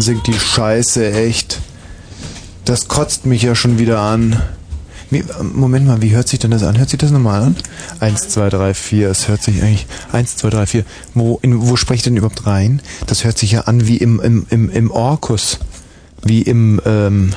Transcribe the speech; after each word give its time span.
ansingt, 0.00 0.26
die 0.26 0.32
Scheiße, 0.32 1.12
echt. 1.12 1.60
Das 2.64 2.88
kotzt 2.88 3.26
mich 3.26 3.42
ja 3.42 3.54
schon 3.54 3.78
wieder 3.78 4.00
an. 4.00 4.40
Wie, 5.10 5.22
Moment 5.42 5.86
mal, 5.86 6.00
wie 6.00 6.12
hört 6.12 6.26
sich 6.26 6.38
denn 6.38 6.52
das 6.52 6.62
an? 6.62 6.78
Hört 6.78 6.88
sich 6.88 6.98
das 6.98 7.10
normal 7.10 7.42
an? 7.42 7.56
Eins, 7.98 8.30
zwei, 8.30 8.48
drei, 8.48 8.72
vier. 8.72 9.10
Es 9.10 9.28
hört 9.28 9.42
sich 9.42 9.62
eigentlich. 9.62 9.86
Eins, 10.10 10.38
zwei, 10.38 10.48
drei, 10.48 10.64
vier. 10.64 10.84
Wo, 11.12 11.38
in, 11.42 11.68
wo 11.68 11.76
spreche 11.76 11.96
ich 11.96 12.02
denn 12.04 12.16
überhaupt 12.16 12.46
rein? 12.46 12.80
Das 13.08 13.24
hört 13.24 13.36
sich 13.36 13.52
ja 13.52 13.62
an 13.62 13.88
wie 13.88 13.98
im, 13.98 14.20
im, 14.20 14.46
im, 14.48 14.70
im 14.70 14.90
Orkus. 14.90 15.58
Wie 16.22 16.40
im, 16.40 16.80
ähm. 16.86 17.34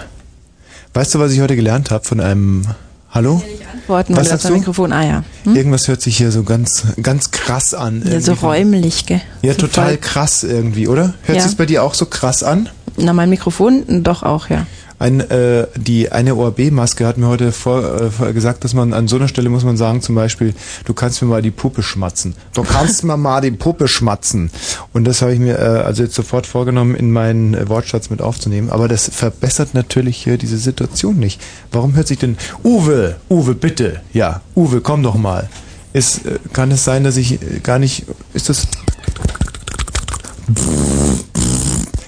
Weißt 0.93 1.13
du, 1.13 1.19
was 1.19 1.33
ich 1.33 1.41
heute 1.41 1.57
gelernt 1.57 1.91
habe 1.91 2.05
von 2.05 2.21
einem. 2.21 2.63
Hallo? 3.11 3.43
Antworten, 3.83 4.15
Was 4.15 4.29
du? 4.43 4.53
Mikrofon. 4.53 4.93
Ah 4.93 5.05
ja. 5.05 5.23
Hm? 5.43 5.55
Irgendwas 5.55 5.87
hört 5.87 6.01
sich 6.01 6.17
hier 6.17 6.31
so 6.31 6.43
ganz, 6.43 6.83
ganz 7.01 7.31
krass 7.31 7.73
an. 7.73 8.01
Ja, 8.09 8.19
so 8.21 8.33
räumlich, 8.33 9.05
gell? 9.05 9.21
Ja, 9.41 9.53
total 9.53 9.89
voll- 9.89 9.97
krass 9.97 10.43
irgendwie, 10.43 10.87
oder? 10.87 11.13
Hört 11.23 11.37
Ja. 11.37 11.43
sich's 11.43 11.55
bei 11.55 11.65
dir 11.65 11.83
auch 11.83 11.93
so 11.93 12.05
krass 12.05 12.43
an? 12.43 12.69
Na, 12.95 13.11
mein 13.11 13.29
Mikrofon 13.29 13.83
doch 14.03 14.23
auch, 14.23 14.49
ja. 14.49 14.65
Ein, 15.03 15.19
äh, 15.19 15.67
die 15.75 16.13
eine 16.13 16.33
ORB-Maske 16.33 17.05
hat 17.05 17.17
mir 17.17 17.27
heute 17.27 17.51
vor, 17.51 17.83
äh, 18.21 18.31
gesagt, 18.31 18.63
dass 18.63 18.73
man 18.73 18.93
an 18.93 19.09
so 19.09 19.17
einer 19.17 19.27
Stelle 19.27 19.49
muss 19.49 19.65
man 19.65 19.75
sagen, 19.75 20.01
zum 20.01 20.15
Beispiel, 20.15 20.53
du 20.85 20.93
kannst 20.93 21.21
mir 21.21 21.27
mal 21.27 21.41
die 21.41 21.51
Puppe 21.51 21.83
schmatzen. 21.83 22.35
Du 22.53 22.63
kannst 22.63 23.03
mir 23.03 23.17
mal 23.17 23.41
die 23.41 23.51
Puppe 23.51 23.89
schmatzen. 23.89 24.49
Und 24.93 25.03
das 25.03 25.21
habe 25.21 25.33
ich 25.33 25.39
mir 25.39 25.59
äh, 25.59 25.83
also 25.83 26.03
jetzt 26.03 26.15
sofort 26.15 26.47
vorgenommen, 26.47 26.95
in 26.95 27.11
meinen 27.11 27.53
äh, 27.53 27.67
Wortschatz 27.67 28.09
mit 28.11 28.21
aufzunehmen. 28.21 28.69
Aber 28.69 28.87
das 28.87 29.09
verbessert 29.13 29.73
natürlich 29.73 30.15
hier 30.15 30.37
diese 30.37 30.57
Situation 30.57 31.17
nicht. 31.19 31.41
Warum 31.73 31.95
hört 31.95 32.07
sich 32.07 32.19
denn 32.19 32.37
Uwe, 32.63 33.17
Uwe, 33.29 33.55
bitte, 33.55 33.99
ja, 34.13 34.39
Uwe, 34.55 34.79
komm 34.79 35.03
doch 35.03 35.15
mal. 35.15 35.49
Ist, 35.91 36.25
äh, 36.25 36.39
kann 36.53 36.71
es 36.71 36.85
sein, 36.85 37.03
dass 37.03 37.17
ich 37.17 37.41
äh, 37.41 37.59
gar 37.61 37.77
nicht, 37.77 38.05
ist 38.33 38.47
das 38.47 38.69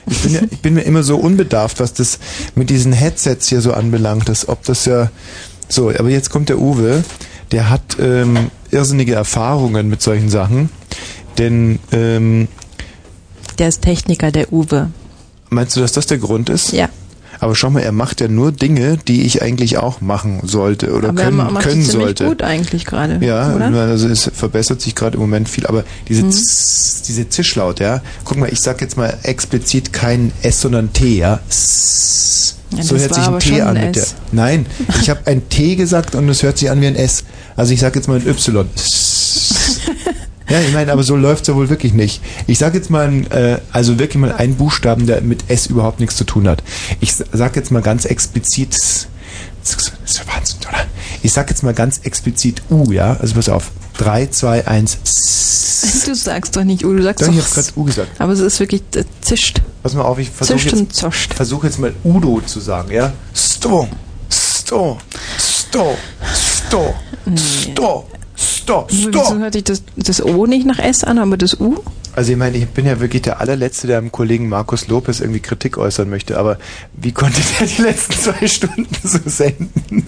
ich 0.08 0.22
bin, 0.22 0.34
ja, 0.34 0.42
ich 0.50 0.60
bin 0.62 0.74
mir 0.76 0.82
immer 0.84 1.04
so 1.04 1.18
unbedarft, 1.18 1.80
was 1.80 1.94
das 1.94 2.20
mit 2.56 2.70
diesen 2.70 2.94
Headsets 2.94 3.48
hier 3.50 3.62
so 3.62 3.74
anbelangt, 3.74 4.30
dass, 4.30 4.48
ob 4.48 4.64
das 4.64 4.86
ja 4.86 5.10
so, 5.68 5.90
aber 5.90 6.10
jetzt 6.10 6.30
kommt 6.30 6.50
der 6.50 6.60
Uwe, 6.60 7.04
der 7.52 7.70
hat 7.70 7.98
ähm, 8.00 8.52
irrsinnige 8.72 9.14
Erfahrungen 9.16 9.90
mit 9.90 10.02
solchen 10.02 10.30
Sachen, 10.30 10.70
denn 11.38 11.80
ähm, 11.92 12.48
Der 13.58 13.70
ist 13.70 13.82
Techniker, 13.82 14.32
der 14.32 14.52
Uwe. 14.54 14.92
meinst 15.50 15.76
du, 15.76 15.82
dass 15.82 15.92
das 15.94 16.06
der 16.08 16.18
Grund 16.20 16.50
ist? 16.50 16.72
Ja. 16.72 16.90
Aber 17.46 17.54
schau 17.54 17.70
mal, 17.70 17.82
er 17.82 17.92
macht 17.92 18.22
ja 18.22 18.28
nur 18.28 18.52
Dinge, 18.52 18.98
die 19.08 19.22
ich 19.22 19.44
eigentlich 19.44 19.78
auch 19.78 20.02
machen 20.02 20.40
sollte 20.46 20.92
oder 20.92 21.10
Aber 21.10 21.22
können, 21.22 21.38
er 21.38 21.52
macht 21.52 21.64
können 21.64 21.86
sollte. 21.86 22.26
gut 22.26 22.42
eigentlich 22.42 22.86
gerade. 22.86 23.24
Ja, 23.24 23.54
oder? 23.54 23.66
also 23.82 24.08
es 24.08 24.32
verbessert 24.34 24.82
sich 24.82 24.96
gerade 24.96 25.14
im 25.14 25.22
Moment 25.22 25.48
viel, 25.48 25.68
aber 25.68 25.84
diese, 26.08 26.24
Mhm. 26.24 26.32
Zzz, 26.32 27.04
diese 27.04 27.30
Zischlaut, 27.30 27.80
ja. 27.80 28.02
Guck 28.24 28.38
mal, 28.40 28.50
ich 28.52 28.62
sag 28.62 28.82
jetzt 28.82 28.98
mal 28.98 29.16
explizit 29.22 29.94
kein 29.94 30.32
S, 30.42 30.62
sondern 30.62 30.92
T, 30.92 31.18
ja. 31.20 31.40
Ja, 32.76 32.84
so 32.84 32.98
hört 32.98 33.14
sich 33.14 33.28
ein 33.28 33.40
T 33.40 33.62
an 33.62 33.78
ein 33.78 33.86
mit 33.90 33.96
der. 33.96 34.06
Nein, 34.32 34.66
ich 35.04 35.12
habe 35.12 35.20
ein 35.26 35.48
T 35.48 35.76
gesagt 35.76 36.16
und 36.16 36.28
es 36.28 36.42
hört 36.42 36.58
sich 36.58 36.72
an 36.72 36.82
wie 36.82 36.88
ein 36.88 36.96
S. 36.96 37.26
Also 37.56 37.74
ich 37.74 37.80
sag 37.80 37.96
jetzt 37.96 38.08
mal 38.08 38.20
ein 38.20 38.28
Y. 38.28 38.68
Ja, 40.48 40.60
ich 40.62 40.74
meine, 40.74 40.92
aber 40.92 41.04
so 41.04 41.16
läuft's 41.16 41.48
ja 41.48 41.56
wohl 41.56 41.70
wirklich 41.70 41.94
nicht. 41.94 42.22
Ich 42.46 42.60
sag 42.60 42.74
jetzt 42.76 42.90
mal, 42.92 43.12
äh, 43.32 43.58
also 43.72 43.98
wirklich 43.98 44.18
mal 44.18 44.32
einen 44.34 44.56
Buchstaben, 44.56 45.08
der 45.08 45.22
mit 45.22 45.50
S 45.50 45.66
überhaupt 45.68 46.00
nichts 46.00 46.16
zu 46.18 46.24
tun 46.24 46.48
hat. 46.48 46.62
Ich 47.00 47.10
s- 47.10 47.24
sag 47.34 47.56
jetzt 47.56 47.72
mal 47.72 47.82
ganz 47.82 48.06
explizit, 48.06 48.74
das 48.74 49.08
ist 50.06 50.18
ja 50.20 50.24
Wahnsinn, 50.34 50.58
oder? 50.70 50.86
Ich 51.24 51.34
sag 51.34 51.50
jetzt 51.50 51.64
mal 51.64 51.74
ganz 51.74 52.00
explizit 52.04 52.62
U, 52.70 52.92
ja? 52.92 53.18
Also 53.20 53.34
pass 53.34 53.50
auf. 53.50 53.72
3, 53.98 54.28
2, 54.28 54.68
1. 54.68 54.98
Du 56.06 56.14
sagst 56.14 56.56
doch 56.56 56.64
nicht 56.64 56.86
U, 56.86 56.94
du 56.94 57.02
sagst 57.02 57.22
Doch, 57.24 57.28
doch. 57.28 57.34
ich 57.34 57.44
hab 57.44 57.52
grad 57.54 57.74
U 57.76 57.84
gesagt. 57.84 58.10
Aber 58.22 58.34
es 58.34 58.40
ist 58.40 58.60
wirklich 58.60 58.84
äh, 58.96 59.04
zischt. 59.22 59.62
Pass 59.82 59.94
mal 59.96 60.04
auf, 60.04 60.20
ich 60.20 60.30
versuche 60.30 60.60
jetzt, 60.60 60.74
und 60.74 60.94
zoscht. 60.96 61.34
versuch 61.34 61.64
jetzt 61.64 61.80
mal 61.80 61.94
Udo 62.04 62.42
zu 62.46 62.60
sagen, 62.60 62.92
ja? 62.92 63.14
Sto, 63.34 63.88
sto, 64.30 64.98
sto, 65.40 65.98
sto, 66.28 66.94
sto, 67.36 68.08
sto, 68.66 68.86
Wieso 68.90 69.12
sto. 69.12 69.38
hört 69.38 69.54
sich 69.54 69.64
das, 69.64 69.84
das 69.96 70.24
O 70.24 70.46
nicht 70.46 70.66
nach 70.66 70.80
S 70.80 71.04
an, 71.04 71.20
aber 71.20 71.38
das 71.38 71.60
U? 71.60 71.78
Also 72.16 72.32
ich 72.32 72.38
meine, 72.38 72.58
ich 72.58 72.68
bin 72.68 72.86
ja 72.86 73.00
wirklich 73.00 73.22
der 73.24 73.42
allerletzte, 73.42 73.88
der 73.88 74.00
dem 74.00 74.12
Kollegen 74.12 74.48
Markus 74.50 74.88
Lopez 74.88 75.20
irgendwie 75.20 75.42
Kritik 75.42 75.78
äußern 75.78 76.10
möchte, 76.10 76.38
aber 76.38 76.58
wie 76.94 77.12
konnte 77.12 77.42
der 77.60 77.68
die 77.68 77.82
letzten 77.82 78.14
zwei 78.14 78.48
Stunden 78.48 78.88
so 79.04 79.20
senden? 79.26 80.08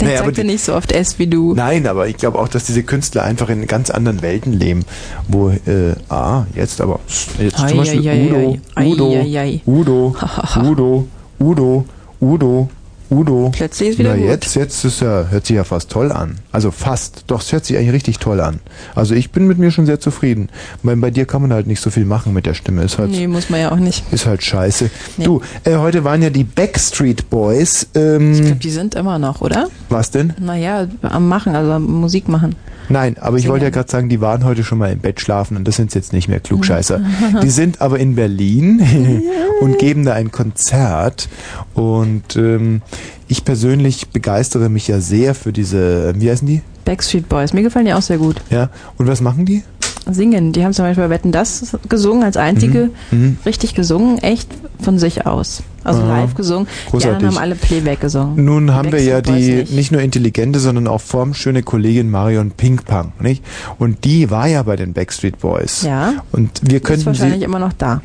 Der 0.00 0.08
Naja, 0.08 0.24
sagt 0.24 0.38
ja 0.38 0.44
nicht 0.44 0.64
so 0.64 0.74
oft 0.74 0.92
S 0.92 1.18
wie 1.18 1.26
du. 1.26 1.54
Nein, 1.54 1.86
aber 1.86 2.08
ich 2.08 2.16
glaube 2.16 2.38
auch, 2.38 2.48
dass 2.48 2.64
diese 2.64 2.82
Künstler 2.82 3.22
einfach 3.22 3.48
in 3.48 3.66
ganz 3.66 3.90
anderen 3.90 4.20
Welten 4.22 4.52
leben, 4.52 4.84
wo, 5.28 5.50
äh, 5.50 5.94
ah, 6.08 6.44
jetzt 6.54 6.80
aber, 6.80 7.00
jetzt 7.38 7.56
zum 7.56 7.76
Beispiel. 7.78 8.00
Udo, 8.00 8.58
Udo, 8.80 9.12
Eieiei. 9.12 9.62
Udo, 9.66 10.16
Udo, 10.56 11.08
Udo, 11.38 11.84
Udo, 12.20 12.68
Udo. 13.10 13.50
Plötzlich 13.54 13.90
ist 13.90 13.98
wieder 13.98 14.10
Na 14.14 14.16
gut. 14.20 14.26
jetzt, 14.26 14.54
jetzt 14.56 14.84
ist 14.84 15.00
ja, 15.00 15.26
hört 15.30 15.46
sich 15.46 15.56
ja 15.56 15.64
fast 15.64 15.90
toll 15.90 16.10
an. 16.10 16.36
Also 16.52 16.70
fast, 16.70 17.24
doch, 17.26 17.42
es 17.42 17.52
hört 17.52 17.64
sich 17.64 17.76
eigentlich 17.76 17.92
richtig 17.92 18.18
toll 18.18 18.40
an. 18.40 18.60
Also 18.94 19.14
ich 19.14 19.30
bin 19.30 19.46
mit 19.46 19.58
mir 19.58 19.70
schon 19.70 19.86
sehr 19.86 20.00
zufrieden. 20.00 20.48
Weil 20.82 20.96
bei 20.96 21.10
dir 21.10 21.26
kann 21.26 21.42
man 21.42 21.52
halt 21.52 21.66
nicht 21.66 21.80
so 21.80 21.90
viel 21.90 22.04
machen 22.06 22.32
mit 22.32 22.46
der 22.46 22.54
Stimme. 22.54 22.82
Ist 22.82 22.98
halt, 22.98 23.10
Nee, 23.10 23.26
muss 23.26 23.50
man 23.50 23.60
ja 23.60 23.72
auch 23.72 23.76
nicht. 23.76 24.04
ist 24.12 24.26
halt 24.26 24.42
scheiße. 24.42 24.90
Nee. 25.16 25.24
Du, 25.24 25.42
äh, 25.64 25.76
heute 25.76 26.04
waren 26.04 26.22
ja 26.22 26.30
die 26.30 26.44
Backstreet 26.44 27.28
Boys. 27.30 27.86
Ähm, 27.94 28.32
Ich 28.32 28.40
glaube, 28.42 28.56
die 28.56 28.70
sind 28.70 28.94
immer 28.94 29.18
noch, 29.18 29.40
oder? 29.40 29.68
was 29.90 30.10
denn? 30.10 30.32
Naja, 30.40 30.86
am 31.02 31.28
Machen, 31.28 31.54
also 31.54 31.72
am 31.72 31.84
Musik 31.84 32.28
machen. 32.28 32.56
Nein, 32.88 33.16
aber 33.18 33.36
ich 33.36 33.42
Singen. 33.44 33.52
wollte 33.52 33.64
ja 33.66 33.70
gerade 33.70 33.90
sagen, 33.90 34.08
die 34.10 34.20
waren 34.20 34.44
heute 34.44 34.62
schon 34.64 34.76
mal 34.78 34.92
im 34.92 34.98
Bett 34.98 35.18
schlafen 35.20 35.56
und 35.56 35.66
das 35.66 35.76
sind 35.76 35.94
jetzt 35.94 36.12
nicht 36.12 36.28
mehr 36.28 36.40
Klugscheißer. 36.40 37.00
Die 37.42 37.48
sind 37.48 37.80
aber 37.80 37.98
in 37.98 38.14
Berlin 38.14 39.22
und 39.62 39.78
geben 39.78 40.04
da 40.04 40.12
ein 40.12 40.30
Konzert 40.30 41.28
und 41.72 42.36
ähm, 42.36 42.82
ich 43.28 43.44
persönlich 43.44 44.08
begeistere 44.08 44.68
mich 44.68 44.88
ja 44.88 45.00
sehr 45.00 45.34
für 45.34 45.52
diese, 45.52 46.12
wie 46.16 46.30
heißen 46.30 46.46
die? 46.46 46.62
Backstreet 46.84 47.28
Boys, 47.28 47.52
mir 47.52 47.62
gefallen 47.62 47.86
die 47.86 47.94
auch 47.94 48.02
sehr 48.02 48.18
gut. 48.18 48.36
Ja, 48.50 48.68
und 48.98 49.06
was 49.06 49.20
machen 49.20 49.46
die? 49.46 49.62
Singen, 50.10 50.52
die 50.52 50.62
haben 50.62 50.74
zum 50.74 50.84
Beispiel 50.84 51.04
bei 51.04 51.08
Wetten 51.10 51.32
das 51.32 51.78
gesungen, 51.88 52.24
als 52.24 52.36
einzige 52.36 52.90
Mhm. 53.10 53.38
richtig 53.46 53.74
gesungen, 53.74 54.18
echt 54.18 54.50
von 54.82 54.98
sich 54.98 55.24
aus. 55.26 55.62
Also 55.82 56.02
Ah, 56.02 56.20
live 56.20 56.34
gesungen. 56.34 56.66
Die 56.86 56.90
großartig. 56.90 57.16
anderen 57.16 57.34
haben 57.36 57.42
alle 57.42 57.54
Playback 57.54 58.00
gesungen. 58.02 58.44
Nun 58.44 58.66
Die 58.66 58.72
haben 58.74 58.92
wir 58.92 59.02
ja 59.02 59.22
die 59.22 59.30
Boys 59.62 59.70
nicht. 59.70 59.92
nur 59.92 60.02
intelligente, 60.02 60.58
sondern 60.58 60.88
auch 60.88 61.00
formschöne 61.00 61.62
Kollegin 61.62 62.10
Marion 62.10 62.50
Pinkpong, 62.50 63.12
nicht? 63.20 63.42
Und 63.78 64.04
die 64.04 64.30
war 64.30 64.46
ja 64.46 64.62
bei 64.62 64.76
den 64.76 64.92
Backstreet 64.92 65.38
Boys. 65.38 65.82
Ja. 65.82 66.12
Und 66.32 66.60
wir 66.62 66.76
ist 66.76 66.84
könnten 66.84 67.06
wahrscheinlich 67.06 67.38
sie 67.38 67.44
immer 67.44 67.58
noch 67.58 67.72
da. 67.72 68.02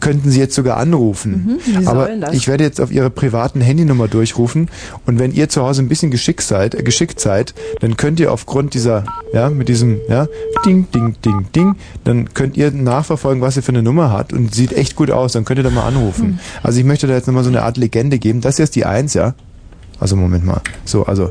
Könnten 0.00 0.30
Sie 0.30 0.38
jetzt 0.38 0.54
sogar 0.54 0.76
anrufen. 0.76 1.58
Mhm, 1.66 1.88
Aber 1.88 2.32
ich 2.32 2.48
werde 2.48 2.64
jetzt 2.64 2.80
auf 2.80 2.90
Ihre 2.90 3.10
privaten 3.10 3.60
Handynummer 3.60 4.08
durchrufen 4.08 4.68
und 5.06 5.18
wenn 5.18 5.32
ihr 5.32 5.48
zu 5.48 5.62
Hause 5.62 5.82
ein 5.82 5.88
bisschen 5.88 6.10
geschickt 6.10 6.42
seid, 6.42 6.74
äh, 6.74 6.82
geschickt 6.82 7.20
seid, 7.20 7.54
dann 7.80 7.96
könnt 7.96 8.20
ihr 8.20 8.32
aufgrund 8.32 8.74
dieser, 8.74 9.04
ja, 9.32 9.50
mit 9.50 9.68
diesem, 9.68 10.00
ja, 10.08 10.26
Ding, 10.64 10.90
Ding, 10.92 11.16
Ding, 11.24 11.46
Ding, 11.54 11.76
dann 12.04 12.34
könnt 12.34 12.56
ihr 12.56 12.70
nachverfolgen, 12.70 13.42
was 13.42 13.54
sie 13.54 13.62
für 13.62 13.72
eine 13.72 13.82
Nummer 13.82 14.12
hat 14.12 14.32
und 14.32 14.54
sieht 14.54 14.72
echt 14.72 14.96
gut 14.96 15.10
aus, 15.10 15.32
dann 15.32 15.44
könnt 15.44 15.58
ihr 15.58 15.64
da 15.64 15.70
mal 15.70 15.86
anrufen. 15.86 16.24
Hm. 16.24 16.38
Also 16.62 16.78
ich 16.78 16.84
möchte 16.84 17.06
da 17.06 17.14
jetzt 17.14 17.26
nochmal 17.26 17.44
so 17.44 17.50
eine 17.50 17.62
Art 17.62 17.76
Legende 17.76 18.18
geben. 18.18 18.40
Das 18.40 18.56
hier 18.56 18.64
ist 18.64 18.76
die 18.76 18.84
Eins, 18.84 19.14
ja? 19.14 19.34
Also 20.00 20.16
Moment 20.16 20.44
mal. 20.44 20.60
So, 20.84 21.06
also 21.06 21.30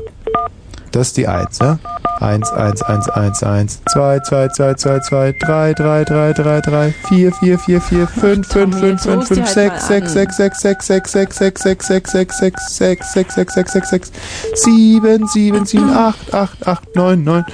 das 0.92 1.08
ist 1.08 1.16
die 1.16 1.28
1, 1.28 1.60
ne? 1.60 1.78
1, 2.20 2.50
1, 2.50 2.82
1, 2.82 3.08
1, 3.10 3.42
1, 3.42 3.80
2, 3.92 4.20
2, 4.20 4.48
2, 4.48 4.74
2, 4.74 5.00
2, 5.00 5.32
3, 5.32 5.74
3, 5.74 6.04
3, 6.04 6.32
3, 6.32 6.60
3, 6.60 6.94
4, 7.08 7.32
4, 7.32 7.58
4, 7.58 7.80
4, 7.80 8.06
5, 8.08 8.46
5, 8.48 8.78
5, 8.78 9.02
5, 9.02 9.28
5, 9.28 9.48
6, 9.48 9.86
6, 9.86 10.12
6, 10.12 10.36
6, 10.36 10.58
6, 10.58 10.86
6, 10.86 11.12
6, 11.12 11.38
6, 11.38 11.78
6, 11.78 11.88
6, 11.88 12.10
6, 12.10 12.38
6, 12.38 12.76
6, 12.76 13.12
6, 13.14 13.34
6, 13.34 13.54
6, 13.54 13.72
6, 13.72 13.90
6, 13.90 14.12
7, 14.54 15.26
7, 15.28 15.66
7, 15.66 15.90
8, 15.90 16.34
8, 16.34 16.66
8, 16.66 16.96
9, 16.96 17.24
9. 17.24 17.44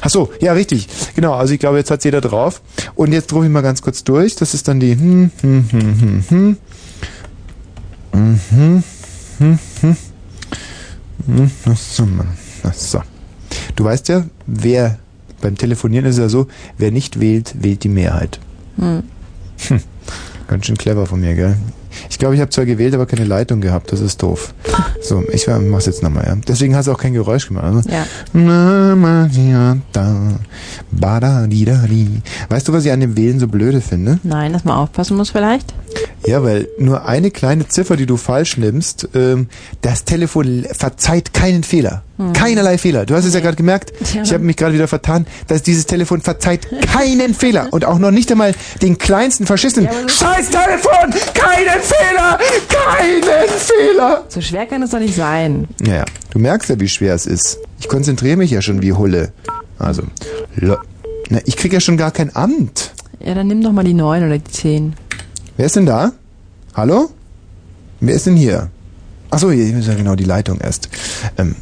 Achso, 0.00 0.30
ja, 0.40 0.52
richtig. 0.54 0.88
Genau, 1.14 1.34
also 1.34 1.52
ich 1.52 1.60
glaube, 1.60 1.76
jetzt 1.76 1.90
hat 1.90 2.04
jeder 2.04 2.22
drauf. 2.22 2.62
Und 2.94 3.12
jetzt 3.12 3.32
rufe 3.32 3.44
ich 3.44 3.50
mal 3.50 3.62
ganz 3.62 3.82
kurz 3.82 4.02
durch. 4.02 4.36
Das 4.36 4.54
ist 4.54 4.66
dann 4.68 4.80
die 4.80 4.92
hm, 4.92 5.30
hm, 5.42 5.68
hm, 5.70 6.00
hm, 6.00 6.24
hm. 6.28 6.56
Mhm. 8.12 8.82
Hm 9.38 9.58
so. 11.76 12.06
Ach 12.64 12.72
so. 12.74 13.00
Du 13.74 13.84
weißt 13.84 14.08
ja, 14.08 14.24
wer 14.46 14.98
beim 15.40 15.56
Telefonieren 15.56 16.06
ist 16.06 16.16
es 16.16 16.20
ja 16.20 16.28
so, 16.28 16.46
wer 16.78 16.90
nicht 16.90 17.20
wählt, 17.20 17.54
wählt 17.60 17.84
die 17.84 17.88
Mehrheit. 17.88 18.40
Hm. 18.78 19.02
Hm. 19.68 19.80
Ganz 20.48 20.66
schön 20.66 20.76
clever 20.78 21.06
von 21.06 21.20
mir, 21.20 21.34
gell? 21.34 21.56
Ich 22.10 22.18
glaube, 22.18 22.34
ich 22.34 22.40
habe 22.40 22.50
zwar 22.50 22.66
gewählt, 22.66 22.94
aber 22.94 23.06
keine 23.06 23.24
Leitung 23.24 23.60
gehabt. 23.60 23.90
Das 23.92 24.00
ist 24.00 24.22
doof. 24.22 24.54
So, 25.02 25.22
ich 25.32 25.46
war- 25.46 25.60
mach's 25.60 25.86
jetzt 25.86 26.02
nochmal, 26.02 26.24
ja. 26.26 26.34
Deswegen 26.48 26.74
hast 26.74 26.86
du 26.86 26.92
auch 26.92 26.98
kein 26.98 27.12
Geräusch 27.12 27.46
gemacht. 27.46 27.64
Also. 27.64 27.88
Ja. 29.94 30.36
Na, 31.00 31.06
ma, 31.06 31.18
ja, 31.18 31.20
da, 31.20 31.20
ba, 31.20 31.40
da, 31.42 31.46
di, 31.46 31.64
da, 31.64 31.86
di. 31.88 32.22
Weißt 32.48 32.68
du, 32.68 32.72
was 32.72 32.84
ich 32.84 32.92
an 32.92 33.00
dem 33.00 33.16
Wählen 33.16 33.38
so 33.38 33.48
blöde 33.48 33.80
finde? 33.80 34.18
Nein, 34.22 34.52
dass 34.52 34.64
man 34.64 34.76
aufpassen 34.76 35.16
muss 35.16 35.30
vielleicht. 35.30 35.74
Ja, 36.26 36.42
weil 36.42 36.68
nur 36.78 37.06
eine 37.06 37.30
kleine 37.30 37.68
Ziffer, 37.68 37.96
die 37.96 38.06
du 38.06 38.16
falsch 38.16 38.56
nimmst, 38.56 39.08
ähm, 39.14 39.48
das 39.82 40.04
Telefon 40.04 40.66
verzeiht 40.72 41.32
keinen 41.32 41.62
Fehler. 41.62 42.02
Hm. 42.18 42.32
Keinerlei 42.32 42.78
Fehler. 42.78 43.06
Du 43.06 43.14
hast 43.14 43.24
es 43.24 43.34
ja 43.34 43.40
gerade 43.40 43.56
gemerkt. 43.56 43.92
Ja. 44.12 44.22
Ich 44.22 44.32
habe 44.32 44.42
mich 44.42 44.56
gerade 44.56 44.74
wieder 44.74 44.88
vertan, 44.88 45.26
dass 45.46 45.62
dieses 45.62 45.86
Telefon 45.86 46.20
verzeiht 46.22 46.66
keinen 46.92 47.34
Fehler. 47.38 47.68
Und 47.70 47.84
auch 47.84 47.98
noch 47.98 48.10
nicht 48.10 48.30
einmal 48.32 48.54
den 48.82 48.98
kleinsten 48.98 49.46
verschissenen 49.46 49.88
Ja, 49.88 50.08
Scheiß 50.08 50.48
Telefon! 50.50 51.14
Keinen 51.34 51.80
Fehler! 51.82 52.38
Keinen 52.68 53.48
Fehler! 53.58 54.24
So 54.28 54.40
schwer 54.40 54.66
kann 54.66 54.82
es 54.82 54.90
doch 54.90 54.98
nicht 54.98 55.14
sein. 55.14 55.68
Ja, 55.86 55.96
ja. 55.96 56.04
Du 56.30 56.38
merkst 56.38 56.68
ja, 56.70 56.80
wie 56.80 56.88
schwer 56.88 57.14
es 57.14 57.26
ist. 57.26 57.58
Ich 57.78 57.88
konzentriere 57.88 58.36
mich 58.36 58.50
ja 58.50 58.62
schon 58.62 58.82
wie 58.82 58.92
Hulle. 58.92 59.32
Also, 59.78 60.02
na, 61.28 61.40
ich 61.44 61.56
krieg 61.56 61.72
ja 61.72 61.80
schon 61.80 61.96
gar 61.96 62.10
kein 62.10 62.34
Amt. 62.34 62.92
Ja, 63.24 63.34
dann 63.34 63.46
nimm 63.48 63.62
doch 63.62 63.72
mal 63.72 63.84
die 63.84 63.94
9 63.94 64.24
oder 64.24 64.38
die 64.38 64.50
10. 64.50 64.94
Wer 65.56 65.66
ist 65.66 65.76
denn 65.76 65.86
da? 65.86 66.12
Hallo? 66.74 67.10
Wer 68.00 68.14
ist 68.14 68.26
denn 68.26 68.36
hier? 68.36 68.70
Achso, 69.30 69.50
hier 69.50 69.76
ist 69.76 69.88
ja 69.88 69.94
genau 69.94 70.14
die 70.14 70.24
Leitung 70.24 70.58
erst. 70.60 70.88
Ähm, 71.38 71.56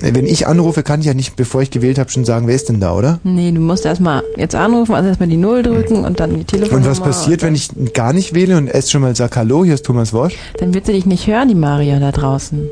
wenn 0.00 0.26
ich 0.26 0.46
anrufe, 0.46 0.82
kann 0.82 1.00
ich 1.00 1.06
ja 1.06 1.14
nicht, 1.14 1.36
bevor 1.36 1.62
ich 1.62 1.70
gewählt 1.70 1.98
habe, 1.98 2.10
schon 2.10 2.24
sagen, 2.24 2.46
wer 2.46 2.54
ist 2.54 2.68
denn 2.68 2.80
da, 2.80 2.94
oder? 2.94 3.20
Nee, 3.24 3.52
du 3.52 3.60
musst 3.60 3.86
erstmal 3.86 4.22
jetzt 4.36 4.54
anrufen, 4.54 4.94
also 4.94 5.08
erstmal 5.08 5.28
die 5.28 5.36
0 5.36 5.62
drücken 5.62 6.04
und 6.04 6.20
dann 6.20 6.36
die 6.38 6.44
Telefonnummer. 6.44 6.86
Und 6.86 6.90
was 6.90 7.00
passiert, 7.00 7.42
wenn 7.42 7.54
ich 7.54 7.70
gar 7.94 8.12
nicht 8.12 8.34
wähle 8.34 8.58
und 8.58 8.68
erst 8.68 8.90
schon 8.90 9.02
mal 9.02 9.16
sag, 9.16 9.36
hallo, 9.36 9.64
hier 9.64 9.74
ist 9.74 9.86
Thomas 9.86 10.12
Wosch? 10.12 10.34
Dann 10.58 10.74
wird 10.74 10.86
sie 10.86 10.92
dich 10.92 11.06
nicht 11.06 11.26
hören, 11.26 11.48
die 11.48 11.54
Maria 11.54 11.98
da 11.98 12.12
draußen. 12.12 12.68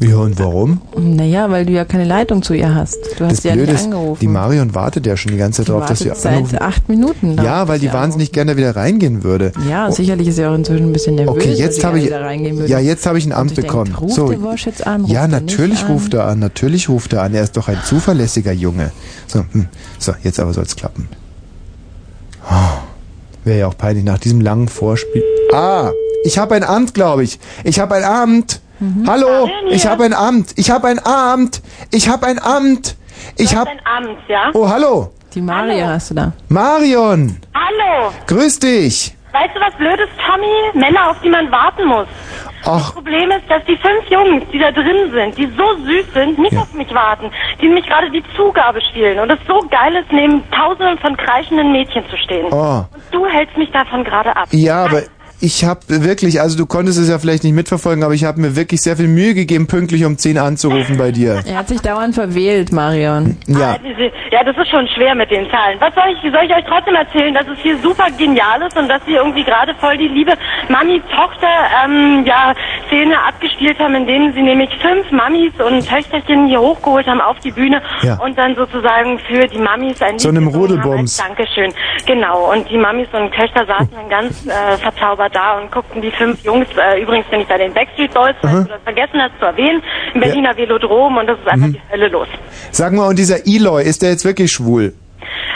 Ja, 0.00 0.16
und 0.16 0.38
warum? 0.40 0.82
Naja, 0.98 1.50
weil 1.50 1.64
du 1.66 1.72
ja 1.72 1.84
keine 1.84 2.04
Leitung 2.04 2.42
zu 2.42 2.52
ihr 2.52 2.74
hast. 2.74 2.98
Du 3.16 3.24
hast 3.24 3.32
Das 3.36 3.42
sie 3.42 3.48
ja 3.48 3.56
nicht 3.56 3.70
ist, 3.70 3.84
angerufen. 3.84 4.18
die 4.20 4.26
Marion 4.26 4.74
wartet 4.74 5.06
ja 5.06 5.16
schon 5.16 5.30
die 5.32 5.38
ganze 5.38 5.58
Zeit 5.58 5.68
Die 5.68 5.70
darauf, 5.70 5.86
dass 5.86 6.00
wir 6.04 6.10
wartet 6.10 6.22
seit 6.22 6.32
anrufen. 6.34 6.58
acht 6.60 6.88
Minuten. 6.88 7.36
Ja, 7.42 7.68
weil 7.68 7.78
die 7.78 7.92
wahnsinnig 7.92 8.32
gerne 8.32 8.56
wieder 8.56 8.74
reingehen 8.74 9.22
würde. 9.22 9.52
anrufen. 9.54 9.70
Ja, 9.70 9.88
Oh, 9.88 9.92
sicherlich 9.92 10.28
ist 10.28 10.34
sie 10.36 10.44
auch 10.46 10.54
inzwischen 10.54 10.86
ein 10.88 10.92
bisschen 10.92 11.14
nervös. 11.14 11.34
Okay, 11.34 11.52
jetzt 11.52 11.80
sie 11.80 11.86
habe 11.86 12.00
ich, 12.00 12.12
reingehen 12.12 12.58
würde. 12.58 12.70
ja, 12.70 12.80
jetzt 12.80 13.06
habe 13.06 13.18
ich 13.18 13.24
ein 13.24 13.32
Amt 13.32 13.50
sich 13.50 13.56
denkt, 13.60 13.70
bekommen. 13.70 13.94
ruft 13.94 14.14
so, 14.14 14.28
der 14.28 14.42
Wosch 14.42 14.66
jetzt 14.66 14.84
an? 14.86 15.06
Ja, 15.06 15.28
natürlich 15.28 15.88
ruft 15.88 16.12
er 16.14 16.26
an, 16.26 16.40
natürlich 16.40 16.88
ruft 16.88 17.12
er 17.12 17.22
an. 17.22 17.32
Er 17.32 17.44
ist 17.44 17.56
doch 17.56 17.68
ein 17.68 17.78
zuverlässiger 17.84 18.52
Junge. 18.52 18.90
So, 19.28 19.44
hm, 19.52 19.68
so, 20.00 20.12
jetzt 20.24 20.40
aber 20.40 20.52
soll's 20.52 20.74
klappen. 20.76 21.08
Oh, 22.50 22.54
Wäre 23.44 23.58
ja 23.60 23.66
auch 23.68 23.78
peinlich 23.78 24.04
nach 24.04 24.18
diesem 24.18 24.40
langen 24.40 24.68
Vorspiel. 24.68 25.22
Ah, 25.52 25.90
ich 26.24 26.38
habe 26.38 26.54
ein 26.56 26.64
Amt, 26.64 26.94
glaube 26.94 27.22
ich. 27.22 27.38
Ich 27.62 27.78
habe 27.78 27.94
ein 27.94 28.04
Amt. 28.04 28.60
Mhm. 28.84 29.08
Hallo, 29.08 29.48
ich 29.70 29.86
habe 29.86 30.04
ein 30.04 30.12
Amt. 30.14 30.52
Ich 30.56 30.70
habe 30.70 30.88
ein 30.88 31.00
Amt. 31.04 31.62
Ich 31.90 32.08
habe 32.08 32.26
ein 32.26 32.38
Amt. 32.42 32.96
Ich 33.38 33.56
habe. 33.56 33.70
Ein 33.70 33.80
Amt, 33.84 34.18
ja? 34.28 34.50
Oh, 34.52 34.68
hallo, 34.68 35.10
Die 35.34 35.40
Maria 35.40 35.88
hast 35.88 36.10
du 36.10 36.14
da. 36.14 36.32
Marion. 36.48 37.38
Hallo! 37.54 38.12
Grüß 38.26 38.58
dich. 38.58 39.14
Weißt 39.32 39.50
du, 39.56 39.60
was 39.60 39.74
blöd 39.78 39.98
ist, 39.98 40.12
Tommy? 40.24 40.46
Männer, 40.74 41.10
auf 41.10 41.16
die 41.22 41.28
man 41.30 41.50
warten 41.50 41.86
muss. 41.86 42.06
Das 42.64 42.72
Ach, 42.72 42.94
Problem 42.94 43.30
ist, 43.30 43.42
dass 43.50 43.62
die 43.66 43.76
fünf 43.76 44.08
Jungs, 44.08 44.42
die 44.52 44.58
da 44.58 44.70
drin 44.70 45.10
sind, 45.12 45.36
die 45.36 45.46
so 45.56 45.84
süß 45.84 46.06
sind, 46.14 46.38
nicht 46.38 46.52
Ja. 46.52 46.60
auf 46.60 46.72
mich 46.72 46.92
warten. 46.94 47.30
Die 47.60 47.66
nämlich 47.66 47.84
gerade 47.86 48.10
die 48.10 48.22
Zugabe 48.36 48.80
spielen. 48.90 49.18
Und 49.18 49.30
es 49.30 49.38
so 49.46 49.60
geil 49.70 49.96
ist, 49.96 50.10
neben 50.12 50.42
tausenden 50.50 50.98
von 50.98 51.16
kreischenden 51.16 51.72
Mädchen 51.72 52.04
zu 52.08 52.16
stehen. 52.16 52.46
Oh. 52.52 52.84
Und 52.94 53.02
du 53.10 53.26
hältst 53.26 53.56
mich 53.58 53.70
davon 53.72 54.04
gerade 54.04 54.34
ab. 54.36 54.48
Ja, 54.52 54.84
aber 54.84 55.02
ich 55.40 55.64
habe 55.64 55.80
wirklich, 55.88 56.40
also 56.40 56.56
du 56.56 56.66
konntest 56.66 56.98
es 56.98 57.08
ja 57.08 57.18
vielleicht 57.18 57.44
nicht 57.44 57.52
mitverfolgen, 57.54 58.02
aber 58.04 58.14
ich 58.14 58.24
habe 58.24 58.40
mir 58.40 58.56
wirklich 58.56 58.80
sehr 58.80 58.96
viel 58.96 59.08
Mühe 59.08 59.34
gegeben, 59.34 59.66
pünktlich 59.66 60.04
um 60.04 60.16
10 60.16 60.38
anzurufen 60.38 60.96
bei 60.96 61.10
dir. 61.12 61.42
Er 61.46 61.58
hat 61.58 61.68
sich 61.68 61.80
dauernd 61.80 62.14
verwählt, 62.14 62.72
Marion. 62.72 63.36
Ja. 63.46 63.72
Ah, 63.74 63.78
diese- 63.78 64.10
Ja, 64.30 64.42
das 64.42 64.56
ist 64.56 64.68
schon 64.70 64.88
schwer 64.88 65.14
mit 65.14 65.30
den 65.30 65.48
Zahlen. 65.50 65.78
Was 65.80 65.94
soll 65.94 66.04
ich, 66.12 66.20
soll 66.32 66.44
ich 66.44 66.54
euch 66.54 66.64
trotzdem 66.66 66.94
erzählen, 66.96 67.32
dass 67.34 67.46
es 67.46 67.58
hier 67.62 67.78
super 67.78 68.06
genial 68.18 68.62
ist 68.66 68.76
und 68.76 68.88
dass 68.88 69.06
wir 69.06 69.16
irgendwie 69.18 69.44
gerade 69.44 69.74
voll 69.76 69.96
die 69.96 70.08
liebe 70.08 70.32
Mami-Tochter, 70.68 71.46
ähm, 71.84 72.24
ja, 72.26 72.52
abgespielt 73.26 73.78
haben, 73.78 73.94
in 73.94 74.06
denen 74.06 74.32
sie 74.32 74.42
nämlich 74.42 74.70
fünf 74.80 75.10
Mamis 75.10 75.52
und 75.66 75.86
Töchterchen 75.88 76.46
hier 76.46 76.60
hochgeholt 76.60 77.06
haben 77.06 77.20
auf 77.20 77.38
die 77.40 77.50
Bühne 77.50 77.82
Ja. 78.02 78.18
und 78.18 78.36
dann 78.38 78.54
sozusagen 78.54 79.18
für 79.20 79.46
die 79.46 79.58
Mamis 79.58 80.00
ein 80.02 80.18
So 80.18 80.28
Lied 80.28 80.38
einem 80.38 80.46
gesungen 80.46 80.70
haben 80.70 80.80
Rudelbums. 80.84 81.16
Dankeschön. 81.16 81.72
Genau. 82.06 82.52
Und 82.52 82.68
die 82.70 82.76
Mamis 82.78 83.08
und 83.12 83.32
Töchter 83.32 83.66
saßen 83.66 83.90
dann 83.94 84.08
ganz 84.08 84.46
äh, 84.46 84.76
verzaubert 84.78 85.23
da 85.30 85.58
und 85.58 85.70
guckten 85.70 86.00
die 86.02 86.10
fünf 86.10 86.42
Jungs, 86.44 86.66
äh, 86.76 87.00
übrigens 87.02 87.26
bin 87.28 87.40
ich 87.40 87.46
bei 87.48 87.58
den 87.58 87.72
Backstreet 87.72 88.12
Boys, 88.14 88.34
falls 88.40 88.64
du 88.64 88.70
das 88.72 88.82
vergessen 88.82 89.20
hast 89.22 89.38
zu 89.38 89.46
erwähnen, 89.46 89.82
im 90.14 90.20
Berliner 90.20 90.56
Velodrom 90.56 91.16
und 91.16 91.26
das 91.26 91.38
ist 91.38 91.44
Mhm. 91.46 91.50
einfach 91.52 91.68
die 91.68 91.92
Hölle 91.92 92.08
los. 92.08 92.28
Sag 92.70 92.92
mal, 92.92 93.08
und 93.08 93.18
dieser 93.18 93.46
Eloy, 93.46 93.82
ist 93.84 94.02
der 94.02 94.10
jetzt 94.10 94.24
wirklich 94.24 94.50
schwul? 94.52 94.94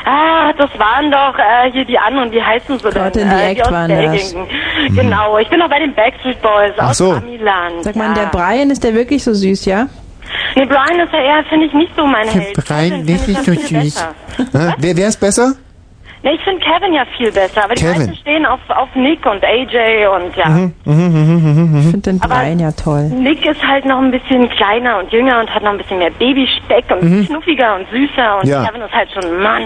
Ah, 0.05 0.53
das 0.57 0.71
waren 0.79 1.11
doch 1.11 1.39
äh, 1.39 1.71
hier 1.73 1.85
die 1.85 1.99
anderen, 1.99 2.33
wie 2.33 2.43
heißen 2.43 2.79
sie 2.79 2.91
denn? 2.91 3.03
Gott 3.03 3.17
in 3.17 3.29
die 3.29 3.35
äh, 3.35 3.51
Eck 3.53 3.61
aus 3.67 3.73
waren 3.73 3.91
das. 3.91 4.33
Belgien. 4.33 4.47
Genau, 4.95 5.39
ich 5.39 5.49
bin 5.49 5.59
noch 5.59 5.69
bei 5.69 5.79
den 5.81 5.95
Backstreet 5.95 6.41
Boys 6.41 6.73
Ach 6.79 6.91
aus 6.91 6.99
so. 6.99 7.13
Amiland. 7.13 7.83
Sag 7.85 7.97
mal, 7.97 8.09
ja. 8.09 8.15
der 8.15 8.27
Brian, 8.27 8.71
ist 8.71 8.83
der 8.85 8.95
wirklich 8.95 9.23
so 9.23 9.35
süß, 9.35 9.67
ja? 9.67 9.87
Nee, 10.57 10.65
Brian 10.65 11.01
ist 11.01 11.13
ja 11.13 11.21
eher, 11.21 11.45
finde 11.49 11.67
ich, 11.67 11.73
nicht 11.75 11.93
so 11.97 12.07
mein 12.07 12.27
Held. 12.29 12.55
Brian 12.55 13.07
ist 13.07 13.25
finde 13.25 13.41
ich 13.61 13.71
nicht 13.71 13.97
ja 13.99 14.13
so 14.37 14.45
süß. 14.45 14.53
Wer, 14.79 14.97
wer 14.97 15.09
ist 15.09 15.21
besser? 15.21 15.55
Nee, 16.23 16.33
ich 16.33 16.41
finde 16.43 16.61
Kevin 16.65 16.93
ja 16.95 17.05
viel 17.17 17.31
besser, 17.31 17.65
aber 17.65 17.75
die 17.75 17.83
Kevin. 17.83 17.99
meisten 17.99 18.17
stehen 18.17 18.45
auf, 18.47 18.59
auf 18.69 18.89
Nick 18.95 19.25
und 19.25 19.43
AJ 19.45 20.07
und 20.09 20.37
ja. 20.37 20.49
Mhm, 20.49 20.73
mhm, 20.85 21.77
Ich 21.79 21.91
finde 21.93 22.11
den 22.11 22.19
Brian 22.19 22.59
ja 22.59 22.73
toll. 22.73 23.05
Nick 23.05 23.45
ist 23.47 23.63
halt 23.67 23.85
noch 23.85 23.99
ein 24.01 24.11
bisschen 24.11 24.49
kleiner 24.51 24.99
und 24.99 25.13
jünger 25.13 25.41
und 25.41 25.49
hat 25.55 25.63
noch 25.63 25.71
ein 25.71 25.79
bisschen 25.79 25.99
mehr 25.99 26.11
Babyspeck 26.11 26.85
und 26.91 27.27
knuffiger 27.27 27.77
und 27.77 27.87
süßer 27.91 28.37
und 28.39 28.45
Mhm. 28.45 28.51
Ja. 28.51 28.65
Kevin 28.67 28.83
ist 28.83 28.93
halt 28.93 29.09
schon 29.13 29.25
ein 29.25 29.43
Mann. 29.43 29.63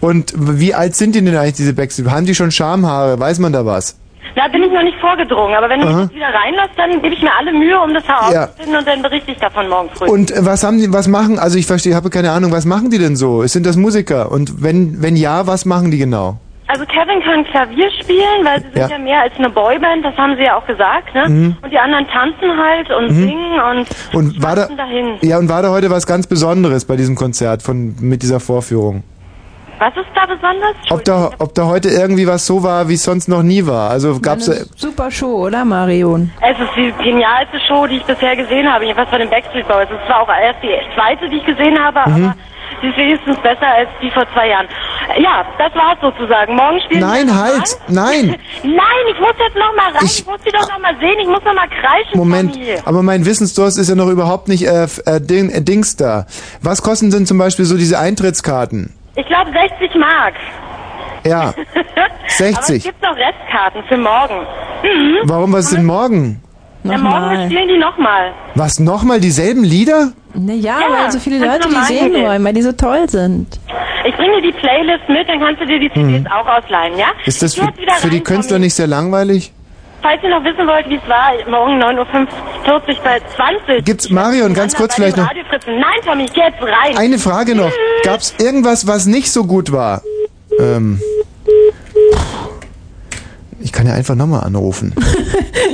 Und 0.00 0.34
wie 0.36 0.74
alt 0.74 0.94
sind 0.94 1.14
die 1.14 1.24
denn 1.24 1.34
eigentlich, 1.36 1.54
diese 1.54 1.72
Backstreet? 1.72 2.10
Haben 2.10 2.26
die 2.26 2.34
schon 2.34 2.50
Schamhaare? 2.50 3.18
Weiß 3.18 3.38
man 3.38 3.52
da 3.52 3.64
was? 3.64 3.98
Da 4.34 4.48
bin 4.48 4.62
ich 4.62 4.72
noch 4.72 4.82
nicht 4.82 4.98
vorgedrungen, 5.00 5.54
aber 5.54 5.68
wenn 5.68 5.80
du 5.80 5.86
Aha. 5.86 6.02
mich 6.04 6.14
wieder 6.14 6.26
reinlässt, 6.26 6.70
dann 6.76 7.00
gebe 7.02 7.14
ich 7.14 7.22
mir 7.22 7.30
alle 7.38 7.52
Mühe, 7.52 7.78
um 7.80 7.94
das 7.94 8.04
Ja. 8.06 8.30
herauszufinden 8.30 8.76
und 8.78 8.86
dann 8.88 9.02
berichte 9.02 9.30
ich 9.32 9.38
davon 9.38 9.68
morgen 9.68 9.88
früh. 9.94 10.06
Und 10.08 10.30
äh, 10.30 10.44
was 10.44 10.62
haben 10.64 10.78
die, 10.78 10.92
was 10.92 11.08
machen, 11.08 11.38
also 11.38 11.58
ich 11.58 11.66
verstehe, 11.66 11.94
habe 11.94 12.10
keine 12.10 12.32
Ahnung, 12.32 12.52
was 12.52 12.64
machen 12.66 12.90
die 12.90 12.98
denn 12.98 13.16
so? 13.16 13.46
Sind 13.46 13.64
das 13.66 13.76
Musiker? 13.76 14.30
Und 14.32 14.62
wenn, 14.62 15.00
wenn 15.02 15.16
ja, 15.16 15.46
was 15.46 15.64
machen 15.64 15.90
die 15.90 15.98
genau? 15.98 16.36
Also 16.68 16.84
Kevin 16.86 17.22
kann 17.22 17.44
Klavier 17.44 17.88
spielen, 18.02 18.44
weil 18.44 18.58
sie 18.60 18.66
sind 18.72 18.76
Ja. 18.78 18.88
ja, 18.88 18.98
mehr 18.98 19.20
als 19.22 19.32
eine 19.38 19.48
Boyband, 19.50 20.04
das 20.04 20.16
haben 20.16 20.34
sie 20.36 20.42
ja 20.42 20.56
auch 20.58 20.66
gesagt, 20.66 21.14
ne? 21.14 21.54
Und 21.62 21.70
die 21.72 21.78
anderen 21.78 22.06
tanzen 22.08 22.50
halt 22.58 22.90
und 22.90 23.14
singen 23.14 23.60
und, 23.70 23.88
Mhm. 24.12 24.18
Und 24.18 24.42
war 24.42 24.56
da, 24.56 24.66
dahin. 24.76 25.14
ja, 25.22 25.38
und 25.38 25.48
war 25.48 25.62
da 25.62 25.70
heute 25.70 25.90
was 25.90 26.06
ganz 26.08 26.26
Besonderes 26.26 26.84
bei 26.84 26.96
diesem 26.96 27.14
Konzert 27.14 27.62
von, 27.62 27.94
mit 28.00 28.22
dieser 28.22 28.40
Vorführung? 28.40 29.04
Was 29.78 29.94
ist 29.94 30.06
da 30.14 30.24
besonders? 30.24 30.74
Ob 30.90 31.04
da, 31.04 31.30
ob 31.38 31.54
da 31.54 31.66
heute 31.66 31.90
irgendwie 31.90 32.26
was 32.26 32.46
so 32.46 32.62
war, 32.62 32.88
wie 32.88 32.94
es 32.94 33.02
sonst 33.04 33.28
noch 33.28 33.42
nie 33.42 33.66
war? 33.66 33.90
Also 33.90 34.18
gab's, 34.20 34.48
Eine 34.48 34.60
äh, 34.60 34.64
super 34.74 35.10
Show, 35.10 35.44
oder 35.46 35.64
Marion? 35.66 36.30
Es 36.40 36.58
ist 36.58 36.70
die 36.76 36.92
genialste 37.04 37.60
Show, 37.68 37.86
die 37.86 37.96
ich 37.96 38.04
bisher 38.04 38.34
gesehen 38.36 38.66
habe, 38.72 38.84
jedenfalls 38.84 39.10
von 39.10 39.18
den 39.18 39.28
Backstreet 39.28 39.68
Boys. 39.68 39.88
Es 39.90 40.08
war 40.08 40.22
auch 40.22 40.28
erst 40.28 40.62
die 40.62 40.70
zweite, 40.94 41.28
die 41.28 41.36
ich 41.36 41.44
gesehen 41.44 41.78
habe, 41.78 42.08
Mhm. 42.10 42.24
aber 42.24 42.34
sie 42.80 42.88
ist 42.88 42.96
wenigstens 42.96 43.36
besser 43.42 43.66
als 43.66 43.88
die 44.00 44.10
vor 44.12 44.24
zwei 44.32 44.48
Jahren. 44.48 44.66
Ja, 45.20 45.44
das 45.58 45.74
war's 45.74 45.98
sozusagen. 46.00 46.56
Morgen 46.56 46.80
spielen 46.86 47.00
Nein, 47.00 47.26
wir 47.26 47.34
noch 47.34 47.40
halt! 47.42 47.78
mal. 47.88 47.94
Nein! 48.06 48.36
Nein, 48.62 49.02
ich 49.12 49.20
muss 49.20 49.34
jetzt 49.38 49.56
noch 49.56 49.74
mal 49.76 49.92
rein. 49.92 50.04
Ich, 50.06 50.20
Ich- 50.20 50.26
muss 50.26 50.40
sie 50.42 50.50
doch 50.52 50.68
noch 50.70 50.78
mal 50.80 50.94
sehen. 51.00 51.16
Ich 51.20 51.28
muss 51.28 51.44
noch 51.44 51.54
mal 51.54 51.68
kreischen. 51.68 52.16
Moment, 52.16 52.54
Tommy. 52.54 52.76
aber 52.86 53.02
mein 53.02 53.26
Wissensdurst 53.26 53.78
ist 53.78 53.90
ja 53.90 53.94
noch 53.94 54.08
überhaupt 54.08 54.48
nicht 54.48 54.66
äh, 54.66 54.86
äh, 55.04 55.20
Ding, 55.20 55.50
äh, 55.50 55.60
Dings 55.60 55.96
da. 55.96 56.24
Was 56.62 56.80
kosten 56.82 57.10
denn 57.10 57.26
zum 57.26 57.36
Beispiel 57.36 57.66
so 57.66 57.76
diese 57.76 57.98
Eintrittskarten? 57.98 58.94
Ich 59.16 59.26
glaube 59.26 59.50
60 59.50 59.94
Mark. 59.98 60.34
Ja, 61.24 61.40
Aber 61.54 61.54
es 62.26 62.38
60. 62.38 62.84
gibt 62.84 63.02
noch 63.02 63.16
Restkarten 63.16 63.82
für 63.88 63.96
morgen. 63.96 64.46
Mhm. 64.82 65.16
Warum, 65.24 65.52
was 65.52 65.66
ist 65.66 65.74
denn 65.76 65.84
morgen? 65.84 66.40
Ja, 66.84 66.98
morgen 66.98 67.46
spielen 67.50 67.66
die 67.68 67.78
nochmal. 67.78 68.32
Was, 68.54 68.78
nochmal 68.78 69.18
dieselben 69.18 69.64
Lieder? 69.64 70.12
Naja, 70.34 70.78
Ja, 70.80 70.86
weil 71.04 71.10
so 71.10 71.18
viele 71.18 71.44
Leute 71.44 71.68
die 71.68 71.74
sehen 71.84 72.14
hier. 72.14 72.26
wollen, 72.26 72.44
weil 72.44 72.52
die 72.52 72.62
so 72.62 72.70
toll 72.72 73.08
sind. 73.08 73.58
Ich 74.04 74.14
bringe 74.14 74.40
dir 74.40 74.52
die 74.52 74.58
Playlist 74.58 75.08
mit, 75.08 75.28
dann 75.28 75.40
kannst 75.40 75.60
du 75.62 75.66
dir 75.66 75.80
die 75.80 75.90
CDs 75.92 76.24
auch 76.30 76.46
ausleihen, 76.46 76.96
ja? 76.96 77.06
Ist 77.24 77.42
das 77.42 77.56
für, 77.56 77.66
für 77.98 78.08
die 78.10 78.20
Künstler 78.22 78.60
nicht 78.60 78.74
sehr 78.74 78.86
langweilig? 78.86 79.52
Falls 80.02 80.22
ihr 80.22 80.30
noch 80.30 80.44
wissen 80.44 80.66
wollt, 80.66 80.88
wie 80.88 80.96
es 80.96 81.08
war, 81.08 81.32
morgen 81.50 81.82
9.45 81.82 81.98
Uhr 81.98 82.80
bei 83.02 83.20
20. 83.66 83.84
Gibt's, 83.84 84.10
Marion, 84.10 84.54
ganz 84.54 84.74
kurz 84.74 84.94
vielleicht 84.94 85.16
noch. 85.16 85.28
Nein, 85.66 85.82
Tommy, 86.04 86.26
geh 86.32 86.40
jetzt 86.40 86.62
rein. 86.62 86.96
Eine 86.96 87.18
Frage 87.18 87.54
noch. 87.54 87.72
Gab's 88.04 88.34
irgendwas, 88.38 88.86
was 88.86 89.06
nicht 89.06 89.30
so 89.32 89.44
gut 89.44 89.72
war? 89.72 90.02
Ähm. 90.60 91.00
Ich 93.60 93.72
kann 93.72 93.86
ja 93.86 93.94
einfach 93.94 94.14
nochmal 94.14 94.44
anrufen. 94.44 94.94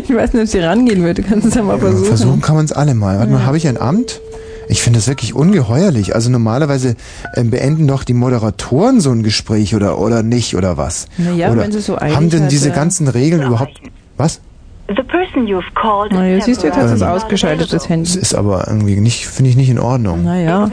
Ich 0.05 0.15
weiß 0.15 0.33
nicht, 0.33 0.43
ob 0.43 0.49
sie 0.49 0.59
rangehen 0.59 1.05
würde. 1.05 1.23
Kannst 1.23 1.45
du 1.45 1.49
es 1.49 1.55
ja 1.55 1.63
mal 1.63 1.79
versuchen. 1.79 2.07
Versuchen 2.07 2.41
kann 2.41 2.57
man 2.57 2.65
es 2.65 2.73
alle 2.73 2.95
mal. 2.95 3.19
Warte 3.19 3.31
mal, 3.31 3.47
habe 3.47 3.57
ich 3.57 3.69
ein 3.69 3.81
Amt? 3.81 4.21
Ich 4.69 4.83
finde 4.83 4.99
das 4.99 5.07
wirklich 5.07 5.35
ungeheuerlich. 5.35 6.15
Also 6.15 6.31
normalerweise 6.31 6.97
ähm, 7.37 7.51
beenden 7.51 7.87
doch 7.87 8.05
die 8.05 8.15
Moderatoren 8.15 9.01
so 9.01 9.11
ein 9.11 9.23
Gespräch 9.23 9.75
oder 9.75 9.99
oder 9.99 10.23
nicht 10.23 10.57
oder 10.57 10.77
was? 10.77 11.07
Naja, 11.19 11.51
oder 11.51 11.63
wenn 11.63 11.73
sie 11.73 11.81
so 11.81 11.99
eilig 11.99 12.17
haben 12.17 12.31
denn 12.31 12.45
hat, 12.45 12.53
diese 12.53 12.71
ganzen 12.71 13.07
Regeln 13.09 13.43
überhaupt 13.43 13.81
was? 14.23 14.41
The 14.89 15.03
person 15.05 15.47
you've 15.47 15.73
called 15.75 16.13
Na, 16.13 16.27
jetzt 16.27 16.45
siehst 16.47 16.63
du, 16.63 16.67
jetzt 16.67 16.77
hast 16.77 16.91
du 16.91 16.95
es 16.97 17.03
ausgeschaltet, 17.03 17.73
das 17.73 17.83
Das 17.83 17.89
Handy. 17.89 18.19
ist 18.19 18.35
aber 18.35 18.67
irgendwie 18.67 18.97
nicht 19.01 19.27
finde 19.27 19.51
ich 19.51 19.57
nicht 19.57 19.71
in 19.71 19.79
Ordnung. 19.79 20.25
Naja, 20.25 20.69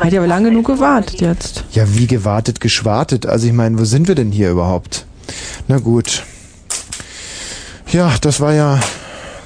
hat 0.00 0.12
ja 0.12 0.20
aber 0.20 0.26
lang 0.26 0.44
genug 0.44 0.66
gewartet 0.66 1.20
jetzt. 1.20 1.64
Ja, 1.72 1.84
wie 1.94 2.06
gewartet, 2.06 2.60
geschwartet. 2.60 3.26
Also 3.26 3.46
ich 3.46 3.52
meine, 3.52 3.78
wo 3.78 3.84
sind 3.84 4.08
wir 4.08 4.14
denn 4.14 4.32
hier 4.32 4.50
überhaupt? 4.50 5.04
Na 5.68 5.78
gut. 5.78 6.24
Ja, 7.88 8.12
das 8.20 8.40
war 8.40 8.54
ja 8.54 8.80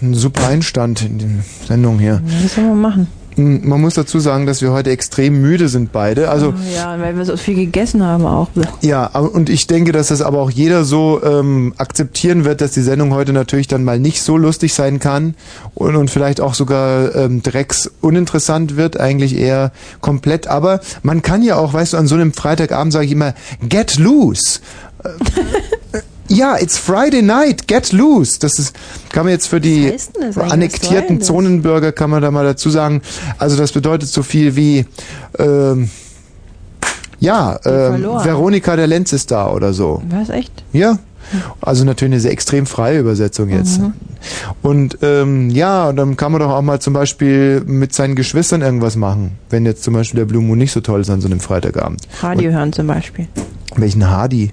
ein 0.01 0.15
super 0.15 0.47
Einstand 0.49 1.03
in 1.03 1.19
der 1.19 1.29
Sendung 1.67 1.99
hier. 1.99 2.23
Was 2.43 2.55
soll 2.55 2.65
man 2.65 2.81
machen? 2.81 3.07
Man 3.37 3.81
muss 3.81 3.95
dazu 3.95 4.19
sagen, 4.21 4.47
dass 4.47 4.63
wir 4.63 4.71
heute 4.73 4.91
extrem 4.91 5.41
müde 5.41 5.69
sind 5.69 5.93
beide. 5.93 6.31
Also 6.31 6.49
Oh, 6.57 6.75
ja, 6.75 6.99
weil 7.01 7.17
wir 7.17 7.25
so 7.25 7.37
viel 7.37 7.55
gegessen 7.55 8.03
haben 8.05 8.27
auch. 8.27 8.49
ja, 8.81 9.07
und 9.07 9.49
ich 9.51 9.67
denke, 9.67 9.93
dass 9.93 10.09
das 10.09 10.23
aber 10.23 10.39
auch 10.39 10.51
jeder 10.51 10.85
so 10.85 11.23
ähm, 11.25 11.75
akzeptieren 11.79 12.45
wird, 12.45 12.61
dass 12.61 12.73
die 12.73 12.83
Sendung 12.83 13.13
heute 13.15 13.33
natürlich 13.33 13.67
dann 13.69 13.83
mal 13.85 13.99
nicht 13.99 14.23
so 14.23 14.37
lustig 14.37 14.75
sein 14.75 14.99
kann 15.01 15.35
und, 15.75 15.97
und 15.97 16.11
vielleicht 16.11 16.41
auch 16.41 16.55
sogar 16.55 17.15
ähm, 17.15 17.43
drecks 17.43 17.91
uninteressant 18.01 18.77
wird, 18.77 18.99
eigentlich 19.01 19.37
eher 19.37 19.73
komplett. 20.01 20.47
Aber 20.47 20.81
man 21.03 21.23
kann 21.23 21.43
ja 21.43 21.57
auch, 21.57 21.73
weißt 21.73 21.95
du, 21.95 21.97
an 21.97 22.07
so 22.07 22.15
einem 22.15 22.33
Freitagabend 22.33 22.93
sage 22.93 23.07
ich 23.07 23.13
immer, 23.13 23.35
get 23.69 23.97
loose. 23.99 24.61
Äh, 26.35 26.39
Ja, 26.39 26.57
it's 26.59 26.77
Friday 26.79 27.23
night, 27.23 27.67
get 27.69 27.93
loose. 27.93 28.39
Das 28.39 28.59
ist, 28.59 28.75
kann 29.11 29.25
man 29.25 29.33
jetzt 29.33 29.47
für 29.49 29.61
die 29.61 29.91
heißt 29.91 30.19
annektierten? 30.39 31.21
Zonenbürger, 31.21 31.93
kann 31.93 32.11
man 32.11 32.23
da 32.23 32.31
mal 32.31 32.45
dazu 32.45 32.71
sagen. 32.71 33.03
Also 33.39 33.57
das 33.57 33.73
bedeutet 33.73 34.09
so 34.09 34.23
viel 34.23 34.57
wie, 34.57 34.85
ähm, 35.39 35.91
ja, 37.21 37.59
verloren. 37.63 38.25
Veronika 38.25 38.77
der 38.77 38.87
Lenz 38.87 39.13
ist 39.13 39.31
da 39.31 39.51
oder 39.51 39.73
so. 39.73 40.03
Was, 40.11 40.29
echt? 40.29 40.53
Ja. 40.73 40.99
Also 41.63 41.85
natürlich 41.85 42.13
eine 42.13 42.21
sehr 42.21 42.33
extrem 42.33 42.67
freie 42.67 42.99
Übersetzung 42.99 43.49
jetzt. 43.49 43.81
Mhm. 43.81 43.95
Und 44.63 44.99
ähm, 45.01 45.49
ja, 45.51 45.89
und 45.89 45.97
dann 45.97 46.17
kann 46.19 46.33
man 46.33 46.41
doch 46.43 46.51
auch 46.51 46.61
mal 46.61 46.81
zum 46.81 46.93
Beispiel 46.93 47.63
mit 47.65 47.95
seinen 47.95 48.15
Geschwistern 48.15 48.61
irgendwas 48.61 48.97
machen. 48.97 49.39
Wenn 49.49 49.65
jetzt 49.65 49.83
zum 49.85 49.95
Beispiel 49.95 50.19
der 50.19 50.27
Blue 50.27 50.43
Moon 50.43 50.59
nicht 50.59 50.73
so 50.73 50.81
toll 50.81 51.01
ist 51.01 51.09
an 51.09 51.23
so 51.23 51.29
einem 51.29 51.41
Freitagabend. 51.41 52.03
Radio 52.21 52.53
hören 52.53 52.75
zum 52.75 52.87
Beispiel. 52.87 53.27
Welchen 53.77 54.11
Hardy? 54.11 54.53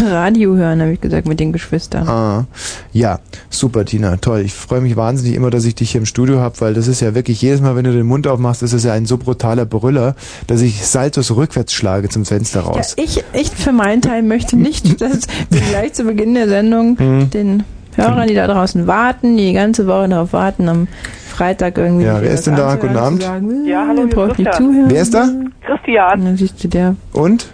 Radio 0.00 0.54
hören, 0.56 0.80
habe 0.80 0.92
ich 0.92 1.00
gesagt, 1.00 1.26
mit 1.28 1.38
den 1.40 1.52
Geschwistern. 1.52 2.08
Ah, 2.08 2.44
ja, 2.92 3.18
super, 3.50 3.84
Tina, 3.84 4.16
toll. 4.16 4.40
Ich 4.40 4.54
freue 4.54 4.80
mich 4.80 4.96
wahnsinnig 4.96 5.34
immer, 5.36 5.50
dass 5.50 5.64
ich 5.64 5.74
dich 5.74 5.90
hier 5.92 6.00
im 6.00 6.06
Studio 6.06 6.40
habe, 6.40 6.60
weil 6.60 6.74
das 6.74 6.88
ist 6.88 7.00
ja 7.00 7.14
wirklich 7.14 7.40
jedes 7.42 7.60
Mal, 7.60 7.76
wenn 7.76 7.84
du 7.84 7.92
den 7.92 8.06
Mund 8.06 8.26
aufmachst, 8.26 8.62
das 8.62 8.72
ist 8.72 8.84
ja 8.84 8.92
ein 8.92 9.06
so 9.06 9.18
brutaler 9.18 9.64
Brüller, 9.66 10.14
dass 10.46 10.60
ich 10.62 10.86
Saltos 10.86 11.34
rückwärts 11.34 11.72
schlage 11.74 12.08
zum 12.08 12.24
Fenster 12.24 12.60
Ja, 12.60 12.66
raus. 12.66 12.94
ich, 12.96 13.22
ich 13.32 13.50
für 13.50 13.72
meinen 13.72 14.00
Teil 14.02 14.22
möchte 14.22 14.56
nicht, 14.56 15.00
dass 15.00 15.20
wir 15.50 15.60
gleich 15.60 15.92
zu 15.92 16.04
Beginn 16.04 16.34
der 16.34 16.48
Sendung 16.48 16.96
Mhm. 16.98 17.30
den 17.30 17.64
Hörern, 17.94 18.26
die 18.28 18.34
da 18.34 18.46
draußen 18.46 18.86
warten, 18.86 19.36
die 19.36 19.46
die 19.48 19.52
ganze 19.52 19.86
Woche 19.86 20.08
darauf 20.08 20.32
warten, 20.32 20.68
am 20.68 20.88
Freitag 21.28 21.76
irgendwie. 21.78 22.04
Ja, 22.06 22.20
wer 22.22 22.30
ist 22.30 22.46
denn 22.46 22.56
da? 22.56 22.74
Guten 22.76 22.96
Abend. 22.96 23.22
Sagen, 23.22 23.66
Ja, 23.66 23.86
hallo, 23.86 24.06
Christian. 24.08 24.52
zuhören. 24.54 24.90
Wer 24.90 25.02
ist 25.02 25.12
da? 25.12 25.28
Christian. 25.66 26.20
Und 26.20 26.24
dann 26.26 26.36
siehst 26.38 26.62
du 26.64 26.68
der. 26.68 26.96
Und? 27.12 27.46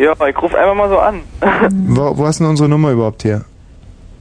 Ja, 0.00 0.14
ich 0.26 0.42
rufe 0.42 0.58
einfach 0.58 0.74
mal 0.74 0.88
so 0.88 0.98
an. 0.98 1.20
Wo, 1.88 2.16
wo 2.16 2.26
hast 2.26 2.40
du 2.40 2.44
denn 2.44 2.50
unsere 2.50 2.68
Nummer 2.70 2.90
überhaupt 2.90 3.22
her? 3.24 3.42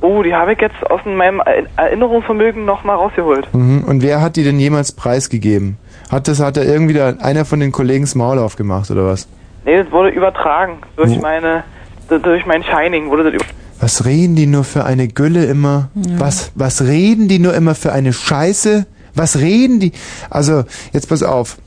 Oh, 0.02 0.22
die 0.24 0.34
habe 0.34 0.54
ich 0.54 0.60
jetzt 0.60 0.76
aus 0.90 1.00
meinem 1.06 1.40
Er- 1.46 1.64
Erinnerungsvermögen 1.78 2.66
nochmal 2.66 2.98
rausgeholt. 2.98 3.48
Mhm. 3.54 3.84
Und 3.86 4.02
wer 4.02 4.22
hat 4.22 4.36
die 4.36 4.44
denn 4.44 4.60
jemals 4.60 4.92
preisgegeben? 4.92 5.78
Hat 6.12 6.28
das, 6.28 6.42
hat 6.42 6.58
da 6.58 6.64
irgendwie 6.64 6.94
da 6.94 7.14
einer 7.22 7.46
von 7.46 7.60
den 7.62 7.72
Kollegen 7.72 8.04
das 8.04 8.16
Maul 8.16 8.40
aufgemacht 8.40 8.92
oder 8.92 9.06
was? 9.06 9.28
Nee, 9.64 9.78
das 9.78 9.92
wurde 9.92 10.10
übertragen. 10.10 10.80
Durch 10.98 11.12
Wo? 11.12 11.22
meine, 11.22 11.64
durch 12.10 12.46
mein 12.46 12.64
Shining 12.64 13.10
wurde 13.10 13.24
das 13.26 13.34
über 13.36 13.46
Was 13.80 14.06
reden 14.06 14.36
die 14.36 14.48
nur 14.48 14.64
für 14.66 14.84
eine 14.84 15.08
Gülle 15.08 15.46
immer? 15.46 15.90
Was, 15.94 16.52
was 16.56 16.82
reden 16.82 17.28
die 17.30 17.40
nur 17.40 17.54
immer 17.54 17.76
für 17.76 17.94
eine 17.94 18.12
Scheiße? 18.12 18.86
Was 19.16 19.38
reden 19.40 19.80
die? 19.80 19.92
Also, 20.30 20.64
jetzt 20.94 21.08
pass 21.10 21.24
auf. 21.24 21.58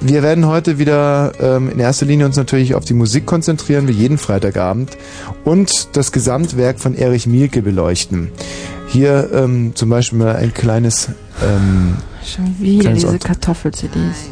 Wir 0.00 0.22
werden 0.22 0.46
heute 0.46 0.78
wieder 0.78 1.32
ähm, 1.40 1.70
in 1.70 1.78
erster 1.78 2.06
Linie 2.06 2.26
uns 2.26 2.36
natürlich 2.36 2.74
auf 2.74 2.84
die 2.84 2.94
Musik 2.94 3.26
konzentrieren, 3.26 3.88
wie 3.88 3.92
jeden 3.92 4.18
Freitagabend, 4.18 4.96
und 5.44 5.96
das 5.96 6.12
Gesamtwerk 6.12 6.80
von 6.80 6.94
Erich 6.94 7.26
Mielke 7.26 7.62
beleuchten. 7.62 8.30
Hier 8.88 9.30
ähm, 9.32 9.74
zum 9.74 9.88
Beispiel 9.88 10.18
mal 10.18 10.36
ein 10.36 10.52
kleines... 10.54 11.08
Ähm, 11.42 11.96
Schon 12.24 12.56
wieder 12.58 12.92
diese. 12.92 13.18
Kartoffel-CDs. 13.18 14.30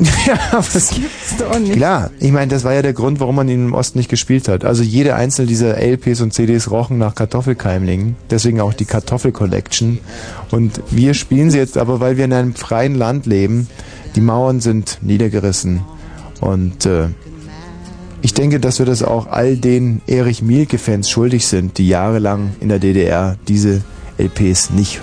ja, 0.26 0.38
was, 0.50 0.90
Gibt's 0.90 1.36
doch 1.38 1.58
nicht. 1.58 1.74
Klar, 1.74 2.10
ich 2.20 2.32
meine, 2.32 2.50
das 2.50 2.64
war 2.64 2.72
ja 2.72 2.82
der 2.82 2.92
Grund, 2.92 3.20
warum 3.20 3.36
man 3.36 3.48
ihn 3.48 3.66
im 3.66 3.74
Osten 3.74 3.98
nicht 3.98 4.08
gespielt 4.08 4.48
hat. 4.48 4.64
Also 4.64 4.82
jede 4.82 5.14
einzelne 5.14 5.48
dieser 5.48 5.76
LPs 5.76 6.20
und 6.20 6.32
CDs 6.32 6.70
rochen 6.70 6.98
nach 6.98 7.14
Kartoffelkeimlingen. 7.14 8.16
Deswegen 8.30 8.60
auch 8.60 8.72
die 8.72 8.84
Kartoffel 8.84 9.32
Collection. 9.32 9.98
Und 10.50 10.80
wir 10.90 11.14
spielen 11.14 11.50
sie 11.50 11.58
jetzt 11.58 11.76
aber, 11.76 12.00
weil 12.00 12.16
wir 12.16 12.24
in 12.24 12.32
einem 12.32 12.54
freien 12.54 12.94
Land 12.94 13.26
leben. 13.26 13.68
Die 14.16 14.20
Mauern 14.20 14.60
sind 14.60 14.98
niedergerissen. 15.02 15.80
Und 16.40 16.86
äh, 16.86 17.08
ich 18.22 18.34
denke, 18.34 18.60
dass 18.60 18.78
wir 18.78 18.86
das 18.86 19.02
auch 19.02 19.26
all 19.28 19.56
den 19.56 20.02
Erich 20.06 20.42
Mielke-Fans 20.42 21.08
schuldig 21.08 21.46
sind, 21.46 21.78
die 21.78 21.88
jahrelang 21.88 22.54
in 22.60 22.68
der 22.68 22.78
DDR 22.78 23.36
diese 23.48 23.82
LPs 24.18 24.70
nicht 24.70 25.00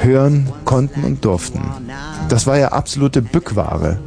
hören 0.00 0.48
konnten 0.64 1.04
und 1.04 1.24
durften. 1.24 1.60
Das 2.28 2.46
war 2.46 2.58
ja 2.58 2.68
absolute 2.68 3.22
Bückware. 3.22 3.98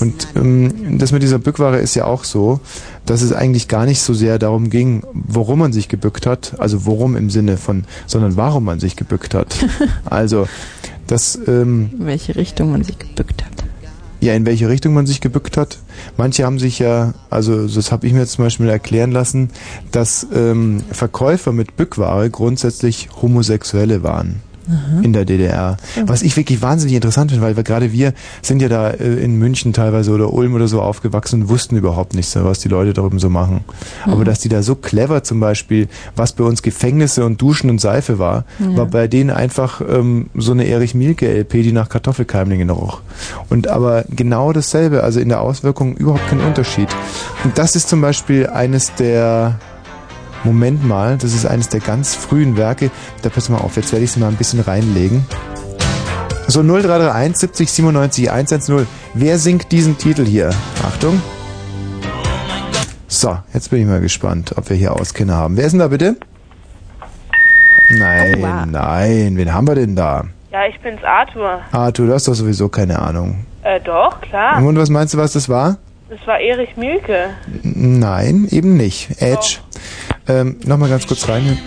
Und 0.00 0.28
ähm, 0.36 0.98
das 0.98 1.12
mit 1.12 1.22
dieser 1.22 1.38
Bückware 1.38 1.78
ist 1.78 1.94
ja 1.94 2.04
auch 2.04 2.24
so, 2.24 2.60
dass 3.06 3.22
es 3.22 3.32
eigentlich 3.32 3.68
gar 3.68 3.86
nicht 3.86 4.00
so 4.00 4.12
sehr 4.12 4.38
darum 4.38 4.70
ging, 4.70 5.02
worum 5.12 5.60
man 5.60 5.72
sich 5.72 5.88
gebückt 5.88 6.26
hat, 6.26 6.54
also 6.58 6.84
worum 6.86 7.16
im 7.16 7.30
Sinne 7.30 7.56
von, 7.56 7.84
sondern 8.06 8.36
warum 8.36 8.64
man 8.64 8.80
sich 8.80 8.96
gebückt 8.96 9.34
hat. 9.34 9.54
also, 10.04 10.46
das, 11.14 11.38
ähm, 11.46 11.90
In 11.98 12.06
welche 12.06 12.34
Richtung 12.34 12.72
man 12.72 12.82
sich 12.82 12.98
gebückt 12.98 13.44
hat. 13.44 13.52
ja, 14.20 14.34
in 14.34 14.44
welche 14.46 14.68
Richtung 14.68 14.94
man 14.94 15.06
sich 15.06 15.20
gebückt 15.20 15.56
hat. 15.56 15.78
Manche 16.16 16.44
haben 16.44 16.58
sich 16.58 16.78
ja, 16.80 17.14
also 17.30 17.68
das 17.68 17.92
habe 17.92 18.06
ich 18.06 18.12
mir 18.12 18.20
jetzt 18.20 18.32
zum 18.32 18.44
Beispiel 18.44 18.68
erklären 18.68 19.12
lassen, 19.12 19.50
dass 19.92 20.26
ähm, 20.34 20.82
Verkäufer 20.90 21.52
mit 21.52 21.76
Bückware 21.76 22.28
grundsätzlich 22.30 23.08
Homosexuelle 23.22 24.02
waren. 24.02 24.40
In 25.02 25.12
der 25.12 25.24
DDR. 25.24 25.76
Was 26.06 26.22
ich 26.22 26.36
wirklich 26.36 26.62
wahnsinnig 26.62 26.94
interessant 26.94 27.30
finde, 27.30 27.44
weil 27.44 27.56
wir 27.56 27.62
gerade 27.62 27.92
wir 27.92 28.12
sind 28.42 28.62
ja 28.62 28.68
da 28.68 28.90
äh, 28.90 29.22
in 29.22 29.36
München 29.38 29.72
teilweise 29.72 30.10
oder 30.12 30.32
Ulm 30.32 30.54
oder 30.54 30.68
so 30.68 30.80
aufgewachsen 30.80 31.42
und 31.42 31.48
wussten 31.48 31.76
überhaupt 31.76 32.14
nichts, 32.14 32.36
was 32.36 32.60
die 32.60 32.68
Leute 32.68 32.92
darüber 32.92 33.18
so 33.18 33.28
machen. 33.28 33.64
Aber 34.04 34.24
dass 34.24 34.40
die 34.40 34.48
da 34.48 34.62
so 34.62 34.74
clever 34.74 35.22
zum 35.22 35.40
Beispiel, 35.40 35.88
was 36.16 36.32
bei 36.32 36.44
uns 36.44 36.62
Gefängnisse 36.62 37.24
und 37.24 37.40
Duschen 37.40 37.70
und 37.70 37.80
Seife 37.80 38.18
war, 38.18 38.44
war 38.58 38.86
bei 38.86 39.08
denen 39.08 39.30
einfach 39.30 39.80
ähm, 39.80 40.30
so 40.34 40.52
eine 40.52 40.66
Erich 40.66 40.94
Mielke 40.94 41.26
LP, 41.26 41.62
die 41.62 41.72
nach 41.72 41.88
Kartoffelkeimlingen 41.88 42.70
roch. 42.70 43.00
Und 43.50 43.68
aber 43.68 44.04
genau 44.08 44.52
dasselbe, 44.52 45.02
also 45.02 45.20
in 45.20 45.28
der 45.28 45.40
Auswirkung 45.40 45.96
überhaupt 45.96 46.26
kein 46.28 46.40
Unterschied. 46.40 46.88
Und 47.44 47.58
das 47.58 47.76
ist 47.76 47.88
zum 47.88 48.00
Beispiel 48.00 48.46
eines 48.46 48.94
der 48.94 49.58
Moment 50.44 50.86
mal, 50.86 51.16
das 51.16 51.32
ist 51.34 51.46
eines 51.46 51.70
der 51.70 51.80
ganz 51.80 52.14
frühen 52.14 52.56
Werke. 52.56 52.90
Da 53.22 53.30
pass 53.30 53.48
mal 53.48 53.58
auf, 53.58 53.76
jetzt 53.76 53.92
werde 53.92 54.04
ich 54.04 54.10
es 54.10 54.16
mal 54.16 54.28
ein 54.28 54.36
bisschen 54.36 54.60
reinlegen. 54.60 55.24
So 56.46 56.62
0331 56.62 57.36
70 57.38 57.70
97 57.70 58.30
110. 58.30 58.86
Wer 59.14 59.38
singt 59.38 59.72
diesen 59.72 59.96
Titel 59.96 60.26
hier? 60.26 60.50
Achtung. 60.86 61.22
So, 63.08 63.38
jetzt 63.54 63.70
bin 63.70 63.80
ich 63.80 63.86
mal 63.86 64.00
gespannt, 64.00 64.52
ob 64.56 64.68
wir 64.68 64.76
hier 64.76 64.92
Auskenner 64.92 65.34
haben. 65.36 65.56
Wer 65.56 65.64
ist 65.64 65.72
denn 65.72 65.78
da 65.78 65.88
bitte? 65.88 66.16
Nein, 67.88 68.44
Aua. 68.44 68.66
nein, 68.66 69.36
wen 69.36 69.52
haben 69.52 69.66
wir 69.66 69.74
denn 69.74 69.96
da? 69.96 70.24
Ja, 70.52 70.66
ich 70.66 70.78
bin's 70.80 71.02
Arthur. 71.02 71.60
Arthur, 71.72 72.06
du 72.06 72.12
hast 72.12 72.28
doch 72.28 72.34
sowieso 72.34 72.68
keine 72.68 72.98
Ahnung. 73.00 73.44
Äh, 73.62 73.80
doch, 73.80 74.20
klar. 74.20 74.62
Und 74.62 74.76
was 74.76 74.90
meinst 74.90 75.14
du, 75.14 75.18
was 75.18 75.32
das 75.32 75.48
war? 75.48 75.78
Das 76.10 76.18
war 76.26 76.38
Erich 76.38 76.76
Mielke. 76.76 77.30
Nein, 77.62 78.46
eben 78.50 78.76
nicht. 78.76 79.20
Edge. 79.22 79.58
Ähm, 80.28 80.56
Nochmal 80.64 80.88
ganz 80.88 81.06
kurz 81.06 81.28
rein. 81.28 81.58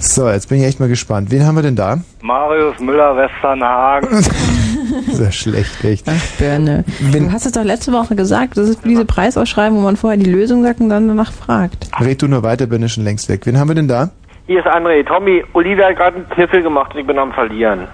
So, 0.00 0.28
jetzt 0.28 0.48
bin 0.48 0.58
ich 0.60 0.64
echt 0.66 0.80
mal 0.80 0.88
gespannt. 0.88 1.30
Wen 1.30 1.46
haben 1.46 1.54
wir 1.54 1.62
denn 1.62 1.76
da? 1.76 1.98
Marius 2.20 2.78
Müller, 2.80 3.16
Westernhagen. 3.16 4.08
Sehr 5.10 5.32
schlecht, 5.32 5.82
echt. 5.84 6.06
Ach, 6.08 6.38
Birne. 6.38 6.84
Wenn- 7.00 7.28
Du 7.28 7.32
hast 7.32 7.46
es 7.46 7.52
doch 7.52 7.64
letzte 7.64 7.92
Woche 7.92 8.14
gesagt. 8.14 8.56
Das 8.58 8.68
ist 8.68 8.80
diese 8.84 9.04
Preisausschreibung, 9.04 9.78
wo 9.78 9.82
man 9.82 9.96
vorher 9.96 10.18
die 10.18 10.28
Lösung 10.30 10.64
sagt 10.64 10.80
und 10.80 10.90
dann 10.90 11.08
danach 11.08 11.32
fragt. 11.32 11.88
Red 12.00 12.20
du 12.20 12.28
nur 12.28 12.42
weiter, 12.42 12.66
bin 12.66 12.82
ich 12.82 12.92
schon 12.92 13.04
längst 13.04 13.28
weg. 13.28 13.46
Wen 13.46 13.58
haben 13.58 13.68
wir 13.68 13.74
denn 13.74 13.88
da? 13.88 14.10
Hier 14.46 14.58
ist 14.58 14.66
André. 14.66 15.06
Tommy, 15.06 15.44
Olivia 15.54 15.86
hat 15.88 15.96
gerade 15.96 16.16
einen 16.16 16.28
Kniffel 16.30 16.62
gemacht 16.62 16.92
und 16.94 17.00
ich 17.00 17.06
bin 17.06 17.18
am 17.18 17.32
Verlieren. 17.32 17.86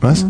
Was? 0.00 0.26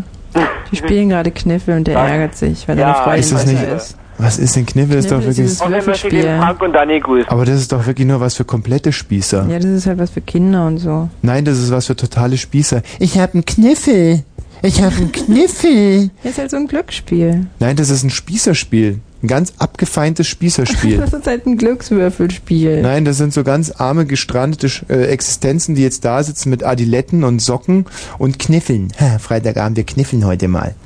Die 0.71 0.75
spielen 0.75 1.09
gerade 1.09 1.31
Kniffel 1.31 1.77
und 1.77 1.87
der 1.87 1.97
ärgert 1.97 2.35
sich, 2.35 2.67
weil 2.67 2.77
Ja, 2.77 2.93
seine 2.93 3.03
Freundin 3.03 3.19
ist 3.21 3.33
das 3.33 3.45
nicht- 3.45 3.63
ist. 3.63 3.97
Was 4.17 4.37
ist 4.39 4.55
denn 4.55 4.65
Kniffel? 4.65 4.97
Ist 4.97 5.07
Kniffel 5.07 5.21
doch 5.23 5.29
ist 5.29 5.37
wirklich. 5.37 5.45
dieses- 5.51 5.61
Und 5.61 5.71
dann 5.71 5.85
möchte 5.85 6.07
ich 6.07 6.13
Würfelspiel. 6.13 6.21
den 6.23 6.39
Frank 6.41 6.61
und 6.61 6.73
Danny 6.73 6.99
grüßen. 6.99 7.29
Aber 7.29 7.45
das 7.45 7.59
ist 7.59 7.71
doch 7.71 7.85
wirklich 7.85 8.07
nur 8.07 8.19
was 8.19 8.35
für 8.35 8.45
komplette 8.45 8.91
Spießer. 8.93 9.47
Ja, 9.49 9.57
das 9.57 9.65
ist 9.71 9.85
halt 9.87 9.97
was 9.99 10.11
für 10.11 10.21
Kinder 10.21 10.67
und 10.67 10.77
so. 10.77 11.09
Nein, 11.21 11.45
das 11.45 11.57
ist 11.59 11.71
was 11.71 11.87
für 11.87 11.95
totale 11.95 12.37
Spießer. 12.37 12.81
Ich 12.99 13.17
hab 13.19 13.33
einen 13.33 13.45
Kniffel. 13.45 14.23
Ich 14.61 14.81
hab 14.81 14.95
einen 14.95 15.11
Kniffel. 15.11 16.09
Das 16.23 16.31
ist 16.33 16.37
halt 16.37 16.51
so 16.51 16.57
ein 16.57 16.67
Glücksspiel. 16.67 17.47
Nein, 17.59 17.75
das 17.75 17.89
ist 17.89 18.03
ein 18.03 18.09
Spießerspiel. 18.09 18.99
Ein 19.21 19.27
ganz 19.27 19.53
abgefeintes 19.57 20.27
Spießerspiel. 20.27 20.97
Das 21.01 21.13
ist 21.13 21.27
halt 21.27 21.45
ein 21.45 21.57
Glückswürfelspiel. 21.57 22.81
Nein, 22.81 23.05
das 23.05 23.17
sind 23.17 23.33
so 23.33 23.43
ganz 23.43 23.71
arme, 23.71 24.05
gestrandete 24.05 24.69
äh, 24.89 25.05
Existenzen, 25.07 25.75
die 25.75 25.81
jetzt 25.81 26.03
da 26.05 26.21
sitzen 26.23 26.49
mit 26.49 26.63
Adiletten 26.63 27.23
und 27.23 27.41
Socken 27.41 27.85
und 28.19 28.37
kniffeln. 28.39 28.91
Ha, 28.99 29.19
Freitagabend, 29.19 29.77
wir 29.77 29.85
kniffeln 29.85 30.25
heute 30.25 30.47
mal. 30.49 30.75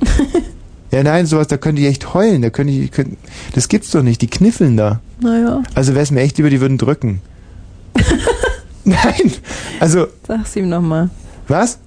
ja, 0.90 1.02
nein, 1.02 1.26
sowas, 1.26 1.48
da 1.48 1.56
können 1.56 1.76
die 1.76 1.86
echt 1.86 2.14
heulen. 2.14 2.42
Da 2.42 2.50
können 2.50 2.70
die, 2.70 2.88
können, 2.88 3.16
das 3.54 3.68
gibt's 3.68 3.90
doch 3.90 4.02
nicht. 4.02 4.22
Die 4.22 4.26
kniffeln 4.28 4.76
da. 4.76 5.00
Naja. 5.20 5.62
Also 5.74 5.94
wär's 5.94 6.10
mir 6.10 6.20
echt 6.20 6.36
lieber, 6.38 6.50
die 6.50 6.60
würden 6.60 6.78
drücken. 6.78 7.20
Nein, 8.84 9.32
also 9.80 10.06
Sag's 10.26 10.56
ihm 10.56 10.68
nochmal. 10.68 11.10
Was? 11.46 11.78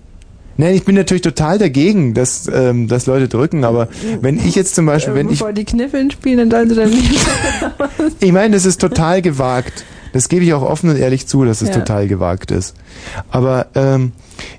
Nein, 0.58 0.76
ich 0.76 0.84
bin 0.84 0.96
natürlich 0.96 1.24
total 1.24 1.58
dagegen, 1.58 2.14
dass, 2.14 2.48
ähm, 2.54 2.88
dass 2.88 3.08
Leute 3.08 3.28
drücken, 3.28 3.64
aber 3.64 3.88
wenn 4.22 4.38
ich 4.38 4.54
jetzt 4.56 4.76
zum 4.76 4.86
Beispiel, 4.86 5.16
wenn 5.16 5.28
ich, 5.30 5.40
Bevor 5.40 5.54
die 5.54 5.66
Kniffeln 5.66 6.12
spielen, 6.12 6.38
dann 6.38 6.52
sollen 6.52 6.70
sie 6.70 6.76
dann 6.76 6.90
nicht. 6.92 7.26
ich 8.20 8.32
meine, 8.32 8.54
das 8.56 8.66
ist 8.66 8.80
total 8.80 9.22
gewagt. 9.22 9.86
Das 10.14 10.28
gebe 10.30 10.44
ich 10.44 10.54
auch 10.54 10.62
offen 10.62 10.90
und 10.90 10.98
ehrlich 10.98 11.26
zu, 11.26 11.46
dass 11.46 11.62
es 11.62 11.70
Ja. 11.70 11.76
total 11.76 12.08
gewagt 12.08 12.52
ist. 12.52 12.76
Aber 13.32 13.68
ähm, 13.76 14.12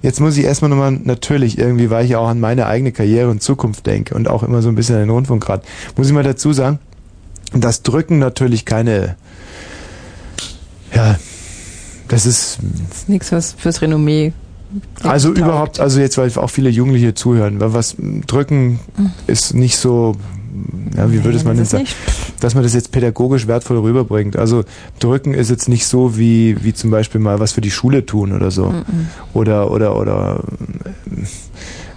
jetzt 0.02 0.20
muss 0.20 0.36
ich 0.36 0.44
erstmal 0.44 0.68
nochmal, 0.68 0.92
natürlich 0.92 1.58
irgendwie, 1.58 1.90
weil 1.90 2.04
ich 2.04 2.12
ja 2.12 2.18
auch 2.18 2.28
an 2.28 2.40
meine 2.40 2.66
eigene 2.66 2.92
Karriere 2.92 3.30
und 3.30 3.42
Zukunft 3.42 3.86
denke 3.86 4.14
und 4.14 4.28
auch 4.28 4.42
immer 4.42 4.62
so 4.62 4.68
ein 4.68 4.74
bisschen 4.74 4.96
an 4.96 5.02
den 5.02 5.10
Rundfunkrat, 5.10 5.64
muss 5.96 6.06
ich 6.06 6.12
mal 6.12 6.22
dazu 6.22 6.52
sagen, 6.52 6.78
dass 7.54 7.82
Drücken 7.82 8.18
natürlich 8.18 8.64
keine, 8.64 9.16
ja, 10.94 11.18
das 12.08 12.26
ist 12.26 12.58
Das 12.88 12.98
ist 12.98 13.08
nichts 13.08 13.32
was 13.32 13.52
fürs 13.52 13.80
Renommee. 13.80 14.32
Also 15.02 15.28
taugt. 15.28 15.38
überhaupt, 15.38 15.80
also 15.80 16.00
jetzt, 16.00 16.16
weil 16.18 16.30
auch 16.36 16.50
viele 16.50 16.70
Jugendliche 16.70 17.14
zuhören, 17.14 17.60
weil 17.60 17.74
was 17.74 17.96
drücken 18.26 18.80
ist 19.26 19.54
nicht 19.54 19.76
so, 19.76 20.16
ja, 20.96 21.10
wie 21.10 21.24
würde 21.24 21.36
es 21.36 21.44
man 21.44 21.54
denn 21.56 21.62
ist 21.64 21.70
sagen, 21.70 21.84
dass 22.40 22.54
man 22.54 22.62
das 22.62 22.74
jetzt 22.74 22.92
pädagogisch 22.92 23.46
wertvoll 23.46 23.78
rüberbringt. 23.78 24.36
Also 24.36 24.64
drücken 24.98 25.34
ist 25.34 25.50
jetzt 25.50 25.68
nicht 25.68 25.86
so 25.86 26.16
wie, 26.18 26.62
wie 26.62 26.74
zum 26.74 26.90
Beispiel 26.90 27.20
mal 27.20 27.40
was 27.40 27.52
für 27.52 27.60
die 27.60 27.70
Schule 27.70 28.04
tun 28.06 28.32
oder 28.32 28.50
so. 28.50 28.72
Oder, 29.34 29.70
oder, 29.70 29.96
oder, 29.98 30.44
ähm, 31.10 31.24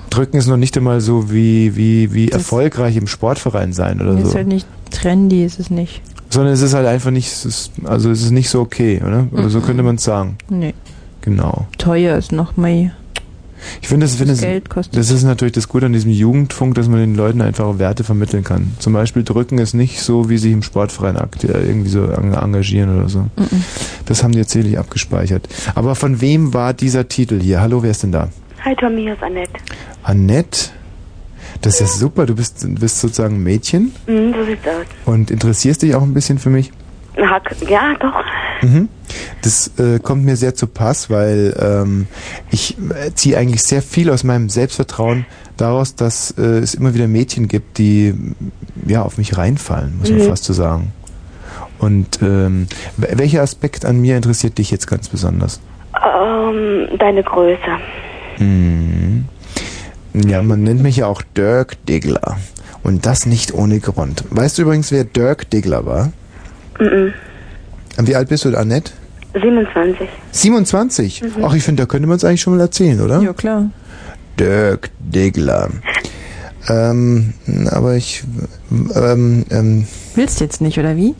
drücken 0.09 0.37
ist 0.37 0.47
noch 0.47 0.57
nicht 0.57 0.77
einmal 0.77 1.01
so 1.01 1.31
wie, 1.31 1.75
wie, 1.75 2.13
wie 2.13 2.27
Das- 2.27 2.43
erfolgreich 2.43 2.95
im 2.95 3.07
Sportverein 3.07 3.73
sein 3.73 4.01
oder 4.01 4.17
Ist 4.17 4.29
so. 4.31 4.35
halt 4.35 4.47
nicht 4.47 4.67
trendy, 4.91 5.43
ist 5.43 5.59
es 5.59 5.69
nicht. 5.69 6.01
Sondern 6.29 6.53
es 6.53 6.61
ist 6.61 6.73
halt 6.73 6.87
einfach 6.87 7.11
nicht, 7.11 7.27
es 7.31 7.45
ist, 7.45 7.71
also 7.83 8.09
es 8.11 8.21
ist 8.23 8.31
nicht 8.31 8.49
so 8.49 8.61
okay, 8.61 9.01
oder? 9.05 9.27
Oder 9.31 9.49
so 9.49 9.59
Mhm. 9.59 9.63
könnte 9.63 9.83
man 9.83 9.95
es 9.95 10.03
sagen. 10.03 10.37
Nee. 10.49 10.73
Genau. 11.21 11.67
Teuer 11.77 12.17
ist 12.17 12.31
noch 12.31 12.55
mehr. 12.55 12.91
Ich 13.81 13.87
finde, 13.87 14.05
das, 14.05 14.17
Das 14.17 14.27
das, 14.27 14.41
Geld 14.41 14.69
kostet. 14.69 14.97
das 14.97 15.09
ist 15.11 15.23
natürlich 15.23 15.53
das 15.53 15.67
Gute 15.69 15.85
an 15.87 15.93
diesem 15.93 16.11
Jugendfunk, 16.11 16.75
dass 16.75 16.87
man 16.87 16.99
den 16.99 17.15
Leuten 17.15 17.41
einfach 17.41 17.65
auch 17.65 17.79
Werte 17.79 18.03
vermitteln 18.03 18.43
kann. 18.43 18.73
Zum 18.79 18.93
Beispiel 18.93 19.23
drücken 19.23 19.57
ist 19.57 19.73
nicht 19.73 20.01
so, 20.01 20.29
wie 20.29 20.37
sich 20.37 20.51
im 20.51 20.61
Sportverein 20.63 21.17
akt 21.17 21.43
irgendwie 21.43 21.89
so 21.89 22.05
eng- 22.05 22.33
engagieren 22.33 22.97
oder 22.97 23.09
so. 23.09 23.19
Mhm. 23.37 23.63
Das 24.05 24.23
haben 24.23 24.33
die 24.33 24.39
jetzt 24.39 24.51
sicherlich 24.51 24.77
abgespeichert. 24.77 25.47
Aber 25.73 25.95
von 25.95 26.21
wem 26.21 26.53
war 26.53 26.73
dieser 26.73 27.07
Titel 27.07 27.39
hier? 27.41 27.61
Hallo, 27.61 27.81
wer 27.83 27.91
ist 27.91 28.03
denn 28.03 28.11
da? 28.11 28.29
Hi 28.63 28.75
Tommy, 28.75 29.01
hier 29.03 29.13
ist 29.13 29.23
Annette. 29.23 29.51
Annette? 30.03 30.59
Das 31.61 31.75
ist 31.75 31.79
ja 31.79 31.87
super, 31.87 32.25
du 32.25 32.35
bist, 32.35 32.63
du 32.63 32.75
bist 32.75 32.99
sozusagen 32.99 33.35
ein 33.37 33.43
Mädchen 33.43 33.93
Mhm, 34.07 34.33
so 34.33 34.43
sieht's 34.45 34.67
aus. 34.67 34.85
und 35.05 35.31
interessierst 35.31 35.81
dich 35.81 35.95
auch 35.95 36.01
ein 36.03 36.13
bisschen 36.13 36.37
für 36.39 36.49
mich. 36.49 36.71
Hack, 37.17 37.55
ja, 37.69 37.93
doch. 37.99 38.13
Mhm. 38.61 38.89
Das 39.41 39.71
äh, 39.79 39.99
kommt 39.99 40.25
mir 40.25 40.35
sehr 40.35 40.55
zu 40.55 40.67
Pass, 40.67 41.09
weil 41.09 41.55
ähm, 41.59 42.07
ich 42.51 42.77
äh, 42.77 43.11
ziehe 43.13 43.37
eigentlich 43.37 43.61
sehr 43.63 43.81
viel 43.81 44.09
aus 44.09 44.23
meinem 44.23 44.49
Selbstvertrauen 44.49 45.25
daraus, 45.57 45.95
dass 45.95 46.31
äh, 46.37 46.41
es 46.41 46.73
immer 46.73 46.93
wieder 46.93 47.07
Mädchen 47.07 47.47
gibt, 47.47 47.77
die 47.77 48.13
ja 48.87 49.01
auf 49.03 49.17
mich 49.17 49.37
reinfallen, 49.37 49.97
muss 49.99 50.09
man 50.09 50.19
Mhm. 50.19 50.23
fast 50.29 50.43
so 50.45 50.53
sagen. 50.53 50.91
Und 51.79 52.19
ähm, 52.21 52.67
welcher 52.97 53.41
Aspekt 53.41 53.85
an 53.85 53.99
mir 53.99 54.15
interessiert 54.17 54.57
dich 54.57 54.71
jetzt 54.71 54.87
ganz 54.87 55.09
besonders? 55.09 55.59
Ähm, 56.03 56.87
deine 56.97 57.21
Größe. 57.23 57.59
Mhm. 58.39 59.25
Ja, 60.13 60.41
man 60.41 60.63
nennt 60.63 60.81
mich 60.81 60.97
ja 60.97 61.07
auch 61.07 61.21
Dirk 61.35 61.83
Diggler. 61.85 62.37
Und 62.83 63.05
das 63.05 63.25
nicht 63.25 63.53
ohne 63.53 63.79
Grund. 63.79 64.23
Weißt 64.29 64.57
du 64.57 64.61
übrigens, 64.61 64.91
wer 64.91 65.03
Dirk 65.03 65.49
Diggler 65.49 65.85
war? 65.85 66.11
Mhm. 66.79 67.13
Wie 67.97 68.15
alt 68.15 68.29
bist 68.29 68.45
du, 68.45 68.55
Annette? 68.57 68.91
27. 69.33 70.07
27? 70.31 71.21
Mhm. 71.21 71.29
Ach, 71.43 71.53
ich 71.53 71.63
finde, 71.63 71.83
da 71.83 71.87
könnte 71.87 72.07
man 72.07 72.17
es 72.17 72.23
eigentlich 72.23 72.41
schon 72.41 72.55
mal 72.55 72.61
erzählen, 72.61 72.99
oder? 73.01 73.21
Ja, 73.21 73.33
klar. 73.33 73.69
Dirk 74.39 74.91
Diggler. 74.99 75.69
Ähm, 76.67 77.33
aber 77.69 77.95
ich, 77.95 78.23
ähm, 78.95 79.45
ähm, 79.51 79.87
Willst 80.15 80.41
jetzt 80.41 80.61
nicht, 80.61 80.79
oder 80.79 80.95
wie? 80.95 81.15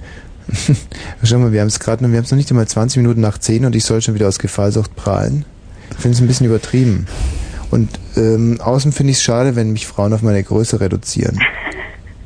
schau 1.24 1.40
mal, 1.40 1.52
wir 1.52 1.62
haben 1.62 1.68
es 1.68 1.80
gerade 1.80 2.04
noch, 2.04 2.12
wir 2.12 2.18
haben 2.18 2.26
es 2.26 2.32
noch 2.32 2.38
nicht 2.38 2.50
einmal 2.52 2.68
20 2.68 2.98
Minuten 2.98 3.22
nach 3.22 3.38
10 3.38 3.66
und 3.66 3.76
ich 3.76 3.84
soll 3.84 4.02
schon 4.02 4.16
wieder 4.16 4.28
aus 4.28 4.40
Gefallsucht 4.40 4.96
prahlen. 4.96 5.46
Ich 5.92 5.98
finde 5.98 6.16
es 6.16 6.22
ein 6.22 6.28
bisschen 6.28 6.48
übertrieben. 6.48 7.08
Und 7.72 7.90
ähm, 8.16 8.60
außen 8.62 8.92
finde 8.92 9.12
ich 9.12 9.18
es 9.18 9.24
schade, 9.24 9.56
wenn 9.56 9.72
mich 9.72 9.88
Frauen 9.88 10.14
auf 10.14 10.22
meine 10.22 10.44
Größe 10.44 10.80
reduzieren. 10.80 11.40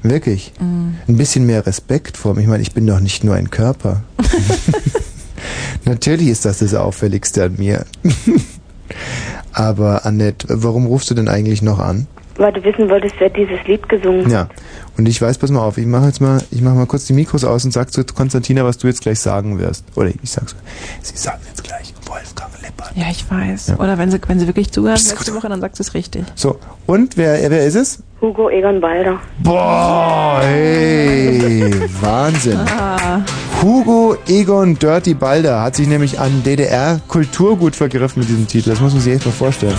Wirklich. 0.03 0.53
Ein 0.59 1.17
bisschen 1.17 1.45
mehr 1.45 1.65
Respekt 1.65 2.17
vor 2.17 2.33
mir. 2.33 2.41
Ich 2.41 2.47
meine, 2.47 2.61
ich 2.61 2.73
bin 2.73 2.87
doch 2.87 2.99
nicht 2.99 3.23
nur 3.23 3.35
ein 3.35 3.49
Körper. 3.49 4.03
Natürlich 5.85 6.27
ist 6.29 6.45
das 6.45 6.59
das 6.59 6.73
Auffälligste 6.73 7.43
an 7.43 7.55
mir. 7.57 7.85
Aber 9.53 10.05
Annette, 10.05 10.47
warum 10.49 10.85
rufst 10.85 11.09
du 11.09 11.15
denn 11.15 11.27
eigentlich 11.27 11.61
noch 11.61 11.79
an? 11.79 12.07
Weil 12.37 12.53
du 12.53 12.63
wissen 12.63 12.89
wolltest, 12.89 13.15
wer 13.19 13.29
dieses 13.29 13.61
Lied 13.67 13.89
gesungen 13.89 14.25
hat. 14.25 14.31
Ja. 14.31 14.49
Und 14.97 15.07
ich 15.07 15.21
weiß, 15.21 15.37
pass 15.37 15.51
mal 15.51 15.61
auf, 15.61 15.77
ich 15.77 15.85
mache 15.85 16.05
jetzt 16.05 16.21
mal, 16.21 16.41
ich 16.51 16.61
mache 16.61 16.75
mal 16.75 16.85
kurz 16.85 17.05
die 17.05 17.13
Mikros 17.13 17.43
aus 17.43 17.65
und 17.65 17.71
sag 17.71 17.91
zu 17.91 18.05
Konstantina, 18.05 18.63
was 18.63 18.77
du 18.77 18.87
jetzt 18.87 19.01
gleich 19.01 19.19
sagen 19.19 19.59
wirst. 19.59 19.83
Oder 19.95 20.09
ich 20.09 20.31
sag's. 20.31 20.55
Sie 21.01 21.17
sagen 21.17 21.41
jetzt 21.49 21.63
gleich 21.65 21.93
Wolfgang 22.05 22.48
Lippert. 22.79 22.97
Ja, 22.97 23.05
ich 23.11 23.29
weiß. 23.29 23.67
Ja. 23.67 23.75
Oder 23.77 23.97
wenn 23.97 24.11
sie, 24.11 24.19
wenn 24.27 24.39
sie 24.39 24.47
wirklich 24.47 24.71
zugehört 24.71 24.97
Psst, 24.99 25.11
letzte 25.11 25.31
gut. 25.31 25.41
Woche, 25.41 25.49
dann 25.49 25.61
sagst 25.61 25.79
du 25.79 25.83
es 25.83 25.93
richtig. 25.93 26.23
So. 26.35 26.57
Und 26.85 27.17
wer, 27.17 27.49
wer 27.49 27.65
ist 27.65 27.75
es? 27.75 28.03
Hugo 28.21 28.49
Egon 28.49 28.81
Balder. 28.81 29.19
Boah, 29.39 30.41
hey, 30.43 31.71
Wahnsinn. 32.01 32.57
Ah, 32.57 33.21
Hugo 33.61 34.17
Egon 34.27 34.77
Dirty 34.77 35.13
Balder 35.13 35.61
hat 35.61 35.75
sich 35.75 35.87
nämlich 35.87 36.19
an 36.19 36.43
DDR 36.43 36.99
Kulturgut 37.07 37.75
vergriffen 37.75 38.19
mit 38.21 38.29
diesem 38.29 38.47
Titel. 38.47 38.69
Das 38.71 38.81
muss 38.81 38.93
man 38.93 39.01
sich 39.01 39.13
echt 39.13 39.25
mal 39.25 39.31
vorstellen. 39.31 39.77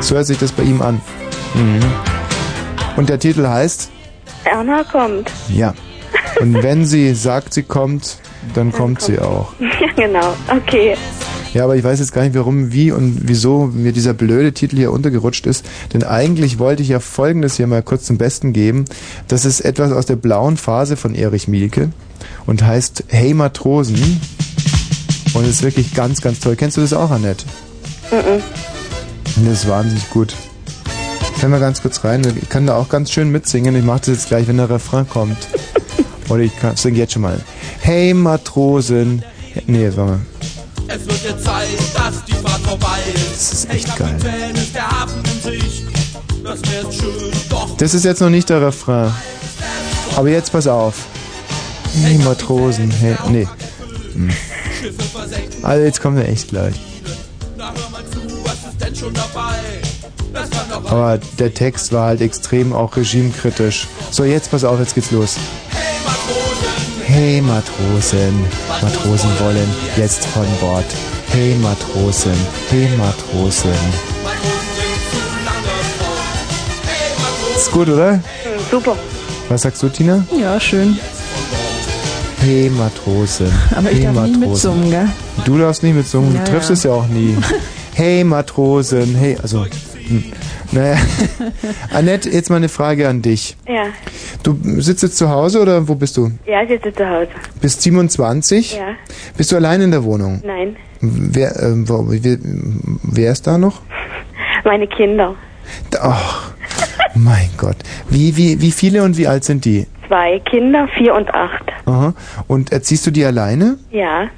So 0.00 0.14
hört 0.14 0.26
sich 0.26 0.38
das 0.38 0.52
bei 0.52 0.62
ihm 0.62 0.80
an. 0.82 1.00
Mhm. 1.54 1.80
Und 2.96 3.08
der 3.08 3.18
Titel 3.18 3.46
heißt, 3.46 3.90
Erna 4.44 4.84
kommt. 4.84 5.30
ja. 5.48 5.74
Und 6.40 6.62
wenn 6.62 6.84
sie 6.84 7.14
sagt, 7.14 7.54
sie 7.54 7.62
kommt, 7.64 8.18
dann 8.54 8.70
kommt 8.72 9.00
sie 9.00 9.18
auch. 9.20 9.52
ja, 9.60 9.68
genau. 9.96 10.34
Okay. 10.48 10.96
Ja, 11.54 11.62
aber 11.62 11.76
ich 11.76 11.84
weiß 11.84 12.00
jetzt 12.00 12.12
gar 12.12 12.22
nicht, 12.22 12.34
warum, 12.34 12.72
wie 12.72 12.90
und 12.90 13.28
wieso 13.28 13.66
mir 13.72 13.92
dieser 13.92 14.12
blöde 14.12 14.52
Titel 14.52 14.76
hier 14.76 14.90
untergerutscht 14.90 15.46
ist. 15.46 15.64
Denn 15.92 16.02
eigentlich 16.02 16.58
wollte 16.58 16.82
ich 16.82 16.88
ja 16.88 16.98
Folgendes 16.98 17.56
hier 17.56 17.68
mal 17.68 17.82
kurz 17.82 18.04
zum 18.04 18.18
Besten 18.18 18.52
geben. 18.52 18.86
Das 19.28 19.44
ist 19.44 19.60
etwas 19.60 19.92
aus 19.92 20.04
der 20.04 20.16
blauen 20.16 20.56
Phase 20.56 20.96
von 20.96 21.14
Erich 21.14 21.46
Mielke 21.46 21.90
und 22.44 22.64
heißt 22.64 23.04
Hey 23.06 23.34
Matrosen. 23.34 24.20
Und 25.32 25.46
ist 25.48 25.62
wirklich 25.62 25.94
ganz, 25.94 26.20
ganz 26.20 26.40
toll. 26.40 26.56
Kennst 26.56 26.76
du 26.76 26.80
das 26.80 26.92
auch, 26.92 27.10
Annette? 27.10 27.44
Mhm. 28.10 28.42
Das 29.44 29.62
ist 29.62 29.68
wahnsinnig 29.68 30.10
gut. 30.10 30.34
Ich 31.34 31.40
kann 31.40 31.52
mal 31.52 31.60
ganz 31.60 31.82
kurz 31.82 32.02
rein. 32.02 32.22
Ich 32.40 32.48
kann 32.48 32.66
da 32.66 32.76
auch 32.76 32.88
ganz 32.88 33.12
schön 33.12 33.30
mitsingen. 33.30 33.76
Ich 33.76 33.84
mache 33.84 34.00
das 34.00 34.08
jetzt 34.08 34.28
gleich, 34.28 34.48
wenn 34.48 34.56
der 34.56 34.70
Refrain 34.70 35.08
kommt. 35.08 35.38
Oder 36.28 36.40
ich 36.40 36.56
kann, 36.58 36.76
sing 36.76 36.96
jetzt 36.96 37.12
schon 37.12 37.22
mal. 37.22 37.40
Hey 37.80 38.12
Matrosen. 38.12 39.24
Nee, 39.66 39.82
jetzt 39.82 39.96
mal. 39.96 40.18
Es 40.86 41.06
wird 41.06 41.24
jetzt 41.24 41.44
Zeit, 41.44 41.68
dass 41.94 42.24
die 42.24 42.32
Fahrt 42.32 42.60
vorbei 42.62 42.98
ist. 43.14 43.52
Das 43.52 43.52
ist 43.52 43.70
echt 43.70 43.96
geil. 43.96 44.16
Kapitän, 44.20 44.54
ist 44.54 44.74
der 44.74 44.90
Hafen 44.90 45.22
in 45.24 45.52
Sicht. 45.52 45.84
Das 46.42 46.60
wär 46.62 46.92
schön, 46.92 47.32
doch 47.48 47.76
Das 47.78 47.94
ist 47.94 48.04
jetzt 48.04 48.20
noch 48.20 48.28
nicht 48.28 48.50
der 48.50 48.60
Refrain. 48.60 49.12
Aber 50.16 50.28
jetzt 50.28 50.52
pass 50.52 50.66
auf. 50.66 51.06
Hey 52.02 52.18
Matrosen, 52.18 52.90
hey, 52.90 53.16
nee. 53.28 53.48
Hm. 54.14 54.30
Also 55.62 55.84
jetzt 55.84 56.00
kommt 56.02 56.18
er 56.18 56.28
echt 56.28 56.48
gleich. 56.48 56.74
Aber 60.84 61.18
der 61.38 61.54
Text 61.54 61.92
war 61.92 62.08
halt 62.08 62.20
extrem 62.20 62.72
auch 62.72 62.96
regimekritisch. 62.96 63.86
So, 64.10 64.24
jetzt 64.24 64.50
pass 64.50 64.64
auf, 64.64 64.78
jetzt 64.80 64.94
geht's 64.94 65.10
los. 65.10 65.36
Hey 67.14 67.40
Matrosen, 67.40 68.34
Matrosen 68.82 69.30
wollen 69.38 69.68
jetzt 69.96 70.24
von 70.26 70.46
Bord. 70.60 70.84
Hey 71.28 71.54
Matrosen, 71.56 72.34
hey 72.70 72.88
Matrosen. 72.98 73.70
Ist 77.56 77.70
gut, 77.70 77.88
oder? 77.88 78.18
Super. 78.68 78.96
Was 79.48 79.62
sagst 79.62 79.82
du, 79.82 79.88
Tina? 79.88 80.24
ja, 80.38 80.58
schön. 80.58 80.98
Hey 82.40 82.68
Matrosen, 82.68 83.52
Aber 83.76 83.90
ich 83.92 83.98
hey 83.98 84.04
darf 84.12 84.26
nie 84.26 84.32
Matrosen. 84.32 84.50
mitsummen, 84.50 84.90
gell? 84.90 85.08
Du 85.44 85.58
darfst 85.58 85.82
nicht 85.84 85.94
mitsummen, 85.94 86.32
du 86.32 86.38
Ja, 86.38 86.44
triffst 86.44 86.70
ja. 86.70 86.74
es 86.74 86.82
ja 86.82 86.90
auch 86.90 87.06
nie. 87.06 87.36
Hey 87.96 88.24
Matrosen, 88.24 89.14
hey, 89.14 89.38
also, 89.40 89.64
hm, 90.08 90.32
naja. 90.72 90.96
Annette, 91.92 92.30
jetzt 92.30 92.50
mal 92.50 92.56
eine 92.56 92.68
Frage 92.68 93.08
an 93.08 93.22
dich. 93.22 93.56
Ja. 93.68 93.86
Du 94.42 94.56
sitzt 94.80 95.02
jetzt 95.02 95.16
zu 95.16 95.30
Hause 95.30 95.60
oder 95.60 95.86
wo 95.88 95.94
bist 95.94 96.16
du? 96.16 96.30
Ja, 96.46 96.62
ich 96.62 96.68
sitze 96.68 96.92
zu 96.92 97.08
Hause. 97.08 97.28
Bist 97.60 97.82
27? 97.82 98.76
Ja. 98.76 98.94
Bist 99.36 99.52
du 99.52 99.56
allein 99.56 99.80
in 99.80 99.90
der 99.90 100.04
Wohnung? 100.04 100.42
Nein. 100.44 100.76
Wer, 101.00 101.60
ähm, 101.62 101.88
wo, 101.88 102.06
wer, 102.08 102.38
wer 103.02 103.32
ist 103.32 103.46
da 103.46 103.58
noch? 103.58 103.82
Meine 104.64 104.86
Kinder. 104.86 105.34
Ach, 106.00 106.52
mein 107.14 107.50
Gott. 107.56 107.76
Wie, 108.08 108.36
wie, 108.36 108.60
wie 108.60 108.70
viele 108.70 109.02
und 109.02 109.16
wie 109.16 109.26
alt 109.26 109.44
sind 109.44 109.64
die? 109.64 109.86
Zwei 110.08 110.40
Kinder, 110.40 110.88
vier 110.98 111.14
und 111.14 111.32
acht. 111.32 111.64
Aha. 111.86 112.14
Und 112.46 112.72
erziehst 112.72 113.06
du 113.06 113.10
die 113.10 113.24
alleine? 113.24 113.78
Ja. 113.90 114.28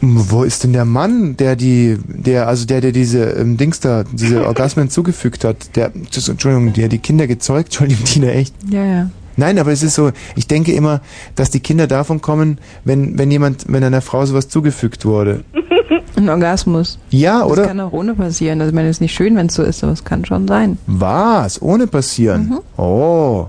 Wo 0.00 0.42
ist 0.44 0.64
denn 0.64 0.72
der 0.72 0.84
Mann, 0.84 1.36
der 1.36 1.56
die, 1.56 1.98
der, 2.06 2.48
also 2.48 2.66
der, 2.66 2.80
der 2.80 2.92
diese 2.92 3.24
ähm, 3.30 3.56
Dings 3.56 3.80
da, 3.80 4.04
diese 4.04 4.46
Orgasmen 4.48 4.90
zugefügt 4.90 5.44
hat, 5.44 5.76
der, 5.76 5.92
das, 6.14 6.28
Entschuldigung, 6.28 6.72
der 6.72 6.88
die 6.88 6.98
Kinder 6.98 7.26
gezeugt, 7.26 7.66
Entschuldigung, 7.68 8.04
Tina, 8.04 8.28
echt? 8.28 8.54
Ja, 8.70 8.84
ja. 8.84 9.10
Nein, 9.36 9.58
aber 9.58 9.72
es 9.72 9.82
ist 9.82 9.94
so, 9.94 10.10
ich 10.36 10.46
denke 10.48 10.72
immer, 10.72 11.00
dass 11.34 11.50
die 11.50 11.60
Kinder 11.60 11.86
davon 11.86 12.20
kommen, 12.20 12.58
wenn, 12.84 13.16
wenn 13.18 13.30
jemand, 13.30 13.64
wenn 13.68 13.82
einer 13.82 14.02
Frau 14.02 14.26
sowas 14.26 14.48
zugefügt 14.48 15.04
wurde. 15.06 15.44
Ein 16.16 16.28
Orgasmus. 16.28 16.98
Ja, 17.10 17.40
Das 17.40 17.52
oder? 17.52 17.66
kann 17.66 17.80
auch 17.80 17.92
ohne 17.92 18.14
passieren. 18.14 18.60
Also 18.60 18.70
ich 18.70 18.74
meine, 18.74 18.88
es 18.88 18.96
ist 18.96 19.00
nicht 19.00 19.14
schön, 19.14 19.36
wenn 19.36 19.46
es 19.46 19.54
so 19.54 19.62
ist, 19.62 19.82
aber 19.82 19.92
es 19.92 20.04
kann 20.04 20.24
schon 20.26 20.46
sein. 20.46 20.76
Was? 20.86 21.62
Ohne 21.62 21.86
passieren? 21.86 22.58
Oh. 22.76 23.46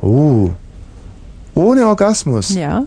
Oh. 0.00 0.50
Ohne 1.54 1.86
Orgasmus? 1.86 2.54
Ja. 2.54 2.84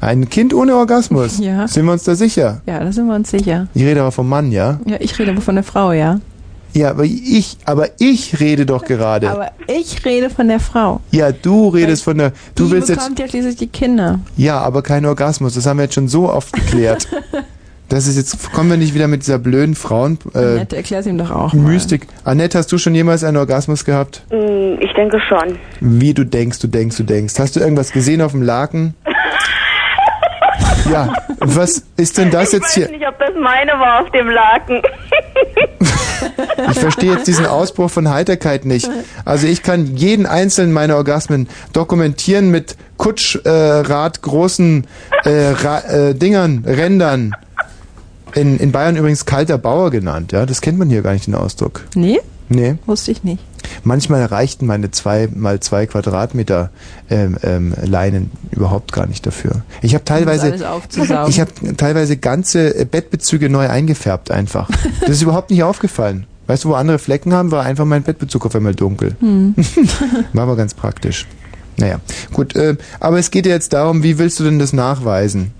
Ein 0.00 0.28
Kind 0.28 0.52
ohne 0.54 0.76
Orgasmus? 0.76 1.38
Ja. 1.38 1.66
Sind 1.66 1.86
wir 1.86 1.92
uns 1.92 2.04
da 2.04 2.14
sicher? 2.14 2.60
Ja, 2.66 2.80
da 2.84 2.92
sind 2.92 3.06
wir 3.06 3.14
uns 3.14 3.30
sicher. 3.30 3.66
Ich 3.74 3.82
rede 3.82 4.00
aber 4.00 4.12
vom 4.12 4.28
Mann, 4.28 4.52
ja? 4.52 4.78
Ja, 4.84 4.96
ich 5.00 5.18
rede 5.18 5.30
aber 5.32 5.40
von 5.40 5.54
der 5.54 5.64
Frau, 5.64 5.92
ja. 5.92 6.20
Ja, 6.74 6.90
aber 6.90 7.04
ich, 7.04 7.56
aber 7.64 7.88
ich 7.98 8.38
rede 8.38 8.66
doch 8.66 8.84
gerade. 8.84 9.30
Aber 9.30 9.50
ich 9.66 10.04
rede 10.04 10.28
von 10.28 10.48
der 10.48 10.60
Frau. 10.60 11.00
ja, 11.10 11.32
du 11.32 11.68
redest 11.68 12.04
von 12.04 12.18
der, 12.18 12.32
du 12.54 12.66
die 12.66 12.72
willst 12.72 12.90
jetzt, 12.90 12.98
bekommt 12.98 13.18
ja 13.18 13.26
schließlich 13.28 13.56
die 13.56 13.68
Kinder. 13.68 14.20
ja, 14.36 14.58
aber 14.60 14.82
kein 14.82 15.06
Orgasmus. 15.06 15.54
Das 15.54 15.64
haben 15.64 15.78
wir 15.78 15.84
jetzt 15.84 15.94
schon 15.94 16.08
so 16.08 16.30
oft 16.30 16.52
geklärt. 16.52 17.08
Das 17.88 18.08
ist 18.08 18.16
jetzt, 18.16 18.52
kommen 18.52 18.68
wir 18.68 18.76
nicht 18.76 18.94
wieder 18.96 19.06
mit 19.06 19.22
dieser 19.22 19.38
blöden 19.38 19.76
Frauen, 19.76 20.18
äh, 20.34 20.38
Annette, 20.38 20.74
erklär's 20.74 21.06
ihm 21.06 21.18
doch 21.18 21.30
auch 21.30 21.52
mal. 21.54 21.70
Mystik. 21.70 22.08
Annette, 22.24 22.58
hast 22.58 22.72
du 22.72 22.78
schon 22.78 22.96
jemals 22.96 23.22
einen 23.22 23.36
Orgasmus 23.36 23.84
gehabt? 23.84 24.24
Mm, 24.32 24.80
Ich 24.80 24.92
denke 24.96 25.20
schon. 25.28 25.56
Wie 25.78 26.12
du 26.12 26.24
denkst, 26.26 26.58
du 26.58 26.66
denkst, 26.66 26.96
du 26.96 27.04
denkst. 27.04 27.34
Hast 27.38 27.54
du 27.54 27.60
irgendwas 27.60 27.92
gesehen 27.92 28.22
auf 28.22 28.32
dem 28.32 28.42
Laken? 28.42 28.94
Ja, 30.90 31.12
was 31.40 31.82
ist 31.96 32.18
denn 32.18 32.30
das 32.30 32.48
ich 32.48 32.52
jetzt 32.54 32.64
weiß 32.64 32.74
hier? 32.74 32.90
nicht, 32.90 33.06
ob 33.06 33.18
das 33.18 33.30
meine 33.40 33.72
war 33.72 34.02
auf 34.02 34.10
dem 34.12 34.28
Laken. 34.28 34.82
Ich 36.70 36.78
verstehe 36.78 37.12
jetzt 37.12 37.26
diesen 37.26 37.46
Ausbruch 37.46 37.90
von 37.90 38.08
Heiterkeit 38.10 38.64
nicht. 38.64 38.88
Also 39.24 39.46
ich 39.46 39.62
kann 39.62 39.96
jeden 39.96 40.24
einzelnen 40.26 40.72
meiner 40.72 40.96
Orgasmen 40.96 41.48
dokumentieren 41.72 42.50
mit 42.50 42.76
Kutschrad 42.96 44.22
großen 44.22 44.86
äh, 45.24 45.30
Ra 45.30 45.80
äh, 45.80 46.14
Dingern, 46.14 46.64
Rändern. 46.66 47.34
In, 48.34 48.58
in 48.58 48.72
Bayern 48.72 48.96
übrigens 48.96 49.26
kalter 49.26 49.58
Bauer 49.58 49.90
genannt, 49.90 50.32
ja. 50.32 50.46
Das 50.46 50.60
kennt 50.62 50.78
man 50.78 50.88
hier 50.88 51.02
gar 51.02 51.12
nicht, 51.12 51.26
den 51.26 51.34
Ausdruck. 51.34 51.82
Nee, 51.94 52.20
Nee. 52.48 52.76
wusste 52.86 53.10
ich 53.12 53.22
nicht. 53.22 53.42
Manchmal 53.84 54.24
reichten 54.24 54.66
meine 54.66 54.90
zwei 54.90 55.28
mal 55.34 55.60
zwei 55.60 55.86
Quadratmeter 55.86 56.70
ähm, 57.10 57.36
ähm, 57.42 57.74
Leinen 57.84 58.30
überhaupt 58.50 58.92
gar 58.92 59.06
nicht 59.06 59.26
dafür. 59.26 59.62
Ich 59.82 59.94
habe 59.94 60.04
teilweise, 60.04 60.54
ich 61.28 61.40
habe 61.40 61.76
teilweise 61.76 62.16
ganze 62.16 62.78
äh, 62.78 62.84
Bettbezüge 62.84 63.48
neu 63.48 63.68
eingefärbt 63.68 64.30
einfach. 64.30 64.68
Das 65.00 65.10
ist 65.10 65.22
überhaupt 65.22 65.50
nicht 65.50 65.62
aufgefallen. 65.62 66.26
Weißt 66.46 66.64
du, 66.64 66.68
wo 66.68 66.74
andere 66.74 66.98
Flecken 66.98 67.32
haben, 67.32 67.50
war 67.50 67.64
einfach 67.64 67.84
mein 67.84 68.02
Bettbezug 68.02 68.46
auf 68.46 68.54
einmal 68.54 68.74
dunkel. 68.74 69.16
Hm. 69.18 69.54
War 70.32 70.44
aber 70.44 70.54
ganz 70.54 70.74
praktisch. 70.74 71.26
Naja, 71.76 72.00
gut. 72.32 72.54
Äh, 72.54 72.76
aber 73.00 73.18
es 73.18 73.30
geht 73.32 73.46
ja 73.46 73.52
jetzt 73.52 73.72
darum, 73.72 74.02
wie 74.02 74.18
willst 74.18 74.38
du 74.38 74.44
denn 74.44 74.58
das 74.58 74.72
nachweisen? 74.72 75.52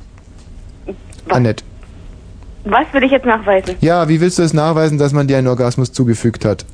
Annette. 1.29 1.65
Was 2.65 2.87
will 2.93 3.05
ich 3.05 3.13
jetzt 3.13 3.27
nachweisen? 3.27 3.75
Ja, 3.81 4.09
wie 4.09 4.21
willst 4.21 4.39
du 4.39 4.43
es 4.43 4.53
nachweisen, 4.53 4.99
dass 4.99 5.13
man 5.13 5.27
dir 5.27 5.39
einen 5.39 5.47
Orgasmus 5.47 5.93
zugefügt 5.93 6.45
hat? 6.45 6.65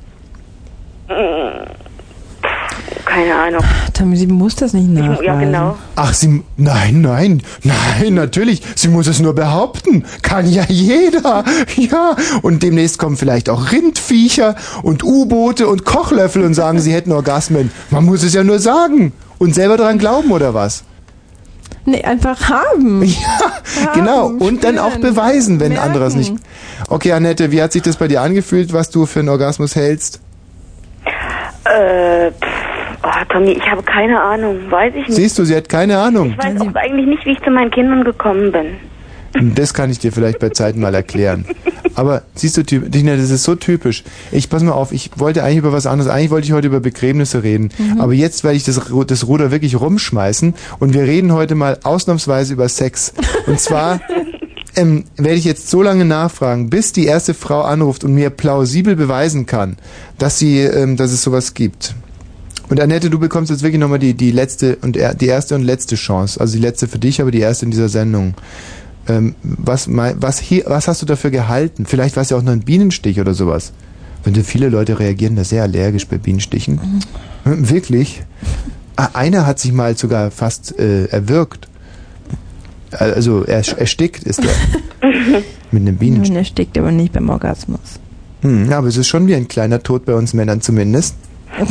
Keine 3.05 3.35
Ahnung. 3.35 3.61
Tommy, 3.93 4.17
sie 4.17 4.27
muss 4.27 4.55
das 4.55 4.73
nicht 4.73 4.89
nachweisen. 4.89 5.23
Ja, 5.23 5.39
genau. 5.39 5.75
Ach, 5.95 6.13
sie. 6.13 6.41
Nein, 6.57 7.01
nein, 7.01 7.43
nein, 7.63 8.13
natürlich. 8.13 8.61
Sie 8.75 8.87
muss 8.87 9.07
es 9.07 9.19
nur 9.19 9.35
behaupten. 9.35 10.05
Kann 10.21 10.49
ja 10.49 10.63
jeder. 10.67 11.43
Ja. 11.75 12.15
Und 12.41 12.63
demnächst 12.63 12.97
kommen 12.97 13.17
vielleicht 13.17 13.49
auch 13.49 13.71
Rindviecher 13.71 14.55
und 14.83 15.03
U-Boote 15.03 15.67
und 15.67 15.85
Kochlöffel 15.85 16.43
und 16.43 16.53
sagen, 16.53 16.79
sie 16.79 16.93
hätten 16.93 17.11
Orgasmen. 17.11 17.71
Man 17.89 18.05
muss 18.05 18.23
es 18.23 18.33
ja 18.33 18.43
nur 18.43 18.59
sagen. 18.59 19.11
Und 19.37 19.53
selber 19.53 19.77
daran 19.77 19.97
glauben, 19.99 20.31
oder 20.31 20.53
was? 20.53 20.83
Nee, 21.85 22.03
einfach 22.03 22.49
haben. 22.49 23.03
Ja, 23.83 23.91
genau. 23.93 24.27
Und 24.27 24.63
dann 24.63 24.77
auch 24.77 24.93
spüren, 24.93 25.01
beweisen, 25.15 25.59
wenn 25.59 25.73
merken. 25.73 25.87
anderes 25.87 26.15
nicht. 26.15 26.33
Okay, 26.87 27.11
Annette, 27.11 27.51
wie 27.51 27.61
hat 27.61 27.71
sich 27.73 27.81
das 27.81 27.97
bei 27.97 28.07
dir 28.07 28.21
angefühlt, 28.21 28.71
was 28.71 28.89
du 28.89 29.05
für 29.05 29.19
einen 29.19 29.29
Orgasmus 29.29 29.75
hältst? 29.75 30.19
Äh, 31.65 32.31
pff, 32.31 32.47
oh, 33.03 33.25
Tommy, 33.29 33.51
ich 33.51 33.69
habe 33.69 33.83
keine 33.83 34.21
Ahnung. 34.21 34.69
Weiß 34.69 34.93
ich 34.95 35.07
nicht. 35.07 35.15
Siehst 35.15 35.39
du, 35.39 35.45
sie 35.45 35.55
hat 35.55 35.69
keine 35.69 35.97
Ahnung. 35.97 36.31
Ich 36.31 36.45
weiß 36.45 36.61
auch 36.61 36.75
eigentlich 36.75 37.07
nicht, 37.07 37.25
wie 37.25 37.31
ich 37.31 37.41
zu 37.41 37.51
meinen 37.51 37.71
Kindern 37.71 38.03
gekommen 38.03 38.51
bin. 38.51 38.75
Das 39.55 39.73
kann 39.73 39.89
ich 39.89 39.99
dir 39.99 40.11
vielleicht 40.11 40.39
bei 40.39 40.49
Zeiten 40.49 40.79
mal 40.79 40.93
erklären. 40.93 41.45
Aber 41.95 42.23
siehst 42.35 42.57
du, 42.57 42.63
Tina, 42.63 43.15
das 43.15 43.29
ist 43.29 43.43
so 43.43 43.55
typisch. 43.55 44.03
Ich 44.31 44.49
pass 44.49 44.63
mal 44.63 44.71
auf, 44.71 44.91
ich 44.91 45.11
wollte 45.15 45.43
eigentlich 45.43 45.57
über 45.57 45.73
was 45.73 45.85
anderes. 45.85 46.11
Eigentlich 46.11 46.31
wollte 46.31 46.45
ich 46.45 46.53
heute 46.53 46.67
über 46.67 46.79
Begräbnisse 46.79 47.43
reden. 47.43 47.69
Aber 47.99 48.13
jetzt 48.13 48.43
werde 48.43 48.57
ich 48.57 48.63
das, 48.63 48.81
das 49.07 49.27
Ruder 49.27 49.51
wirklich 49.51 49.79
rumschmeißen 49.79 50.53
und 50.79 50.93
wir 50.93 51.03
reden 51.03 51.33
heute 51.33 51.55
mal 51.55 51.79
ausnahmsweise 51.83 52.53
über 52.53 52.69
Sex. 52.69 53.13
Und 53.47 53.59
zwar 53.59 54.01
ähm, 54.75 55.03
werde 55.17 55.37
ich 55.37 55.45
jetzt 55.45 55.69
so 55.69 55.81
lange 55.81 56.05
nachfragen, 56.05 56.69
bis 56.69 56.91
die 56.93 57.05
erste 57.05 57.33
Frau 57.33 57.61
anruft 57.61 58.03
und 58.03 58.13
mir 58.13 58.29
plausibel 58.29 58.95
beweisen 58.95 59.45
kann, 59.45 59.77
dass 60.17 60.39
sie, 60.39 60.59
ähm, 60.59 60.97
dass 60.97 61.11
es 61.11 61.21
sowas 61.23 61.53
gibt. 61.53 61.95
Und 62.69 62.79
Annette, 62.79 63.09
du 63.09 63.19
bekommst 63.19 63.51
jetzt 63.51 63.61
wirklich 63.61 63.79
nochmal 63.79 63.99
die, 63.99 64.13
die 64.13 64.31
letzte 64.31 64.77
und 64.77 64.97
er- 64.97 65.13
die 65.13 65.27
erste 65.27 65.55
und 65.55 65.63
letzte 65.63 65.95
Chance. 65.95 66.39
Also 66.39 66.53
die 66.55 66.61
letzte 66.61 66.87
für 66.87 66.97
dich, 66.99 67.21
aber 67.21 67.29
die 67.31 67.39
erste 67.41 67.65
in 67.65 67.71
dieser 67.71 67.89
Sendung. 67.89 68.33
Ähm, 69.07 69.35
was, 69.43 69.87
was, 69.89 70.39
hier, 70.39 70.63
was 70.67 70.87
hast 70.87 71.01
du 71.01 71.05
dafür 71.05 71.29
gehalten? 71.29 71.85
Vielleicht 71.85 72.15
war 72.15 72.23
es 72.23 72.29
ja 72.29 72.37
auch 72.37 72.41
nur 72.41 72.53
ein 72.53 72.61
Bienenstich 72.61 73.19
oder 73.19 73.33
sowas. 73.33 73.73
Wenn 74.23 74.33
viele 74.43 74.69
Leute 74.69 74.97
reagieren 74.99 75.35
da 75.35 75.43
sehr 75.43 75.63
allergisch 75.63 76.07
bei 76.07 76.17
Bienenstichen. 76.17 77.01
Hm, 77.43 77.69
Wirklich? 77.69 78.23
Ah, 78.95 79.09
Einer 79.13 79.45
hat 79.45 79.59
sich 79.59 79.73
mal 79.73 79.97
sogar 79.97 80.31
fast 80.31 80.79
äh, 80.79 81.05
erwürgt. 81.07 81.67
Also 82.99 83.43
er, 83.43 83.57
erstickt 83.77 84.23
ist 84.23 84.39
er. 84.43 85.09
Mit 85.71 85.81
einem 85.81 85.97
Bienenstich. 85.97 86.35
Er 86.35 86.43
steckt 86.45 86.77
aber 86.77 86.91
nicht 86.91 87.13
beim 87.13 87.29
Orgasmus. 87.29 87.79
Hm, 88.41 88.69
ja, 88.69 88.77
aber 88.77 88.87
es 88.87 88.97
ist 88.97 89.07
schon 89.07 89.27
wie 89.27 89.35
ein 89.35 89.47
kleiner 89.47 89.81
Tod 89.81 90.05
bei 90.05 90.13
uns 90.15 90.33
Männern 90.33 90.61
zumindest. 90.61 91.15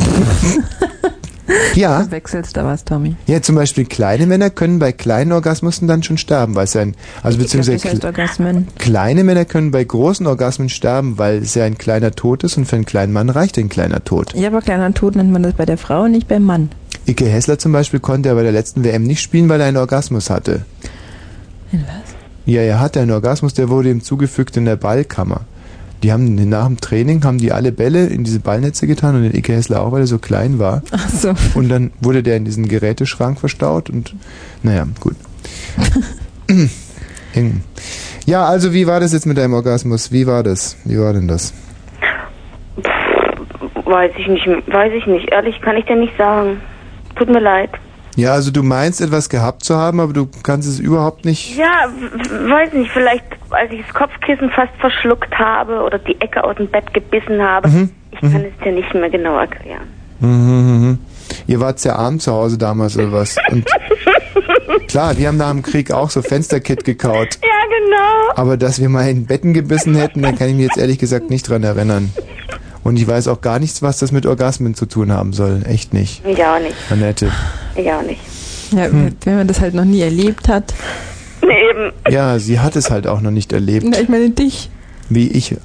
ja, 1.75 2.03
Du 2.03 2.11
wechselst 2.11 2.55
da 2.55 2.63
was, 2.65 2.83
Tommy. 2.85 3.15
ja, 3.27 3.41
zum 3.41 3.55
Beispiel 3.55 3.85
kleine 3.85 4.25
Männer 4.27 4.49
können 4.49 4.79
bei 4.79 4.91
kleinen 4.91 5.31
Orgasmussen 5.33 5.87
dann 5.87 6.01
schon 6.03 6.17
sterben, 6.17 6.55
weil 6.55 6.63
es 6.65 6.75
ein, 6.75 6.95
also 7.21 7.37
Ich 7.41 7.51
glaub, 7.51 7.61
beziehungsweise 7.63 7.77
das 7.83 7.85
heißt 7.93 8.01
kle- 8.03 8.05
Orgasmen. 8.05 8.67
kleine 8.79 9.23
Männer 9.23 9.45
können 9.45 9.71
bei 9.71 9.83
großen 9.83 10.25
Orgasmen 10.25 10.69
sterben, 10.69 11.17
weil 11.17 11.39
es 11.39 11.53
ja 11.55 11.65
ein 11.65 11.77
kleiner 11.77 12.11
Tod 12.11 12.43
ist 12.43 12.57
und 12.57 12.65
für 12.65 12.75
einen 12.77 12.85
kleinen 12.85 13.11
Mann 13.13 13.29
reicht 13.29 13.57
ein 13.57 13.69
kleiner 13.69 14.03
Tod. 14.03 14.33
Ja, 14.35 14.47
aber 14.47 14.61
kleiner 14.61 14.93
Tod 14.93 15.15
nennt 15.15 15.31
man 15.31 15.43
das 15.43 15.53
bei 15.53 15.65
der 15.65 15.77
Frau, 15.77 16.07
nicht 16.07 16.27
beim 16.27 16.43
Mann. 16.43 16.69
Ike 17.07 17.25
Hessler 17.25 17.59
zum 17.59 17.73
Beispiel 17.73 17.99
konnte 17.99 18.29
ja 18.29 18.35
bei 18.35 18.43
der 18.43 18.53
letzten 18.53 18.83
WM 18.85 19.03
nicht 19.03 19.21
spielen, 19.21 19.49
weil 19.49 19.59
er 19.59 19.67
einen 19.67 19.77
Orgasmus 19.77 20.29
hatte. 20.29 20.65
In 21.73 21.81
was? 21.81 22.15
Ja, 22.45 22.61
er 22.61 22.79
hatte 22.79 23.01
einen 23.01 23.11
Orgasmus, 23.11 23.53
der 23.53 23.69
wurde 23.69 23.89
ihm 23.89 24.01
zugefügt 24.01 24.55
in 24.57 24.65
der 24.65 24.75
Ballkammer. 24.75 25.41
Die 26.03 26.11
haben 26.11 26.35
nach 26.49 26.67
dem 26.67 26.81
Training 26.81 27.23
haben 27.23 27.37
die 27.37 27.53
alle 27.53 27.71
Bälle 27.71 28.07
in 28.07 28.25
diese 28.25 28.41
Ballnetze 28.41 28.87
getan 28.87 29.15
und 29.15 29.23
den 29.23 29.33
Ike 29.33 29.53
Hessler 29.53 29.81
auch, 29.81 29.93
weil 29.93 30.01
er 30.01 30.07
so 30.07 30.19
klein 30.19 30.59
war. 30.59 30.83
Ach 30.91 31.09
so. 31.09 31.33
Und 31.55 31.69
dann 31.69 31.91
wurde 32.01 32.21
der 32.21 32.35
in 32.35 32.43
diesen 32.43 32.67
Geräteschrank 32.67 33.39
verstaut 33.39 33.89
und 33.89 34.13
naja, 34.61 34.85
gut. 34.99 35.15
Eng. 37.33 37.63
ja, 38.25 38.45
also 38.45 38.73
wie 38.73 38.85
war 38.85 38.99
das 38.99 39.13
jetzt 39.13 39.25
mit 39.25 39.37
deinem 39.37 39.53
Orgasmus? 39.53 40.11
Wie 40.11 40.27
war 40.27 40.43
das? 40.43 40.75
Wie 40.83 40.99
war 40.99 41.13
denn 41.13 41.29
das? 41.29 41.53
Weiß 43.85 44.11
ich 44.17 44.27
nicht, 44.27 44.45
weiß 44.45 44.91
ich 44.93 45.07
nicht. 45.07 45.31
Ehrlich 45.31 45.61
kann 45.61 45.77
ich 45.77 45.85
dir 45.85 45.95
nicht 45.95 46.17
sagen. 46.17 46.59
Tut 47.15 47.29
mir 47.29 47.39
leid. 47.39 47.69
Ja, 48.15 48.33
also 48.33 48.51
du 48.51 48.61
meinst 48.63 49.01
etwas 49.01 49.27
gehabt 49.29 49.63
zu 49.65 49.75
haben, 49.75 49.99
aber 49.99 50.13
du 50.13 50.27
kannst 50.43 50.67
es 50.67 50.79
überhaupt 50.79 51.25
nicht. 51.25 51.57
Ja, 51.57 51.87
w- 51.89 52.49
weiß 52.51 52.73
nicht, 52.73 52.91
vielleicht 52.91 53.23
als 53.49 53.71
ich 53.71 53.81
das 53.85 53.93
Kopfkissen 53.93 54.49
fast 54.51 54.73
verschluckt 54.79 55.33
habe 55.37 55.81
oder 55.81 55.97
die 55.99 56.19
Ecke 56.21 56.43
aus 56.43 56.55
dem 56.57 56.67
Bett 56.67 56.93
gebissen 56.93 57.41
habe. 57.41 57.67
Mhm. 57.69 57.89
Ich 58.11 58.19
kann 58.21 58.45
es 58.45 58.63
dir 58.63 58.71
nicht 58.71 58.93
mehr 58.93 59.09
genau 59.09 59.37
erklären. 59.39 59.87
Mhm, 60.19 60.29
mhm, 60.29 60.87
mhm. 60.87 60.99
Ihr 61.47 61.59
wart 61.59 61.79
sehr 61.79 61.97
arm 61.97 62.19
zu 62.19 62.31
Hause 62.31 62.57
damals 62.57 62.95
oder 62.97 63.11
was? 63.11 63.35
Und 63.51 63.65
klar, 64.87 65.17
wir 65.17 65.27
haben 65.27 65.37
nach 65.37 65.49
dem 65.51 65.63
Krieg 65.63 65.91
auch 65.91 66.09
so 66.09 66.21
Fensterkit 66.21 66.83
gekaut. 66.83 67.39
Ja, 67.41 67.49
genau. 67.79 68.33
Aber 68.35 68.57
dass 68.57 68.79
wir 68.79 68.89
mal 68.89 69.09
in 69.09 69.25
Betten 69.25 69.53
gebissen 69.53 69.95
hätten, 69.95 70.21
da 70.21 70.31
kann 70.31 70.49
ich 70.49 70.55
mich 70.55 70.65
jetzt 70.65 70.77
ehrlich 70.77 70.99
gesagt 70.99 71.29
nicht 71.29 71.49
dran 71.49 71.63
erinnern. 71.63 72.11
Und 72.83 72.97
ich 72.97 73.07
weiß 73.07 73.27
auch 73.29 73.41
gar 73.41 73.59
nichts, 73.59 73.81
was 73.81 73.97
das 73.99 74.11
mit 74.11 74.25
Orgasmen 74.25 74.75
zu 74.75 74.85
tun 74.85 75.11
haben 75.11 75.33
soll. 75.33 75.61
Echt 75.67 75.93
nicht. 75.93 76.23
Ich 76.25 76.43
auch 76.43 76.59
nicht. 76.59 76.75
Annette. 76.91 77.31
Ich 77.75 77.91
auch 77.91 78.01
nicht. 78.03 78.21
Ja, 78.71 78.85
Hm. 78.85 79.15
wenn 79.23 79.35
man 79.37 79.47
das 79.47 79.59
halt 79.61 79.73
noch 79.73 79.85
nie 79.85 80.01
erlebt 80.01 80.47
hat. 80.49 80.73
Nee, 81.41 81.49
eben. 81.71 81.91
Ja, 82.09 82.39
sie 82.39 82.59
hat 82.59 82.75
es 82.75 82.89
halt 82.89 83.05
auch 83.07 83.21
noch 83.21 83.31
nicht 83.31 83.51
erlebt. 83.53 83.85
Na, 83.89 83.99
ich 83.99 84.09
meine 84.09 84.29
dich. 84.29 84.69
Wie 85.09 85.27
ich. 85.27 85.55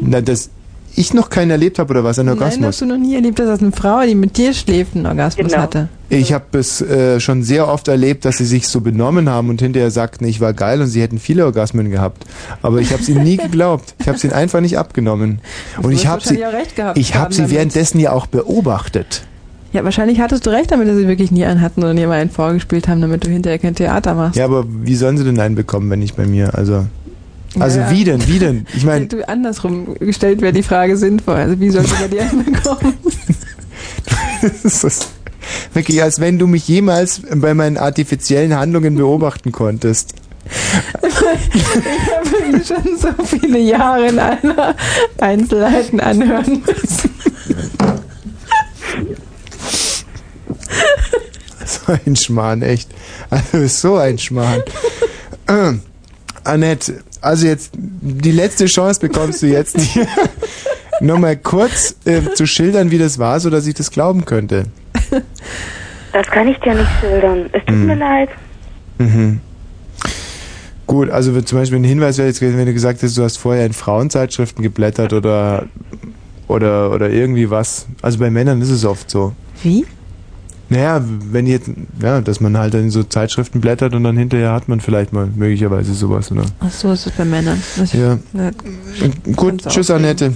Na, 0.00 0.20
das. 0.20 0.50
ich 0.96 1.12
noch 1.12 1.28
keinen 1.28 1.50
erlebt 1.50 1.78
habe 1.80 1.90
oder 1.90 2.04
was, 2.04 2.18
einen 2.20 2.28
Nein, 2.28 2.38
Orgasmus? 2.38 2.66
hast 2.68 2.80
du 2.82 2.86
noch 2.86 2.96
nie 2.96 3.16
erlebt, 3.16 3.40
dass 3.40 3.46
das 3.48 3.60
eine 3.60 3.72
Frau, 3.72 4.02
die 4.06 4.14
mit 4.14 4.36
dir 4.36 4.54
schläft, 4.54 4.94
einen 4.94 5.06
Orgasmus 5.06 5.48
Genau. 5.50 5.62
hatte. 5.62 5.88
Ich 6.08 6.32
habe 6.32 6.56
es 6.58 6.80
äh, 6.80 7.18
schon 7.18 7.42
sehr 7.42 7.66
oft 7.66 7.88
erlebt, 7.88 8.24
dass 8.24 8.36
sie 8.38 8.44
sich 8.44 8.68
so 8.68 8.80
benommen 8.80 9.28
haben 9.28 9.48
und 9.50 9.60
hinterher 9.60 9.90
sagten, 9.90 10.24
ich 10.24 10.40
war 10.40 10.52
geil 10.52 10.80
und 10.80 10.86
sie 10.86 11.02
hätten 11.02 11.18
viele 11.18 11.44
Orgasmen 11.46 11.90
gehabt. 11.90 12.24
Aber 12.62 12.78
ich 12.78 12.92
habe 12.92 13.02
es 13.02 13.08
ihnen 13.08 13.24
nie 13.24 13.36
geglaubt. 13.38 13.94
Ich 13.98 14.06
habe 14.06 14.16
es 14.16 14.22
ihnen 14.22 14.32
einfach 14.34 14.60
nicht 14.60 14.78
abgenommen. 14.78 15.40
Und 15.82 15.90
ich 15.90 16.06
habe 16.06 16.22
sie, 16.22 16.38
ich 16.94 17.14
habe 17.16 17.34
sie 17.34 17.50
währenddessen 17.50 17.98
ja 17.98 18.12
auch 18.12 18.26
beobachtet. 18.26 19.24
Ja, 19.74 19.82
wahrscheinlich 19.82 20.20
hattest 20.20 20.46
du 20.46 20.50
recht 20.50 20.70
damit, 20.70 20.86
dass 20.86 20.96
sie 20.96 21.08
wirklich 21.08 21.32
nie 21.32 21.44
einen 21.44 21.60
hatten 21.60 21.82
oder 21.82 21.94
nie 21.94 22.06
mal 22.06 22.20
einen 22.20 22.30
vorgespielt 22.30 22.86
haben, 22.86 23.00
damit 23.00 23.26
du 23.26 23.28
hinterher 23.28 23.58
kein 23.58 23.74
Theater 23.74 24.14
machst. 24.14 24.36
Ja, 24.36 24.44
aber 24.44 24.64
wie 24.68 24.94
sollen 24.94 25.18
sie 25.18 25.24
denn 25.24 25.40
einen 25.40 25.56
bekommen, 25.56 25.90
wenn 25.90 25.98
nicht 25.98 26.14
bei 26.14 26.26
mir? 26.26 26.54
Also, 26.54 26.86
also 27.58 27.80
Ja, 27.80 27.86
ja. 27.86 27.90
wie 27.90 28.04
denn, 28.04 28.28
wie 28.28 28.38
denn? 28.38 28.66
Ich 28.76 28.84
meine, 28.84 29.06
du 29.06 29.28
andersrum 29.28 29.96
gestellt 29.98 30.42
wäre 30.42 30.52
die 30.52 30.62
Frage 30.62 30.96
sinnvoll. 30.96 31.34
Also 31.34 31.58
wie 31.58 31.70
soll 31.70 31.84
sie 31.84 31.94
bei 32.00 32.06
dir 32.06 32.22
einen 32.22 32.44
bekommen? 32.44 32.94
das 34.62 34.84
ist 34.84 35.08
wirklich, 35.72 36.00
als 36.00 36.20
wenn 36.20 36.38
du 36.38 36.46
mich 36.46 36.68
jemals 36.68 37.22
bei 37.34 37.52
meinen 37.52 37.76
artifiziellen 37.76 38.56
Handlungen 38.56 38.94
beobachten 38.94 39.50
konntest. 39.50 40.14
ich 41.02 41.16
habe 41.16 42.52
mir 42.52 42.64
schon 42.64 42.96
so 42.96 43.08
viele 43.24 43.58
Jahre 43.58 44.06
in 44.06 44.20
einer 44.20 44.76
Einzelheiten 45.18 45.98
anhören 45.98 46.62
müssen. 46.64 47.10
So 51.66 51.92
ein 52.04 52.14
Schmarrn, 52.14 52.60
echt. 52.60 52.90
Also 53.30 53.66
so 53.68 53.96
ein 53.96 54.18
Schmarrn. 54.18 54.62
Ähm, 55.48 55.80
Annette, 56.44 57.02
also 57.22 57.46
jetzt 57.46 57.70
die 57.74 58.32
letzte 58.32 58.66
Chance 58.66 59.00
bekommst 59.00 59.40
du 59.42 59.46
jetzt 59.46 59.80
hier 59.80 60.06
nochmal 61.00 61.38
kurz 61.38 61.96
äh, 62.04 62.20
zu 62.34 62.46
schildern, 62.46 62.90
wie 62.90 62.98
das 62.98 63.18
war, 63.18 63.40
so 63.40 63.48
dass 63.48 63.66
ich 63.66 63.72
das 63.74 63.90
glauben 63.90 64.26
könnte. 64.26 64.64
Das 66.12 66.26
kann 66.26 66.48
ich 66.48 66.58
dir 66.58 66.74
nicht 66.74 66.90
schildern. 67.00 67.46
Es 67.52 67.60
tut 67.64 67.68
Hm. 67.76 67.86
mir 67.86 67.96
leid. 67.96 68.28
Mhm. 68.98 69.40
Gut, 70.86 71.08
also 71.08 71.40
zum 71.40 71.58
Beispiel 71.58 71.78
ein 71.78 71.84
Hinweis 71.84 72.18
wäre 72.18 72.28
jetzt 72.28 72.40
gewesen, 72.40 72.58
wenn 72.58 72.66
du 72.66 72.74
gesagt 72.74 73.02
hast, 73.02 73.16
du 73.16 73.22
hast 73.22 73.38
vorher 73.38 73.64
in 73.64 73.72
Frauenzeitschriften 73.72 74.62
geblättert 74.62 75.14
oder 75.14 75.64
oder 76.46 76.90
oder 76.92 77.08
irgendwie 77.08 77.48
was. 77.48 77.86
Also 78.02 78.18
bei 78.18 78.28
Männern 78.28 78.60
ist 78.60 78.68
es 78.70 78.84
oft 78.84 79.10
so. 79.10 79.32
Wie? 79.62 79.86
Naja, 80.68 81.02
wenn 81.30 81.46
jetzt, 81.46 81.70
ja, 82.00 82.20
dass 82.20 82.40
man 82.40 82.56
halt 82.56 82.74
in 82.74 82.90
so 82.90 83.02
Zeitschriften 83.02 83.60
blättert 83.60 83.94
und 83.94 84.04
dann 84.04 84.16
hinterher 84.16 84.52
hat 84.52 84.68
man 84.68 84.80
vielleicht 84.80 85.12
mal 85.12 85.28
möglicherweise 85.34 85.92
sowas, 85.94 86.32
oder? 86.32 86.44
Ach 86.60 86.70
so 86.70 86.92
ist 86.92 87.06
es 87.06 87.12
bei 87.12 87.24
Männern. 87.24 87.62
Das 87.76 87.92
Ja. 87.92 88.18
Gut, 89.36 89.62
tschüss. 89.68 89.90
Annette. 89.90 90.32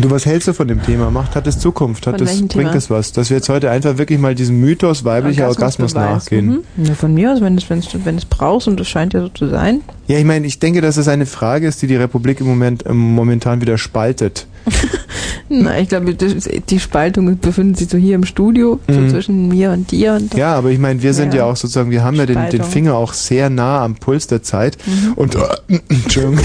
Du, 0.00 0.10
was 0.10 0.26
hältst 0.26 0.46
du 0.46 0.52
von 0.52 0.68
dem 0.68 0.80
Thema? 0.80 1.10
Macht, 1.10 1.34
hat 1.34 1.48
es 1.48 1.58
Zukunft? 1.58 2.06
Hat 2.06 2.20
es, 2.20 2.38
bringt 2.38 2.52
Thema? 2.52 2.74
es 2.74 2.88
was? 2.88 3.10
Dass 3.10 3.30
wir 3.30 3.38
jetzt 3.38 3.48
heute 3.48 3.68
einfach 3.70 3.98
wirklich 3.98 4.20
mal 4.20 4.32
diesem 4.34 4.60
Mythos 4.60 5.04
weiblicher 5.04 5.48
Orgasmus 5.48 5.94
Orgasmusbeweis. 5.94 6.24
nachgehen. 6.24 6.64
Mhm. 6.76 6.84
Ja, 6.84 6.94
von 6.94 7.14
mir 7.14 7.32
aus, 7.32 7.40
wenn 7.40 7.56
du 7.56 7.62
es 7.62 7.68
wenn's, 7.68 7.88
wenn 8.04 8.16
es 8.16 8.24
brauchst 8.24 8.68
und 8.68 8.78
das 8.78 8.88
scheint 8.88 9.12
ja 9.12 9.22
so 9.22 9.28
zu 9.28 9.48
sein. 9.48 9.80
Ja, 10.06 10.18
ich 10.18 10.24
meine, 10.24 10.46
ich 10.46 10.60
denke, 10.60 10.82
dass 10.82 10.98
es 10.98 11.08
eine 11.08 11.26
Frage 11.26 11.66
ist, 11.66 11.82
die 11.82 11.88
die 11.88 11.96
Republik 11.96 12.40
im 12.40 12.46
Moment 12.46 12.84
ähm, 12.86 12.96
momentan 12.96 13.60
wieder 13.60 13.76
spaltet. 13.76 14.46
Na, 15.48 15.78
ich 15.78 15.88
glaube, 15.88 16.14
die 16.14 16.80
Spaltung 16.80 17.38
befindet 17.40 17.78
sich 17.78 17.88
so 17.88 17.96
hier 17.98 18.14
im 18.14 18.24
Studio, 18.24 18.80
so 18.88 18.94
Mhm. 19.00 19.10
zwischen 19.10 19.48
mir 19.48 19.70
und 19.72 19.90
dir. 19.90 20.14
Und 20.14 20.34
Ja, 20.34 20.54
aber 20.54 20.70
ich 20.70 20.78
meine, 20.78 21.02
wir 21.02 21.14
sind 21.14 21.32
ja, 21.34 21.40
Ja. 21.40 21.44
auch 21.46 21.56
sozusagen, 21.56 21.90
wir 21.90 22.02
haben 22.04 22.16
ja 22.16 22.26
den, 22.26 22.36
den 22.36 22.46
Spaltung. 22.48 22.66
Finger 22.70 22.94
auch 22.94 23.12
sehr 23.12 23.50
nah 23.50 23.84
am 23.84 23.94
Puls 23.96 24.26
der 24.26 24.42
Zeit. 24.42 24.76
Mhm. 24.86 25.12
Und, 25.14 25.34
äh, 25.36 25.40
Entschuldigung. 25.88 26.38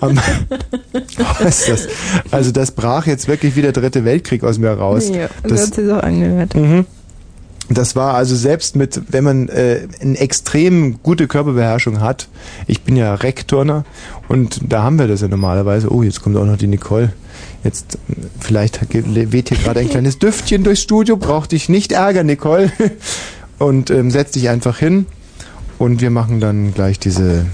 am, 0.00 0.18
was 1.40 1.60
ist 1.60 1.68
das? 1.68 1.88
Also 2.30 2.50
das 2.52 2.70
brach 2.72 3.06
jetzt 3.06 3.28
wirklich 3.28 3.56
wie 3.56 3.62
der 3.62 3.72
dritte 3.72 4.04
Weltkrieg 4.04 4.42
aus 4.44 4.58
mir 4.58 4.70
raus. 4.70 5.08
Ja, 5.08 5.28
so 5.42 5.48
das, 5.48 5.66
hat 5.68 5.74
sie 5.74 5.90
auch 5.96 6.02
angehört. 6.02 6.54
Mhm. 6.54 6.86
Das 7.68 7.96
war 7.96 8.14
also 8.14 8.36
selbst 8.36 8.76
mit, 8.76 9.00
wenn 9.08 9.24
man 9.24 9.48
äh, 9.48 9.88
eine 10.00 10.16
extrem 10.18 11.02
gute 11.02 11.26
Körperbeherrschung 11.26 12.00
hat, 12.00 12.28
ich 12.68 12.82
bin 12.82 12.94
ja 12.94 13.12
Rekturner 13.14 13.84
und 14.28 14.60
da 14.72 14.84
haben 14.84 15.00
wir 15.00 15.08
das 15.08 15.20
ja 15.20 15.26
normalerweise. 15.26 15.92
Oh, 15.92 16.04
jetzt 16.04 16.22
kommt 16.22 16.36
auch 16.36 16.44
noch 16.44 16.58
die 16.58 16.68
Nicole. 16.68 17.12
Jetzt, 17.66 17.98
vielleicht 18.38 18.78
weht 18.92 19.48
hier 19.48 19.58
gerade 19.58 19.80
ein 19.80 19.88
kleines 19.88 20.20
Düftchen 20.20 20.62
durchs 20.62 20.82
Studio, 20.82 21.16
brauch 21.16 21.48
dich 21.48 21.68
nicht 21.68 21.90
ärgern, 21.90 22.26
Nicole. 22.26 22.70
Und 23.58 23.90
ähm, 23.90 24.12
setz 24.12 24.30
dich 24.32 24.50
einfach 24.50 24.78
hin 24.78 25.06
und 25.78 26.02
wir 26.02 26.10
machen 26.10 26.40
dann 26.40 26.74
gleich 26.74 26.98
diese 26.98 27.46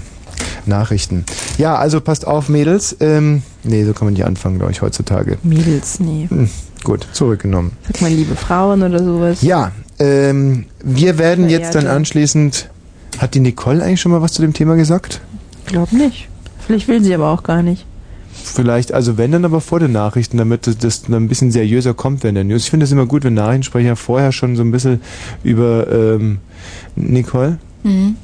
Nachrichten. 0.65 1.23
Ja, 1.57 1.75
also 1.75 2.01
passt 2.01 2.27
auf, 2.27 2.49
Mädels. 2.49 2.97
Ähm, 2.99 3.41
nee, 3.63 3.85
so 3.85 3.93
kann 3.93 4.07
man 4.07 4.13
nicht 4.13 4.25
anfangen, 4.25 4.57
glaube 4.57 4.73
ich, 4.73 4.81
heutzutage. 4.81 5.37
Mädels, 5.43 6.01
nee. 6.01 6.27
Hm, 6.29 6.49
gut, 6.83 7.07
zurückgenommen. 7.13 7.71
Sag 7.87 8.01
mal, 8.01 8.11
liebe 8.11 8.35
Frauen 8.35 8.83
oder 8.83 9.01
sowas. 9.01 9.41
Ja, 9.43 9.71
ähm, 9.97 10.65
wir 10.83 11.17
werden 11.17 11.49
jetzt 11.49 11.73
dann 11.73 11.85
dann. 11.85 11.95
anschließend. 11.95 12.69
Hat 13.19 13.33
die 13.33 13.39
Nicole 13.39 13.81
eigentlich 13.81 14.01
schon 14.01 14.11
mal 14.11 14.21
was 14.21 14.33
zu 14.33 14.41
dem 14.41 14.53
Thema 14.53 14.75
gesagt? 14.75 15.21
Glaub 15.67 15.93
nicht. 15.93 16.27
Vielleicht 16.67 16.89
will 16.89 17.01
sie 17.01 17.15
aber 17.15 17.29
auch 17.29 17.43
gar 17.43 17.63
nicht. 17.63 17.85
Vielleicht, 18.45 18.93
also 18.93 19.17
wenn 19.17 19.31
dann 19.31 19.45
aber 19.45 19.61
vor 19.61 19.79
den 19.79 19.91
Nachrichten, 19.93 20.37
damit 20.37 20.67
das- 20.67 20.77
das 20.77 21.03
dann 21.03 21.13
ein 21.15 21.27
bisschen 21.27 21.51
seriöser 21.51 21.93
kommt 21.93 22.23
während 22.23 22.37
der 22.37 22.43
News. 22.43 22.63
Ich 22.63 22.69
finde 22.69 22.83
es 22.85 22.91
immer 22.91 23.05
gut, 23.05 23.23
wenn 23.23 23.33
Nachrichtensprecher 23.33 23.95
vorher 23.95 24.31
schon 24.31 24.55
so 24.55 24.63
ein 24.63 24.71
bisschen 24.71 25.01
über 25.43 25.87
ähm, 25.91 26.39
Nicole. 26.95 27.57
Mhm. 27.83 28.15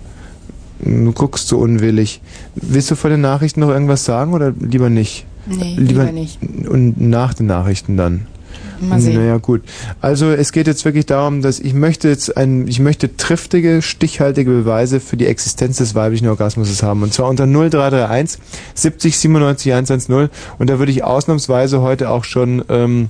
Du 0.81 1.11
guckst 1.11 1.47
so 1.47 1.57
unwillig. 1.57 2.21
Willst 2.55 2.89
du 2.91 2.95
vor 2.95 3.09
den 3.09 3.21
Nachrichten 3.21 3.59
noch 3.59 3.69
irgendwas 3.69 4.05
sagen 4.05 4.33
oder 4.33 4.53
lieber 4.59 4.89
nicht? 4.89 5.25
Nee, 5.45 5.75
lieber 5.77 6.11
nicht. 6.11 6.39
Und 6.69 6.99
nach 7.01 7.33
den 7.33 7.47
Nachrichten 7.47 7.97
dann. 7.97 8.27
Mal 8.81 8.99
sehen. 8.99 9.15
Naja, 9.15 9.37
gut. 9.37 9.61
Also 10.01 10.31
es 10.31 10.51
geht 10.51 10.67
jetzt 10.67 10.85
wirklich 10.85 11.05
darum, 11.05 11.41
dass 11.41 11.59
ich 11.59 11.73
möchte 11.73 12.07
jetzt 12.07 12.35
ein, 12.37 12.67
ich 12.67 12.79
möchte 12.79 13.15
triftige, 13.17 13.81
stichhaltige 13.81 14.51
Beweise 14.51 14.99
für 14.99 15.17
die 15.17 15.27
Existenz 15.27 15.77
des 15.77 15.95
weiblichen 15.95 16.27
Orgasmus 16.27 16.81
haben. 16.83 17.03
Und 17.03 17.13
zwar 17.13 17.27
unter 17.29 17.45
0331 17.45 18.39
70 18.75 19.17
97 19.17 19.73
110. 19.73 20.29
Und 20.57 20.69
da 20.69 20.79
würde 20.79 20.91
ich 20.91 21.03
ausnahmsweise 21.03 21.81
heute 21.81 22.09
auch 22.09 22.23
schon 22.23 22.63
ähm, 22.69 23.09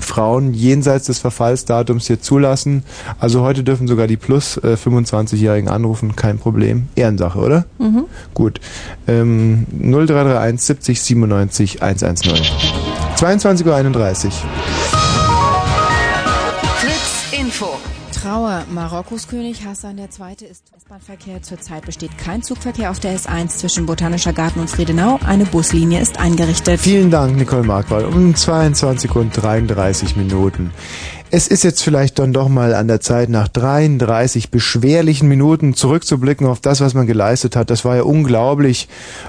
Frauen 0.00 0.54
jenseits 0.54 1.06
des 1.06 1.18
Verfallsdatums 1.18 2.06
hier 2.06 2.20
zulassen. 2.20 2.84
Also 3.18 3.42
heute 3.42 3.62
dürfen 3.62 3.86
sogar 3.86 4.06
die 4.06 4.16
plus 4.16 4.56
äh, 4.56 4.76
25-Jährigen 4.82 5.68
anrufen, 5.68 6.16
kein 6.16 6.38
Problem. 6.38 6.88
Ehrensache, 6.94 7.38
oder? 7.38 7.66
Mhm. 7.78 8.04
Gut. 8.34 8.60
Ähm, 9.06 9.66
0331 9.72 10.60
70 10.60 11.02
97 11.02 11.82
110. 11.82 12.89
22.31 13.20 14.24
Uhr. 14.24 14.32
Fritz 16.78 17.38
Info. 17.38 17.68
Trauer. 18.14 18.64
Marokkos 18.70 19.28
König 19.28 19.62
Hassan 19.66 19.98
II. 19.98 20.06
ist 20.50 20.64
S-Bahn-Verkehr. 20.74 21.42
Zurzeit 21.42 21.84
besteht 21.84 22.16
kein 22.16 22.42
Zugverkehr 22.42 22.90
auf 22.90 22.98
der 22.98 23.14
S1 23.14 23.48
zwischen 23.48 23.84
Botanischer 23.84 24.32
Garten 24.32 24.60
und 24.60 24.70
Friedenau. 24.70 25.20
Eine 25.26 25.44
Buslinie 25.44 26.00
ist 26.00 26.18
eingerichtet. 26.18 26.80
Vielen 26.80 27.10
Dank, 27.10 27.36
Nicole 27.36 27.62
Markwald. 27.62 28.06
Um 28.06 28.34
22 28.34 29.14
und 29.14 29.32
33 29.32 30.16
Minuten. 30.16 30.72
Es 31.32 31.46
ist 31.46 31.62
jetzt 31.62 31.84
vielleicht 31.84 32.18
dann 32.18 32.32
doch 32.32 32.48
mal 32.48 32.74
an 32.74 32.88
der 32.88 33.00
Zeit, 33.00 33.28
nach 33.28 33.46
33 33.46 34.50
beschwerlichen 34.50 35.28
Minuten 35.28 35.74
zurückzublicken 35.74 36.44
auf 36.44 36.58
das, 36.58 36.80
was 36.80 36.94
man 36.94 37.06
geleistet 37.06 37.54
hat. 37.54 37.70
Das 37.70 37.84
war 37.84 37.94
ja 37.94 38.02
unglaublich 38.02 38.88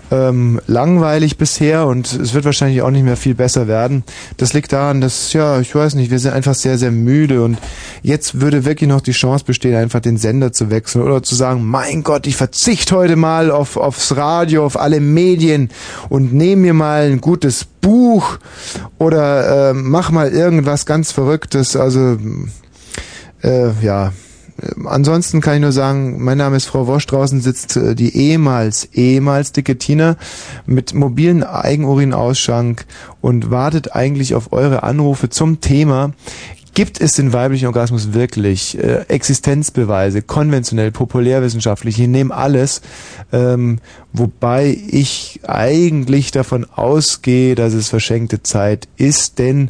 ähm, 0.10 0.60
langweilig 0.66 1.38
bisher 1.38 1.86
und 1.86 2.12
es 2.12 2.34
wird 2.34 2.46
wahrscheinlich 2.46 2.82
auch 2.82 2.90
nicht 2.90 3.04
mehr 3.04 3.18
viel 3.18 3.36
besser 3.36 3.68
werden. 3.68 4.04
Das 4.38 4.54
liegt 4.54 4.74
daran, 4.74 5.00
dass, 5.00 5.32
ja, 5.34 5.60
ich 5.60 5.76
weiß 5.76 5.94
nicht, 5.94 6.10
wir 6.10 6.18
sind 6.18 6.34
einfach 6.34 6.56
sehr, 6.56 6.80
sehr 6.80 6.90
müde 6.90 7.44
und 7.44 7.60
jetzt 8.02 8.42
würde 8.42 8.66
wirklich 8.66 8.90
noch 8.90 9.02
die 9.02 9.12
Chance 9.12 9.46
bestehen, 9.46 9.76
einfach 9.76 10.00
den 10.00 10.18
Sender 10.18 10.52
zu 10.52 10.72
wechseln 10.72 11.04
oder 11.04 11.22
zu 11.22 11.36
sagen, 11.36 11.64
mein 11.64 12.02
Gott, 12.02 12.26
ich 12.26 12.36
verzichte 12.36 12.96
heute 12.96 13.16
mal 13.16 13.52
auf, 13.52 13.78
aufs 13.78 14.16
Radio, 14.16 14.66
auf 14.66 14.80
alle 14.80 15.02
Medien 15.02 15.70
und 16.10 16.34
nehme 16.34 16.64
mir 16.64 16.74
mal 16.74 17.12
ein 17.12 17.22
gutes 17.22 17.68
Buch 17.82 18.38
oder 18.98 19.72
äh, 19.72 19.74
mach 19.74 20.12
mal 20.12 20.30
irgendwas 20.30 20.86
ganz 20.86 21.12
Verrücktes. 21.12 21.76
Also 21.76 22.18
äh, 23.44 23.72
ja. 23.82 24.14
Ansonsten 24.86 25.42
kann 25.42 25.56
ich 25.56 25.62
nur 25.62 25.72
sagen, 25.72 26.24
mein 26.24 26.38
Name 26.38 26.56
ist 26.56 26.68
Frau 26.68 26.86
Wosch, 26.86 27.08
draußen 27.08 27.42
sitzt 27.42 27.78
äh, 27.78 27.96
die 27.96 28.16
ehemals, 28.16 28.86
ehemals 28.94 29.54
dicke 29.54 29.80
Tina 29.80 30.18
mit 30.68 30.94
mobilen 30.94 31.44
Eigenurinausschank 31.44 32.86
und 33.22 33.50
wartet 33.50 33.96
eigentlich 33.96 34.36
auf 34.36 34.54
eure 34.54 34.84
Anrufe 34.84 35.30
zum 35.30 35.62
Thema. 35.62 36.14
Gibt 36.74 37.02
es 37.02 37.14
den 37.14 37.34
weiblichen 37.34 37.68
Orgasmus 37.68 38.14
wirklich? 38.14 38.78
Äh, 38.78 39.06
Existenzbeweise, 39.10 40.22
konventionell, 40.22 40.92
populärwissenschaftlich, 40.92 42.00
ich 42.00 42.08
nehme 42.08 42.34
alles. 42.34 42.82
Ähm, 43.34 43.80
wobei 44.14 44.78
ich 44.88 45.42
eigentlich 45.46 46.32
davon 46.32 46.66
ausgehe, 46.66 47.56
dass 47.56 47.74
es 47.74 47.90
verschenkte 47.90 48.42
Zeit 48.42 48.88
ist, 48.96 49.38
denn 49.38 49.70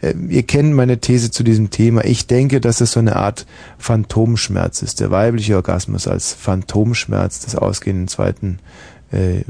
äh, 0.00 0.14
ihr 0.28 0.42
kennt 0.42 0.72
meine 0.72 0.98
These 0.98 1.30
zu 1.30 1.42
diesem 1.42 1.68
Thema. 1.68 2.04
Ich 2.04 2.26
denke, 2.26 2.62
dass 2.62 2.80
es 2.80 2.92
so 2.92 3.00
eine 3.00 3.16
Art 3.16 3.44
Phantomschmerz 3.76 4.80
ist. 4.80 5.00
Der 5.00 5.10
weibliche 5.10 5.56
Orgasmus 5.56 6.08
als 6.08 6.32
Phantomschmerz 6.32 7.40
des 7.40 7.56
ausgehenden 7.56 8.08
zweiten 8.08 8.58
äh, 9.10 9.42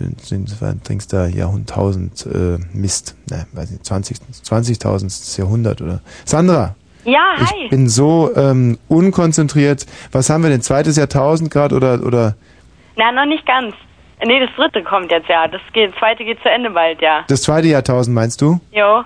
trinkst 0.85 1.13
da 1.13 1.27
Jahrhunderttausend 1.27 2.27
äh, 2.27 2.59
Mist. 2.73 3.15
Ne, 3.31 3.47
weiß 3.53 3.71
nicht, 3.71 3.85
20. 3.85 4.19
20.000. 4.45 5.39
Jahrhundert 5.39 5.83
oder. 5.83 6.01
Sandra, 6.25 6.77
Ja, 7.09 7.37
ich 7.41 7.51
hi. 7.51 7.69
bin 7.71 7.89
so 7.89 8.31
ähm, 8.37 8.79
unkonzentriert. 8.89 9.87
Was 10.13 10.29
haben 10.29 10.43
wir 10.43 10.51
denn? 10.51 10.61
Zweites 10.61 10.97
Jahrtausend 10.97 11.51
gerade 11.51 11.75
oder 11.75 12.03
oder 12.05 12.35
Na, 12.97 13.11
noch 13.13 13.25
nicht 13.25 13.47
ganz. 13.47 13.75
Nee, 14.23 14.41
das 14.41 14.51
dritte 14.57 14.83
kommt 14.83 15.11
jetzt 15.11 15.29
ja. 15.29 15.49
Das 15.49 15.63
geht, 15.73 15.95
zweite 15.99 16.23
geht 16.25 16.39
zu 16.43 16.51
Ende 16.51 16.69
bald, 16.69 17.01
ja. 17.01 17.25
das 17.29 17.43
zweite 17.43 17.69
Jahrtausend 17.69 18.15
meinst 18.15 18.43
du? 18.43 18.61
Jo. 18.73 19.05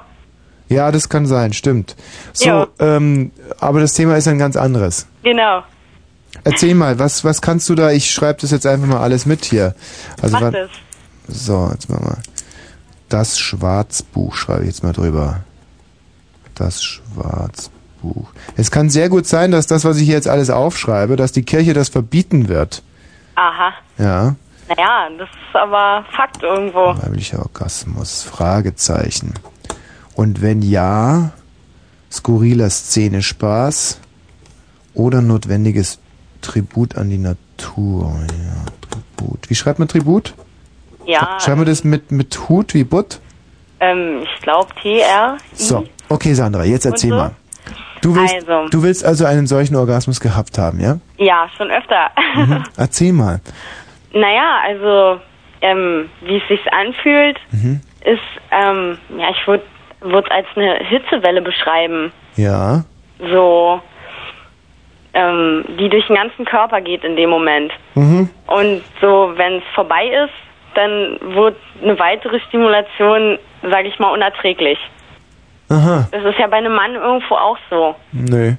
Ja, 0.69 0.91
das 0.91 1.09
kann 1.09 1.27
sein, 1.27 1.53
stimmt. 1.53 1.95
So, 2.33 2.67
ähm, 2.81 3.31
aber 3.61 3.81
das 3.81 3.93
Thema 3.93 4.17
ist 4.17 4.27
ein 4.27 4.39
ganz 4.39 4.57
anderes. 4.57 5.07
Genau. 5.23 5.63
Erzähl 6.45 6.75
mal, 6.75 6.99
was, 6.99 7.25
was 7.25 7.41
kannst 7.41 7.69
du 7.69 7.75
da? 7.77 7.91
Ich 7.93 8.11
schreibe 8.11 8.41
das 8.41 8.51
jetzt 8.51 8.67
einfach 8.67 8.89
mal 8.89 9.01
alles 9.01 9.27
mit 9.27 9.45
hier. 9.45 9.75
Also 10.21 10.39
Mach 10.41 10.51
das. 10.51 10.71
So, 11.29 11.69
jetzt 11.73 11.89
machen 11.89 12.07
wir. 12.07 12.23
Das 13.11 13.39
Schwarzbuch 13.39 14.35
schreibe 14.35 14.63
ich 14.63 14.69
jetzt 14.69 14.83
mal 14.83 14.95
drüber. 14.95 15.45
Das 16.55 16.83
Schwarzbuch. 16.83 17.82
Es 18.57 18.71
kann 18.71 18.91
sehr 18.91 19.09
gut 19.09 19.27
sein, 19.27 19.51
dass 19.51 19.67
das, 19.67 19.85
was 19.85 19.99
ich 19.99 20.05
hier 20.07 20.15
jetzt 20.15 20.29
alles 20.29 20.51
aufschreibe, 20.51 21.17
dass 21.17 21.33
die 21.33 21.43
Kirche 21.43 21.73
das 21.75 21.89
verbieten 21.89 22.49
wird. 22.49 22.83
Aha. 23.35 23.73
Ja. 23.99 24.35
Naja, 24.69 25.09
das 25.19 25.29
ist 25.29 25.55
aber 25.57 26.05
Fakt 26.15 26.43
irgendwo. 26.43 26.95
Weiblicher 26.97 27.41
Orgasmus. 27.41 28.23
Fragezeichen. 28.23 29.35
Und 30.15 30.43
wenn 30.43 30.63
ja, 30.63 31.33
skurriler 32.11 32.71
Szene 32.71 33.23
Spaß 33.23 33.99
oder 34.95 35.23
notwendiges 35.23 35.99
Tribut 36.43 36.97
an 36.97 37.09
die 37.11 37.19
Natur. 37.19 38.13
Ja, 38.29 38.65
Tribut. 38.91 39.49
Wie 39.49 39.55
schreibt 39.55 39.79
man 39.79 39.89
Tribut? 39.89 40.35
Ja, 41.07 41.39
Schreiben 41.41 41.61
wir 41.63 41.65
das 41.65 41.83
mit, 41.85 42.13
mit 42.13 42.49
Hut 42.49 42.75
wie 42.75 42.85
Butt? 42.85 43.21
ähm, 43.81 44.23
ich 44.23 44.43
glaube 44.43 44.69
TR. 44.81 45.37
So, 45.55 45.85
okay 46.09 46.35
Sandra, 46.35 46.65
jetzt 46.65 46.87
erzähl 46.87 47.11
so? 47.11 47.17
mal. 47.17 47.33
Du 48.03 48.15
willst, 48.17 48.35
Also. 48.49 48.69
du 48.69 48.83
willst 48.83 49.05
also 49.05 49.25
einen 49.25 49.47
solchen 49.47 49.77
Orgasmus 49.77 50.21
gehabt 50.21 50.59
haben, 50.59 50.81
ja? 50.81 50.99
Ja, 51.19 51.49
schon 51.57 51.71
öfter. 51.71 52.11
Mhm. 52.35 52.65
Erzähl 52.77 53.13
mal. 53.13 53.41
naja, 54.13 54.59
also, 54.67 55.21
ähm, 55.61 56.09
wie 56.23 56.37
es 56.39 56.49
sich 56.49 56.61
anfühlt, 56.73 57.39
Mhm. 57.53 57.81
ist, 58.05 58.21
ähm, 58.51 58.99
ja, 59.17 59.31
ich 59.31 59.47
würde 59.47 59.63
es 60.01 60.31
als 60.31 60.47
eine 60.57 60.75
Hitzewelle 60.85 61.41
beschreiben. 61.43 62.13
Ja. 62.37 62.85
So, 63.31 63.81
ähm, 65.15 65.65
die 65.79 65.89
durch 65.89 66.07
den 66.07 66.17
ganzen 66.17 66.45
Körper 66.45 66.81
geht 66.81 67.05
in 67.05 67.17
dem 67.17 67.31
Moment. 67.31 67.73
Mhm. 67.95 68.29
Und 68.47 68.83
so, 69.01 69.33
wenn 69.37 69.59
es 69.59 69.63
vorbei 69.75 70.07
ist, 70.07 70.33
dann 70.75 71.19
wird 71.35 71.57
eine 71.83 71.99
weitere 71.99 72.41
Stimulation, 72.49 73.39
sage 73.63 73.89
ich 73.89 73.99
mal, 73.99 74.11
unerträglich. 74.11 74.79
Aha. 75.73 76.09
Das 76.13 76.25
ist 76.25 76.39
ja 76.39 76.47
bei 76.49 76.57
einem 76.59 76.75
Mann 76.75 76.95
irgendwo 76.95 77.35
auch 77.35 77.57
so. 77.71 77.95
Nö. 78.13 78.53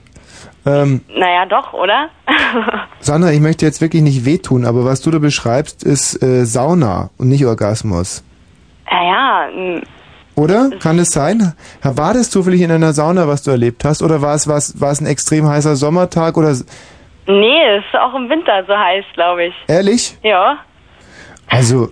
Ähm, 0.65 1.02
Naja, 1.15 1.45
doch, 1.45 1.73
oder? 1.73 2.10
Sandra, 2.99 3.32
ich 3.32 3.39
möchte 3.41 3.65
jetzt 3.65 3.82
wirklich 3.82 4.02
nicht 4.02 4.26
wehtun, 4.26 4.65
aber 4.65 4.84
was 4.86 5.02
du 5.02 5.12
da 5.12 5.19
beschreibst, 5.19 5.84
ist 5.84 6.21
äh, 6.23 6.45
Sauna 6.45 7.10
und 7.17 7.30
nicht 7.30 7.45
Orgasmus. 7.45 8.23
ja, 8.89 9.47
ja, 9.47 9.82
Oder? 10.36 10.69
Kann 10.82 10.97
es 10.99 11.10
sein? 11.10 11.54
War 11.84 12.13
das 12.13 12.30
zufällig 12.32 12.62
in 12.62 12.71
einer 12.71 12.93
Sauna, 12.93 13.28
was 13.28 13.43
du 13.43 13.52
erlebt 13.52 13.86
hast? 13.86 14.02
Oder 14.02 14.21
war 14.21 14.34
es, 14.36 14.47
war 14.47 14.58
es, 14.58 14.80
war 14.82 14.91
es 14.91 14.99
ein 15.02 15.06
extrem 15.06 15.47
heißer 15.47 15.76
Sommertag? 15.76 16.38
Oder 16.38 16.52
nee, 17.28 17.62
es 17.78 17.84
ist 17.86 17.95
auch 17.99 18.15
im 18.15 18.30
Winter 18.30 18.63
so 18.65 18.73
heiß, 18.76 19.06
glaube 19.13 19.45
ich. 19.45 19.54
ehrlich? 19.67 20.17
Ja. 20.23 20.58
Also, 21.47 21.89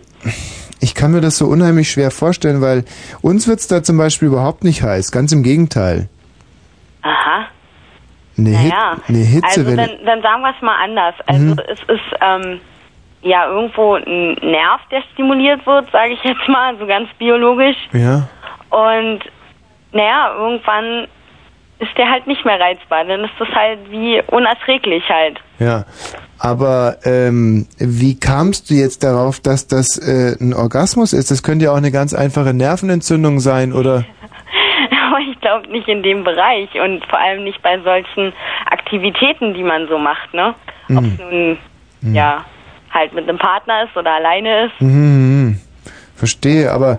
ich 0.82 0.96
kann 0.96 1.12
mir 1.12 1.22
das 1.22 1.38
so 1.38 1.46
unheimlich 1.46 1.90
schwer 1.92 2.12
vorstellen, 2.12 2.62
weil 2.62 2.84
uns 3.22 3.48
wird's 3.48 3.68
da 3.68 3.82
zum 3.84 3.98
Beispiel 3.98 4.28
überhaupt 4.28 4.64
nicht 4.64 4.82
heiß. 4.84 5.12
Ganz 5.12 5.32
im 5.32 5.44
Gegenteil. 5.44 6.10
Aha. 7.04 7.46
Eine, 8.38 8.50
Hit, 8.50 8.70
Naja, 8.72 8.98
eine 9.08 9.18
also 9.20 9.32
Hitzewelle. 9.32 9.76
dann, 9.78 10.06
dann 10.06 10.22
sagen 10.22 10.42
wir 10.42 10.54
es 10.56 10.62
mal 10.62 10.84
anders. 10.84 11.16
Also 11.28 11.46
Mhm. 11.46 11.60
es 11.68 11.80
ist 11.82 12.18
ähm, 12.22 12.60
ja 13.22 13.48
irgendwo 13.48 13.96
ein 13.96 14.34
Nerv, 14.42 14.82
der 14.92 15.02
stimuliert 15.14 15.66
wird, 15.66 15.92
sage 15.92 16.14
ich 16.14 16.24
jetzt 16.24 16.48
mal, 16.48 16.78
so 16.78 16.86
ganz 16.88 17.10
biologisch. 17.18 17.78
ja. 17.94 18.28
Und 18.70 19.20
naja, 19.92 20.34
irgendwann 20.38 21.08
ist 21.80 21.98
der 21.98 22.10
halt 22.10 22.26
nicht 22.26 22.46
mehr 22.46 22.58
reizbar. 22.60 23.04
Dann 23.04 23.26
ist 23.26 23.34
das 23.38 23.50
halt 23.50 23.80
wie 23.92 24.22
unerträglich 24.28 25.04
halt. 25.10 25.40
Ja, 25.60 25.84
aber 26.42 26.98
ähm, 27.06 27.68
wie 27.78 28.20
kamst 28.20 28.72
du 28.72 28.74
jetzt 28.74 29.04
darauf, 29.04 29.40
dass 29.40 29.68
das 29.68 30.00
äh, 30.00 30.36
ein 30.42 30.56
Orgasmus 30.56 31.14
ist? 31.14 31.30
Das 31.30 31.44
könnte 31.44 31.66
ja 31.66 31.72
auch 31.72 31.78
eine 31.78 31.92
ganz 31.92 32.16
einfache 32.16 32.52
Nervenentzündung 32.54 33.40
sein, 33.40 33.74
oder? 33.74 34.06
Aber 35.08 35.20
ich 35.20 35.40
glaube 35.40 35.70
nicht 35.70 35.88
in 35.88 36.02
dem 36.02 36.24
Bereich 36.24 36.70
und 36.84 37.06
vor 37.06 37.20
allem 37.20 37.44
nicht 37.44 37.62
bei 37.62 37.80
solchen 37.82 38.34
Aktivitäten, 38.72 39.54
die 39.54 39.64
man 39.64 39.88
so 39.88 40.00
macht, 40.00 40.34
ne? 40.34 40.56
Ob 40.90 41.04
Hm. 41.04 41.06
es 41.06 41.20
nun, 41.20 42.14
ja, 42.14 42.44
halt 42.92 43.14
mit 43.14 43.30
einem 43.30 43.38
Partner 43.38 43.84
ist 43.84 43.96
oder 43.96 44.12
alleine 44.12 44.66
ist. 44.66 44.82
Mhm, 44.82 45.44
mhm. 45.44 45.62
Verstehe, 46.16 46.72
aber 46.72 46.98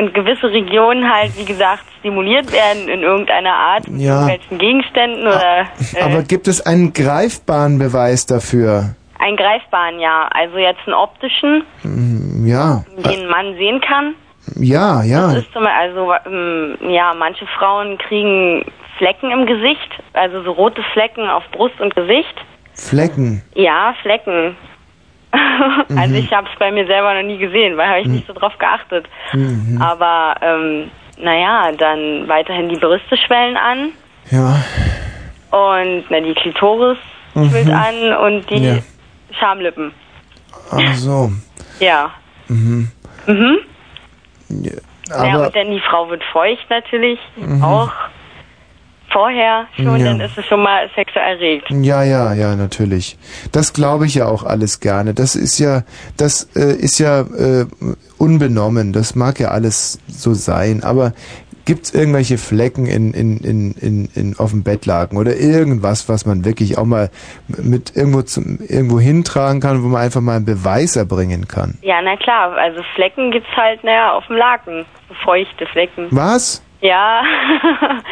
Und 0.00 0.14
gewisse 0.14 0.50
Regionen 0.50 1.12
halt, 1.12 1.36
wie 1.36 1.44
gesagt, 1.44 1.84
stimuliert 1.98 2.50
werden 2.52 2.88
in 2.88 3.02
irgendeiner 3.02 3.52
Art 3.54 3.86
mit 3.86 4.00
Ja. 4.00 4.22
irgendwelchen 4.28 4.58
Gegenständen 4.58 5.26
oder 5.26 5.66
äh, 5.94 6.02
aber 6.02 6.22
gibt 6.22 6.48
es 6.48 6.64
einen 6.64 6.94
greifbaren 6.94 7.78
Beweis 7.78 8.24
dafür? 8.24 8.94
einen 9.18 9.36
greifbaren, 9.36 10.00
ja. 10.00 10.28
Also 10.32 10.56
jetzt 10.56 10.80
einen 10.86 10.94
optischen, 10.94 11.64
Mhm, 11.82 12.46
Ja, 12.46 12.82
den 12.96 13.26
man 13.28 13.52
sehen 13.56 13.82
kann. 13.82 14.14
ja, 14.56 15.02
ja. 15.02 15.26
Das 15.34 15.42
ist 15.44 15.52
zum 15.52 15.64
Beispiel, 15.64 15.90
also 15.90 16.14
ähm, 16.26 16.78
ja, 16.88 17.12
manche 17.14 17.46
Frauen 17.58 17.98
kriegen 17.98 18.64
Flecken 18.96 19.30
im 19.30 19.44
Gesicht, 19.44 19.90
also 20.14 20.42
so 20.42 20.52
rote 20.52 20.82
Flecken 20.94 21.28
auf 21.28 21.42
Brust 21.52 21.78
und 21.80 21.94
Gesicht. 21.94 22.34
Flecken. 22.72 23.42
Ja, 23.54 23.94
Flecken. 24.00 24.56
also 25.88 26.08
Mhm. 26.08 26.14
ich 26.16 26.32
habe 26.32 26.48
es 26.52 26.58
bei 26.58 26.70
mir 26.72 26.86
selber 26.86 27.14
noch 27.14 27.22
nie 27.22 27.38
gesehen, 27.38 27.76
weil 27.76 27.88
habe 27.88 28.00
ich 28.00 28.06
Mhm. 28.06 28.14
nicht 28.14 28.26
so 28.26 28.32
drauf 28.32 28.56
geachtet. 28.58 29.06
Mhm. 29.32 29.80
Aber 29.80 30.34
ähm, 30.40 30.90
naja, 31.18 31.70
dann 31.72 32.28
weiterhin 32.28 32.68
die 32.68 32.76
Brüste 32.76 33.16
schwellen 33.16 33.56
an 33.56 33.90
Ja. 34.30 34.56
und 35.50 36.04
na, 36.08 36.20
die 36.20 36.34
Klitoris 36.34 36.98
schwillt 37.34 37.66
Mhm. 37.68 37.74
an 37.74 38.12
und 38.24 38.50
die 38.50 38.64
Ja. 38.64 38.78
Schamlippen. 39.38 39.92
Ach 40.72 40.94
so. 40.94 41.30
Ja. 41.80 42.10
Mhm. 42.48 42.90
Mhm. 43.26 43.58
Ja, 44.48 44.72
ja, 45.08 45.34
aber 45.34 45.46
und 45.46 45.56
dann 45.56 45.70
die 45.70 45.80
Frau 45.80 46.10
wird 46.10 46.22
feucht 46.24 46.68
natürlich 46.68 47.18
Mhm. 47.36 47.62
auch 47.62 47.92
vorher 49.12 49.66
schon, 49.76 49.98
Ja. 49.98 50.06
dann 50.06 50.20
ist 50.20 50.36
es 50.38 50.46
schon 50.46 50.62
mal 50.62 50.88
sexuell 50.94 51.36
erregt. 51.36 51.66
Ja, 51.70 52.02
ja, 52.02 52.32
ja, 52.34 52.56
natürlich. 52.56 53.16
Das 53.52 53.72
glaube 53.72 54.06
ich 54.06 54.14
ja 54.16 54.26
auch 54.26 54.44
alles 54.44 54.80
gerne. 54.80 55.14
Das 55.14 55.34
ist 55.36 55.58
ja, 55.58 55.82
das 56.16 56.44
äh, 56.56 56.72
ist 56.74 56.98
ja 56.98 57.20
äh, 57.20 57.66
unbenommen. 58.18 58.92
Das 58.92 59.14
mag 59.14 59.40
ja 59.40 59.48
alles 59.48 59.98
so 60.08 60.34
sein. 60.34 60.82
Aber 60.82 61.12
gibt's 61.66 61.92
irgendwelche 61.92 62.38
Flecken 62.38 62.86
in, 62.86 63.12
in, 63.14 63.38
in, 63.38 63.72
in, 63.72 64.08
in 64.14 64.38
auf 64.38 64.50
dem 64.50 64.62
Bettlaken 64.64 65.18
oder 65.18 65.36
irgendwas, 65.36 66.08
was 66.08 66.26
man 66.26 66.44
wirklich 66.44 66.78
auch 66.78 66.84
mal 66.84 67.10
mit 67.48 67.94
irgendwo 67.96 68.22
zum 68.22 68.58
irgendwo 68.66 68.98
hintragen 68.98 69.60
kann, 69.60 69.82
wo 69.82 69.88
man 69.88 70.02
einfach 70.02 70.20
mal 70.20 70.36
einen 70.36 70.46
Beweis 70.46 70.96
erbringen 70.96 71.46
kann? 71.48 71.78
Ja, 71.82 72.00
na 72.02 72.16
klar, 72.16 72.56
also 72.56 72.80
Flecken 72.94 73.30
gibt's 73.30 73.50
halt, 73.56 73.84
naja, 73.84 74.12
auf 74.14 74.26
dem 74.26 74.36
Laken. 74.36 74.84
Feuchte 75.24 75.66
Flecken. 75.66 76.06
Was? 76.10 76.62
Ja. 76.80 77.22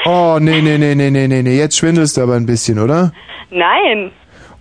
Oh, 0.05 0.39
nee, 0.41 0.63
nee, 0.63 0.79
nee, 0.79 0.95
nee, 0.95 1.11
nee, 1.11 1.29
nee, 1.29 1.43
nee. 1.43 1.59
Jetzt 1.59 1.77
schwindelst 1.77 2.17
du 2.17 2.23
aber 2.23 2.35
ein 2.35 2.47
bisschen, 2.47 2.79
oder? 2.79 3.13
Nein. 3.51 4.11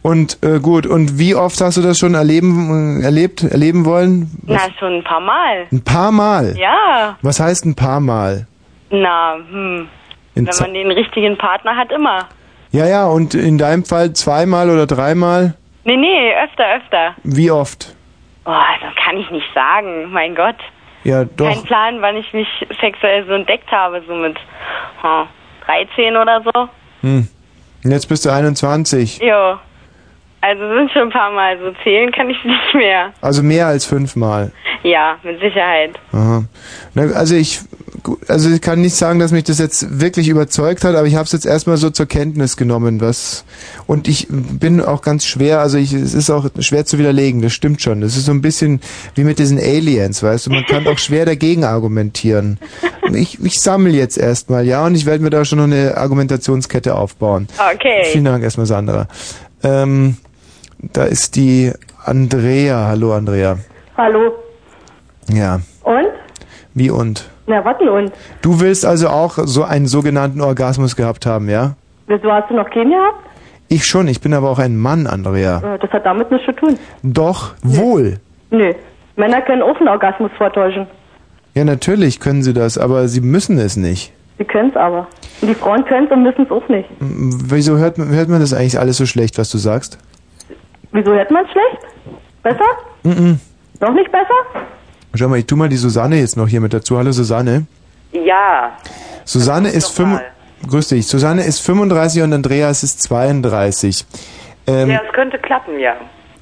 Und 0.01 0.43
äh, 0.43 0.59
gut, 0.59 0.85
und 0.85 1.19
wie 1.19 1.35
oft 1.35 1.61
hast 1.61 1.77
du 1.77 1.81
das 1.81 1.99
schon 1.99 2.15
erleben, 2.15 3.01
erlebt, 3.01 3.43
erleben 3.43 3.85
wollen? 3.85 4.29
Na, 4.45 4.59
schon 4.79 4.95
ein 4.97 5.03
paar 5.03 5.21
Mal. 5.21 5.67
Ein 5.71 5.83
paar 5.83 6.11
Mal. 6.11 6.55
Ja. 6.57 7.17
Was 7.21 7.39
heißt 7.39 7.65
ein 7.65 7.75
paar 7.75 7.99
Mal? 8.01 8.47
Na, 8.89 9.35
hm. 9.49 9.87
In 10.35 10.47
Wenn 10.47 10.55
man 10.59 10.73
den 10.73 10.91
richtigen 10.91 11.37
Partner 11.37 11.75
hat, 11.75 11.91
immer. 11.91 12.27
Ja, 12.71 12.85
ja, 12.85 13.05
und 13.05 13.33
in 13.33 13.57
deinem 13.57 13.85
Fall 13.85 14.13
zweimal 14.13 14.69
oder 14.69 14.85
dreimal? 14.85 15.55
Nee, 15.83 15.97
nee, 15.97 16.33
öfter, 16.43 16.75
öfter. 16.75 17.15
Wie 17.23 17.51
oft? 17.51 17.95
Oh, 18.45 18.51
das 18.81 18.93
kann 19.03 19.17
ich 19.17 19.29
nicht 19.31 19.47
sagen. 19.53 20.11
Mein 20.11 20.35
Gott. 20.35 20.57
Ja, 21.07 21.23
Kein 21.23 21.35
doch. 21.37 21.65
Plan, 21.65 22.01
wann 22.01 22.17
ich 22.17 22.33
mich 22.33 22.49
sexuell 22.81 23.25
so 23.25 23.31
entdeckt 23.31 23.71
habe, 23.71 24.03
so 24.05 24.13
mit 24.13 24.35
hm, 25.01 25.27
13 25.65 26.17
oder 26.17 26.41
so. 26.43 26.67
Hm. 26.99 27.27
Und 27.85 27.91
jetzt 27.91 28.09
bist 28.09 28.25
du 28.25 28.29
21. 28.29 29.19
Jo. 29.19 29.57
Also 30.41 30.75
sind 30.75 30.91
schon 30.91 31.03
ein 31.03 31.09
paar 31.09 31.31
Mal 31.31 31.57
so 31.59 31.71
zählen 31.81 32.11
kann 32.11 32.29
ich 32.29 32.43
nicht 32.43 32.73
mehr. 32.73 33.13
Also 33.21 33.41
mehr 33.41 33.67
als 33.67 33.85
fünfmal. 33.85 34.51
Ja, 34.83 35.15
mit 35.23 35.39
Sicherheit. 35.39 35.97
Aha. 36.11 36.43
Na, 36.93 37.03
also 37.15 37.35
ich 37.35 37.61
also 38.27 38.49
ich 38.49 38.61
kann 38.61 38.81
nicht 38.81 38.95
sagen, 38.95 39.19
dass 39.19 39.31
mich 39.31 39.43
das 39.43 39.59
jetzt 39.59 39.99
wirklich 39.99 40.27
überzeugt 40.27 40.83
hat, 40.83 40.95
aber 40.95 41.07
ich 41.07 41.15
habe 41.15 41.25
es 41.25 41.31
jetzt 41.31 41.45
erstmal 41.45 41.77
so 41.77 41.89
zur 41.89 42.05
Kenntnis 42.05 42.57
genommen, 42.57 43.01
was 43.01 43.45
und 43.85 44.07
ich 44.07 44.27
bin 44.29 44.81
auch 44.81 45.01
ganz 45.01 45.25
schwer, 45.25 45.59
also 45.59 45.77
ich, 45.77 45.93
es 45.93 46.13
ist 46.13 46.29
auch 46.29 46.49
schwer 46.59 46.85
zu 46.85 46.97
widerlegen, 46.97 47.41
das 47.41 47.53
stimmt 47.53 47.81
schon. 47.81 48.01
Das 48.01 48.15
ist 48.15 48.25
so 48.25 48.31
ein 48.31 48.41
bisschen 48.41 48.81
wie 49.15 49.23
mit 49.23 49.39
diesen 49.39 49.59
Aliens, 49.59 50.23
weißt 50.23 50.47
du, 50.47 50.51
man 50.51 50.65
kann 50.65 50.87
auch 50.87 50.97
schwer 50.97 51.25
dagegen 51.25 51.63
argumentieren. 51.63 52.59
Ich, 53.13 53.43
ich 53.43 53.59
sammle 53.59 53.93
jetzt 53.93 54.17
erstmal, 54.17 54.65
ja, 54.65 54.85
und 54.85 54.95
ich 54.95 55.05
werde 55.05 55.23
mir 55.23 55.29
da 55.29 55.45
schon 55.45 55.59
noch 55.59 55.65
eine 55.65 55.97
Argumentationskette 55.97 56.95
aufbauen. 56.95 57.47
Okay. 57.73 58.03
Vielen 58.11 58.25
Dank 58.25 58.43
erstmal, 58.43 58.65
Sandra. 58.65 59.07
Ähm, 59.63 60.17
da 60.79 61.05
ist 61.05 61.35
die 61.35 61.71
Andrea. 62.03 62.87
Hallo, 62.87 63.13
Andrea. 63.13 63.57
Hallo. 63.95 64.33
Ja. 65.31 65.61
Und? 65.83 66.07
Wie 66.73 66.89
und? 66.89 67.29
Na, 67.47 67.63
was 67.63 67.77
denn 67.77 67.89
und? 67.89 68.11
Du 68.41 68.59
willst 68.59 68.85
also 68.85 69.07
auch 69.09 69.37
so 69.45 69.63
einen 69.63 69.87
sogenannten 69.87 70.41
Orgasmus 70.41 70.95
gehabt 70.95 71.25
haben, 71.25 71.49
ja? 71.49 71.75
Wieso 72.07 72.31
hast 72.31 72.49
du 72.49 72.55
noch 72.55 72.69
keinen 72.69 72.91
gehabt? 72.91 73.19
Ich 73.69 73.85
schon, 73.85 74.07
ich 74.07 74.21
bin 74.21 74.33
aber 74.33 74.49
auch 74.49 74.59
ein 74.59 74.77
Mann, 74.77 75.07
Andrea. 75.07 75.75
Äh, 75.75 75.79
Das 75.79 75.89
hat 75.91 76.05
damit 76.05 76.29
nichts 76.31 76.45
zu 76.45 76.53
tun. 76.53 76.77
Doch, 77.03 77.53
wohl. 77.63 78.19
Nö. 78.49 78.73
Männer 79.15 79.41
können 79.41 79.61
auch 79.61 79.77
einen 79.79 79.87
Orgasmus 79.89 80.31
vortäuschen. 80.37 80.87
Ja, 81.53 81.63
natürlich 81.65 82.19
können 82.19 82.43
sie 82.43 82.53
das, 82.53 82.77
aber 82.77 83.07
sie 83.07 83.21
müssen 83.21 83.57
es 83.57 83.75
nicht. 83.77 84.13
Sie 84.37 84.45
können 84.45 84.69
es 84.69 84.75
aber. 84.75 85.07
Und 85.41 85.47
die 85.49 85.55
Frauen 85.55 85.83
können 85.85 86.05
es 86.05 86.11
und 86.11 86.23
müssen 86.23 86.43
es 86.45 86.51
auch 86.51 86.67
nicht. 86.69 86.87
M- 87.01 87.39
Wieso 87.49 87.77
hört 87.77 87.97
man, 87.97 88.09
hört 88.09 88.29
man 88.29 88.39
das 88.39 88.53
eigentlich 88.53 88.77
alles 88.79 88.97
so 88.97 89.05
schlecht, 89.05 89.37
was 89.37 89.49
du 89.49 89.57
sagst? 89.57 89.97
Wieso 90.91 91.11
hört 91.13 91.31
man 91.31 91.45
es 91.45 91.51
schlecht? 91.51 91.77
Besser? 92.43 92.65
Mhm. 93.03 93.39
Noch 93.81 93.93
nicht 93.93 94.11
besser? 94.11 94.67
Schau 95.17 95.27
mal, 95.27 95.39
ich 95.39 95.45
tu 95.45 95.55
mal 95.55 95.69
die 95.69 95.77
Susanne 95.77 96.19
jetzt 96.19 96.37
noch 96.37 96.47
hier 96.47 96.61
mit 96.61 96.73
dazu. 96.73 96.97
Hallo 96.97 97.11
Susanne. 97.11 97.65
Ja, 98.13 98.77
Susanne 99.25 99.69
ist 99.69 99.89
fünf. 99.89 100.21
Grüß 100.67 100.87
dich. 100.89 101.05
Susanne 101.07 101.43
ist 101.43 101.59
35 101.59 102.23
und 102.23 102.33
Andreas 102.33 102.81
ist 102.83 103.03
32. 103.03 104.05
Ähm, 104.65 104.89
ja, 104.89 105.01
es 105.05 105.13
könnte 105.13 105.37
klappen, 105.37 105.79
ja. 105.79 105.95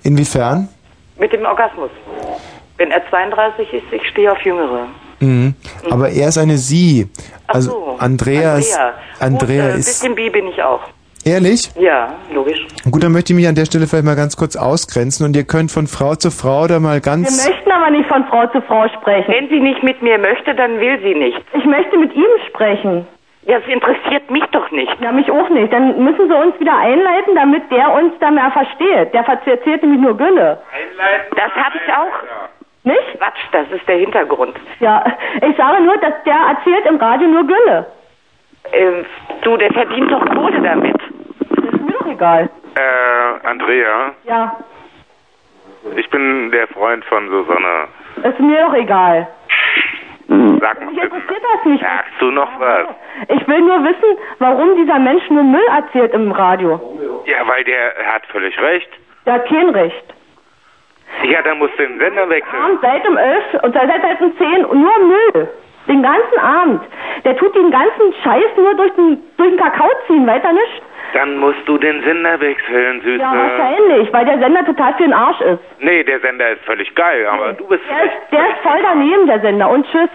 Inwiefern? 0.03 0.69
Mit 1.17 1.33
dem 1.33 1.45
Orgasmus. 1.45 1.89
Wenn 2.77 2.91
er 2.91 3.01
32 3.09 3.73
ist, 3.73 3.83
ich 3.91 4.07
stehe 4.09 4.31
auf 4.31 4.39
Jüngere. 4.41 4.87
Mhm. 5.19 5.53
Aber 5.89 6.09
er 6.09 6.29
ist 6.29 6.37
eine 6.37 6.57
Sie. 6.57 7.09
Ach 7.47 7.55
Also 7.55 7.71
so, 7.71 7.95
Andreas. 7.99 8.71
Andrea. 8.73 8.93
Andrea 9.19 9.65
Gut, 9.67 9.75
äh, 9.75 9.79
ist. 9.79 9.85
bisschen 9.85 10.15
bi 10.15 10.29
bin 10.29 10.47
ich 10.47 10.61
auch. 10.61 10.81
Ehrlich? 11.25 11.71
Ja, 11.79 12.13
logisch. 12.31 12.61
Gut, 12.91 13.03
dann 13.03 13.11
möchte 13.11 13.33
ich 13.33 13.37
mich 13.37 13.47
an 13.47 13.55
der 13.55 13.65
Stelle 13.65 13.87
vielleicht 13.87 14.05
mal 14.05 14.15
ganz 14.15 14.37
kurz 14.37 14.55
ausgrenzen 14.55 15.25
und 15.25 15.35
ihr 15.35 15.43
könnt 15.43 15.71
von 15.71 15.87
Frau 15.87 16.13
zu 16.13 16.29
Frau 16.29 16.67
da 16.67 16.79
mal 16.79 16.95
Wir 16.97 17.01
ganz. 17.01 17.47
möchten 17.49 17.71
aber 17.71 17.89
nicht 17.89 18.07
von 18.07 18.23
Frau 18.25 18.45
zu 18.47 18.61
Frau 18.61 18.87
sprechen. 18.89 19.33
Wenn 19.33 19.49
sie 19.49 19.59
nicht 19.59 19.81
mit 19.81 20.01
mir 20.03 20.19
möchte, 20.19 20.53
dann 20.53 20.79
will 20.79 20.99
sie 21.01 21.15
nicht. 21.15 21.41
Ich 21.53 21.65
möchte 21.65 21.97
mit 21.97 22.13
ihm 22.13 22.29
sprechen. 22.47 23.07
Ja, 23.47 23.57
es 23.57 23.67
interessiert 23.67 24.29
mich 24.29 24.43
doch 24.51 24.69
nicht. 24.71 24.91
Ja, 25.01 25.11
mich 25.11 25.29
auch 25.31 25.49
nicht. 25.49 25.73
Dann 25.73 26.03
müssen 26.03 26.27
sie 26.27 26.33
uns 26.35 26.59
wieder 26.59 26.77
einleiten, 26.77 27.35
damit 27.35 27.71
der 27.71 27.91
uns 27.93 28.13
da 28.19 28.29
mehr 28.29 28.51
versteht. 28.51 29.13
Der 29.13 29.21
erzählt 29.27 29.81
nämlich 29.83 30.01
nur 30.01 30.17
Gülle. 30.17 30.59
Das 31.35 31.51
habe 31.55 31.75
ich 31.83 31.93
auch. 31.93 32.53
Nicht? 32.83 33.17
Quatsch, 33.17 33.41
das 33.51 33.65
ist 33.71 33.87
der 33.87 33.97
Hintergrund. 33.97 34.55
Ja, 34.79 35.03
ich 35.41 35.55
sage 35.57 35.83
nur, 35.83 35.97
dass 35.97 36.13
der 36.23 36.37
erzählt 36.53 36.85
im 36.87 36.97
Radio 36.97 37.27
nur 37.27 37.47
Gülle. 37.47 37.85
Ähm, 38.73 39.05
du, 39.43 39.57
der 39.57 39.71
verdient 39.73 40.11
doch 40.11 40.25
Kohle 40.33 40.61
damit. 40.61 40.95
Doch 42.05 42.11
egal. 42.11 42.49
Äh, 42.75 43.47
Andrea, 43.47 44.13
Ja, 44.25 44.55
ich 45.95 46.09
bin 46.09 46.51
der 46.51 46.67
Freund 46.67 47.03
von 47.05 47.27
Susanne. 47.29 47.87
ist 48.23 48.39
mir 48.39 48.61
doch 48.65 48.73
egal. 48.73 49.27
Sag 50.27 50.81
mal, 50.83 50.91
Mich 50.91 51.03
interessiert 51.03 51.41
das 51.53 51.65
nicht. 51.65 51.81
sagst 51.83 52.13
du 52.19 52.31
noch 52.31 52.49
was? 52.59 52.87
Ich 53.29 53.47
will 53.47 53.61
nur 53.61 53.83
wissen, 53.83 54.17
warum 54.39 54.75
dieser 54.75 54.97
Mensch 54.99 55.29
nur 55.29 55.43
Müll 55.43 55.65
erzählt 55.69 56.13
im 56.13 56.31
Radio. 56.31 56.79
Ja, 57.25 57.47
weil 57.47 57.63
der 57.63 57.93
hat 58.11 58.25
völlig 58.27 58.59
recht. 58.59 58.89
Der 59.25 59.33
hat 59.35 59.47
kein 59.47 59.69
Recht. 59.69 60.13
Ja, 61.23 61.41
dann 61.43 61.59
musst 61.59 61.77
du 61.77 61.83
den 61.87 61.99
Sender 61.99 62.27
wechseln. 62.29 62.61
Abend 62.61 62.81
seit 62.81 63.07
um 63.07 63.17
11 63.17 63.43
und 63.63 63.73
seit, 63.73 63.87
seit 64.01 64.21
um 64.21 64.35
10 64.37 64.61
nur 64.61 64.99
Müll. 64.99 65.49
Den 65.87 66.01
ganzen 66.01 66.39
Abend. 66.39 66.81
Der 67.23 67.37
tut 67.37 67.55
den 67.55 67.69
ganzen 67.69 68.13
Scheiß 68.23 68.57
nur 68.57 68.73
durch 68.75 68.91
den, 68.95 69.21
durch 69.37 69.49
den 69.51 69.59
Kakao 69.59 69.89
ziehen, 70.07 70.25
weiter 70.25 70.51
nicht. 70.51 70.81
Dann 71.15 71.37
musst 71.37 71.65
du 71.65 71.77
den 71.77 72.03
Sender 72.03 72.37
wechseln, 72.41 72.99
Süße. 72.99 73.21
Ja, 73.21 73.33
wahrscheinlich, 73.33 74.11
weil 74.11 74.25
der 74.25 74.37
Sender 74.37 74.65
total 74.65 74.93
für 74.95 75.03
den 75.03 75.13
Arsch 75.13 75.39
ist. 75.39 75.61
Nee, 75.79 76.03
der 76.03 76.19
Sender 76.19 76.51
ist 76.51 76.61
völlig 76.65 76.93
geil, 76.93 77.25
aber 77.25 77.53
du 77.53 77.65
bist... 77.67 77.83
Der 77.89 78.03
ist, 78.03 78.31
der 78.33 78.49
ist 78.49 78.61
voll 78.61 78.81
daneben, 78.83 79.25
der 79.25 79.39
Sender. 79.39 79.69
Und 79.69 79.85
tschüss. 79.89 80.09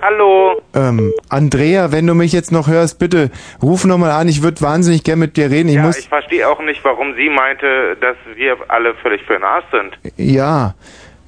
Hallo. 0.00 0.62
Ähm, 0.74 1.12
Andrea, 1.28 1.92
wenn 1.92 2.06
du 2.06 2.14
mich 2.14 2.32
jetzt 2.32 2.50
noch 2.50 2.66
hörst, 2.66 2.98
bitte 2.98 3.30
ruf 3.62 3.84
nochmal 3.84 4.10
an. 4.10 4.26
Ich 4.26 4.42
würde 4.42 4.62
wahnsinnig 4.62 5.04
gern 5.04 5.18
mit 5.18 5.36
dir 5.36 5.50
reden. 5.50 5.68
Ich 5.68 5.74
ja, 5.74 5.82
muss. 5.82 5.98
ich 5.98 6.08
verstehe 6.08 6.48
auch 6.48 6.60
nicht, 6.60 6.82
warum 6.82 7.14
sie 7.14 7.28
meinte, 7.28 7.98
dass 8.00 8.16
wir 8.34 8.56
alle 8.68 8.94
völlig 8.94 9.22
für 9.24 9.34
den 9.34 9.44
Arsch 9.44 9.66
sind. 9.70 9.98
Ja. 10.16 10.74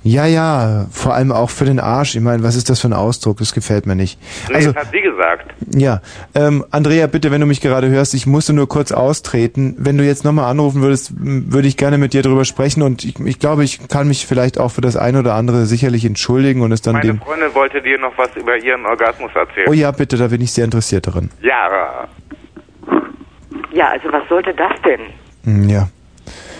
Ja, 0.06 0.24
ja, 0.24 0.86
vor 0.92 1.14
allem 1.14 1.32
auch 1.32 1.50
für 1.50 1.64
den 1.64 1.80
Arsch. 1.80 2.14
Ich 2.14 2.20
meine, 2.20 2.44
was 2.44 2.54
ist 2.54 2.70
das 2.70 2.80
für 2.80 2.86
ein 2.86 2.92
Ausdruck? 2.92 3.38
Das 3.38 3.52
gefällt 3.52 3.86
mir 3.86 3.96
nicht. 3.96 4.20
Nee, 4.48 4.54
Also, 4.54 4.70
das 4.72 4.84
hat 4.84 4.92
sie 4.92 5.00
gesagt. 5.00 5.52
ja, 5.74 6.00
ähm, 6.36 6.64
Andrea, 6.70 7.08
bitte, 7.08 7.32
wenn 7.32 7.40
du 7.40 7.46
mich 7.48 7.60
gerade 7.60 7.88
hörst, 7.88 8.14
ich 8.14 8.24
musste 8.24 8.52
nur 8.52 8.68
kurz 8.68 8.92
austreten. 8.92 9.74
Wenn 9.78 9.98
du 9.98 10.04
jetzt 10.04 10.24
nochmal 10.24 10.48
anrufen 10.48 10.80
würdest, 10.80 11.10
würde 11.16 11.66
ich 11.66 11.76
gerne 11.76 11.98
mit 11.98 12.12
dir 12.12 12.22
drüber 12.22 12.44
sprechen 12.44 12.82
und 12.82 13.02
ich, 13.04 13.18
ich 13.18 13.40
glaube, 13.40 13.64
ich 13.64 13.88
kann 13.88 14.06
mich 14.06 14.26
vielleicht 14.26 14.60
auch 14.60 14.70
für 14.70 14.80
das 14.80 14.96
eine 14.96 15.18
oder 15.18 15.34
andere 15.34 15.66
sicherlich 15.66 16.04
entschuldigen 16.04 16.60
und 16.62 16.70
es 16.70 16.82
dann 16.82 16.92
Meine 16.94 17.06
dem... 17.06 17.18
Freundin 17.20 17.52
wollte 17.54 17.82
dir 17.82 17.98
noch 17.98 18.16
was 18.16 18.28
über 18.36 18.56
ihren 18.56 18.86
Orgasmus 18.86 19.32
erzählen. 19.34 19.66
Oh 19.68 19.72
ja, 19.72 19.90
bitte, 19.90 20.16
da 20.16 20.28
bin 20.28 20.40
ich 20.40 20.52
sehr 20.52 20.66
interessiert 20.66 21.08
daran. 21.08 21.30
Ja, 21.42 22.06
Ja, 23.72 23.88
also 23.88 24.12
was 24.12 24.22
sollte 24.28 24.54
das 24.54 24.72
denn? 24.84 25.00
Hm, 25.42 25.68
Ja, 25.68 25.88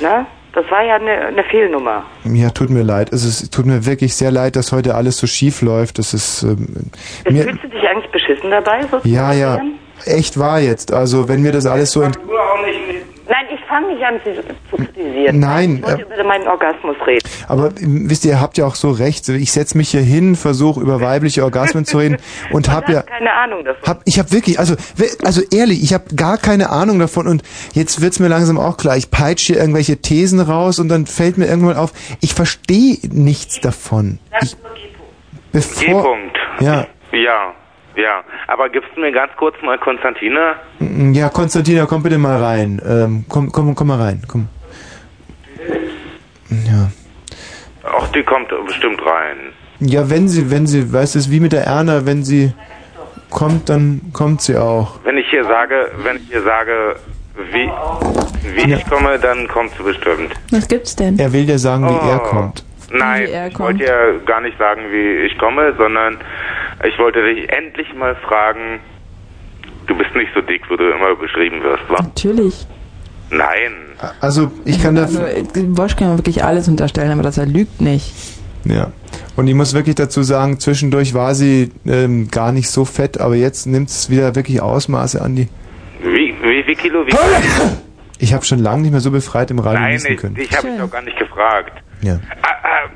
Ne? 0.01 0.27
Das 0.57 0.65
war 0.71 0.83
ja 0.83 0.95
eine, 0.95 1.27
eine 1.27 1.45
Fehlnummer. 1.45 2.07
ja, 2.25 2.49
tut 2.49 2.71
mir 2.71 2.83
leid. 2.83 3.13
Es 3.13 3.27
ist, 3.27 3.53
tut 3.53 3.67
mir 3.67 3.85
wirklich 3.85 4.15
sehr 4.15 4.31
leid, 4.31 4.57
dass 4.57 4.73
heute 4.73 4.95
alles 4.95 5.19
so 5.19 5.27
schief 5.27 5.61
läuft. 5.61 5.99
Das 5.99 6.15
ist... 6.15 6.45
Ähm, 6.45 6.91
mir, 7.29 7.43
Fühlst 7.43 7.63
du 7.63 7.69
dich 7.69 7.87
eigentlich 7.87 8.11
beschissen 8.11 8.51
dabei? 8.51 8.81
Ja, 9.05 9.35
ja, 9.35 9.61
echt 10.07 10.39
wahr 10.39 10.61
jetzt. 10.61 10.95
Also, 10.95 11.29
wenn 11.29 11.43
mir 11.43 11.53
das 11.53 11.67
alles 11.67 11.93
so... 11.93 12.01
Ent 12.01 12.19
Nein, 13.29 13.47
ich 13.53 13.61
fange 13.67 13.89
nicht 13.89 14.03
an, 14.05 14.21
sie 14.25 14.35
zu 14.71 14.77
kritisieren. 14.77 15.41
Nein, 15.41 15.77
Ich 15.77 15.83
wollte 15.83 16.03
äh, 16.03 16.15
über 16.15 16.25
meinen 16.25 16.47
Orgasmus 16.47 16.97
reden. 17.07 17.29
Aber 17.49 17.71
ähm, 17.81 18.09
wisst 18.09 18.25
ihr, 18.25 18.33
ihr 18.33 18.41
habt 18.41 18.57
ja 18.59 18.67
auch 18.67 18.75
so 18.75 18.91
recht. 18.91 19.29
Ich 19.29 19.53
setze 19.53 19.77
mich 19.77 19.91
hier 19.91 20.01
hin, 20.01 20.37
versuche 20.37 20.81
über 20.81 21.01
weibliche 21.01 21.43
Orgasmen 21.43 21.85
zu 21.85 21.99
reden 21.99 22.19
und 22.51 22.71
hab 22.71 22.89
ja 22.89 23.03
Keine 23.03 23.33
Ahnung 23.33 23.65
davon. 23.65 23.83
hab 23.87 24.03
ich 24.05 24.19
habe 24.19 24.31
wirklich 24.33 24.59
also 24.59 24.77
also 25.25 25.43
ehrlich, 25.53 25.83
ich 25.83 25.93
habe 25.93 26.15
gar 26.15 26.39
keine 26.39 26.71
Ahnung 26.71 26.99
davon 26.99 27.27
und 27.27 27.43
jetzt 27.73 28.01
wird's 28.01 28.21
mir 28.21 28.29
langsam 28.29 28.59
auch 28.59 28.77
klar. 28.77 28.97
Ich 28.97 29.11
peitsche 29.11 29.55
hier 29.55 29.61
irgendwelche 29.61 29.97
Thesen 30.01 30.41
raus 30.41 30.79
und 30.79 30.89
dann 30.89 31.07
fällt 31.07 31.39
mir 31.39 31.47
irgendwann 31.47 31.77
auf, 31.77 31.93
ich 32.21 32.35
verstehe 32.35 32.99
nichts 33.11 33.61
davon. 33.61 34.19
Ich, 34.41 34.57
bevor 35.53 36.03
G-Punkt. 36.03 36.37
Ja, 36.61 36.87
Ja, 37.13 37.55
ja. 37.97 38.23
Aber 38.47 38.69
gibst 38.69 38.91
du 38.95 39.01
mir 39.01 39.13
ganz 39.13 39.33
kurz 39.37 39.57
mal 39.63 39.79
Konstantina? 39.79 40.55
mm, 40.79 41.13
ja, 41.13 41.29
Konstantina, 41.29 41.87
komm 41.87 42.03
bitte 42.03 42.19
mal 42.19 42.43
rein. 42.43 42.81
Ähm, 42.87 43.25
komm 43.29 43.51
komm 43.53 43.75
komm 43.75 43.89
mal 43.89 44.01
rein, 44.01 44.23
komm. 44.29 44.49
Ja. 46.51 46.91
Ach, 47.85 48.09
die 48.09 48.23
kommt 48.23 48.49
bestimmt 48.67 49.01
rein. 49.05 49.37
Ja, 49.81 50.09
wenn 50.09 50.29
sie, 50.29 50.51
wenn 50.51 50.67
sie, 50.67 50.93
weißt 50.93 51.15
du, 51.15 51.19
es 51.19 51.27
ist 51.27 51.31
wie 51.31 51.41
mit 51.41 51.53
der 51.53 51.65
Erna, 51.65 52.07
wenn 52.07 52.25
sie 52.25 52.53
kommt, 53.31 53.69
dann 53.69 54.01
kommt 54.13 54.41
sie 54.43 54.57
auch. 54.57 54.99
Wenn 55.05 55.19
ich 55.19 55.29
hier 55.29 55.45
sage, 55.45 55.91
wenn 56.03 56.17
ich 56.17 56.23
hier 56.29 56.43
sage, 56.43 56.97
wie, 57.53 57.71
wie 58.55 58.73
ich 58.73 58.89
komme, 58.89 59.19
dann 59.19 59.47
kommst 59.49 59.79
du 59.79 59.85
bestimmt. 59.85 60.33
Was 60.51 60.67
gibt's 60.67 60.97
denn? 60.97 61.19
Er 61.19 61.33
will 61.33 61.45
dir 61.47 61.59
sagen, 61.59 61.85
wie 61.89 61.93
Oh. 61.93 62.11
er 62.11 62.19
kommt. 62.21 62.65
Nein, 62.91 63.27
Wie 63.27 63.31
er 63.31 63.49
ich 63.49 63.59
wollte 63.59 63.85
ja 63.85 64.13
gar 64.25 64.41
nicht 64.41 64.57
sagen, 64.59 64.83
wie 64.91 65.27
ich 65.27 65.37
komme, 65.39 65.75
sondern 65.77 66.19
ich 66.87 66.99
wollte 66.99 67.23
dich 67.23 67.51
endlich 67.53 67.93
mal 67.95 68.15
fragen, 68.17 68.81
du 69.87 69.97
bist 69.97 70.15
nicht 70.15 70.31
so 70.35 70.41
dick, 70.41 70.63
wie 70.71 70.77
du 70.77 70.89
immer 70.91 71.15
beschrieben 71.17 71.63
wirst, 71.63 71.83
wa? 71.89 72.03
Natürlich. 72.03 72.67
Nein. 73.31 73.73
Also, 74.21 74.53
ich 74.65 74.81
kann 74.81 74.95
da, 74.95 75.03
Also, 75.03 75.21
äh, 75.21 75.43
Wosch 75.77 75.97
kann 75.97 76.09
man 76.09 76.19
wirklich 76.19 76.45
alles 76.45 76.69
unterstellen, 76.69 77.11
aber 77.11 77.23
dass 77.23 77.39
er 77.39 77.47
lügt 77.47 77.81
nicht. 77.81 78.13
ja. 78.65 78.93
Und 79.35 79.49
ich 79.49 79.55
muss 79.55 79.75
wirklich 79.75 79.97
dazu 79.97 80.23
sagen, 80.23 80.59
zwischendurch 80.61 81.13
war 81.13 81.35
sie 81.35 81.71
ähm, 81.87 82.29
gar 82.31 82.53
nicht 82.53 82.71
so 82.71 82.87
fett, 82.87 83.21
aber 83.21 83.35
jetzt 83.35 83.67
nimmt 83.67 83.91
es 83.91 84.09
wieder 84.09 84.35
wirklich 84.35 84.63
Ausmaße 84.63 85.21
an 85.21 85.37
die. 85.37 85.49
Wie, 86.03 86.35
wie, 86.43 86.67
wie 86.67 86.75
Kilo? 86.75 87.07
Wie 87.07 87.11
Ich 88.19 88.33
habe 88.33 88.45
schon 88.45 88.59
lange 88.61 88.83
nicht 88.83 88.91
mehr 88.93 89.01
so 89.01 89.11
befreit 89.11 89.51
im 89.51 89.59
Radio 89.59 89.81
Nein, 89.81 90.01
ich, 90.09 90.17
können. 90.17 90.37
ich 90.39 90.57
habe 90.57 90.69
dich 90.69 90.79
doch 90.79 90.91
gar 90.91 91.03
nicht 91.03 91.19
gefragt. 91.19 91.83
Ja. 92.03 92.19
Ah, 92.43 92.49
ah, 92.63 92.89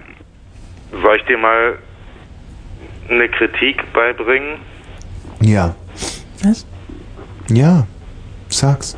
soll 1.03 1.17
ich 1.17 1.25
dir 1.27 1.39
mal 1.39 1.79
eine 3.09 3.29
Kritik 3.29 3.83
beibringen? 3.93 4.59
Ja. 5.41 5.75
Was? 6.43 6.67
Ja. 7.49 7.87
Sag's. 8.49 8.97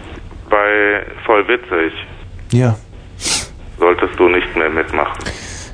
Bei 0.48 1.02
voll 1.24 1.46
witzig 1.48 1.92
Ja. 2.52 2.76
solltest 3.78 4.18
du 4.18 4.28
nicht 4.28 4.54
mehr 4.56 4.70
mitmachen. 4.70 5.24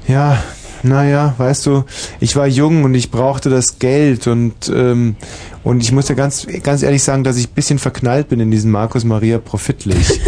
Ja. 0.07 0.43
naja, 0.83 1.35
weißt 1.39 1.67
du, 1.67 1.85
ich 2.21 2.37
war 2.37 2.47
jung 2.47 2.85
und 2.85 2.95
ich 2.95 3.11
brauchte 3.11 3.51
das 3.51 3.79
Geld 3.81 4.27
und 4.29 4.69
ähm, 4.69 5.17
und 5.65 5.83
ich 5.83 5.93
muss 5.93 6.07
dir 6.07 6.15
ganz 6.15 6.47
ganz 6.63 6.83
ehrlich 6.83 7.03
sagen, 7.03 7.25
dass 7.25 7.37
ich 7.39 7.49
ein 7.49 7.55
bisschen 7.55 7.79
verknallt 7.79 8.29
bin 8.29 8.41
in 8.41 8.51
diesen 8.51 8.71
Markus 8.71 9.05
Maria 9.05 9.39
Profitlich. 9.39 10.21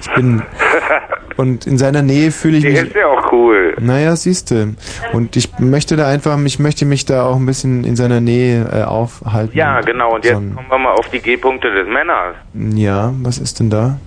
Ich 0.00 0.10
bin 0.14 0.42
und 1.36 1.66
in 1.66 1.78
seiner 1.78 2.02
Nähe 2.02 2.30
fühle 2.30 2.58
ich 2.58 2.62
Der 2.64 2.72
mich 2.72 2.82
ist 2.90 2.94
ja 2.94 3.06
auch 3.06 3.32
cool. 3.32 3.74
Naja, 3.80 4.14
siehste. 4.16 4.74
Und 5.12 5.34
ich 5.36 5.58
möchte 5.58 5.96
da 5.96 6.06
einfach, 6.08 6.38
ich 6.44 6.58
möchte 6.58 6.84
mich 6.84 7.06
da 7.06 7.24
auch 7.26 7.36
ein 7.36 7.46
bisschen 7.46 7.84
in 7.84 7.96
seiner 7.96 8.20
Nähe 8.20 8.68
äh, 8.72 8.82
aufhalten. 8.82 9.56
Ja, 9.56 9.80
genau. 9.80 10.14
Und 10.14 10.24
jetzt 10.24 10.34
So 10.34 10.40
ein- 10.40 10.54
kommen 10.54 10.68
wir 10.70 10.78
mal 10.78 10.92
auf 10.92 11.08
die 11.08 11.20
G-Punkte 11.20 11.72
des 11.72 11.88
Männers. 11.88 12.34
Ja, 12.76 13.12
was 13.22 13.38
ist 13.38 13.58
denn 13.60 13.70
da? 13.70 13.98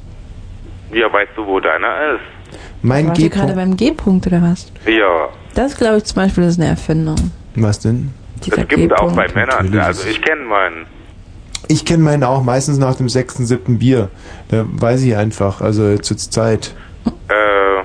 Ja, 0.93 1.11
weißt 1.11 1.31
du, 1.35 1.45
wo 1.45 1.59
deiner 1.59 2.13
ist? 2.15 2.53
Mein 2.81 3.07
Warst 3.07 3.19
du 3.21 3.29
gerade 3.29 3.47
G-Punkt. 3.47 3.55
beim 3.55 3.75
G-Punkt 3.77 4.27
oder 4.27 4.41
was? 4.41 4.71
Ja. 4.85 5.29
Das 5.55 5.75
glaube 5.75 5.97
ich 5.97 6.03
zum 6.05 6.15
Beispiel 6.17 6.43
ist 6.43 6.59
eine 6.59 6.69
Erfindung. 6.69 7.31
Was 7.55 7.79
denn? 7.79 8.13
Dieser 8.45 8.59
Es 8.59 8.67
gibt 8.67 8.93
auch 8.93 9.11
bei. 9.13 9.27
Männern. 9.33 9.65
Natürlich. 9.65 9.81
Also 9.83 10.07
ich 10.07 10.21
kenne 10.21 10.41
meinen. 10.43 10.85
Ich 11.69 11.83
kenne 11.85 12.03
meinen 12.03 12.23
auch 12.23 12.43
meistens 12.43 12.77
nach 12.77 12.95
dem 12.95 13.09
sechsten, 13.09 13.45
siebten 13.45 13.79
Bier. 13.79 14.09
Da 14.49 14.65
weiß 14.67 15.01
ich 15.03 15.15
einfach, 15.17 15.59
also 15.61 15.97
zur 15.97 16.17
Zeit. 16.17 16.73
Äh, 17.27 17.83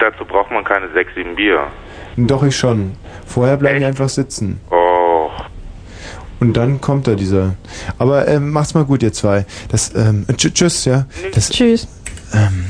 dazu 0.00 0.24
braucht 0.24 0.50
man 0.50 0.64
keine 0.64 0.88
6, 0.92 1.14
7 1.14 1.34
Bier. 1.36 1.66
Doch, 2.16 2.42
ich 2.44 2.56
schon. 2.56 2.92
Vorher 3.26 3.56
bleibe 3.56 3.78
ich 3.78 3.84
einfach 3.84 4.08
sitzen. 4.08 4.60
Oh. 4.70 5.30
Und 6.40 6.56
dann 6.56 6.80
kommt 6.80 7.06
da 7.08 7.14
dieser. 7.14 7.54
Aber 7.98 8.28
ähm, 8.28 8.50
macht's 8.50 8.74
mal 8.74 8.84
gut, 8.84 9.02
ihr 9.02 9.12
zwei. 9.12 9.46
Das, 9.70 9.94
ähm, 9.94 10.26
tsch- 10.30 10.52
tschüss, 10.52 10.84
ja. 10.84 11.06
Das, 11.34 11.48
Tschüss. 11.50 11.88
ähm, 12.34 12.66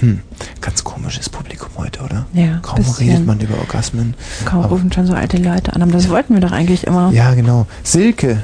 hm, 0.00 0.20
ganz 0.60 0.82
komisches 0.84 1.28
Publikum 1.28 1.68
heute, 1.76 2.00
oder? 2.02 2.26
Ja, 2.32 2.58
Kaum 2.62 2.76
bisschen. 2.76 3.08
redet 3.10 3.26
man 3.26 3.40
über 3.40 3.58
Orgasmen. 3.58 4.14
Kaum 4.44 4.60
Aber- 4.60 4.68
rufen 4.70 4.92
schon 4.92 5.06
so 5.06 5.14
alte 5.14 5.36
Leute 5.36 5.72
an, 5.74 5.82
aber 5.82 5.92
das 5.92 6.08
wollten 6.08 6.34
wir 6.34 6.40
doch 6.40 6.52
eigentlich 6.52 6.86
immer. 6.86 7.10
Ja, 7.12 7.34
genau. 7.34 7.66
Silke. 7.82 8.42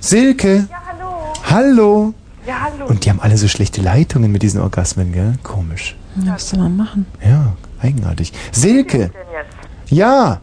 Silke. 0.00 0.66
Ja, 0.70 0.82
hallo. 0.86 1.32
Hallo. 1.50 2.14
Ja, 2.46 2.54
hallo. 2.62 2.86
Und 2.86 3.04
die 3.04 3.10
haben 3.10 3.20
alle 3.20 3.36
so 3.38 3.48
schlechte 3.48 3.80
Leitungen 3.80 4.30
mit 4.30 4.42
diesen 4.42 4.60
Orgasmen, 4.60 5.12
gell? 5.12 5.34
Komisch. 5.42 5.96
Ja, 6.24 6.34
was 6.34 6.50
soll 6.50 6.60
man 6.60 6.76
machen? 6.76 7.06
Ja, 7.24 7.54
eigenartig. 7.82 8.32
Silke. 8.52 8.98
denn 8.98 9.10
jetzt? 9.32 9.90
Ja. 9.90 10.40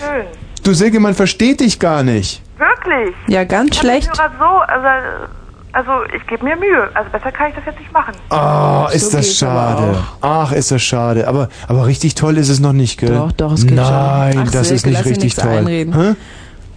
Schön. 0.00 0.26
Du 0.62 0.72
Silke, 0.74 1.00
man 1.00 1.14
versteht 1.14 1.60
dich 1.60 1.78
gar 1.80 2.02
nicht. 2.04 2.40
Wirklich? 2.58 3.14
Ja, 3.26 3.42
ganz 3.44 3.76
schlecht. 3.76 4.08
Ich 4.12 4.20
höre 4.20 4.30
so, 4.38 4.44
also, 4.44 5.26
also 5.72 5.90
ich 6.14 6.26
gebe 6.26 6.44
mir 6.44 6.56
Mühe. 6.56 6.90
Also 6.94 7.10
besser 7.10 7.32
kann 7.32 7.50
ich 7.50 7.56
das 7.56 7.64
jetzt 7.66 7.78
nicht 7.80 7.92
machen. 7.92 8.14
Oh, 8.30 8.86
ist 8.92 9.10
So 9.10 9.16
das 9.18 9.36
schade. 9.36 9.96
Ach, 10.20 10.52
ist 10.52 10.70
das 10.70 10.82
schade. 10.82 11.26
Aber, 11.28 11.48
aber 11.68 11.86
richtig 11.86 12.14
toll 12.14 12.36
ist 12.38 12.48
es 12.48 12.60
noch 12.60 12.72
nicht, 12.72 12.98
gell? 12.98 13.14
Doch, 13.14 13.32
doch, 13.32 13.52
es 13.52 13.62
geht 13.66 13.76
schon. 13.78 13.86
Nein, 13.86 14.38
Ach, 14.46 14.50
das 14.50 14.68
Silke, 14.68 14.74
ist 14.74 14.86
nicht 14.86 15.04
richtig 15.04 15.34
toll. 15.34 15.48
einreden. 15.50 15.94
Hä? 15.94 16.14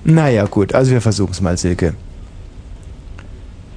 Naja, 0.04 0.46
gut. 0.46 0.74
Also 0.76 0.92
wir 0.92 1.02
versuchen 1.02 1.32
es 1.32 1.42
mal, 1.42 1.58
Silke. 1.58 1.94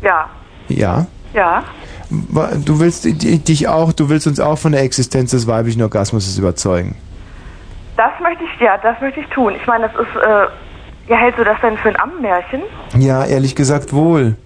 Ja. 0.02 0.26
Ja? 0.68 1.06
Ja. 1.34 1.62
Wa- 2.10 2.50
Du 2.64 2.78
willst 2.80 3.04
di- 3.04 3.38
dich 3.38 3.68
auch, 3.68 3.92
du 3.92 4.08
willst 4.08 4.26
uns 4.26 4.40
auch 4.40 4.56
von 4.58 4.72
der 4.72 4.82
Existenz 4.82 5.30
des 5.32 5.46
weiblichen 5.46 5.82
Orgasmus 5.82 6.36
überzeugen. 6.38 6.94
Das 7.96 8.12
möchte 8.22 8.44
ich, 8.44 8.60
ja, 8.60 8.78
das 8.78 9.00
möchte 9.00 9.20
ich 9.20 9.26
tun. 9.28 9.54
Ich 9.60 9.66
meine, 9.66 9.88
das 9.88 9.94
ist, 9.94 10.16
äh, 10.16 11.10
ja, 11.12 11.16
hältst 11.16 11.38
du 11.40 11.44
das 11.44 11.56
denn 11.60 11.76
für 11.78 11.88
ein 11.88 11.98
Ammenmärchen? 12.00 12.62
Ja, 12.96 13.24
ehrlich 13.24 13.54
gesagt 13.56 13.92
wohl. 13.92 14.36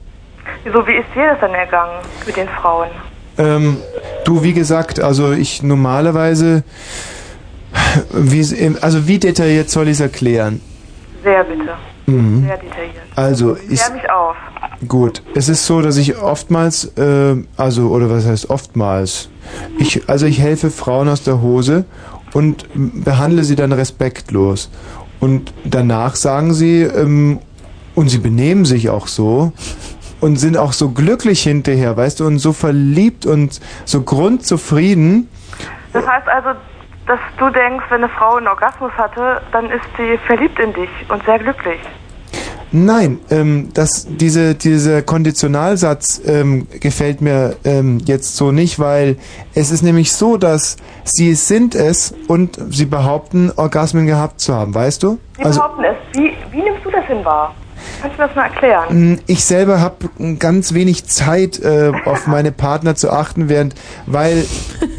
Wieso, 0.64 0.86
wie 0.86 0.92
ist 0.92 1.08
dir 1.14 1.30
das 1.30 1.40
denn 1.40 1.54
ergangen 1.54 2.00
mit 2.26 2.36
den 2.36 2.48
Frauen? 2.48 2.88
Ähm, 3.38 3.78
du, 4.24 4.42
wie 4.42 4.52
gesagt, 4.52 5.00
also 5.00 5.32
ich 5.32 5.62
normalerweise, 5.62 6.64
wie, 8.12 8.76
also 8.80 9.06
wie 9.08 9.18
detailliert 9.18 9.70
soll 9.70 9.88
ich 9.88 9.92
es 9.94 10.00
erklären? 10.00 10.60
Sehr 11.22 11.44
bitte. 11.44 11.74
Mhm. 12.06 12.44
Sehr 12.46 12.56
detailliert. 12.58 13.02
Also, 13.14 13.56
ich, 13.56 13.80
Klär 13.80 13.94
mich 13.94 14.10
auf. 14.10 14.36
gut, 14.88 15.22
es 15.34 15.48
ist 15.48 15.66
so, 15.66 15.80
dass 15.80 15.96
ich 15.96 16.18
oftmals, 16.18 16.84
äh, 16.96 17.36
also, 17.56 17.88
oder 17.88 18.10
was 18.10 18.26
heißt 18.26 18.50
oftmals? 18.50 19.30
Ich, 19.78 20.08
also 20.08 20.26
ich 20.26 20.40
helfe 20.40 20.70
Frauen 20.70 21.08
aus 21.08 21.22
der 21.22 21.40
Hose 21.40 21.84
und 22.32 22.66
behandle 23.04 23.44
sie 23.44 23.56
dann 23.56 23.72
respektlos. 23.72 24.70
Und 25.20 25.52
danach 25.64 26.16
sagen 26.16 26.52
sie, 26.52 26.82
ähm, 26.82 27.38
und 27.94 28.08
sie 28.08 28.18
benehmen 28.18 28.64
sich 28.64 28.88
auch 28.88 29.06
so 29.06 29.52
und 30.22 30.36
sind 30.36 30.56
auch 30.56 30.72
so 30.72 30.90
glücklich 30.90 31.42
hinterher, 31.42 31.96
weißt 31.96 32.20
du, 32.20 32.26
und 32.26 32.38
so 32.38 32.52
verliebt 32.52 33.26
und 33.26 33.60
so 33.84 34.02
grundzufrieden. 34.02 35.28
Das 35.92 36.06
heißt 36.06 36.28
also, 36.28 36.50
dass 37.06 37.18
du 37.38 37.50
denkst, 37.50 37.84
wenn 37.90 38.04
eine 38.04 38.08
Frau 38.08 38.36
einen 38.36 38.46
Orgasmus 38.46 38.92
hatte, 38.92 39.42
dann 39.50 39.66
ist 39.66 39.84
sie 39.98 40.16
verliebt 40.26 40.58
in 40.60 40.72
dich 40.72 40.88
und 41.08 41.24
sehr 41.24 41.40
glücklich. 41.40 41.80
Nein, 42.70 43.18
ähm, 43.30 43.68
das, 43.74 44.06
diese, 44.08 44.54
dieser 44.54 45.02
Konditionalsatz 45.02 46.22
ähm, 46.24 46.68
gefällt 46.80 47.20
mir 47.20 47.56
ähm, 47.64 47.98
jetzt 48.06 48.36
so 48.36 48.50
nicht, 48.52 48.78
weil 48.78 49.16
es 49.54 49.72
ist 49.72 49.82
nämlich 49.82 50.12
so, 50.12 50.38
dass 50.38 50.76
sie 51.04 51.34
sind 51.34 51.74
es 51.74 52.14
und 52.28 52.58
sie 52.70 52.86
behaupten, 52.86 53.52
Orgasmen 53.56 54.06
gehabt 54.06 54.40
zu 54.40 54.54
haben, 54.54 54.74
weißt 54.74 55.02
du? 55.02 55.18
Sie 55.36 55.44
Also 55.44 55.60
behaupten 55.60 55.84
es. 55.84 55.96
Wie, 56.16 56.32
wie 56.50 56.62
nimmst 56.62 56.84
du 56.84 56.90
das 56.90 57.04
hin 57.06 57.22
wahr? 57.24 57.54
Kannst 58.00 58.18
du 58.18 58.22
das 58.22 58.34
mal 58.34 58.44
erklären? 58.44 59.12
mh, 59.12 59.18
ich 59.26 59.44
selber 59.44 59.80
habe 59.80 60.08
ganz 60.38 60.74
wenig 60.74 61.06
Zeit, 61.06 61.60
äh, 61.60 61.92
auf 62.04 62.26
meine 62.26 62.52
Partner 62.52 62.94
zu 62.94 63.10
achten, 63.10 63.48
während, 63.48 63.74
weil, 64.06 64.44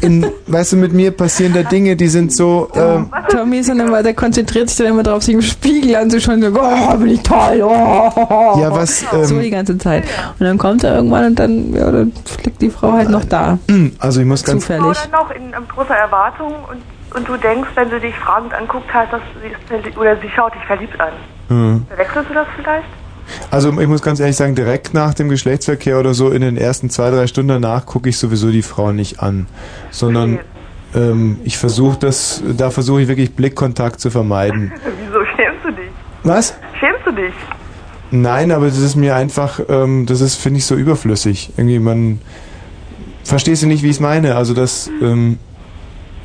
in, 0.00 0.26
weißt 0.46 0.72
du, 0.72 0.76
mit 0.76 0.92
mir 0.92 1.10
passieren 1.10 1.52
da 1.54 1.62
Dinge, 1.62 1.96
die 1.96 2.08
sind 2.08 2.34
so. 2.34 2.70
Ähm, 2.74 3.10
Tommy 3.28 3.58
ist 3.58 3.68
dann 3.68 3.80
immer, 3.80 4.02
der 4.02 4.14
konzentriert 4.14 4.68
sich 4.68 4.78
dann 4.78 4.88
immer 4.88 5.02
drauf, 5.02 5.22
sich 5.22 5.34
im 5.34 5.42
Spiegel 5.42 5.96
anzuschauen 5.96 6.42
und 6.42 6.54
so, 6.54 6.60
oh, 6.60 6.96
bin 6.96 7.08
ich 7.08 7.22
toll, 7.22 7.62
oh. 7.62 8.60
Ja, 8.60 8.70
was, 8.70 9.04
ähm, 9.12 9.24
so 9.24 9.40
die 9.40 9.50
ganze 9.50 9.76
Zeit. 9.78 10.04
Und 10.38 10.46
dann 10.46 10.58
kommt 10.58 10.84
er 10.84 10.96
irgendwann 10.96 11.26
und 11.26 11.38
dann, 11.38 11.74
ja, 11.74 11.90
dann 11.90 12.12
liegt 12.44 12.62
die 12.62 12.70
Frau 12.70 12.92
halt 12.92 13.10
noch 13.10 13.24
da. 13.24 13.58
also 13.98 14.20
ich 14.20 14.26
muss 14.26 14.44
ganz. 14.44 14.64
Frau 14.66 14.92
dann 14.92 15.10
noch 15.10 15.30
in, 15.30 15.52
in 15.52 15.68
großer 15.68 15.94
Erwartung 15.94 16.52
und, 16.70 17.16
und 17.16 17.28
du 17.28 17.36
denkst, 17.36 17.68
wenn 17.74 17.90
du 17.90 18.00
dich 18.00 18.14
fragend 18.16 18.54
anguckt 18.54 18.92
hast, 18.92 19.12
dass 19.12 19.20
sie 19.42 19.48
ist 19.48 19.68
verliebt, 19.68 19.98
oder 19.98 20.16
sie 20.16 20.28
schaut 20.34 20.54
dich 20.54 20.64
verliebt 20.64 20.98
an. 21.00 21.12
Hm. 21.48 21.86
Verwechselst 21.88 22.30
du 22.30 22.34
das 22.34 22.46
vielleicht? 22.56 22.86
Also 23.50 23.80
ich 23.80 23.88
muss 23.88 24.02
ganz 24.02 24.20
ehrlich 24.20 24.36
sagen, 24.36 24.54
direkt 24.54 24.94
nach 24.94 25.14
dem 25.14 25.28
Geschlechtsverkehr 25.28 25.98
oder 25.98 26.14
so 26.14 26.30
in 26.30 26.42
den 26.42 26.56
ersten 26.56 26.90
zwei, 26.90 27.10
drei 27.10 27.26
Stunden 27.26 27.48
danach 27.48 27.86
gucke 27.86 28.08
ich 28.08 28.18
sowieso 28.18 28.50
die 28.50 28.62
Frau 28.62 28.92
nicht 28.92 29.20
an, 29.20 29.46
sondern 29.90 30.40
ähm, 30.94 31.38
ich 31.44 31.58
versuche 31.58 31.98
das, 31.98 32.42
da 32.56 32.70
versuche 32.70 33.02
ich 33.02 33.08
wirklich 33.08 33.34
Blickkontakt 33.34 34.00
zu 34.00 34.10
vermeiden. 34.10 34.72
Wieso 35.06 35.24
schämst 35.36 35.64
du 35.64 35.70
dich? 35.70 35.90
Was? 36.22 36.58
Schämst 36.78 37.06
du 37.06 37.12
dich? 37.12 37.34
Nein, 38.10 38.52
aber 38.52 38.66
das 38.66 38.78
ist 38.78 38.94
mir 38.94 39.16
einfach, 39.16 39.60
ähm, 39.68 40.06
das 40.06 40.20
ist, 40.20 40.36
finde 40.36 40.58
ich, 40.58 40.66
so 40.66 40.76
überflüssig. 40.76 41.52
Irgendwie, 41.56 41.78
man, 41.78 42.20
verstehst 43.24 43.62
du 43.62 43.66
nicht, 43.66 43.82
wie 43.82 43.88
ich 43.88 43.96
es 43.96 44.00
meine? 44.00 44.36
Also 44.36 44.54
das, 44.54 44.90
ähm, 45.02 45.38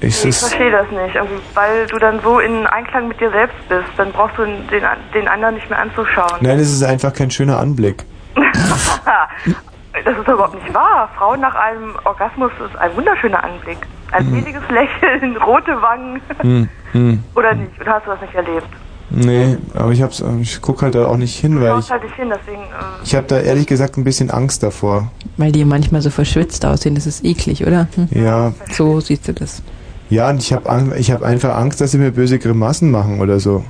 ich, 0.01 0.25
Ich 0.25 0.37
verstehe 0.37 0.71
das 0.71 0.89
nicht, 0.91 1.15
irgendwie, 1.15 1.39
weil 1.53 1.85
du 1.87 1.97
dann 1.99 2.19
so 2.21 2.39
in 2.39 2.65
Einklang 2.67 3.07
mit 3.07 3.19
dir 3.19 3.31
selbst 3.31 3.57
bist. 3.67 3.87
Dann 3.97 4.11
brauchst 4.11 4.37
du 4.37 4.45
den, 4.45 4.83
den 5.13 5.27
anderen 5.27 5.55
nicht 5.55 5.69
mehr 5.69 5.79
anzuschauen. 5.79 6.37
nein, 6.41 6.59
es 6.59 6.71
ist 6.71 6.83
einfach 6.83 7.13
kein 7.13 7.29
schöner 7.31 7.59
Anblick. 7.59 8.05
das 8.35 10.17
ist 10.17 10.27
doch 10.27 10.33
überhaupt 10.33 10.55
nicht 10.55 10.73
wahr. 10.73 11.09
Frauen 11.17 11.41
nach 11.41 11.55
einem 11.55 11.95
Orgasmus 12.05 12.51
ist 12.65 12.77
ein 12.79 12.95
wunderschöner 12.95 13.43
Anblick. 13.43 13.77
Ein 14.11 14.25
Mhm. 14.29 14.39
seliges 14.39 14.63
Lächeln, 14.69 15.37
rote 15.45 15.81
Wangen. 15.81 16.21
Hm, 16.41 16.69
hm. 16.93 17.23
Oder 17.35 17.53
nicht? 17.53 17.79
Oder 17.81 17.93
hast 17.93 18.05
du 18.05 18.11
das 18.11 18.21
nicht 18.21 18.33
erlebt? 18.35 18.67
Nee, 19.11 19.57
aber 19.73 19.89
ich 19.91 20.03
hab's, 20.03 20.23
ich 20.39 20.61
guck 20.61 20.83
halt 20.83 20.93
da 20.93 21.07
auch 21.07 21.17
nicht 21.17 21.35
hin, 21.39 21.59
weil 21.59 21.79
ich, 21.79 21.89
halt 21.89 22.03
nicht 22.03 22.13
hin, 22.15 22.31
deswegen. 22.31 22.61
Äh, 22.61 23.03
ich 23.03 23.15
habe 23.15 23.25
da 23.25 23.39
ehrlich 23.39 23.65
gesagt 23.65 23.97
ein 23.97 24.03
bisschen 24.03 24.29
Angst 24.29 24.61
davor. 24.61 25.11
Weil 25.37 25.51
die 25.51 25.65
manchmal 25.65 26.01
so 26.01 26.11
verschwitzt 26.11 26.63
aussehen, 26.63 26.93
das 26.93 27.07
ist 27.07 27.25
eklig, 27.25 27.65
oder? 27.65 27.87
Hm? 27.95 28.07
Ja. 28.11 28.53
So 28.71 28.99
siehst 28.99 29.27
du 29.27 29.33
das. 29.33 29.63
Ja, 30.09 30.29
und 30.29 30.41
ich 30.41 30.51
habe 30.53 30.95
ich 30.97 31.11
hab 31.11 31.21
einfach 31.21 31.55
Angst, 31.55 31.81
dass 31.81 31.91
sie 31.91 31.99
mir 31.99 32.11
böse 32.11 32.39
Grimassen 32.39 32.89
machen 32.89 33.21
oder 33.21 33.39
so. 33.39 33.63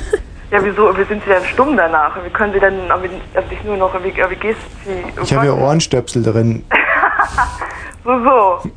ja, 0.50 0.58
wieso? 0.62 0.96
Wie 0.96 1.04
sind 1.04 1.22
sie 1.24 1.30
dann 1.30 1.44
stumm 1.44 1.76
danach? 1.76 2.16
Wie 2.24 2.30
können 2.30 2.52
sie 2.52 2.60
dann 2.60 2.74
irgendwie, 2.88 3.20
dich 3.50 3.62
nur 3.64 3.76
noch, 3.76 3.94
wie, 4.02 4.12
wie 4.12 4.36
gehst 4.36 4.58
sie? 4.84 5.22
Ich 5.22 5.32
habe 5.32 5.46
ja 5.46 5.52
Ohrenstöpsel 5.54 6.22
drin. 6.22 6.64
So, 8.04 8.10
so. 8.22 8.60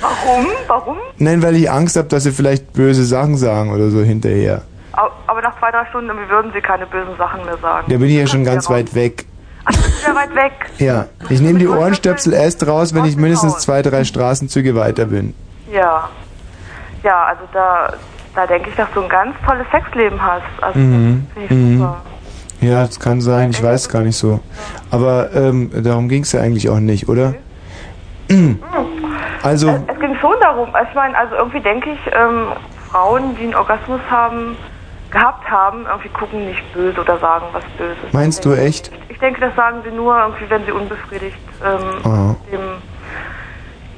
Warum? 0.00 0.46
Warum? 0.66 0.96
Nein, 1.18 1.42
weil 1.44 1.54
ich 1.54 1.70
Angst 1.70 1.96
habe, 1.96 2.08
dass 2.08 2.24
sie 2.24 2.32
vielleicht 2.32 2.72
böse 2.72 3.04
Sachen 3.04 3.36
sagen 3.36 3.72
oder 3.72 3.88
so 3.90 4.00
hinterher. 4.00 4.62
Aber 4.92 5.42
nach 5.42 5.56
zwei, 5.60 5.70
drei 5.70 5.86
Stunden 5.86 6.08
irgendwie 6.08 6.28
würden 6.28 6.50
sie 6.52 6.60
keine 6.60 6.86
bösen 6.86 7.16
Sachen 7.16 7.44
mehr 7.44 7.56
sagen. 7.58 7.86
Da 7.88 7.96
bin 7.98 8.08
ich 8.08 8.16
ja 8.16 8.26
schon 8.26 8.44
ganz 8.44 8.68
weit 8.68 8.96
weg. 8.96 9.26
Ach, 9.64 9.72
bist 9.72 10.02
wieder 10.02 10.14
weit 10.16 10.34
weg. 10.34 10.52
Ja, 10.78 11.06
ich 11.28 11.40
nehme 11.40 11.58
die 11.58 11.68
Ohrenstöpsel 11.68 12.32
erst 12.32 12.66
raus, 12.66 12.94
wenn 12.94 13.04
ich 13.04 13.16
mindestens 13.16 13.58
zwei, 13.58 13.82
drei 13.82 14.04
Straßenzüge 14.04 14.74
weiter 14.74 15.04
bin. 15.06 15.34
Ja. 15.72 16.08
Ja, 17.02 17.24
also 17.24 17.42
da, 17.52 17.92
da 18.34 18.46
denke 18.46 18.70
ich, 18.70 18.76
dass 18.76 18.88
du 18.94 19.02
ein 19.02 19.08
ganz 19.08 19.34
tolles 19.46 19.66
Sexleben 19.70 20.20
hast. 20.22 20.42
Also 20.62 20.78
Mhm. 20.78 21.26
finde 21.34 21.46
ich 21.46 21.50
Mhm. 21.50 21.78
super. 21.78 22.02
Ja, 22.62 22.84
das 22.86 23.00
kann 23.00 23.20
sein, 23.22 23.50
ich 23.50 23.62
weiß 23.62 23.88
gar 23.88 24.02
nicht 24.02 24.16
so. 24.16 24.40
Aber 24.90 25.30
ähm, 25.34 25.70
darum 25.82 26.08
ging 26.10 26.22
es 26.24 26.32
ja 26.32 26.40
eigentlich 26.42 26.68
auch 26.68 26.78
nicht, 26.80 27.08
oder? 27.08 27.34
Also, 29.42 29.70
Es 29.86 29.98
ging 29.98 30.14
schon 30.20 30.34
darum. 30.42 30.68
Ich 30.88 30.94
meine, 30.94 31.16
also 31.16 31.34
irgendwie 31.36 31.60
denke 31.60 31.90
ich, 31.92 31.98
ähm, 32.12 32.48
Frauen, 32.90 33.34
die 33.36 33.44
einen 33.44 33.54
Orgasmus 33.54 34.00
haben, 34.10 34.56
gehabt 35.10 35.48
haben, 35.50 35.86
irgendwie 35.86 36.08
gucken 36.10 36.46
nicht 36.46 36.72
böse 36.72 37.00
oder 37.00 37.18
sagen 37.18 37.46
was 37.52 37.64
Böses. 37.76 38.12
Meinst 38.12 38.44
du 38.44 38.52
echt? 38.52 38.90
Ich 39.08 39.18
denke, 39.18 39.40
das 39.40 39.54
sagen 39.56 39.78
sie 39.84 39.90
nur 39.90 40.16
irgendwie, 40.18 40.48
wenn 40.48 40.64
sie 40.64 40.72
unbefriedigt 40.72 41.38
ähm, 41.64 41.80
Oh. 42.04 42.36
dem 42.50 42.60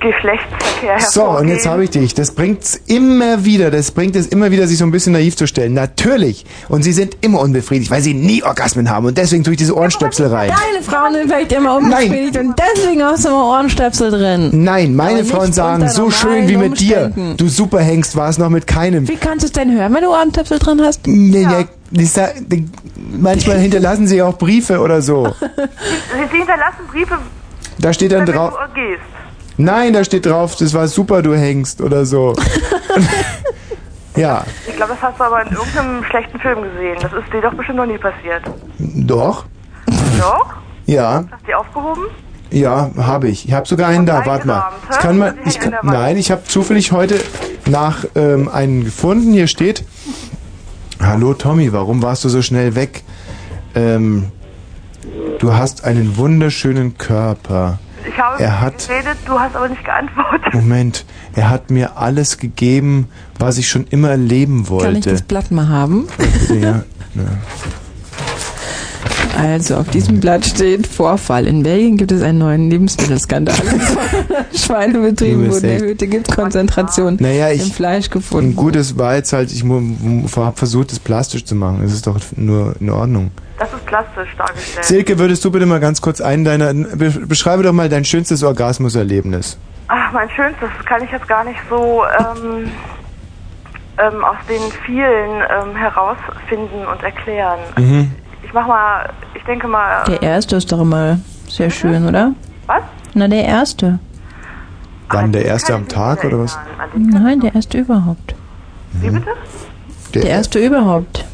Geschlechtsverkehr 0.02 0.98
So, 1.00 1.24
und 1.24 1.48
jetzt 1.48 1.66
habe 1.66 1.84
ich 1.84 1.90
dich. 1.90 2.12
Das 2.14 2.32
bringt's 2.32 2.74
immer 2.86 3.44
wieder, 3.44 3.70
das 3.70 3.90
bringt 3.92 4.16
es 4.16 4.26
immer 4.26 4.50
wieder, 4.50 4.66
sich 4.66 4.78
so 4.78 4.84
ein 4.84 4.90
bisschen 4.90 5.12
naiv 5.12 5.36
zu 5.36 5.46
stellen. 5.46 5.72
Natürlich. 5.74 6.44
Und 6.68 6.82
sie 6.82 6.92
sind 6.92 7.16
immer 7.20 7.40
unbefriedigt, 7.40 7.90
weil 7.90 8.02
sie 8.02 8.12
nie 8.14 8.42
Orgasmen 8.42 8.90
haben. 8.90 9.06
Und 9.06 9.16
deswegen 9.16 9.44
tue 9.44 9.52
ich 9.54 9.58
diese 9.58 9.76
Ohrenstöpsel 9.76 10.26
rein. 10.26 10.50
Deine 10.50 10.82
Frauen 10.84 11.12
sind 11.14 11.28
vielleicht 11.30 11.52
immer 11.52 11.76
unbefriedigt 11.76 12.36
und 12.36 12.54
deswegen 12.58 13.02
hast 13.02 13.24
du 13.24 13.28
immer 13.28 13.46
Ohrenstöpsel 13.46 14.10
drin. 14.10 14.50
Nein, 14.52 14.94
meine 14.96 15.20
Aber 15.20 15.28
Frauen 15.28 15.44
nicht 15.46 15.54
sagen, 15.54 15.82
unter 15.82 15.94
so 15.94 16.10
schön 16.10 16.48
wie 16.48 16.56
mit 16.56 16.80
dir. 16.80 17.04
Umständen. 17.06 17.36
Du 17.36 17.48
super 17.48 17.80
Hengst, 17.80 18.16
war 18.16 18.28
es 18.28 18.38
noch 18.38 18.50
mit 18.50 18.66
keinem. 18.66 19.08
Wie 19.08 19.16
kannst 19.16 19.42
du 19.42 19.46
es 19.46 19.52
denn 19.52 19.72
hören, 19.72 19.94
wenn 19.94 20.02
du 20.02 20.10
Ohrenstöpsel 20.10 20.58
drin 20.58 20.80
hast? 20.82 21.06
Nee, 21.06 21.42
ja. 21.42 21.64
die 21.90 22.04
sa- 22.06 22.30
die- 22.40 22.68
manchmal 23.18 23.58
hinterlassen 23.58 24.06
sie 24.06 24.20
auch 24.22 24.36
Briefe 24.36 24.80
oder 24.80 25.00
so. 25.00 25.26
Sie, 25.40 25.56
sie 26.32 26.36
hinterlassen 26.38 26.86
Briefe, 26.90 27.18
Da 27.78 27.92
steht 27.92 28.12
dann 28.12 28.26
wenn 28.26 28.34
drauf. 28.34 28.54
du 28.74 28.74
gehst. 28.74 29.00
Nein, 29.56 29.92
da 29.92 30.02
steht 30.04 30.26
drauf, 30.26 30.56
das 30.56 30.72
war 30.74 30.88
super, 30.88 31.22
du 31.22 31.34
Hengst 31.34 31.80
oder 31.80 32.04
so. 32.06 32.34
ja, 34.16 34.44
Ich 34.66 34.76
glaube, 34.76 34.92
das 34.94 35.02
hast 35.02 35.18
du 35.18 35.24
aber 35.24 35.42
in 35.42 35.52
irgendeinem 35.52 36.04
schlechten 36.04 36.38
Film 36.38 36.62
gesehen. 36.62 36.96
Das 37.00 37.12
ist 37.12 37.32
dir 37.32 37.40
doch 37.42 37.54
bestimmt 37.54 37.78
noch 37.78 37.86
nie 37.86 37.98
passiert. 37.98 38.42
doch. 38.78 39.44
Doch? 40.18 40.46
Ja, 40.86 41.24
Hast 41.30 41.42
du 41.42 41.46
die 41.46 41.54
aufgehoben? 41.54 42.02
ja, 42.50 42.90
habe 42.96 43.28
ich. 43.28 43.46
Ich 43.46 43.52
habe 43.54 43.66
sogar 43.66 43.88
einen 43.88 44.04
da. 44.06 44.26
Warte 44.26 44.46
mal. 44.46 44.64
Ich 44.90 44.98
kann 44.98 45.18
mal. 45.18 45.34
Ich 45.46 45.58
kann, 45.58 45.74
nein, 45.82 46.16
ich 46.16 46.30
habe 46.30 46.44
zufällig 46.44 46.92
heute 46.92 47.20
nach 47.66 48.04
ähm, 48.14 48.48
einen 48.48 48.84
gefunden. 48.84 49.32
Hier 49.32 49.46
steht: 49.46 49.84
Hallo 51.00 51.34
Tommy, 51.34 51.72
warum 51.72 52.02
warst 52.02 52.24
du 52.24 52.28
so 52.28 52.42
schnell 52.42 52.74
weg? 52.74 53.02
Ähm, 53.74 54.30
du 55.38 55.54
hast 55.54 55.84
einen 55.84 56.16
wunderschönen 56.16 56.98
Körper. 56.98 57.78
Ich 58.08 58.18
habe 58.18 58.42
Er 58.42 58.60
hat- 58.60 58.88
geredet, 58.88 59.16
du 59.26 59.38
hast 59.38 59.54
aber 59.56 59.68
nicht 59.68 59.84
geantwortet. 59.84 60.52
Moment, 60.54 61.04
er 61.34 61.50
hat 61.50 61.70
mir 61.70 61.96
alles 61.96 62.38
gegeben, 62.38 63.08
was 63.38 63.58
ich 63.58 63.68
schon 63.68 63.86
immer 63.90 64.10
erleben 64.10 64.68
wollte. 64.68 64.86
Kann 64.86 64.96
ich 64.96 65.04
das 65.04 65.22
Blatt 65.22 65.50
mal 65.50 65.68
haben? 65.68 66.06
ja, 66.48 66.82
ja. 67.14 67.22
Also, 69.38 69.76
auf 69.76 69.88
diesem 69.88 70.20
Blatt 70.20 70.44
steht 70.44 70.86
Vorfall. 70.86 71.46
In 71.46 71.62
Belgien 71.62 71.96
gibt 71.96 72.12
es 72.12 72.22
einen 72.22 72.38
neuen 72.38 72.70
Lebensmittelskandal. 72.70 73.56
Schweinebetrieben 74.54 75.50
wurden 75.50 75.68
erhöhte 75.70 76.06
Giftkonzentrationen 76.06 77.16
Naja, 77.20 77.50
ich, 77.50 77.62
im 77.62 77.72
Fleisch 77.72 78.06
Ein 78.06 78.10
gefunden. 78.10 78.56
gutes 78.56 78.98
war 78.98 79.14
jetzt 79.16 79.32
halt, 79.32 79.50
ich 79.50 79.64
habe 79.64 80.52
versucht, 80.54 80.92
das 80.92 80.98
plastisch 80.98 81.44
zu 81.46 81.54
machen. 81.54 81.80
Das 81.82 81.92
ist 81.92 82.06
doch 82.06 82.20
nur 82.36 82.74
in 82.78 82.90
Ordnung. 82.90 83.30
Das 83.62 83.72
ist 83.74 83.86
plastisch 83.86 84.34
dargestellt. 84.36 84.84
Silke, 84.84 85.18
würdest 85.20 85.44
du 85.44 85.50
bitte 85.52 85.66
mal 85.66 85.78
ganz 85.78 86.00
kurz 86.02 86.20
einen 86.20 86.44
deiner. 86.44 86.74
be- 86.74 87.10
Beschreibe 87.26 87.62
doch 87.62 87.72
mal 87.72 87.88
dein 87.88 88.04
schönstes 88.04 88.42
Orgasmuserlebnis. 88.42 89.56
Ach, 89.86 90.10
mein 90.12 90.28
Schönstes 90.30 90.68
das 90.76 90.84
kann 90.86 91.04
ich 91.04 91.10
jetzt 91.12 91.28
gar 91.28 91.44
nicht 91.44 91.60
so 91.70 92.02
ähm, 92.18 92.70
ähm, 93.98 94.24
aus 94.24 94.36
den 94.48 94.60
vielen 94.84 95.42
ähm, 95.48 95.76
herausfinden 95.76 96.84
und 96.90 97.02
erklären. 97.04 97.58
Mhm. 97.78 98.10
Ich 98.42 98.52
mach 98.52 98.66
mal, 98.66 99.08
ich 99.34 99.44
denke 99.44 99.68
mal. 99.68 100.02
Der 100.08 100.20
erste 100.22 100.56
ist 100.56 100.72
doch 100.72 100.80
immer 100.80 101.18
sehr 101.48 101.70
schön, 101.70 102.08
oder? 102.08 102.32
Was? 102.66 102.82
Na, 103.14 103.28
der 103.28 103.44
erste. 103.44 104.00
Wann 105.08 105.30
der 105.30 105.44
erste 105.44 105.74
am 105.74 105.86
Tag 105.86 106.24
oder 106.24 106.40
was? 106.40 106.58
Nein, 106.96 107.38
der 107.40 107.54
erste 107.54 107.78
überhaupt. 107.78 108.34
Wie 108.94 109.10
bitte? 109.10 109.30
Der 110.14 110.24
erste 110.24 110.58
überhaupt. 110.58 111.26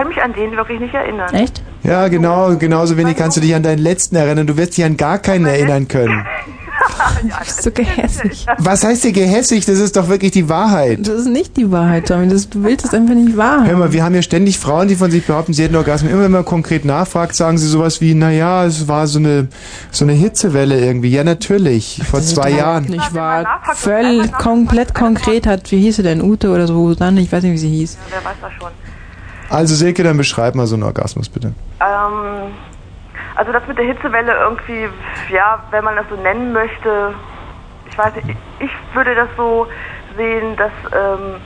Ich 0.00 0.02
kann 0.02 0.08
mich 0.08 0.22
an 0.22 0.32
den 0.32 0.56
wirklich 0.56 0.80
nicht 0.80 0.94
erinnern. 0.94 1.34
Echt? 1.34 1.62
Ja, 1.82 2.08
genau, 2.08 2.56
genauso 2.56 2.96
wenig 2.96 3.18
kannst 3.18 3.36
du 3.36 3.42
dich 3.42 3.54
an 3.54 3.62
deinen 3.62 3.80
letzten 3.80 4.16
erinnern. 4.16 4.46
Du 4.46 4.56
wirst 4.56 4.78
dich 4.78 4.84
an 4.86 4.96
gar 4.96 5.18
keinen 5.18 5.44
erinnern 5.44 5.88
können. 5.88 6.24
Du 7.22 7.28
bist 7.28 7.62
so 7.62 7.70
gehässig. 7.70 8.46
Was 8.58 8.84
heißt 8.84 9.04
dir 9.04 9.12
gehässig? 9.12 9.66
Das 9.66 9.78
ist 9.78 9.96
doch 9.96 10.08
wirklich 10.08 10.32
die 10.32 10.48
Wahrheit. 10.48 11.00
Das 11.00 11.20
ist 11.20 11.26
nicht 11.26 11.58
die 11.58 11.70
Wahrheit, 11.70 12.08
Tommy. 12.08 12.28
Das, 12.28 12.48
du 12.48 12.62
willst 12.62 12.86
es 12.86 12.94
einfach 12.94 13.14
nicht 13.14 13.36
wahr 13.36 13.66
Hör 13.66 13.76
mal, 13.76 13.92
wir 13.92 14.02
haben 14.02 14.14
ja 14.14 14.22
ständig 14.22 14.58
Frauen, 14.58 14.88
die 14.88 14.96
von 14.96 15.10
sich 15.10 15.26
behaupten, 15.26 15.52
sie 15.52 15.64
hätten 15.64 15.76
Orgasmen. 15.76 16.10
Immer 16.10 16.22
wenn 16.22 16.30
man 16.30 16.44
konkret 16.44 16.86
nachfragt, 16.86 17.34
sagen 17.34 17.58
sie 17.58 17.66
sowas 17.66 18.00
wie, 18.00 18.14
naja, 18.14 18.64
es 18.64 18.88
war 18.88 19.06
so 19.06 19.18
eine, 19.18 19.48
so 19.90 20.06
eine 20.06 20.14
Hitzewelle 20.14 20.80
irgendwie. 20.80 21.10
Ja, 21.10 21.22
natürlich. 21.22 22.00
Vor 22.10 22.22
zwei 22.22 22.50
Jahren. 22.50 22.84
Nicht 22.84 23.14
wahr. 23.14 23.60
Völlig 23.74 24.32
komplett 24.32 24.94
konkret 24.94 25.46
hat, 25.46 25.70
wie 25.70 25.80
hieß 25.80 25.96
sie 25.96 26.02
denn, 26.02 26.22
Ute 26.22 26.50
oder 26.50 26.66
so, 26.66 26.94
dann, 26.94 27.18
ich 27.18 27.30
weiß 27.30 27.42
nicht, 27.42 27.52
wie 27.52 27.58
sie 27.58 27.68
hieß. 27.68 27.98
Wer 28.08 28.24
weiß 28.24 28.36
das 28.40 28.52
schon. 28.58 28.70
Also 29.50 29.74
Silke, 29.74 30.02
dann 30.04 30.16
beschreib 30.16 30.54
mal 30.54 30.66
so 30.66 30.76
einen 30.76 30.84
Orgasmus 30.84 31.28
bitte. 31.28 31.48
Ähm, 31.80 32.52
also 33.34 33.52
das 33.52 33.66
mit 33.66 33.78
der 33.78 33.84
Hitzewelle 33.86 34.32
irgendwie, 34.32 34.88
ja, 35.32 35.62
wenn 35.70 35.84
man 35.84 35.96
das 35.96 36.06
so 36.08 36.16
nennen 36.16 36.52
möchte, 36.52 37.14
ich 37.90 37.98
weiß 37.98 38.14
nicht, 38.14 38.38
ich 38.60 38.70
würde 38.94 39.14
das 39.14 39.28
so 39.36 39.66
sehen, 40.16 40.56
dass 40.56 40.70
ähm, 40.92 41.36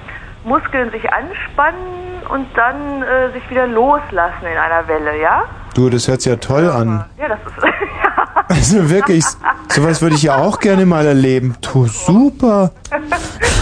Muskeln 0.44 0.90
sich 0.90 1.10
anspannen 1.12 2.22
und 2.28 2.46
dann 2.54 3.02
äh, 3.02 3.32
sich 3.32 3.48
wieder 3.48 3.66
loslassen 3.66 4.42
in 4.50 4.58
einer 4.58 4.86
Welle, 4.86 5.20
ja? 5.20 5.44
Du, 5.74 5.88
das 5.88 6.06
hört 6.06 6.20
sich 6.20 6.30
ja 6.30 6.36
toll 6.36 6.70
an. 6.70 7.04
Ja, 7.18 7.28
das 7.28 7.38
ist, 7.46 7.64
Also 8.48 8.90
wirklich, 8.90 9.24
sowas 9.68 10.02
würde 10.02 10.14
ich 10.16 10.24
ja 10.24 10.36
auch 10.36 10.60
gerne 10.60 10.84
mal 10.84 11.06
erleben. 11.06 11.56
Du, 11.62 11.86
super. 11.86 12.72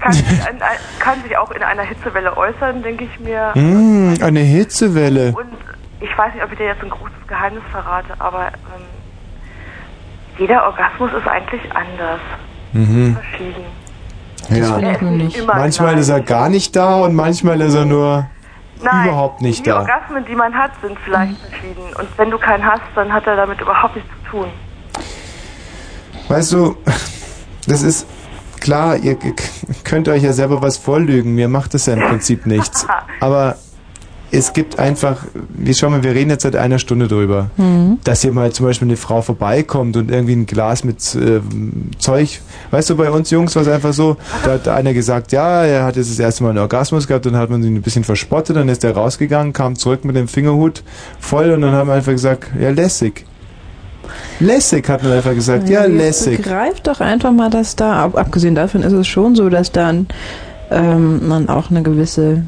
kann, 0.00 0.12
sich 0.12 0.26
an, 0.48 0.58
kann 0.98 1.22
sich 1.22 1.36
auch 1.36 1.50
in 1.50 1.62
einer 1.62 1.82
Hitzewelle 1.82 2.36
äußern, 2.36 2.82
denke 2.82 3.04
ich 3.04 3.20
mir. 3.20 3.52
Mm, 3.54 4.14
eine 4.22 4.40
Hitzewelle. 4.40 5.32
Und 5.36 5.48
ich 6.00 6.16
weiß 6.16 6.34
nicht, 6.34 6.44
ob 6.44 6.52
ich 6.52 6.58
dir 6.58 6.66
jetzt 6.66 6.82
ein 6.82 6.90
großes 6.90 7.26
Geheimnis 7.26 7.62
verrate, 7.70 8.14
aber 8.18 8.46
ähm, 8.46 8.82
jeder 10.38 10.64
Orgasmus 10.66 11.10
ist 11.18 11.26
eigentlich 11.26 11.62
anders, 11.72 12.20
Mhm. 12.72 13.16
verschieden. 13.16 13.64
Ja. 14.50 14.76
Ist 14.76 15.02
nicht 15.02 15.46
Manchmal 15.46 15.88
gleich. 15.90 16.00
ist 16.00 16.08
er 16.10 16.20
gar 16.20 16.48
nicht 16.48 16.74
da 16.76 16.96
und 16.96 17.14
manchmal 17.14 17.60
ist 17.60 17.74
er 17.74 17.84
nur 17.84 18.26
Nein, 18.82 19.06
überhaupt 19.08 19.42
nicht 19.42 19.66
die 19.66 19.70
da. 19.70 19.80
Orgasmen, 19.80 20.24
die 20.26 20.34
man 20.34 20.54
hat, 20.54 20.70
sind 20.80 20.96
vielleicht 21.04 21.36
verschieden. 21.40 21.82
Und 21.98 22.08
wenn 22.16 22.30
du 22.30 22.38
keinen 22.38 22.64
hast, 22.64 22.82
dann 22.94 23.12
hat 23.12 23.26
er 23.26 23.36
damit 23.36 23.60
überhaupt 23.60 23.96
nichts 23.96 24.10
zu 24.24 24.30
tun. 24.30 24.46
Weißt 26.28 26.52
du, 26.52 26.76
das 27.66 27.82
ist 27.82 28.06
klar, 28.60 28.96
ihr 28.96 29.16
könnt 29.84 30.08
euch 30.08 30.22
ja 30.22 30.32
selber 30.32 30.62
was 30.62 30.76
vorlügen. 30.76 31.34
Mir 31.34 31.48
macht 31.48 31.74
das 31.74 31.86
ja 31.86 31.94
im 31.94 32.00
Prinzip 32.00 32.46
nichts. 32.46 32.86
Aber 33.20 33.56
es 34.30 34.52
gibt 34.52 34.78
einfach, 34.78 35.24
wie 35.56 35.72
schau 35.72 35.88
mal, 35.88 36.02
wir 36.02 36.12
reden 36.14 36.28
jetzt 36.28 36.42
seit 36.42 36.54
einer 36.54 36.78
Stunde 36.78 37.08
drüber, 37.08 37.50
Mhm. 37.56 37.96
dass 38.04 38.20
hier 38.20 38.32
mal 38.32 38.52
zum 38.52 38.66
Beispiel 38.66 38.86
eine 38.88 38.98
Frau 38.98 39.22
vorbeikommt 39.22 39.96
und 39.96 40.10
irgendwie 40.10 40.34
ein 40.34 40.44
Glas 40.44 40.84
mit 40.84 40.98
ähm, 41.14 41.90
Zeug. 41.98 42.40
Weißt 42.70 42.90
du, 42.90 42.96
bei 42.96 43.10
uns 43.10 43.30
Jungs 43.30 43.56
war 43.56 43.62
es 43.62 43.68
einfach 43.68 43.94
so, 43.94 44.18
da 44.44 44.52
hat 44.52 44.68
einer 44.68 44.92
gesagt, 44.92 45.32
ja, 45.32 45.64
er 45.64 45.84
hat 45.84 45.96
jetzt 45.96 46.10
das 46.10 46.18
erste 46.18 46.42
Mal 46.42 46.50
einen 46.50 46.58
Orgasmus 46.58 47.06
gehabt, 47.08 47.24
dann 47.24 47.36
hat 47.36 47.48
man 47.48 47.62
ihn 47.64 47.76
ein 47.76 47.80
bisschen 47.80 48.04
verspottet, 48.04 48.56
dann 48.56 48.68
ist 48.68 48.84
er 48.84 48.92
rausgegangen, 48.94 49.54
kam 49.54 49.76
zurück 49.76 50.04
mit 50.04 50.14
dem 50.14 50.28
Fingerhut 50.28 50.82
voll 51.18 51.50
und 51.50 51.62
dann 51.62 51.72
haben 51.72 51.88
wir 51.88 51.94
einfach 51.94 52.12
gesagt, 52.12 52.50
ja, 52.60 52.68
lässig. 52.68 53.24
Lässig 54.40 54.88
hat 54.88 55.02
man 55.02 55.12
einfach 55.12 55.34
gesagt, 55.34 55.68
ja, 55.68 55.84
jetzt 55.84 55.96
lässig. 55.96 56.36
Begreift 56.38 56.86
doch 56.86 57.00
einfach 57.00 57.32
mal, 57.32 57.50
dass 57.50 57.76
da, 57.76 58.04
ab, 58.04 58.16
abgesehen 58.16 58.54
davon 58.54 58.82
ist 58.82 58.92
es 58.92 59.06
schon 59.06 59.34
so, 59.34 59.48
dass 59.48 59.72
dann 59.72 60.06
ähm, 60.70 61.26
man 61.28 61.48
auch 61.48 61.70
eine 61.70 61.82
gewisse 61.82 62.42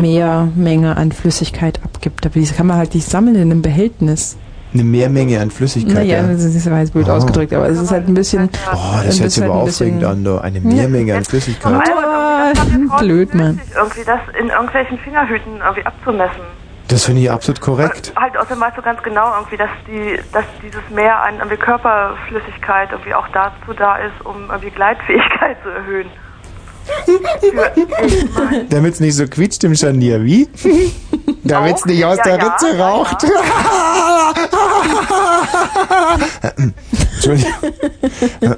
Mehrmenge 0.00 0.96
an 0.96 1.12
Flüssigkeit 1.12 1.80
abgibt. 1.84 2.24
Aber 2.26 2.34
diese 2.34 2.54
kann 2.54 2.66
man 2.66 2.76
halt 2.76 2.94
nicht 2.94 3.08
sammeln 3.08 3.36
in 3.36 3.42
einem 3.50 3.62
Behältnis. 3.62 4.36
Eine 4.74 4.84
Mehrmenge 4.84 5.38
an 5.38 5.50
Flüssigkeit. 5.50 5.94
Naja, 5.94 6.22
ja. 6.22 6.32
das 6.32 6.44
ist 6.44 6.64
jetzt 6.66 6.92
blöd 6.94 7.06
Oh. 7.08 7.12
ausgedrückt, 7.12 7.52
aber 7.52 7.68
es 7.68 7.78
ist 7.78 7.90
halt 7.90 8.08
ein 8.08 8.14
bisschen. 8.14 8.48
Oh, 8.72 8.74
das 8.74 8.80
ein 8.82 9.02
hört 9.02 9.12
sich 9.12 9.22
bisschen- 9.22 9.44
aber 9.44 9.54
aufregend 9.54 10.04
an, 10.04 10.24
doch. 10.24 10.40
Eine 10.40 10.60
Mehrmenge 10.60 11.14
an 11.14 11.24
Flüssigkeit. 11.24 11.82
Oh, 11.90 12.96
blöd, 12.98 13.34
Mann. 13.34 13.60
Irgendwie 13.76 14.00
das 14.06 14.20
in 14.40 14.48
irgendwelchen 14.48 14.98
Fingerhüten 14.98 15.52
irgendwie 15.62 15.84
abzumessen. 15.84 16.40
Das 16.88 17.04
finde 17.06 17.22
ich 17.22 17.30
absolut 17.30 17.60
korrekt. 17.60 18.12
Halt 18.16 18.36
außerdem 18.36 18.60
weißt 18.60 18.76
du 18.76 18.82
ganz 18.82 19.02
genau 19.02 19.34
irgendwie, 19.34 19.56
dass 19.56 19.70
die, 19.86 20.18
dass 20.32 20.44
dieses 20.62 20.82
Mehr 20.90 21.22
an 21.22 21.36
irgendwie 21.36 21.56
Körperflüssigkeit 21.56 22.90
irgendwie 22.92 23.14
auch 23.14 23.28
dazu 23.28 23.72
da 23.76 23.96
ist, 23.96 24.24
um 24.24 24.50
irgendwie 24.50 24.70
Gleitfähigkeit 24.70 25.56
zu 25.62 25.70
erhöhen. 25.70 26.10
Damit 28.70 28.94
es 28.94 29.00
nicht 29.00 29.14
so 29.14 29.26
quietscht 29.26 29.62
im 29.64 29.74
Scharnier, 29.74 30.22
wie? 30.24 30.48
Damit 31.44 31.76
es 31.76 31.84
nicht 31.86 32.04
aus 32.04 32.18
Ja, 32.18 32.24
der 32.24 32.38
ja, 32.38 32.44
Ritze 32.44 32.76
ja, 32.76 32.88
raucht. 32.88 33.26
Entschuldigung. 37.14 37.52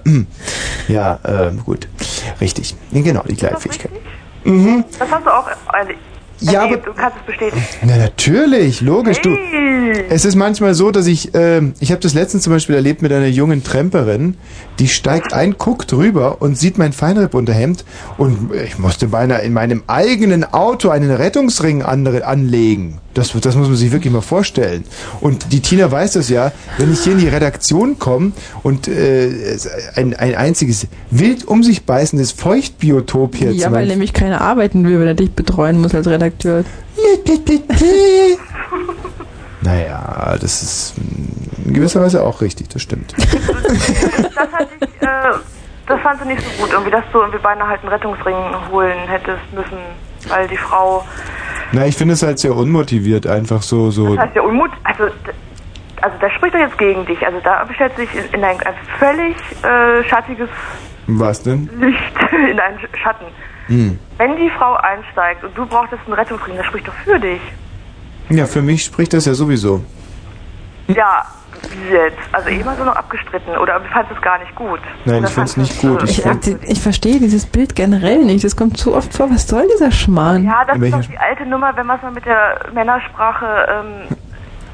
ja, 0.89 1.19
ähm, 1.25 1.63
gut. 1.65 1.89
Richtig. 2.41 2.75
Genau, 2.93 3.23
die 3.29 3.37
Gleitfähigkeit. 3.37 3.93
Mhm. 4.45 4.85
Das 4.99 5.11
hast 5.11 5.27
du 5.27 5.31
auch 5.31 5.49
erle 5.73 5.95
Ja, 6.41 6.67
nee, 6.67 6.75
aber 6.75 6.77
du 6.79 6.93
kannst 6.93 7.19
es 7.21 7.27
bestätigen. 7.27 7.65
Na 7.85 7.97
natürlich, 7.97 8.81
logisch. 8.81 9.21
Du, 9.21 9.31
Hey. 9.31 10.05
es 10.11 10.25
ist 10.25 10.35
manchmal 10.35 10.75
so, 10.75 10.91
dass 10.91 11.07
ich, 11.07 11.31
ähm, 11.35 11.75
ich 11.81 11.91
habe 11.91 12.01
das 12.01 12.15
letztens 12.15 12.43
zum 12.45 12.53
Beispiel 12.53 12.75
erlebt 12.75 13.03
mit 13.03 13.13
einer 13.13 13.27
jungen 13.27 13.63
Tremperin, 13.63 14.37
die 14.79 14.89
steigt 14.89 15.33
ein, 15.33 15.57
guckt 15.57 15.93
rüber 15.93 16.41
und 16.41 16.59
sieht 16.59 16.79
mein 16.79 16.93
Feinripp-Unterhemd 16.93 17.85
und 18.19 18.53
ich 18.53 18.79
musste 18.79 19.09
beinahe 19.09 19.43
in 19.43 19.53
meinem 19.53 19.83
eigenen 19.87 20.45
Auto 20.45 20.89
einen 20.91 21.11
Rettungsring 21.11 21.83
andere, 21.83 22.27
anlegen. 22.27 22.99
Das, 23.15 23.33
das 23.41 23.55
muss 23.55 23.69
man 23.69 23.77
sich 23.77 23.93
wirklich 23.93 24.13
mal 24.13 24.23
vorstellen. 24.23 24.85
Und 25.21 25.53
die 25.53 25.61
Tina 25.61 25.91
weiß 25.91 26.15
das 26.15 26.29
ja, 26.29 26.51
wenn 26.79 26.93
ich 26.93 27.01
hier 27.05 27.13
in 27.13 27.21
die 27.21 27.29
Redaktion 27.29 27.99
komme 27.99 28.33
und 28.65 28.89
äh, 28.89 29.57
ein, 29.95 30.15
ein 30.15 30.35
einziges 30.35 30.89
wild 31.11 31.47
um 31.47 31.63
sich 31.63 31.85
beißendes 31.85 32.33
Feuchtbiotop 32.33 33.37
hier 33.37 33.53
Ja, 33.53 33.71
weil 33.71 33.87
nämlich 33.87 34.13
keiner 34.13 34.41
arbeiten 34.41 34.85
will, 34.85 34.99
wenn 34.99 35.07
er 35.07 35.15
dich 35.15 35.31
betreuen 35.31 35.81
muss 35.81 35.95
als 35.95 36.09
Redakteur. 36.09 36.65
Naja, 39.63 40.37
das 40.41 40.63
ist 40.63 40.95
in 41.65 41.73
gewisser 41.75 42.01
Weise 42.03 42.23
auch 42.25 42.41
richtig, 42.41 42.69
das 42.69 42.83
stimmt. 42.83 43.15
Das 44.35 44.53
hatte 44.53 44.69
ich, 44.81 45.03
äh, 45.03 45.07
das 45.87 46.01
fand 46.01 46.21
sie 46.21 46.27
nicht 46.29 46.41
so 46.43 46.63
gut, 46.63 46.73
irgendwie, 46.73 46.91
dass 46.91 47.05
du 47.13 47.19
irgendwie 47.21 47.39
beinahe 47.39 47.69
halt 47.69 47.81
einen 47.81 47.89
Rettungsring 47.91 48.35
holen 48.71 48.99
hättest 49.07 49.53
müssen, 49.55 49.79
weil 50.29 50.49
die 50.49 50.57
Frau, 50.57 51.05
Na, 51.73 51.87
ich 51.87 51.97
finde 51.97 52.15
es 52.15 52.23
halt 52.23 52.39
sehr 52.39 52.55
unmotiviert, 52.57 53.27
einfach 53.27 53.63
so, 53.63 53.91
so. 53.91 54.15
das 54.17 54.27
heißt 54.27 54.37
ja 54.37 54.43
Unmut, 54.43 54.71
also, 54.85 55.05
also 56.03 56.19
der 56.21 56.31
spricht 56.31 56.55
doch 56.55 56.59
jetzt 56.61 56.79
gegen 56.79 57.05
dich, 57.07 57.25
also 57.25 57.39
da 57.43 57.65
bestellt 57.65 57.97
sich 57.97 58.09
in, 58.15 58.25
in 58.39 58.45
ein, 58.45 58.57
ein 58.61 58.75
völlig 58.99 59.37
äh, 59.63 60.05
schattiges 60.09 60.49
Was 61.07 61.43
denn? 61.43 61.69
Licht, 61.81 61.99
in 62.51 62.59
einen 62.61 62.79
Sch- 62.79 62.97
Schatten. 63.03 63.27
Hm. 63.67 63.99
Wenn 64.19 64.37
die 64.37 64.51
Frau 64.59 64.75
einsteigt 64.77 65.43
und 65.45 65.57
du 65.57 65.65
brauchtest 65.67 66.03
einen 66.07 66.15
Rettungsring, 66.15 66.57
das 66.57 66.67
spricht 66.67 66.87
doch 66.89 66.95
für 67.05 67.19
dich. 67.19 67.41
Ja, 68.31 68.47
für 68.47 68.63
mich 68.63 68.85
spricht 68.85 69.13
das 69.15 69.27
ja 69.27 69.35
sowieso. 69.35 69.83
Ja, 70.89 71.25
wie 71.71 71.93
jetzt? 71.93 72.19
Also 72.33 72.49
hast 72.51 72.81
du 72.81 72.85
noch 72.85 72.97
abgestritten 72.97 73.57
oder 73.57 73.81
du 73.81 73.89
fandest 73.89 74.17
es 74.17 74.23
gar 74.23 74.39
nicht 74.39 74.55
gut. 74.55 74.81
Nein, 75.05 75.25
ich 75.25 75.31
find's 75.31 75.55
fandest 75.55 75.59
nicht 75.59 75.81
gut. 75.81 76.03
Ich 76.05 76.19
Ich, 76.19 76.23
find, 76.25 76.63
ich 76.65 76.81
verstehe 76.81 77.19
dieses 77.19 77.47
Bild 77.47 77.75
generell 77.75 78.25
nicht. 78.25 78.45
Das 78.45 78.57
kommt 78.57 78.77
zu 78.77 78.95
oft 78.95 79.13
vor. 79.15 79.31
Was 79.31 79.47
soll 79.49 79.67
dieser 79.73 79.91
Schmarrn? 79.91 80.45
Ja, 80.45 80.65
das 80.67 80.77
ist 80.77 80.83
Welcher- 80.83 80.99
doch 80.99 81.07
die 81.07 81.19
alte 81.19 81.47
Nummer, 81.47 81.73
wenn 81.77 81.87
wir 81.87 81.95
es 81.97 82.03
mal 82.03 82.11
mit 82.13 82.27
der 82.27 82.61
Männersprache 82.75 83.47
ähm, 83.47 84.17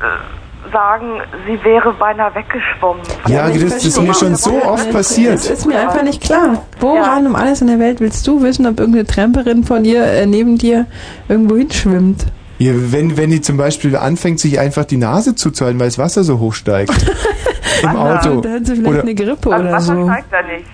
äh, 0.01 0.71
sagen, 0.73 1.21
sie 1.47 1.63
wäre 1.65 1.93
beinahe 1.95 2.35
weggeschwommen. 2.35 3.03
ja, 3.29 3.49
das, 3.49 3.63
das 3.63 3.85
ist 3.85 4.01
mir 4.01 4.13
schon 4.15 4.35
so 4.35 4.63
oft 4.65 4.87
Das 4.89 4.93
passiert. 4.93 5.35
ist 5.45 5.67
mir 5.67 5.79
einfach 5.81 6.03
nicht 6.03 6.23
klar. 6.23 6.63
Woran 6.81 7.27
um 7.27 7.35
alles 7.37 7.61
in 7.63 7.69
der 7.69 7.79
Welt 7.79 8.01
willst 8.01 8.27
du 8.27 8.43
wissen, 8.43 8.67
ob 8.67 8.79
irgendeine 8.79 9.07
Tramperin 9.07 9.65
von 9.65 9.85
dir 9.85 10.05
äh, 10.05 10.27
neben 10.27 10.59
dir 10.59 10.87
irgendwo 11.29 11.57
hinschwimmt? 11.57 12.27
Ja, 12.61 12.73
wenn, 12.93 13.17
wenn 13.17 13.31
die 13.31 13.41
zum 13.41 13.57
Beispiel 13.57 13.97
anfängt, 13.97 14.39
sich 14.39 14.59
einfach 14.61 14.85
die 14.85 14.99
Nase 14.99 15.35
zuzuhalten, 15.35 15.81
weil 15.81 15.89
das 15.89 15.97
Wasser 15.99 16.25
so 16.25 16.39
hoch 16.39 16.53
steigt. 16.53 16.93
Im 17.83 17.97
Auto. 17.97 18.41
Da 18.43 18.51
hat 18.51 18.67
sie 18.67 18.75
vielleicht 18.77 18.89
Oder, 18.93 19.01
eine 19.01 19.15
Grippe 19.15 19.49
oder 19.49 19.73
Wasser 19.73 19.97
so. 19.97 20.05
steigt 20.05 20.31
da 20.31 20.43
nicht. 20.43 20.67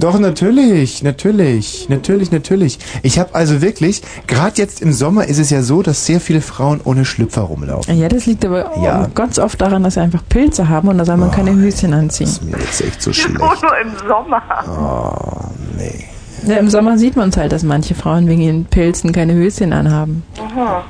doch, 0.00 0.18
natürlich, 0.18 1.02
natürlich, 1.02 1.86
natürlich, 1.90 2.30
natürlich. 2.32 2.78
Ich 3.02 3.18
habe 3.18 3.34
also 3.34 3.60
wirklich, 3.60 4.00
gerade 4.26 4.56
jetzt 4.56 4.80
im 4.80 4.92
Sommer 4.94 5.26
ist 5.28 5.38
es 5.38 5.50
ja 5.50 5.60
so, 5.60 5.82
dass 5.82 6.06
sehr 6.06 6.20
viele 6.22 6.40
Frauen 6.40 6.80
ohne 6.84 7.04
Schlüpfer 7.04 7.42
rumlaufen. 7.42 7.98
Ja, 7.98 8.08
das 8.08 8.24
liegt 8.24 8.46
aber 8.46 8.72
Ja. 8.82 9.10
ganz 9.14 9.38
oft 9.38 9.60
daran, 9.60 9.82
dass 9.82 9.94
sie 9.94 10.00
einfach 10.00 10.22
Pilze 10.30 10.70
haben 10.70 10.88
und 10.88 10.96
da 10.96 11.04
soll 11.04 11.18
man 11.18 11.30
keine 11.30 11.52
Höschen 11.54 11.92
anziehen. 11.92 12.24
Das 12.28 12.38
ist 12.38 12.44
mir 12.44 12.56
jetzt 12.58 12.80
echt 12.80 13.02
so 13.02 13.12
schlecht. 13.12 13.38
nur 13.38 13.52
im 13.82 14.08
Sommer? 14.08 14.42
Oh, 14.66 15.50
nee. 15.76 16.06
Ja, 16.46 16.56
Im 16.56 16.70
Sommer 16.70 16.96
sieht 16.98 17.16
man 17.16 17.30
es 17.30 17.36
halt, 17.36 17.52
dass 17.52 17.62
manche 17.62 17.94
Frauen 17.94 18.28
wegen 18.28 18.40
ihren 18.40 18.64
Pilzen 18.64 19.12
keine 19.12 19.34
Höschen 19.34 19.72
anhaben. 19.72 20.22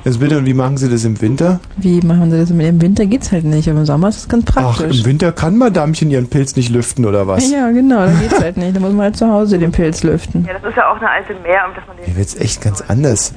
Jetzt 0.04 0.20
bitte, 0.20 0.38
und 0.38 0.46
wie 0.46 0.54
machen 0.54 0.76
Sie 0.76 0.88
das 0.88 1.04
im 1.04 1.20
Winter? 1.20 1.60
Wie 1.76 2.00
machen 2.00 2.30
sie 2.30 2.38
das? 2.38 2.48
Dem 2.48 2.80
Winter 2.82 3.06
geht's 3.06 3.32
halt 3.32 3.44
nicht, 3.44 3.68
aber 3.68 3.80
im 3.80 3.86
Sommer 3.86 4.08
ist 4.08 4.16
es 4.18 4.28
ganz 4.28 4.44
Ach, 4.54 4.76
praktisch. 4.78 5.00
im 5.00 5.06
Winter 5.06 5.32
kann 5.32 5.56
Madamchen 5.56 6.10
ihren 6.10 6.28
Pilz 6.28 6.56
nicht 6.56 6.70
lüften, 6.70 7.04
oder 7.06 7.26
was? 7.26 7.50
ja, 7.50 7.70
genau, 7.70 8.06
da 8.06 8.12
geht's 8.20 8.40
halt 8.40 8.56
nicht. 8.56 8.76
Da 8.76 8.80
muss 8.80 8.92
man 8.92 9.02
halt 9.02 9.16
zu 9.16 9.28
Hause 9.28 9.58
den 9.58 9.72
Pilz 9.72 10.02
lüften. 10.02 10.44
Ja, 10.46 10.54
das 10.54 10.70
ist 10.70 10.76
ja 10.76 10.90
auch 10.90 10.96
eine 10.96 11.08
alte 11.10 11.32
Mehr, 11.42 11.60
um 11.68 11.74
dass 11.74 11.86
man 11.86 11.96
den. 11.96 12.06
Hier 12.06 12.16
wird's 12.16 12.34
echt 12.36 12.60
ganz 12.60 12.80
anders. 12.82 13.32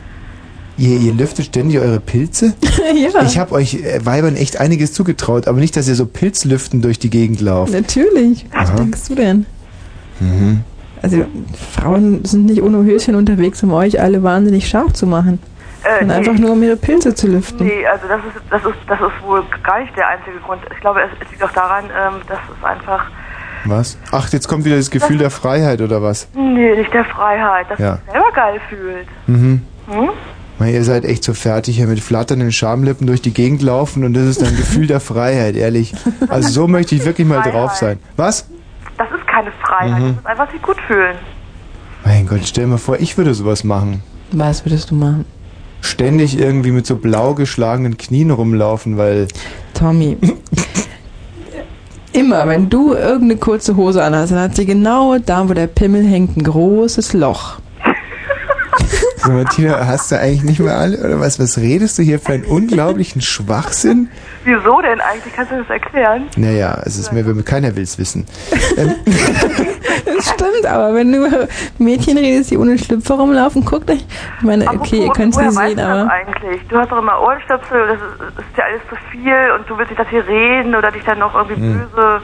Ihr, 0.78 0.98
ihr 1.00 1.14
lüftet 1.14 1.46
ständig 1.46 1.80
eure 1.80 2.00
Pilze? 2.00 2.54
ja, 3.14 3.22
Ich 3.24 3.38
habe 3.38 3.54
euch 3.54 3.76
äh, 3.76 4.04
Weibern 4.06 4.36
echt 4.36 4.60
einiges 4.60 4.94
zugetraut, 4.94 5.48
aber 5.48 5.60
nicht, 5.60 5.76
dass 5.78 5.88
ihr 5.88 5.96
so 5.96 6.06
Pilzlüften 6.06 6.82
durch 6.82 6.98
die 7.00 7.10
Gegend 7.10 7.42
lauft. 7.42 7.74
natürlich. 7.74 8.46
Was 8.54 8.70
Aha. 8.70 8.78
denkst 8.78 9.02
du 9.10 9.16
denn? 9.16 9.46
Mhm. 10.20 10.62
Also, 11.02 11.26
Frauen 11.72 12.24
sind 12.26 12.46
nicht 12.46 12.62
ohne 12.62 12.84
Höschen 12.84 13.16
unterwegs, 13.16 13.64
um 13.64 13.74
euch 13.74 14.00
alle 14.00 14.22
wahnsinnig 14.24 14.68
scharf 14.68 14.94
zu 14.94 15.08
machen. 15.08 15.40
Äh, 15.84 16.00
Sondern 16.02 16.18
einfach 16.20 16.38
nur, 16.38 16.52
um 16.52 16.62
ihre 16.62 16.76
Pilze 16.76 17.16
zu 17.16 17.28
lüften. 17.28 17.66
Nee, 17.66 17.86
also 17.92 18.08
das 18.08 18.20
ist, 18.20 18.44
das 18.52 18.62
ist, 18.64 18.78
das 18.88 19.00
ist 19.00 19.26
wohl 19.28 19.42
gar 19.64 19.80
nicht 19.80 19.96
der 19.98 20.08
einzige 20.10 20.38
Grund. 20.46 20.62
Ich 20.72 20.80
glaube, 20.80 21.00
es, 21.02 21.10
es 21.26 21.32
liegt 21.32 21.44
auch 21.44 21.52
daran, 21.54 21.86
ähm, 21.86 22.22
dass 22.28 22.38
es 22.56 22.64
einfach, 22.64 23.06
Was? 23.66 23.98
Ach, 24.12 24.30
jetzt 24.32 24.48
kommt 24.48 24.64
wieder 24.66 24.76
das 24.78 24.92
Gefühl 24.92 25.18
der 25.18 25.32
Freiheit, 25.32 25.82
oder 25.82 26.04
was? 26.04 26.28
nee, 26.36 26.76
nicht 26.76 26.94
der 26.94 27.06
Freiheit, 27.06 27.66
dass 27.72 27.80
Ja. 27.80 27.88
man 27.90 27.98
sich 27.98 28.12
selber 28.12 28.32
geil 28.36 28.62
fühlt. 28.70 29.08
Mhm. 29.26 29.62
Hm? 29.90 30.10
Man, 30.60 30.70
ihr 30.70 30.84
seid 30.84 31.04
echt 31.06 31.24
so 31.24 31.34
fertig 31.34 31.78
hier 31.78 31.88
mit 31.88 32.00
flatternden 32.00 32.52
Schamlippen 32.52 33.08
durch 33.08 33.24
die 33.24 33.34
Gegend 33.34 33.64
laufen 33.64 34.04
und 34.04 34.14
das 34.14 34.26
ist 34.26 34.44
ein 34.44 34.56
Gefühl 34.56 34.86
der 34.86 35.00
Freiheit, 35.00 35.56
ehrlich. 35.56 35.96
Also 36.30 36.50
so 36.50 36.68
möchte 36.68 36.94
ich 36.94 37.04
wirklich 37.06 37.28
mal 37.28 37.42
drauf 37.42 37.74
sein. 37.74 37.98
Was? 38.18 38.48
Das 39.46 39.54
ist 39.54 39.64
keine 39.64 39.90
Freiheit, 39.90 40.02
Mhm. 40.02 40.08
das 40.08 40.18
ist 40.18 40.26
einfach 40.28 40.52
sich 40.52 40.62
gut 40.62 40.78
fühlen. 40.88 41.16
Mein 42.06 42.28
Gott, 42.28 42.42
stell 42.46 42.66
dir 42.66 42.72
mal 42.72 42.78
vor, 42.78 43.00
ich 43.00 43.18
würde 43.18 43.34
sowas 43.34 43.64
machen. 43.64 44.02
Was 44.32 44.66
würdest 44.66 44.92
du 44.92 44.96
machen? 44.96 45.26
Ständig 45.82 46.38
irgendwie 46.40 46.72
mit 46.72 46.86
so 46.86 46.96
blau 46.96 47.34
geschlagenen 47.34 47.98
Knien 47.98 48.30
rumlaufen, 48.32 48.98
weil... 48.98 49.28
Tommy. 49.74 50.18
Immer, 52.14 52.46
wenn 52.48 52.70
du 52.70 52.94
irgendeine 52.94 53.38
kurze 53.38 53.76
Hose 53.78 54.04
anhast, 54.04 54.32
dann 54.32 54.40
hat 54.40 54.56
sie 54.56 54.66
genau 54.66 55.18
da, 55.18 55.48
wo 55.48 55.54
der 55.54 55.68
Pimmel 55.68 56.06
hängt, 56.06 56.36
ein 56.38 56.44
großes 56.44 57.14
Loch. 57.14 57.60
Sag 59.24 59.34
mal, 59.34 59.46
Tina, 59.46 59.86
hast 59.86 60.12
du 60.12 60.20
eigentlich 60.20 60.44
nicht 60.44 60.60
mehr 60.60 60.76
alle, 60.76 60.98
oder 60.98 61.20
was? 61.20 61.40
Was 61.40 61.58
redest 61.60 62.00
du 62.00 62.02
hier 62.04 62.20
für 62.20 62.34
einen 62.34 62.46
unglaublichen 62.46 63.22
Schwachsinn? 63.22 64.10
Wieso 64.46 64.82
denn 64.82 65.00
eigentlich? 65.00 65.32
Kannst 65.36 65.52
du 65.52 65.58
das 65.60 65.70
erklären? 65.70 66.24
Naja, 66.38 66.82
es 66.86 66.98
ist 66.98 67.14
mir, 67.14 67.24
keiner 67.44 67.76
will's 67.76 67.98
wissen. 68.00 68.26
Ähm, 68.78 68.96
Das 70.06 70.30
stimmt, 70.30 70.66
aber 70.66 70.96
wenn 70.96 71.12
du 71.12 71.48
Mädchen 71.78 72.18
redest, 72.18 72.50
die 72.52 72.58
ohne 72.58 72.78
Schlüpfer 72.78 73.16
rumlaufen, 73.16 73.64
guck 73.64 73.86
dich. 73.86 74.06
Ich 74.40 74.44
meine, 74.44 74.68
okay, 74.68 75.06
ihr 75.06 75.12
könnt 75.12 75.34
es 75.36 75.40
nicht 75.40 75.52
sehen, 75.54 75.80
aber. 75.80 76.12
eigentlich? 76.12 76.62
Du 76.70 76.78
hast 76.78 76.92
doch 76.92 76.98
immer 76.98 77.20
Ohrenstöpsel, 77.22 77.88
das 77.88 77.98
ist, 77.98 78.36
das 78.38 78.46
ist 78.46 78.58
ja 78.58 78.64
alles 78.64 78.82
zu 78.90 78.96
viel 79.12 79.52
und 79.58 79.70
du 79.70 79.78
willst 79.78 79.92
nicht, 79.92 80.00
dass 80.00 80.08
hier 80.10 80.26
reden 80.26 80.74
oder 80.76 80.92
dich 80.92 81.04
dann 81.04 81.20
noch 81.20 81.34
irgendwie 81.36 81.62
Hm. 81.62 81.82
böse, 81.96 82.22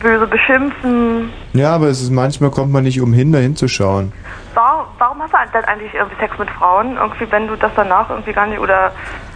böse 0.00 0.26
beschimpfen. 0.26 1.30
ja, 1.54 1.74
aber 1.74 1.88
es 1.88 2.02
ist 2.02 2.10
manchmal 2.12 2.50
kommt 2.50 2.72
man 2.72 2.84
nicht 2.84 3.00
umhin, 3.00 3.32
da 3.32 3.38
hinzuschauen. 3.38 4.12
Warum, 4.54 4.86
warum 4.98 5.22
hast 5.22 5.32
du 5.32 5.36
dann 5.52 5.64
eigentlich 5.64 5.94
irgendwie 5.94 6.16
Sex 6.18 6.38
mit 6.38 6.50
Frauen? 6.50 6.96
Irgendwie, 6.96 7.30
wenn 7.30 7.46
du 7.46 7.56
das 7.56 7.72
danach 7.76 8.10
irgendwie 8.10 8.32
gar 8.32 8.46
nicht, 8.46 8.58
oder, 8.58 8.92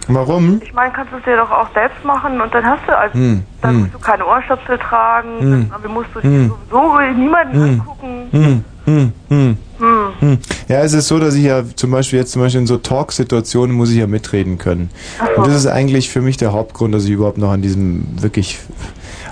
Warum? 0.07 0.61
ich 0.63 0.73
meine, 0.73 0.91
kannst 0.93 1.13
du 1.13 1.17
es 1.17 1.23
dir 1.23 1.37
doch 1.37 1.49
auch 1.51 1.67
selbst 1.73 2.03
machen 2.03 2.39
und 2.41 2.53
dann 2.53 2.65
hast 2.65 2.81
du, 2.87 2.97
also, 2.97 3.13
Hm, 3.13 3.43
dann 3.61 3.71
hm. 3.71 3.79
musst 3.81 3.93
du 3.93 3.99
keine 3.99 4.25
Ohrstöpsel 4.25 4.77
tragen, 4.77 5.39
Hm. 5.39 5.71
dann 5.71 5.91
musst 5.93 6.09
du 6.13 6.21
Hm. 6.21 6.51
sowieso 6.69 6.99
niemanden 7.17 7.53
Hm. 7.55 7.79
angucken. 7.81 8.27
Hm, 8.31 8.63
hm, 8.85 9.13
hm. 9.29 9.57
Hm. 9.77 10.13
Hm. 10.19 10.37
Ja, 10.69 10.79
es 10.83 10.93
ist 10.93 11.07
so, 11.09 11.19
dass 11.19 11.35
ich 11.35 11.43
ja 11.43 11.61
zum 11.75 11.91
Beispiel 11.91 12.19
jetzt 12.19 12.31
zum 12.31 12.41
Beispiel 12.41 12.61
in 12.61 12.67
so 12.67 12.77
Talk-Situationen 12.77 13.75
muss 13.75 13.91
ich 13.91 13.97
ja 13.97 14.07
mitreden 14.07 14.57
können. 14.57 14.89
Und 15.35 15.47
das 15.47 15.55
ist 15.55 15.67
eigentlich 15.67 16.09
für 16.09 16.21
mich 16.21 16.37
der 16.37 16.53
Hauptgrund, 16.53 16.93
dass 16.95 17.03
ich 17.03 17.11
überhaupt 17.11 17.37
noch 17.37 17.51
an 17.51 17.61
diesem 17.61 18.21
wirklich 18.21 18.59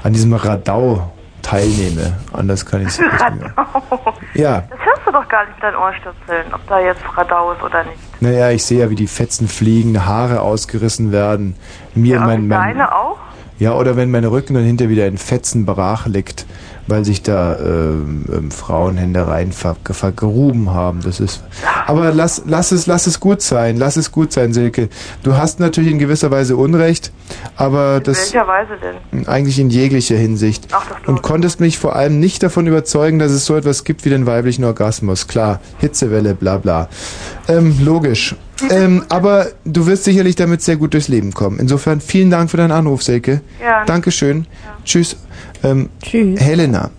an 0.03 0.11
diesem 0.11 0.33
Radau 0.33 1.13
teilnehme. 1.41 2.17
Anders 2.33 2.65
kann 2.65 2.81
ich 2.81 2.87
es 2.87 2.99
nicht 2.99 3.11
mehr. 3.35 3.53
Ja, 4.33 4.63
Das 4.69 4.79
hörst 5.03 5.07
du 5.07 5.11
doch 5.19 5.27
gar 5.27 5.45
nicht 5.45 5.55
mit 5.55 5.63
deinen 5.63 5.75
Ohrstöpseln, 5.75 6.53
ob 6.53 6.67
da 6.67 6.79
jetzt 6.79 7.01
Radau 7.15 7.51
ist 7.51 7.63
oder 7.63 7.83
nicht. 7.83 8.21
naja, 8.21 8.49
ich 8.51 8.63
sehe 8.63 8.79
ja, 8.79 8.89
wie 8.89 8.95
die 8.95 9.07
Fetzen 9.07 9.47
fliegen, 9.47 10.05
Haare 10.05 10.41
ausgerissen 10.41 11.11
werden. 11.11 11.55
Mir 11.95 12.15
Ja, 12.15 12.25
mein, 12.25 12.41
und 12.41 12.47
mein 12.47 12.77
deine 12.77 12.95
auch? 12.95 13.17
Ja, 13.59 13.73
oder 13.73 13.95
wenn 13.95 14.11
mein 14.11 14.25
Rücken 14.25 14.55
dann 14.55 14.63
hinter 14.63 14.89
wieder 14.89 15.07
in 15.07 15.17
Fetzen 15.17 15.65
brach 15.65 16.07
liegt, 16.07 16.45
weil 16.87 17.05
sich 17.05 17.21
da 17.21 17.57
ähm, 17.59 18.25
ähm, 18.31 18.51
Frauenhände 18.51 19.27
rein 19.27 19.51
ver 19.51 19.75
vergruben 19.83 20.71
haben. 20.71 21.01
Das 21.01 21.19
ist. 21.19 21.43
Aber 21.87 22.11
lass, 22.13 22.43
lass 22.45 22.71
es, 22.71 22.87
lass 22.87 23.07
es 23.07 23.19
gut 23.19 23.41
sein, 23.41 23.77
lass 23.77 23.95
es 23.95 24.11
gut 24.11 24.33
sein, 24.33 24.53
Silke. 24.53 24.89
Du 25.23 25.35
hast 25.37 25.59
natürlich 25.59 25.91
in 25.91 25.99
gewisser 25.99 26.31
Weise 26.31 26.57
Unrecht, 26.57 27.11
aber 27.55 27.97
In 27.97 28.03
das 28.03 28.33
welcher 28.33 28.47
Weise 28.47 28.73
denn? 29.11 29.27
eigentlich 29.27 29.59
in 29.59 29.69
jeglicher 29.69 30.17
Hinsicht. 30.17 30.67
Ach, 30.71 30.85
das 30.87 30.97
Und 31.07 31.21
konntest 31.21 31.59
mich 31.59 31.79
vor 31.79 31.95
allem 31.95 32.19
nicht 32.19 32.43
davon 32.43 32.67
überzeugen, 32.67 33.19
dass 33.19 33.31
es 33.31 33.45
so 33.45 33.55
etwas 33.55 33.83
gibt 33.83 34.05
wie 34.05 34.09
den 34.09 34.25
weiblichen 34.25 34.63
Orgasmus. 34.65 35.27
Klar, 35.27 35.59
Hitzewelle, 35.79 36.35
bla 36.35 36.57
bla. 36.57 36.89
Ähm, 37.47 37.77
logisch. 37.83 38.35
Ähm, 38.71 39.03
aber 39.09 39.47
du 39.65 39.85
wirst 39.87 40.03
sicherlich 40.03 40.35
damit 40.35 40.61
sehr 40.61 40.75
gut 40.77 40.93
durchs 40.93 41.07
Leben 41.07 41.33
kommen. 41.33 41.59
Insofern 41.59 42.01
vielen 42.01 42.29
Dank 42.29 42.49
für 42.49 42.57
deinen 42.57 42.71
Anruf, 42.71 43.03
Silke. 43.03 43.41
Ja. 43.61 43.85
Dankeschön. 43.85 44.45
Tschüss. 44.85 45.17
Ähm, 45.63 45.89
Tschüss. 46.01 46.39
Helena. 46.39 46.89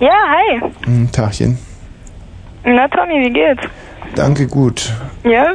Ja, 0.00 0.10
hi. 0.10 0.60
Hm, 0.84 1.10
Tagchen. 1.12 1.58
Na, 2.64 2.86
Tommy, 2.88 3.24
wie 3.26 3.32
geht's? 3.32 3.62
Danke, 4.14 4.46
gut. 4.46 4.92
Ja? 5.24 5.52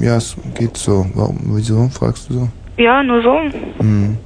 Ja, 0.00 0.16
es 0.16 0.36
geht 0.54 0.76
so. 0.76 1.06
Warum, 1.14 1.38
wieso, 1.44 1.88
fragst 1.92 2.28
du 2.30 2.34
so? 2.34 2.48
Ja, 2.76 3.02
nur 3.02 3.22
so. 3.22 3.38
Hm. 3.78 4.16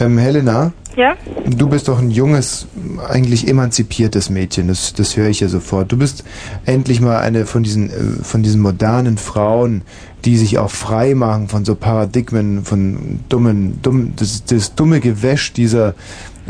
Ähm, 0.00 0.18
Helena, 0.18 0.72
Ja? 0.96 1.14
du 1.46 1.68
bist 1.68 1.88
doch 1.88 1.98
ein 2.00 2.10
junges, 2.10 2.66
eigentlich 3.08 3.48
emanzipiertes 3.48 4.28
Mädchen, 4.28 4.68
das, 4.68 4.92
das 4.92 5.16
höre 5.16 5.28
ich 5.28 5.40
ja 5.40 5.48
sofort. 5.48 5.90
Du 5.92 5.96
bist 5.96 6.24
endlich 6.66 7.00
mal 7.00 7.18
eine 7.20 7.46
von 7.46 7.62
diesen, 7.62 7.88
äh, 7.90 8.22
von 8.22 8.42
diesen 8.42 8.60
modernen 8.60 9.16
Frauen, 9.16 9.82
die 10.24 10.36
sich 10.36 10.58
auch 10.58 10.70
frei 10.70 11.14
machen 11.14 11.48
von 11.48 11.64
so 11.64 11.74
Paradigmen, 11.74 12.64
von 12.64 13.20
dummen, 13.28 13.80
dumm, 13.82 14.14
das, 14.16 14.44
das 14.44 14.74
dumme 14.74 15.00
Gewäsch 15.00 15.52
dieser 15.52 15.94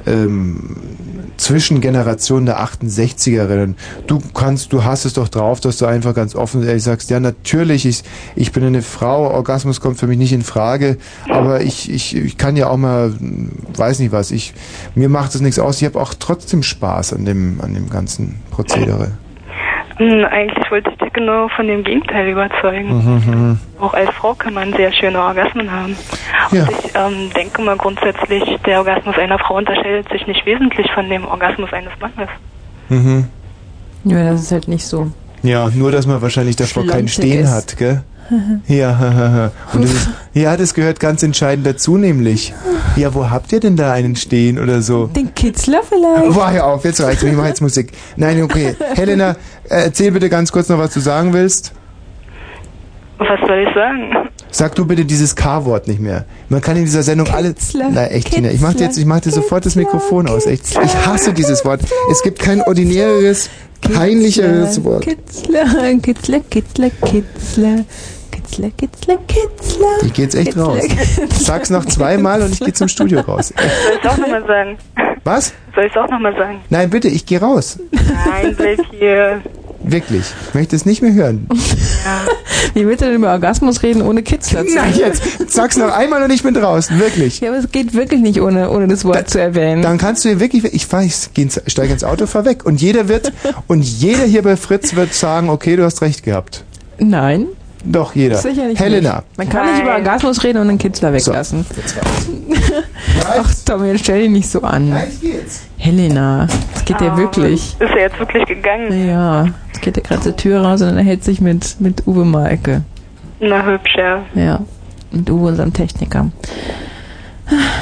ähm, 0.06 0.76
Zwischengeneration 1.36 2.46
der 2.46 2.60
68erinnen. 2.60 3.74
Du 4.06 4.20
kannst, 4.34 4.72
du 4.72 4.84
hast 4.84 5.04
es 5.04 5.14
doch 5.14 5.28
drauf, 5.28 5.60
dass 5.60 5.78
du 5.78 5.86
einfach 5.86 6.14
ganz 6.14 6.34
offen 6.34 6.62
ehrlich 6.62 6.82
sagst, 6.82 7.10
ja 7.10 7.20
natürlich, 7.20 7.86
ich, 7.86 8.02
ich 8.36 8.52
bin 8.52 8.64
eine 8.64 8.82
Frau, 8.82 9.30
Orgasmus 9.30 9.80
kommt 9.80 9.98
für 9.98 10.06
mich 10.06 10.18
nicht 10.18 10.32
in 10.32 10.42
Frage, 10.42 10.98
aber 11.28 11.62
ich, 11.62 11.90
ich, 11.90 12.16
ich 12.16 12.38
kann 12.38 12.56
ja 12.56 12.68
auch 12.68 12.76
mal, 12.76 13.14
weiß 13.76 13.98
nicht 13.98 14.12
was, 14.12 14.30
ich, 14.30 14.54
mir 14.94 15.08
macht 15.08 15.34
es 15.34 15.40
nichts 15.40 15.58
aus, 15.58 15.80
ich 15.80 15.86
habe 15.86 16.00
auch 16.00 16.14
trotzdem 16.14 16.62
Spaß 16.62 17.12
an 17.12 17.24
dem, 17.24 17.60
an 17.60 17.74
dem 17.74 17.90
ganzen 17.90 18.36
Prozedere. 18.50 19.12
Hm, 19.96 20.24
eigentlich 20.24 20.70
wollte 20.70 20.90
ich 20.90 20.98
dich 20.98 21.12
genau 21.12 21.48
von 21.48 21.66
dem 21.68 21.84
Gegenteil 21.84 22.28
überzeugen. 22.28 22.88
Mhm. 22.88 23.60
Auch 23.78 23.94
als 23.94 24.10
Frau 24.10 24.34
kann 24.34 24.54
man 24.54 24.72
sehr 24.72 24.92
schöne 24.92 25.20
Orgasmen 25.20 25.70
haben. 25.70 25.96
Ja. 26.50 26.62
Und 26.64 26.70
ich 26.70 26.90
ähm, 26.94 27.30
denke 27.34 27.62
mal 27.62 27.76
grundsätzlich, 27.76 28.42
der 28.66 28.78
Orgasmus 28.78 29.16
einer 29.18 29.38
Frau 29.38 29.56
unterscheidet 29.56 30.08
sich 30.10 30.26
nicht 30.26 30.44
wesentlich 30.46 30.90
von 30.92 31.08
dem 31.08 31.24
Orgasmus 31.24 31.72
eines 31.72 31.92
Mannes. 32.00 32.28
Mhm. 32.88 33.28
Ja, 34.04 34.30
das 34.32 34.42
ist 34.42 34.52
halt 34.52 34.68
nicht 34.68 34.84
so. 34.84 35.10
Ja, 35.42 35.68
nur 35.74 35.92
dass 35.92 36.06
man 36.06 36.20
wahrscheinlich 36.22 36.56
davor 36.56 36.86
kein 36.86 37.06
Schlantig 37.06 37.12
Stehen 37.12 37.44
ist. 37.44 37.52
hat, 37.52 37.76
gell? 37.76 38.02
Ja, 38.68 39.50
und 39.72 39.84
das 39.84 39.92
ist, 39.92 40.08
ja, 40.32 40.56
das 40.56 40.74
gehört 40.74 41.00
ganz 41.00 41.22
entscheidend 41.22 41.66
dazu, 41.66 41.96
nämlich. 41.96 42.54
Ja, 42.96 43.14
wo 43.14 43.30
habt 43.30 43.52
ihr 43.52 43.60
denn 43.60 43.76
da 43.76 43.92
einen 43.92 44.16
stehen 44.16 44.58
oder 44.58 44.82
so? 44.82 45.06
Den 45.06 45.34
Kitzler 45.34 45.82
vielleicht. 45.82 46.34
Boah, 46.34 46.50
hör 46.50 46.66
auf, 46.66 46.84
jetzt 46.84 47.00
reicht's 47.00 47.22
ich 47.22 47.32
mach 47.32 47.46
jetzt 47.46 47.60
Musik. 47.60 47.92
Nein, 48.16 48.42
okay. 48.42 48.74
Helena, 48.94 49.30
äh, 49.64 49.84
erzähl 49.84 50.10
bitte 50.12 50.28
ganz 50.28 50.52
kurz 50.52 50.68
noch, 50.68 50.78
was 50.78 50.92
du 50.92 51.00
sagen 51.00 51.32
willst. 51.32 51.72
Was 53.18 53.40
soll 53.46 53.64
ich 53.66 53.74
sagen? 53.74 54.28
Sag 54.50 54.74
du 54.74 54.86
bitte 54.86 55.04
dieses 55.04 55.34
K-Wort 55.34 55.88
nicht 55.88 56.00
mehr. 56.00 56.26
Man 56.48 56.60
kann 56.60 56.76
in 56.76 56.84
dieser 56.84 57.02
Sendung 57.02 57.28
alle. 57.28 57.54
Na 57.92 58.06
echt, 58.06 58.32
Tina, 58.32 58.50
ich 58.50 58.60
mach 58.60 58.74
dir 58.74 58.84
jetzt, 58.84 58.98
ich 58.98 59.06
mach 59.06 59.20
dir 59.20 59.30
sofort 59.30 59.64
das 59.66 59.76
Mikrofon 59.76 60.28
aus. 60.28 60.46
Echt. 60.46 60.70
Ich 60.70 61.06
hasse 61.06 61.32
dieses 61.32 61.64
Wort. 61.64 61.80
Es 62.10 62.22
gibt 62.22 62.38
kein 62.38 62.60
ordinäres, 62.62 63.50
peinlicheres 63.80 64.82
Wort. 64.84 65.04
Kitzler, 65.04 65.64
Kitzler, 66.02 66.40
Kitzler, 66.40 66.90
Kitzler. 66.90 67.84
Kitzler, 68.54 68.70
Kitzler, 68.76 69.18
Kitzler. 69.26 70.06
Ich 70.06 70.12
geh 70.12 70.22
jetzt 70.22 70.34
echt 70.34 70.46
Kitzler, 70.48 70.64
raus. 70.64 70.82
Kitzler. 70.82 71.26
Sag's 71.32 71.70
noch 71.70 71.84
zweimal 71.86 72.42
und 72.42 72.52
ich 72.52 72.60
gehe 72.60 72.72
zum 72.72 72.88
Studio 72.88 73.20
raus. 73.20 73.52
Soll 73.56 73.98
ich 74.00 74.08
auch 74.08 74.16
nochmal 74.16 74.46
sagen? 74.46 74.78
Was? 75.24 75.52
Soll 75.74 75.86
ich 75.86 75.96
auch 75.96 76.08
nochmal 76.08 76.34
sagen? 76.36 76.60
Nein, 76.70 76.90
bitte, 76.90 77.08
ich 77.08 77.26
gehe 77.26 77.40
raus. 77.40 77.78
Nein, 77.90 78.54
bleib 78.56 78.80
hier. 78.90 79.42
Wirklich. 79.82 80.24
Ich 80.48 80.54
möchte 80.54 80.76
es 80.76 80.86
nicht 80.86 81.02
mehr 81.02 81.12
hören. 81.12 81.46
Wie 82.74 82.86
willst 82.86 83.02
du 83.02 83.06
denn 83.06 83.16
über 83.16 83.32
Orgasmus 83.32 83.82
reden 83.82 84.02
ohne 84.02 84.22
Kitzler 84.22 84.66
zu 84.66 84.74
Nein, 84.76 84.94
jetzt. 84.96 85.50
Sag's 85.50 85.76
noch 85.76 85.92
einmal 85.92 86.22
und 86.22 86.30
ich 86.30 86.42
bin 86.42 86.54
draußen. 86.54 86.98
Wirklich. 86.98 87.40
Ja, 87.40 87.50
aber 87.50 87.58
es 87.58 87.70
geht 87.70 87.92
wirklich 87.92 88.20
nicht 88.20 88.40
ohne, 88.40 88.70
ohne 88.70 88.88
das 88.88 89.04
Wort 89.04 89.28
zu 89.28 89.40
erwähnen. 89.40 89.82
Dann 89.82 89.98
kannst 89.98 90.24
du 90.24 90.30
hier 90.30 90.40
wirklich, 90.40 90.64
ich 90.64 90.90
weiß, 90.90 91.30
geh 91.34 91.42
ins, 91.42 91.60
steig 91.66 91.90
ins 91.90 92.04
Auto, 92.04 92.26
fahr 92.26 92.44
weg. 92.44 92.64
Und 92.64 92.80
jeder 92.80 93.08
wird, 93.08 93.32
und 93.66 93.82
jeder 93.82 94.24
hier 94.24 94.42
bei 94.42 94.56
Fritz 94.56 94.94
wird 94.94 95.12
sagen, 95.12 95.50
okay, 95.50 95.76
du 95.76 95.84
hast 95.84 96.00
recht 96.00 96.22
gehabt. 96.22 96.64
Nein. 96.98 97.48
Doch, 97.84 98.14
jeder. 98.14 98.36
Sicherlich 98.36 98.78
Helena. 98.78 99.16
Nicht. 99.16 99.38
Man 99.38 99.48
kann 99.48 99.70
nicht 99.70 99.82
über 99.82 99.94
Orgasmus 99.94 100.42
reden 100.42 100.58
und 100.58 100.68
einen 100.70 100.78
Kitzler 100.78 101.12
weglassen. 101.12 101.66
Ach 103.38 103.54
Tommy, 103.66 103.88
jetzt 103.88 104.00
stell 104.04 104.22
dich 104.22 104.30
nicht 104.30 104.48
so 104.48 104.62
an. 104.62 104.96
Helena, 105.76 106.46
das 106.72 106.84
geht 106.84 107.00
ja 107.00 107.12
Ah, 107.12 107.16
wirklich. 107.16 107.76
Ist 107.78 107.80
er 107.80 108.00
jetzt 108.00 108.18
wirklich 108.18 108.46
gegangen? 108.46 109.06
Ja, 109.06 109.46
jetzt 109.66 109.82
geht 109.82 109.96
er 109.98 110.02
gerade 110.02 110.22
zur 110.22 110.36
Tür 110.36 110.62
raus 110.62 110.80
und 110.80 110.88
dann 110.96 111.04
hält 111.04 111.24
sich 111.24 111.40
mit, 111.40 111.76
mit 111.80 112.06
Uwe 112.06 112.24
Malke. 112.24 112.82
Na, 113.40 113.64
hübsch, 113.64 113.94
ja. 113.98 114.22
Ja, 114.34 114.60
mit 115.10 115.28
Uwe, 115.28 115.48
unserem 115.48 115.72
Techniker. 115.72 116.30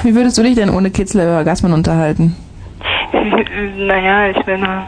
Wie 0.03 0.15
würdest 0.17 0.37
du 0.37 0.43
dich 0.43 0.57
denn 0.57 0.71
ohne 0.71 0.91
Kitzler 0.91 1.25
über 1.25 1.37
Orgasmen 1.37 1.73
unterhalten? 1.73 2.35
naja, 3.79 4.31
ich 4.31 4.47
meine, 4.47 4.83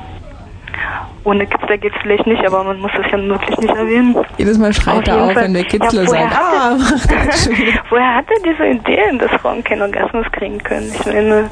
ohne 1.25 1.47
Kitzler 1.47 1.79
geht's 1.79 1.97
vielleicht 2.03 2.27
nicht, 2.27 2.45
aber 2.47 2.63
man 2.65 2.79
muss 2.81 2.91
es 3.03 3.11
ja 3.11 3.19
wirklich 3.19 3.57
nicht 3.59 3.75
erwähnen. 3.75 4.17
Jedes 4.39 4.59
Mal 4.59 4.73
schreit 4.73 5.09
er 5.09 5.23
auf, 5.25 5.35
wenn 5.35 5.55
der 5.55 5.65
Kitzler 5.65 6.03
Ja, 6.03 6.09
sagt, 6.09 6.37
ah, 6.37 6.71
er- 6.73 7.27
das. 7.27 7.49
Woher 7.91 8.15
hat 8.17 8.27
er 8.29 8.53
diese 8.53 8.67
Ideen, 8.67 9.19
dass 9.19 9.31
Frauen 9.41 9.65
keinen 9.65 9.83
Orgasmus 9.83 10.27
kriegen 10.33 10.59
können? 10.59 10.91
Ich 10.95 11.07
meine, 11.07 11.51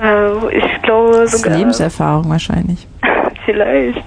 äh, 0.00 0.56
ich 0.56 0.82
glaube 0.82 1.12
Das 1.18 1.34
ist 1.34 1.42
sogar... 1.42 1.58
Lebenserfahrung 1.58 2.30
wahrscheinlich. 2.30 2.86
Vielleicht. 3.44 4.02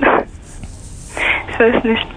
Ich 1.49 1.59
weiß 1.59 1.83
nicht. 1.83 2.07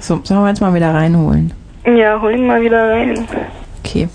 So, 0.00 0.20
sollen 0.22 0.42
wir 0.42 0.48
jetzt 0.48 0.60
mal 0.60 0.74
wieder 0.74 0.92
reinholen? 0.94 1.52
Ja, 1.86 2.20
hol 2.20 2.32
ihn 2.34 2.46
mal 2.46 2.60
wieder 2.62 2.90
rein. 2.90 3.26
Okay. 3.84 4.08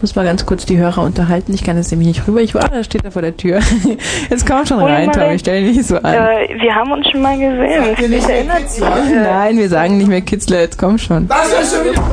Muss 0.00 0.14
mal 0.14 0.24
ganz 0.24 0.46
kurz 0.46 0.64
die 0.64 0.78
Hörer 0.78 1.02
unterhalten. 1.02 1.52
Ich 1.52 1.62
kann 1.62 1.76
jetzt 1.76 1.90
nämlich 1.90 2.08
nicht 2.08 2.26
rüber. 2.26 2.40
Ich 2.40 2.54
war, 2.54 2.66
da 2.68 2.82
steht 2.82 3.04
er 3.04 3.10
vor 3.10 3.20
der 3.20 3.36
Tür. 3.36 3.60
Jetzt 4.30 4.46
komm 4.46 4.64
schon 4.64 4.80
rein, 4.80 5.12
Tommy. 5.12 5.38
Stell 5.38 5.62
dich 5.62 5.76
nicht 5.76 5.88
so 5.88 5.96
an. 5.96 6.14
Äh, 6.14 6.48
wir 6.58 6.74
haben 6.74 6.90
uns 6.90 7.06
schon 7.10 7.20
mal 7.20 7.36
gesehen. 7.36 8.12
Ich 8.12 8.26
erinnere 8.26 8.60
dich. 8.60 8.80
Nein, 8.80 9.58
wir 9.58 9.68
sagen 9.68 9.98
nicht 9.98 10.08
mehr 10.08 10.22
Kitzler. 10.22 10.60
Jetzt 10.60 10.78
komm 10.78 10.96
schon. 10.96 11.28
Was 11.28 11.52
ist 11.52 11.74
schon 11.74 11.84
wieder? 11.84 12.02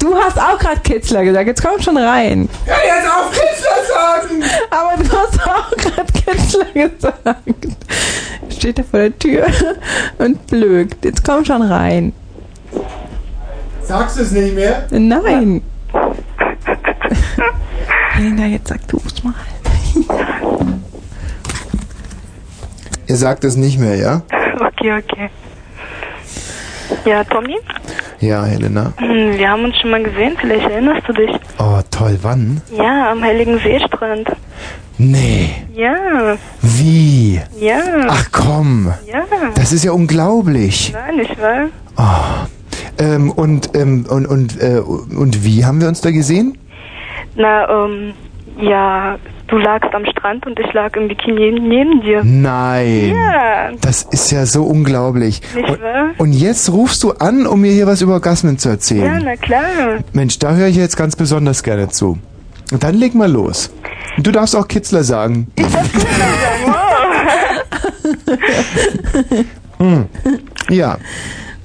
Du 0.00 0.14
hast 0.14 0.38
auch 0.40 0.58
gerade 0.58 0.80
Kitzler 0.80 1.24
gesagt. 1.24 1.46
Jetzt 1.46 1.62
komm 1.62 1.80
schon 1.82 1.96
rein. 1.96 2.48
Hör 2.64 2.76
jetzt 2.76 3.08
auf, 3.08 3.30
Kitzler 3.30 3.68
sagen! 3.88 4.42
Aber 4.70 5.02
du 5.02 5.10
hast 5.10 5.40
auch 5.46 5.70
gerade 5.76 6.12
Kitzler 6.12 6.88
gesagt. 6.88 7.76
Steht 8.48 8.78
er 8.78 8.84
vor 8.84 9.00
der 9.00 9.18
Tür 9.18 9.46
und 10.18 10.46
blökt. 10.46 11.04
Jetzt 11.04 11.24
komm 11.24 11.44
schon 11.44 11.62
rein. 11.62 12.12
Sagst 13.82 14.18
du 14.18 14.22
es 14.22 14.30
nicht 14.30 14.54
mehr? 14.54 14.86
Nein. 14.90 15.62
Helena, 18.12 18.46
jetzt 18.46 18.68
sag 18.68 18.86
du 18.88 19.00
es 19.04 19.22
mal. 19.24 19.34
Ihr 23.06 23.16
sagt 23.16 23.44
es 23.44 23.56
nicht 23.56 23.78
mehr, 23.78 23.96
ja? 23.96 24.22
Okay, 24.60 24.92
okay. 24.98 25.30
Ja, 27.04 27.24
Tommy? 27.24 27.56
Ja, 28.20 28.44
Helena. 28.44 28.92
Hm, 28.98 29.38
Wir 29.38 29.48
haben 29.50 29.64
uns 29.64 29.76
schon 29.78 29.90
mal 29.90 30.02
gesehen, 30.02 30.36
vielleicht 30.40 30.68
erinnerst 30.68 31.08
du 31.08 31.12
dich. 31.12 31.30
Oh, 31.58 31.80
toll, 31.90 32.18
wann? 32.22 32.60
Ja, 32.76 33.10
am 33.12 33.22
Heiligen 33.22 33.58
Seestrand. 33.60 34.28
Nee. 34.98 35.50
Ja, 35.74 36.36
Wie? 36.60 37.40
ja. 37.60 37.78
Ach 38.08 38.26
komm. 38.32 38.92
Ja. 39.06 39.22
Das 39.54 39.72
ist 39.72 39.84
ja 39.84 39.92
unglaublich. 39.92 40.92
Nein, 40.92 41.16
nicht 41.16 41.40
wahr? 41.40 41.66
Oh. 41.96 42.46
Ähm, 43.02 43.30
und, 43.30 43.70
ähm, 43.76 44.06
und, 44.08 44.26
und, 44.26 44.60
äh, 44.60 44.80
und 44.80 45.44
wie 45.44 45.64
haben 45.64 45.80
wir 45.80 45.86
uns 45.86 46.00
da 46.00 46.10
gesehen? 46.10 46.58
Na, 47.40 47.84
ähm, 47.84 48.14
ja, 48.60 49.16
du 49.46 49.58
lagst 49.58 49.94
am 49.94 50.04
Strand 50.06 50.44
und 50.44 50.58
ich 50.58 50.72
lag 50.72 50.96
im 50.96 51.06
Bikini 51.06 51.52
neben 51.60 52.00
dir. 52.02 52.22
Nein. 52.24 53.10
Ja. 53.14 53.70
Das 53.80 54.02
ist 54.02 54.32
ja 54.32 54.44
so 54.44 54.64
unglaublich. 54.64 55.40
Nicht 55.54 55.68
und, 55.70 55.80
wahr? 55.80 56.10
und 56.18 56.32
jetzt 56.32 56.70
rufst 56.72 57.04
du 57.04 57.12
an, 57.12 57.46
um 57.46 57.60
mir 57.60 57.70
hier 57.70 57.86
was 57.86 58.02
über 58.02 58.14
Orgasmen 58.14 58.58
zu 58.58 58.68
Ja, 58.68 58.74
erzählen. 58.74 59.22
na 59.24 59.36
klar. 59.36 59.62
Mensch, 60.12 60.40
da 60.40 60.52
höre 60.54 60.66
ich 60.66 60.76
jetzt 60.76 60.96
ganz 60.96 61.14
besonders 61.14 61.62
gerne 61.62 61.88
zu. 61.88 62.18
Und 62.72 62.82
dann 62.82 62.96
leg 62.96 63.14
mal 63.14 63.30
los. 63.30 63.72
Und 64.16 64.26
du 64.26 64.32
darfst 64.32 64.56
auch 64.56 64.66
Kitzler 64.66 65.04
sagen. 65.04 65.46
Hm. 69.78 70.06
Ja. 70.70 70.98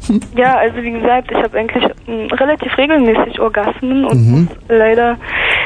Ja, 0.38 0.58
also 0.58 0.82
wie 0.82 0.91
gesagt, 0.91 1.32
ich 1.32 1.38
habe 1.38 1.58
eigentlich 1.58 1.84
relativ 2.08 2.78
regelmäßig 2.78 3.39
Orgasmen 3.39 4.06
und 4.06 4.18
Mhm. 4.28 4.32
muss 4.45 4.47
leider 4.68 5.18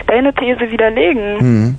deine 0.08 0.34
These 0.34 0.70
widerlegen. 0.72 1.38
Mhm. 1.40 1.76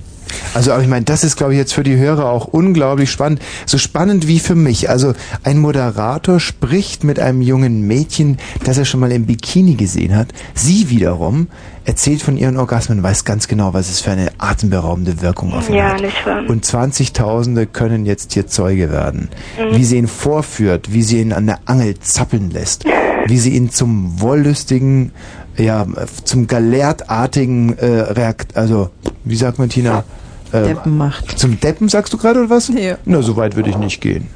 Also, 0.53 0.71
aber 0.71 0.81
ich 0.81 0.87
meine, 0.87 1.05
das 1.05 1.23
ist, 1.23 1.35
glaube 1.37 1.53
ich, 1.53 1.57
jetzt 1.59 1.73
für 1.73 1.83
die 1.83 1.95
Hörer 1.97 2.25
auch 2.29 2.45
unglaublich 2.45 3.11
spannend. 3.11 3.41
So 3.65 3.77
spannend 3.77 4.27
wie 4.27 4.39
für 4.39 4.55
mich. 4.55 4.89
Also, 4.89 5.13
ein 5.43 5.59
Moderator 5.59 6.39
spricht 6.39 7.03
mit 7.03 7.19
einem 7.19 7.41
jungen 7.41 7.87
Mädchen, 7.87 8.37
das 8.63 8.77
er 8.77 8.85
schon 8.85 8.99
mal 8.99 9.11
im 9.11 9.25
Bikini 9.25 9.75
gesehen 9.75 10.15
hat. 10.15 10.29
Sie 10.53 10.89
wiederum 10.89 11.47
erzählt 11.85 12.21
von 12.21 12.37
ihren 12.37 12.57
Orgasmen, 12.57 13.01
weiß 13.01 13.25
ganz 13.25 13.47
genau, 13.47 13.73
was 13.73 13.89
es 13.89 13.99
für 13.99 14.11
eine 14.11 14.29
atemberaubende 14.37 15.21
Wirkung 15.21 15.53
auf 15.53 15.69
ihn 15.69 15.75
Ja, 15.75 15.93
hat. 15.93 16.01
nicht 16.01 16.25
wahr? 16.25 16.43
Und 16.47 16.63
20.000 16.65 17.65
können 17.67 18.05
jetzt 18.05 18.33
hier 18.33 18.45
Zeuge 18.47 18.91
werden. 18.91 19.29
Mhm. 19.57 19.75
Wie 19.75 19.83
sie 19.85 19.97
ihn 19.97 20.07
vorführt, 20.07 20.93
wie 20.93 21.01
sie 21.03 21.19
ihn 21.21 21.33
an 21.33 21.47
der 21.47 21.59
Angel 21.65 21.97
zappeln 21.99 22.51
lässt, 22.51 22.85
wie 23.25 23.37
sie 23.39 23.51
ihn 23.55 23.71
zum 23.71 24.21
wollüstigen, 24.21 25.11
ja, 25.57 25.85
zum 26.25 26.47
galertartigen 26.47 27.77
äh, 27.77 27.85
Reakt, 27.85 28.55
also, 28.55 28.89
wie 29.23 29.35
sagt 29.35 29.59
man, 29.59 29.69
Tina? 29.69 30.03
Äh, 30.51 30.63
Deppen 30.63 30.97
macht. 30.97 31.37
Zum 31.37 31.59
Deppen 31.59 31.89
sagst 31.89 32.11
du 32.13 32.17
gerade 32.17 32.39
oder 32.39 32.49
was? 32.49 32.69
Ja. 32.69 32.97
Na, 33.05 33.21
so 33.21 33.35
weit 33.37 33.55
würde 33.55 33.69
ich 33.69 33.77
nicht 33.77 34.01
gehen. 34.01 34.27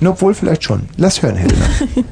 Na, 0.00 0.10
obwohl 0.10 0.34
vielleicht 0.34 0.64
schon. 0.64 0.88
Lass 0.96 1.22
hören, 1.22 1.36
Helena. 1.36 1.64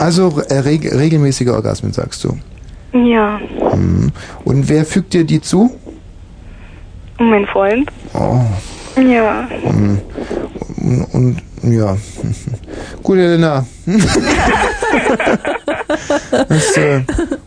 Also 0.00 0.40
äh, 0.48 0.58
reg 0.58 0.92
regelmäßige 0.92 1.48
Orgasmen, 1.48 1.92
sagst 1.92 2.22
du. 2.24 2.36
Ja. 2.92 3.40
Hm. 3.70 4.10
Und 4.44 4.68
wer 4.68 4.84
fügt 4.84 5.12
dir 5.12 5.24
die 5.24 5.40
zu? 5.40 5.70
Mein 7.18 7.46
Freund. 7.46 7.90
Oh. 8.14 8.40
Ja. 9.00 9.48
hm. 9.64 9.98
Und, 10.76 11.02
und 11.14 11.42
ja. 11.72 11.96
Gut, 13.02 13.18
Elena. 13.18 13.66
das, 16.48 16.76
äh, 16.76 17.00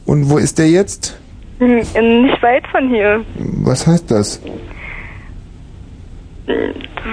und 0.05 0.29
wo 0.29 0.37
ist 0.37 0.57
der 0.57 0.69
jetzt? 0.69 1.17
Hm, 1.59 1.75
Nicht 1.77 2.41
weit 2.41 2.65
von 2.71 2.89
hier. 2.89 3.23
Was 3.63 3.87
heißt 3.87 4.09
das? 4.11 4.41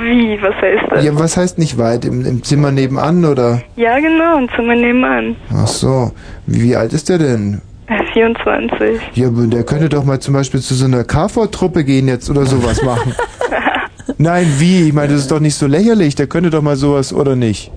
Wie, 0.02 0.38
was 0.42 0.54
heißt 0.54 0.84
das? 0.90 1.04
Ja, 1.04 1.18
was 1.18 1.36
heißt 1.36 1.58
nicht 1.58 1.78
weit? 1.78 2.04
Im, 2.04 2.24
im 2.24 2.42
Zimmer 2.42 2.70
nebenan 2.70 3.24
oder? 3.24 3.62
Ja, 3.76 3.98
genau, 3.98 4.36
ein 4.36 4.48
Zimmer 4.54 4.74
nebenan. 4.74 5.36
Ach 5.54 5.66
so. 5.66 6.12
Wie, 6.46 6.62
wie 6.62 6.76
alt 6.76 6.92
ist 6.92 7.08
der 7.08 7.18
denn? 7.18 7.62
Äh, 7.86 8.04
24. 8.12 9.00
Ja, 9.14 9.28
aber 9.28 9.46
der 9.46 9.64
könnte 9.64 9.88
doch 9.88 10.04
mal 10.04 10.20
zum 10.20 10.34
Beispiel 10.34 10.60
zu 10.60 10.74
so 10.74 10.84
einer 10.84 11.04
KV-Truppe 11.04 11.84
gehen 11.84 12.06
jetzt 12.06 12.28
oder 12.28 12.44
sowas 12.44 12.82
machen. 12.82 13.14
Nein, 14.18 14.46
wie? 14.58 14.88
Ich 14.88 14.92
meine, 14.92 15.12
das 15.12 15.22
ist 15.22 15.30
doch 15.30 15.40
nicht 15.40 15.54
so 15.54 15.66
lächerlich. 15.66 16.14
Der 16.14 16.26
könnte 16.26 16.50
doch 16.50 16.62
mal 16.62 16.76
sowas, 16.76 17.12
oder 17.12 17.36
nicht? 17.36 17.70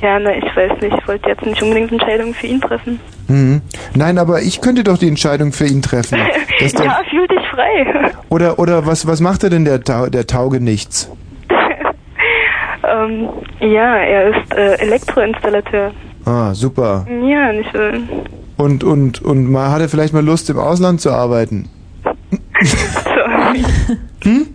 Ja, 0.00 0.18
na, 0.18 0.36
ich 0.36 0.44
weiß 0.56 0.80
nicht. 0.82 0.94
Ich 0.98 1.08
wollte 1.08 1.30
jetzt 1.30 1.46
nicht 1.46 1.62
unbedingt 1.62 1.92
Entscheidungen 1.92 2.34
für 2.34 2.46
ihn 2.46 2.60
treffen. 2.60 3.00
Mhm. 3.28 3.62
Nein, 3.94 4.18
aber 4.18 4.42
ich 4.42 4.60
könnte 4.60 4.84
doch 4.84 4.98
die 4.98 5.08
Entscheidung 5.08 5.52
für 5.52 5.66
ihn 5.66 5.80
treffen. 5.80 6.18
Dass 6.60 6.72
der, 6.72 6.86
ja, 6.86 6.98
frei. 7.64 8.10
oder 8.30 8.58
oder 8.58 8.86
was, 8.86 9.06
was 9.06 9.20
macht 9.20 9.42
er 9.44 9.50
denn, 9.50 9.64
der, 9.64 9.82
Tau- 9.82 10.06
der 10.08 10.26
Tauge 10.26 10.60
nichts? 10.60 11.10
ähm, 11.50 13.28
ja, 13.60 13.96
er 13.96 14.28
ist 14.36 14.52
äh, 14.54 14.74
Elektroinstallateur. 14.76 15.92
Ah, 16.24 16.54
super. 16.54 17.06
Ja, 17.08 17.52
nicht 17.52 17.70
so. 17.72 18.62
Und, 18.62 18.84
und, 18.84 19.20
und 19.22 19.50
mal, 19.50 19.70
hat 19.70 19.80
er 19.80 19.88
vielleicht 19.88 20.14
mal 20.14 20.24
Lust, 20.24 20.48
im 20.50 20.58
Ausland 20.58 21.00
zu 21.00 21.10
arbeiten? 21.10 21.68
Hm? 24.24 24.46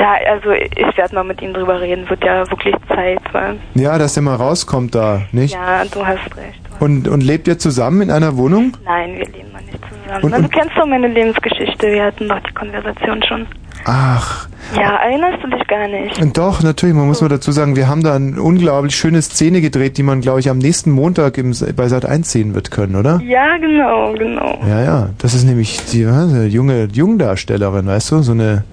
Ja, 0.00 0.14
also 0.32 0.50
ich 0.52 0.96
werde 0.96 1.14
mal 1.14 1.24
mit 1.24 1.42
ihm 1.42 1.52
drüber 1.52 1.78
reden. 1.80 2.08
Wird 2.08 2.24
ja 2.24 2.48
wirklich 2.50 2.74
Zeit, 2.88 3.20
weil. 3.32 3.56
Ja, 3.74 3.98
dass 3.98 4.14
der 4.14 4.22
mal 4.22 4.34
rauskommt 4.36 4.94
da, 4.94 5.22
nicht? 5.32 5.52
Ja, 5.54 5.84
du 5.84 6.06
hast 6.06 6.24
recht. 6.36 6.60
Und, 6.80 7.06
und 7.06 7.20
lebt 7.22 7.46
ihr 7.48 7.58
zusammen 7.58 8.00
in 8.00 8.10
einer 8.10 8.36
Wohnung? 8.38 8.72
Nein, 8.84 9.10
wir 9.18 9.26
leben 9.26 9.52
mal 9.52 9.60
nicht 9.62 9.78
zusammen. 9.82 10.22
Und- 10.24 10.32
du 10.32 10.36
und- 10.38 10.52
kennst 10.52 10.70
doch 10.76 10.86
meine 10.86 11.08
Lebensgeschichte. 11.08 11.88
Wir 11.92 12.04
hatten 12.04 12.28
doch 12.28 12.40
die 12.40 12.54
Konversation 12.54 13.22
schon. 13.28 13.46
Ach, 13.84 14.46
Ja, 14.76 14.96
erinnerst 14.96 15.42
du 15.42 15.48
dich 15.48 15.66
gar 15.66 15.88
nicht? 15.88 16.20
und 16.20 16.36
doch, 16.36 16.62
natürlich, 16.62 16.94
man 16.94 17.06
muss 17.06 17.22
mal 17.22 17.28
dazu 17.28 17.50
sagen, 17.50 17.76
wir 17.76 17.88
haben 17.88 18.02
da 18.02 18.14
eine 18.14 18.40
unglaublich 18.40 18.94
schöne 18.94 19.20
Szene 19.22 19.60
gedreht, 19.62 19.96
die 19.96 20.02
man, 20.02 20.20
glaube 20.20 20.40
ich, 20.40 20.50
am 20.50 20.58
nächsten 20.58 20.90
Montag 20.90 21.38
im, 21.38 21.54
bei 21.76 21.88
Sat 21.88 22.04
1 22.04 22.30
sehen 22.30 22.54
wird 22.54 22.70
können, 22.70 22.94
oder? 22.94 23.20
Ja, 23.24 23.56
genau, 23.56 24.12
genau. 24.12 24.58
Ja, 24.68 24.82
ja, 24.82 25.08
das 25.18 25.32
ist 25.34 25.44
nämlich 25.44 25.78
die 25.92 26.04
eine 26.04 26.44
junge 26.44 26.88
Jungdarstellerin, 26.92 27.86
weißt 27.86 28.12
du, 28.12 28.18
so 28.22 28.32
eine, 28.32 28.64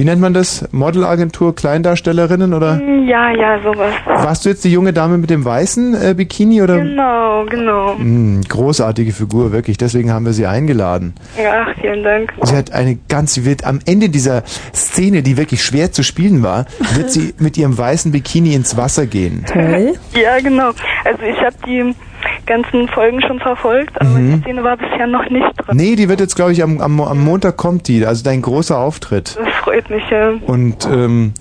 wie 0.00 0.04
nennt 0.06 0.22
man 0.22 0.32
das? 0.32 0.66
Modelagentur, 0.72 1.54
Kleindarstellerinnen 1.54 2.54
oder? 2.54 2.80
Ja, 3.06 3.30
ja, 3.32 3.60
sowas. 3.62 3.92
Warst 4.06 4.46
du 4.46 4.48
jetzt 4.48 4.64
die 4.64 4.72
junge 4.72 4.94
Dame 4.94 5.18
mit 5.18 5.28
dem 5.28 5.44
weißen 5.44 5.94
äh, 5.94 6.14
Bikini 6.14 6.62
oder? 6.62 6.78
Genau, 6.78 7.44
genau. 7.44 7.98
Hm, 7.98 8.40
großartige 8.48 9.12
Figur, 9.12 9.52
wirklich. 9.52 9.76
Deswegen 9.76 10.10
haben 10.10 10.24
wir 10.24 10.32
sie 10.32 10.46
eingeladen. 10.46 11.12
Ja, 11.36 11.66
ach, 11.66 11.74
vielen 11.78 12.02
Dank. 12.02 12.32
Sie 12.40 12.56
hat 12.56 12.72
eine 12.72 12.98
ganz, 13.10 13.34
sie 13.34 13.44
wird 13.44 13.64
am 13.64 13.80
Ende 13.84 14.08
dieser 14.08 14.42
Szene, 14.74 15.22
die 15.22 15.36
wirklich 15.36 15.62
schwer 15.62 15.92
zu 15.92 16.02
spielen 16.02 16.42
war, 16.42 16.64
wird 16.94 17.10
sie 17.10 17.34
mit 17.38 17.58
ihrem 17.58 17.76
weißen 17.76 18.10
Bikini 18.10 18.54
ins 18.54 18.78
Wasser 18.78 19.04
gehen. 19.04 19.44
Toll. 19.52 19.92
Ja, 20.14 20.40
genau. 20.40 20.70
Also 21.04 21.22
ich 21.24 21.38
habe 21.42 21.56
die 21.66 21.94
ganzen 22.46 22.88
Folgen 22.88 23.20
schon 23.22 23.38
verfolgt, 23.40 24.00
aber 24.00 24.10
Mhm. 24.10 24.36
die 24.36 24.42
Szene 24.42 24.64
war 24.64 24.76
bisher 24.76 25.06
noch 25.06 25.28
nicht 25.30 25.46
drin. 25.56 25.76
Nee, 25.76 25.96
die 25.96 26.08
wird 26.08 26.20
jetzt, 26.20 26.36
glaube 26.36 26.52
ich, 26.52 26.62
am, 26.62 26.80
am, 26.80 27.00
am 27.00 27.18
Montag 27.24 27.56
kommt 27.56 27.88
die, 27.88 28.04
also 28.04 28.24
dein 28.24 28.42
großer 28.42 28.78
Auftritt. 28.78 29.38
Das 29.38 29.54
freut 29.62 29.88
mich, 29.90 30.02
ja. 30.10 30.32
Und 30.46 30.86
ähm, 30.90 31.32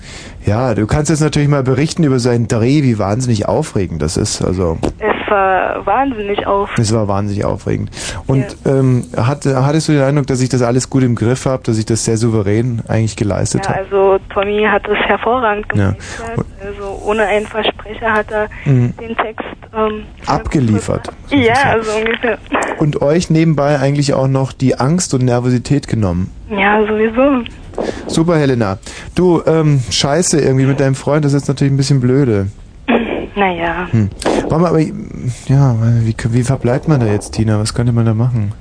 ja, 0.46 0.74
du 0.76 0.86
kannst 0.88 1.10
jetzt 1.10 1.22
natürlich 1.22 1.50
mal 1.50 1.64
berichten 1.64 2.04
über 2.04 2.20
seinen 2.20 2.48
Dreh, 2.48 2.84
wie 2.84 3.00
wahnsinnig 3.00 3.48
aufregend 3.48 4.02
das 4.02 4.18
ist. 4.18 4.42
Also 4.42 4.78
Es 5.00 5.19
war 5.30 5.86
wahnsinnig 5.86 6.46
auf. 6.48 6.70
es 6.78 6.94
war 6.94 7.08
wahnsinnig 7.08 7.46
aufregend. 7.46 7.90
Und 8.28 8.46
ähm, 8.66 9.06
hat, 9.16 9.46
hattest 9.46 9.88
du 9.90 9.94
den 9.94 10.02
Eindruck, 10.04 10.28
dass 10.28 10.42
ich 10.42 10.50
das 10.50 10.62
alles 10.62 10.90
gut 10.90 11.04
im 11.04 11.16
Griff 11.16 11.46
habe, 11.46 11.64
dass 11.64 11.78
ich 11.78 11.86
das 11.86 12.06
sehr 12.06 12.18
souverän 12.18 12.82
eigentlich 12.88 13.16
geleistet 13.16 13.66
Ja, 13.66 13.70
habe? 13.70 13.80
also 13.80 14.20
Tommy 14.34 14.64
hat 14.70 14.88
es 14.88 14.98
hervorragend 15.08 15.66
Ja. 15.74 15.92
gemacht. 15.92 16.48
Also 16.66 17.02
ohne 17.06 17.24
einen 17.26 17.46
Versprecher 17.48 18.12
hat 18.14 18.32
er 18.32 18.48
Mhm. 18.66 18.94
den 18.98 19.16
Text 19.16 19.46
ähm, 19.76 20.04
Abgeliefert. 20.26 21.10
ja, 21.30 21.54
also 21.74 21.92
ungefähr. 21.98 22.38
Und 22.80 23.02
euch 23.02 23.30
nebenbei 23.30 23.80
eigentlich 23.80 24.14
auch 24.14 24.28
noch 24.28 24.52
die 24.54 24.80
Angst 24.80 25.14
und 25.14 25.24
Nervosität 25.26 25.88
genommen. 25.88 26.32
Ja, 26.50 26.82
sowieso. 26.88 27.44
Super, 28.08 28.38
Helena. 28.38 28.78
Du, 29.16 29.42
ähm, 29.46 29.82
scheiße, 29.90 30.40
irgendwie 30.42 30.66
mit 30.66 30.80
deinem 30.80 30.96
Freund, 30.96 31.24
das 31.24 31.34
ist 31.34 31.42
jetzt 31.42 31.48
natürlich 31.50 31.72
ein 31.74 31.78
bisschen 31.78 32.00
blöde. 32.02 32.48
Naja. 33.40 33.88
Hm. 33.92 34.10
Wollen 34.50 34.62
wir 34.62 34.68
aber, 34.70 34.80
ja, 34.80 35.76
wie, 36.04 36.16
wie 36.32 36.44
verbleibt 36.44 36.88
man 36.88 37.00
da 37.00 37.06
jetzt, 37.08 37.32
Tina? 37.34 37.60
Was 37.60 37.74
könnte 37.74 37.94
man 37.94 38.06
da 38.06 38.14
machen? 38.14 38.52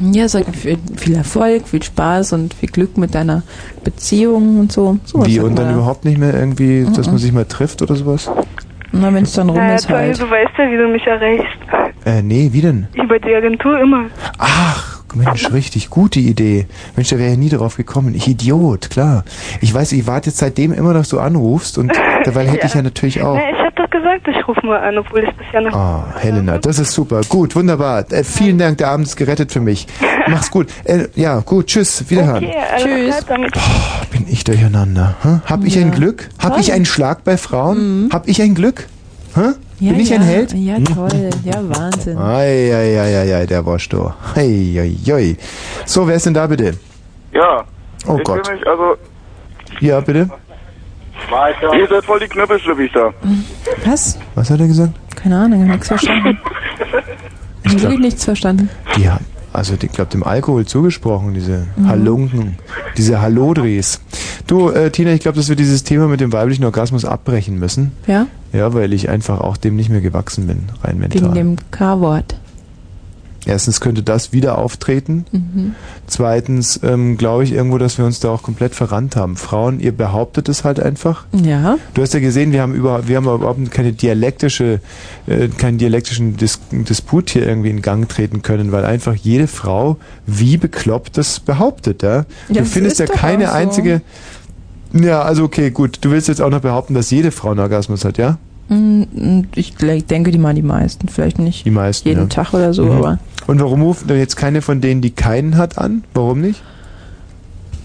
Ja, 0.00 0.28
sag 0.28 0.44
viel, 0.54 0.78
viel 0.96 1.16
Erfolg, 1.16 1.66
viel 1.66 1.82
Spaß 1.82 2.32
und 2.34 2.54
viel 2.54 2.68
Glück 2.68 2.96
mit 2.98 3.14
deiner 3.16 3.42
Beziehung 3.82 4.60
und 4.60 4.70
so. 4.70 4.98
Sowas 5.04 5.26
wie, 5.26 5.40
und 5.40 5.58
dann 5.58 5.70
ja. 5.70 5.72
überhaupt 5.74 6.04
nicht 6.04 6.18
mehr 6.18 6.34
irgendwie, 6.34 6.84
dass 6.94 7.06
Mhm. 7.06 7.12
man 7.14 7.18
sich 7.18 7.32
mal 7.32 7.44
trifft 7.46 7.82
oder 7.82 7.96
sowas? 7.96 8.30
Na, 8.92 9.12
wenn 9.12 9.24
es 9.24 9.32
dann 9.32 9.48
rum 9.48 9.58
Naja, 9.58 9.74
ist 9.74 9.86
Tommy, 9.86 9.98
halt. 9.98 10.20
du 10.20 10.30
weißt 10.30 10.50
ja, 10.56 10.70
wie 10.70 10.76
du 10.76 10.88
mich 10.88 11.06
erreichst. 11.06 11.46
Äh, 12.06 12.22
nee, 12.22 12.50
wie 12.52 12.60
denn? 12.60 12.86
Über 12.94 13.18
die 13.18 13.34
Agentur 13.34 13.78
immer. 13.80 14.06
Ach, 14.38 15.02
Mensch, 15.14 15.52
richtig, 15.52 15.90
gute 15.90 16.20
Idee. 16.20 16.66
Mensch, 16.96 17.08
da 17.10 17.18
wäre 17.18 17.30
ja 17.30 17.36
nie 17.36 17.48
drauf 17.48 17.76
gekommen. 17.76 18.14
Ich 18.14 18.28
Idiot, 18.28 18.88
klar. 18.90 19.24
Ich 19.60 19.74
weiß, 19.74 19.92
ich 19.92 20.06
warte 20.06 20.30
jetzt 20.30 20.38
seitdem 20.38 20.72
immer, 20.72 20.94
dass 20.94 21.08
du 21.08 21.18
anrufst 21.18 21.76
und 21.76 21.92
dabei 22.24 22.46
hätte 22.46 22.66
ich 22.66 22.74
ja 22.74 22.82
natürlich 22.82 23.20
auch. 23.22 23.34
Na, 23.34 23.50
ich 23.50 23.58
hab 23.58 23.74
doch 23.76 23.87
gesagt, 23.98 24.28
ich 24.28 24.48
rufe 24.48 24.64
mal 24.66 24.78
an, 24.80 24.98
obwohl 24.98 25.24
ich 25.24 25.30
bisher 25.36 25.60
noch... 25.60 25.72
Oh, 25.74 26.18
Helena, 26.18 26.58
das 26.58 26.78
ist 26.78 26.92
super. 26.92 27.20
Gut, 27.28 27.54
wunderbar. 27.56 28.04
Äh, 28.10 28.24
vielen 28.24 28.58
Dank, 28.58 28.78
der 28.78 28.88
Abend 28.88 29.06
ist 29.06 29.16
gerettet 29.16 29.52
für 29.52 29.60
mich. 29.60 29.86
Mach's 30.28 30.50
gut. 30.50 30.68
Äh, 30.84 31.08
ja, 31.14 31.40
gut, 31.40 31.66
tschüss, 31.66 32.08
wiederhören. 32.08 32.44
Okay, 32.44 32.56
Tschüss. 32.78 33.24
Damit. 33.26 33.52
Bin 34.10 34.26
ich 34.28 34.44
durcheinander? 34.44 35.16
Hä? 35.22 35.40
Hab 35.46 35.64
ich 35.64 35.78
ein 35.78 35.90
Glück? 35.90 36.28
Hab 36.38 36.52
Toll. 36.52 36.60
ich 36.60 36.72
einen 36.72 36.84
Schlag 36.86 37.24
bei 37.24 37.36
Frauen? 37.36 38.08
Hab 38.12 38.28
ich 38.28 38.40
ein 38.42 38.54
Glück? 38.54 38.86
Hä? 39.34 39.52
Ja, 39.80 39.92
Bin 39.92 40.00
ich 40.00 40.10
ja, 40.10 40.16
ein 40.16 40.22
Held? 40.22 40.52
Ja, 40.54 40.76
Hm? 40.76 40.84
toll. 40.86 41.30
Ja, 41.44 41.54
Wahnsinn. 41.68 42.18
Eieieiei, 42.18 43.46
der 43.46 43.64
Woschtor. 43.64 44.16
Eieiei. 44.34 45.36
So, 45.84 46.08
wer 46.08 46.16
ist 46.16 46.26
denn 46.26 46.34
da 46.34 46.46
bitte? 46.46 46.74
Ja. 47.32 47.64
Oh 48.06 48.16
ich 48.18 48.24
Gott. 48.24 48.46
Will 48.48 48.56
mich 48.56 48.66
also, 48.66 48.96
Ja, 49.80 50.00
bitte? 50.00 50.28
Ihr 51.78 51.86
seid 51.88 52.04
voll 52.04 52.20
die 52.20 52.26
Knüppelschlüppichter. 52.28 53.12
Was? 53.84 54.18
Was 54.34 54.50
hat 54.50 54.60
er 54.60 54.66
gesagt? 54.68 54.92
Keine 55.16 55.38
Ahnung, 55.38 55.60
ich 55.60 55.66
hab 55.68 55.72
nichts 55.74 55.88
verstanden. 55.88 56.38
Ich 57.64 57.74
hab 57.74 57.80
wirklich 57.82 58.00
nichts 58.00 58.24
verstanden. 58.24 58.70
Die 58.96 59.10
haben, 59.10 59.24
also 59.52 59.74
ich 59.74 59.92
glaube, 59.92 60.10
dem 60.10 60.22
Alkohol 60.22 60.64
zugesprochen, 60.64 61.34
diese 61.34 61.66
Mhm. 61.76 61.88
Halunken, 61.88 62.56
diese 62.96 63.20
Hallodris. 63.20 64.00
Du, 64.46 64.70
äh, 64.70 64.90
Tina, 64.90 65.12
ich 65.12 65.20
glaube, 65.20 65.36
dass 65.36 65.50
wir 65.50 65.56
dieses 65.56 65.84
Thema 65.84 66.06
mit 66.06 66.20
dem 66.20 66.32
weiblichen 66.32 66.64
Orgasmus 66.64 67.04
abbrechen 67.04 67.58
müssen. 67.58 67.92
Ja? 68.06 68.26
Ja, 68.54 68.72
weil 68.72 68.94
ich 68.94 69.10
einfach 69.10 69.40
auch 69.40 69.58
dem 69.58 69.76
nicht 69.76 69.90
mehr 69.90 70.00
gewachsen 70.00 70.46
bin, 70.46 70.64
rein 70.82 70.98
mental. 70.98 71.20
Wegen 71.24 71.34
dem 71.34 71.56
K-Wort. 71.70 72.36
Erstens 73.46 73.80
könnte 73.80 74.02
das 74.02 74.32
wieder 74.32 74.58
auftreten. 74.58 75.24
Mhm. 75.32 75.74
Zweitens 76.06 76.80
ähm, 76.82 77.16
glaube 77.16 77.44
ich 77.44 77.52
irgendwo, 77.52 77.78
dass 77.78 77.96
wir 77.96 78.04
uns 78.04 78.20
da 78.20 78.30
auch 78.30 78.42
komplett 78.42 78.74
verrannt 78.74 79.16
haben. 79.16 79.36
Frauen, 79.36 79.80
ihr 79.80 79.92
behauptet 79.92 80.48
es 80.48 80.64
halt 80.64 80.80
einfach. 80.80 81.24
Ja. 81.32 81.78
Du 81.94 82.02
hast 82.02 82.14
ja 82.14 82.20
gesehen, 82.20 82.52
wir 82.52 82.62
haben 82.62 82.74
über, 82.74 83.06
wir 83.08 83.16
haben 83.16 83.24
überhaupt 83.24 83.70
keine 83.70 83.92
dialektische, 83.92 84.80
äh, 85.26 85.48
keinen 85.48 85.78
dialektischen 85.78 86.36
Dis 86.36 86.58
Disput 86.70 87.30
hier 87.30 87.46
irgendwie 87.46 87.70
in 87.70 87.80
Gang 87.80 88.08
treten 88.08 88.42
können, 88.42 88.72
weil 88.72 88.84
einfach 88.84 89.14
jede 89.14 89.46
Frau 89.46 89.96
wie 90.26 90.56
bekloppt 90.56 91.16
das 91.16 91.40
behauptet, 91.40 92.02
ja. 92.02 92.26
Ja, 92.48 92.62
du 92.62 92.64
findest 92.64 92.98
ja 92.98 93.06
keine 93.06 93.46
so. 93.46 93.52
einzige. 93.52 94.02
Ja, 94.92 95.22
also 95.22 95.44
okay, 95.44 95.70
gut. 95.70 95.98
Du 96.00 96.10
willst 96.10 96.28
jetzt 96.28 96.40
auch 96.40 96.50
noch 96.50 96.60
behaupten, 96.60 96.94
dass 96.94 97.10
jede 97.10 97.30
Frau 97.30 97.50
einen 97.50 97.60
Orgasmus 97.60 98.04
hat, 98.04 98.18
ja? 98.18 98.38
Mm, 98.68 99.42
Ich 99.54 99.74
denke, 99.76 100.30
die 100.30 100.38
mal 100.38 100.54
die 100.54 100.62
meisten. 100.62 101.08
Vielleicht 101.08 101.38
nicht 101.38 101.64
Die 101.64 101.70
meisten. 101.70 102.08
jeden 102.08 102.22
ja. 102.22 102.26
Tag 102.26 102.52
oder 102.54 102.72
so, 102.74 102.84
Mhm. 102.84 102.90
aber. 102.92 103.18
Und 103.46 103.60
warum 103.60 103.82
ruft 103.82 104.08
denn 104.10 104.18
jetzt 104.18 104.36
keine 104.36 104.60
von 104.62 104.80
denen, 104.80 105.00
die 105.00 105.10
keinen 105.10 105.56
hat, 105.56 105.78
an? 105.78 106.04
Warum 106.14 106.40
nicht? 106.40 106.62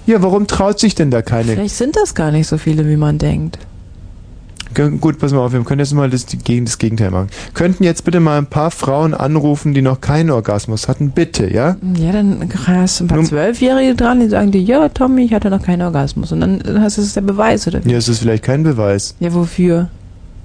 Ja, 0.06 0.22
warum 0.22 0.48
traut 0.48 0.80
sich 0.80 0.96
denn 0.96 1.12
da 1.12 1.22
keine? 1.22 1.54
Vielleicht 1.54 1.76
sind 1.76 1.96
das 1.96 2.14
gar 2.14 2.32
nicht 2.32 2.48
so 2.48 2.58
viele, 2.58 2.88
wie 2.90 2.98
man 2.98 3.18
denkt. 3.18 3.58
Gut, 5.00 5.20
pass 5.20 5.32
mal 5.32 5.40
auf, 5.40 5.54
wir 5.54 5.64
können 5.64 5.80
jetzt 5.80 5.94
mal 5.94 6.10
das, 6.10 6.26
das 6.26 6.78
Gegenteil 6.80 7.12
machen. 7.12 7.28
Könnten 7.54 7.84
jetzt 7.84 8.04
bitte 8.06 8.20
mal 8.20 8.40
ein 8.40 8.48
paar 8.48 8.72
Frauen 8.72 9.14
anrufen, 9.14 9.76
die 9.76 9.84
noch 9.84 10.02
keinen 10.02 10.32
Orgasmus 10.32 10.88
hatten? 10.88 11.12
Bitte, 11.12 11.48
ja? 11.54 11.78
Ja, 11.96 12.12
dann 12.12 12.50
hast 12.66 13.00
du 13.00 13.04
ein 13.04 13.08
paar 13.08 13.24
Zwölfjährige 13.24 13.94
dran, 13.94 14.20
die 14.20 14.30
sagen 14.30 14.50
dir, 14.52 14.62
ja, 14.62 14.90
Tommy, 14.90 15.26
ich 15.26 15.34
hatte 15.34 15.52
noch 15.52 15.62
keinen 15.62 15.84
Orgasmus. 15.84 16.32
Und 16.32 16.42
dann 16.42 16.60
hast 16.82 16.98
du 16.98 17.02
das 17.02 17.08
ist 17.10 17.16
der 17.16 17.22
Beweis, 17.22 17.68
oder 17.68 17.86
wie? 17.86 17.92
Ja, 17.92 17.98
es 18.00 18.10
ist 18.10 18.20
vielleicht 18.20 18.44
kein 18.44 18.64
Beweis 18.64 19.14
Ja, 19.20 19.32
wofür? 19.34 19.90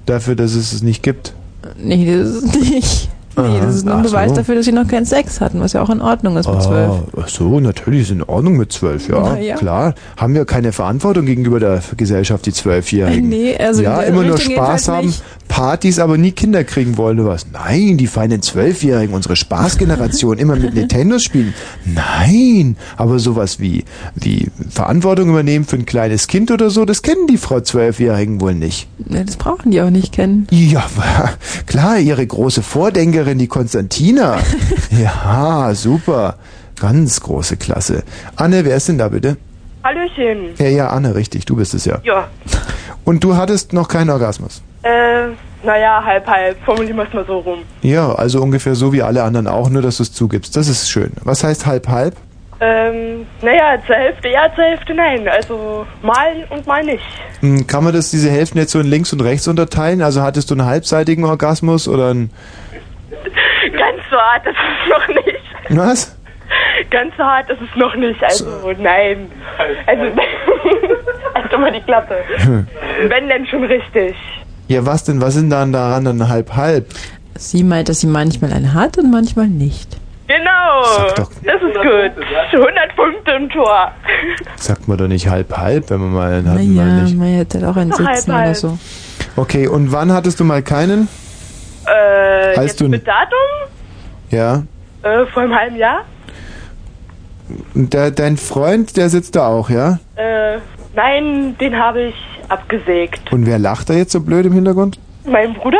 Dafür, 0.08 0.34
dass 0.34 0.54
es 0.54 0.72
es 0.72 0.82
nicht 0.82 1.02
gibt. 1.02 1.34
Nee, 1.76 2.16
das 2.16 2.28
ist 2.28 2.54
nicht. 2.54 3.08
Nee, 3.42 3.60
das 3.60 3.76
ist 3.76 3.84
nur 3.84 3.94
ein 3.94 4.00
Ach 4.00 4.04
Beweis 4.04 4.30
so. 4.30 4.36
dafür, 4.36 4.54
dass 4.56 4.64
sie 4.64 4.72
noch 4.72 4.88
keinen 4.88 5.06
Sex 5.06 5.40
hatten, 5.40 5.60
was 5.60 5.72
ja 5.72 5.82
auch 5.82 5.90
in 5.90 6.00
Ordnung 6.00 6.36
ist 6.36 6.48
mit 6.48 6.62
zwölf. 6.62 6.90
Ah, 6.90 7.02
ach 7.22 7.28
so, 7.28 7.60
natürlich 7.60 8.02
ist 8.02 8.10
in 8.10 8.22
Ordnung 8.22 8.56
mit 8.56 8.72
zwölf, 8.72 9.08
ja, 9.08 9.20
Na 9.20 9.38
ja. 9.38 9.56
klar. 9.56 9.94
Haben 10.16 10.34
wir 10.34 10.44
keine 10.44 10.72
Verantwortung 10.72 11.26
gegenüber 11.26 11.60
der 11.60 11.82
Gesellschaft, 11.96 12.46
die 12.46 12.52
Zwölfjährigen. 12.52 13.28
Nee, 13.38 13.56
also 13.58 13.82
ja, 13.82 14.00
immer 14.02 14.22
nur 14.22 14.36
Richtung 14.36 14.54
Spaß 14.54 14.86
jedenfalls 14.86 14.88
haben, 14.88 15.06
nicht. 15.06 15.22
Partys, 15.48 15.98
aber 15.98 16.16
nie 16.18 16.32
Kinder 16.32 16.64
kriegen 16.64 16.96
wollen 16.96 17.20
oder 17.20 17.30
was. 17.30 17.46
Nein, 17.52 17.96
die 17.98 18.06
feinen 18.06 18.42
Zwölfjährigen, 18.42 19.14
unsere 19.14 19.36
Spaßgeneration, 19.36 20.38
immer 20.38 20.56
mit 20.56 20.74
Nintendo 20.88 21.18
spielen. 21.18 21.54
Nein, 21.84 22.76
aber 22.96 23.18
sowas 23.18 23.60
wie, 23.60 23.84
wie 24.14 24.48
Verantwortung 24.70 25.28
übernehmen 25.28 25.64
für 25.64 25.76
ein 25.76 25.86
kleines 25.86 26.26
Kind 26.26 26.50
oder 26.50 26.70
so, 26.70 26.84
das 26.84 27.02
kennen 27.02 27.26
die 27.26 27.36
Frau 27.38 27.60
Zwölfjährigen 27.60 28.40
wohl 28.40 28.54
nicht. 28.54 28.88
Nee, 28.98 29.24
das 29.24 29.36
brauchen 29.36 29.70
die 29.70 29.80
auch 29.82 29.90
nicht 29.90 30.12
kennen. 30.12 30.46
Ja, 30.50 30.84
klar, 31.66 31.98
ihre 31.98 32.26
große 32.26 32.62
Vordenkerin, 32.62 33.27
die 33.36 33.48
Konstantina. 33.48 34.38
Ja, 34.90 35.74
super. 35.74 36.36
Ganz 36.80 37.20
große 37.20 37.58
Klasse. 37.58 38.04
Anne, 38.36 38.64
wer 38.64 38.76
ist 38.76 38.88
denn 38.88 38.96
da 38.96 39.08
bitte? 39.08 39.36
Hallöchen. 39.84 40.54
Ja, 40.58 40.66
ja, 40.66 40.88
Anne, 40.88 41.14
richtig, 41.14 41.44
du 41.44 41.56
bist 41.56 41.74
es 41.74 41.84
ja. 41.84 41.98
Ja. 42.04 42.28
Und 43.04 43.22
du 43.22 43.36
hattest 43.36 43.72
noch 43.72 43.88
keinen 43.88 44.10
Orgasmus? 44.10 44.62
Äh, 44.82 45.28
naja, 45.64 46.02
halb, 46.04 46.26
halb. 46.26 46.56
Formulieren 46.64 46.96
wir 46.96 47.06
es 47.06 47.12
mal 47.12 47.26
so 47.26 47.38
rum. 47.38 47.58
Ja, 47.82 48.12
also 48.12 48.40
ungefähr 48.40 48.74
so 48.74 48.92
wie 48.92 49.02
alle 49.02 49.22
anderen 49.22 49.46
auch, 49.46 49.68
nur 49.68 49.82
dass 49.82 49.98
du 49.98 50.04
es 50.04 50.12
zugibst. 50.12 50.56
Das 50.56 50.68
ist 50.68 50.88
schön. 50.88 51.12
Was 51.24 51.44
heißt 51.44 51.66
halb, 51.66 51.88
halb? 51.88 52.16
Ähm, 52.60 53.24
naja, 53.40 53.78
zur 53.86 53.94
Hälfte 53.94 54.28
ja, 54.28 54.52
zur 54.54 54.64
Hälfte 54.64 54.94
nein. 54.94 55.28
Also 55.28 55.86
mal 56.02 56.46
und 56.50 56.66
mal 56.66 56.84
nicht. 56.84 57.02
Hm, 57.40 57.66
Kann 57.66 57.84
man 57.84 57.92
das, 57.92 58.10
diese 58.10 58.30
Hälften 58.30 58.58
jetzt 58.58 58.72
so 58.72 58.80
in 58.80 58.86
links 58.86 59.12
und 59.12 59.20
rechts 59.20 59.46
unterteilen? 59.46 60.02
Also 60.02 60.22
hattest 60.22 60.50
du 60.50 60.54
einen 60.54 60.66
halbseitigen 60.66 61.24
Orgasmus 61.24 61.86
oder 61.86 62.10
einen... 62.10 62.30
Ganz 64.08 64.10
so 64.10 64.16
hart 64.16 64.46
ist 64.46 64.56
es 64.56 64.88
noch 64.90 65.08
nicht. 65.24 65.78
Was? 65.80 66.16
Ganz 66.90 67.14
so 67.16 67.22
hart 67.24 67.50
ist 67.50 67.60
es 67.60 67.76
noch 67.76 67.94
nicht. 67.96 68.22
Also, 68.24 68.72
nein. 68.78 69.30
Also, 69.86 70.02
halt 71.34 71.58
mal 71.60 71.72
die 71.72 71.80
Klappe. 71.80 72.16
Wenn 73.08 73.28
denn 73.28 73.46
schon 73.46 73.64
richtig. 73.64 74.14
Ja, 74.68 74.84
was 74.86 75.04
denn? 75.04 75.20
Was 75.20 75.34
sind 75.34 75.50
dann 75.50 75.72
daran 75.72 76.04
dann 76.04 76.28
halb, 76.28 76.54
halb? 76.56 76.86
Sie 77.36 77.62
meint, 77.62 77.88
dass 77.88 78.00
sie 78.00 78.06
manchmal 78.06 78.52
einen 78.52 78.74
hat 78.74 78.98
und 78.98 79.10
manchmal 79.10 79.46
nicht. 79.46 79.96
Genau. 80.26 80.82
Sag 80.84 81.14
doch. 81.16 81.30
Das 81.42 81.54
ist 81.62 81.74
gut. 81.74 82.24
100 82.52 82.96
Punkte 82.96 83.30
im 83.32 83.48
Tor. 83.50 83.90
Sagt 84.56 84.86
man 84.88 84.98
doch 84.98 85.08
nicht 85.08 85.28
halb, 85.28 85.56
halb, 85.56 85.88
wenn 85.90 86.00
man 86.00 86.12
mal 86.12 86.32
einen 86.32 86.48
hat, 86.50 86.56
Naja, 86.56 86.82
mal 86.84 87.02
nicht. 87.02 87.16
man 87.16 87.28
hätte 87.28 87.58
halt 87.60 87.66
auch 87.70 87.76
einen 87.80 87.92
Halb, 87.92 88.16
Sitzen 88.16 88.34
halb. 88.34 88.46
oder 88.46 88.54
so. 88.54 88.78
Okay, 89.36 89.68
und 89.68 89.90
wann 89.92 90.12
hattest 90.12 90.38
du 90.40 90.44
mal 90.44 90.62
keinen? 90.62 91.08
Äh, 91.86 92.56
Heißt 92.56 92.62
jetzt 92.68 92.80
du- 92.80 92.88
mit 92.88 93.06
Datum? 93.06 93.38
Ja. 94.30 94.62
Äh, 95.02 95.26
vor 95.32 95.42
einem 95.42 95.54
halben 95.54 95.76
Jahr? 95.76 96.04
Der, 97.74 98.10
dein 98.10 98.36
Freund, 98.36 98.96
der 98.96 99.08
sitzt 99.08 99.36
da 99.36 99.46
auch, 99.48 99.70
ja? 99.70 99.98
Äh, 100.16 100.58
nein, 100.94 101.56
den 101.58 101.76
habe 101.78 102.02
ich 102.08 102.14
abgesägt. 102.48 103.32
Und 103.32 103.46
wer 103.46 103.58
lacht 103.58 103.88
da 103.88 103.94
jetzt 103.94 104.12
so 104.12 104.20
blöd 104.20 104.44
im 104.46 104.52
Hintergrund? 104.52 104.98
Mein 105.24 105.54
Bruder? 105.54 105.78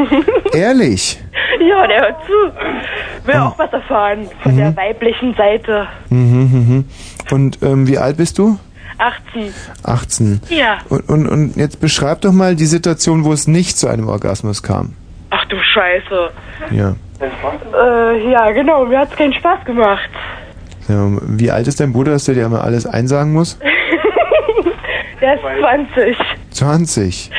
Ehrlich? 0.54 1.20
ja, 1.60 1.86
der 1.86 2.00
hört 2.00 2.16
zu. 2.26 3.26
Will 3.26 3.36
auch 3.36 3.58
was 3.58 3.72
erfahren 3.72 4.26
von 4.42 4.52
Mhm. 4.52 4.56
der 4.58 4.76
weiblichen 4.76 5.34
Seite. 5.34 5.86
Mhm, 6.10 6.38
mhm. 6.68 6.84
Und 7.30 7.58
ähm, 7.62 7.86
wie 7.86 7.98
alt 7.98 8.16
bist 8.16 8.38
du? 8.38 8.58
18. 8.98 9.52
18. 9.82 10.40
Ja. 10.50 10.78
Und, 10.88 11.08
und, 11.08 11.26
und 11.28 11.56
jetzt 11.56 11.80
beschreib 11.80 12.20
doch 12.22 12.32
mal 12.32 12.54
die 12.56 12.66
Situation, 12.66 13.24
wo 13.24 13.32
es 13.32 13.46
nicht 13.48 13.76
zu 13.78 13.88
einem 13.88 14.08
Orgasmus 14.08 14.62
kam. 14.62 14.94
Ach 15.30 15.44
du 15.46 15.56
Scheiße. 15.74 16.30
Ja. 16.70 16.94
Äh, 17.74 18.30
ja, 18.30 18.50
genau, 18.52 18.84
mir 18.84 18.98
hat's 19.00 19.16
keinen 19.16 19.32
Spaß 19.32 19.64
gemacht. 19.64 20.10
ja. 20.88 21.08
Wie 21.22 21.50
alt 21.50 21.66
ist 21.68 21.80
dein 21.80 21.92
Bruder, 21.92 22.12
dass 22.12 22.24
der 22.24 22.34
dir 22.34 22.48
mal 22.48 22.60
alles 22.60 22.86
einsagen 22.86 23.32
muss? 23.32 23.58
Der 25.20 25.34
ist 25.34 25.42
20. 25.60 26.16
20. 26.50 27.30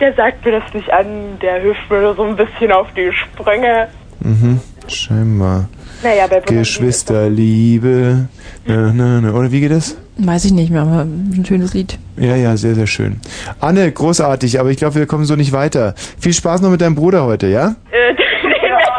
Der 0.00 0.14
sagt 0.14 0.44
mir 0.44 0.52
das 0.60 0.74
nicht 0.74 0.88
an, 0.92 1.06
der 1.42 1.60
hilft 1.60 1.90
mir 1.90 2.00
nur 2.00 2.14
so 2.14 2.22
ein 2.22 2.36
bisschen 2.36 2.70
auf 2.70 2.86
die 2.96 3.10
Sprünge. 3.12 3.88
Mhm. 4.20 4.60
Scheinbar. 4.86 5.68
Naja, 6.04 6.28
bei 6.28 6.38
Geschwisterliebe. 6.38 8.28
Na, 8.64 8.92
na, 8.94 9.20
na. 9.20 9.32
Oder 9.32 9.50
wie 9.50 9.60
geht 9.60 9.72
das? 9.72 9.96
Weiß 10.18 10.44
ich 10.44 10.52
nicht 10.52 10.70
mehr, 10.70 10.82
aber 10.82 11.00
ein 11.02 11.44
schönes 11.46 11.74
Lied. 11.74 11.98
Ja, 12.16 12.36
ja, 12.36 12.56
sehr, 12.56 12.76
sehr 12.76 12.86
schön. 12.86 13.20
Anne, 13.60 13.90
großartig, 13.90 14.60
aber 14.60 14.70
ich 14.70 14.76
glaube, 14.76 14.94
wir 14.96 15.06
kommen 15.06 15.24
so 15.24 15.34
nicht 15.34 15.52
weiter. 15.52 15.94
Viel 16.20 16.32
Spaß 16.34 16.60
noch 16.60 16.70
mit 16.70 16.80
deinem 16.80 16.94
Bruder 16.94 17.24
heute, 17.24 17.48
ja? 17.48 17.74
Äh, 17.90 18.11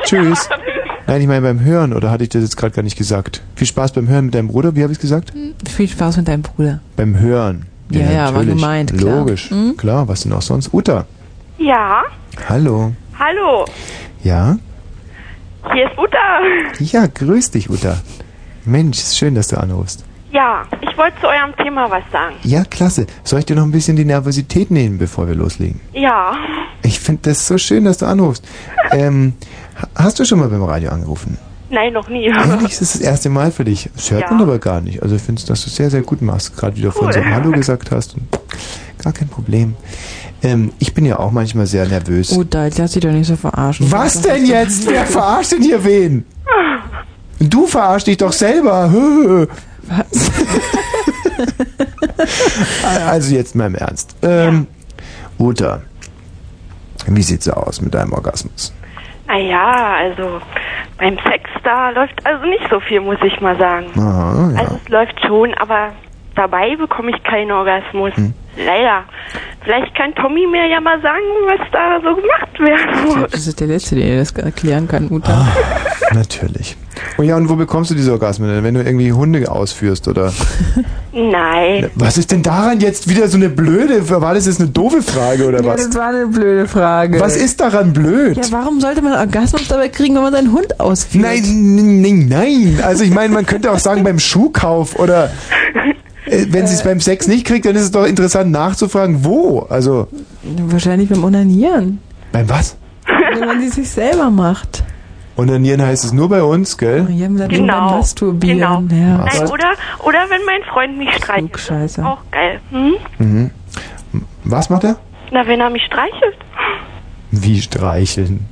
Tschüss. 0.03 0.49
Nein, 1.07 1.21
ich 1.21 1.27
meine 1.27 1.41
beim 1.41 1.59
Hören, 1.63 1.93
oder 1.93 2.11
hatte 2.11 2.23
ich 2.23 2.29
das 2.29 2.41
jetzt 2.43 2.55
gerade 2.57 2.73
gar 2.73 2.83
nicht 2.83 2.97
gesagt? 2.97 3.41
Viel 3.55 3.67
Spaß 3.67 3.91
beim 3.91 4.07
Hören 4.07 4.25
mit 4.25 4.35
deinem 4.35 4.47
Bruder, 4.47 4.75
wie 4.75 4.83
habe 4.83 4.91
ich 4.93 4.97
es 4.97 5.01
gesagt? 5.01 5.33
Viel 5.69 5.87
Spaß 5.89 6.17
mit 6.17 6.27
deinem 6.27 6.43
Bruder. 6.43 6.79
Beim 6.95 7.19
Hören. 7.19 7.65
Ja, 7.89 7.99
ja, 8.09 8.25
war 8.25 8.31
natürlich. 8.33 8.55
gemeint, 8.55 8.97
klar. 8.97 9.17
Logisch, 9.19 9.51
Mhm. 9.51 9.75
klar, 9.77 10.07
was 10.07 10.21
denn 10.23 10.31
auch 10.33 10.41
sonst? 10.41 10.73
Uta, 10.73 11.05
Ja, 11.57 12.03
hallo. 12.47 12.93
hallo, 13.19 13.65
Ja? 14.23 14.57
hier 15.73 15.85
ist 15.91 15.97
Uta. 15.97 16.17
Ja, 16.79 17.05
grüß 17.07 17.51
dich, 17.51 17.69
Uta. 17.69 17.97
Mensch, 18.65 18.97
ist 18.99 19.17
schön, 19.17 19.35
dass 19.35 19.49
du 19.49 19.57
anrufst. 19.59 20.05
Ja, 20.31 20.63
ich 20.81 20.97
wollte 20.97 21.19
zu 21.21 21.27
eurem 21.27 21.55
Thema 21.61 21.91
was 21.91 22.01
sagen. 22.11 22.35
Ja, 22.43 22.63
klasse. 22.63 23.05
Soll 23.23 23.39
ich 23.39 23.45
dir 23.45 23.55
noch 23.55 23.63
ein 23.63 23.71
bisschen 23.71 23.95
die 23.95 24.05
Nervosität 24.05 24.71
nehmen, 24.71 24.97
bevor 24.97 25.27
wir 25.27 25.35
loslegen? 25.35 25.79
Ja, 25.93 26.33
Ich 26.85 26.99
finde 26.99 27.21
das 27.29 27.47
so 27.47 27.57
schön, 27.57 27.85
dass 27.85 27.99
du 27.99 28.05
anrufst. 28.07 28.43
ähm, 28.91 29.33
hast 29.95 30.19
du 30.19 30.25
schon 30.25 30.39
mal 30.39 30.49
beim 30.49 30.63
Radio 30.63 30.89
angerufen? 30.91 31.37
nein, 31.69 31.91
noch 31.93 32.07
nie. 32.07 32.25
Ehrlich, 32.25 32.71
ist 32.73 32.81
das 32.81 32.91
das 32.93 33.01
erste 33.01 33.29
Mal 33.29 33.51
für 33.51 33.63
dich. 33.63 33.89
Das 33.95 34.11
hört 34.11 34.21
Ja. 34.23 34.31
man 34.31 34.41
aber 34.43 34.59
gar 34.59 34.79
nicht. 34.79 35.01
Also 35.01 35.15
ich 35.15 35.21
finde, 35.23 35.43
dass 35.45 35.63
du 35.63 35.69
es 35.69 35.75
sehr, 35.75 35.89
sehr 35.89 36.03
gut 36.03 36.21
machst. 36.21 36.55
Gerade 36.55 36.75
wieder 36.77 36.91
von 36.91 37.07
Cool. 37.07 37.13
so 37.13 37.25
Hallo 37.25 37.49
gesagt 37.51 37.89
hast. 37.89 38.13
Und 38.13 38.27
gar 39.03 39.11
kein 39.11 39.27
Problem. 39.27 39.75
Ähm, 40.43 40.71
ich 40.77 40.93
bin 40.93 41.03
ja 41.05 41.17
auch 41.17 41.31
manchmal 41.31 41.65
sehr 41.65 41.87
nervös. 41.87 42.31
Oh, 42.37 42.43
da 42.43 42.67
lass 42.77 42.91
dich 42.91 43.01
doch 43.01 43.09
nicht 43.11 43.25
so 43.27 43.35
verarschen. 43.35 43.91
Was 43.91 44.21
denn 44.21 44.45
jetzt? 44.45 44.85
Wer 44.87 45.05
verarscht 45.07 45.53
denn 45.53 45.63
hier 45.63 45.83
wen? 45.83 46.25
Du 47.39 47.65
verarschst 47.65 48.05
dich 48.07 48.17
doch 48.17 48.33
selber. 48.33 48.93
Was? 49.87 50.31
Also 53.07 53.33
jetzt 53.35 53.55
mal 53.55 53.65
im 53.67 53.75
Ernst. 53.75 54.15
Ähm, 54.21 54.67
Uta, 55.39 55.81
wie 57.07 57.23
sieht's 57.23 57.49
aus 57.49 57.81
mit 57.81 57.93
deinem 57.93 58.13
Orgasmus? 58.13 58.71
Naja, 59.27 59.95
also 59.97 60.39
beim 60.97 61.17
Sex, 61.27 61.49
da 61.63 61.89
läuft 61.89 62.25
also 62.25 62.45
nicht 62.45 62.67
so 62.69 62.79
viel, 62.79 63.01
muss 63.01 63.17
ich 63.23 63.39
mal 63.41 63.57
sagen. 63.57 63.87
Aha, 63.97 64.51
ja. 64.53 64.59
Also 64.59 64.75
es 64.83 64.89
läuft 64.89 65.19
schon, 65.25 65.53
aber 65.55 65.91
dabei 66.35 66.75
bekomme 66.75 67.11
ich 67.11 67.23
keinen 67.23 67.51
Orgasmus. 67.51 68.15
Hm. 68.15 68.33
Leider. 68.57 69.03
Vielleicht 69.63 69.95
kann 69.95 70.13
Tommy 70.15 70.45
mir 70.45 70.67
ja 70.67 70.79
mal 70.81 71.01
sagen, 71.01 71.23
was 71.47 71.59
da 71.71 71.99
so 72.03 72.15
gemacht 72.15 72.59
werden 72.59 73.05
muss. 73.21 73.31
Das 73.31 73.47
ist 73.47 73.59
der 73.59 73.67
Letzte, 73.67 73.95
der 73.95 74.17
das 74.19 74.31
erklären 74.33 74.87
kann, 74.87 75.07
Uta. 75.09 75.31
Ah, 75.33 76.13
Natürlich. 76.13 76.75
Oh 77.17 77.23
ja, 77.23 77.35
und 77.37 77.49
wo 77.49 77.55
bekommst 77.55 77.89
du 77.89 77.95
diese 77.95 78.11
Orgasmen 78.11 78.49
denn? 78.49 78.63
Wenn 78.63 78.75
du 78.75 78.83
irgendwie 78.83 79.11
Hunde 79.11 79.49
ausführst 79.51 80.07
oder... 80.07 80.31
Nein. 81.11 81.89
Was 81.95 82.17
ist 82.17 82.31
denn 82.31 82.43
daran 82.43 82.79
jetzt 82.81 83.09
wieder 83.09 83.27
so 83.27 83.37
eine 83.37 83.49
blöde... 83.49 84.07
War 84.09 84.33
das 84.33 84.45
jetzt 84.45 84.59
eine 84.59 84.69
doofe 84.69 85.01
Frage 85.01 85.47
oder 85.47 85.61
Ja, 85.63 85.65
was? 85.73 85.87
das 85.87 85.95
war 85.95 86.09
eine 86.09 86.27
blöde 86.27 86.67
Frage. 86.67 87.19
Was 87.19 87.35
ist 87.35 87.59
daran 87.61 87.93
blöd? 87.93 88.37
Ja, 88.37 88.43
warum 88.51 88.79
sollte 88.79 89.01
man 89.01 89.13
Orgasmus 89.13 89.67
dabei 89.67 89.89
kriegen, 89.89 90.15
wenn 90.15 90.23
man 90.23 90.33
seinen 90.33 90.51
Hund 90.51 90.79
ausführt? 90.79 91.23
Nein, 91.23 91.43
n- 91.43 92.03
n- 92.05 92.27
nein. 92.27 92.79
Also 92.83 93.03
ich 93.03 93.11
meine, 93.11 93.33
man 93.33 93.45
könnte 93.45 93.71
auch 93.71 93.79
sagen 93.79 94.03
beim 94.03 94.19
Schuhkauf 94.19 94.99
oder 94.99 95.31
wenn 96.49 96.67
sie 96.67 96.75
es 96.75 96.83
beim 96.83 96.99
Sex 96.99 97.27
nicht 97.27 97.45
kriegt, 97.45 97.65
dann 97.65 97.75
ist 97.75 97.83
es 97.83 97.91
doch 97.91 98.05
interessant 98.05 98.51
nachzufragen, 98.51 99.23
wo. 99.25 99.65
Also 99.69 100.07
Wahrscheinlich 100.43 101.09
beim 101.09 101.23
Onanieren. 101.23 101.99
beim 102.31 102.49
was? 102.49 102.77
Wenn 103.05 103.45
man 103.47 103.59
sie 103.61 103.69
sich 103.69 103.89
selber 103.89 104.29
macht. 104.29 104.83
Onanieren 105.35 105.81
heißt 105.81 106.03
es 106.05 106.13
nur 106.13 106.29
bei 106.29 106.43
uns, 106.43 106.77
gell? 106.77 107.07
Ja, 107.09 107.27
beim 107.27 107.47
Genau. 107.49 107.97
Masturbieren. 107.97 108.57
Genau. 108.59 108.81
Ja. 108.95 109.17
Nein, 109.25 109.49
oder, 109.49 109.73
oder 110.03 110.19
wenn 110.29 110.45
mein 110.45 110.61
Freund 110.71 110.97
mich 110.97 111.11
streichelt. 111.15 111.59
Scheiße. 111.59 112.05
Auch 112.05 112.19
geil. 112.31 112.59
Hm? 112.69 112.93
Mhm. 113.17 113.51
Was 114.43 114.69
macht 114.69 114.83
er? 114.83 114.97
Na, 115.31 115.47
wenn 115.47 115.59
er 115.59 115.69
mich 115.71 115.83
streichelt. 115.85 116.37
Wie 117.31 117.59
streicheln. 117.61 118.45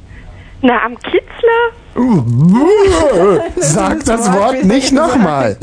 Na, 0.63 0.83
am 0.83 0.95
Kitzler. 0.97 1.61
Sag 3.57 4.05
das 4.05 4.31
Wort 4.33 4.63
nicht 4.63 4.91
nochmal. 4.93 5.57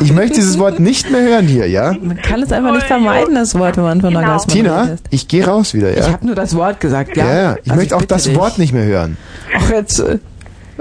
Ich 0.00 0.12
möchte 0.12 0.34
dieses 0.36 0.58
Wort 0.58 0.80
nicht 0.80 1.10
mehr 1.10 1.22
hören 1.22 1.46
hier, 1.46 1.68
ja? 1.68 1.92
Man 2.00 2.16
kann 2.20 2.42
es 2.42 2.52
einfach 2.52 2.72
nicht 2.72 2.86
vermeiden, 2.86 3.34
das 3.34 3.54
Wort, 3.58 3.76
wenn 3.76 3.84
man 3.84 4.00
von 4.00 4.10
Genau. 4.10 4.20
Orgasmus 4.20 4.52
Tina, 4.54 4.96
ich 5.10 5.28
gehe 5.28 5.46
raus 5.46 5.74
wieder, 5.74 5.90
Ich 5.90 5.98
ja? 5.98 6.12
habe 6.12 6.26
nur 6.26 6.34
das 6.34 6.54
Wort 6.56 6.80
gesagt, 6.80 7.16
ja. 7.16 7.26
Ja, 7.26 7.34
ja. 7.42 7.56
Ich 7.62 7.70
Also 7.70 7.74
möchte 7.80 7.96
auch 7.96 8.00
bitte 8.00 8.14
das 8.14 8.24
dich. 8.24 8.36
Wort 8.36 8.58
nicht 8.58 8.72
mehr 8.72 8.84
hören. 8.84 9.16
Auch 9.56 9.68
jetzt, 9.70 9.98
äh, 10.00 10.18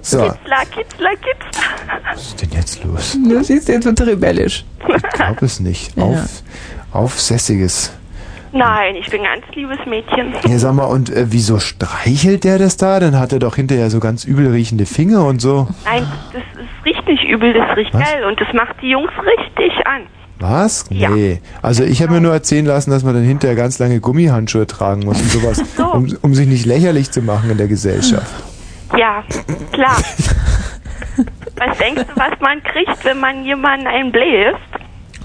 So, 0.01 0.17
Kitzler, 0.19 0.65
Kitzler, 0.71 1.09
Kitzler. 1.15 1.99
was 2.13 2.21
ist 2.27 2.41
denn 2.41 2.49
jetzt 2.53 2.83
los? 2.83 3.17
du 3.21 3.43
siehst 3.43 3.67
jetzt 3.67 3.85
wird 3.85 4.01
rebellisch. 4.01 4.65
Ich 4.87 5.09
glaube 5.11 5.45
es 5.45 5.59
nicht. 5.59 5.95
Ja. 5.97 6.03
Auf, 6.03 6.23
aufsässiges 6.91 7.91
Nein, 8.51 8.95
ich 8.95 9.07
bin 9.09 9.21
ein 9.21 9.39
ganz 9.41 9.55
liebes 9.55 9.77
Mädchen. 9.85 10.33
Ja, 10.47 10.57
sag 10.57 10.73
mal, 10.73 10.85
und 10.85 11.09
äh, 11.11 11.25
wieso 11.29 11.59
streichelt 11.59 12.43
der 12.43 12.57
das 12.57 12.77
da? 12.77 12.99
Dann 12.99 13.17
hat 13.19 13.31
er 13.31 13.39
doch 13.39 13.55
hinterher 13.55 13.89
so 13.89 13.99
ganz 13.99 14.23
übel 14.25 14.47
riechende 14.51 14.85
Finger 14.87 15.25
und 15.25 15.39
so. 15.39 15.67
Nein, 15.85 16.07
das 16.33 16.41
ist 16.41 16.85
richtig 16.85 17.23
übel, 17.29 17.53
das 17.53 17.77
riecht 17.77 17.93
Was? 17.93 18.01
geil 18.01 18.25
und 18.25 18.39
das 18.41 18.47
macht 18.53 18.75
die 18.81 18.89
Jungs 18.89 19.11
richtig 19.37 19.71
an. 19.85 20.01
Was? 20.39 20.85
Ja. 20.89 21.09
Nee. 21.09 21.41
Also 21.61 21.83
ich 21.83 22.01
habe 22.01 22.13
mir 22.13 22.21
nur 22.21 22.31
erzählen 22.33 22.65
lassen, 22.65 22.91
dass 22.91 23.03
man 23.03 23.13
dann 23.13 23.23
hinterher 23.23 23.55
ganz 23.57 23.77
lange 23.77 23.99
Gummihandschuhe 23.99 24.65
tragen 24.65 25.03
muss 25.05 25.21
und 25.21 25.29
sowas, 25.29 25.61
So. 25.75 25.85
um, 25.91 26.07
um 26.21 26.33
sich 26.33 26.47
nicht 26.47 26.65
lächerlich 26.65 27.11
zu 27.11 27.21
machen 27.21 27.49
in 27.51 27.57
der 27.57 27.67
Gesellschaft. 27.67 28.31
Ja, 28.97 29.23
klar. 29.73 29.97
was 31.57 31.77
denkst 31.77 32.03
du, 32.03 32.15
was 32.19 32.39
man 32.39 32.63
kriegt, 32.63 33.03
wenn 33.05 33.19
man 33.19 33.43
jemanden 33.43 33.85
einbläst? 33.85 34.57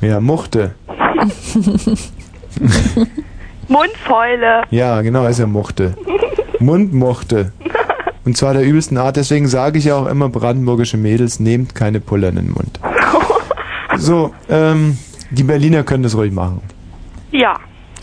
Ja, 0.02 0.20
Muchte. 0.20 0.74
Mundfäule. 3.68 4.62
Ja, 4.70 5.00
genau, 5.02 5.26
ist 5.26 5.38
ja 5.38 5.46
Muchte. 5.46 5.94
Mundmuchte. 6.58 7.52
Und 8.24 8.36
zwar 8.36 8.54
der 8.54 8.64
übelsten 8.64 8.96
Art, 8.98 9.16
deswegen 9.16 9.48
sage 9.48 9.78
ich 9.78 9.84
ja 9.86 9.96
auch 9.96 10.06
immer 10.06 10.28
brandenburgische 10.28 10.96
Mädels, 10.96 11.40
nehmt 11.40 11.74
keine 11.74 12.00
Puller 12.00 12.28
in 12.30 12.36
den 12.36 12.50
Mund. 12.52 12.78
So, 13.96 14.32
ähm, 14.48 14.98
die 15.30 15.44
Berliner 15.44 15.84
können 15.84 16.02
das 16.02 16.16
ruhig 16.16 16.32
machen. 16.32 16.60
Ja, 17.30 17.58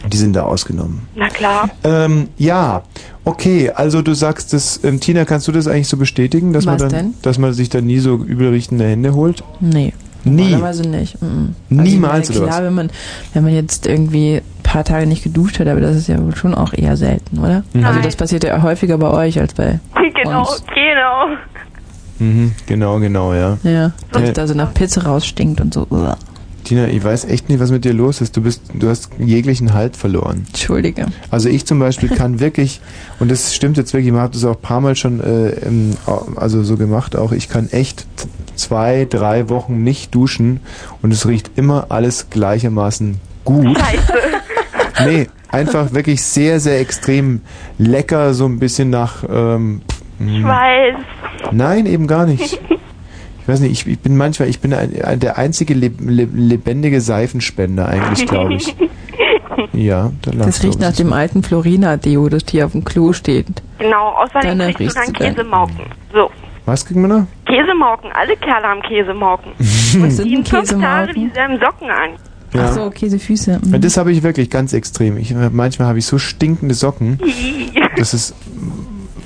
Die 0.08 0.16
sind 0.16 0.34
da 0.38 0.44
ausgenommen. 0.44 1.06
na 1.16 1.28
klar. 1.28 1.70
Ähm, 1.84 2.30
ja, 2.38 2.84
okay, 3.26 3.70
also 3.72 4.02
du 4.02 4.14
sagst 4.14 4.54
das, 4.54 4.80
ähm, 4.86 5.02
Tina, 5.02 5.26
kannst 5.26 5.50
du 5.50 5.52
das 5.52 5.68
eigentlich 5.68 5.90
so 5.90 5.98
bestätigen, 5.98 6.54
dass 6.54 6.64
man 6.64 6.76
Was 6.76 6.82
dann, 6.84 6.90
denn? 6.92 7.14
dass 7.24 7.38
man 7.38 7.52
sich 7.52 7.68
dann 7.68 7.86
nie 7.88 8.00
so 8.00 8.16
übel 8.16 8.52
riechende 8.52 8.86
Hände 8.86 9.14
holt? 9.16 9.44
Nee. 9.60 9.92
Nie. 10.24 10.52
Normalerweise 10.52 10.84
nicht. 10.84 11.22
Mhm. 11.22 11.56
Niemals, 11.70 12.30
also, 12.30 12.34
ich 12.34 12.38
oder 12.40 12.48
Klar, 12.48 12.60
was? 12.60 12.66
wenn 12.68 12.74
man, 12.74 12.90
wenn 13.34 13.44
man 13.44 13.54
jetzt 13.54 13.88
irgendwie 13.88 14.36
ein 14.36 14.64
paar 14.64 14.84
Tage 14.84 15.08
nicht 15.08 15.24
geduscht 15.24 15.60
hat, 15.60 15.68
aber 15.68 15.82
das 15.82 15.96
ist 15.96 16.08
ja 16.08 16.22
wohl 16.24 16.36
schon 16.36 16.54
auch 16.54 16.74
eher 16.74 16.96
selten, 16.98 17.40
oder? 17.40 17.64
Mhm. 17.74 17.86
Also 17.86 18.02
das 18.02 18.16
passiert 18.16 18.44
ja 18.44 18.62
häufiger 18.62 18.98
bei 18.98 19.10
euch 19.10 19.40
als 19.40 19.54
bei 19.54 19.80
Genau, 20.24 20.42
uns. 20.42 20.64
genau. 20.74 21.38
Mhm, 22.20 22.52
genau, 22.68 23.00
genau, 23.00 23.34
ja. 23.34 23.58
Ja, 23.64 23.92
dass 24.12 24.24
es 24.24 24.34
da 24.34 24.48
so 24.48 24.54
nach 24.54 24.74
Pizza 24.74 25.04
rausstinkt 25.04 25.60
und 25.60 25.74
so. 25.74 25.88
Tina, 26.64 26.88
ich 26.88 27.04
weiß 27.04 27.26
echt 27.26 27.50
nicht, 27.50 27.60
was 27.60 27.72
mit 27.72 27.84
dir 27.84 27.94
los 27.94 28.22
ist. 28.22 28.38
Du 28.38 28.42
bist, 28.42 28.62
du 28.76 28.88
hast 28.88 29.10
jeglichen 29.18 29.74
Halt 29.74 29.98
verloren. 29.98 30.44
Entschuldige. 30.48 31.08
Also 31.32 31.50
ich 31.50 31.66
zum 31.66 31.80
Beispiel 31.80 32.10
kann 32.10 32.40
wirklich, 32.40 32.80
und 33.20 33.32
das 33.32 33.56
stimmt 33.56 33.78
jetzt 33.78 33.94
wirklich, 33.94 34.12
man 34.14 34.22
hat 34.22 34.36
das 34.36 34.46
auch 34.46 34.56
ein 34.56 34.62
paar 34.62 34.82
Mal 34.82 34.96
schon 34.96 35.20
äh, 35.22 35.50
im, 35.66 35.94
also 36.36 36.64
so 36.64 36.78
gemacht 36.78 37.16
auch, 37.16 37.32
ich 37.32 37.50
kann 37.50 37.68
echt 37.72 38.06
zwei, 38.62 39.06
drei 39.10 39.50
Wochen 39.50 39.84
nicht 39.84 40.14
duschen 40.16 40.60
und 41.02 41.12
es 41.12 41.28
riecht 41.28 41.52
immer 41.56 41.88
alles 41.90 42.30
gleichermaßen 42.30 43.20
gut. 43.46 43.78
Scheiße. 43.78 44.14
Nee, 45.06 45.28
einfach 45.50 45.94
wirklich 45.94 46.22
sehr, 46.22 46.60
sehr 46.60 46.80
extrem 46.80 47.42
lecker, 47.80 48.36
so 48.36 48.46
ein 48.46 48.60
bisschen 48.60 48.92
nach... 48.92 49.24
Ähm, 49.28 49.82
Ich 50.20 50.44
weiß. 50.44 50.96
Nein, 51.52 51.88
eben 51.88 52.06
gar 52.06 52.28
nicht. 52.28 52.60
Ich 53.42 53.48
weiß 53.48 53.62
nicht, 53.62 53.72
ich, 53.72 53.88
ich 53.88 54.00
bin 54.00 54.16
manchmal, 54.16 54.48
ich 54.50 54.60
bin 54.60 54.74
ein, 54.76 55.02
ein, 55.02 55.20
der 55.20 55.40
einzige 55.40 55.74
leb, 55.74 55.96
leb, 56.00 56.30
lebendige 56.36 57.02
Seifenspender 57.02 57.88
eigentlich, 57.88 58.28
glaube 58.28 58.54
ich. 58.56 58.76
Ja, 59.74 60.12
da 60.22 60.32
Das 60.32 60.64
riecht 60.64 60.80
nach 60.80 60.94
dem 60.94 61.14
alten 61.14 61.44
Florina-Deo, 61.44 62.30
das 62.30 62.44
hier 62.50 62.66
auf 62.66 62.72
dem 62.74 62.84
Klo 62.84 63.14
steht. 63.14 63.48
Genau, 63.80 64.10
außerdem 64.10 64.58
du 64.60 64.66
riechst 64.68 64.98
du 64.98 65.02
dann. 65.02 65.14
Käsemauken. 65.14 65.80
So, 66.14 66.30
Was 66.66 66.86
kriegen 66.86 67.02
wir 67.02 67.08
noch? 67.08 67.26
Käsemauken. 67.46 68.12
Alle 68.14 68.36
Kerle 68.38 68.68
haben 68.68 68.82
Käsemauken. 68.82 69.54
Was 69.60 69.96
Und 69.96 70.12
sind 70.12 70.26
die 70.26 70.32
denn 70.32 70.40
in 70.40 70.46
fünf 70.46 70.82
Tage 70.82 71.14
dieselben 71.14 71.60
Socken 71.60 71.90
an. 71.90 72.12
Ja. 72.54 72.66
Ach 72.66 72.72
so, 72.74 72.90
Käsefüße. 72.90 73.60
Mhm. 73.64 73.82
Das 73.82 73.98
habe 73.98 74.12
ich 74.12 74.24
wirklich 74.24 74.50
ganz 74.50 74.74
extrem. 74.74 75.18
Ich, 75.18 75.34
manchmal 75.34 75.88
habe 75.88 76.00
ich 76.00 76.06
so 76.06 76.18
stinkende 76.18 76.76
Socken. 76.76 77.20
Das 77.98 78.14
ist. 78.14 78.34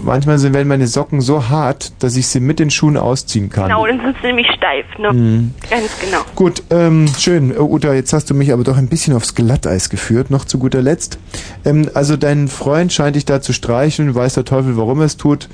Manchmal 0.01 0.37
sind 0.37 0.53
werden 0.53 0.67
meine 0.67 0.87
Socken 0.87 1.21
so 1.21 1.49
hart, 1.49 1.91
dass 2.03 2.15
ich 2.15 2.27
sie 2.27 2.39
mit 2.39 2.59
den 2.59 2.69
Schuhen 2.69 2.97
ausziehen 2.97 3.49
kann. 3.49 3.69
Genau, 3.69 3.85
dann 3.87 3.99
sind 4.01 4.15
sie 4.21 4.27
nämlich 4.27 4.47
steif, 4.55 4.85
ne? 4.99 5.13
Mhm. 5.13 5.53
Ganz 5.69 5.99
genau. 5.99 6.19
Gut, 6.35 6.63
ähm, 6.69 7.07
schön. 7.17 7.51
Äh, 7.51 7.59
Uta, 7.59 7.93
jetzt 7.93 8.13
hast 8.13 8.29
du 8.29 8.33
mich 8.35 8.53
aber 8.53 8.63
doch 8.63 8.77
ein 8.77 8.87
bisschen 8.87 9.15
aufs 9.15 9.33
Glatteis 9.33 9.89
geführt, 9.89 10.29
noch 10.29 10.45
zu 10.45 10.59
guter 10.59 10.81
Letzt. 10.81 11.17
Ähm, 11.63 11.89
also 11.93 12.17
dein 12.17 12.47
Freund 12.47 12.93
scheint 12.93 13.15
dich 13.15 13.25
da 13.25 13.41
zu 13.41 13.51
streicheln, 13.53 14.13
weiß 14.13 14.35
der 14.35 14.45
Teufel, 14.45 14.77
warum 14.77 14.99
er 14.99 15.05
es 15.05 15.17
tut. 15.17 15.47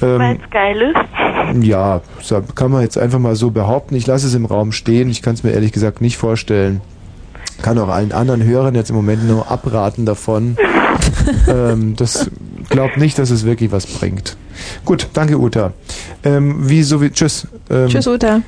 Ähm, 0.00 0.18
Weil's 0.18 0.50
geil 0.50 0.80
ist. 0.80 1.27
Ja, 1.60 2.00
so 2.22 2.42
kann 2.54 2.70
man 2.70 2.82
jetzt 2.82 2.98
einfach 2.98 3.18
mal 3.18 3.36
so 3.36 3.50
behaupten. 3.50 3.94
Ich 3.94 4.06
lasse 4.06 4.26
es 4.26 4.34
im 4.34 4.44
Raum 4.44 4.72
stehen. 4.72 5.08
Ich 5.10 5.22
kann 5.22 5.34
es 5.34 5.42
mir 5.42 5.50
ehrlich 5.50 5.72
gesagt 5.72 6.00
nicht 6.00 6.16
vorstellen. 6.16 6.80
Kann 7.62 7.78
auch 7.78 7.88
allen 7.88 8.12
anderen 8.12 8.44
Hörern 8.44 8.74
jetzt 8.74 8.90
im 8.90 8.96
Moment 8.96 9.26
nur 9.26 9.50
abraten 9.50 10.06
davon. 10.06 10.56
ähm, 11.48 11.96
das 11.96 12.30
glaubt 12.68 12.96
nicht, 12.96 13.18
dass 13.18 13.30
es 13.30 13.44
wirklich 13.44 13.72
was 13.72 13.86
bringt. 13.86 14.36
Gut, 14.84 15.08
danke 15.12 15.38
Uta. 15.38 15.72
Ähm, 16.24 16.68
wie 16.68 16.82
so 16.82 17.00
wie 17.00 17.10
tschüss. 17.10 17.46
Ähm, 17.70 17.88
Tschüss, 17.88 18.06
Uta. 18.06 18.42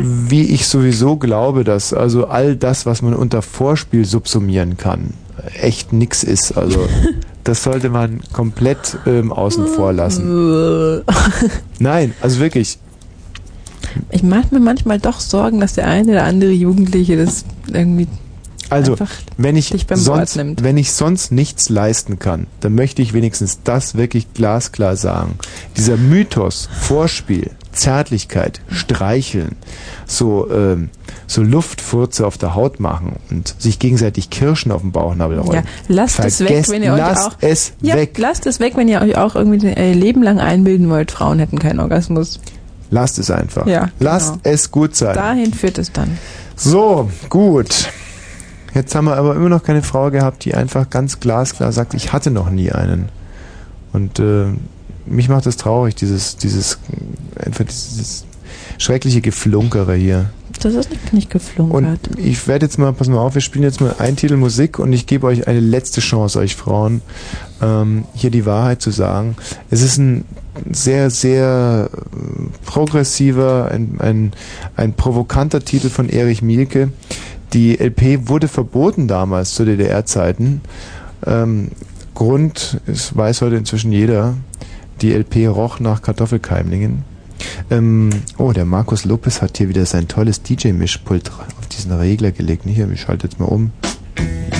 wie 0.00 0.52
ich 0.52 0.66
sowieso 0.66 1.16
glaube, 1.16 1.64
dass 1.64 1.92
also 1.92 2.26
all 2.26 2.56
das, 2.56 2.86
was 2.86 3.02
man 3.02 3.14
unter 3.14 3.42
Vorspiel 3.42 4.04
subsumieren 4.04 4.76
kann, 4.76 5.14
echt 5.60 5.92
nix 5.92 6.22
ist. 6.24 6.56
Also 6.56 6.88
das 7.48 7.62
sollte 7.62 7.88
man 7.88 8.20
komplett 8.34 8.98
ähm, 9.06 9.32
außen 9.32 9.68
vor 9.68 9.94
lassen. 9.94 11.02
Nein, 11.78 12.12
also 12.20 12.40
wirklich. 12.40 12.78
Ich 14.10 14.22
mache 14.22 14.48
mir 14.50 14.60
manchmal 14.60 14.98
doch 14.98 15.18
Sorgen, 15.18 15.58
dass 15.58 15.72
der 15.72 15.86
eine 15.86 16.12
oder 16.12 16.24
andere 16.24 16.50
Jugendliche 16.50 17.16
das 17.16 17.46
irgendwie 17.72 18.06
Also, 18.68 18.92
einfach 18.92 19.10
wenn 19.38 19.56
ich 19.56 19.70
dich 19.70 19.86
beim 19.86 19.98
Wort 20.04 20.28
sonst, 20.28 20.36
nimmt. 20.36 20.62
wenn 20.62 20.76
ich 20.76 20.92
sonst 20.92 21.32
nichts 21.32 21.70
leisten 21.70 22.18
kann, 22.18 22.48
dann 22.60 22.74
möchte 22.74 23.00
ich 23.00 23.14
wenigstens 23.14 23.60
das 23.64 23.94
wirklich 23.94 24.34
glasklar 24.34 24.96
sagen. 24.96 25.38
Dieser 25.74 25.96
Mythos, 25.96 26.68
Vorspiel, 26.78 27.52
Zärtlichkeit, 27.72 28.60
Streicheln, 28.68 29.56
so 30.06 30.50
ähm, 30.50 30.90
so 31.30 31.42
Luftfurze 31.42 32.26
auf 32.26 32.38
der 32.38 32.54
Haut 32.56 32.80
machen 32.80 33.16
und 33.30 33.54
sich 33.58 33.78
gegenseitig 33.78 34.30
Kirschen 34.30 34.72
auf 34.72 34.80
den 34.80 34.90
Bauchnabel 34.92 35.38
rollen. 35.38 35.62
Ja, 35.62 35.70
lasst 35.86 36.18
es 36.18 36.40
weg, 36.40 36.48
Vergesst- 36.48 36.70
wenn 36.72 36.82
ihr 36.82 36.92
euch 36.94 36.98
lasst 36.98 37.26
auch. 37.28 37.36
es 37.40 37.72
ja, 37.82 37.94
weg. 37.96 38.16
lasst 38.18 38.46
es 38.46 38.58
weg, 38.60 38.76
wenn 38.76 38.88
ihr 38.88 39.00
euch 39.02 39.16
auch 39.16 39.36
irgendwie 39.36 39.64
euer 39.76 39.94
Leben 39.94 40.22
lang 40.22 40.40
einbilden 40.40 40.88
wollt, 40.90 41.10
Frauen 41.12 41.38
hätten 41.38 41.58
keinen 41.58 41.78
Orgasmus. 41.80 42.40
Lasst 42.90 43.18
es 43.18 43.30
einfach. 43.30 43.66
Ja, 43.66 43.90
Lasst 44.00 44.28
genau. 44.30 44.40
es 44.44 44.70
gut 44.70 44.96
sein. 44.96 45.14
Dahin 45.14 45.52
führt 45.52 45.76
es 45.76 45.92
dann. 45.92 46.16
So, 46.56 47.10
gut. 47.28 47.90
Jetzt 48.74 48.94
haben 48.94 49.04
wir 49.04 49.16
aber 49.16 49.36
immer 49.36 49.50
noch 49.50 49.62
keine 49.62 49.82
Frau 49.82 50.10
gehabt, 50.10 50.44
die 50.46 50.54
einfach 50.54 50.88
ganz 50.88 51.20
glasklar 51.20 51.70
sagt, 51.72 51.92
ich 51.92 52.12
hatte 52.14 52.30
noch 52.30 52.48
nie 52.48 52.72
einen. 52.72 53.10
Und 53.92 54.18
äh, 54.18 54.46
mich 55.04 55.28
macht 55.28 55.44
das 55.44 55.58
traurig, 55.58 55.94
dieses, 55.96 56.38
dieses, 56.38 56.78
einfach 57.44 57.64
dieses 57.64 58.24
schreckliche 58.78 59.20
Geflunkere 59.20 59.94
hier. 59.94 60.30
Das 60.60 60.74
ist 60.74 60.90
nicht, 60.90 61.12
nicht 61.12 61.30
geflunkert. 61.30 62.08
Und 62.08 62.18
ich 62.18 62.48
werde 62.48 62.66
jetzt 62.66 62.78
mal, 62.78 62.92
pass 62.92 63.08
mal 63.08 63.18
auf, 63.18 63.34
wir 63.34 63.40
spielen 63.40 63.62
jetzt 63.62 63.80
mal 63.80 63.94
ein 63.98 64.16
Titel 64.16 64.36
Musik 64.36 64.78
und 64.78 64.92
ich 64.92 65.06
gebe 65.06 65.26
euch 65.26 65.46
eine 65.46 65.60
letzte 65.60 66.00
Chance, 66.00 66.38
euch 66.38 66.56
Frauen, 66.56 67.00
ähm, 67.62 68.04
hier 68.14 68.30
die 68.30 68.44
Wahrheit 68.44 68.82
zu 68.82 68.90
sagen. 68.90 69.36
Es 69.70 69.82
ist 69.82 69.98
ein 69.98 70.24
sehr, 70.70 71.10
sehr 71.10 71.90
äh, 71.92 72.66
progressiver, 72.66 73.70
ein, 73.70 73.96
ein, 74.00 74.32
ein 74.76 74.94
provokanter 74.94 75.60
Titel 75.60 75.90
von 75.90 76.08
Erich 76.08 76.42
Mielke. 76.42 76.90
Die 77.52 77.78
LP 77.78 78.28
wurde 78.28 78.48
verboten 78.48 79.08
damals 79.08 79.54
zu 79.54 79.64
DDR-Zeiten. 79.64 80.60
Ähm, 81.26 81.70
Grund, 82.14 82.80
es 82.86 83.16
weiß 83.16 83.42
heute 83.42 83.56
inzwischen 83.56 83.92
jeder, 83.92 84.34
die 85.00 85.12
LP 85.12 85.46
roch 85.46 85.78
nach 85.78 86.02
Kartoffelkeimlingen. 86.02 87.04
Ähm, 87.70 88.10
oh, 88.38 88.52
der 88.52 88.64
Markus 88.64 89.04
Lopez 89.04 89.42
hat 89.42 89.58
hier 89.58 89.68
wieder 89.68 89.86
sein 89.86 90.08
tolles 90.08 90.42
DJ-Mischpult 90.42 91.30
auf 91.30 91.66
diesen 91.68 91.92
Regler 91.92 92.32
gelegt. 92.32 92.64
Hier, 92.66 92.90
ich 92.90 93.00
schalte 93.00 93.26
jetzt 93.26 93.38
mal 93.38 93.46
um. 93.46 93.72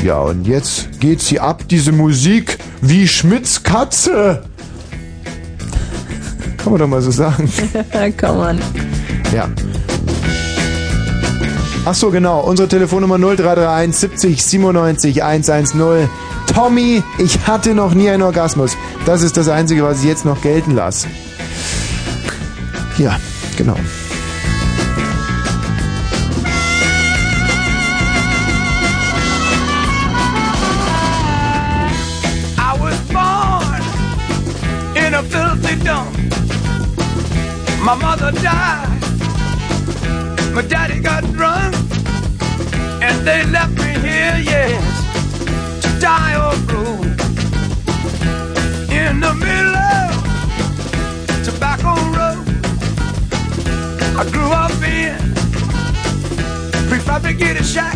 Ja, 0.04 0.20
und 0.20 0.46
jetzt 0.46 1.00
geht 1.00 1.20
sie 1.20 1.40
ab, 1.40 1.64
diese 1.68 1.92
Musik, 1.92 2.58
wie 2.80 3.08
Schmidts 3.08 3.62
Katze. 3.62 4.44
Kann 6.56 6.72
man 6.72 6.80
doch 6.80 6.88
mal 6.88 7.02
so 7.02 7.10
sagen. 7.10 7.50
Kann 8.16 8.36
man. 8.36 8.58
Ja. 9.34 9.48
Ach 11.84 11.94
so, 11.94 12.10
genau. 12.10 12.40
Unsere 12.40 12.68
Telefonnummer 12.68 13.18
0331 13.18 13.96
70 13.96 14.44
97 14.44 15.22
110. 15.22 16.08
Tommy, 16.54 17.02
ich 17.18 17.46
hatte 17.46 17.74
noch 17.74 17.94
nie 17.94 18.10
einen 18.10 18.22
Orgasmus. 18.22 18.76
Das 19.06 19.22
ist 19.22 19.36
das 19.36 19.48
Einzige, 19.48 19.82
was 19.82 20.00
ich 20.00 20.06
jetzt 20.06 20.24
noch 20.24 20.42
gelten 20.42 20.74
lasse. 20.74 21.08
Ja, 22.98 23.16
genau. 23.56 23.76
I 32.58 32.76
was 32.80 32.98
born 33.12 33.82
in 34.96 35.14
a 35.14 35.22
filthy 35.22 35.76
dump. 35.84 36.16
My 37.84 37.94
mother 37.94 38.32
died. 38.42 38.88
My 40.52 40.62
daddy 40.62 40.98
got 40.98 41.22
drunk. 41.32 41.76
And 43.00 43.24
they 43.24 43.44
left 43.44 43.78
me 43.78 43.92
here, 44.06 44.42
yes, 44.42 44.82
diode 46.02 46.72
road 46.72 47.06
in 48.90 49.20
the 49.20 49.34
middle 49.34 49.77
I 54.20 54.28
grew 54.32 54.50
up 54.50 54.72
in 54.82 55.16
prefabricated 56.90 57.62
shack. 57.62 57.94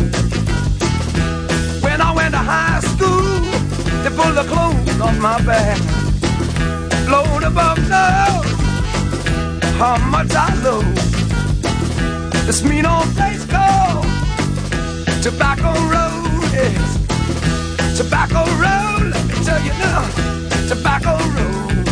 When 1.83 1.99
I 1.99 2.13
went 2.15 2.33
to 2.33 2.37
high 2.37 2.79
school, 2.79 3.41
they 4.03 4.09
pulled 4.15 4.37
the 4.37 4.45
clothes 4.47 5.01
off 5.01 5.19
my 5.19 5.41
back. 5.43 5.77
Blown 7.07 7.43
above 7.43 7.77
know 7.89 8.41
how 9.77 9.97
much 10.09 10.31
I 10.33 10.53
love 10.63 10.95
this 12.47 12.63
mean 12.63 12.85
old 12.85 13.09
place 13.17 13.43
called 13.45 14.05
Tobacco 15.21 15.73
Road. 15.91 16.41
Yes. 16.53 17.97
Tobacco 17.97 18.45
Road, 18.63 19.11
let 19.11 19.25
me 19.27 19.35
tell 19.43 19.61
you 19.61 19.73
now, 19.73 20.07
Tobacco 20.69 21.17
Road. 21.35 21.85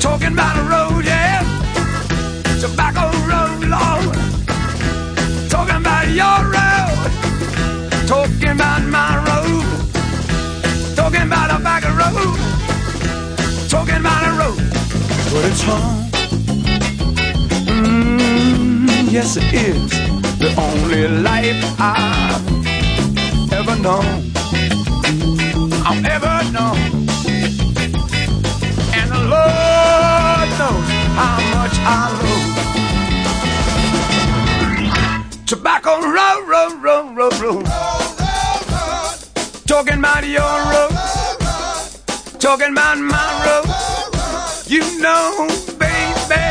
Talking 0.00 0.34
about 0.34 0.56
a 0.56 0.62
road. 0.62 0.99
Tobacco 2.60 3.08
Road, 3.26 3.64
Lord. 3.64 4.18
Talking 5.48 5.76
about 5.76 6.08
your 6.08 6.44
road. 6.44 7.10
Talking 8.06 8.50
about 8.50 8.82
my 8.82 9.16
road. 9.24 9.64
Talking 10.94 11.22
about 11.22 11.58
a 11.58 11.62
back 11.64 11.84
road. 11.84 12.38
Talking 13.70 13.96
about 13.96 14.28
a 14.28 14.32
road. 14.38 14.58
But 15.32 15.44
it's 15.46 15.62
home. 15.62 16.10
Mm, 17.64 19.10
yes, 19.10 19.38
it 19.38 19.54
is. 19.54 19.90
The 20.38 20.54
only 20.58 21.08
life 21.08 21.64
I've 21.80 22.44
ever 23.54 23.76
known. 23.80 24.32
I've 25.86 26.04
ever 26.04 26.44
known. 26.52 26.76
And 28.92 29.10
the 29.10 29.22
Lord 29.32 30.48
knows 30.60 30.88
how 31.16 31.40
much 31.56 31.76
I 31.78 32.20
love. 32.22 32.49
Road, 36.90 37.16
road, 37.16 37.34
road. 37.40 37.64
Talking 39.66 39.98
about 39.98 40.26
your 40.26 40.54
road. 40.72 40.92
Talking 42.40 42.72
about 42.72 42.98
my 42.98 43.30
road. 43.46 43.68
You 44.66 44.82
know, 45.00 45.46
baby, 45.78 46.46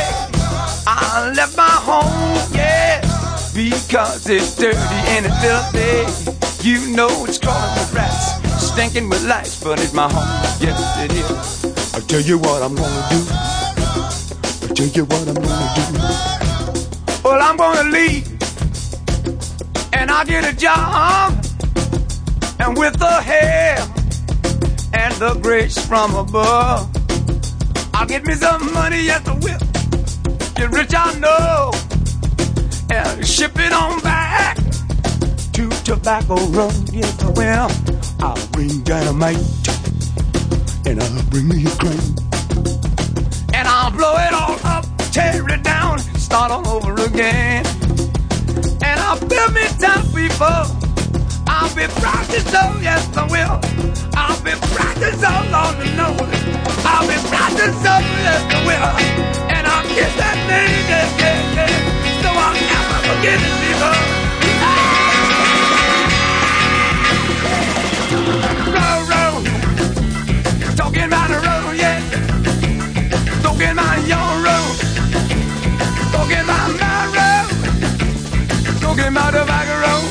I 0.87 1.31
left 1.35 1.57
my 1.57 1.75
home, 1.87 2.39
yeah, 2.53 3.01
because 3.53 4.29
it's 4.29 4.55
dirty 4.55 4.99
and 5.13 5.25
it's 5.25 5.39
filthy. 5.43 6.67
You 6.67 6.95
know 6.95 7.09
it's 7.25 7.37
crawling 7.37 7.73
with 7.75 7.93
rats, 7.93 8.39
stinking 8.65 9.09
with 9.09 9.25
lice, 9.25 9.61
but 9.63 9.79
it's 9.79 9.93
my 9.93 10.09
home, 10.11 10.27
yes 10.59 10.79
it 11.03 11.11
is. 11.13 11.93
I'll 11.95 12.01
tell 12.01 12.21
you 12.21 12.37
what 12.37 12.61
I'm 12.61 12.75
gonna 12.75 13.07
do. 13.09 13.19
I'll 14.67 14.75
tell 14.75 14.87
you 14.87 15.05
what 15.05 15.27
I'm 15.27 15.35
gonna 15.35 15.73
do. 15.75 15.83
Well, 17.23 17.41
I'm 17.41 17.55
gonna 17.57 17.89
leave, 17.89 18.28
and 19.99 20.09
I'll 20.09 20.25
get 20.25 20.45
a 20.45 20.55
job, 20.55 21.33
and 22.59 22.77
with 22.77 22.97
the 22.97 23.21
help 23.21 23.89
and 24.93 25.13
the 25.15 25.37
grace 25.41 25.77
from 25.85 26.15
above, 26.15 26.89
I'll 27.93 28.07
get 28.07 28.25
me 28.25 28.33
some 28.33 28.73
money, 28.73 29.03
yes 29.03 29.27
I 29.27 29.33
will. 29.33 29.59
Get 30.55 30.71
rich, 30.71 30.93
I 30.95 31.19
know, 31.19 31.71
and 32.89 33.27
ship 33.27 33.51
it 33.59 33.73
on 33.73 33.99
back 33.99 34.55
to 35.53 35.69
Tobacco 35.83 36.37
Road. 36.47 36.89
Yes, 36.93 37.21
I 37.21 37.29
will. 37.31 37.69
I'll 38.21 38.47
bring 38.53 38.81
dynamite, 38.83 39.37
and 40.85 41.03
I'll 41.03 41.23
bring 41.29 41.49
me 41.49 41.65
a 41.65 41.75
crane, 41.75 42.15
and 43.53 43.67
I'll 43.67 43.91
blow 43.91 44.15
it 44.15 44.33
all 44.33 44.57
up, 44.63 44.85
tear 45.11 45.45
it 45.49 45.63
down, 45.63 45.99
start 45.99 46.51
all 46.51 46.65
over 46.69 46.95
again. 47.03 47.65
And 49.09 49.17
I'll 49.17 49.27
build 49.27 49.53
me 49.55 49.65
town 49.79 50.05
people. 50.13 50.45
I'll 51.47 51.73
be 51.73 51.87
proud 51.97 52.29
to 52.29 52.39
oh, 52.61 52.79
yes 52.79 53.09
I 53.17 53.25
will. 53.25 53.59
I'll 54.13 54.37
be 54.43 54.51
proud 54.69 54.95
to 55.01 55.09
know, 55.17 55.49
Lord 55.49 55.81
to 55.81 55.85
know. 55.97 56.13
I'll 56.85 57.07
be 57.09 57.17
proud 57.25 57.57
to 57.57 57.73
oh, 57.73 58.05
yes 58.21 58.43
I 58.53 58.61
will. 58.69 58.93
And 59.49 59.65
I'll 59.65 59.81
kiss 59.87 60.13
that 60.13 60.37
name, 60.45 60.85
yes, 60.85 61.09
yes, 61.17 61.41
yes. 61.57 61.73
So 62.21 62.29
I'll 62.29 62.53
never 62.53 62.99
forget 63.09 63.41
it, 63.41 63.55
people. 63.65 63.97
Row, 68.77 69.09
row. 69.09 69.41
Talking 70.75 71.07
about 71.09 71.29
the 71.29 71.39
road, 71.41 71.73
yeah. 71.81 71.97
Talking 73.41 73.73
about 73.73 74.05
your 74.05 74.29
road. 74.45 74.77
Talking. 76.11 76.88
Back 78.89 79.69
road. 79.69 80.09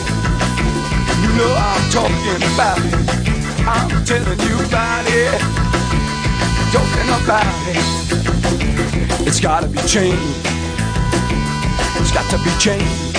You 1.20 1.30
know 1.36 1.52
I'm 1.55 1.90
talking 1.90 2.42
about 2.55 2.78
it. 2.78 2.94
I'm 3.66 4.05
telling 4.05 4.40
you 4.40 4.55
about 4.66 5.05
it. 5.09 5.40
Talking 6.72 7.10
about 7.24 7.46
it. 7.68 9.26
It's 9.26 9.40
gotta 9.40 9.66
be 9.68 9.78
changed. 9.80 10.48
It's 12.00 12.12
got 12.12 12.30
to 12.30 12.38
be 12.38 12.50
changed. 12.59 13.16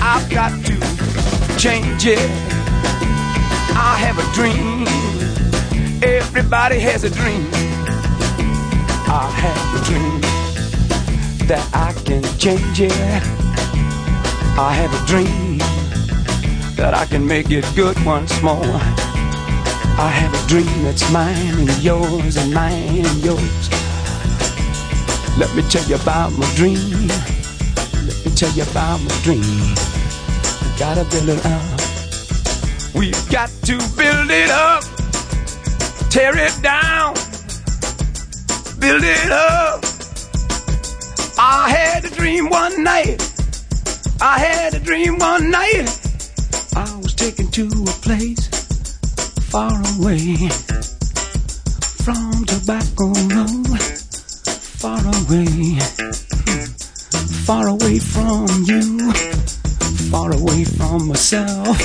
I've 0.00 0.30
got 0.30 0.52
to 0.64 1.58
change 1.58 2.06
it. 2.06 2.18
I 3.76 3.96
have 3.98 4.18
a 4.18 4.24
dream. 4.32 4.86
Everybody 6.02 6.78
has 6.78 7.04
a 7.04 7.10
dream. 7.10 7.46
I 9.12 9.28
have 9.34 9.74
a 9.74 9.84
dream 9.84 10.20
that 11.48 11.68
I 11.74 11.92
can 12.04 12.22
change 12.38 12.80
it. 12.80 13.39
I 14.62 14.74
have 14.74 14.92
a 14.92 15.06
dream 15.06 15.56
that 16.76 16.92
I 16.92 17.06
can 17.06 17.26
make 17.26 17.50
it 17.50 17.64
good 17.74 17.96
once 18.04 18.42
more. 18.42 18.76
I 19.96 20.10
have 20.12 20.34
a 20.34 20.48
dream 20.48 20.84
that's 20.84 21.10
mine 21.10 21.66
and 21.66 21.82
yours 21.82 22.36
and 22.36 22.52
mine 22.52 23.06
and 23.06 23.24
yours. 23.24 23.70
Let 25.38 25.48
me 25.56 25.62
tell 25.70 25.82
you 25.88 25.96
about 25.96 26.32
my 26.36 26.46
dream. 26.56 27.08
Let 28.04 28.20
me 28.22 28.30
tell 28.36 28.52
you 28.52 28.64
about 28.64 29.00
my 29.00 29.10
dream. 29.22 29.40
We 29.40 30.78
Gotta 30.78 31.04
build 31.08 31.30
it 31.30 31.46
up. 31.46 32.94
We've 32.94 33.30
got 33.30 33.48
to 33.64 33.78
build 33.96 34.30
it 34.30 34.50
up. 34.50 34.84
Tear 36.10 36.36
it 36.36 36.54
down. 36.62 37.14
Build 38.78 39.04
it 39.04 39.32
up. 39.32 39.82
I 41.38 41.70
had 41.70 42.04
a 42.04 42.10
dream 42.10 42.50
one 42.50 42.84
night. 42.84 43.29
I 44.22 44.38
had 44.38 44.74
a 44.74 44.80
dream 44.80 45.18
one 45.18 45.50
night. 45.50 45.88
I 46.76 46.94
was 47.02 47.14
taken 47.14 47.50
to 47.52 47.64
a 47.64 47.96
place 48.04 48.48
far 49.48 49.72
away 49.96 50.36
from 52.04 52.44
Tobacco 52.44 53.14
Road. 53.32 53.80
Far 54.76 55.00
away, 55.00 55.78
far 57.46 57.68
away 57.68 57.98
from 57.98 58.46
you, 58.66 59.10
far 60.10 60.34
away 60.36 60.64
from 60.64 61.08
myself. 61.08 61.80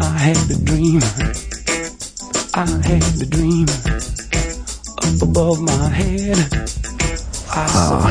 I 0.00 0.16
had 0.18 0.48
a 0.48 0.58
dream, 0.62 1.00
I 2.54 2.70
had 2.86 3.20
a 3.20 3.26
dream 3.26 3.66
up 5.02 5.22
above 5.22 5.60
my 5.60 5.88
head. 5.88 6.91
Ah, 7.54 8.08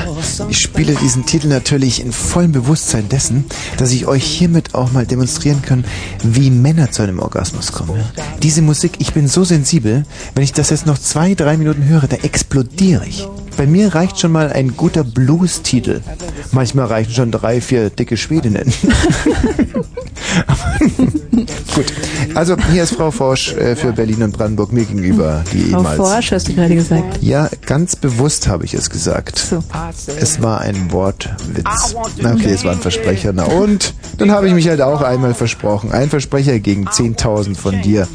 ich 0.49 0.59
spiele 0.59 0.93
diesen 0.93 1.25
Titel 1.25 1.47
natürlich 1.47 1.99
in 1.99 2.11
vollem 2.11 2.51
Bewusstsein 2.51 3.09
dessen, 3.09 3.45
dass 3.77 3.91
ich 3.91 4.05
euch 4.05 4.23
hiermit 4.23 4.75
auch 4.75 4.91
mal 4.91 5.07
demonstrieren 5.07 5.63
kann, 5.63 5.83
wie 6.23 6.51
Männer 6.51 6.91
zu 6.91 7.01
einem 7.01 7.19
Orgasmus 7.19 7.71
kommen. 7.71 7.99
Diese 8.43 8.61
Musik, 8.61 8.93
ich 8.99 9.13
bin 9.13 9.27
so 9.27 9.43
sensibel, 9.43 10.05
wenn 10.35 10.43
ich 10.43 10.53
das 10.53 10.69
jetzt 10.69 10.85
noch 10.85 10.99
zwei, 10.99 11.33
drei 11.33 11.57
Minuten 11.57 11.85
höre, 11.85 12.07
da 12.07 12.17
explodiere 12.17 13.07
ich. 13.07 13.27
Bei 13.57 13.65
mir 13.65 13.93
reicht 13.95 14.19
schon 14.19 14.31
mal 14.31 14.51
ein 14.53 14.77
guter 14.77 15.03
Blues-Titel. 15.03 16.01
Manchmal 16.51 16.85
reichen 16.85 17.13
schon 17.13 17.31
drei, 17.31 17.61
vier 17.61 17.89
dicke 17.89 18.17
Schwedinnen. 18.17 18.71
Gut, 21.75 21.85
also 22.35 22.55
hier 22.71 22.83
ist 22.83 22.95
Frau 22.95 23.11
Forsch 23.11 23.53
äh, 23.53 23.75
für 23.75 23.91
Berlin 23.93 24.23
und 24.23 24.31
Brandenburg 24.37 24.71
mir 24.71 24.85
gegenüber, 24.85 25.43
die 25.53 25.63
Frau 25.71 25.79
ehemals... 25.79 25.97
Forsch 25.97 26.31
hast 26.31 26.47
du 26.47 26.53
gerade 26.53 26.75
gesagt. 26.75 27.19
Ja, 27.21 27.49
ganz 27.65 27.95
bewusst 27.95 28.47
habe 28.47 28.65
ich 28.65 28.73
es 28.73 28.89
gesagt. 28.89 29.37
So. 29.39 29.63
Es 30.19 30.41
war 30.41 30.61
ein 30.61 30.91
Wortwitz. 30.91 31.95
Na 32.19 32.33
okay, 32.33 32.51
es 32.51 32.63
war 32.63 32.71
ein 32.73 32.79
Versprecher. 32.79 33.31
Na 33.33 33.43
und? 33.45 33.93
Dann 34.17 34.31
habe 34.31 34.47
ich 34.47 34.53
mich 34.53 34.67
halt 34.69 34.81
auch 34.81 35.01
einmal 35.01 35.33
versprochen. 35.33 35.91
Ein 35.91 36.09
Versprecher 36.09 36.59
gegen 36.59 36.87
10.000 36.87 37.55
von 37.55 37.81
dir. 37.81 38.07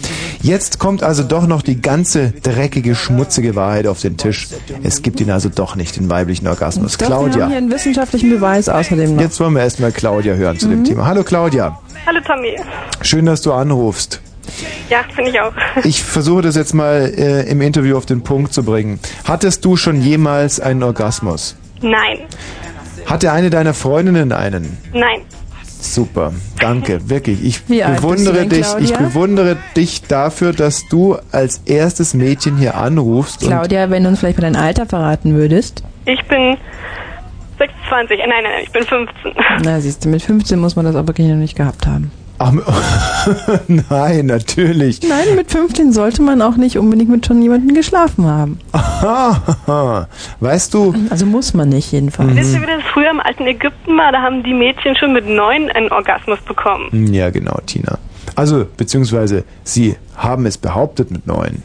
Jetzt 0.43 0.79
kommt 0.79 1.03
also 1.03 1.23
doch 1.23 1.47
noch 1.47 1.63
die 1.63 1.81
ganze 1.81 2.31
dreckige, 2.43 2.95
schmutzige 2.95 3.57
Wahrheit 3.57 3.87
auf 3.87 4.01
den 4.01 4.17
Tisch. 4.17 4.49
Es 4.83 5.03
gibt 5.03 5.21
ihn 5.21 5.31
also 5.31 5.49
doch 5.49 5.75
nicht, 5.77 5.97
den 5.97 6.09
weiblichen 6.11 6.47
Orgasmus. 6.47 6.97
Doch, 6.99 7.09
Wir 7.09 7.15
haben 7.17 7.25
Claudia. 7.31 7.47
hier 7.49 7.57
einen 7.57 7.71
wissenschaftlichen 7.71 8.31
Beweis 8.31 8.69
außerdem 8.69 9.17
noch. 9.17 9.23
Jetzt 9.23 9.41
wollen 9.41 9.55
wir 9.55 9.63
erstmal 9.63 9.93
Claudia 9.93 10.35
hören 10.35 10.59
zu 10.59 10.69
dem 10.69 10.81
Mhm. 10.81 10.85
Thema. 10.85 11.07
Hallo 11.07 11.25
Claudia. 11.25 11.79
Hallo 12.05 12.21
Tommy. 12.25 12.57
Schön, 13.03 13.27
dass 13.27 13.43
du 13.43 13.53
anrufst. 13.53 14.21
Ja, 14.89 14.99
finde 15.15 15.31
ich 15.31 15.41
auch. 15.41 15.53
Ich 15.85 16.03
versuche 16.05 16.43
das 16.43 16.55
jetzt 16.57 16.73
mal 16.75 17.13
äh, 17.17 17.43
im 17.51 17.61
Interview 17.61 17.97
auf 17.97 18.07
den 18.07 18.23
Punkt 18.23 18.53
zu 18.53 18.63
bringen. 18.65 19.01
Hattest 19.25 19.65
du 19.65 19.77
schon 19.77 20.01
jemals 20.01 20.61
einen 20.61 20.83
Orgasmus? 20.83 21.57
Nein, 21.83 22.21
Hatte 23.07 23.33
eine 23.33 23.51
deiner 23.51 23.75
Freundinnen 23.75 24.33
einen? 24.33 24.79
nein. 24.93 25.21
Super, 25.79 26.33
danke, 26.59 27.09
wirklich. 27.09 27.45
Ich 27.45 27.69
Wie 27.69 27.81
bewundere 27.83 28.39
denn, 28.47 28.49
dich, 28.49 28.67
ich 28.81 28.93
bewundere 28.97 29.57
dich 29.77 30.03
dafür, 30.03 30.53
dass 30.53 30.89
du 30.89 31.17
als 31.31 31.61
erstes 31.67 32.13
Mädchen 32.13 32.57
hier 32.57 32.77
anrufst 32.77 33.43
und 33.43 33.51
Claudia, 33.51 33.89
wenn 33.91 34.03
du 34.03 34.09
uns 34.09 34.19
vielleicht 34.19 34.39
mal 34.39 34.51
dein 34.51 34.57
Alter 34.57 34.87
verraten 34.87 35.35
würdest. 35.35 35.85
Ich 36.07 36.25
bin 36.27 36.57
26. 37.59 38.19
Nein, 38.19 38.29
nein, 38.29 38.45
nein, 38.45 38.63
ich 38.65 38.71
bin 38.73 38.85
15. 38.85 39.33
Na, 39.65 39.81
siehst 39.81 40.05
du, 40.05 40.09
mit 40.09 40.23
15 40.23 40.59
muss 40.59 40.77
man 40.77 40.85
das 40.85 40.95
aber 40.95 41.09
wirklich 41.09 41.29
noch 41.29 41.37
nicht 41.37 41.57
gehabt 41.57 41.87
haben. 41.87 42.11
Ach, 42.39 42.53
nein, 43.69 44.27
natürlich. 44.27 45.01
Nein, 45.03 45.37
mit 45.37 45.51
15 45.51 45.93
sollte 45.93 46.21
man 46.21 46.43
auch 46.43 46.57
nicht 46.57 46.77
unbedingt 46.77 47.11
mit 47.11 47.25
schon 47.25 47.41
jemandem 47.41 47.75
geschlafen 47.75 48.27
haben. 48.27 48.59
Aha, 48.73 50.07
weißt 50.41 50.75
du, 50.75 50.95
Also 51.09 51.25
muss 51.25 51.55
man 51.55 51.71
nicht 51.71 51.93
jedenfalls. 51.93 52.31
Mhm. 52.33 52.37
Wisst 52.37 52.55
ihr, 52.55 52.61
wie 52.61 52.67
das 52.67 52.83
früher 52.93 53.11
im 53.11 53.21
alten 53.21 53.47
Ägypten 53.47 53.97
war? 53.97 54.13
Da 54.13 54.21
haben 54.21 54.43
die 54.43 54.53
Mädchen 54.53 54.95
schon 54.97 55.15
mit 55.15 55.27
neun 55.27 55.71
einen 55.71 55.91
Orgasmus 55.91 56.39
bekommen. 56.41 57.07
Ja, 57.13 57.31
genau, 57.31 57.59
Tina. 57.65 57.97
Also, 58.35 58.67
beziehungsweise, 58.77 59.45
sie 59.65 59.97
haben 60.17 60.45
es 60.45 60.59
behauptet 60.59 61.11
mit 61.11 61.27
neun. 61.27 61.63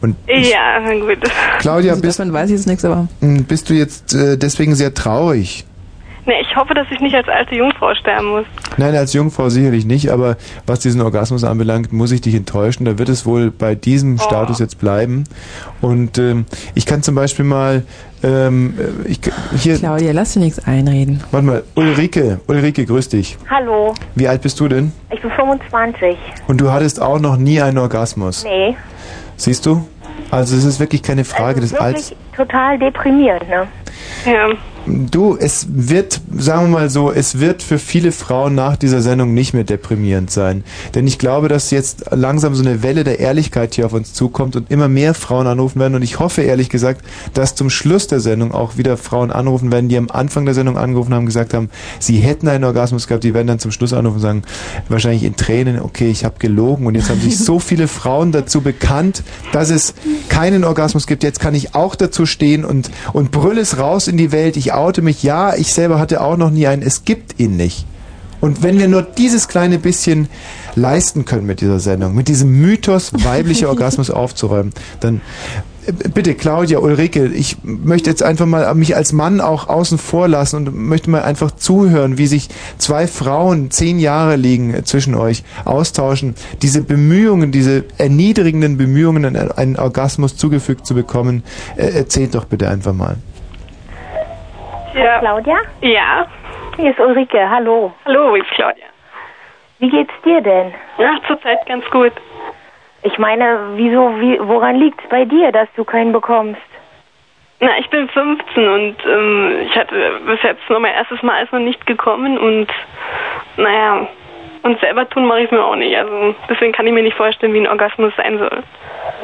Und 0.00 0.16
Ja, 0.26 0.78
gut. 1.00 1.18
Claudia, 1.58 1.92
also 1.92 2.02
bist, 2.02 2.18
davon 2.18 2.32
weiß 2.32 2.50
ich 2.50 2.56
jetzt 2.56 2.66
nichts, 2.66 2.84
aber 2.84 3.08
hm, 3.20 3.44
bist 3.44 3.68
du 3.70 3.74
jetzt 3.74 4.14
äh, 4.14 4.36
deswegen 4.36 4.74
sehr 4.74 4.94
traurig? 4.94 5.64
Ne, 6.28 6.34
ich 6.42 6.54
hoffe, 6.54 6.74
dass 6.74 6.86
ich 6.90 7.00
nicht 7.00 7.14
als 7.14 7.26
alte 7.26 7.54
Jungfrau 7.54 7.94
sterben 7.94 8.26
muss. 8.28 8.44
Nein, 8.76 8.94
als 8.94 9.14
Jungfrau 9.14 9.48
sicherlich 9.48 9.86
nicht, 9.86 10.10
aber 10.10 10.36
was 10.66 10.80
diesen 10.80 11.00
Orgasmus 11.00 11.42
anbelangt, 11.42 11.90
muss 11.90 12.12
ich 12.12 12.20
dich 12.20 12.34
enttäuschen. 12.34 12.84
Da 12.84 12.98
wird 12.98 13.08
es 13.08 13.24
wohl 13.24 13.50
bei 13.50 13.74
diesem 13.74 14.18
Status 14.18 14.58
jetzt 14.58 14.78
bleiben. 14.78 15.24
Und 15.80 16.18
ähm, 16.18 16.44
ich 16.74 16.84
kann 16.84 17.02
zum 17.02 17.14
Beispiel 17.14 17.46
mal 17.46 17.82
ähm, 18.22 18.74
äh, 19.06 19.08
ich, 19.08 19.20
hier. 19.56 19.78
Claudia, 19.78 20.12
lass 20.12 20.34
dir 20.34 20.40
nichts 20.40 20.58
einreden. 20.66 21.24
Warte 21.30 21.46
mal, 21.46 21.62
Ulrike, 21.76 22.40
Ulrike, 22.46 22.84
grüß 22.84 23.08
dich. 23.08 23.38
Hallo, 23.48 23.94
Wie 24.14 24.28
alt 24.28 24.42
bist 24.42 24.60
du 24.60 24.68
denn? 24.68 24.92
ich 25.10 25.22
bin 25.22 25.30
25. 25.30 26.14
Und 26.46 26.60
du 26.60 26.70
hattest 26.70 27.00
auch 27.00 27.20
noch 27.20 27.38
nie 27.38 27.62
einen 27.62 27.78
Orgasmus. 27.78 28.44
Nee, 28.44 28.76
Siehst 29.38 29.64
du? 29.66 29.88
Also 30.30 30.56
es 30.56 30.64
ist 30.64 30.80
wirklich 30.80 31.02
keine 31.02 31.24
Frage 31.24 31.60
des 31.60 31.72
Alters. 31.72 32.10
wirklich 32.10 32.36
total 32.36 32.78
deprimierend, 32.78 33.48
ne? 33.48 33.66
Ja. 34.26 34.48
Du, 35.10 35.36
es 35.38 35.66
wird, 35.70 36.20
sagen 36.36 36.70
wir 36.70 36.78
mal 36.78 36.90
so, 36.90 37.12
es 37.12 37.40
wird 37.40 37.62
für 37.62 37.78
viele 37.78 38.12
Frauen 38.12 38.54
nach 38.54 38.76
dieser 38.76 39.02
Sendung 39.02 39.34
nicht 39.34 39.52
mehr 39.52 39.64
deprimierend 39.64 40.30
sein. 40.30 40.64
Denn 40.94 41.06
ich 41.06 41.18
glaube, 41.18 41.48
dass 41.48 41.70
jetzt 41.70 42.06
langsam 42.10 42.54
so 42.54 42.62
eine 42.62 42.82
Welle 42.82 43.04
der 43.04 43.18
Ehrlichkeit 43.18 43.74
hier 43.74 43.86
auf 43.86 43.92
uns 43.92 44.14
zukommt 44.14 44.56
und 44.56 44.70
immer 44.70 44.88
mehr 44.88 45.14
Frauen 45.14 45.46
anrufen 45.46 45.80
werden. 45.80 45.94
Und 45.94 46.02
ich 46.02 46.18
hoffe 46.18 46.42
ehrlich 46.42 46.70
gesagt, 46.70 47.04
dass 47.34 47.54
zum 47.54 47.70
Schluss 47.70 48.06
der 48.06 48.20
Sendung 48.20 48.52
auch 48.52 48.76
wieder 48.76 48.96
Frauen 48.96 49.30
anrufen 49.30 49.70
werden, 49.70 49.88
die 49.88 49.98
am 49.98 50.10
Anfang 50.10 50.44
der 50.44 50.54
Sendung 50.54 50.78
angerufen 50.78 51.12
haben, 51.12 51.26
gesagt 51.26 51.54
haben, 51.54 51.70
sie 51.98 52.16
hätten 52.18 52.48
einen 52.48 52.64
Orgasmus 52.64 53.06
gehabt. 53.06 53.24
Die 53.24 53.34
werden 53.34 53.46
dann 53.46 53.58
zum 53.58 53.72
Schluss 53.72 53.92
anrufen 53.92 54.16
und 54.16 54.22
sagen, 54.22 54.42
wahrscheinlich 54.88 55.24
in 55.24 55.36
Tränen, 55.36 55.80
okay, 55.80 56.10
ich 56.10 56.24
habe 56.24 56.36
gelogen. 56.38 56.86
Und 56.86 56.94
jetzt 56.94 57.10
haben 57.10 57.20
sich 57.20 57.36
so 57.38 57.58
viele 57.58 57.88
Frauen 57.88 58.32
dazu 58.32 58.60
bekannt, 58.60 59.22
dass 59.52 59.70
es 59.70 59.94
keinen 60.28 60.64
Orgasmus 60.64 61.06
gibt. 61.06 61.22
Jetzt 61.22 61.40
kann 61.40 61.54
ich 61.54 61.74
auch 61.74 61.94
dazu 61.94 62.26
stehen 62.26 62.64
und, 62.64 62.90
und 63.12 63.30
brüll 63.30 63.58
es 63.58 63.78
raus 63.78 64.08
in 64.08 64.16
die 64.16 64.32
Welt. 64.32 64.56
Ich 64.56 64.72
oute 64.78 65.02
mich. 65.02 65.22
Ja, 65.22 65.54
ich 65.54 65.72
selber 65.72 65.98
hatte 65.98 66.20
auch 66.20 66.36
noch 66.36 66.50
nie 66.50 66.66
einen. 66.66 66.82
Es 66.82 67.04
gibt 67.04 67.38
ihn 67.40 67.56
nicht. 67.56 67.84
Und 68.40 68.62
wenn 68.62 68.78
wir 68.78 68.86
nur 68.86 69.02
dieses 69.02 69.48
kleine 69.48 69.78
bisschen 69.78 70.28
leisten 70.76 71.24
können 71.24 71.44
mit 71.46 71.60
dieser 71.60 71.80
Sendung, 71.80 72.14
mit 72.14 72.28
diesem 72.28 72.50
Mythos 72.60 73.10
weiblicher 73.24 73.68
Orgasmus 73.74 74.10
aufzuräumen, 74.10 74.72
dann 75.00 75.20
äh, 75.86 75.92
bitte 76.14 76.36
Claudia, 76.36 76.78
Ulrike, 76.78 77.26
ich 77.26 77.56
möchte 77.64 78.08
jetzt 78.10 78.22
einfach 78.22 78.46
mal 78.46 78.72
mich 78.76 78.94
als 78.94 79.12
Mann 79.12 79.40
auch 79.40 79.68
außen 79.68 79.98
vor 79.98 80.28
lassen 80.28 80.54
und 80.54 80.72
möchte 80.72 81.10
mal 81.10 81.22
einfach 81.22 81.50
zuhören, 81.50 82.16
wie 82.16 82.28
sich 82.28 82.48
zwei 82.78 83.08
Frauen, 83.08 83.72
zehn 83.72 83.98
Jahre 83.98 84.36
liegen 84.36 84.84
zwischen 84.84 85.16
euch, 85.16 85.42
austauschen, 85.64 86.36
diese 86.62 86.82
Bemühungen, 86.82 87.50
diese 87.50 87.86
erniedrigenden 87.98 88.76
Bemühungen, 88.76 89.24
einen- 89.24 89.50
einen 89.50 89.76
Orgasmus 89.76 90.36
zugefügt 90.36 90.86
zu 90.86 90.94
bekommen, 90.94 91.42
äh, 91.76 91.88
erzählt 91.88 92.36
doch 92.36 92.44
bitte 92.44 92.68
einfach 92.68 92.94
mal. 92.94 93.16
Ja. 94.98 95.18
Claudia? 95.20 95.58
Ja. 95.80 96.26
Hier 96.76 96.90
ist 96.90 96.98
Ulrike, 96.98 97.48
hallo. 97.48 97.92
Hallo, 98.04 98.34
ich 98.36 98.48
Claudia. 98.50 98.86
Wie 99.78 99.90
geht's 99.90 100.12
dir 100.24 100.40
denn? 100.40 100.74
Ja, 100.98 101.18
zurzeit 101.26 101.64
ganz 101.66 101.88
gut. 101.90 102.12
Ich 103.02 103.16
meine, 103.18 103.60
wieso, 103.74 104.20
wie, 104.20 104.38
woran 104.40 104.76
liegt's 104.76 105.04
bei 105.08 105.24
dir, 105.24 105.52
dass 105.52 105.68
du 105.76 105.84
keinen 105.84 106.12
bekommst? 106.12 106.60
Na, 107.60 107.78
ich 107.78 107.88
bin 107.90 108.08
15 108.08 108.68
und 108.68 108.96
ähm, 109.06 109.56
ich 109.62 109.76
hatte 109.76 110.20
bis 110.26 110.42
jetzt 110.42 110.68
nur 110.68 110.80
mein 110.80 110.94
erstes 110.94 111.22
Mal 111.22 111.42
ist 111.42 111.52
noch 111.52 111.60
nicht 111.60 111.86
gekommen 111.86 112.38
und 112.38 112.68
naja, 113.56 114.06
und 114.62 114.80
selber 114.80 115.08
tun 115.08 115.26
mache 115.26 115.42
ich 115.42 115.50
mir 115.50 115.64
auch 115.64 115.76
nicht. 115.76 115.96
Also 115.96 116.34
deswegen 116.48 116.72
kann 116.72 116.86
ich 116.86 116.92
mir 116.92 117.02
nicht 117.02 117.16
vorstellen, 117.16 117.52
wie 117.54 117.60
ein 117.60 117.68
Orgasmus 117.68 118.12
sein 118.16 118.38
soll. 118.38 118.62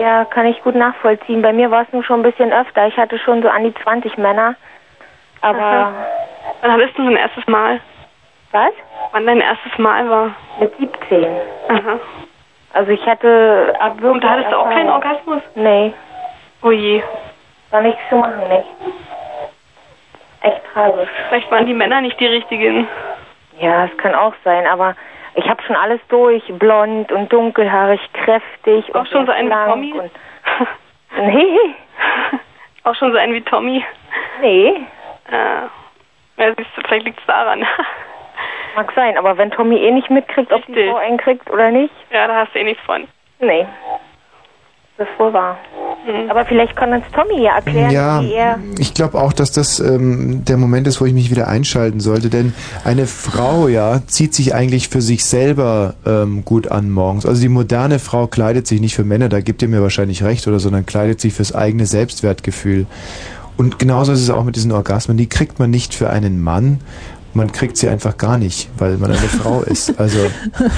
Ja, 0.00 0.24
kann 0.24 0.46
ich 0.46 0.62
gut 0.62 0.74
nachvollziehen. 0.74 1.42
Bei 1.42 1.52
mir 1.52 1.70
war 1.70 1.82
es 1.82 1.92
nur 1.92 2.04
schon 2.04 2.20
ein 2.20 2.30
bisschen 2.30 2.52
öfter. 2.52 2.86
Ich 2.88 2.96
hatte 2.96 3.18
schon 3.18 3.42
so 3.42 3.48
an 3.48 3.64
die 3.64 3.74
20 3.74 4.16
Männer. 4.18 4.56
Aber 5.44 5.58
Aha. 5.60 5.92
Wann 6.62 6.72
hattest 6.72 6.96
du 6.96 7.04
dein 7.04 7.16
erstes 7.16 7.46
Mal? 7.46 7.80
Was? 8.52 8.72
Wann 9.12 9.26
dein 9.26 9.40
erstes 9.40 9.76
Mal 9.78 10.08
war? 10.08 10.30
mit 10.58 10.72
17. 10.78 11.26
Aha. 11.68 11.98
Also 12.72 12.90
ich 12.92 13.04
hatte 13.06 13.74
ab 13.78 13.94
wirklich 14.00 14.14
Und 14.14 14.24
da 14.24 14.30
hattest 14.30 14.52
du 14.52 14.56
auch 14.56 14.70
keinen. 14.70 14.88
Orgasmus? 14.88 15.42
Nee, 15.54 15.92
Oh 16.62 16.70
je. 16.70 17.02
war 17.70 17.82
nichts 17.82 18.00
zu 18.08 18.16
machen, 18.16 18.48
nicht. 18.48 18.64
Echt 20.40 20.60
tragisch. 20.72 21.08
Vielleicht 21.28 21.50
waren 21.50 21.66
die 21.66 21.74
Männer 21.74 22.00
nicht 22.00 22.18
die 22.18 22.26
richtigen. 22.26 22.88
Ja, 23.60 23.84
es 23.84 23.96
kann 23.98 24.14
auch 24.14 24.34
sein, 24.44 24.66
aber 24.66 24.94
ich 25.34 25.46
habe 25.48 25.62
schon 25.62 25.76
alles 25.76 26.00
durch. 26.08 26.42
Blond 26.58 27.12
und 27.12 27.32
dunkelhaarig, 27.32 28.00
kräftig 28.14 28.94
Auch 28.94 29.00
und 29.00 29.08
schon 29.08 29.26
so 29.26 29.32
einen 29.32 29.50
wie 29.50 29.92
Tommy? 29.92 30.10
Nee, 31.16 31.58
Auch 32.82 32.94
schon 32.96 33.12
so 33.12 33.18
einen 33.18 33.34
wie 33.34 33.42
Tommy? 33.42 33.84
nee, 34.40 34.74
Äh, 35.34 36.42
ja, 36.42 36.54
siehst 36.56 36.70
du, 36.76 36.82
vielleicht 36.86 37.06
liegt 37.06 37.20
es 37.20 37.26
daran. 37.26 37.64
mag 38.76 38.92
sein. 38.94 39.16
Aber 39.18 39.36
wenn 39.38 39.50
Tommy 39.50 39.76
eh 39.76 39.90
nicht 39.92 40.10
mitkriegt, 40.10 40.52
ob 40.52 40.64
die 40.66 40.72
Richtig. 40.72 40.90
Frau 40.90 40.96
einen 40.98 41.18
kriegt 41.18 41.50
oder 41.50 41.70
nicht, 41.70 41.94
ja, 42.10 42.26
da 42.26 42.36
hast 42.40 42.54
du 42.54 42.58
eh 42.60 42.64
nichts 42.64 42.82
von. 42.84 43.04
nee. 43.40 43.66
Das 44.96 45.08
ist 45.08 45.18
wohl 45.18 45.32
wahr. 45.32 45.58
Mhm. 46.06 46.30
Aber 46.30 46.44
vielleicht 46.44 46.76
kann 46.76 46.92
uns 46.92 47.04
Tommy 47.12 47.42
ja 47.42 47.56
erklären, 47.56 47.90
Ja, 47.90 48.22
wie 48.22 48.32
er... 48.32 48.60
ich 48.78 48.94
glaube 48.94 49.18
auch, 49.18 49.32
dass 49.32 49.50
das 49.50 49.80
ähm, 49.80 50.44
der 50.44 50.56
Moment 50.56 50.86
ist, 50.86 51.00
wo 51.00 51.04
ich 51.04 51.12
mich 51.12 51.32
wieder 51.32 51.48
einschalten 51.48 51.98
sollte, 51.98 52.30
denn 52.30 52.54
eine 52.84 53.06
Frau, 53.06 53.66
ja, 53.66 54.06
zieht 54.06 54.34
sich 54.34 54.54
eigentlich 54.54 54.88
für 54.88 55.00
sich 55.00 55.24
selber 55.24 55.94
ähm, 56.06 56.44
gut 56.44 56.68
an 56.70 56.92
morgens. 56.92 57.26
Also 57.26 57.42
die 57.42 57.48
moderne 57.48 57.98
Frau 57.98 58.28
kleidet 58.28 58.68
sich 58.68 58.80
nicht 58.80 58.94
für 58.94 59.02
Männer, 59.02 59.28
da 59.28 59.40
gibt 59.40 59.62
ihr 59.62 59.68
mir 59.68 59.82
wahrscheinlich 59.82 60.22
recht 60.22 60.46
oder, 60.46 60.60
sondern 60.60 60.86
kleidet 60.86 61.20
sich 61.20 61.34
fürs 61.34 61.52
eigene 61.52 61.86
Selbstwertgefühl. 61.86 62.86
Und 63.56 63.78
genauso 63.78 64.12
ist 64.12 64.20
es 64.20 64.30
auch 64.30 64.44
mit 64.44 64.56
diesen 64.56 64.72
Orgasmen. 64.72 65.16
Die 65.16 65.28
kriegt 65.28 65.58
man 65.58 65.70
nicht 65.70 65.94
für 65.94 66.10
einen 66.10 66.42
Mann, 66.42 66.80
man 67.34 67.50
kriegt 67.52 67.76
sie 67.76 67.88
einfach 67.88 68.16
gar 68.16 68.38
nicht, 68.38 68.68
weil 68.78 68.96
man 68.96 69.10
eine 69.10 69.18
Frau 69.18 69.62
ist. 69.62 69.98
Also 69.98 70.18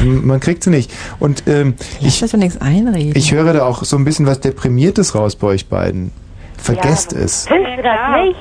man 0.05 0.41
kriegt 0.41 0.65
sie 0.65 0.71
nicht. 0.71 0.91
Und 1.19 1.45
ähm, 1.47 1.75
ich, 2.01 2.23
Ich 2.23 2.33
nichts 2.33 2.61
einreden. 2.61 3.13
ich 3.15 3.33
höre 3.33 3.53
da 3.53 3.67
auch 3.67 3.85
so 3.85 3.97
ein 3.97 4.05
bisschen 4.05 4.27
was 4.27 4.41
Deprimiertes 4.41 5.15
raus 5.15 5.37
bei 5.37 5.49
euch 5.49 5.69
beiden. 5.69 6.13
Vergesst 6.57 7.13
es. 7.13 7.47
Findest 7.47 7.79
du 7.79 7.83
das 7.83 8.25
nicht? 8.25 8.37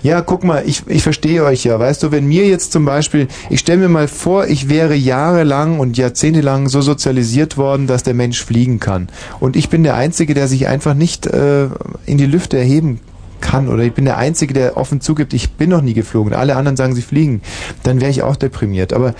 Ja, 0.00 0.20
guck 0.20 0.44
mal, 0.44 0.62
ich, 0.64 0.84
ich 0.86 1.02
verstehe 1.02 1.44
euch 1.44 1.64
ja. 1.64 1.78
Weißt 1.78 2.04
du, 2.04 2.12
wenn 2.12 2.26
mir 2.26 2.46
jetzt 2.46 2.70
zum 2.70 2.84
Beispiel, 2.84 3.26
ich 3.50 3.58
stelle 3.60 3.80
mir 3.80 3.88
mal 3.88 4.06
vor, 4.06 4.46
ich 4.46 4.68
wäre 4.68 4.94
jahrelang 4.94 5.80
und 5.80 5.98
jahrzehntelang 5.98 6.68
so 6.68 6.80
sozialisiert 6.80 7.56
worden, 7.56 7.88
dass 7.88 8.04
der 8.04 8.14
Mensch 8.14 8.44
fliegen 8.44 8.78
kann. 8.78 9.08
Und 9.40 9.56
ich 9.56 9.68
bin 9.68 9.82
der 9.82 9.96
Einzige, 9.96 10.34
der 10.34 10.46
sich 10.46 10.68
einfach 10.68 10.94
nicht 10.94 11.26
äh, 11.26 11.64
in 12.06 12.16
die 12.16 12.26
Lüfte 12.26 12.56
erheben 12.56 13.00
kann. 13.40 13.68
Oder 13.68 13.82
ich 13.84 13.92
bin 13.92 14.04
der 14.04 14.18
Einzige, 14.18 14.54
der 14.54 14.76
offen 14.76 15.00
zugibt, 15.00 15.32
ich 15.34 15.50
bin 15.52 15.70
noch 15.70 15.82
nie 15.82 15.94
geflogen. 15.94 16.32
Alle 16.34 16.56
anderen 16.56 16.76
sagen, 16.76 16.94
sie 16.94 17.02
fliegen. 17.02 17.42
Dann 17.82 18.00
wäre 18.00 18.10
ich 18.10 18.22
auch 18.22 18.36
deprimiert. 18.36 18.92
Aber 18.92 19.14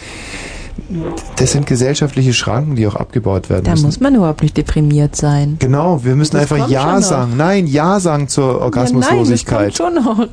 das 1.37 1.53
sind 1.53 1.67
gesellschaftliche 1.67 2.33
Schranken, 2.33 2.77
die 2.77 2.87
auch 2.87 2.95
abgebaut 2.95 3.51
werden 3.51 3.65
Da 3.65 3.73
müssen. 3.73 3.87
muss 3.87 4.01
man 4.01 4.15
überhaupt 4.15 4.43
nicht 4.43 4.57
deprimiert 4.57 5.17
sein. 5.17 5.57
Genau, 5.59 6.05
wir 6.05 6.15
müssen 6.15 6.37
Das 6.39 6.51
einfach 6.53 6.69
Ja 6.69 6.83
schon 6.83 6.95
noch. 6.95 7.03
sagen. 7.03 7.33
Nein, 7.37 7.67
Ja 7.67 8.01
sagen 8.01 8.29
zur 8.29 8.61
Orgasmuslosigkeit. 8.61 9.77
Ja, 9.79 9.87
nein, 9.91 9.95
das 9.97 10.05
kommt 10.05 10.17
schon 10.17 10.27
noch. 10.27 10.29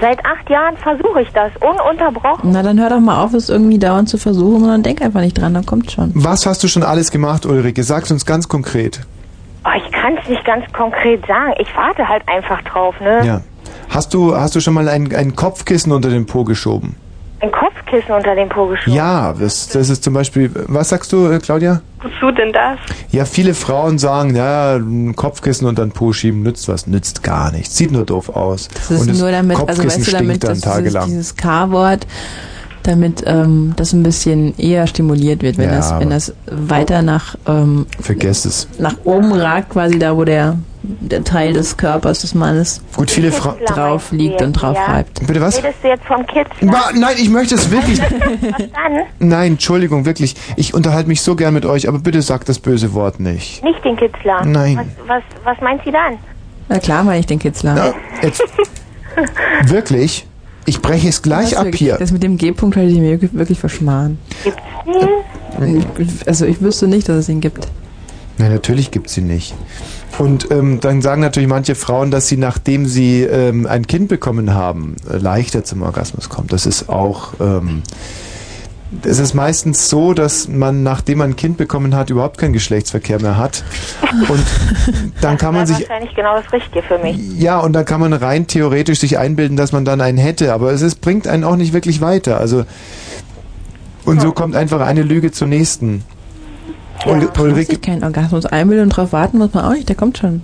Seit 0.00 0.18
acht 0.24 0.48
Jahren 0.48 0.76
versuche 0.78 1.20
ich 1.22 1.28
das, 1.34 1.50
ununterbrochen. 1.60 2.50
Na, 2.50 2.62
dann 2.62 2.80
hör 2.80 2.88
doch 2.88 3.00
mal 3.00 3.22
auf, 3.22 3.34
es 3.34 3.48
irgendwie 3.50 3.78
dauernd 3.78 4.08
zu 4.08 4.16
versuchen, 4.16 4.60
sondern 4.60 4.82
denk 4.82 5.02
einfach 5.02 5.20
nicht 5.20 5.38
dran, 5.38 5.52
dann 5.52 5.66
kommt 5.66 5.90
schon. 5.90 6.12
Was 6.14 6.46
hast 6.46 6.62
du 6.64 6.68
schon 6.68 6.82
alles 6.82 7.10
gemacht, 7.10 7.44
Ulrike? 7.44 7.82
Sag's 7.82 8.10
uns 8.10 8.24
ganz 8.24 8.48
konkret. 8.48 9.00
Oh, 9.64 9.70
ich 9.76 9.92
kann 9.92 10.16
es 10.16 10.28
nicht 10.28 10.44
ganz 10.44 10.64
konkret 10.72 11.26
sagen. 11.26 11.52
Ich 11.58 11.74
warte 11.76 12.08
halt 12.08 12.22
einfach 12.28 12.62
drauf, 12.62 12.94
ne? 13.00 13.24
Ja. 13.24 13.40
Hast 13.90 14.14
du, 14.14 14.34
hast 14.36 14.54
du 14.54 14.60
schon 14.60 14.74
mal 14.74 14.88
ein, 14.88 15.14
ein 15.14 15.34
Kopfkissen 15.36 15.92
unter 15.92 16.08
den 16.10 16.26
Po 16.26 16.44
geschoben? 16.44 16.96
Ein 17.40 17.50
Kopfkissen 17.52 18.12
unter 18.14 18.34
den 18.34 18.48
Po 18.48 18.66
geschoben. 18.66 18.96
Ja, 18.96 19.32
das, 19.32 19.68
das 19.68 19.88
ist 19.88 20.04
zum 20.04 20.14
Beispiel, 20.14 20.50
was 20.68 20.90
sagst 20.90 21.12
du, 21.12 21.26
äh, 21.30 21.38
Claudia? 21.38 21.80
Wozu 22.02 22.30
denn 22.30 22.52
das? 22.52 22.78
Ja, 23.10 23.24
viele 23.24 23.54
Frauen 23.54 23.98
sagen, 23.98 24.36
ja, 24.36 24.76
ein 24.76 25.16
Kopfkissen 25.16 25.66
unter 25.66 25.82
den 25.84 25.92
Po 25.92 26.12
schieben 26.12 26.42
nützt 26.42 26.68
was, 26.68 26.86
nützt 26.86 27.22
gar 27.22 27.50
nichts, 27.50 27.76
sieht 27.76 27.92
nur 27.92 28.04
doof 28.04 28.28
aus. 28.30 28.68
Das 28.68 28.90
ist 28.90 29.00
Und 29.00 29.10
das 29.10 29.18
nur 29.18 29.30
damit, 29.30 29.56
also 29.58 29.66
Kopfkissen 29.66 30.00
weißt 30.00 30.12
du, 30.12 30.16
damit 30.16 30.44
dass 30.44 31.06
dieses 31.06 31.36
K-Wort, 31.36 32.06
damit 32.82 33.22
ähm, 33.26 33.74
das 33.76 33.92
ein 33.92 34.02
bisschen 34.02 34.56
eher 34.58 34.86
stimuliert 34.86 35.42
wird, 35.42 35.58
wenn 35.58 35.68
Ja, 35.70 35.76
das, 35.76 35.94
wenn 35.98 36.10
das 36.10 36.32
weiter 36.50 37.02
nach 37.02 37.36
ähm, 37.46 37.86
Vergesst 38.00 38.46
es. 38.46 38.68
nach 38.78 38.94
oben 39.04 39.32
ragt, 39.32 39.70
quasi 39.70 39.98
da, 39.98 40.16
wo 40.16 40.24
der 40.24 40.56
der 40.82 41.22
Teil 41.22 41.52
des 41.52 41.76
Körpers 41.76 42.20
des 42.20 42.34
Mannes 42.34 42.80
Gut, 42.96 43.10
viele 43.10 43.30
Frauen 43.32 43.56
drauf 43.66 44.12
liegt 44.12 44.40
und 44.40 44.54
drauf 44.54 44.78
reibt. 44.88 45.26
Bitte 45.26 45.38
was? 45.42 45.58
Redest 45.58 45.74
du 45.82 45.88
jetzt 45.88 46.04
vom 46.06 46.26
Kids? 46.26 46.48
Ba- 46.62 46.90
Nein, 46.94 47.16
ich 47.18 47.28
möchte 47.28 47.54
es 47.54 47.70
wirklich. 47.70 48.00
Nein, 49.18 49.52
Entschuldigung, 49.52 50.06
wirklich. 50.06 50.34
Ich 50.56 50.72
unterhalte 50.72 51.08
mich 51.08 51.20
so 51.20 51.36
gern 51.36 51.52
mit 51.52 51.66
euch, 51.66 51.86
aber 51.86 51.98
bitte 51.98 52.22
sagt 52.22 52.48
das 52.48 52.58
böse 52.58 52.94
Wort 52.94 53.20
nicht. 53.20 53.62
Nicht 53.62 53.84
den 53.84 53.94
Kitzler. 53.96 54.42
Nein. 54.46 54.78
Was, 55.06 55.06
was, 55.06 55.22
was 55.44 55.60
meint 55.60 55.82
sie 55.84 55.92
dann? 55.92 56.14
Na 56.70 56.78
klar, 56.78 57.04
meine 57.04 57.20
ich 57.20 57.26
den 57.26 57.38
Kitzler. 57.38 57.76
Ja, 57.76 57.94
jetzt. 58.22 58.42
Wirklich? 59.66 60.26
Ich 60.66 60.82
breche 60.82 61.08
es 61.08 61.22
gleich 61.22 61.56
ab 61.56 61.74
hier. 61.74 61.96
Das 61.96 62.12
mit 62.12 62.22
dem 62.22 62.36
G-Punkt 62.36 62.76
hatte 62.76 62.86
ich 62.86 62.98
mir 62.98 63.20
wirklich- 63.32 63.58
verschmarrn. 63.58 64.18
Also 66.26 66.46
ich 66.46 66.60
wüsste 66.60 66.86
nicht, 66.86 67.08
dass 67.08 67.16
es 67.16 67.28
ihn 67.28 67.40
gibt. 67.40 67.66
Nein, 68.38 68.52
natürlich 68.52 68.90
gibt 68.90 69.10
sie 69.10 69.20
nicht. 69.20 69.54
Und 70.18 70.50
ähm, 70.50 70.80
dann 70.80 71.02
sagen 71.02 71.20
natürlich 71.20 71.48
manche 71.48 71.74
Frauen, 71.74 72.10
dass 72.10 72.28
sie, 72.28 72.36
nachdem 72.36 72.86
sie 72.86 73.22
ähm, 73.22 73.66
ein 73.66 73.86
Kind 73.86 74.08
bekommen 74.08 74.54
haben, 74.54 74.96
äh, 75.10 75.16
leichter 75.18 75.64
zum 75.64 75.82
Orgasmus 75.82 76.28
kommt. 76.28 76.52
Das 76.52 76.66
ist 76.66 76.88
auch. 76.88 77.34
Ähm, 77.40 77.82
es 79.04 79.18
ist 79.20 79.34
meistens 79.34 79.88
so, 79.88 80.14
dass 80.14 80.48
man, 80.48 80.82
nachdem 80.82 81.18
man 81.18 81.30
ein 81.30 81.36
Kind 81.36 81.56
bekommen 81.56 81.94
hat, 81.94 82.10
überhaupt 82.10 82.38
keinen 82.38 82.52
Geschlechtsverkehr 82.52 83.20
mehr 83.22 83.36
hat. 83.38 83.62
Und 84.28 84.44
dann 85.20 85.38
kann 85.38 85.54
man 85.54 85.66
Das 85.66 85.76
sich. 85.76 85.88
wahrscheinlich 85.88 86.14
genau 86.16 86.36
das 86.40 86.52
Richtige 86.52 86.82
für 86.82 86.98
mich. 86.98 87.16
Ja, 87.38 87.60
und 87.60 87.72
dann 87.72 87.84
kann 87.84 88.00
man 88.00 88.12
rein 88.12 88.46
theoretisch 88.48 88.98
sich 89.00 89.18
einbilden, 89.18 89.56
dass 89.56 89.70
man 89.72 89.84
dann 89.84 90.00
einen 90.00 90.18
hätte, 90.18 90.52
aber 90.52 90.72
es 90.72 90.82
ist, 90.82 91.00
bringt 91.00 91.28
einen 91.28 91.44
auch 91.44 91.56
nicht 91.56 91.72
wirklich 91.72 92.00
weiter. 92.00 92.38
Also 92.38 92.64
und 94.04 94.20
so 94.20 94.32
kommt 94.32 94.56
einfach 94.56 94.80
eine 94.80 95.02
Lüge 95.02 95.30
zur 95.30 95.46
nächsten. 95.46 96.04
Ul- 97.04 97.16
Muss 97.28 97.38
Ulrike, 97.38 97.66
sich 97.72 97.80
keinen 97.80 98.02
Orgasmus 98.04 98.44
einbilden 98.46 98.84
und 98.84 98.96
drauf 98.96 99.12
warten 99.12 99.38
muss 99.38 99.54
man 99.54 99.64
auch 99.64 99.72
nicht, 99.72 99.88
der 99.88 99.96
kommt 99.96 100.18
schon. 100.18 100.42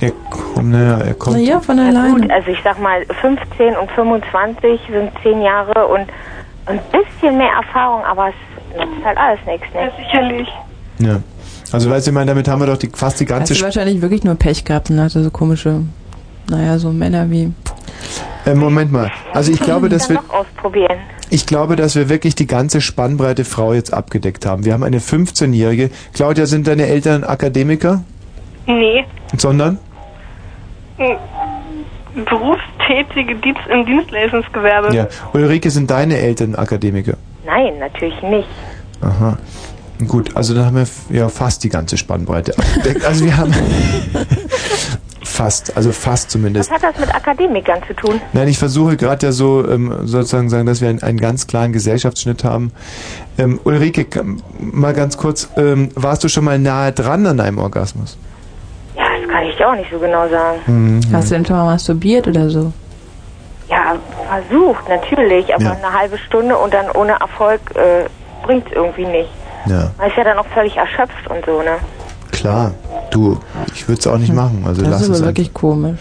er 0.00 0.12
kommt, 0.30 0.70
naja, 0.70 0.98
er 0.98 1.14
kommt. 1.14 1.36
Naja, 1.36 1.60
von 1.60 1.76
Na 1.76 1.88
alleine. 1.88 2.20
gut, 2.20 2.30
also 2.30 2.48
ich 2.50 2.58
sag 2.62 2.80
mal, 2.80 3.04
15 3.22 3.76
und 3.76 3.90
25 3.92 4.80
sind 4.92 5.10
10 5.22 5.40
Jahre 5.42 5.86
und 5.86 6.06
ein 6.66 6.80
bisschen 6.90 7.36
mehr 7.38 7.52
Erfahrung, 7.52 8.02
aber 8.04 8.28
es 8.28 8.78
nutzt 8.78 9.04
halt 9.04 9.18
alles 9.18 9.40
nichts, 9.46 9.66
ne? 9.74 9.90
sicherlich. 9.98 10.48
Ja. 10.98 11.20
Also 11.72 11.90
weißt 11.90 12.06
du, 12.06 12.10
ich 12.10 12.14
meine, 12.14 12.26
damit 12.26 12.48
haben 12.48 12.60
wir 12.60 12.66
doch 12.66 12.76
die, 12.76 12.88
fast 12.88 13.20
die 13.20 13.24
Hast 13.24 13.30
ganze 13.30 13.54
du 13.54 13.62
wahrscheinlich 13.62 14.00
wirklich 14.00 14.24
nur 14.24 14.34
Pech 14.36 14.64
gehabt 14.64 14.90
und 14.90 15.00
hatte 15.00 15.22
so 15.22 15.30
komische, 15.30 15.82
naja, 16.48 16.78
so 16.78 16.90
Männer 16.92 17.30
wie. 17.30 17.52
äh, 18.46 18.54
Moment 18.54 18.92
mal. 18.92 19.10
Also 19.32 19.52
ich 19.52 19.60
glaube, 19.60 19.88
dass 19.88 20.08
wir 20.08 20.20
ich 21.30 21.46
glaube, 21.46 21.74
dass 21.74 21.96
wir 21.96 22.08
wirklich 22.08 22.36
die 22.36 22.46
ganze 22.46 22.80
Spannbreite 22.80 23.44
Frau 23.44 23.72
jetzt 23.72 23.92
abgedeckt 23.92 24.46
haben. 24.46 24.64
Wir 24.64 24.72
haben 24.72 24.84
eine 24.84 24.98
15-jährige. 24.98 25.90
Claudia, 26.12 26.46
sind 26.46 26.68
deine 26.68 26.86
Eltern 26.86 27.24
Akademiker? 27.24 28.04
Nee. 28.66 29.04
Sondern? 29.36 29.78
Hm. 30.98 31.16
Berufstätige 32.86 33.36
Dienst 33.36 33.60
im 33.70 33.86
Dienstleistungsgewerbe. 33.86 34.94
Ja. 34.94 35.08
Ulrike, 35.32 35.70
sind 35.70 35.90
deine 35.90 36.18
Eltern 36.18 36.54
Akademiker? 36.54 37.14
Nein, 37.44 37.78
natürlich 37.78 38.20
nicht. 38.22 38.48
Aha. 39.00 39.38
Gut, 40.08 40.36
also 40.36 40.54
dann 40.54 40.66
haben 40.66 40.76
wir 40.76 41.16
ja 41.16 41.28
fast 41.28 41.62
die 41.64 41.68
ganze 41.68 41.96
Spannbreite 41.96 42.56
abgedeckt. 42.58 43.04
Also 43.04 43.24
wir 43.24 43.36
haben 43.36 43.54
fast, 45.22 45.76
also 45.76 45.92
fast 45.92 46.30
zumindest. 46.30 46.70
Was 46.70 46.82
hat 46.82 46.94
das 46.94 47.00
mit 47.00 47.14
Akademikern 47.14 47.80
zu 47.86 47.94
tun? 47.94 48.20
Nein, 48.32 48.48
ich 48.48 48.58
versuche 48.58 48.96
gerade 48.96 49.26
ja 49.26 49.32
so 49.32 49.66
ähm, 49.68 49.94
sozusagen 50.02 50.50
sagen, 50.50 50.66
dass 50.66 50.80
wir 50.80 50.88
einen, 50.88 51.02
einen 51.02 51.20
ganz 51.20 51.46
klaren 51.46 51.72
Gesellschaftsschnitt 51.72 52.44
haben. 52.44 52.72
Ähm, 53.38 53.60
Ulrike, 53.62 54.06
mal 54.58 54.94
ganz 54.94 55.16
kurz, 55.16 55.48
ähm, 55.56 55.90
warst 55.94 56.24
du 56.24 56.28
schon 56.28 56.44
mal 56.44 56.58
nahe 56.58 56.92
dran 56.92 57.26
an 57.26 57.40
einem 57.40 57.58
Orgasmus? 57.58 58.18
Kann 59.44 59.50
ich 59.50 59.56
dir 59.58 59.68
auch 59.68 59.74
nicht 59.76 59.90
so 59.92 59.98
genau 59.98 60.26
sagen. 60.28 60.58
Mhm. 60.66 61.00
Hast 61.12 61.30
du 61.30 61.34
denn 61.34 61.44
schon 61.44 61.56
mal 61.56 61.66
masturbiert 61.66 62.26
oder 62.26 62.48
so? 62.48 62.72
Ja, 63.68 63.94
versucht, 64.26 64.88
natürlich, 64.88 65.54
aber 65.54 65.64
Ja. 65.64 65.72
eine 65.72 65.92
halbe 65.92 66.16
Stunde 66.16 66.56
und 66.56 66.72
dann 66.72 66.90
ohne 66.94 67.12
Erfolg 67.20 67.60
äh, 67.74 68.04
bringt 68.46 68.72
irgendwie 68.72 69.04
nicht. 69.04 69.28
Ja, 69.66 69.90
Man 69.98 70.08
ist 70.08 70.16
ja 70.16 70.24
dann 70.24 70.38
auch 70.38 70.46
völlig 70.54 70.76
erschöpft 70.76 71.28
und 71.28 71.44
so, 71.44 71.58
ne? 71.60 71.76
klar. 72.32 72.72
Du, 73.10 73.38
ich 73.74 73.86
würde 73.86 74.00
es 74.00 74.06
auch 74.06 74.16
nicht 74.18 74.32
machen. 74.32 74.64
Also 74.66 74.80
das 74.82 74.90
lass 74.90 75.00
ist 75.02 75.08
es 75.08 75.10
aber 75.10 75.16
einfach. 75.18 75.28
wirklich 75.28 75.52
komisch. 75.54 76.00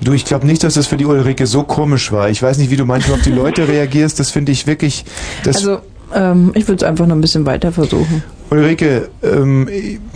Du, 0.00 0.12
ich 0.12 0.24
glaube 0.24 0.46
nicht, 0.46 0.62
dass 0.64 0.74
das 0.74 0.86
für 0.86 0.96
die 0.96 1.04
Ulrike 1.04 1.46
so 1.46 1.64
komisch 1.64 2.10
war. 2.12 2.28
Ich 2.30 2.40
weiß 2.42 2.58
nicht, 2.58 2.70
wie 2.70 2.76
du 2.76 2.84
manchmal 2.86 3.18
auf 3.18 3.22
die 3.24 3.30
Leute 3.32 3.66
reagierst. 3.68 4.18
Das 4.20 4.30
finde 4.30 4.52
ich 4.52 4.66
wirklich. 4.66 5.04
Das 5.44 5.56
Also, 5.56 5.78
ähm, 6.14 6.52
ich 6.54 6.66
würde 6.68 6.84
es 6.84 6.88
einfach 6.88 7.06
noch 7.06 7.14
ein 7.16 7.20
bisschen 7.20 7.46
weiter 7.46 7.72
versuchen. 7.72 8.22
Ulrike, 8.50 9.10
ähm, 9.22 9.68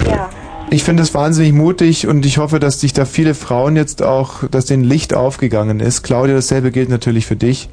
Ja. 0.08 0.28
Ich 0.70 0.82
finde 0.84 1.02
es 1.02 1.14
wahnsinnig 1.14 1.52
mutig 1.52 2.06
und 2.06 2.26
ich 2.26 2.38
hoffe, 2.38 2.58
dass 2.58 2.78
dich 2.78 2.92
da 2.92 3.04
viele 3.04 3.34
Frauen 3.34 3.76
jetzt 3.76 4.02
auch, 4.02 4.44
dass 4.50 4.66
denen 4.66 4.84
Licht 4.84 5.14
aufgegangen 5.14 5.80
ist. 5.80 6.02
Claudia, 6.02 6.34
dasselbe 6.34 6.70
gilt 6.70 6.88
natürlich 6.88 7.26
für 7.26 7.36
dich. 7.36 7.68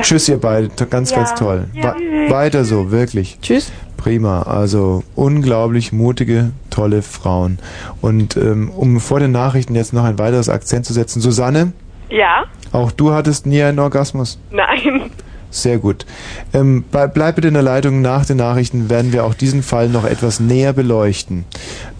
Tschüss, 0.00 0.28
ihr 0.28 0.38
beide. 0.40 0.68
Ganz, 0.88 1.10
Ja. 1.10 1.16
ganz 1.18 1.34
toll. 1.34 1.66
Ja. 1.74 1.94
Weiter 2.28 2.64
so, 2.64 2.90
wirklich. 2.90 3.38
Tschüss. 3.42 3.72
Prima. 3.96 4.42
Also 4.42 5.02
unglaublich 5.14 5.92
mutige, 5.92 6.52
tolle 6.70 7.02
Frauen. 7.02 7.58
Und 8.00 8.36
ähm, 8.36 8.70
um 8.70 9.00
vor 9.00 9.20
den 9.20 9.32
Nachrichten 9.32 9.74
jetzt 9.74 9.92
noch 9.92 10.04
ein 10.04 10.18
weiteres 10.18 10.48
Akzent 10.48 10.86
zu 10.86 10.92
setzen, 10.92 11.20
Susanne, 11.20 11.72
Ja? 12.08 12.44
auch 12.72 12.92
du 12.92 13.12
hattest 13.12 13.44
nie 13.46 13.62
einen 13.62 13.78
Orgasmus. 13.78 14.38
Nein. 14.50 15.10
Sehr 15.50 15.78
gut. 15.78 16.06
Ähm, 16.52 16.84
bleib 16.90 17.34
bitte 17.34 17.48
in 17.48 17.54
der 17.54 17.62
Leitung. 17.62 18.02
Nach 18.02 18.24
den 18.24 18.36
Nachrichten 18.36 18.88
werden 18.88 19.12
wir 19.12 19.24
auch 19.24 19.34
diesen 19.34 19.62
Fall 19.62 19.88
noch 19.88 20.04
etwas 20.04 20.38
näher 20.38 20.72
beleuchten. 20.72 21.44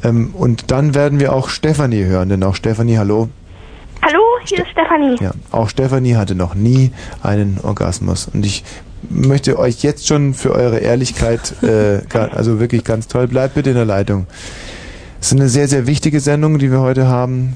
Ähm, 0.04 0.30
und 0.34 0.70
dann 0.70 0.94
werden 0.94 1.18
wir 1.18 1.32
auch 1.32 1.48
Stefanie 1.48 2.04
hören, 2.04 2.28
denn 2.28 2.42
auch 2.44 2.54
Stefanie, 2.54 2.98
hallo. 2.98 3.28
Hallo, 4.02 4.20
hier 4.44 4.60
ist 4.60 4.70
Stefanie. 4.70 5.16
Ja, 5.20 5.32
auch 5.50 5.68
Stefanie 5.68 6.14
hatte 6.14 6.34
noch 6.34 6.54
nie 6.54 6.92
einen 7.22 7.58
Orgasmus. 7.62 8.28
Und 8.32 8.46
ich 8.46 8.64
möchte 9.08 9.58
euch 9.58 9.82
jetzt 9.82 10.06
schon 10.06 10.32
für 10.34 10.52
eure 10.52 10.78
Ehrlichkeit, 10.78 11.54
äh, 11.62 12.00
also 12.32 12.60
wirklich 12.60 12.84
ganz 12.84 13.08
toll, 13.08 13.26
bleibt 13.26 13.54
bitte 13.54 13.70
in 13.70 13.76
der 13.76 13.84
Leitung. 13.84 14.26
Es 15.20 15.32
ist 15.32 15.38
eine 15.38 15.48
sehr, 15.48 15.68
sehr 15.68 15.86
wichtige 15.86 16.20
Sendung, 16.20 16.58
die 16.58 16.70
wir 16.70 16.80
heute 16.80 17.08
haben. 17.08 17.54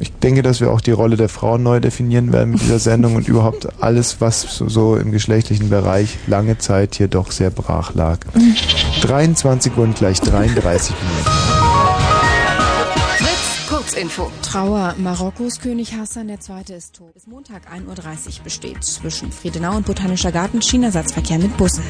Ich 0.00 0.12
denke, 0.12 0.42
dass 0.42 0.60
wir 0.60 0.70
auch 0.70 0.80
die 0.80 0.92
Rolle 0.92 1.16
der 1.16 1.28
Frauen 1.28 1.62
neu 1.62 1.80
definieren 1.80 2.32
werden 2.32 2.50
mit 2.50 2.62
dieser 2.62 2.78
Sendung 2.78 3.16
und 3.16 3.28
überhaupt 3.28 3.68
alles, 3.80 4.20
was 4.20 4.42
so, 4.42 4.68
so 4.68 4.96
im 4.96 5.12
geschlechtlichen 5.12 5.68
Bereich 5.68 6.18
lange 6.26 6.58
Zeit 6.58 6.94
hier 6.94 7.08
doch 7.08 7.32
sehr 7.32 7.50
brach 7.50 7.94
lag. 7.94 8.18
23 9.02 9.76
und 9.76 9.96
gleich 9.96 10.20
33 10.20 10.94
Minuten. 10.96 11.78
Kurzinfo. 13.68 14.30
Trauer. 14.42 14.94
Marokkos 14.98 15.60
König 15.60 15.94
Hassan 15.94 16.28
II. 16.28 16.36
ist 16.76 16.96
tot. 16.96 17.14
Bis 17.14 17.26
Montag 17.26 17.62
1.30 17.72 17.86
Uhr 18.38 18.44
besteht 18.44 18.84
zwischen 18.84 19.32
Friedenau 19.32 19.76
und 19.76 19.86
Botanischer 19.86 20.30
Garten 20.30 20.62
Schienersatzverkehr 20.62 21.38
mit 21.38 21.56
Bussen. 21.56 21.82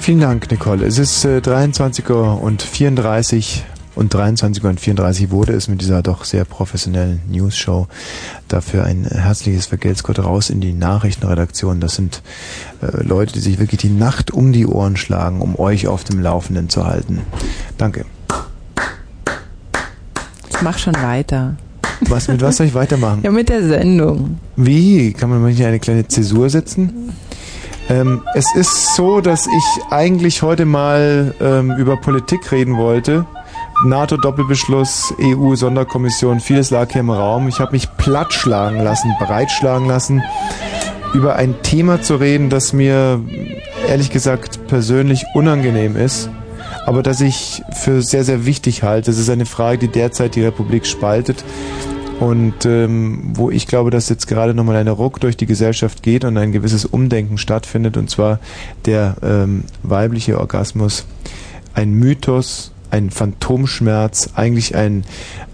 Vielen 0.00 0.20
Dank, 0.20 0.50
Nicole. 0.50 0.84
Es 0.84 0.98
ist 0.98 1.24
äh, 1.24 1.40
23 1.40 2.08
Uhr 2.10 2.40
und 2.40 2.62
34 2.62 3.64
und 3.96 4.12
23 4.14 4.62
Uhr 4.62 4.70
und 4.70 4.78
34 4.78 5.30
wurde 5.30 5.54
es 5.54 5.68
mit 5.68 5.80
dieser 5.80 6.02
doch 6.02 6.24
sehr 6.24 6.44
professionellen 6.44 7.20
News-Show. 7.28 7.88
Dafür 8.46 8.84
ein 8.84 9.04
herzliches 9.04 9.66
Vergelt's-Gott 9.66 10.20
raus 10.20 10.50
in 10.50 10.60
die 10.60 10.72
Nachrichtenredaktion. 10.72 11.80
Das 11.80 11.96
sind 11.96 12.22
äh, 12.82 13.02
Leute, 13.02 13.32
die 13.32 13.40
sich 13.40 13.58
wirklich 13.58 13.80
die 13.80 13.90
Nacht 13.90 14.30
um 14.30 14.52
die 14.52 14.66
Ohren 14.66 14.96
schlagen, 14.96 15.40
um 15.40 15.58
euch 15.58 15.88
auf 15.88 16.04
dem 16.04 16.20
Laufenden 16.20 16.68
zu 16.68 16.86
halten. 16.86 17.22
Danke. 17.78 18.04
Ich 20.50 20.62
mach 20.62 20.78
schon 20.78 20.94
weiter. 20.94 21.56
Was, 22.02 22.28
mit 22.28 22.42
was 22.42 22.58
soll 22.58 22.66
ich 22.66 22.74
weitermachen? 22.74 23.20
Ja, 23.24 23.30
mit 23.30 23.48
der 23.48 23.66
Sendung. 23.66 24.38
Wie? 24.56 25.14
Kann 25.14 25.30
man 25.30 25.40
manchmal 25.40 25.68
eine 25.68 25.80
kleine 25.80 26.06
Zäsur 26.06 26.50
setzen? 26.50 27.12
Ähm, 27.88 28.22
es 28.34 28.54
ist 28.54 28.94
so, 28.94 29.20
dass 29.20 29.46
ich 29.46 29.82
eigentlich 29.90 30.42
heute 30.42 30.66
mal 30.66 31.34
ähm, 31.40 31.72
über 31.78 31.96
Politik 31.96 32.52
reden 32.52 32.76
wollte. 32.76 33.24
NATO-Doppelbeschluss, 33.84 35.14
EU-Sonderkommission, 35.20 36.40
vieles 36.40 36.70
lag 36.70 36.90
hier 36.90 37.00
im 37.00 37.10
Raum. 37.10 37.48
Ich 37.48 37.60
habe 37.60 37.72
mich 37.72 37.94
plattschlagen 37.96 38.82
lassen, 38.82 39.14
breitschlagen 39.20 39.86
lassen, 39.86 40.22
über 41.12 41.36
ein 41.36 41.62
Thema 41.62 42.00
zu 42.00 42.16
reden, 42.16 42.48
das 42.48 42.72
mir 42.72 43.20
ehrlich 43.88 44.10
gesagt 44.10 44.66
persönlich 44.66 45.24
unangenehm 45.34 45.96
ist, 45.96 46.30
aber 46.86 47.02
das 47.02 47.20
ich 47.20 47.62
für 47.72 48.02
sehr, 48.02 48.24
sehr 48.24 48.46
wichtig 48.46 48.82
halte. 48.82 49.10
Es 49.10 49.18
ist 49.18 49.30
eine 49.30 49.46
Frage, 49.46 49.78
die 49.78 49.88
derzeit 49.88 50.34
die 50.34 50.44
Republik 50.44 50.86
spaltet. 50.86 51.44
Und 52.18 52.64
ähm, 52.64 53.32
wo 53.34 53.50
ich 53.50 53.66
glaube, 53.66 53.90
dass 53.90 54.08
jetzt 54.08 54.26
gerade 54.26 54.54
nochmal 54.54 54.76
eine 54.76 54.92
Ruck 54.92 55.20
durch 55.20 55.36
die 55.36 55.44
Gesellschaft 55.44 56.02
geht 56.02 56.24
und 56.24 56.38
ein 56.38 56.50
gewisses 56.50 56.86
Umdenken 56.86 57.36
stattfindet, 57.36 57.98
und 57.98 58.08
zwar 58.08 58.38
der 58.86 59.16
ähm, 59.22 59.64
weibliche 59.82 60.40
Orgasmus, 60.40 61.04
ein 61.74 61.92
Mythos, 61.92 62.72
ein 62.90 63.10
Phantomschmerz, 63.10 64.30
eigentlich 64.34 64.74
ein, 64.76 65.04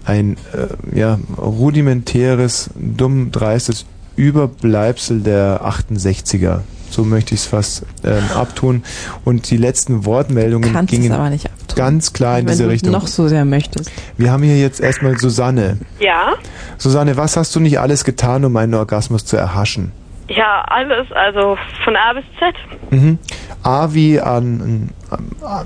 ein 0.05 0.37
äh, 0.53 0.97
ja, 0.97 1.19
rudimentäres, 1.37 2.69
dumm 2.75 3.31
dreistes 3.31 3.85
Überbleibsel 4.15 5.21
der 5.21 5.61
68er. 5.63 6.59
So 6.89 7.03
möchte 7.03 7.33
ich 7.33 7.41
es 7.41 7.47
fast 7.47 7.83
ähm, 8.03 8.23
abtun. 8.35 8.83
Und 9.25 9.49
die 9.49 9.57
letzten 9.57 10.05
Wortmeldungen 10.05 10.71
Kannst 10.71 10.91
gingen 10.91 11.11
aber 11.11 11.31
nicht 11.31 11.47
abtun. 11.47 11.75
ganz 11.75 12.13
klar 12.13 12.37
in 12.37 12.45
Wenn 12.45 12.51
diese 12.51 12.65
du 12.65 12.69
Richtung. 12.69 12.91
noch 12.91 13.07
so 13.07 13.27
sehr 13.27 13.45
möchtest. 13.45 13.91
Wir 14.17 14.31
haben 14.31 14.43
hier 14.43 14.59
jetzt 14.59 14.79
erstmal 14.79 15.17
Susanne. 15.17 15.79
Ja? 15.99 16.33
Susanne, 16.77 17.17
was 17.17 17.35
hast 17.35 17.55
du 17.55 17.59
nicht 17.59 17.79
alles 17.79 18.03
getan, 18.03 18.45
um 18.45 18.55
einen 18.57 18.75
Orgasmus 18.75 19.25
zu 19.25 19.37
erhaschen? 19.37 19.91
Ja, 20.29 20.63
alles, 20.67 21.11
also 21.11 21.57
von 21.83 21.95
A 21.95 22.13
bis 22.13 22.23
Z. 22.37 22.55
Mhm. 22.91 23.17
A 23.63 23.91
wie 23.93 24.19
an, 24.21 24.89
an 25.09 25.29
A, 25.41 25.63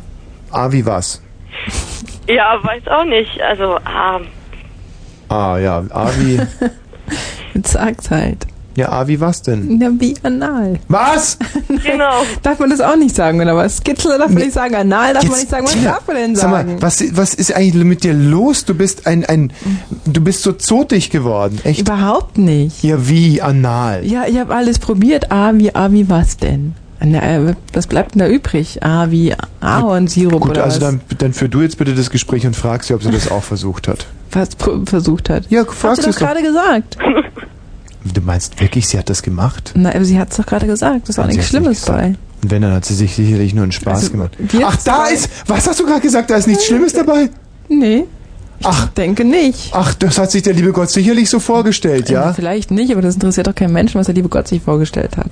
A 0.52 0.72
wie 0.72 0.86
was? 0.86 1.22
Ja, 2.28 2.58
weiß 2.62 2.88
auch 2.88 3.06
nicht. 3.06 3.40
Also, 3.42 3.78
ah, 3.86 4.20
A, 5.30 5.58
ja, 5.58 5.84
A 5.90 6.10
wie. 6.20 6.40
Sag's 7.64 8.10
halt. 8.12 8.46
Ja, 8.76 8.90
A 8.90 9.08
wie 9.08 9.20
was 9.20 9.42
denn? 9.42 9.82
Ja, 9.82 9.90
wie 9.98 10.14
anal. 10.22 10.78
Was? 10.88 11.40
Genau. 11.84 12.22
darf 12.44 12.60
man 12.60 12.70
das 12.70 12.80
auch 12.82 12.96
nicht 12.96 13.16
sagen, 13.16 13.42
oder 13.42 13.56
was? 13.56 13.78
Skizze 13.78 14.10
darf 14.20 14.30
man 14.30 14.44
nicht 14.44 14.52
sagen, 14.54 14.76
anal 14.76 15.14
darf 15.14 15.24
man 15.24 15.32
Jetzt, 15.32 15.40
nicht 15.42 15.50
sagen, 15.50 15.66
was 15.66 15.74
Tina, 15.74 15.92
darf 15.94 16.08
man 16.08 16.16
denn 16.16 16.36
Sag 16.36 16.52
sagen? 16.52 16.74
mal, 16.76 16.82
was, 16.82 17.18
was 17.18 17.34
ist 17.34 17.56
eigentlich 17.56 17.84
mit 17.86 18.04
dir 18.04 18.14
los? 18.14 18.66
Du 18.66 18.76
bist 18.76 19.08
ein, 19.08 19.26
ein, 19.26 19.52
du 20.06 20.22
bist 20.22 20.44
so 20.44 20.52
zotig 20.54 21.10
geworden, 21.10 21.60
echt? 21.64 21.82
Überhaupt 21.82 22.38
nicht. 22.38 22.84
Ja, 22.84 23.08
wie 23.08 23.42
anal. 23.42 24.06
Ja, 24.06 24.26
ich 24.28 24.38
habe 24.38 24.54
alles 24.54 24.80
probiert. 24.80 25.32
A 25.32 25.54
wie, 25.56 25.74
A 25.74 25.92
wie 25.92 26.08
was 26.10 26.38
denn? 26.38 26.76
Na, 27.00 27.20
äh, 27.22 27.54
Was 27.74 27.88
bleibt 27.88 28.16
denn 28.16 28.20
da 28.20 28.28
übrig? 28.28 28.84
A 28.84 29.12
wie 29.12 29.34
Ahornsirup 29.62 30.42
Gut, 30.42 30.52
oder 30.52 30.64
also 30.64 30.82
was? 30.82 30.90
dann, 30.90 31.02
dann 31.20 31.34
führ 31.34 31.48
du 31.48 31.62
jetzt 31.62 31.78
bitte 31.78 31.94
das 31.94 32.10
Gespräch 32.10 32.46
und 32.48 32.56
frag 32.56 32.84
sie, 32.84 32.94
ob 32.94 33.04
sie 33.04 33.12
das 33.12 33.30
auch 33.30 33.44
versucht 33.44 33.88
hat. 33.88 34.08
was 34.32 34.50
versucht 34.86 35.30
hat. 35.30 35.46
Ja, 35.50 35.62
Hat 35.62 35.72
fragst 35.74 36.02
sie 36.02 36.08
du 36.08 36.14
doch 36.14 36.20
gerade 36.20 36.42
gesagt. 36.42 36.98
Du 38.14 38.22
meinst 38.22 38.60
wirklich, 38.62 38.88
sie 38.88 38.98
hat 38.98 39.10
das 39.10 39.22
gemacht? 39.22 39.74
Na, 39.76 39.90
aber 39.94 40.06
sie 40.06 40.18
hat 40.18 40.32
es 40.32 40.38
doch 40.38 40.46
gerade 40.46 40.66
gesagt. 40.66 41.10
Das 41.10 41.18
war 41.18 41.28
nichts 41.28 41.44
hat's 41.44 41.54
nicht 41.54 41.62
Schlimmes 41.64 41.86
bei. 41.86 42.16
Und 42.42 42.52
wenn, 42.52 42.62
dann 42.62 42.74
hat 42.74 42.86
sie 42.86 42.94
sich 42.96 43.16
sicherlich 43.16 43.54
nur 43.54 43.64
einen 43.64 43.72
Spaß 43.72 43.96
Also, 44.00 44.12
gemacht. 44.12 44.32
Ach, 44.64 44.76
da 44.78 45.06
zwei- 45.06 45.12
ist, 45.14 45.30
was 45.48 45.68
hast 45.68 45.80
du 45.80 45.86
gerade 45.86 46.02
gesagt? 46.02 46.30
Da 46.30 46.36
ist 46.38 46.48
nichts 46.48 46.66
Schlimmes 46.66 46.94
dabei? 46.94 47.30
Nee. 47.68 48.06
Ich 48.60 48.66
Ach. 48.66 48.88
denke 48.90 49.24
nicht. 49.24 49.72
Ach, 49.74 49.94
das 49.94 50.18
hat 50.18 50.32
sich 50.32 50.42
der 50.42 50.54
liebe 50.54 50.72
Gott 50.72 50.90
sicherlich 50.90 51.30
so 51.30 51.40
vorgestellt, 51.40 52.10
Äh, 52.10 52.14
ja? 52.14 52.34
Vielleicht 52.34 52.72
nicht, 52.72 52.92
aber 52.92 53.02
das 53.02 53.16
interessiert 53.16 53.46
doch 53.48 53.56
keinen 53.56 53.74
Menschen, 53.74 54.00
was 54.00 54.06
der 54.08 54.16
liebe 54.16 54.30
Gott 54.30 54.48
sich 54.48 54.62
vorgestellt 54.62 55.16
hat. 55.18 55.30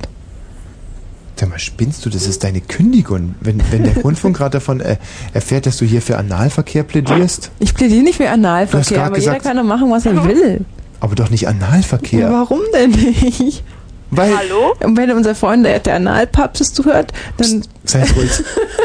Sag 1.37 1.49
mal, 1.49 1.59
spinnst 1.59 2.05
du? 2.05 2.09
Das 2.09 2.27
ist 2.27 2.43
deine 2.45 2.61
Kündigung. 2.61 3.35
Wenn, 3.41 3.61
wenn 3.71 3.83
der 3.83 3.97
Rundfunk 3.97 4.37
gerade 4.37 4.51
davon 4.51 4.79
äh, 4.79 4.97
erfährt, 5.33 5.65
dass 5.65 5.77
du 5.77 5.85
hier 5.85 6.01
für 6.01 6.17
Analverkehr 6.17 6.83
plädierst, 6.83 7.51
Ich 7.59 7.73
plädiere 7.73 8.03
nicht 8.03 8.15
für 8.17 8.23
Du 8.23 8.29
hast 8.29 8.33
Analverkehr, 8.35 9.03
aber 9.05 9.15
gesagt- 9.15 9.37
jeder 9.43 9.49
kann 9.49 9.57
doch 9.57 9.63
machen, 9.63 9.91
was 9.91 10.05
er 10.05 10.23
will. 10.25 10.63
aber 11.01 11.15
doch 11.15 11.29
nicht 11.29 11.47
Analverkehr. 11.47 12.31
Warum 12.31 12.61
denn 12.73 12.91
nicht? 12.91 13.63
Weil, 14.11 14.37
hallo? 14.37 14.75
Und 14.81 14.95
wenn 14.97 15.11
unser 15.11 15.35
Freund, 15.35 15.65
der, 15.65 15.79
der 15.79 15.95
Analpapst 15.95 16.73
zuhört, 16.75 17.11
dann 17.37 17.63
sei 17.83 18.03
ruhig. 18.15 18.31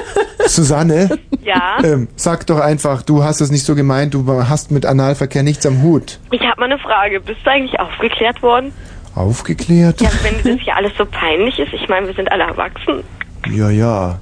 Susanne, 0.47 1.19
Ja? 1.45 1.79
ähm, 1.85 2.09
sag 2.17 2.47
doch 2.47 2.59
einfach, 2.59 3.03
du 3.03 3.23
hast 3.23 3.41
es 3.41 3.51
nicht 3.51 3.65
so 3.65 3.75
gemeint, 3.75 4.15
du 4.15 4.27
hast 4.49 4.71
mit 4.71 4.87
Analverkehr 4.87 5.43
nichts 5.43 5.65
am 5.67 5.83
Hut. 5.83 6.19
Ich 6.33 6.41
habe 6.41 6.59
mal 6.61 6.65
eine 6.67 6.79
Frage. 6.79 7.21
Bist 7.21 7.41
du 7.45 7.51
eigentlich 7.51 7.79
aufgeklärt 7.79 8.43
worden? 8.43 8.73
Aufgeklärt? 9.15 10.01
Ja, 10.01 10.11
wenn 10.23 10.37
das 10.55 10.63
hier 10.65 10.77
alles 10.77 10.93
so 10.97 11.05
peinlich 11.05 11.59
ist. 11.59 11.73
Ich 11.73 11.89
meine, 11.89 12.07
wir 12.07 12.15
sind 12.15 12.31
alle 12.31 12.45
erwachsen. 12.45 13.03
Ja, 13.51 13.71
ja. 13.71 14.19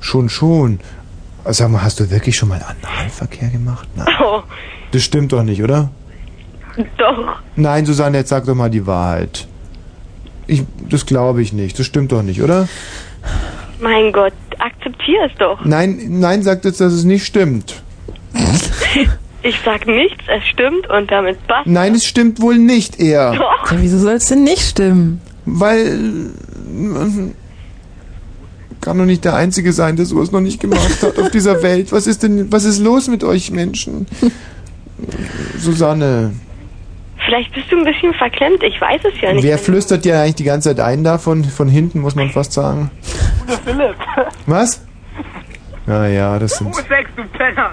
Schon, 0.00 0.28
schon. 0.28 0.80
Sag 1.46 1.70
mal, 1.70 1.82
hast 1.82 2.00
du 2.00 2.10
wirklich 2.10 2.36
schon 2.36 2.48
mal 2.50 2.60
Analverkehr 2.62 3.48
gemacht? 3.48 3.88
Nein. 3.96 4.06
Oh, 4.22 4.42
Das 4.92 5.02
stimmt 5.02 5.32
doch 5.32 5.42
nicht, 5.42 5.62
oder? 5.62 5.90
doch. 6.96 7.40
Nein, 7.56 7.84
Susanne, 7.84 8.18
jetzt 8.18 8.28
sag 8.28 8.44
doch 8.46 8.54
mal 8.54 8.70
die 8.70 8.86
Wahrheit. 8.86 9.46
Ich, 10.46 10.62
das 10.88 11.04
glaube 11.06 11.42
ich 11.42 11.52
nicht. 11.52 11.78
Das 11.78 11.86
stimmt 11.86 12.12
doch 12.12 12.22
nicht, 12.22 12.42
oder? 12.42 12.68
Mein 13.80 14.12
Gott, 14.12 14.32
akzeptier 14.58 15.24
es 15.26 15.32
doch. 15.38 15.64
Nein, 15.64 15.98
nein, 16.20 16.42
sagt 16.42 16.64
jetzt, 16.64 16.80
dass 16.80 16.92
es 16.92 17.04
nicht 17.04 17.24
stimmt. 17.26 17.82
Ich 19.42 19.58
sag 19.64 19.86
nichts, 19.86 20.22
es 20.28 20.46
stimmt 20.48 20.88
und 20.90 21.10
damit 21.10 21.46
passt. 21.46 21.66
Nein, 21.66 21.94
es 21.94 22.04
stimmt 22.04 22.40
wohl 22.42 22.58
nicht 22.58 23.00
eher. 23.00 23.32
Doch. 23.32 23.70
Ja, 23.72 23.78
wieso 23.80 23.98
soll 23.98 24.14
es 24.14 24.26
denn 24.26 24.44
nicht 24.44 24.60
stimmen? 24.62 25.20
Weil. 25.46 25.86
äh, 25.86 27.34
Kann 28.82 28.98
doch 28.98 29.04
nicht 29.06 29.24
der 29.24 29.34
Einzige 29.34 29.72
sein, 29.72 29.96
der 29.96 30.04
sowas 30.06 30.30
noch 30.32 30.40
nicht 30.40 30.60
gemacht 30.60 31.02
hat 31.02 31.18
auf 31.18 31.30
dieser 31.30 31.62
Welt. 31.62 31.90
Was 31.92 32.06
ist 32.06 32.22
denn, 32.22 32.52
was 32.52 32.64
ist 32.64 32.78
los 32.80 33.08
mit 33.08 33.24
euch 33.24 33.50
Menschen? 33.50 34.06
Susanne, 35.58 36.32
Vielleicht 37.24 37.52
bist 37.54 37.70
du 37.70 37.76
ein 37.78 37.84
bisschen 37.84 38.14
verklemmt, 38.14 38.62
ich 38.62 38.80
weiß 38.80 39.02
es 39.04 39.20
ja 39.20 39.32
nicht. 39.32 39.44
wer 39.44 39.58
flüstert 39.58 40.04
dir 40.06 40.18
eigentlich 40.18 40.36
die 40.36 40.44
ganze 40.44 40.70
Zeit 40.70 40.80
ein 40.80 41.04
da 41.04 41.18
von, 41.18 41.44
von 41.44 41.68
hinten, 41.68 42.00
muss 42.00 42.14
man 42.14 42.30
fast 42.30 42.52
sagen? 42.54 42.90
Der 43.48 43.58
Philipp. 43.58 43.94
Was? 44.46 44.82
Ja, 45.86 46.06
ja, 46.06 46.38
das 46.38 46.56
sind. 46.58 46.74
Sex, 46.74 47.10
du 47.16 47.22
Penner. 47.36 47.72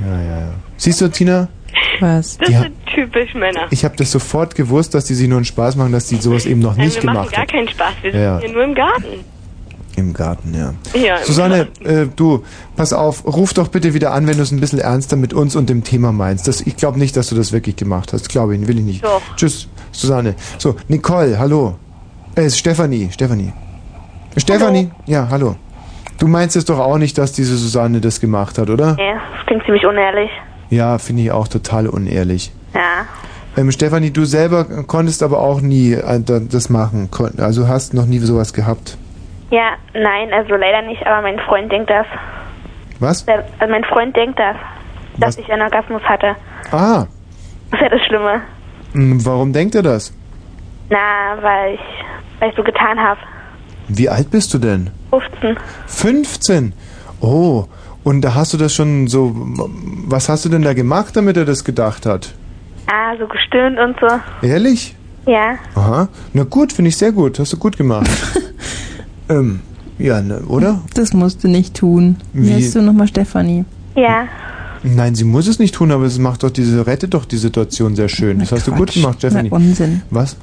Ja, 0.00 0.20
ja, 0.22 0.38
ja. 0.40 0.48
Siehst 0.76 1.00
du, 1.00 1.08
Tina? 1.08 1.48
Was? 2.00 2.38
Das 2.38 2.48
Die 2.48 2.54
sind 2.54 2.74
typisch 2.86 3.34
Männer. 3.34 3.66
Ich 3.70 3.84
habe 3.84 3.96
das 3.96 4.10
sofort 4.10 4.54
gewusst, 4.54 4.94
dass 4.94 5.04
die 5.06 5.14
sich 5.14 5.28
nur 5.28 5.38
einen 5.38 5.44
Spaß 5.44 5.76
machen, 5.76 5.92
dass 5.92 6.06
die 6.06 6.16
sowas 6.16 6.46
eben 6.46 6.60
noch 6.60 6.76
Nein, 6.76 6.86
nicht 6.86 7.02
wir 7.02 7.04
machen 7.06 7.14
gemacht 7.28 7.32
gar 7.32 7.42
hat. 7.42 7.52
keinen 7.52 7.68
Spaß, 7.68 7.92
wir 8.02 8.12
sind 8.12 8.20
Ja. 8.20 8.38
hier 8.40 8.52
nur 8.52 8.64
im 8.64 8.74
Garten. 8.74 9.24
Im 9.96 10.12
Garten, 10.12 10.52
ja. 10.54 10.74
Ja, 11.00 11.16
im 11.18 11.24
Susanne, 11.24 11.68
äh, 11.84 12.06
du, 12.16 12.42
pass 12.74 12.92
auf, 12.92 13.24
ruf 13.24 13.54
doch 13.54 13.68
bitte 13.68 13.94
wieder 13.94 14.12
an, 14.12 14.26
wenn 14.26 14.36
du 14.36 14.42
es 14.42 14.50
ein 14.50 14.58
bisschen 14.58 14.80
ernster 14.80 15.14
mit 15.16 15.32
uns 15.32 15.54
und 15.54 15.68
dem 15.70 15.84
Thema 15.84 16.10
meinst. 16.10 16.48
Das, 16.48 16.60
ich 16.62 16.76
glaube 16.76 16.98
nicht, 16.98 17.16
dass 17.16 17.28
du 17.28 17.36
das 17.36 17.52
wirklich 17.52 17.76
gemacht 17.76 18.12
hast. 18.12 18.28
Glaube 18.28 18.56
ich, 18.56 18.66
will 18.66 18.78
ich 18.78 18.84
nicht. 18.84 19.04
Doch. 19.04 19.22
Tschüss, 19.36 19.68
Susanne. 19.92 20.34
So, 20.58 20.74
Nicole, 20.88 21.38
hallo. 21.38 21.76
Äh, 22.34 22.50
Stefanie, 22.50 23.08
Stefanie. 23.12 23.52
Stefanie? 24.36 24.90
Ja, 25.06 25.28
hallo. 25.30 25.54
Du 26.18 26.28
meinst 26.28 26.56
es 26.56 26.64
doch 26.64 26.78
auch 26.78 26.98
nicht, 26.98 27.18
dass 27.18 27.32
diese 27.32 27.56
Susanne 27.56 28.00
das 28.00 28.20
gemacht 28.20 28.58
hat, 28.58 28.70
oder? 28.70 28.96
Ja, 28.98 29.20
das 29.36 29.46
klingt 29.46 29.64
ziemlich 29.64 29.84
unehrlich. 29.86 30.30
Ja, 30.70 30.98
finde 30.98 31.22
ich 31.22 31.32
auch 31.32 31.48
total 31.48 31.86
unehrlich. 31.88 32.52
Ja. 32.74 33.06
Ähm, 33.56 33.70
Stefanie, 33.70 34.10
du 34.10 34.24
selber 34.24 34.64
konntest 34.86 35.22
aber 35.22 35.38
auch 35.40 35.60
nie 35.60 35.92
äh, 35.92 36.20
da- 36.20 36.40
das 36.40 36.70
machen. 36.70 37.08
Kon- 37.10 37.38
Also 37.38 37.68
hast 37.68 37.94
noch 37.94 38.06
nie 38.06 38.18
sowas 38.18 38.52
gehabt. 38.52 38.96
Ja, 39.50 39.72
nein, 39.92 40.32
also 40.32 40.54
leider 40.56 40.82
nicht, 40.82 41.06
aber 41.06 41.22
mein 41.22 41.38
Freund 41.40 41.70
denkt 41.70 41.90
das. 41.90 42.06
Was? 43.00 43.24
Der, 43.26 43.44
also 43.58 43.70
mein 43.72 43.84
Freund 43.84 44.16
denkt 44.16 44.38
das, 44.38 44.56
dass 45.18 45.38
ich 45.38 45.48
einen 45.52 45.62
Orgasmus 45.62 46.02
hatte. 46.02 46.34
Ah, 46.72 47.06
Das 47.70 47.80
ist 47.80 47.82
ja 47.82 47.88
das 47.90 48.00
Schlimme. 48.06 48.40
mh, 48.94 49.24
warum 49.24 49.52
denkt 49.52 49.74
er 49.74 49.82
das? 49.82 50.12
Na, 50.90 50.98
weil 51.40 51.74
ich, 51.74 51.80
weil 52.40 52.50
ich 52.50 52.56
so 52.56 52.62
getan 52.64 52.98
habe. 52.98 53.20
Wie 53.88 54.08
alt 54.08 54.30
bist 54.30 54.52
du 54.54 54.58
denn? 54.58 54.90
15. 55.20 55.56
15. 55.86 56.72
Oh, 57.20 57.66
und 58.02 58.20
da 58.20 58.34
hast 58.34 58.52
du 58.52 58.58
das 58.58 58.74
schon 58.74 59.08
so. 59.08 59.34
Was 60.06 60.28
hast 60.28 60.44
du 60.44 60.48
denn 60.48 60.62
da 60.62 60.74
gemacht, 60.74 61.16
damit 61.16 61.36
er 61.36 61.44
das 61.44 61.64
gedacht 61.64 62.06
hat? 62.06 62.34
Ah, 62.86 63.16
so 63.18 63.26
gestöhnt 63.26 63.78
und 63.78 63.96
so. 63.98 64.46
Ehrlich? 64.46 64.94
Ja. 65.26 65.54
Aha. 65.74 66.08
Na 66.34 66.44
gut, 66.44 66.72
finde 66.72 66.90
ich 66.90 66.96
sehr 66.96 67.12
gut. 67.12 67.38
Hast 67.38 67.52
du 67.52 67.56
gut 67.56 67.78
gemacht. 67.78 68.10
ähm, 69.30 69.60
ja, 69.98 70.20
ne, 70.20 70.40
oder? 70.48 70.82
Das 70.94 71.14
musst 71.14 71.44
du 71.44 71.48
nicht 71.48 71.74
tun. 71.74 72.16
Wie 72.34 72.52
heißt 72.52 72.74
du 72.74 72.82
nochmal 72.82 73.08
Stefanie? 73.08 73.64
Ja. 73.94 74.28
Nein, 74.82 75.14
sie 75.14 75.24
muss 75.24 75.46
es 75.46 75.58
nicht 75.58 75.74
tun, 75.74 75.90
aber 75.92 76.04
es 76.04 76.18
macht 76.18 76.42
doch 76.42 76.50
diese, 76.50 76.86
rettet 76.86 77.14
doch 77.14 77.24
die 77.24 77.38
Situation 77.38 77.96
sehr 77.96 78.10
schön. 78.10 78.40
Das 78.40 78.52
hast 78.52 78.66
du 78.66 78.72
gut 78.72 78.92
gemacht, 78.92 79.18
Stephanie. 79.18 79.48
Na, 79.50 79.56
Unsinn. 79.56 80.02
Was? 80.10 80.36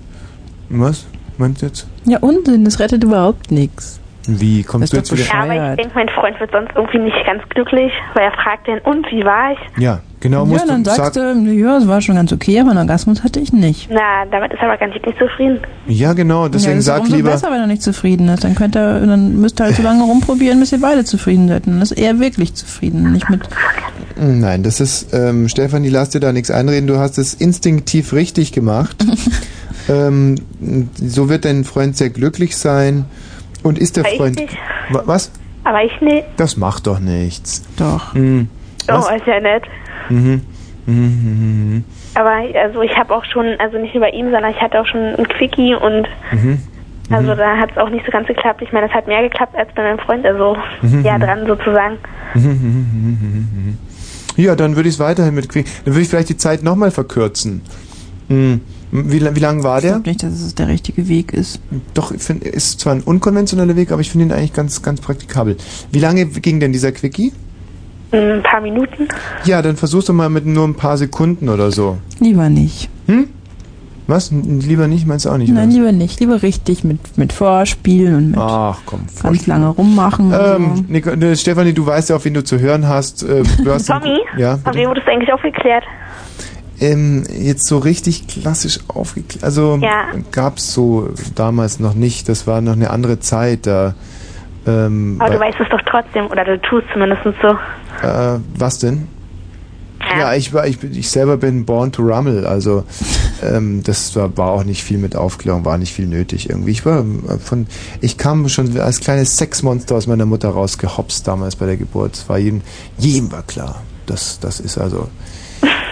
Was? 0.70 1.06
Meinst 1.38 1.62
du 1.62 1.68
jetzt? 1.68 1.86
Ja, 2.06 2.18
Unsinn, 2.20 2.66
das 2.66 2.80
rettet 2.80 3.04
überhaupt 3.04 3.52
nichts. 3.52 4.01
Wie 4.28 4.64
kommst 4.64 4.94
du 4.94 4.98
jetzt 4.98 5.12
wieder? 5.12 5.24
Ja, 5.24 5.44
aber 5.44 5.72
ich 5.72 5.78
denke, 5.78 5.96
mein 5.96 6.10
Freund 6.10 6.40
wird 6.40 6.52
sonst 6.52 6.72
irgendwie 6.76 7.00
nicht 7.00 7.26
ganz 7.26 7.42
glücklich, 7.50 7.92
weil 8.14 8.24
er 8.26 8.32
fragt 8.32 8.68
dann, 8.68 8.80
und 8.80 9.06
wie 9.12 9.26
war 9.26 9.54
ich? 9.54 9.82
Ja, 9.82 10.02
genau, 10.20 10.46
ja, 10.46 10.64
dann 10.66 10.84
du 10.84 10.90
sagst 10.92 11.16
sag, 11.16 11.34
du, 11.34 11.52
ja, 11.52 11.78
es 11.78 11.88
war 11.88 12.02
schon 12.02 12.16
ganz 12.16 12.32
okay, 12.32 12.60
aber 12.60 12.70
einen 12.70 12.80
Orgasmus 12.80 13.24
hatte 13.24 13.40
ich 13.40 13.52
nicht. 13.52 13.90
Na, 13.92 14.26
damit 14.30 14.54
ist 14.54 14.60
er 14.60 14.70
aber 14.70 14.78
ganz 14.78 14.94
nicht 14.94 15.06
zufrieden. 15.18 15.60
Ja, 15.88 16.14
genau, 16.14 16.48
deswegen 16.48 16.76
ja, 16.76 16.82
sag 16.82 17.08
lieber. 17.08 17.32
besser, 17.32 17.52
wenn 17.52 17.62
er 17.62 17.68
nicht 17.68 17.82
zufrieden 17.82 18.28
ist. 18.30 18.44
Dann 18.44 18.54
könnte 18.54 18.80
er, 18.80 19.00
dann 19.00 19.42
müsst 19.42 19.60
ihr 19.60 19.66
halt 19.66 19.76
so 19.76 19.84
lange 19.84 20.04
rumprobieren, 20.04 20.60
bis 20.60 20.72
ihr 20.72 20.82
beide 20.82 21.04
zufrieden 21.04 21.48
seid. 21.48 21.66
Und 21.66 21.74
dann 21.74 21.82
ist 21.82 21.92
er 21.92 22.20
wirklich 22.20 22.54
zufrieden, 22.54 23.12
nicht 23.14 23.30
mit. 23.30 23.42
Nein, 24.18 24.62
das 24.62 24.80
ist, 24.80 25.14
ähm, 25.14 25.50
Stefanie, 25.50 25.90
lass 25.90 26.10
dir 26.10 26.20
da 26.20 26.32
nichts 26.32 26.52
einreden. 26.52 26.86
Du 26.86 27.00
hast 27.00 27.18
es 27.18 27.34
instinktiv 27.34 28.14
richtig 28.14 28.52
gemacht. 28.52 29.04
ähm, 29.90 30.36
so 30.96 31.28
wird 31.28 31.46
dein 31.46 31.64
Freund 31.64 31.98
sehr 31.98 32.12
glücklich 32.12 32.56
sein. 32.56 33.06
Und 33.64 33.80
ist 33.80 33.98
der 33.98 34.06
Aber 34.06 34.16
Freund. 34.16 34.42
Was? 34.90 35.32
Aber 35.64 35.84
ich 35.84 36.02
nicht. 36.02 36.26
Das 36.38 36.58
macht 36.58 36.88
doch 36.88 37.00
nichts. 37.00 37.64
Doch. 37.78 38.14
Hm. 38.14 38.48
Oh, 38.90 39.16
ist 39.16 39.28
ja 39.28 39.40
nett. 39.40 39.64
Mhm. 40.10 40.42
Mhm, 40.88 40.96
mhm, 40.96 41.84
Aber 42.16 42.32
also 42.60 42.82
ich 42.82 42.98
habe 42.98 43.16
auch 43.16 43.24
schon, 43.26 43.46
also 43.60 43.78
nicht 43.78 43.94
nur 43.94 44.02
bei 44.02 44.10
ihm, 44.10 44.32
sondern 44.32 44.52
ich 44.52 44.60
hatte 44.60 44.82
auch 44.82 44.88
schon 44.88 45.00
einen 45.00 45.28
Quickie 45.28 45.76
und 45.76 46.08
mhm. 46.32 46.60
also 47.12 47.36
da 47.36 47.56
hat 47.58 47.72
es 47.72 47.78
auch 47.78 47.90
nicht 47.90 48.04
so 48.04 48.12
ganz 48.12 48.28
geklappt. 48.28 48.62
Ich 48.64 48.72
meine, 48.72 48.88
es 48.88 48.94
hat 48.94 49.08
mehr 49.08 49.22
geklappt 49.22 49.56
als 49.56 49.70
bei 49.76 49.84
meinem 49.84 50.00
Freund, 50.00 50.26
also 50.26 50.58
Mhm, 50.82 51.04
ja 51.06 51.18
mhm. 51.18 51.22
dran 51.22 51.46
sozusagen. 51.46 51.98
Mhm, 52.34 52.42
mhm, 52.42 52.50
mhm, 52.50 53.18
mhm, 53.22 53.50
mhm. 53.54 53.78
Ja, 54.38 54.56
dann 54.56 54.76
würde 54.76 54.90
ich 54.90 54.96
es 54.96 55.00
weiterhin 55.00 55.36
mit 55.36 55.50
Quick. 55.50 55.68
Dann 55.86 55.94
würde 55.94 56.02
ich 56.02 56.10
vielleicht 56.10 56.30
die 56.30 56.38
Zeit 56.38 56.64
nochmal 56.64 56.90
verkürzen. 56.90 57.62
Hm. 58.28 58.62
Wie, 58.92 59.22
wie 59.36 59.40
lang 59.40 59.64
war 59.64 59.80
der? 59.80 59.98
Ich 59.98 60.06
nicht, 60.06 60.24
dass 60.24 60.34
es 60.34 60.54
der 60.56 60.68
richtige 60.68 61.08
Weg 61.08 61.34
ist. 61.34 61.62
Doch, 61.94 62.12
ich 62.12 62.22
finde, 62.22 62.50
ist 62.50 62.80
zwar 62.82 62.94
ein 62.94 63.02
unkonventioneller 63.02 63.76
Weg, 63.76 63.92
aber 63.92 64.02
ich 64.02 64.12
finde 64.12 64.26
ihn 64.26 64.32
eigentlich 64.32 64.54
ganz, 64.54 64.82
ganz 64.82 65.00
praktikabel. 65.00 65.56
Wie 65.92 66.00
lange 66.00 66.26
ging 66.26 66.60
denn 66.60 66.74
dieser 66.74 66.92
Quickie? 66.92 67.32
Ein 68.12 68.44
paar 68.44 68.60
Minuten. 68.60 69.08
Ja, 69.46 69.62
dann 69.62 69.78
versuchst 69.78 70.10
du 70.10 70.14
mal 70.14 70.30
mit 70.30 70.46
nur 70.46 70.68
ein 70.68 70.76
paar 70.76 70.98
Sekunden 70.98 71.48
oder 71.48 71.72
so. 71.72 71.98
Lieber 72.20 72.50
nicht. 72.50 72.90
Hm? 73.08 73.30
Was? 74.08 74.30
Lieber 74.32 74.88
nicht? 74.88 75.08
Meinst 75.08 75.24
du 75.26 75.30
auch 75.30 75.38
nicht? 75.38 75.54
Nein, 75.54 75.70
oder? 75.70 75.78
lieber 75.78 75.92
nicht. 75.94 76.20
Lieber 76.20 76.44
richtig 76.44 76.84
mit, 76.84 77.18
mit 77.18 77.32
Vorspielen 77.32 78.16
und 78.16 78.32
mit 78.32 78.40
Ach 78.40 78.80
komm. 78.86 79.06
ganz 79.24 79.48
lange 79.48 79.70
rummachen. 79.70 80.34
Ähm, 80.38 80.86
Nico, 80.90 81.16
ne, 81.16 81.38
Stefanie, 81.38 81.72
du 81.72 81.86
weißt 81.86 82.10
ja, 82.10 82.18
auf 82.18 82.26
wen 82.26 82.34
du 82.34 82.44
zu 82.44 82.60
hören 82.60 82.90
hast. 82.90 83.24
Äh, 83.24 83.44
du 83.64 83.72
hast 83.72 83.86
Tommy, 83.88 84.18
ja, 84.38 84.60
auf 84.66 84.76
wen 84.76 84.90
wurdest 84.90 85.08
du 85.08 85.12
eigentlich 85.12 85.32
aufgeklärt? 85.32 85.86
Ähm, 86.82 87.24
jetzt 87.32 87.68
so 87.68 87.78
richtig 87.78 88.28
klassisch 88.28 88.80
aufgeklärt. 88.88 89.44
Also 89.44 89.78
Ja. 89.82 90.08
gab's 90.32 90.74
so 90.74 91.10
damals 91.36 91.80
noch 91.80 91.94
nicht. 91.94 92.28
Das 92.28 92.48
war 92.48 92.60
noch 92.62 92.74
eine 92.74 92.90
andere 92.90 93.20
Zeit. 93.20 93.68
Da. 93.68 93.94
Ähm, 94.68 95.18
Aber 95.20 95.34
du 95.34 95.40
weißt 95.40 95.60
es 95.60 95.70
doch 95.70 95.82
trotzdem, 95.90 96.28
oder 96.28 96.44
du 96.44 96.60
tust 96.62 96.88
zumindest 96.92 97.22
so. 97.42 97.48
Äh, 98.06 98.40
was 98.56 98.80
denn? 98.80 99.08
Ja, 100.18 100.34
ich 100.34 100.52
war, 100.54 100.68
ich, 100.68 100.84
ich 100.84 101.10
selber 101.10 101.38
bin 101.38 101.64
born 101.64 101.92
to 101.92 102.02
rummel, 102.02 102.46
also 102.46 102.84
ähm, 103.44 103.82
das 103.84 104.16
war, 104.16 104.36
war 104.36 104.50
auch 104.50 104.64
nicht 104.64 104.84
viel 104.84 104.98
mit 104.98 105.16
Aufklärung, 105.16 105.64
war 105.64 105.78
nicht 105.78 105.94
viel 105.94 106.08
nötig 106.08 106.50
irgendwie. 106.50 106.72
Ich 106.72 106.86
war 106.86 107.00
äh, 107.00 107.38
von, 107.38 107.68
ich 108.02 108.18
kam 108.18 108.50
schon 108.50 108.78
als 108.80 109.00
kleines 109.00 109.38
Sexmonster 109.38 109.96
aus 109.96 110.08
meiner 110.08 110.26
Mutter 110.26 110.50
rausgehopst 110.50 111.28
damals 111.28 111.56
bei 111.56 111.68
der 111.68 111.78
Geburt. 111.78 112.16
Es 112.16 112.28
war 112.28 112.40
jedem, 112.40 112.62
jedem 112.98 113.32
war 113.32 113.44
klar. 113.44 113.84
Das, 114.08 114.40
das 114.40 114.60
ist 114.60 114.78
also 114.78 115.08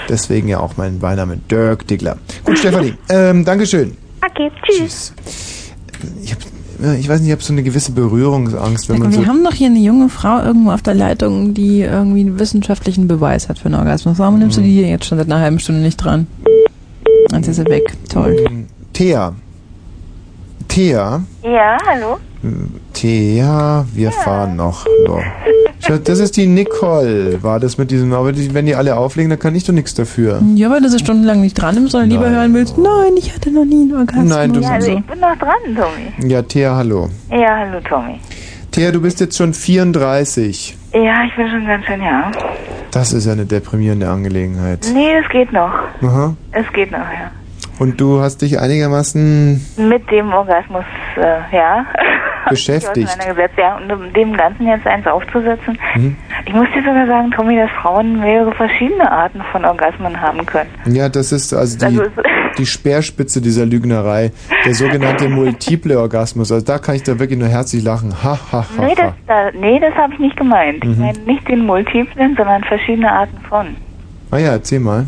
deswegen 0.09 0.47
ja 0.47 0.59
auch 0.59 0.77
mein 0.77 0.99
Beiname 0.99 1.37
Dirk 1.37 1.87
Diggler. 1.87 2.17
Gut, 2.43 2.57
Stefanie, 2.59 2.93
ähm, 3.09 3.45
Dankeschön. 3.45 3.95
Okay, 4.25 4.51
tschüss. 4.63 5.13
Ich, 6.23 6.31
hab, 6.31 6.39
äh, 6.83 6.97
ich 6.97 7.07
weiß 7.07 7.19
nicht, 7.19 7.27
ich 7.29 7.33
habe 7.33 7.43
so 7.43 7.53
eine 7.53 7.63
gewisse 7.63 7.91
Berührungsangst, 7.91 8.89
wenn 8.89 8.97
Sag 8.97 9.03
man 9.03 9.11
so 9.11 9.19
wir 9.21 9.27
haben 9.27 9.43
doch 9.43 9.53
hier 9.53 9.67
eine 9.67 9.79
junge 9.79 10.09
Frau 10.09 10.41
irgendwo 10.41 10.71
auf 10.71 10.81
der 10.81 10.95
Leitung, 10.95 11.53
die 11.53 11.81
irgendwie 11.81 12.21
einen 12.21 12.39
wissenschaftlichen 12.39 13.07
Beweis 13.07 13.49
hat 13.49 13.59
für 13.59 13.65
einen 13.65 13.75
Orgasmus. 13.75 14.19
Warum 14.19 14.39
nimmst 14.39 14.57
du 14.57 14.61
die 14.61 14.73
hier 14.73 14.87
jetzt 14.87 15.05
schon 15.05 15.17
seit 15.17 15.27
einer 15.27 15.39
halben 15.39 15.59
Stunde 15.59 15.81
nicht 15.81 15.97
dran? 15.97 16.27
Jetzt 17.31 17.47
ist 17.47 17.57
sie 17.57 17.65
weg. 17.65 17.93
Toll. 18.09 18.65
Thea. 18.93 19.33
Thea. 20.67 21.21
Ja, 21.43 21.77
hallo? 21.87 22.17
Thea, 22.93 23.85
wir 23.93 24.11
fahren 24.11 24.55
noch. 24.55 24.85
So. 25.05 25.19
Das 26.03 26.19
ist 26.19 26.35
die 26.37 26.45
Nicole, 26.45 27.41
war 27.41 27.59
das 27.59 27.77
mit 27.77 27.89
diesem, 27.89 28.13
aber 28.13 28.31
die, 28.31 28.53
wenn 28.53 28.65
die 28.65 28.75
alle 28.75 28.95
auflegen, 28.97 29.29
dann 29.29 29.39
kann 29.39 29.55
ich 29.55 29.63
doch 29.63 29.73
nichts 29.73 29.93
dafür. 29.93 30.41
Ja, 30.55 30.69
weil 30.69 30.81
du 30.81 30.89
sie 30.89 30.99
stundenlang 30.99 31.41
nicht 31.41 31.53
dran 31.59 31.75
nimmst, 31.75 31.93
sondern 31.93 32.09
lieber 32.09 32.29
hören 32.29 32.53
willst, 32.53 32.77
nein, 32.77 33.13
ich 33.17 33.33
hatte 33.33 33.49
noch 33.51 33.65
nie 33.65 33.83
einen 33.83 33.95
Orgasmus. 33.95 34.29
Nein, 34.29 34.53
du- 34.53 34.59
Ja, 34.59 34.69
also 34.71 34.91
ich 34.91 35.03
bin 35.05 35.19
noch 35.19 35.35
dran, 35.37 35.51
Tommy. 35.75 36.29
Ja, 36.31 36.41
Thea, 36.41 36.75
hallo. 36.75 37.09
Ja, 37.31 37.57
hallo, 37.57 37.79
Tommy. 37.87 38.19
Thea, 38.71 38.91
du 38.91 39.01
bist 39.01 39.19
jetzt 39.19 39.37
schon 39.37 39.53
34. 39.53 40.77
Ja, 40.93 41.23
ich 41.25 41.35
bin 41.35 41.49
schon 41.49 41.65
ganz 41.65 41.85
schön, 41.85 42.01
ja. 42.01 42.31
Das 42.91 43.13
ist 43.13 43.25
ja 43.25 43.31
eine 43.33 43.45
deprimierende 43.45 44.09
Angelegenheit. 44.09 44.87
Nee, 44.93 45.13
es 45.23 45.29
geht 45.31 45.51
noch. 45.53 45.71
Aha. 46.01 46.35
Es 46.51 46.65
geht 46.73 46.91
noch, 46.91 46.99
ja. 46.99 47.31
Und 47.79 47.99
du 47.99 48.19
hast 48.19 48.41
dich 48.41 48.59
einigermaßen 48.59 49.65
Mit 49.77 50.11
dem 50.11 50.31
Orgasmus, 50.33 50.83
äh, 51.17 51.55
ja. 51.55 51.85
beschäftigt. 52.49 53.09
Ja. 53.57 53.77
Und 53.77 53.91
um 53.91 54.13
dem 54.13 54.35
Ganzen 54.35 54.67
jetzt 54.67 54.85
eins 54.87 55.05
aufzusetzen. 55.07 55.77
Mhm. 55.95 56.15
Ich 56.45 56.53
muss 56.53 56.67
dir 56.73 56.81
sogar 56.81 57.05
sagen, 57.07 57.31
Tommy, 57.31 57.55
dass 57.57 57.69
Frauen 57.81 58.19
mehrere 58.19 58.51
verschiedene 58.53 59.09
Arten 59.09 59.41
von 59.51 59.65
Orgasmen 59.65 60.19
haben 60.19 60.45
können. 60.45 60.69
Ja, 60.85 61.09
das 61.09 61.31
ist 61.31 61.53
also 61.53 61.77
die, 61.77 61.85
Also 61.85 62.03
die 62.57 62.65
Speerspitze 62.65 63.39
dieser 63.41 63.65
Lügnerei, 63.65 64.31
der 64.65 64.73
sogenannte 64.73 65.29
multiple 65.29 65.99
Orgasmus. 65.99 66.51
Also 66.51 66.65
da 66.65 66.79
kann 66.79 66.95
ich 66.95 67.03
da 67.03 67.19
wirklich 67.19 67.39
nur 67.39 67.49
herzlich 67.49 67.83
lachen. 67.83 68.13
Ha, 68.23 68.39
ha, 68.51 68.65
ha, 68.77 68.83
Nee, 68.85 68.95
das, 68.95 69.13
da, 69.27 69.51
nee, 69.57 69.79
das 69.79 69.93
habe 69.95 70.13
ich 70.13 70.19
nicht 70.19 70.37
gemeint. 70.37 70.83
Ich 70.83 70.89
Mhm. 70.97 70.99
meine 71.05 71.19
nicht 71.19 71.47
den 71.47 71.65
Multiplen, 71.65 72.35
sondern 72.35 72.63
verschiedene 72.63 73.11
Arten 73.11 73.37
von. 73.47 73.75
Ah 74.31 74.37
ja, 74.37 74.51
erzähl 74.51 74.79
mal. 74.79 75.05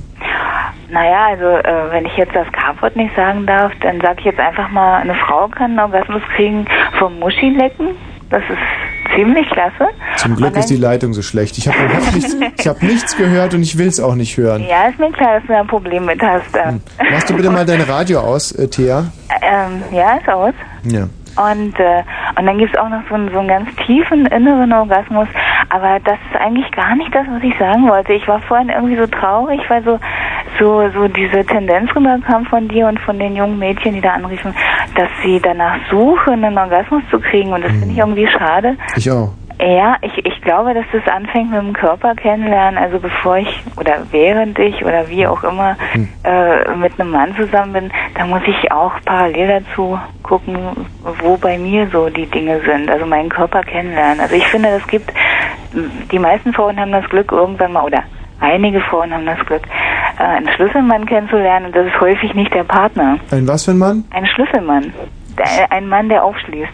Naja, 0.92 1.28
also 1.30 1.46
äh, 1.46 1.92
wenn 1.92 2.06
ich 2.06 2.16
jetzt 2.18 2.36
das 2.36 2.48
K-Wort 2.52 2.96
nicht 2.96 3.16
sagen 3.16 3.46
darf, 3.46 3.72
dann 3.82 4.02
sage 4.02 4.16
ich 4.20 4.26
jetzt 4.26 4.40
einfach 4.40 4.70
mal, 4.72 4.98
eine 4.98 5.16
Frau 5.16 5.48
kann 5.48 5.72
einen 5.72 5.80
Orgasmus 5.80 6.22
kriegen 6.36 6.66
vom 7.00 7.18
Muschilecken. 7.20 7.96
Das 8.30 8.44
ist 8.50 9.16
ziemlich 9.16 9.50
klasse. 9.50 9.90
Zum 10.18 10.36
Glück 10.36 10.56
ist 10.56 10.68
die 10.68 10.78
Leitung 10.78 11.14
so 11.14 11.22
schlecht. 11.22 11.58
Ich 11.58 11.68
habe 11.68 11.78
nichts, 12.14 12.38
ich 12.58 12.68
hab 12.68 12.82
nichts 12.82 13.18
gehört 13.18 13.54
und 13.54 13.62
ich 13.62 13.78
will 13.78 13.88
es 13.88 14.00
auch 14.00 14.16
nicht 14.16 14.38
hören. 14.38 14.66
Ja, 14.70 14.88
ist 14.88 15.00
mir 15.00 15.12
klar, 15.12 15.40
dass 15.40 15.48
du 15.48 15.58
ein 15.58 15.68
Problem 15.68 16.06
mit 16.06 16.22
hast. 16.22 16.56
Äh, 16.56 16.74
Machst 17.12 17.30
du 17.30 17.36
bitte 17.36 17.50
mal 17.50 17.66
dein 17.66 17.82
Radio 17.82 18.20
aus, 18.20 18.52
äh, 18.54 18.68
Thea? 18.70 19.06
ähm, 19.42 19.82
ja, 19.92 20.16
ist 20.16 20.30
aus. 20.30 20.54
Ja. 20.84 21.08
Und, 21.38 21.80
äh, 21.80 22.04
und 22.38 22.46
dann 22.46 22.58
gibt's 22.58 22.78
auch 22.78 22.90
noch 22.90 23.02
so 23.08 23.16
einen, 23.16 23.32
so 23.32 23.40
einen 23.40 23.48
ganz 23.48 23.74
tiefen 23.88 24.26
inneren 24.28 24.74
Orgasmus. 24.74 25.28
Aber 25.70 26.00
das 26.04 26.18
ist 26.30 26.40
eigentlich 26.40 26.70
gar 26.72 26.96
nicht 26.96 27.14
das, 27.14 27.26
was 27.30 27.44
ich 27.44 27.58
sagen 27.58 27.88
wollte. 27.88 28.14
Ich 28.14 28.28
war 28.28 28.42
vorhin 28.42 28.70
irgendwie 28.70 28.98
so 28.98 29.08
traurig, 29.08 29.62
weil 29.70 29.84
so, 29.84 30.00
so, 30.60 30.90
so 30.92 31.08
diese 31.08 31.46
Tendenz 31.46 31.96
rüberkam 31.96 32.46
von 32.46 32.68
dir 32.68 32.88
und 32.88 33.00
von 33.00 33.18
den 33.18 33.36
jungen 33.36 33.60
Mädchen, 33.60 33.94
die 33.94 34.02
da 34.02 34.14
anriefen, 34.14 34.54
dass 34.96 35.10
sie 35.24 35.40
danach 35.40 35.78
suchen, 35.90 36.44
einen 36.44 36.58
Orgasmus 36.58 37.04
zu 37.10 37.20
kriegen. 37.20 37.54
Und 37.54 37.64
das 37.64 37.72
finde 37.72 37.92
ich 37.92 37.98
irgendwie 37.98 38.28
schade. 38.28 38.76
Ich 38.96 39.10
auch. 39.10 39.30
Ja, 39.62 39.98
ich, 40.02 40.26
ich 40.26 40.42
glaube, 40.42 40.74
dass 40.74 40.86
das 40.92 41.08
anfängt 41.14 41.52
mit 41.52 41.62
dem 41.62 41.74
Körper 41.74 42.16
kennenlernen. 42.16 42.80
Also 42.80 43.00
bevor 43.00 43.38
ich 43.38 43.64
oder 43.78 44.08
während 44.10 44.58
ich 44.58 44.84
oder 44.84 45.08
wie 45.08 45.28
auch 45.28 45.44
immer 45.44 45.78
äh, 46.24 46.76
mit 46.76 47.00
einem 47.00 47.12
Mann 47.12 47.36
zusammen 47.36 47.74
bin, 47.74 47.92
da 48.16 48.26
muss 48.26 48.42
ich 48.48 48.72
auch 48.72 48.94
parallel 49.06 49.62
dazu 49.62 50.00
gucken, 50.24 50.58
wo 51.22 51.38
bei 51.38 51.60
mir 51.60 51.88
so 51.92 52.10
die 52.10 52.26
Dinge 52.26 52.60
sind. 52.62 52.90
Also 52.90 53.06
meinen 53.06 53.30
Körper 53.30 53.62
kennenlernen. 53.62 54.20
Also 54.20 54.34
ich 54.34 54.48
finde, 54.48 54.70
es 54.70 54.88
gibt, 54.88 55.14
die 56.12 56.20
meisten 56.20 56.54
Frauen 56.54 56.80
haben 56.80 56.92
das 56.92 57.08
Glück 57.10 57.32
irgendwann 57.32 57.74
mal 57.74 57.84
oder 57.84 58.04
einige 58.40 58.82
Frauen 58.82 59.14
haben 59.14 59.28
das 59.28 59.46
Glück, 59.46 59.62
äh, 60.18 60.24
einen 60.24 60.50
Schlüsselmann 60.50 61.06
kennenzulernen 61.06 61.68
und 61.68 61.76
das 61.76 61.86
ist 61.86 62.02
häufig 62.02 62.34
nicht 62.34 62.52
der 62.56 62.64
Partner. 62.64 63.20
Ein 63.30 63.48
was 63.48 63.66
für 63.66 63.72
ein 63.72 63.78
Mann? 63.78 64.06
Ein 64.10 64.26
Schlüsselmann. 64.26 64.92
Ein 65.70 65.88
Mann, 65.88 66.10
der 66.10 66.24
aufschließt. 66.24 66.74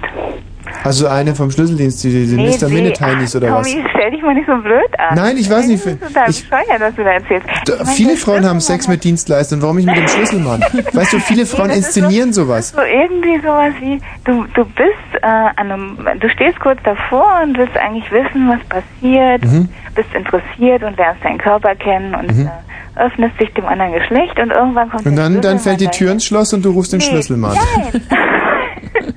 Also 0.84 1.08
eine 1.08 1.36
vom 1.36 1.52
Schlüsseldienst, 1.52 2.04
die, 2.04 2.10
die 2.28 2.36
Nee, 2.36 2.50
Mr. 2.58 2.68
nee. 2.68 2.76
Miniteinis 2.76 3.36
oder 3.36 3.52
was? 3.54 3.68
Tommy, 3.72 3.84
stell 3.94 4.12
dich 4.12 4.22
mal 4.22 4.34
nicht 4.34 4.48
so 4.48 4.56
blöd 4.58 5.00
an. 5.00 5.16
Nein, 5.16 5.38
ich 5.38 5.50
weiß 5.50 5.68
nicht. 5.68 5.86
Das 5.86 5.94
ist 5.94 6.08
total 6.08 6.26
bescheuert, 6.28 6.80
was 6.82 6.96
du 6.96 7.04
da 7.04 7.10
erzählst. 7.12 7.48
Da, 7.66 7.74
Ich 7.74 7.80
meine, 7.80 7.92
viele 7.92 8.16
Frauen 8.18 8.46
haben 8.46 8.60
Sex 8.60 8.88
mit 8.88 9.04
Dienstleistern. 9.04 9.62
Warum 9.62 9.76
nicht 9.78 9.88
mit 9.88 9.98
dem 9.98 10.08
Schlüsselmann? 10.08 10.62
Weißt 10.94 11.14
du, 11.14 11.20
viele 11.20 11.46
Frauen 11.46 11.70
ist 11.72 11.78
inszenieren 11.78 12.32
sowas. 12.34 12.70
So 12.72 12.82
irgendwie 12.82 13.40
sowas 13.42 13.74
wie, 13.82 14.00
du, 14.26 14.46
du 14.54 14.64
bist 14.66 15.22
äh, 15.22 15.26
an 15.26 15.72
einem, 15.72 15.98
du 16.20 16.30
stehst 16.30 16.60
kurz 16.60 16.80
davor 16.84 17.42
und 17.44 17.58
willst 17.58 17.76
eigentlich 17.78 18.10
wissen, 18.12 18.48
was 18.50 18.60
passiert, 18.70 19.44
Mhm. 19.44 19.70
bist 19.96 20.14
interessiert 20.14 20.84
und 20.84 20.98
lernst 20.98 21.24
deinen 21.24 21.38
Körper 21.38 21.76
kennen 21.76 22.14
und 22.16 22.36
Mhm. 22.36 22.48
äh, 22.48 23.04
öffnest 23.06 23.40
dich 23.40 23.54
dem 23.54 23.66
anderen 23.66 23.94
Geschlecht 23.94 24.40
und 24.40 24.52
irgendwann 24.52 24.90
kommt 24.90 25.06
Und 25.06 25.16
dann, 25.16 25.40
dann 25.42 25.60
fällt 25.60 25.82
die. 25.82 25.88
Tür 25.88 26.12
ins 26.12 26.26
Schloss 26.26 26.54
und 26.54 26.64
du 26.66 26.72
rufst 26.72 26.94
den 26.94 27.00
Nee, 27.00 27.06
Schlüsselmann. 27.06 27.56
Nein. 27.56 28.02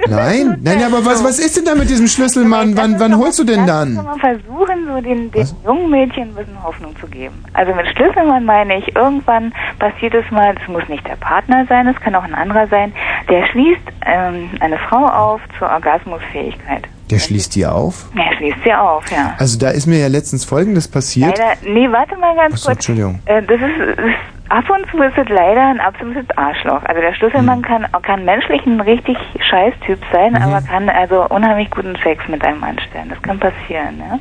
Nein? 0.08 0.58
Nein, 0.62 0.82
aber 0.82 1.04
was, 1.04 1.22
was 1.24 1.38
ist 1.38 1.56
denn 1.56 1.64
da 1.64 1.74
mit 1.74 1.88
diesem 1.90 2.06
Schlüsselmann? 2.06 2.76
Wann, 2.76 2.98
wann 2.98 3.16
holst 3.16 3.38
du 3.38 3.44
denn 3.44 3.66
Kann 3.66 3.96
dann? 3.96 4.04
man 4.04 4.18
versuchen, 4.18 4.86
so 4.86 5.00
den, 5.00 5.30
den 5.30 5.46
jungen 5.64 5.90
Mädchen 5.90 6.28
ein 6.30 6.34
bisschen 6.34 6.62
Hoffnung 6.62 6.94
zu 7.00 7.06
geben. 7.06 7.44
Also 7.52 7.74
mit 7.74 7.86
Schlüsselmann 7.88 8.44
meine 8.44 8.78
ich, 8.78 8.94
irgendwann 8.94 9.52
passiert 9.78 10.14
es 10.14 10.30
mal, 10.30 10.54
es 10.60 10.68
muss 10.68 10.88
nicht 10.88 11.06
der 11.06 11.16
Partner 11.16 11.66
sein, 11.68 11.86
es 11.86 12.00
kann 12.00 12.14
auch 12.14 12.24
ein 12.24 12.34
anderer 12.34 12.66
sein, 12.68 12.92
der 13.28 13.46
schließt 13.46 13.82
ähm, 14.06 14.50
eine 14.60 14.78
Frau 14.78 15.06
auf 15.06 15.40
zur 15.58 15.68
Orgasmusfähigkeit. 15.68 16.86
Der 17.10 17.18
schließt 17.18 17.54
die 17.56 17.66
auf? 17.66 18.06
Er 18.16 18.36
schließt 18.36 18.58
sie 18.64 18.72
auf, 18.74 19.10
ja. 19.10 19.34
Also 19.38 19.58
da 19.58 19.70
ist 19.70 19.86
mir 19.86 19.98
ja 19.98 20.08
letztens 20.08 20.44
Folgendes 20.44 20.88
passiert. 20.88 21.36
Leider, 21.38 21.56
nee, 21.66 21.90
warte 21.90 22.16
mal 22.16 22.34
ganz 22.36 22.54
Achso, 22.54 22.66
kurz. 22.68 22.76
Entschuldigung. 22.88 23.20
Äh, 23.26 23.42
das 23.42 23.56
ist, 23.60 23.98
ist 23.98 24.14
ab 24.48 24.64
und 24.68 24.90
zu 24.90 25.02
ist 25.02 25.16
es 25.16 25.28
leider 25.28 25.62
ein 25.68 25.80
absolutes 25.80 26.24
Arschloch. 26.36 26.82
Also 26.84 27.00
der 27.00 27.14
Schlüsselmann 27.14 27.58
Hm. 27.58 27.62
kann, 27.62 27.86
kann 28.02 28.24
menschlich 28.24 28.64
ein 28.66 28.80
richtig 28.80 29.16
scheiß 29.48 29.74
Typ 29.86 29.98
sein, 30.12 30.32
Mhm. 30.32 30.42
aber 30.42 30.60
kann 30.62 30.88
also 30.88 31.26
unheimlich 31.28 31.70
guten 31.70 31.94
Sex 32.02 32.22
mit 32.28 32.44
einem 32.44 32.62
anstellen. 32.64 33.08
Das 33.10 33.20
kann 33.22 33.38
passieren, 33.38 33.96
ne? 33.98 34.18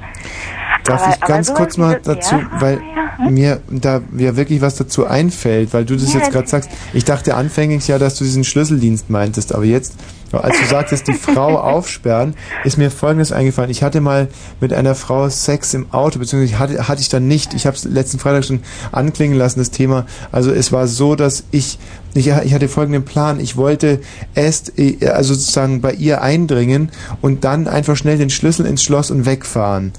Darf 0.86 1.04
Aber- 1.04 1.14
ich 1.16 1.22
ganz 1.22 1.54
kurz 1.54 1.78
mal 1.78 2.00
dazu, 2.04 2.36
ja, 2.36 2.42
weil 2.60 2.80
mir 3.30 3.60
da 3.70 4.02
mir 4.12 4.38
wirklich 4.38 4.62
was 4.62 4.76
dazu 4.76 5.06
einfällt, 5.08 5.74
weil 5.74 5.84
du 5.86 5.96
das 5.96 6.14
Ja, 6.14 6.20
jetzt 6.20 6.32
gerade 6.32 6.48
sagst. 6.48 6.70
Ich 6.94 7.06
dachte 7.06 7.36
anfänglich 7.36 7.88
ja, 7.88 7.98
dass 7.98 8.16
du 8.16 8.24
diesen 8.24 8.44
Schlüsseldienst 8.44 9.10
meintest, 9.10 9.54
aber 9.54 9.66
jetzt 9.66 10.00
Als 10.32 10.60
du 10.60 10.66
sagtest, 10.66 11.08
die 11.08 11.14
Frau 11.14 11.58
aufsperren, 11.60 12.36
ist 12.64 12.78
mir 12.78 12.92
Folgendes 12.92 13.32
eingefallen. 13.32 13.72
Ich 13.72 13.84
hatte 13.84 14.02
mal 14.02 14.28
mit 14.60 14.74
einer 14.74 14.96
Frau 14.96 15.30
Sex 15.30 15.74
im 15.74 15.92
Auto, 15.92 16.20
beziehungsweise 16.20 16.60
hatte, 16.60 16.88
hatte 16.88 17.02
ich 17.02 17.10
dann 17.10 17.28
nicht. 17.28 17.54
Ich 17.54 17.66
habe 17.66 17.76
es 17.76 17.86
letzten 17.86 18.20
Freitag 18.20 18.46
schon 18.46 18.62
anklingen 18.92 19.38
lassen, 19.38 19.60
das 19.60 19.72
Thema. 19.72 20.06
Also 20.32 20.52
es 20.52 20.72
war 20.72 20.88
so, 20.88 21.16
dass 21.16 21.46
ich, 21.52 21.80
ich, 22.14 22.28
ich 22.28 22.54
hatte 22.54 22.68
folgenden 22.68 23.06
Plan. 23.06 23.40
Ich 23.40 23.58
wollte 23.58 24.02
erst, 24.36 24.78
äh, 24.78 25.08
also 25.08 25.34
sozusagen 25.34 25.82
bei 25.82 25.94
ihr 25.94 26.22
eindringen 26.22 26.92
und 27.22 27.44
dann 27.44 27.68
einfach 27.68 27.96
schnell 27.96 28.18
den 28.18 28.30
Schlüssel 28.30 28.66
ins 28.66 28.84
Schloss 28.84 29.12
und 29.12 29.26
wegfahren. 29.26 29.94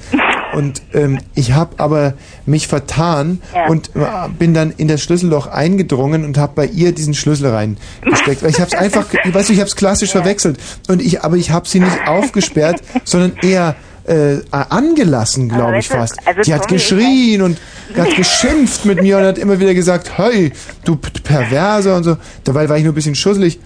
Und 0.55 0.83
ähm, 0.95 1.19
ich 1.35 1.53
habe 1.53 1.75
aber 1.79 2.15
mich 2.47 2.67
vertan 2.69 3.41
Ja. 3.55 3.67
und 3.69 3.91
äh, 3.95 4.01
bin 4.39 4.55
dann 4.55 4.71
in 4.71 4.89
das 4.89 5.03
Schlüsselloch 5.03 5.47
eingedrungen 5.47 6.25
und 6.25 6.39
habe 6.39 6.53
bei 6.55 6.67
ihr 6.67 6.93
diesen 6.93 7.15
Schlüssel 7.15 7.49
reingesteckt. 7.49 8.43
Weil 8.43 8.51
ich 8.51 8.61
habe 8.61 8.71
es 8.73 8.75
einfach, 8.79 9.07
weißt 9.25 9.49
du, 9.49 9.53
ich 9.53 9.61
habe 9.61 9.69
es 9.69 9.77
klassisch 9.77 10.11
verwechselt. 10.11 10.59
Und 10.89 11.01
ich, 11.03 11.23
aber 11.23 11.37
ich 11.37 11.51
habe 11.51 11.69
sie 11.69 11.81
nicht 11.81 12.07
aufgesperrt, 12.07 12.81
sondern 13.05 13.33
eher 13.43 13.77
äh, 14.07 14.39
angelassen, 14.51 15.49
glaube 15.49 15.79
ich 15.79 15.89
fast. 15.89 16.17
also 16.27 16.41
die 16.41 16.53
hat 16.55 16.63
Tommy, 16.63 16.73
geschrien 16.75 17.43
und 17.43 17.59
hat 17.97 18.17
geschimpft 18.17 18.85
mit 18.85 19.03
mir 19.03 19.19
und 19.19 19.25
hat 19.25 19.39
immer 19.39 19.61
wieder 19.61 19.75
gesagt, 19.75 20.17
hey, 20.19 20.53
du 20.85 20.97
Perverser 20.97 21.97
und 21.97 22.05
so. 22.05 22.17
Dabei 22.45 22.69
war 22.69 22.77
ich 22.77 22.83
nur 22.85 22.93
ein 22.93 22.97
bisschen 22.97 23.15
schusselig. 23.15 23.61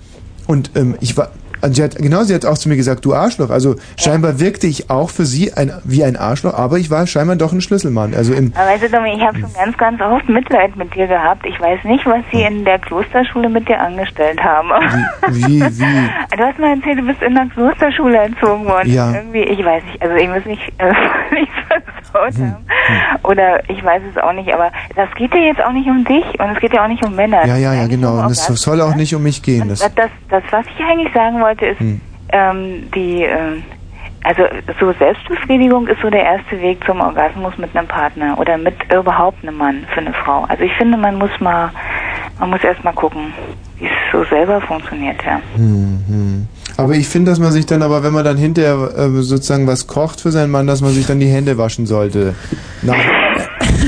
Und 0.46 0.72
ähm, 0.74 0.96
ich 1.00 1.16
war, 1.16 1.30
und 1.64 1.74
sie 1.74 1.82
hat, 1.82 1.96
genau, 1.96 2.22
sie 2.24 2.34
hat 2.34 2.44
auch 2.44 2.58
zu 2.58 2.68
mir 2.68 2.76
gesagt, 2.76 3.04
du 3.04 3.14
Arschloch. 3.14 3.50
Also 3.50 3.76
scheinbar 3.96 4.38
wirkte 4.38 4.66
ich 4.66 4.90
auch 4.90 5.10
für 5.10 5.24
sie 5.24 5.52
ein, 5.54 5.72
wie 5.84 6.04
ein 6.04 6.16
Arschloch, 6.16 6.54
aber 6.54 6.78
ich 6.78 6.90
war 6.90 7.06
scheinbar 7.06 7.36
doch 7.36 7.52
ein 7.52 7.60
Schlüsselmann. 7.60 8.14
Also 8.14 8.34
im, 8.34 8.52
Aber 8.54 8.66
weißt 8.66 8.84
du, 8.84 8.90
Domi, 8.90 9.14
ich 9.16 9.22
habe 9.22 9.38
schon 9.38 9.52
ganz, 9.54 9.76
ganz 9.78 10.00
oft 10.00 10.28
Mitleid 10.28 10.76
mit 10.76 10.94
dir 10.94 11.06
gehabt. 11.06 11.46
Ich 11.46 11.58
weiß 11.58 11.84
nicht, 11.84 12.04
was 12.06 12.20
sie 12.32 12.42
in 12.42 12.64
der 12.64 12.78
Klosterschule 12.78 13.48
mit 13.48 13.68
dir 13.68 13.80
angestellt 13.80 14.42
haben. 14.42 14.68
wie, 15.30 15.60
wie, 15.60 16.10
Du 16.36 16.42
hast 16.42 16.58
mal 16.58 16.76
erzählt, 16.76 16.98
du 16.98 17.06
bist 17.06 17.22
in 17.22 17.34
der 17.34 17.46
Klosterschule 17.46 18.16
erzogen 18.18 18.66
worden. 18.66 18.90
Ja. 18.92 19.14
Irgendwie, 19.14 19.42
ich 19.42 19.64
weiß 19.64 19.82
nicht, 19.84 20.02
also 20.02 20.14
ich 20.16 20.28
muss 20.28 20.44
mich 20.44 20.72
äh, 20.78 20.92
nicht 21.34 21.52
versaut 22.14 22.34
Hm, 22.36 22.52
haben. 22.54 22.64
Oder 23.24 23.68
ich 23.68 23.84
weiß 23.84 24.02
es 24.10 24.22
auch 24.22 24.32
nicht, 24.32 24.52
aber 24.52 24.70
das 24.94 25.08
geht 25.16 25.32
ja 25.34 25.40
jetzt 25.40 25.62
auch 25.62 25.72
nicht 25.72 25.88
um 25.88 26.04
dich 26.04 26.24
und 26.38 26.50
es 26.50 26.60
geht 26.60 26.72
ja 26.74 26.84
auch 26.84 26.88
nicht 26.88 27.04
um 27.04 27.14
Männer. 27.14 27.44
ja, 27.46 27.56
ja, 27.56 27.74
ja, 27.74 27.86
genau. 27.86 28.18
Und 28.24 28.30
es 28.30 28.44
soll 28.46 28.80
auch 28.80 28.94
nicht 28.94 29.14
um 29.14 29.22
mich 29.22 29.42
gehen. 29.42 29.68
Das, 29.68 29.80
Das, 29.80 29.94
das, 29.94 30.10
das, 30.28 30.42
was 30.50 30.66
ich 30.78 30.84
eigentlich 30.84 31.12
sagen 31.12 31.40
wollte, 31.40 31.66
ist, 31.66 31.80
Hm. 31.80 32.00
ähm, 32.32 32.90
die, 32.94 33.24
äh, 33.24 33.60
also 34.22 34.42
so 34.80 34.92
Selbstbefriedigung 34.92 35.86
ist 35.88 36.00
so 36.00 36.08
der 36.08 36.22
erste 36.24 36.58
Weg 36.60 36.82
zum 36.86 37.00
Orgasmus 37.00 37.58
mit 37.58 37.76
einem 37.76 37.86
Partner 37.88 38.38
oder 38.38 38.56
mit 38.56 38.74
überhaupt 38.92 39.42
einem 39.42 39.56
Mann 39.58 39.84
für 39.92 40.00
eine 40.00 40.12
Frau. 40.14 40.44
Also 40.48 40.62
ich 40.62 40.72
finde, 40.76 40.96
man 40.96 41.18
muss 41.18 41.30
mal, 41.40 41.70
man 42.40 42.50
muss 42.50 42.64
erst 42.64 42.82
mal 42.84 42.92
gucken, 42.94 43.34
wie 43.78 43.84
es 43.86 43.90
so 44.12 44.24
selber 44.24 44.60
funktioniert, 44.62 45.22
ja. 45.26 45.40
Hm, 45.56 46.04
hm. 46.08 46.48
Aber 46.76 46.94
ich 46.94 47.08
finde, 47.08 47.30
dass 47.30 47.38
man 47.38 47.52
sich 47.52 47.66
dann 47.66 47.82
aber, 47.82 48.02
wenn 48.02 48.12
man 48.12 48.24
dann 48.24 48.36
hinterher 48.36 48.90
äh, 48.96 49.22
sozusagen 49.22 49.66
was 49.66 49.86
kocht 49.86 50.20
für 50.20 50.32
seinen 50.32 50.50
Mann, 50.50 50.66
dass 50.66 50.80
man 50.80 50.92
sich 50.92 51.06
dann 51.06 51.20
die 51.20 51.28
Hände 51.28 51.56
waschen 51.56 51.86
sollte. 51.86 52.34
Nach, 52.82 52.96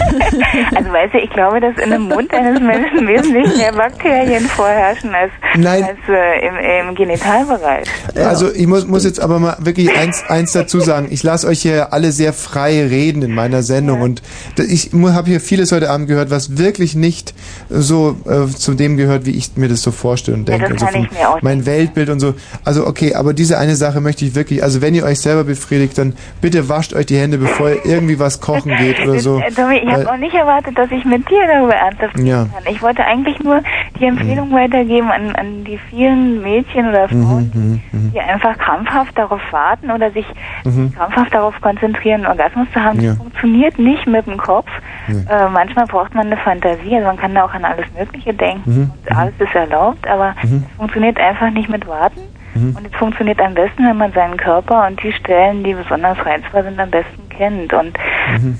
Also 0.74 0.92
weißt 0.92 1.14
du, 1.14 1.18
ich 1.18 1.30
glaube, 1.30 1.60
dass 1.60 1.76
in 1.82 1.90
dem 1.90 2.02
Mund 2.02 2.32
eines 2.32 2.60
Menschen 2.60 3.06
wesentlich 3.06 3.56
mehr 3.56 3.72
Bakterien 3.72 4.44
vorherrschen 4.46 5.14
als, 5.14 5.30
Nein. 5.56 5.84
als 5.84 5.98
äh, 6.08 6.46
im, 6.46 6.88
im 6.88 6.94
Genitalbereich. 6.94 7.86
Also 8.14 8.52
ich 8.52 8.66
muss, 8.66 8.86
muss 8.86 9.04
jetzt 9.04 9.20
aber 9.20 9.38
mal 9.38 9.56
wirklich 9.60 9.96
eins, 9.96 10.24
eins 10.28 10.52
dazu 10.52 10.80
sagen. 10.80 11.08
Ich 11.10 11.22
lasse 11.22 11.46
euch 11.46 11.60
hier 11.62 11.92
alle 11.92 12.12
sehr 12.12 12.32
frei 12.32 12.86
reden 12.86 13.22
in 13.22 13.32
meiner 13.34 13.62
Sendung 13.62 14.00
und 14.00 14.22
da- 14.56 14.62
ich 14.64 14.90
habe 14.92 15.28
hier 15.28 15.40
vieles 15.40 15.72
heute 15.72 15.90
Abend 15.90 16.08
gehört, 16.08 16.30
was 16.30 16.58
wirklich 16.58 16.94
nicht 16.94 17.34
so 17.70 18.16
äh, 18.26 18.46
zu 18.54 18.74
dem 18.74 18.96
gehört, 18.96 19.26
wie 19.26 19.36
ich 19.36 19.56
mir 19.56 19.68
das 19.68 19.82
so 19.82 19.90
vorstelle 19.92 20.36
und 20.38 20.48
Ja, 20.48 20.58
denke. 20.58 20.74
das 20.74 20.82
und 20.82 20.88
so 20.88 20.94
kann 20.94 21.04
ich 21.04 21.10
mir 21.18 21.28
auch 21.30 21.42
mein 21.42 21.66
Weltbild 21.66 22.10
und 22.10 22.20
so. 22.20 22.34
Also 22.64 22.86
okay, 22.86 23.14
aber 23.14 23.32
diese 23.34 23.58
eine 23.58 23.76
Sache 23.76 24.00
möchte 24.00 24.24
ich 24.24 24.34
wirklich, 24.34 24.62
also 24.62 24.80
wenn 24.82 24.94
ihr 24.94 25.04
euch 25.04 25.20
selber 25.20 25.44
befriedigt, 25.44 25.96
dann 25.98 26.14
bitte 26.40 26.68
wascht 26.68 26.92
euch 26.94 27.06
die 27.06 27.16
Hände, 27.18 27.38
bevor 27.38 27.70
ihr 27.70 27.84
irgendwie 27.84 28.18
was 28.18 28.40
kochen 28.40 28.74
geht 28.78 29.00
oder 29.00 29.18
so. 29.20 29.38
Äh, 29.40 29.50
Tommy, 29.52 29.80
ich 29.86 29.92
habe 29.92 30.10
auch 30.12 30.16
nicht 30.16 30.34
erwartet, 30.34 30.76
dass 30.78 30.90
ich 30.90 31.04
mit 31.04 31.28
dir 31.30 31.46
darüber 31.46 31.74
ernsthaft 31.74 32.16
reden 32.16 32.26
Ja. 32.26 32.44
kann. 32.44 32.62
Ich 32.72 32.82
wollte 32.82 33.04
eigentlich 33.04 33.38
nur 33.40 33.60
die 33.98 34.04
Empfehlung 34.06 34.52
weitergeben 34.52 35.10
an, 35.10 35.34
an 35.36 35.64
die 35.64 35.78
vielen 35.90 36.42
Mädchen 36.42 36.88
oder 36.88 37.08
Frauen, 37.08 37.50
Mhm, 37.54 37.82
mhm, 37.92 38.12
die 38.12 38.20
einfach 38.20 38.56
krampfhaft 38.58 39.16
darauf 39.16 39.40
warten 39.52 39.90
oder 39.90 40.10
sich 40.10 40.26
mhm. 40.64 40.92
krampfhaft 40.94 41.34
darauf 41.34 41.60
konzentrieren, 41.60 42.24
einen 42.24 42.38
Orgasmus 42.38 42.66
zu 42.72 42.82
haben. 42.82 43.00
Ja. 43.00 43.10
Das 43.10 43.18
funktioniert 43.18 43.78
nicht 43.78 44.06
mit 44.06 44.26
dem 44.26 44.36
Kopf. 44.38 44.68
Äh, 45.08 45.48
manchmal 45.52 45.86
braucht 45.86 46.14
man 46.14 46.26
eine 46.26 46.36
Fantasie, 46.36 46.94
also 46.96 47.06
man 47.06 47.16
kann 47.16 47.34
da 47.34 47.44
auch 47.44 47.54
an 47.54 47.64
alles 47.64 47.86
Mögliche 47.98 48.34
denken 48.34 48.62
Mhm, 48.70 48.90
und 49.08 49.16
alles 49.16 49.34
ist 49.38 49.54
erlaubt, 49.54 50.06
aber 50.08 50.34
Mhm. 50.42 50.64
es 50.68 50.76
funktioniert 50.76 51.18
einfach 51.20 51.50
nicht 51.50 51.68
mit 51.68 51.86
Warten. 51.86 52.20
Mhm. 52.54 52.74
Und 52.76 52.86
es 52.86 52.94
funktioniert 52.98 53.40
am 53.40 53.52
besten, 53.54 53.86
wenn 53.86 53.98
man 53.98 54.12
seinen 54.12 54.36
Körper 54.38 54.86
und 54.86 55.02
die 55.02 55.12
Stellen, 55.12 55.62
die 55.62 55.74
besonders 55.74 56.16
reizvoll 56.24 56.62
sind, 56.64 56.80
am 56.80 56.90
besten 56.90 57.25
kennt. 57.36 57.72
Und 57.72 57.96
Mhm. 58.40 58.58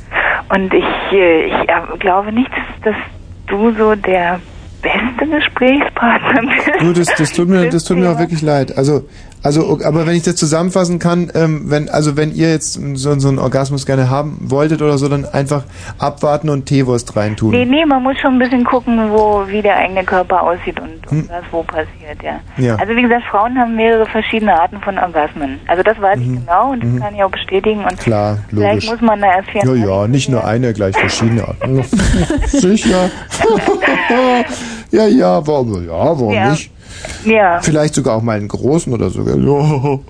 und 0.55 0.73
ich, 0.75 1.13
äh, 1.13 1.47
ich 1.47 1.55
glaube 1.99 2.33
nicht, 2.33 2.51
dass, 2.51 2.93
dass 2.93 3.03
du 3.49 3.73
so 3.73 3.95
der 3.97 4.41
beste 4.83 5.27
Gesprächspartner 5.29 6.43
bist. 6.43 6.81
Du, 6.81 6.93
das, 6.93 7.09
das 7.17 7.33
tut 7.33 7.49
mir, 7.49 7.69
das 7.69 7.85
tut 7.85 7.97
mir 7.99 8.11
auch 8.11 8.19
wirklich 8.19 8.43
leid. 8.43 8.77
Also, 8.77 9.09
also, 9.47 9.79
aber 9.85 10.07
wenn 10.07 10.17
ich 10.17 10.25
das 10.25 10.37
zusammenfassen 10.37 10.99
kann, 10.99 11.31
ähm, 11.35 11.63
wenn, 11.71 11.89
also 11.89 12.17
wenn 12.17 12.35
ihr 12.35 12.51
jetzt 12.51 12.81
so, 12.95 13.19
so 13.19 13.29
einen 13.29 13.39
Orgasmus 13.39 13.87
gerne 13.87 14.11
haben 14.11 14.37
wolltet 14.41 14.83
oder 14.83 14.99
so, 14.99 15.09
dann 15.09 15.25
einfach 15.25 15.63
abwarten 15.99 16.49
und 16.51 16.67
Teewurst 16.67 17.17
reintun. 17.17 17.53
Nee, 17.53 17.65
nee, 17.65 17.85
man 17.87 18.03
muss 18.03 18.19
schon 18.19 18.35
ein 18.35 18.39
bisschen 18.39 18.65
gucken, 18.65 19.11
wo, 19.11 19.45
wie 19.47 19.63
der 19.63 19.77
eigene 19.77 20.05
Körper 20.05 20.43
aussieht 20.43 20.79
und, 20.81 21.07
und 21.11 21.17
Hm. 21.23 21.29
was 21.31 21.45
wo 21.53 21.63
passiert, 21.63 22.21
ja. 22.23 22.41
Ja. 22.57 22.75
Also 22.77 22.95
wie 22.97 23.03
gesagt, 23.03 23.23
Frauen 23.31 23.57
haben 23.57 23.77
mehrere 23.77 24.05
verschiedene 24.07 24.53
Arten 24.61 24.81
von 24.81 24.99
Orgasmen. 24.99 25.61
Also 25.69 25.83
das 25.83 26.01
weiß 26.01 26.19
ich 26.21 26.27
genau 26.27 26.73
und 26.73 26.83
das 26.83 26.91
Mhm. 26.91 27.01
kann 27.01 27.15
ich 27.15 27.23
auch 27.23 27.31
bestätigen. 27.31 27.85
Und 27.85 27.97
Klar, 27.99 28.39
vielleicht 28.49 28.75
logisch. 28.75 28.91
muss 28.91 29.01
man 29.01 29.21
da 29.21 29.27
erst 29.29 29.49
Ja, 29.55 29.75
ja, 29.75 30.09
nicht 30.09 30.29
nur 30.29 30.45
eine, 30.45 30.73
gleich 30.73 30.97
verschiedene 30.97 31.47
Arten. 31.47 31.83
Sicher. 32.47 33.11
ja, 34.91 35.07
ja, 35.07 35.47
warum, 35.47 35.87
ja, 35.87 35.91
warum 35.93 36.33
Ja. 36.33 36.51
nicht? 36.51 36.71
Ja. 37.25 37.61
Vielleicht 37.63 37.95
sogar 37.95 38.17
auch 38.17 38.23
mal 38.23 38.37
einen 38.37 38.49
großen 38.49 38.93
oder 38.93 39.11
so. 39.11 39.25
gell? 39.25 39.37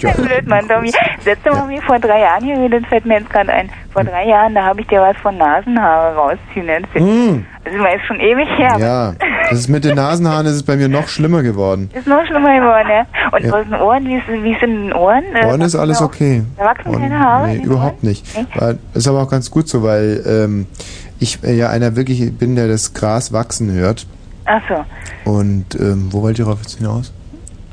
Ja. 0.00 0.10
Blöd, 0.12 0.46
Mann, 0.46 0.68
Tommy. 0.68 0.92
Letzte 1.24 1.50
Mal, 1.50 1.68
wie 1.70 1.80
vor 1.80 1.98
drei 1.98 2.20
Jahren 2.20 2.44
hier 2.44 2.54
geredet, 2.56 2.86
fällt 2.88 3.04
mir 3.06 3.18
jetzt 3.18 3.30
gerade 3.30 3.50
ein. 3.52 3.68
Vor 3.92 4.04
drei 4.04 4.26
Jahren, 4.28 4.54
da 4.54 4.62
habe 4.64 4.80
ich 4.82 4.86
dir 4.86 5.00
was 5.00 5.16
von 5.16 5.36
Nasenhaare 5.38 6.14
rausziehen 6.14 6.68
erzählt. 6.68 6.94
Hm. 7.04 7.44
Also, 7.64 7.78
meine, 7.78 7.96
ist 7.96 8.04
schon 8.06 8.20
ewig 8.20 8.46
her. 8.58 8.76
Ja, 8.78 9.14
das 9.50 9.58
ist 9.60 9.68
mit 9.68 9.84
den 9.84 9.96
Nasenhaaren 9.96 10.46
ist 10.46 10.52
es 10.52 10.62
bei 10.62 10.76
mir 10.76 10.88
noch 10.88 11.08
schlimmer 11.08 11.42
geworden. 11.42 11.90
Ist 11.94 12.06
noch 12.06 12.24
schlimmer 12.26 12.54
geworden, 12.60 12.88
ja. 12.90 13.06
Und 13.32 13.44
Ja. 13.44 13.52
aus 13.54 13.64
den 13.64 13.74
Ohren, 13.80 14.04
wie 14.06 14.16
ist, 14.16 14.28
wie 14.28 14.52
ist 14.52 14.62
in 14.62 14.82
den 14.88 14.92
Ohren? 14.92 15.24
Äh, 15.34 15.46
Ohren 15.46 15.62
ist 15.62 15.74
alles 15.74 16.00
okay. 16.02 16.42
Da 16.56 16.66
wachsen 16.66 16.90
Ohren- 16.90 17.00
keine 17.02 17.18
Haare? 17.18 17.48
Nee, 17.48 17.62
überhaupt 17.64 18.04
nicht. 18.04 18.24
Weil, 18.54 18.78
ist 18.94 19.08
aber 19.08 19.22
auch 19.22 19.30
ganz 19.30 19.50
gut 19.50 19.68
so, 19.68 19.82
weil 19.82 20.22
ähm, 20.26 20.66
ich 21.18 21.42
äh, 21.42 21.54
ja 21.54 21.70
einer 21.70 21.96
wirklich 21.96 22.32
bin, 22.36 22.54
der 22.54 22.68
das 22.68 22.94
Gras 22.94 23.32
wachsen 23.32 23.72
hört. 23.72 24.06
Ach 24.48 24.62
so. 24.68 25.30
Und 25.30 25.74
ähm, 25.78 26.08
wo 26.10 26.22
wollt 26.22 26.38
ihr 26.38 26.46
darauf 26.46 26.60
jetzt 26.62 26.78
hinaus? 26.78 27.12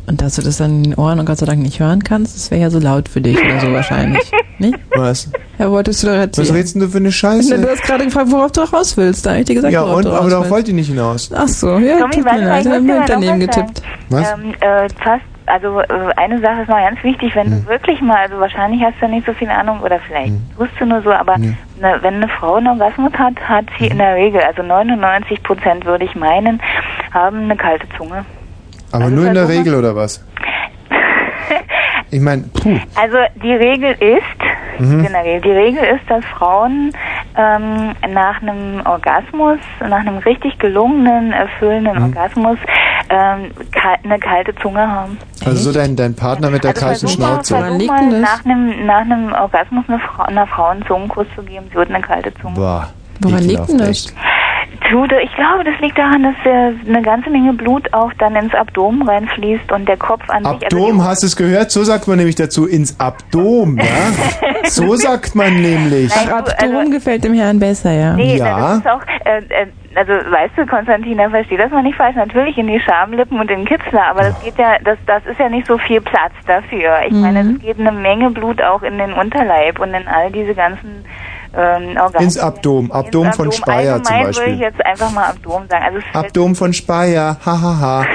Und 0.08 0.22
dass 0.22 0.36
du 0.36 0.42
das 0.44 0.58
dann 0.58 0.78
in 0.78 0.84
den 0.84 0.96
Ohren 0.96 1.20
und 1.20 1.26
Gott 1.26 1.40
sei 1.40 1.46
Dank 1.46 1.62
nicht 1.62 1.80
hören 1.80 2.04
kannst, 2.04 2.36
das 2.36 2.52
wäre 2.52 2.62
ja 2.62 2.70
so 2.70 2.80
laut 2.80 3.10
für 3.10 3.22
dich 3.22 3.40
oder 3.44 3.60
so 3.60 3.72
wahrscheinlich. 3.72 4.30
Nicht? 4.60 4.78
Was? 4.96 5.30
Ja, 5.58 5.70
wolltest 5.70 6.04
du 6.04 6.08
doch 6.08 6.14
erzählen. 6.14 6.48
Was 6.48 6.56
redest 6.56 6.76
denn 6.76 6.82
du 6.82 6.90
für 6.90 6.98
eine 7.00 7.12
Scheiße? 7.12 7.60
Du 7.60 7.70
hast 7.70 7.82
gerade 7.84 8.06
gefragt, 8.06 8.32
worauf 8.32 8.52
du 8.52 8.62
raus 8.62 8.96
willst. 8.96 9.26
Da 9.26 9.32
habe 9.32 9.40
ich 9.40 9.46
dir 9.46 9.56
gesagt, 9.56 9.74
ja, 9.74 9.82
worauf 9.84 9.98
und, 9.98 10.06
du 10.06 10.10
aber 10.10 10.20
raus 10.20 10.30
darauf 10.30 10.44
willst. 10.44 10.52
wollt 10.54 10.68
ihr 10.68 10.74
nicht 10.76 10.88
hinaus. 10.88 11.30
Ach 11.34 11.48
so, 11.48 11.78
ja, 11.80 11.98
Tommy, 11.98 12.14
tut 12.14 12.24
mir 12.24 12.46
leid, 12.46 12.66
ich 12.66 12.72
habe 12.72 13.04
daneben 13.08 13.40
getippt. 13.40 13.82
Was? 14.10 14.32
Ähm, 14.32 14.54
äh, 14.60 14.88
fast, 15.04 15.24
also 15.48 15.80
äh, 15.82 15.86
eine 16.16 16.40
Sache 16.42 16.62
ist 16.62 16.68
noch 16.70 16.78
ganz 16.78 17.02
wichtig, 17.04 17.36
wenn 17.36 17.48
Hm. 17.52 17.64
du 17.64 17.70
wirklich 17.70 18.02
mal, 18.02 18.18
also 18.18 18.40
wahrscheinlich 18.40 18.82
hast 18.84 18.96
du 19.02 19.08
nicht 19.08 19.26
so 19.26 19.34
viel 19.34 19.50
Ahnung 19.50 19.80
oder 19.82 20.00
vielleicht 20.00 20.34
tust 20.58 20.72
du 20.80 20.86
nur 20.86 21.02
so, 21.02 21.12
aber 21.12 21.38
ne, 21.38 21.56
wenn 22.02 22.16
eine 22.16 22.28
Frau 22.30 22.56
einen 22.56 22.68
Orgasmus 22.68 23.14
hat, 23.18 23.36
hat 23.48 23.66
sie 23.78 23.86
Hm. 23.86 23.92
in 23.92 23.98
der 24.00 24.16
Regel, 24.16 24.42
also 24.42 24.64
99 24.64 25.44
Prozent 25.44 25.86
würde 25.86 26.06
ich 26.06 26.16
meinen, 26.16 26.62
haben 27.14 27.44
eine 27.44 27.56
kalte 27.56 27.88
Zunge. 27.98 28.26
Aber 28.92 29.04
Also 29.06 29.16
nur 29.16 29.28
in 29.28 29.34
der 29.34 29.44
versuch 29.46 29.56
mal- 29.56 29.64
Regel 29.64 29.76
oder 29.80 29.96
was? 29.96 30.26
Ich 32.12 32.22
meine. 32.22 32.46
Also 32.96 33.18
die 33.36 33.52
Regel 33.54 33.92
ist, 34.00 34.22
Mhm. 34.80 35.04
der 35.12 35.24
Regel, 35.24 35.42
die 35.42 35.52
Regel 35.52 35.84
ist, 35.84 36.10
dass 36.10 36.24
Frauen 36.26 36.92
ähm, 37.38 37.94
nach 38.14 38.42
einem 38.42 38.82
Orgasmus, 38.86 39.60
nach 39.82 40.00
einem 40.00 40.18
richtig 40.20 40.58
gelungenen, 40.60 41.32
erfüllenden 41.32 41.98
Mhm. 41.98 42.04
Orgasmus 42.04 42.58
ähm, 43.10 43.52
kal 43.72 43.98
eine 44.04 44.20
kalte 44.20 44.56
Zunge 44.56 44.88
haben. 44.88 45.18
Also 45.46 45.72
so 45.72 45.78
dein, 45.78 45.96
dein 45.96 46.16
Partner 46.16 46.50
mit 46.50 46.64
der 46.64 46.74
kalten 46.74 47.08
versuch 47.08 47.20
mal, 47.20 47.28
Schnauze. 47.28 47.58
versuch 47.58 47.88
mal 47.88 48.20
nach 48.20 48.46
einem, 48.46 48.86
nach 48.86 49.02
einem 49.02 49.34
Orgasmus 49.34 49.86
eine 49.88 50.00
Frau, 50.00 50.24
einer 50.24 50.48
Frau 50.48 50.68
einen 50.70 50.86
Zungenkuss 50.86 51.28
zu 51.36 51.44
geben. 51.44 51.66
Sie 51.70 51.76
wird 51.76 51.90
eine 51.90 52.02
kalte 52.02 52.34
Zunge. 52.36 52.56
Boah. 52.56 52.88
Woran 53.22 53.44
liegt 53.44 53.70
denn 53.70 53.78
das? 53.78 53.90
echt. 53.90 54.14
Tut, 54.90 55.12
ich 55.12 55.34
glaube, 55.36 55.64
das 55.64 55.80
liegt 55.80 55.98
daran, 55.98 56.24
dass 56.24 56.36
äh, 56.46 56.74
eine 56.88 57.02
ganze 57.02 57.30
Menge 57.30 57.54
Blut 57.54 57.92
auch 57.94 58.12
dann 58.20 58.36
ins 58.36 58.54
Abdomen 58.54 59.08
reinfließt 59.08 59.72
und 59.72 59.88
der 59.88 59.98
Kopf 59.98 60.30
an 60.30 60.44
sich. 60.44 60.54
Also 60.54 60.66
Abdom, 60.66 61.04
hast 61.04 61.24
du 61.24 61.28
es 61.28 61.36
gehört? 61.36 61.72
So 61.72 61.84
sagt 61.84 62.08
man 62.08 62.18
nämlich 62.18 62.36
dazu, 62.36 62.66
ins 62.68 63.00
Abdom, 63.00 63.78
ja? 63.78 63.86
So 64.66 64.96
sagt 64.96 65.36
man 65.36 65.62
nämlich. 65.62 66.12
Ach, 66.16 66.30
Abdom 66.40 66.90
gefällt 66.92 67.24
dem 67.24 67.34
Herrn 67.34 67.60
besser, 67.60 67.92
ja. 67.92 68.14
Nee, 68.14 68.38
Ja. 68.38 68.60
das 68.60 68.78
ist 68.80 68.88
auch, 68.90 69.02
äh, 69.26 69.38
äh, 69.50 69.68
also 69.96 70.12
weißt 70.12 70.54
du, 70.58 70.66
Konstantina, 70.66 71.30
versteh 71.30 71.56
das 71.58 71.72
mal 71.72 71.84
nicht 71.84 71.96
falsch, 71.96 72.16
natürlich 72.16 72.58
in 72.58 72.68
die 72.68 72.80
Schamlippen 72.80 73.40
und 73.40 73.50
in 73.50 73.60
den 73.60 73.66
Kitzler, 73.66 74.08
aber 74.10 74.24
das 74.24 74.44
geht 74.44 74.58
ja, 74.58 74.78
das, 74.84 74.98
das 75.06 75.26
ist 75.26 75.40
ja 75.40 75.48
nicht 75.50 75.68
so 75.68 75.78
viel 75.78 76.02
Platz 76.02 76.34
dafür. 76.48 76.98
Ich 77.08 77.14
meine, 77.14 77.42
es 77.42 77.62
geht 77.62 77.80
eine 77.80 77.92
Menge 77.92 78.32
Blut 78.32 78.62
auch 78.62 78.82
in 78.84 78.98
den 78.98 79.14
Unterleib 79.14 79.80
und 79.80 79.94
in 79.94 80.08
all 80.08 80.32
diese 80.32 80.54
ganzen 80.54 81.06
ähm, 81.58 81.98
Organe. 81.98 82.24
Ins 82.26 82.38
Abdom. 82.38 82.92
Abdom 82.92 83.32
von 83.34 83.52
Speyer 83.52 84.02
zum 84.04 84.14
Allgemein 84.14 84.20
würde 84.26 84.30
ich 84.30 84.36
Beispiel. 84.38 84.60
jetzt 84.60 84.86
einfach 84.86 85.12
mal 85.12 85.26
Abdom 85.30 85.64
sagen. 85.70 85.84
Also 85.84 86.00
Abdom 86.14 86.56
von 86.56 86.74
Speyer. 86.74 87.38
Hahaha. 87.46 88.06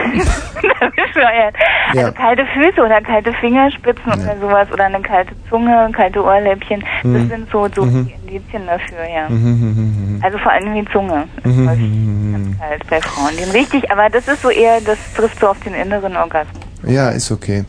bescheuert. 0.97 1.55
Ja. 1.93 2.03
Also 2.03 2.13
kalte 2.13 2.47
Füße 2.55 2.81
oder 2.81 3.01
kalte 3.01 3.33
Fingerspitzen 3.41 4.13
oder 4.13 4.37
sowas 4.41 4.69
oder 4.73 4.85
eine 4.85 5.01
kalte 5.01 5.33
Zunge, 5.49 5.91
kalte 5.93 6.23
Ohrläppchen, 6.23 6.85
das 7.03 7.05
Mhm. 7.05 7.29
sind 7.29 7.51
so, 7.51 7.67
so 7.75 7.83
Mhm. 7.85 8.07
die 8.07 8.13
Indizien 8.37 8.65
dafür, 8.65 8.99
ja. 9.13 9.29
Mhm. 9.29 10.21
Also 10.23 10.39
vor 10.39 10.53
allem 10.53 10.73
die 10.73 10.85
Zunge 10.93 11.25
Mhm. 11.43 12.55
ist 12.55 12.61
halt 12.63 12.87
bei 12.89 13.01
Frauen. 13.01 13.37
Den 13.37 13.51
richtig, 13.51 13.91
aber 13.91 14.09
das 14.09 14.29
ist 14.29 14.41
so 14.43 14.51
eher, 14.51 14.81
das 14.83 14.99
trifft 15.17 15.41
so 15.41 15.49
auf 15.49 15.59
den 15.65 15.75
inneren 15.75 16.17
Orgasmus. 16.17 16.63
Ja, 16.87 17.11
ist 17.11 17.33
okay. 17.33 17.65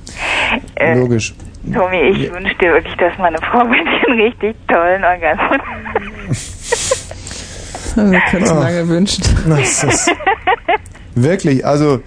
Äh, 0.76 0.94
Logisch. 1.00 1.34
Tommy, 1.74 1.98
ich 2.12 2.28
Ja. 2.28 2.34
wünsche 2.34 2.56
dir 2.56 2.74
wirklich, 2.74 2.96
dass 2.98 3.18
meine 3.20 3.38
Frau 3.38 3.64
mit 3.66 3.80
dir 3.86 4.08
einen 4.10 4.22
richtig 4.22 4.56
tollen 4.68 5.04
Orgasmus 5.04 5.60
Wir 7.96 8.20
können 8.32 8.44
es 8.44 8.52
Ah. 8.52 8.60
lange 8.64 8.88
wünschen. 8.88 9.24
Das 9.48 9.84
ist 9.84 10.12
wirklich, 11.14 11.66
also 11.66 12.00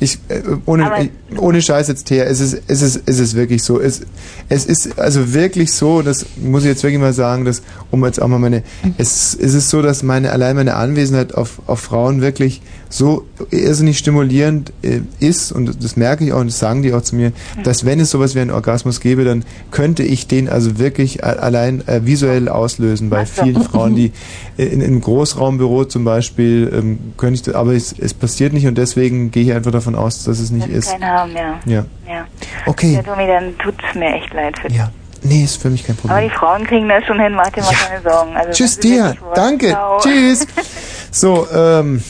ich 0.00 0.18
äh, 0.28 0.42
ohne 0.66 0.86
Aber- 0.86 1.00
ich, 1.00 1.10
ohne 1.38 1.62
Scheiß 1.62 1.88
jetzt 1.88 2.10
her, 2.10 2.26
es 2.28 2.40
ist 2.40 2.62
es 2.68 2.82
ist 2.82 3.02
es 3.08 3.18
ist 3.18 3.34
wirklich 3.34 3.62
so. 3.62 3.80
Es 3.80 4.02
es 4.50 4.66
ist 4.66 4.98
also 4.98 5.32
wirklich 5.32 5.72
so, 5.72 6.02
das 6.02 6.26
muss 6.36 6.62
ich 6.64 6.68
jetzt 6.68 6.82
wirklich 6.82 7.00
mal 7.00 7.14
sagen, 7.14 7.44
dass 7.46 7.62
um 7.90 8.04
jetzt 8.04 8.20
auch 8.20 8.28
mal 8.28 8.38
meine 8.38 8.62
es 8.98 9.34
es 9.34 9.54
ist 9.54 9.70
so, 9.70 9.80
dass 9.82 10.02
meine 10.02 10.30
allein 10.30 10.56
meine 10.56 10.76
Anwesenheit 10.76 11.34
auf 11.34 11.60
auf 11.66 11.80
Frauen 11.80 12.20
wirklich 12.20 12.60
so 12.92 13.24
irrsinnig 13.52 13.98
stimulierend 13.98 14.72
äh, 14.82 15.00
ist 15.20 15.52
und 15.52 15.82
das 15.82 15.96
merke 15.96 16.24
ich 16.24 16.32
auch 16.32 16.40
und 16.40 16.48
das 16.48 16.58
sagen 16.58 16.82
die 16.82 16.92
auch 16.92 17.02
zu 17.02 17.14
mir, 17.14 17.30
dass 17.62 17.84
wenn 17.86 18.00
es 18.00 18.10
sowas 18.10 18.34
wie 18.34 18.40
einen 18.40 18.50
Orgasmus 18.50 18.98
gäbe, 19.00 19.22
dann 19.24 19.44
könnte 19.70 20.02
ich 20.02 20.26
den 20.26 20.48
also 20.48 20.78
wirklich 20.78 21.22
allein 21.24 21.86
äh, 21.86 22.04
visuell 22.04 22.48
auslösen 22.48 23.08
bei 23.08 23.24
vielen 23.26 23.62
Frauen, 23.62 23.94
die 23.94 24.12
äh, 24.58 24.64
in 24.64 24.82
einem 24.82 25.00
Großraumbüro 25.00 25.84
zum 25.84 26.04
Beispiel 26.04 26.68
ähm, 26.74 26.98
könnte 27.16 27.34
ich, 27.36 27.42
das- 27.42 27.54
aber 27.54 27.74
es, 27.74 27.94
es 27.96 28.12
passiert 28.12 28.52
nicht 28.52 28.66
und 28.66 28.76
deswegen 28.76 29.30
gehe 29.30 29.44
ich 29.44 29.52
einfach 29.52 29.70
davon 29.70 29.94
aus, 29.94 30.24
dass 30.24 30.40
es 30.40 30.50
nicht 30.50 30.66
ist. 30.68 30.90
keinen 30.90 31.04
haben, 31.04 31.30
ja. 31.32 31.60
Ja. 31.66 31.84
ja. 32.08 32.26
Okay. 32.66 32.94
Ja, 32.94 33.02
Tommy, 33.04 33.26
dann 33.28 33.56
tut 33.58 33.74
es 33.88 33.94
mir 33.94 34.12
echt 34.16 34.34
leid 34.34 34.58
für 34.58 34.66
dich. 34.68 34.76
Ja. 34.78 34.90
Nee, 35.22 35.44
ist 35.44 35.60
für 35.62 35.70
mich 35.70 35.84
kein 35.86 35.96
Aber 36.02 36.20
die 36.20 36.28
Problem. 36.28 36.30
Frauen 36.30 36.66
kriegen 36.66 36.88
das 36.88 37.04
schon 37.04 37.20
hin, 37.20 37.34
mach 37.34 37.50
dir 37.50 37.62
mal 37.62 37.72
keine 37.72 38.02
Sorgen. 38.02 38.34
Also, 38.36 38.50
Tschüss 38.52 38.76
das 38.76 38.80
dir. 38.80 39.14
Danke. 39.34 39.68
Ciao. 39.68 40.00
Tschüss. 40.00 40.46
So, 41.12 41.46
ähm. 41.54 42.02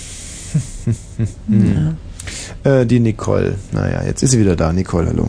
äh, 2.65 2.87
die 2.87 3.01
Nicole. 3.01 3.57
Naja, 3.73 4.03
jetzt 4.05 4.23
ist 4.23 4.31
sie 4.33 4.41
wieder 4.41 4.57
da. 4.57 4.73
Nicole, 4.73 5.07
hallo. 5.09 5.29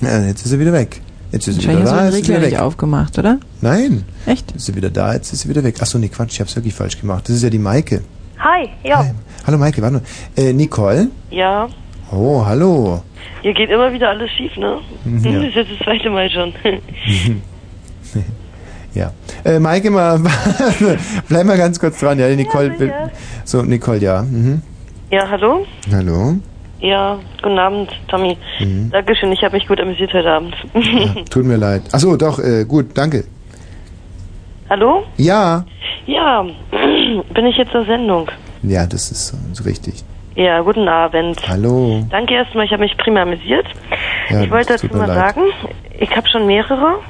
Ja, 0.00 0.24
jetzt 0.26 0.42
ist 0.44 0.50
sie 0.50 0.58
wieder 0.60 0.72
weg. 0.72 1.00
Jetzt 1.32 1.46
ist 1.48 1.56
sie 1.60 1.68
wieder 1.68 1.80
Wahrscheinlich 1.84 1.90
hast 1.90 1.92
du 1.92 1.96
da, 1.96 2.02
den 2.02 2.06
jetzt 2.06 2.20
ist 2.20 2.26
sie 2.26 2.32
Regler 2.32 2.36
wieder 2.40 2.46
nicht 2.48 2.58
weg. 2.58 2.60
aufgemacht, 2.66 3.18
oder? 3.18 3.38
Nein. 3.60 4.04
Echt? 4.26 4.50
Jetzt 4.50 4.56
ist 4.60 4.66
sie 4.66 4.74
wieder 4.76 4.90
da, 4.90 5.12
jetzt 5.14 5.32
ist 5.32 5.40
sie 5.42 5.48
wieder 5.48 5.62
weg. 5.64 5.80
Achso, 5.82 5.98
nee, 5.98 6.08
Quatsch, 6.08 6.32
ich 6.34 6.40
hab's 6.40 6.56
wirklich 6.56 6.74
falsch 6.74 6.98
gemacht. 7.00 7.28
Das 7.28 7.36
ist 7.36 7.42
ja 7.42 7.50
die 7.50 7.58
Maike. 7.58 8.02
Hi, 8.38 8.68
ja. 8.84 9.10
Hallo 9.46 9.58
Maike, 9.58 9.82
warte 9.82 9.96
mal. 9.96 10.02
Äh, 10.36 10.52
Nicole? 10.52 11.08
Ja, 11.30 11.68
Oh, 12.10 12.42
hallo. 12.46 13.02
hier 13.42 13.52
geht 13.52 13.68
immer 13.68 13.92
wieder 13.92 14.08
alles 14.08 14.30
schief, 14.30 14.56
ne? 14.56 14.78
Mhm, 15.04 15.24
ja. 15.24 15.32
Das 15.40 15.48
ist 15.48 15.54
jetzt 15.56 15.70
das 15.72 15.78
zweite 15.84 16.08
Mal 16.08 16.30
schon. 16.30 16.52
ja. 18.94 19.12
Äh, 19.44 19.58
Maike, 19.58 19.90
mal, 19.90 20.20
bleib 21.28 21.46
mal 21.46 21.56
ganz 21.58 21.78
kurz 21.78 22.00
dran. 22.00 22.18
Ja, 22.18 22.28
Nicole. 22.28 22.76
sicher. 22.78 23.10
so, 23.44 23.62
Nicole, 23.62 23.98
ja. 23.98 24.22
Mhm. 24.22 24.62
ja, 25.10 25.28
hallo? 25.28 25.66
Hallo. 25.92 26.34
Ja, 26.80 27.18
guten 27.42 27.58
Abend, 27.58 27.90
Tommy. 28.08 28.36
Mhm. 28.60 28.90
Dankeschön, 28.90 29.32
ich 29.32 29.42
habe 29.42 29.56
mich 29.56 29.66
gut 29.66 29.80
amüsiert 29.80 30.12
heute 30.14 30.30
Abend. 30.30 30.54
Tut 31.30 31.44
mir 31.44 31.56
leid. 31.56 31.82
Achso, 31.92 32.16
doch, 32.16 32.38
äh, 32.38 32.64
gut, 32.64 32.86
danke. 32.94 33.24
hallo? 34.70 35.02
Ja. 35.16 35.64
Ja, 36.06 36.42
bin 37.34 37.46
ich 37.46 37.56
jetzt 37.56 37.72
zur 37.72 37.84
Sendung? 37.84 38.30
Ja, 38.62 38.86
das 38.86 39.10
ist 39.10 39.34
so, 39.52 39.64
richtig. 39.64 40.04
Ja, 40.36 40.60
guten 40.60 40.88
Abend. 40.88 41.40
Hallo. 41.48 42.06
Danke 42.10 42.34
erstmal, 42.34 42.64
ich 42.64 42.70
habe 42.70 42.82
mich 42.82 42.96
prima 42.96 43.22
amüsiert. 43.22 43.66
Ja, 44.30 44.42
ich 44.42 44.50
wollte 44.50 44.74
dazu 44.74 44.86
mal 44.96 45.08
leid. 45.08 45.34
sagen, 45.34 45.40
ich 45.98 46.10
habe 46.16 46.28
schon 46.28 46.46
mehrere, 46.46 47.00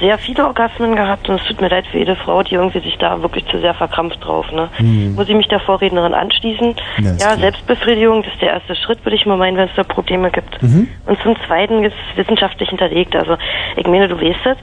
sehr 0.00 0.18
viele 0.18 0.46
Orgasmen 0.46 0.96
gehabt 0.96 1.28
und 1.28 1.40
es 1.40 1.46
tut 1.46 1.60
mir 1.60 1.68
leid 1.68 1.86
für 1.86 1.98
jede 1.98 2.16
Frau, 2.16 2.42
die 2.42 2.54
irgendwie 2.54 2.80
sich 2.80 2.96
da 2.98 3.20
wirklich 3.22 3.46
zu 3.46 3.58
sehr 3.60 3.74
verkrampft 3.74 4.24
drauf. 4.24 4.50
Ne? 4.52 4.68
Hm. 4.76 5.14
Muss 5.14 5.28
ich 5.28 5.34
mich 5.34 5.48
der 5.48 5.60
Vorrednerin 5.60 6.14
anschließen? 6.14 6.74
Ja, 6.98 7.12
ja. 7.18 7.36
Selbstbefriedigung, 7.36 8.22
das 8.22 8.32
ist 8.32 8.42
der 8.42 8.52
erste 8.52 8.76
Schritt, 8.76 9.04
würde 9.04 9.16
ich 9.16 9.26
mal 9.26 9.36
meinen, 9.36 9.56
wenn 9.56 9.68
es 9.68 9.74
da 9.76 9.84
Probleme 9.84 10.30
gibt. 10.30 10.62
Mhm. 10.62 10.88
Und 11.06 11.20
zum 11.22 11.36
Zweiten 11.46 11.84
ist 11.84 11.94
es 12.12 12.18
wissenschaftlich 12.18 12.68
hinterlegt. 12.68 13.16
Also 13.16 13.36
ich 13.76 13.86
meine, 13.86 14.08
du 14.08 14.16
weißt 14.20 14.46
es, 14.46 14.56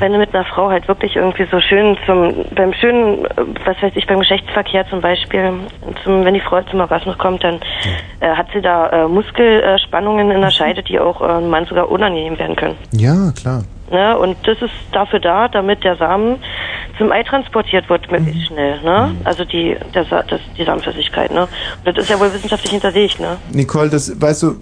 wenn 0.00 0.12
du 0.12 0.18
mit 0.18 0.34
einer 0.34 0.44
Frau 0.44 0.70
halt 0.70 0.88
wirklich 0.88 1.16
irgendwie 1.16 1.46
so 1.50 1.60
schön 1.60 1.96
zum, 2.06 2.34
beim 2.54 2.72
schönen, 2.72 3.26
was 3.64 3.80
weiß 3.82 3.92
ich, 3.94 4.06
beim 4.06 4.20
Geschlechtsverkehr 4.20 4.86
zum 4.88 5.00
Beispiel, 5.00 5.52
zum, 6.02 6.24
wenn 6.24 6.34
die 6.34 6.40
Frau 6.40 6.60
zum 6.62 6.80
Orgasmus 6.80 7.18
kommt, 7.18 7.44
dann 7.44 7.60
äh, 8.20 8.28
hat 8.28 8.46
sie 8.52 8.60
da 8.60 8.88
äh, 8.88 9.08
Muskelspannungen 9.08 10.30
in 10.30 10.40
der 10.40 10.50
Scheide, 10.50 10.82
die 10.82 10.98
auch 10.98 11.20
äh, 11.20 11.24
einem 11.24 11.50
Mann 11.50 11.66
sogar 11.66 11.90
unangenehm 11.90 12.38
werden 12.38 12.56
können. 12.56 12.76
Ja, 12.92 13.32
klar. 13.32 13.62
Ne? 13.94 14.18
Und 14.18 14.36
das 14.42 14.60
ist 14.60 14.74
dafür 14.90 15.20
da, 15.20 15.46
damit 15.46 15.84
der 15.84 15.96
Samen 15.96 16.40
zum 16.98 17.12
Ei 17.12 17.22
transportiert 17.22 17.88
wird, 17.88 18.10
möglichst 18.10 18.48
schnell. 18.48 18.80
Ne? 18.82 19.14
Also 19.22 19.44
die, 19.44 19.76
der, 19.94 20.04
Sa 20.04 20.22
das, 20.22 20.40
die 20.58 20.64
Samenflüssigkeit. 20.64 21.32
Ne? 21.32 21.42
Und 21.42 21.96
das 21.96 22.04
ist 22.04 22.10
ja 22.10 22.18
wohl 22.18 22.32
wissenschaftlich 22.32 22.72
hinterlegt. 22.72 23.20
Ne? 23.20 23.36
Nicole, 23.52 23.88
das 23.88 24.20
weißt 24.20 24.42
du, 24.42 24.56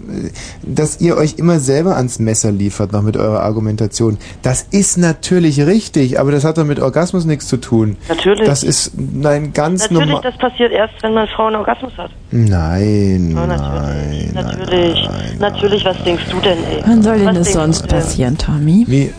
dass 0.61 1.01
ihr 1.01 1.17
euch 1.17 1.35
immer 1.37 1.59
selber 1.59 1.95
ans 1.97 2.19
Messer 2.19 2.51
liefert 2.51 2.91
noch 2.91 3.01
mit 3.01 3.17
eurer 3.17 3.41
Argumentation. 3.41 4.17
Das 4.43 4.61
ist 4.61 4.97
natürlich 4.97 5.61
richtig, 5.61 6.19
aber 6.19 6.31
das 6.31 6.45
hat 6.45 6.57
doch 6.57 6.65
mit 6.65 6.79
Orgasmus 6.79 7.25
nichts 7.25 7.47
zu 7.47 7.57
tun. 7.57 7.97
Natürlich. 8.07 8.47
Das 8.47 8.63
ist 8.63 8.93
nein 8.95 9.51
ganz 9.53 9.89
Natürlich, 9.89 10.09
normal. 10.13 10.21
das 10.23 10.37
passiert 10.37 10.71
erst, 10.71 10.93
wenn 11.01 11.13
man 11.13 11.27
Frau 11.27 11.47
einen 11.47 11.55
Orgasmus 11.55 11.91
hat. 11.97 12.11
Nein, 12.31 13.33
Ja, 13.35 13.47
nein, 13.47 14.31
Natürlich. 14.33 15.09
Natürlich, 15.39 15.85
was 15.85 16.03
denkst 16.03 16.23
du 16.29 16.39
denn, 16.39 16.57
ey? 16.71 16.83
Wann 16.85 17.01
soll 17.01 17.19
denn 17.19 17.35
das 17.35 17.53
sonst 17.53 17.87
passieren, 17.87 18.37
Tommy? 18.37 18.85
Wie, 18.87 19.13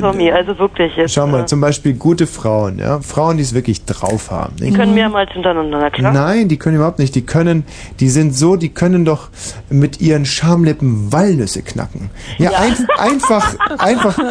Tommy, 0.00 0.30
also 0.30 0.58
wirklich 0.58 0.96
jetzt. 0.96 1.14
schau 1.14 1.26
mal, 1.26 1.42
äh, 1.42 1.46
zum 1.46 1.60
Beispiel 1.60 1.94
gute 1.94 2.26
Frauen, 2.26 2.78
ja, 2.78 3.00
Frauen, 3.00 3.36
die 3.36 3.42
es 3.42 3.54
wirklich 3.54 3.84
drauf 3.84 4.30
haben. 4.30 4.56
Die 4.56 4.64
nicht? 4.64 4.76
können 4.76 4.94
mehrmals 4.94 5.30
hintereinander, 5.32 5.78
na 5.80 5.90
klar. 5.90 6.12
Nein, 6.12 6.48
die 6.48 6.56
können 6.58 6.76
überhaupt 6.76 6.98
nicht. 6.98 7.14
Die 7.14 7.26
können, 7.26 7.64
die 8.00 8.08
sind 8.08 8.34
so, 8.34 8.56
die 8.56 8.70
können 8.70 9.04
doch 9.04 9.28
mit 9.68 10.00
ihren 10.00 10.24
Schamlippen 10.24 11.12
Walnüsse 11.12 11.62
knacken. 11.62 12.10
Ja, 12.38 12.52
Ja. 12.52 12.58
Ein, 12.58 12.76
einfach, 12.98 13.56
einfach. 13.78 14.18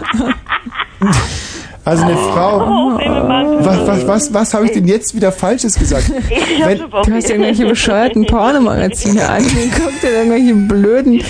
Also 1.83 2.03
eine 2.03 2.13
Oh, 2.13 2.31
Frau. 2.31 2.99
Was, 3.63 3.87
was, 3.87 4.07
was, 4.07 4.33
was 4.33 4.53
habe 4.53 4.65
ich 4.65 4.71
denn 4.71 4.87
jetzt 4.87 5.15
wieder 5.15 5.31
Falsches 5.31 5.75
gesagt? 5.79 6.11
Wenn, 6.65 6.77
Du 6.77 6.93
hast 7.11 7.29
ja 7.29 7.35
irgendwelche 7.35 7.65
bescheuerten 7.65 8.25
Pornomagazine 8.27 9.27
angeguckt 9.29 10.03
und 10.03 10.09
irgendwelche 10.09 10.53
blöden, 10.53 11.21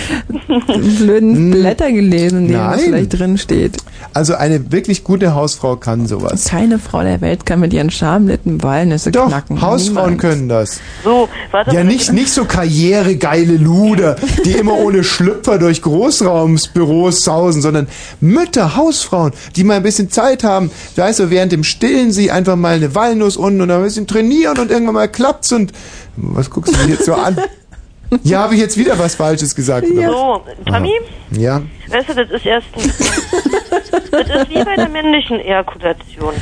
blöden 0.98 1.50
Blätter 1.50 1.90
gelesen, 1.90 2.40
in 2.40 2.48
denen 2.48 2.60
was 2.60 2.76
Nein. 2.76 2.84
vielleicht 2.86 3.18
drin 3.18 3.38
steht. 3.38 3.76
also 4.12 4.34
eine 4.34 4.70
wirklich 4.72 5.04
gute 5.04 5.34
Hausfrau 5.34 5.76
kann 5.76 6.06
sowas. 6.06 6.44
Keine 6.44 6.78
Frau 6.78 7.02
der 7.02 7.20
Welt 7.22 7.46
kann 7.46 7.60
mit 7.60 7.72
ihren 7.72 7.90
Schamlippen 7.90 8.62
Walnüsse 8.62 9.10
Doch, 9.10 9.28
knacken. 9.28 9.60
Hausfrauen 9.62 10.10
Niemand. 10.16 10.20
können 10.20 10.48
das. 10.48 10.80
So, 11.04 11.28
warte 11.50 11.70
Ja, 11.74 11.82
mal. 11.82 11.84
nicht, 11.90 12.12
nicht 12.12 12.30
so 12.30 12.44
karrieregeile 12.44 13.56
Luder, 13.56 14.16
die 14.44 14.52
immer 14.52 14.76
ohne 14.78 15.02
Schlüpfer 15.04 15.58
durch 15.58 15.80
Großraumsbüros 15.82 17.22
sausen, 17.22 17.62
sondern 17.62 17.86
Mütter, 18.20 18.76
Hausfrauen, 18.76 19.32
die 19.56 19.64
mal 19.64 19.76
ein 19.76 19.82
bisschen 19.82 20.10
Zeit 20.10 20.41
haben. 20.44 20.70
Weißt 20.96 21.20
du, 21.20 21.30
während 21.30 21.52
dem 21.52 21.64
Stillen 21.64 22.12
sie 22.12 22.30
einfach 22.30 22.56
mal 22.56 22.74
eine 22.76 22.94
Walnuss 22.94 23.36
unten 23.36 23.60
und 23.60 23.68
dann 23.68 23.78
ein 23.78 23.84
bisschen 23.84 24.06
trainieren 24.06 24.58
und 24.58 24.70
irgendwann 24.70 24.94
mal 24.94 25.08
klappt's 25.08 25.52
und 25.52 25.72
was 26.16 26.50
guckst 26.50 26.74
du 26.74 26.78
mich 26.80 26.88
jetzt 26.98 27.04
so 27.06 27.14
an? 27.14 27.36
Ja, 28.24 28.40
habe 28.40 28.52
ich 28.54 28.60
jetzt 28.60 28.76
wieder 28.76 28.98
was 28.98 29.14
Falsches 29.14 29.54
gesagt? 29.54 29.86
oder? 29.90 30.06
So, 30.10 30.42
Tommy, 30.66 30.92
Ja. 31.30 31.62
weißt 31.88 32.10
du, 32.10 32.14
das 32.14 32.30
ist 32.30 32.44
erst 32.44 32.66
ein, 32.76 32.92
Das 34.10 34.28
ist 34.28 34.50
wie 34.50 34.62
bei 34.62 34.76
der 34.76 34.90
männlichen 34.90 35.40
Ejakulation. 35.40 36.34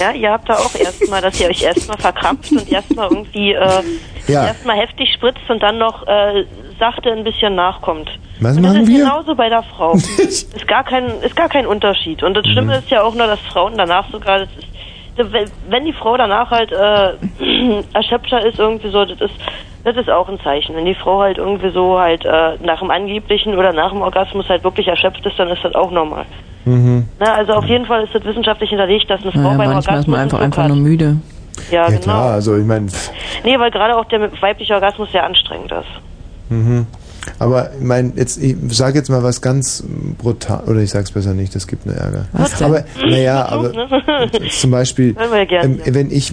Ja, 0.00 0.12
ihr 0.12 0.30
habt 0.32 0.48
da 0.48 0.54
auch 0.54 0.74
erstmal, 0.74 1.20
dass 1.20 1.38
ihr 1.40 1.48
euch 1.48 1.62
erstmal 1.62 1.98
verkrampft 1.98 2.50
und 2.52 2.70
erstmal 2.72 3.08
irgendwie 3.10 3.52
äh, 3.52 3.82
Ja. 4.26 4.46
erstmal 4.46 4.76
heftig 4.78 5.12
spritzt 5.12 5.48
und 5.48 5.62
dann 5.62 5.78
noch 5.78 6.06
äh, 6.06 6.44
sachte 6.78 7.12
ein 7.12 7.22
bisschen 7.24 7.54
nachkommt. 7.54 8.08
Was 8.40 8.56
und 8.56 8.62
das 8.62 8.72
machen 8.72 8.84
ist 8.84 8.88
wir? 8.90 8.98
genauso 9.04 9.34
bei 9.34 9.48
der 9.50 9.62
Frau. 9.62 9.92
ist 10.18 10.66
gar 10.66 10.84
kein 10.84 11.04
ist 11.20 11.36
gar 11.36 11.48
kein 11.50 11.66
Unterschied. 11.66 12.22
Und 12.22 12.34
das 12.34 12.46
Mhm. 12.46 12.50
Schlimme 12.52 12.76
ist 12.78 12.90
ja 12.90 13.02
auch 13.02 13.14
nur, 13.14 13.26
dass 13.26 13.40
Frauen 13.52 13.76
danach 13.76 14.06
ist 14.12 14.54
wenn- 15.16 15.50
wenn 15.68 15.84
die 15.84 15.92
Frau 15.92 16.16
danach 16.16 16.50
halt 16.50 16.72
äh, 16.72 17.82
erschöpfter 17.92 18.44
ist 18.46 18.58
irgendwie 18.58 18.88
so, 18.90 19.04
das 19.04 19.20
ist 19.20 19.34
das 19.84 19.96
ist 19.96 20.08
auch 20.10 20.28
ein 20.28 20.38
Zeichen. 20.40 20.76
Wenn 20.76 20.84
die 20.86 20.94
Frau 20.94 21.20
halt 21.20 21.36
irgendwie 21.38 21.70
so 21.70 21.98
halt 21.98 22.24
äh, 22.24 22.56
nach 22.62 22.78
dem 22.80 22.90
angeblichen 22.90 23.56
oder 23.56 23.72
nach 23.72 23.90
dem 23.90 24.00
Orgasmus 24.02 24.48
halt 24.48 24.62
wirklich 24.64 24.86
erschöpft 24.88 25.24
ist, 25.26 25.38
dann 25.38 25.48
ist 25.48 25.62
das 25.64 25.74
auch 25.74 25.90
normal. 25.90 26.24
Mhm. 26.64 27.04
Na, 27.18 27.34
also 27.34 27.52
auf 27.54 27.64
jeden 27.64 27.86
Fall 27.86 28.04
ist 28.04 28.14
das 28.14 28.24
wissenschaftlich 28.24 28.70
hinterlegt, 28.70 29.08
dass 29.08 29.22
eine 29.22 29.32
Frau 29.32 29.40
Naja, 29.40 29.56
beim 29.56 29.70
manchmal 29.72 29.80
ist 29.80 29.88
Orgasmus 29.88 30.06
man 30.12 30.20
einfach, 30.20 30.40
einfach 30.40 30.68
nur 30.68 30.76
müde. 30.76 31.16
Ja, 31.70 31.82
Ja 31.82 31.88
genau. 31.88 32.00
klar, 32.00 32.32
also 32.32 32.56
ich 32.56 32.64
meine, 32.64 32.86
Nee, 33.44 33.58
weil 33.58 33.70
gerade 33.70 33.96
auch 33.96 34.04
der 34.06 34.30
weibliche 34.40 34.74
Orgasmus 34.74 35.10
sehr 35.12 35.24
anstrengend 35.24 35.72
ist. 35.72 36.50
mhm. 36.50 36.86
aber 37.38 37.70
ich 37.74 37.84
meine, 37.84 38.12
jetzt 38.16 38.42
ich 38.42 38.56
sage 38.70 38.98
jetzt 38.98 39.08
mal 39.10 39.22
was 39.22 39.40
ganz 39.42 39.84
brutal, 40.18 40.64
oder 40.66 40.80
ich 40.80 40.90
sag's 40.90 41.12
besser 41.12 41.34
nicht, 41.34 41.54
das 41.54 41.66
gibt 41.66 41.86
nur 41.86 41.94
Ärger. 41.94 42.26
Was 42.32 42.54
denn? 42.56 42.66
Aber 42.66 42.84
naja, 43.06 43.46
aber 43.46 43.72
zum 44.50 44.70
Beispiel, 44.70 45.14
ähm, 45.50 45.80
wenn 45.86 46.10
ich 46.10 46.32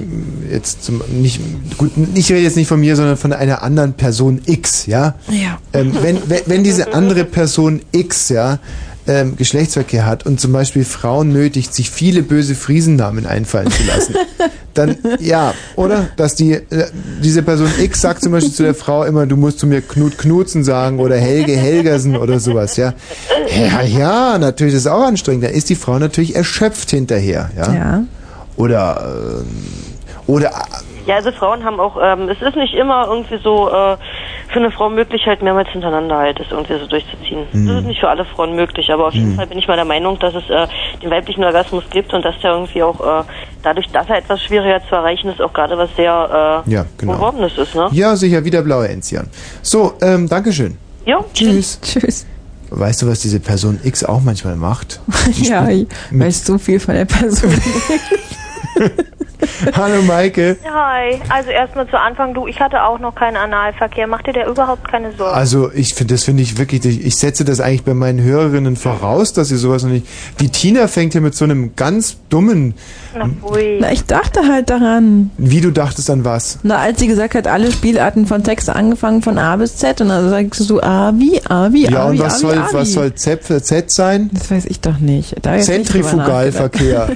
jetzt 0.51 0.83
zum, 0.83 1.01
nicht 1.09 1.39
gut, 1.77 1.91
ich 2.15 2.29
rede 2.31 2.41
jetzt 2.41 2.57
nicht 2.57 2.67
von 2.67 2.79
mir, 2.79 2.95
sondern 2.95 3.17
von 3.17 3.33
einer 3.33 3.63
anderen 3.63 3.93
Person 3.93 4.41
X, 4.45 4.85
ja. 4.85 5.15
Ja. 5.29 5.57
Ähm, 5.73 5.93
wenn, 6.01 6.29
wenn, 6.29 6.41
wenn 6.45 6.63
diese 6.63 6.93
andere 6.93 7.23
Person 7.25 7.81
X, 7.91 8.29
ja, 8.29 8.59
ähm, 9.07 9.35
Geschlechtsverkehr 9.35 10.05
hat 10.05 10.25
und 10.25 10.39
zum 10.39 10.51
Beispiel 10.51 10.83
Frauen 10.83 11.31
nötigt, 11.31 11.73
sich 11.73 11.89
viele 11.89 12.23
böse 12.23 12.55
Friesennamen 12.55 13.25
einfallen 13.25 13.71
zu 13.71 13.83
lassen, 13.83 14.15
dann 14.73 14.97
ja, 15.19 15.53
oder? 15.75 16.09
Dass 16.17 16.35
die 16.35 16.53
äh, 16.53 16.85
diese 17.23 17.43
Person 17.43 17.69
X 17.79 18.01
sagt 18.01 18.23
zum 18.23 18.31
Beispiel 18.31 18.53
zu 18.53 18.63
der 18.63 18.75
Frau 18.75 19.03
immer, 19.03 19.25
du 19.25 19.37
musst 19.37 19.59
zu 19.59 19.67
mir 19.67 19.81
Knut 19.81 20.17
Knutzen 20.17 20.63
sagen 20.63 20.99
oder 20.99 21.17
Helge 21.17 21.53
Helgersen 21.53 22.15
oder 22.15 22.39
sowas, 22.39 22.77
ja. 22.77 22.93
Ja, 23.55 23.81
ja, 23.81 24.37
natürlich 24.37 24.73
das 24.73 24.81
ist 24.83 24.87
auch 24.87 25.05
anstrengend. 25.05 25.45
Da 25.45 25.49
ist 25.49 25.69
die 25.69 25.75
Frau 25.75 25.97
natürlich 25.99 26.35
erschöpft 26.35 26.91
hinterher, 26.91 27.49
ja. 27.55 27.73
Ja. 27.73 28.03
Oder 28.55 29.41
ähm, 29.41 29.47
oder 30.27 30.51
Ja, 31.07 31.15
also 31.15 31.31
Frauen 31.31 31.63
haben 31.63 31.79
auch, 31.79 31.97
ähm, 32.01 32.27
es 32.29 32.41
ist 32.41 32.55
nicht 32.57 32.73
immer 32.73 33.07
irgendwie 33.07 33.37
so 33.41 33.69
äh, 33.69 33.95
für 34.51 34.59
eine 34.59 34.69
Frau 34.71 34.89
möglich, 34.89 35.25
halt 35.25 35.41
mehrmals 35.41 35.69
hintereinander 35.69 36.17
halt 36.17 36.37
das 36.39 36.47
irgendwie 36.51 36.77
so 36.77 36.85
durchzuziehen. 36.85 37.47
Mhm. 37.53 37.67
Das 37.67 37.77
ist 37.79 37.85
nicht 37.85 37.99
für 38.01 38.09
alle 38.09 38.25
Frauen 38.25 38.55
möglich, 38.55 38.91
aber 38.91 39.07
auf 39.07 39.13
jeden 39.13 39.31
Mhm. 39.31 39.35
Fall 39.37 39.47
bin 39.47 39.57
ich 39.57 39.67
mal 39.67 39.75
der 39.77 39.85
Meinung, 39.85 40.19
dass 40.19 40.35
es 40.35 40.49
äh, 40.49 40.67
den 41.01 41.09
weiblichen 41.09 41.43
Orgasmus 41.45 41.85
gibt 41.91 42.13
und 42.13 42.23
dass 42.25 42.35
der 42.41 42.51
irgendwie 42.51 42.83
auch 42.83 42.99
äh, 42.99 43.23
dadurch, 43.63 43.87
dass 43.89 44.07
er 44.09 44.17
etwas 44.17 44.41
schwieriger 44.43 44.81
zu 44.87 44.95
erreichen 44.95 45.29
ist, 45.29 45.41
auch 45.41 45.53
gerade 45.53 45.77
was 45.77 45.89
sehr 45.95 46.63
äh, 46.67 46.69
Ja, 46.71 46.85
genau. 46.97 47.13
Beworbenes 47.13 47.57
ist, 47.57 47.73
ne? 47.73 47.87
ja, 47.93 48.15
sicher 48.15 48.43
wieder 48.43 48.61
blaue 48.61 48.89
Enzian. 48.89 49.27
So, 49.61 49.93
ähm, 50.01 50.27
Dankeschön. 50.27 50.77
Ja, 51.05 51.23
Tschüss. 51.33 51.79
Tschüss. 51.81 52.25
Weißt 52.69 53.01
du, 53.01 53.07
was 53.07 53.21
diese 53.21 53.39
Person 53.39 53.79
X 53.81 54.03
auch 54.03 54.19
manchmal 54.19 54.57
macht? 54.57 54.99
ja, 55.41 55.69
ich 55.69 55.87
weiß 56.11 56.45
so 56.45 56.57
viel 56.57 56.81
von 56.81 56.95
der 56.95 57.05
Person. 57.05 57.53
Hallo 59.75 60.01
Maike. 60.01 60.57
Hi, 60.65 61.19
also 61.29 61.51
erstmal 61.51 61.87
zu 61.87 61.99
Anfang, 61.99 62.33
du, 62.33 62.47
ich 62.47 62.59
hatte 62.59 62.83
auch 62.83 62.99
noch 62.99 63.13
keinen 63.13 63.37
Analverkehr. 63.37 64.07
Mach 64.07 64.23
dir 64.23 64.33
da 64.33 64.47
überhaupt 64.47 64.89
keine 64.89 65.11
Sorgen. 65.13 65.35
Also 65.35 65.71
ich 65.71 65.93
finde, 65.93 66.15
das 66.15 66.23
finde 66.23 66.41
ich 66.43 66.57
wirklich, 66.57 66.85
ich, 66.85 67.15
setze 67.15 67.45
das 67.45 67.59
eigentlich 67.59 67.83
bei 67.83 67.93
meinen 67.93 68.21
Hörerinnen 68.21 68.75
voraus, 68.75 69.33
dass 69.33 69.49
sie 69.49 69.57
sowas 69.57 69.83
noch 69.83 69.91
nicht. 69.91 70.07
Die 70.39 70.49
Tina 70.49 70.87
fängt 70.87 71.13
hier 71.13 71.21
mit 71.21 71.35
so 71.35 71.45
einem 71.45 71.75
ganz 71.75 72.17
dummen, 72.29 72.73
Na, 73.15 73.27
pfui. 73.27 73.77
Na, 73.79 73.91
ich 73.91 74.05
dachte 74.05 74.41
halt 74.47 74.69
daran. 74.69 75.29
wie 75.37 75.61
du 75.61 75.71
dachtest 75.71 76.09
an 76.09 76.25
was. 76.25 76.59
Na, 76.63 76.77
als 76.77 76.99
sie 76.99 77.07
gesagt 77.07 77.35
hat, 77.35 77.47
alle 77.47 77.71
Spielarten 77.71 78.25
von 78.25 78.43
Text 78.43 78.69
angefangen 78.69 79.21
von 79.21 79.37
A 79.37 79.55
bis 79.55 79.77
Z 79.77 80.01
und 80.01 80.09
dann 80.09 80.29
sagst 80.29 80.67
du 80.69 80.81
A 80.81 81.13
wie, 81.15 81.41
A 81.47 81.71
wie, 81.71 81.85
Ja, 81.85 82.03
A 82.03 82.07
und 82.07 82.13
wie, 82.15 82.19
was 82.19 82.33
A 82.33 82.37
wie, 82.37 82.41
soll, 82.41 82.57
A 82.57 82.69
wie. 82.69 82.73
was 82.73 82.93
soll 82.93 83.13
Z, 83.13 83.43
für 83.43 83.61
Z 83.61 83.91
sein? 83.91 84.29
Das 84.33 84.49
weiß 84.49 84.65
ich 84.65 84.79
doch 84.79 84.97
nicht. 84.99 85.35
Zentrifugalverkehr. 85.43 87.09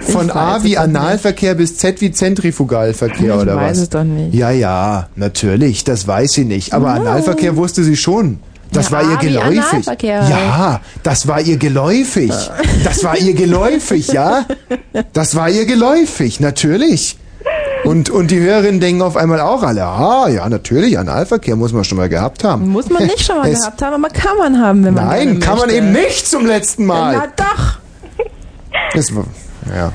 Von 0.00 0.30
A 0.30 0.62
wie. 0.64 0.76
Analverkehr 0.78 1.54
bis 1.54 1.67
Z 1.76 2.00
wie 2.00 2.10
Zentrifugalverkehr 2.12 3.34
Ich 3.34 3.40
oder 3.42 3.56
weiß 3.56 3.70
was? 3.72 3.78
es 3.78 3.88
doch 3.90 4.04
nicht. 4.04 4.34
Ja, 4.34 4.50
ja, 4.50 5.08
natürlich, 5.16 5.84
das 5.84 6.06
weiß 6.06 6.30
sie 6.32 6.44
nicht. 6.44 6.72
Aber 6.72 6.88
Analverkehr 6.90 7.56
wusste 7.56 7.84
sie 7.84 7.96
schon. 7.96 8.38
Das 8.72 8.90
Ja, 8.90 8.92
war 8.98 9.10
ihr 9.10 9.16
geläufig. 9.16 9.86
Ja, 10.02 10.80
das 11.02 11.26
war 11.26 11.40
ihr 11.40 11.56
geläufig. 11.56 12.32
Das 12.84 13.02
war 13.04 13.16
ihr 13.16 13.32
geläufig, 13.34 14.08
ja? 14.08 14.44
Das 15.14 15.34
war 15.36 15.48
ihr 15.48 15.64
geläufig, 15.64 16.40
natürlich. 16.40 17.16
Und, 17.84 18.10
und 18.10 18.30
die 18.30 18.40
Hörerinnen 18.40 18.80
denken 18.80 19.00
auf 19.02 19.16
einmal 19.16 19.40
auch 19.40 19.62
alle, 19.62 19.84
ah, 19.84 20.28
ja, 20.28 20.46
natürlich, 20.48 20.98
Analverkehr 20.98 21.56
muss 21.56 21.72
man 21.72 21.84
schon 21.84 21.96
mal 21.96 22.08
gehabt 22.10 22.44
haben. 22.44 22.68
Muss 22.68 22.90
man 22.90 23.02
nicht 23.06 23.20
schon 23.24 23.38
mal 23.38 23.48
Es- 23.50 23.60
gehabt 23.60 23.80
haben, 23.80 24.04
aber 24.04 24.12
kann 24.12 24.36
man 24.36 24.60
haben, 24.60 24.84
wenn 24.84 24.94
man 24.94 25.06
Nein, 25.06 25.40
kann 25.40 25.56
man 25.56 25.68
möchte. 25.68 25.76
eben 25.78 25.92
nicht 25.92 26.26
zum 26.28 26.44
letzten 26.44 26.84
Mal. 26.84 27.16
Na 27.16 27.26
doch. 27.36 27.78
Das 28.94 29.14
war, 29.14 29.24
ja. 29.74 29.92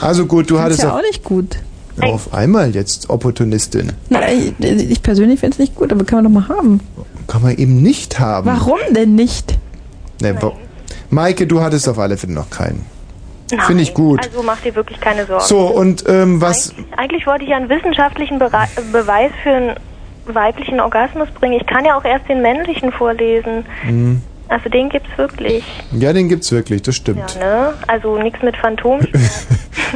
Also 0.00 0.26
gut, 0.26 0.50
du 0.50 0.56
Ist 0.56 0.62
hattest 0.62 0.82
ja 0.82 0.90
auf, 0.90 0.98
auch 0.98 1.02
nicht 1.02 1.24
gut. 1.24 1.56
auf 2.00 2.32
einmal 2.34 2.74
jetzt 2.74 3.10
Opportunistin. 3.10 3.92
Na, 4.10 4.20
ich, 4.32 4.52
ich 4.60 5.02
persönlich 5.02 5.40
finde 5.40 5.54
es 5.54 5.58
nicht 5.58 5.74
gut, 5.74 5.92
aber 5.92 6.04
kann 6.04 6.22
man 6.22 6.32
doch 6.32 6.40
mal 6.40 6.48
haben. 6.56 6.80
Kann 7.26 7.42
man 7.42 7.56
eben 7.56 7.82
nicht 7.82 8.18
haben. 8.20 8.46
Warum 8.46 8.78
denn 8.90 9.14
nicht? 9.14 9.56
Nee, 10.20 10.34
wo- 10.40 10.52
Maike, 11.10 11.46
du 11.46 11.60
hattest 11.60 11.88
auf 11.88 11.98
alle 11.98 12.16
Fälle 12.16 12.32
noch 12.34 12.50
keinen. 12.50 12.84
Finde 13.66 13.82
ich 13.82 13.94
gut. 13.94 14.20
Also 14.26 14.42
mach 14.42 14.60
dir 14.62 14.74
wirklich 14.74 14.98
keine 15.00 15.26
Sorgen. 15.26 15.44
So, 15.44 15.60
und 15.66 16.04
ähm, 16.08 16.40
was. 16.40 16.74
Eigentlich 16.96 17.26
wollte 17.26 17.44
ich 17.44 17.50
ja 17.50 17.56
einen 17.56 17.68
wissenschaftlichen 17.68 18.38
Bera 18.38 18.66
Beweis 18.90 19.30
für 19.42 19.50
einen 19.50 19.74
weiblichen 20.26 20.80
Orgasmus 20.80 21.28
bringen. 21.38 21.60
Ich 21.60 21.66
kann 21.66 21.84
ja 21.84 21.96
auch 21.96 22.04
erst 22.04 22.28
den 22.28 22.40
männlichen 22.42 22.90
vorlesen. 22.90 23.64
Hm, 23.82 24.22
Also 24.48 24.68
den 24.68 24.88
gibt's 24.90 25.08
wirklich. 25.16 25.64
ja, 25.92 26.12
den 26.12 26.28
gibt's 26.28 26.52
wirklich, 26.52 26.82
das 26.82 26.96
stimmt. 26.96 27.34
Ja, 27.40 27.44
ne? 27.68 27.74
Also 27.86 28.18
nichts 28.18 28.42
mit 28.42 28.56
Phantomschmerz. 28.56 29.46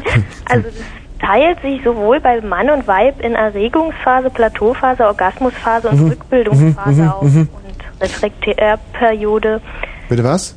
also 0.47 0.63
das 0.69 0.75
teilt 1.21 1.61
sich 1.63 1.83
sowohl 1.85 2.21
bei 2.21 2.41
Mann 2.41 2.71
und 2.71 2.87
Weib 2.87 3.21
in 3.21 3.35
Erregungsphase, 3.35 4.31
Plateauphase, 4.31 5.05
Orgasmusphase 5.07 5.89
und 5.91 6.01
Mhm. 6.01 6.09
Rückbildungsphase 6.11 6.91
Mhm, 7.03 7.07
mhm, 7.07 7.13
auf. 7.13 7.23
mhm. 7.23 7.49
Und 7.53 8.03
Refraktärperiode. 8.03 9.61
Bitte 10.09 10.25
was? 10.25 10.57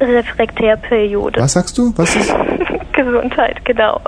Refraktärperiode. 0.00 1.40
Was 1.40 1.52
sagst 1.54 1.76
du? 1.78 1.92
Was 1.96 2.14
ist? 2.16 2.32
Gesundheit, 2.92 3.64
genau. 3.64 4.00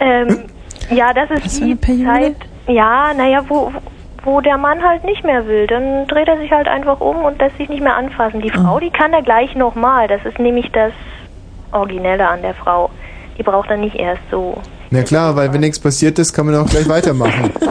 Ähm, 0.00 0.44
ja, 0.90 1.12
das 1.12 1.30
ist 1.44 1.60
die 1.60 1.78
Zeit, 1.80 2.36
ja, 2.68 3.12
naja, 3.14 3.42
wo, 3.48 3.72
wo 3.72 3.80
der 4.44 4.58
Mann 4.58 4.82
halt 4.82 5.04
nicht 5.04 5.24
mehr 5.24 5.46
will. 5.46 5.66
Dann 5.66 6.06
dreht 6.06 6.28
er 6.28 6.38
sich 6.38 6.50
halt 6.52 6.68
einfach 6.68 7.00
um 7.00 7.24
und 7.24 7.38
lässt 7.38 7.56
sich 7.56 7.68
nicht 7.68 7.82
mehr 7.82 7.96
anfassen. 7.96 8.40
Die 8.40 8.50
Frau, 8.50 8.78
die 8.78 8.90
kann 8.90 9.12
da 9.12 9.20
gleich 9.20 9.54
nochmal. 9.54 10.08
Das 10.08 10.24
ist 10.24 10.38
nämlich 10.38 10.70
das 10.72 10.92
Originelle 11.72 12.28
an 12.28 12.42
der 12.42 12.54
Frau. 12.54 12.90
Die 13.36 13.42
braucht 13.42 13.70
dann 13.70 13.80
nicht 13.80 13.96
erst 13.96 14.22
so. 14.30 14.58
Na 14.90 15.02
klar, 15.02 15.36
weil 15.36 15.52
wenn 15.52 15.60
nichts 15.60 15.78
passiert 15.78 16.18
ist, 16.18 16.32
kann 16.32 16.46
man 16.46 16.54
auch 16.56 16.68
gleich 16.68 16.88
weitermachen. 16.88 17.52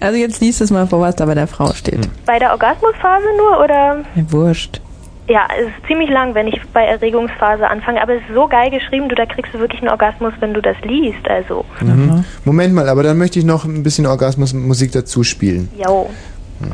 Also 0.00 0.16
jetzt 0.16 0.40
liest 0.40 0.60
es 0.60 0.70
mal 0.70 0.86
vor, 0.86 1.00
was 1.00 1.16
da 1.16 1.26
bei 1.26 1.34
der 1.34 1.46
Frau 1.46 1.72
steht. 1.74 2.08
Bei 2.24 2.38
der 2.38 2.52
Orgasmusphase 2.52 3.26
nur 3.36 3.62
oder? 3.62 4.04
Ja, 4.14 4.32
wurscht. 4.32 4.80
Ja, 5.28 5.46
es 5.60 5.66
ist 5.66 5.86
ziemlich 5.86 6.08
lang, 6.08 6.34
wenn 6.34 6.46
ich 6.48 6.58
bei 6.72 6.84
Erregungsphase 6.86 7.68
anfange. 7.68 8.00
Aber 8.00 8.14
es 8.14 8.20
ist 8.22 8.34
so 8.34 8.46
geil 8.48 8.70
geschrieben, 8.70 9.08
du, 9.10 9.14
da 9.14 9.26
kriegst 9.26 9.52
du 9.52 9.58
wirklich 9.58 9.80
einen 9.82 9.90
Orgasmus, 9.90 10.32
wenn 10.40 10.54
du 10.54 10.62
das 10.62 10.76
liest. 10.82 11.28
Also, 11.28 11.64
Mhm. 11.80 12.24
Moment 12.44 12.72
mal, 12.74 12.88
aber 12.88 13.02
dann 13.02 13.18
möchte 13.18 13.38
ich 13.38 13.44
noch 13.44 13.64
ein 13.66 13.82
bisschen 13.82 14.06
Orgasmusmusik 14.06 14.90
dazu 14.92 15.22
spielen. 15.24 15.68
yo. 15.76 16.08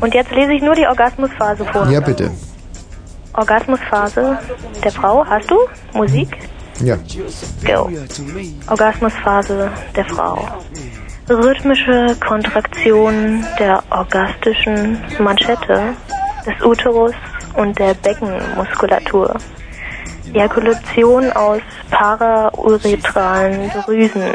Und 0.01 0.15
jetzt 0.15 0.31
lese 0.31 0.53
ich 0.55 0.63
nur 0.63 0.75
die 0.75 0.87
Orgasmusphase 0.87 1.65
vor. 1.67 1.87
Ja, 1.91 2.01
bitte. 2.01 2.31
Orgasmusphase 3.35 4.39
der 4.83 4.93
Frau, 4.93 5.25
hast 5.27 5.51
du? 5.51 5.57
Musik? 5.93 6.29
Ja. 6.81 6.97
Go. 7.67 7.91
Orgasmusphase 8.69 9.71
der 9.97 10.05
Frau. 10.07 10.49
Rhythmische 11.29 12.17
Kontraktion 12.27 13.45
der 13.59 13.83
orgastischen 13.91 14.99
Manschette, 15.19 15.81
des 16.47 16.63
Uterus 16.65 17.13
und 17.57 17.79
der 17.79 17.95
Beckenmuskulatur. 17.95 19.35
Ejakulation 20.33 21.31
aus 21.33 21.61
parauretralen 21.91 23.71
Drüsen. 23.71 24.33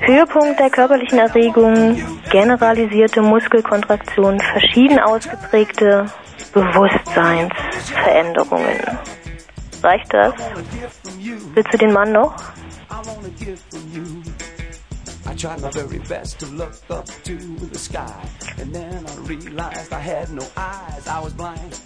Höhepunkt 0.00 0.60
der 0.60 0.70
körperlichen 0.70 1.18
Erregung, 1.18 2.00
generalisierte 2.30 3.20
Muskelkontraktion, 3.20 4.38
verschieden 4.40 5.00
ausgeprägte 5.00 6.06
Bewusstseinsveränderungen. 6.52 8.78
Reicht 9.82 10.14
das? 10.14 10.32
Willst 11.54 11.72
du 11.72 11.78
den 11.78 11.92
Mann 11.92 12.12
noch? 12.12 12.36
I 15.28 15.34
tried 15.34 15.60
my 15.60 15.70
very 15.70 15.98
best 15.98 16.40
to 16.40 16.46
look 16.46 16.72
up 16.88 17.06
to 17.24 17.36
the 17.36 17.78
sky, 17.78 18.10
and 18.60 18.74
then 18.74 19.06
I 19.06 19.16
realized 19.18 19.92
I 19.92 20.00
had 20.00 20.30
no 20.30 20.46
eyes. 20.56 21.06
I 21.06 21.20
was 21.20 21.32
blind, 21.32 21.80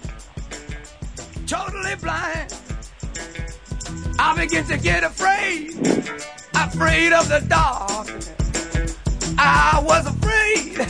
totally 1.47 1.95
blind. 1.97 2.55
I 4.19 4.35
began 4.37 4.65
to 4.65 4.79
get 4.79 5.05
afraid, 5.05 5.71
afraid 6.55 7.13
of 7.13 7.29
the 7.29 7.45
dark. 7.49 8.09
I 9.39 9.83
was 9.85 10.07
afraid, 10.07 10.81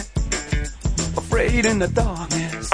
afraid 1.16 1.66
in 1.66 1.78
the 1.78 1.88
darkness. 1.88 2.70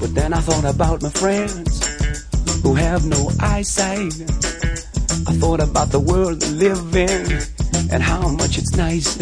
But 0.00 0.14
then 0.14 0.32
I 0.32 0.40
thought 0.40 0.64
about 0.64 1.02
my 1.02 1.10
friends 1.10 1.86
who 2.62 2.74
have 2.74 3.06
no 3.06 3.30
eyesight. 3.40 4.14
I 5.28 5.32
thought 5.34 5.60
about 5.60 5.90
the 5.90 6.00
world 6.00 6.40
they 6.40 6.50
live 6.50 6.96
in 6.96 7.92
and 7.92 8.02
how 8.02 8.28
much 8.28 8.58
it's 8.58 8.76
nice 8.76 9.16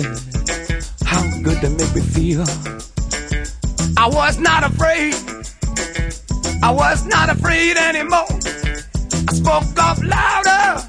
how 1.60 1.68
make 1.70 1.94
me 1.94 2.00
feel. 2.00 2.44
I 3.96 4.08
was 4.08 4.38
not 4.38 4.64
afraid. 4.64 5.14
I 6.62 6.70
was 6.70 7.04
not 7.06 7.28
afraid 7.28 7.76
anymore. 7.76 8.26
I 9.28 9.32
spoke 9.32 9.78
up 9.78 9.98
louder. 10.02 10.86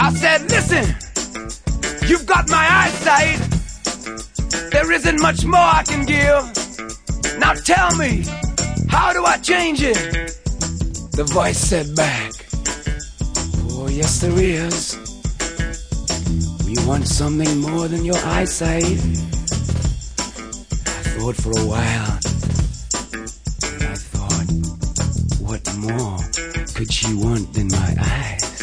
I 0.00 0.12
said, 0.14 0.42
listen, 0.50 0.94
You've 2.06 2.26
got 2.26 2.50
my 2.50 2.66
eyesight. 2.70 3.38
There 4.70 4.92
isn't 4.92 5.22
much 5.22 5.46
more 5.46 5.58
I 5.58 5.82
can 5.86 6.04
give. 6.04 7.38
Now 7.38 7.54
tell 7.54 7.96
me, 7.96 8.24
how 8.90 9.14
do 9.14 9.24
I 9.24 9.38
change 9.38 9.82
it? 9.82 9.96
The 11.12 11.24
voice 11.32 11.56
said 11.56 11.96
back, 11.96 12.32
Oh, 13.72 13.88
yes, 13.88 14.20
there 14.20 14.38
is. 14.38 14.98
We 16.66 16.74
want 16.86 17.06
something 17.08 17.58
more 17.60 17.88
than 17.88 18.04
your 18.04 18.18
eyesight. 18.18 19.00
Thought 21.16 21.36
for 21.36 21.52
a 21.52 21.64
while. 21.64 22.18
I 23.80 23.94
thought, 24.12 24.50
what 25.40 25.62
more 25.76 26.18
could 26.74 26.92
she 26.92 27.14
want 27.14 27.54
than 27.54 27.68
my 27.68 27.96
eyes? 27.98 28.60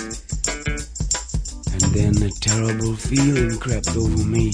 And 1.72 1.82
then 1.95 2.22
a 2.22 2.30
terrible 2.40 2.95
feeling 2.95 3.57
crept 3.57 3.95
over 3.95 4.23
me 4.26 4.52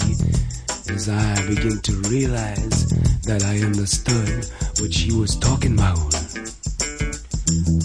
as 0.89 1.09
I 1.09 1.47
began 1.47 1.79
to 1.79 1.93
realize 2.09 2.85
that 3.23 3.43
I 3.43 3.59
understood 3.65 4.45
what 4.79 4.93
she 4.93 5.11
was 5.11 5.35
talking 5.35 5.73
about. 5.73 6.15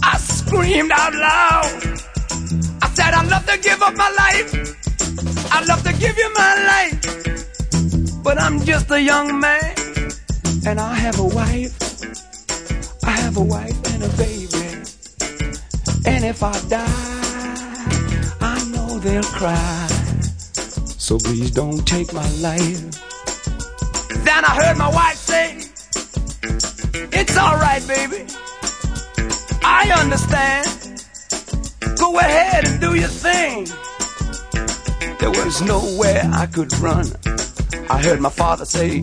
I 0.05 0.18
screamed 0.18 0.93
out 0.93 1.14
loud. 1.14 1.82
I 2.82 2.89
said, 2.94 3.14
I'd 3.14 3.28
love 3.28 3.47
to 3.47 3.59
give 3.59 3.82
up 3.82 3.97
my 3.97 4.10
life. 4.10 4.55
I'd 5.52 5.66
love 5.66 5.82
to 5.84 5.93
give 5.94 6.16
you 6.16 6.32
my 6.34 6.55
life. 6.72 8.22
But 8.22 8.40
I'm 8.40 8.60
just 8.60 8.90
a 8.90 9.01
young 9.01 9.40
man. 9.40 9.82
And 10.64 10.78
I 10.80 10.94
have 10.94 11.18
a 11.18 11.24
wife. 11.24 11.74
I 13.05 13.10
have 13.10 13.36
a 13.36 13.43
wife 13.43 13.76
and 13.94 14.05
a 14.05 14.09
baby. 14.16 14.62
And 16.06 16.24
if 16.24 16.43
I 16.43 16.52
die, 16.68 16.86
I 18.40 18.64
know 18.70 18.98
they'll 19.01 19.22
cry. 19.24 19.86
So 20.98 21.18
please 21.18 21.51
don't 21.51 21.84
take 21.86 22.12
my 22.12 22.28
life. 22.36 22.80
Then 24.24 24.44
I 24.44 24.55
heard 24.62 24.78
my 24.78 24.89
wife 24.89 25.16
say, 25.16 25.56
It's 27.12 27.36
alright, 27.36 27.86
baby. 27.89 28.24
I 29.64 29.90
understand. 29.98 30.68
Go 31.98 32.18
ahead 32.20 32.68
and 32.68 32.80
do 32.80 32.94
your 32.94 33.09
thing. 33.09 33.66
There 35.18 35.30
was 35.30 35.60
nowhere 35.62 36.22
I 36.32 36.47
could 36.47 36.72
run. 36.78 37.06
I 37.90 38.01
heard 38.01 38.20
my 38.20 38.30
father 38.30 38.64
say, 38.64 39.02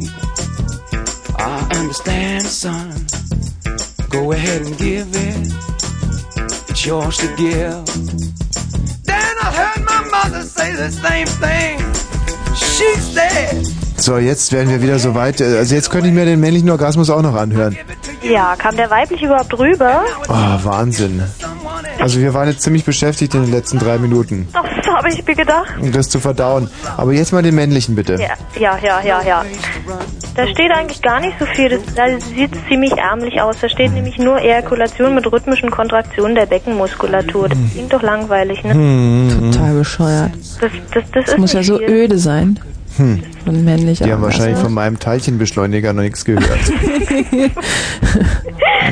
I 1.39 1.67
understand, 1.79 2.43
son. 2.43 3.05
Go 4.09 4.31
ahead 4.31 4.61
and 4.65 4.77
give 4.77 5.07
it. 5.13 5.53
It's 6.69 6.85
yours 6.85 7.17
to 7.17 7.27
give. 7.35 7.85
Then 9.05 9.35
I 9.41 9.51
heard 9.51 9.83
my 9.85 10.01
mother 10.11 10.43
say 10.43 10.71
the 10.73 10.89
same 10.91 11.27
thing. 11.27 11.79
She 12.55 12.93
said, 12.99 13.65
So, 13.97 14.17
jetzt 14.17 14.51
werden 14.51 14.69
wir 14.69 14.81
wieder 14.81 14.99
so 14.99 15.13
weit. 15.15 15.41
äh, 15.41 15.57
Also 15.59 15.75
jetzt 15.75 15.89
könnte 15.89 16.07
ich 16.07 16.13
mir 16.13 16.25
den 16.25 16.39
männlichen 16.39 16.69
Orgasmus 16.69 17.09
auch 17.09 17.21
noch 17.21 17.35
anhören. 17.35 17.77
Ja, 18.21 18.55
kam 18.57 18.75
der 18.75 18.89
weiblich 18.89 19.21
überhaupt 19.21 19.57
rüber? 19.57 20.03
Oh, 20.27 20.33
Wahnsinn. 20.63 21.23
Also 21.99 22.19
wir 22.19 22.33
waren 22.33 22.47
jetzt 22.49 22.61
ziemlich 22.61 22.85
beschäftigt 22.85 23.33
in 23.35 23.43
den 23.43 23.51
letzten 23.51 23.79
drei 23.79 23.97
Minuten, 23.97 24.47
Ach, 24.53 24.63
das 24.63 24.95
habe 24.95 25.09
ich 25.09 25.25
mir 25.25 25.35
gedacht. 25.35 25.67
um 25.81 25.91
das 25.91 26.09
zu 26.09 26.19
verdauen. 26.19 26.69
Aber 26.97 27.13
jetzt 27.13 27.33
mal 27.33 27.41
den 27.43 27.55
männlichen 27.55 27.95
bitte. 27.95 28.13
Ja, 28.13 28.29
ja, 28.59 28.77
ja, 28.81 29.01
ja, 29.01 29.21
ja. 29.23 29.45
Da 30.35 30.47
steht 30.47 30.71
eigentlich 30.71 31.01
gar 31.01 31.19
nicht 31.19 31.37
so 31.39 31.45
viel. 31.45 31.69
Das, 31.69 31.81
das 31.95 32.29
sieht 32.29 32.51
ziemlich 32.69 32.93
ärmlich 32.97 33.41
aus. 33.41 33.57
Da 33.59 33.67
steht 33.67 33.93
nämlich 33.93 34.17
nur 34.17 34.39
Ejakulation 34.39 35.13
mit 35.15 35.29
rhythmischen 35.31 35.69
Kontraktionen 35.71 36.35
der 36.35 36.45
Beckenmuskulatur. 36.45 37.49
Das 37.49 37.57
klingt 37.73 37.91
doch 37.91 38.01
langweilig, 38.01 38.63
ne? 38.63 38.73
Hm. 38.73 39.51
Total 39.51 39.73
bescheuert. 39.73 40.31
Das, 40.61 40.61
das, 40.61 40.71
das, 40.93 41.03
Das 41.25 41.33
ist 41.33 41.37
muss 41.39 41.53
ja 41.53 41.63
so 41.63 41.77
viel. 41.77 41.89
öde 41.89 42.17
sein. 42.17 42.59
Hm. 42.97 43.21
Und 43.45 43.63
männlich. 43.65 43.99
Die 43.99 44.11
haben 44.11 44.21
wahrscheinlich 44.21 44.57
von 44.59 44.73
meinem 44.73 44.99
Teilchenbeschleuniger 44.99 45.93
noch 45.93 46.03
nichts 46.03 46.23
gehört. 46.25 46.49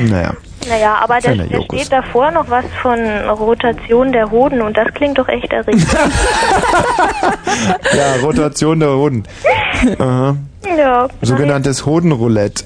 naja. 0.08 0.34
Naja, 0.68 0.98
aber 1.00 1.18
da, 1.20 1.32
steht 1.34 1.90
davor 1.92 2.30
noch 2.30 2.48
was 2.50 2.64
von 2.82 2.98
Rotation 3.28 4.12
der 4.12 4.30
Hoden 4.30 4.60
und 4.60 4.76
das 4.76 4.92
klingt 4.94 5.18
doch 5.18 5.28
echt 5.28 5.52
erregend. 5.52 5.86
Ja, 7.96 8.22
Rotation 8.22 8.78
der 8.78 8.90
Hoden. 8.90 9.24
Aha. 9.98 10.36
ja. 10.76 11.08
Sogenanntes 11.22 11.86
Hodenroulette. 11.86 12.64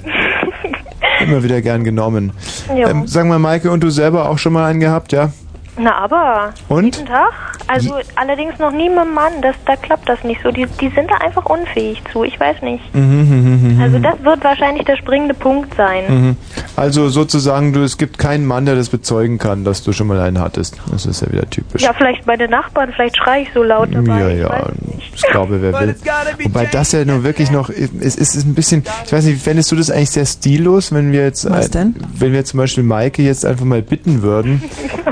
Immer 1.21 1.43
wieder 1.43 1.61
gern 1.61 1.83
genommen. 1.83 2.33
Ja. 2.75 2.89
Ähm, 2.89 3.07
sag 3.07 3.25
mal, 3.25 3.39
Maike, 3.39 3.71
und 3.71 3.81
du 3.81 3.89
selber 3.89 4.29
auch 4.29 4.37
schon 4.37 4.53
mal 4.53 4.65
einen 4.65 4.79
gehabt, 4.79 5.11
ja? 5.13 5.31
Na, 5.77 5.95
aber. 5.95 6.53
Und? 6.69 6.95
Jeden 6.95 7.07
Tag? 7.07 7.31
Also 7.67 7.95
allerdings 8.15 8.59
noch 8.59 8.71
nie 8.71 8.89
mit 8.89 8.99
dem 8.99 9.13
Mann. 9.13 9.33
Das, 9.41 9.55
da 9.65 9.75
klappt 9.75 10.07
das 10.07 10.23
nicht 10.23 10.41
so. 10.43 10.51
Die, 10.51 10.65
die 10.79 10.89
sind 10.89 11.09
da 11.09 11.15
einfach 11.17 11.45
unfähig 11.45 12.01
zu. 12.11 12.23
Ich 12.23 12.39
weiß 12.39 12.61
nicht. 12.61 12.93
Mhm, 12.93 13.01
mhm, 13.01 13.75
mhm, 13.75 13.81
Also 13.81 13.99
das 13.99 14.21
wird 14.23 14.43
wahrscheinlich 14.43 14.85
der 14.85 14.97
springende 14.97 15.33
Punkt 15.33 15.73
sein. 15.75 16.03
Mhm. 16.07 16.37
Also 16.75 17.09
sozusagen, 17.09 17.73
du, 17.73 17.81
es 17.81 17.97
gibt 17.97 18.17
keinen 18.17 18.45
Mann, 18.45 18.65
der 18.65 18.75
das 18.75 18.89
bezeugen 18.89 19.37
kann, 19.39 19.63
dass 19.63 19.83
du 19.83 19.93
schon 19.93 20.07
mal 20.07 20.19
einen 20.19 20.39
hattest. 20.39 20.77
Das 20.91 21.05
ist 21.05 21.21
ja 21.21 21.31
wieder 21.31 21.49
typisch. 21.49 21.81
Ja, 21.81 21.93
vielleicht 21.93 22.27
meine 22.27 22.47
Nachbarn, 22.47 22.91
vielleicht 22.93 23.17
schreie 23.17 23.43
ich 23.43 23.49
so 23.53 23.63
laut 23.63 23.89
dabei. 23.93 24.19
Ja, 24.19 24.29
ich 24.29 24.39
ja, 24.39 24.69
ich 25.15 25.21
glaube, 25.23 25.61
wer 25.61 25.79
will. 25.79 25.95
Wobei 26.43 26.65
das 26.65 26.91
ja 26.91 27.05
nur 27.05 27.23
wirklich 27.23 27.51
noch, 27.51 27.69
es 27.69 28.15
ist 28.15 28.35
ein 28.45 28.53
bisschen, 28.53 28.83
ich 29.05 29.13
weiß 29.13 29.25
nicht, 29.25 29.41
fändest 29.41 29.71
du 29.71 29.75
das 29.75 29.89
eigentlich 29.89 30.11
sehr 30.11 30.25
stillos, 30.25 30.91
wenn 30.91 31.11
wir 31.11 31.23
jetzt, 31.23 31.49
Was 31.49 31.69
denn? 31.71 31.95
wenn 32.15 32.33
wir 32.33 32.43
zum 32.45 32.59
Beispiel 32.59 32.83
Maike 32.83 33.23
jetzt 33.23 33.45
einfach 33.45 33.65
mal 33.65 33.81
bitten 33.81 34.21
würden, 34.21 34.61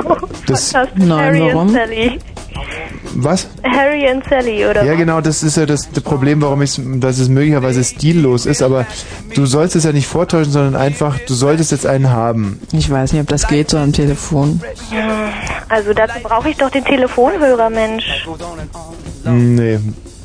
das, 0.51 0.73
Nein, 0.95 1.09
Harry 1.09 1.39
warum? 1.41 1.67
und 1.67 1.73
Sally. 1.73 2.19
was? 3.15 3.47
Harry 3.63 4.09
und 4.11 4.23
Sally, 4.29 4.65
oder 4.65 4.83
Ja, 4.83 4.91
was? 4.91 4.97
genau, 4.99 5.21
das 5.21 5.43
ist 5.43 5.57
ja 5.57 5.65
das, 5.65 5.89
das 5.91 6.03
Problem, 6.03 6.41
warum 6.41 6.61
ich, 6.61 6.79
dass 6.99 7.19
es 7.19 7.29
möglicherweise 7.29 7.83
stillos 7.83 8.45
ist, 8.45 8.61
aber 8.61 8.85
du 9.33 9.45
sollst 9.45 9.75
es 9.75 9.83
ja 9.83 9.91
nicht 9.91 10.07
vortäuschen, 10.07 10.51
sondern 10.51 10.75
einfach, 10.79 11.17
du 11.27 11.33
solltest 11.33 11.71
jetzt 11.71 11.85
einen 11.85 12.09
haben. 12.11 12.59
Ich 12.71 12.89
weiß 12.89 13.13
nicht, 13.13 13.21
ob 13.21 13.27
das 13.27 13.47
geht 13.47 13.69
so 13.69 13.77
am 13.77 13.93
Telefon. 13.93 14.61
Also 15.69 15.93
dazu 15.93 16.19
brauche 16.21 16.49
ich 16.49 16.57
doch 16.57 16.69
den 16.69 16.83
Telefonhörer, 16.85 17.69
Mensch. 17.69 18.25
Nee, 19.25 19.79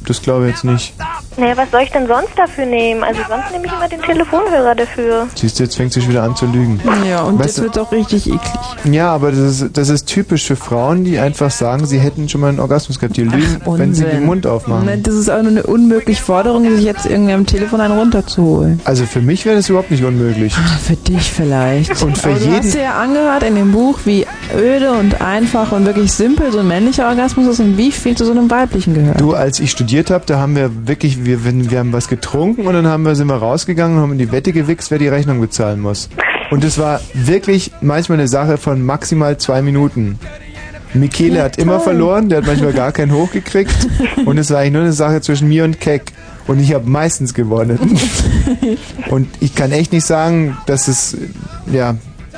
das 0.07 0.23
glaube 0.23 0.47
ich 0.47 0.53
jetzt 0.55 0.65
nicht. 0.65 0.95
Naja, 1.37 1.57
was 1.57 1.71
soll 1.71 1.83
ich 1.83 1.91
denn 1.91 2.07
sonst 2.07 2.31
dafür 2.37 2.65
nehmen? 2.65 3.05
Also 3.05 3.21
sonst 3.29 3.51
nehme 3.53 3.67
ich 3.67 3.73
immer 3.73 3.89
den 3.89 4.01
Telefonhörer 4.01 4.75
dafür. 4.75 5.27
Siehst 5.35 5.59
du, 5.59 5.65
jetzt 5.65 5.77
fängt 5.77 5.93
sie 5.93 6.01
schon 6.01 6.11
wieder 6.11 6.23
an 6.23 6.35
zu 6.35 6.47
lügen. 6.47 6.81
Ja, 7.07 7.23
und 7.23 7.39
Weißt 7.39 7.49
das 7.49 7.55
du- 7.57 7.63
wird 7.65 7.77
doch 7.77 7.93
richtig 7.93 8.27
eklig. 8.27 8.41
Ja, 8.85 9.13
aber 9.13 9.31
das 9.33 9.41
ist, 9.63 9.77
das 9.77 9.89
ist 9.91 10.07
typisch 10.07 10.47
für 10.47 10.57
Frauen, 10.57 11.05
die 11.05 11.19
einfach 11.19 11.51
sagen, 11.51 11.85
sie 11.87 11.99
hätten 11.99 12.29
schon 12.29 12.41
mal 12.41 12.49
einen 12.49 12.61
Orgasmus 12.61 12.99
gehabt. 12.99 13.17
Die 13.17 13.25
lügen, 13.25 13.61
wenn 13.67 13.95
sie 13.95 14.05
den. 14.05 14.25
Mund 14.25 14.47
aufmachen. 14.47 14.87
Ne, 14.87 14.99
Das 14.99 15.15
ist 15.15 15.29
auch 15.31 15.43
nur 15.43 15.51
eine 15.51 15.63
unmögliche 15.65 16.23
Forderung, 16.23 16.65
sich 16.75 16.85
jetzt 16.85 17.05
irgendwie 17.07 17.33
am 17.35 17.45
Telefon 17.47 17.81
einen 17.81 17.99
runterzuholen. 17.99 18.81
Also 18.85 19.05
für 19.05 19.21
mich 19.21 19.45
wäre 19.45 19.57
das 19.57 19.69
überhaupt 19.69 19.91
nicht 19.91 20.05
unmöglich. 20.05 20.55
Für 20.55 20.97
dich 20.97 21.31
vielleicht. 21.33 22.03
Und 22.03 22.17
für 22.17 22.31
Aber 22.31 22.39
du 22.39 22.45
jeden. 22.45 22.57
hast 22.57 22.75
dir 22.75 22.83
ja 22.83 22.99
angehört 22.99 23.43
in 23.43 23.55
dem 23.57 23.73
Buch, 23.73 23.99
wie 24.05 24.27
öde 24.57 24.93
und 24.93 25.21
einfach 25.21 25.73
und 25.73 25.85
wirklich 25.87 26.13
simpel 26.13 26.51
so 26.51 26.61
ein 26.61 26.69
männlicher 26.69 27.09
Orgasmus 27.09 27.47
ist 27.47 27.61
und 27.61 27.77
wie 27.77 27.93
viel 27.93 28.17
zu 28.17 28.25
so 28.25 28.31
einem 28.33 28.51
weiblichen 28.51 28.95
gehört. 28.95 29.21
Du, 29.21 29.35
als 29.35 29.61
ich 29.61 29.71
studiert 29.97 30.11
habe, 30.11 30.27
da 30.27 30.39
haben 30.39 30.55
wir 30.55 30.87
wirklich, 30.87 31.25
wir, 31.25 31.43
wir 31.43 31.79
haben 31.79 31.95
was 31.95 32.09
getrunken 32.09 32.67
und 32.67 32.75
dann 32.75 32.87
haben 32.87 33.05
wir, 33.05 33.15
sind 33.15 33.29
wir 33.29 33.37
rausgegangen 33.37 33.97
und 33.97 34.03
haben 34.03 34.13
in 34.13 34.19
die 34.19 34.31
Wette 34.31 34.53
gewichst, 34.53 34.91
wer 34.91 34.99
die 34.99 35.09
Rechnung 35.09 35.41
bezahlen 35.41 35.81
muss. 35.81 36.11
Und 36.51 36.65
es 36.65 36.77
war 36.77 37.01
wirklich 37.15 37.71
manchmal 37.81 38.19
eine 38.19 38.29
Sache 38.29 38.59
von 38.59 38.83
maximal 38.83 39.39
zwei 39.39 39.63
Minuten. 39.63 40.19
Michele 40.93 41.43
hat 41.43 41.57
immer 41.57 41.81
verloren, 41.81 42.29
der 42.29 42.39
hat 42.39 42.47
manchmal 42.47 42.75
gar 42.75 42.93
keinen 42.93 43.13
hochgekriegt. 43.13 43.75
Und 44.27 44.37
es 44.37 44.51
war 44.51 44.59
eigentlich 44.59 44.73
nur 44.75 44.83
eine 44.83 44.93
Sache 44.93 45.23
zwischen 45.23 45.49
mir 45.49 45.65
und 45.65 45.81
Keck. 45.81 46.13
Und 46.47 46.61
ich 46.61 46.75
habe 46.75 46.89
meistens 46.89 47.33
gewonnen. 47.33 47.99
Und 49.09 49.29
ich 49.41 49.55
kann 49.55 49.73
echt 49.73 49.93
nicht 49.93 50.05
sagen, 50.05 50.59
dass 50.67 50.89
es, 50.89 51.17
ja, 51.73 51.97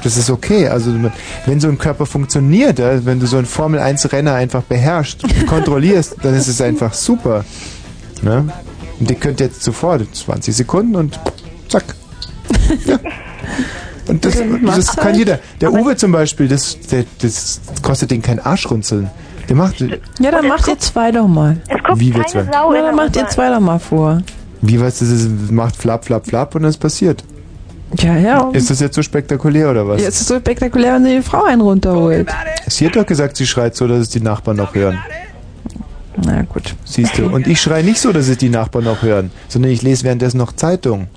das 0.08 0.16
ist 0.16 0.30
okay. 0.30 0.68
Also 0.68 0.94
wenn 1.44 1.60
so 1.60 1.68
ein 1.68 1.76
Körper 1.76 2.06
funktioniert, 2.06 2.78
wenn 2.78 3.20
du 3.20 3.26
so 3.26 3.36
einen 3.36 3.44
Formel-1-Renner 3.46 4.32
einfach 4.32 4.62
beherrschst, 4.62 5.22
kontrollierst, 5.46 6.16
dann 6.22 6.34
ist 6.34 6.48
es 6.48 6.62
einfach 6.62 6.94
super. 6.94 7.44
Ne? 8.22 8.48
Und 8.98 9.10
ihr 9.10 9.16
könnt 9.16 9.40
jetzt 9.40 9.62
sofort 9.62 10.02
20 10.14 10.56
Sekunden 10.56 10.96
und 10.96 11.20
zack. 11.68 11.94
Ja. 12.86 12.98
Und 14.08 14.24
das, 14.24 14.38
Dann 14.38 14.64
das 14.64 14.96
kann 14.96 15.04
halt. 15.04 15.16
jeder. 15.16 15.38
Der 15.60 15.70
Uwe 15.70 15.94
zum 15.94 16.12
Beispiel, 16.12 16.48
das, 16.48 16.78
der, 16.90 17.04
das 17.20 17.60
kostet 17.82 18.10
den 18.10 18.22
kein 18.22 18.40
Arschrunzeln. 18.40 19.10
Der 19.50 19.56
macht. 19.56 19.80
Ja, 19.80 20.30
dann 20.30 20.48
macht 20.48 20.66
ihr 20.68 20.78
zwei 20.78 21.12
doch 21.12 21.28
mal. 21.28 21.60
Wie 21.96 22.14
wir 22.14 22.24
zwei? 22.26 22.44
Ja, 22.44 22.72
dann 22.72 22.96
macht 22.96 23.16
ihr 23.16 23.28
zwei 23.28 23.50
doch 23.50 23.60
mal 23.60 23.78
vor. 23.78 24.22
Wie 24.62 24.80
weißt 24.80 25.02
du, 25.02 25.04
das 25.04 25.28
macht 25.50 25.76
flap, 25.76 26.06
flap, 26.06 26.26
flap 26.26 26.54
und 26.54 26.64
es 26.64 26.78
passiert. 26.78 27.22
Ja, 27.96 28.16
ja. 28.16 28.50
Ist 28.52 28.70
das 28.70 28.80
jetzt 28.80 28.94
so 28.94 29.02
spektakulär 29.02 29.70
oder 29.70 29.88
was? 29.88 30.00
Jetzt 30.00 30.16
ist 30.16 30.20
es 30.22 30.28
so 30.28 30.38
spektakulär, 30.38 30.94
wenn 30.94 31.04
sie 31.04 31.16
die 31.16 31.22
Frau 31.22 31.44
einen 31.44 31.62
runterholt. 31.62 32.28
Sie 32.66 32.86
hat 32.86 32.96
doch 32.96 33.06
gesagt, 33.06 33.36
sie 33.36 33.46
schreit 33.46 33.76
so, 33.76 33.86
dass 33.86 34.00
es 34.00 34.08
die 34.10 34.20
Nachbarn 34.20 34.58
noch 34.58 34.74
hören. 34.74 34.98
Na 36.24 36.42
gut. 36.42 36.74
Siehst 36.84 37.16
du. 37.16 37.26
Und 37.26 37.46
ich 37.46 37.60
schreie 37.60 37.84
nicht 37.84 38.00
so, 38.00 38.12
dass 38.12 38.28
es 38.28 38.38
die 38.38 38.48
Nachbarn 38.48 38.84
noch 38.84 39.02
hören, 39.02 39.30
sondern 39.48 39.70
ich 39.70 39.82
lese 39.82 40.04
währenddessen 40.04 40.38
noch 40.38 40.52
Zeitung. 40.52 41.08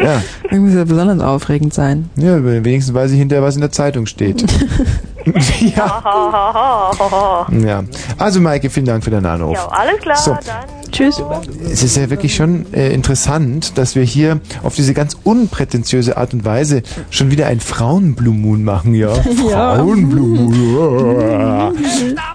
Ja. 0.00 0.22
Irgendwie 0.44 0.58
muss 0.70 0.74
ja 0.74 0.84
besonders 0.84 1.20
aufregend 1.20 1.74
sein. 1.74 2.08
Ja, 2.16 2.42
wenigstens 2.42 2.94
weiß 2.94 3.10
ich 3.10 3.18
hinterher, 3.18 3.42
was 3.42 3.56
in 3.56 3.60
der 3.60 3.72
Zeitung 3.72 4.06
steht. 4.06 4.44
ja. 5.76 7.46
ja. 7.50 7.84
Also 8.16 8.40
Maike, 8.40 8.70
vielen 8.70 8.86
Dank 8.86 9.04
für 9.04 9.10
deinen 9.10 9.26
Anruf. 9.26 9.54
Ja, 9.56 9.66
alles 9.68 10.00
klar, 10.00 10.16
So. 10.16 10.30
dann. 10.32 10.90
Tschüss. 10.90 11.22
Es 11.70 11.82
ist 11.82 11.96
ja 11.96 12.08
wirklich 12.08 12.34
schon 12.34 12.72
äh, 12.72 12.92
interessant, 12.92 13.76
dass 13.76 13.94
wir 13.94 14.02
hier 14.04 14.40
auf 14.62 14.74
diese 14.74 14.94
ganz 14.94 15.16
unprätentiöse 15.22 16.16
Art 16.16 16.32
und 16.32 16.44
Weise 16.46 16.82
schon 17.10 17.30
wieder 17.30 17.46
ein 17.46 17.60
Frauenblue 17.60 18.32
Moon 18.34 18.64
machen, 18.64 18.94
ja. 18.94 19.12
Ja. 19.50 19.76
Frauenblue 19.76 20.26
Moon. 20.26 21.74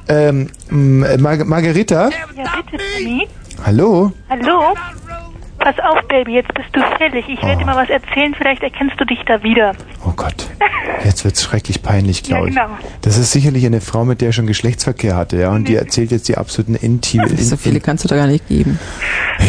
ähm, 0.08 0.50
Mar 0.70 1.44
Margarita? 1.46 2.10
Ja, 2.10 2.16
bitte. 2.30 3.28
Hallo? 3.66 4.12
Hallo? 4.30 4.76
Pass 5.64 5.80
auf, 5.80 6.06
Baby, 6.10 6.34
jetzt 6.34 6.54
bist 6.54 6.68
du 6.74 6.82
fällig. 6.98 7.26
Ich 7.30 7.42
werde 7.42 7.60
dir 7.60 7.66
mal 7.66 7.78
was 7.78 7.90
erzählen, 7.90 8.36
vielleicht 8.38 8.62
erkennst 8.64 9.00
du 9.00 9.06
dich 9.06 9.20
da 9.26 9.42
wieder. 9.44 9.72
Oh 10.06 10.12
Gott. 10.16 10.50
Jetzt 11.06 11.24
wird's 11.24 11.42
schrecklich 11.44 11.82
peinlich, 11.82 12.24
glaube 12.24 12.50
ich. 12.50 12.56
Ja, 12.56 12.66
genau. 12.66 12.78
Das 13.02 13.18
ist 13.18 13.32
sicherlich 13.32 13.66
eine 13.66 13.80
Frau, 13.80 14.04
mit 14.04 14.20
der 14.22 14.30
er 14.30 14.34
schon 14.34 14.48
Geschlechtsverkehr 14.48 15.16
hatte, 15.16 15.38
ja. 15.38 15.50
Und 15.52 15.68
die 15.68 15.76
erzählt 15.76 16.12
jetzt 16.12 16.28
die 16.28 16.38
absoluten 16.38 16.76
intime. 16.76 17.28
So 17.30 17.56
viele 17.58 17.80
kannst 17.80 18.04
du 18.04 18.10
da 18.10 18.16
gar 18.18 18.28
nicht 18.28 18.48
geben. 18.48 18.78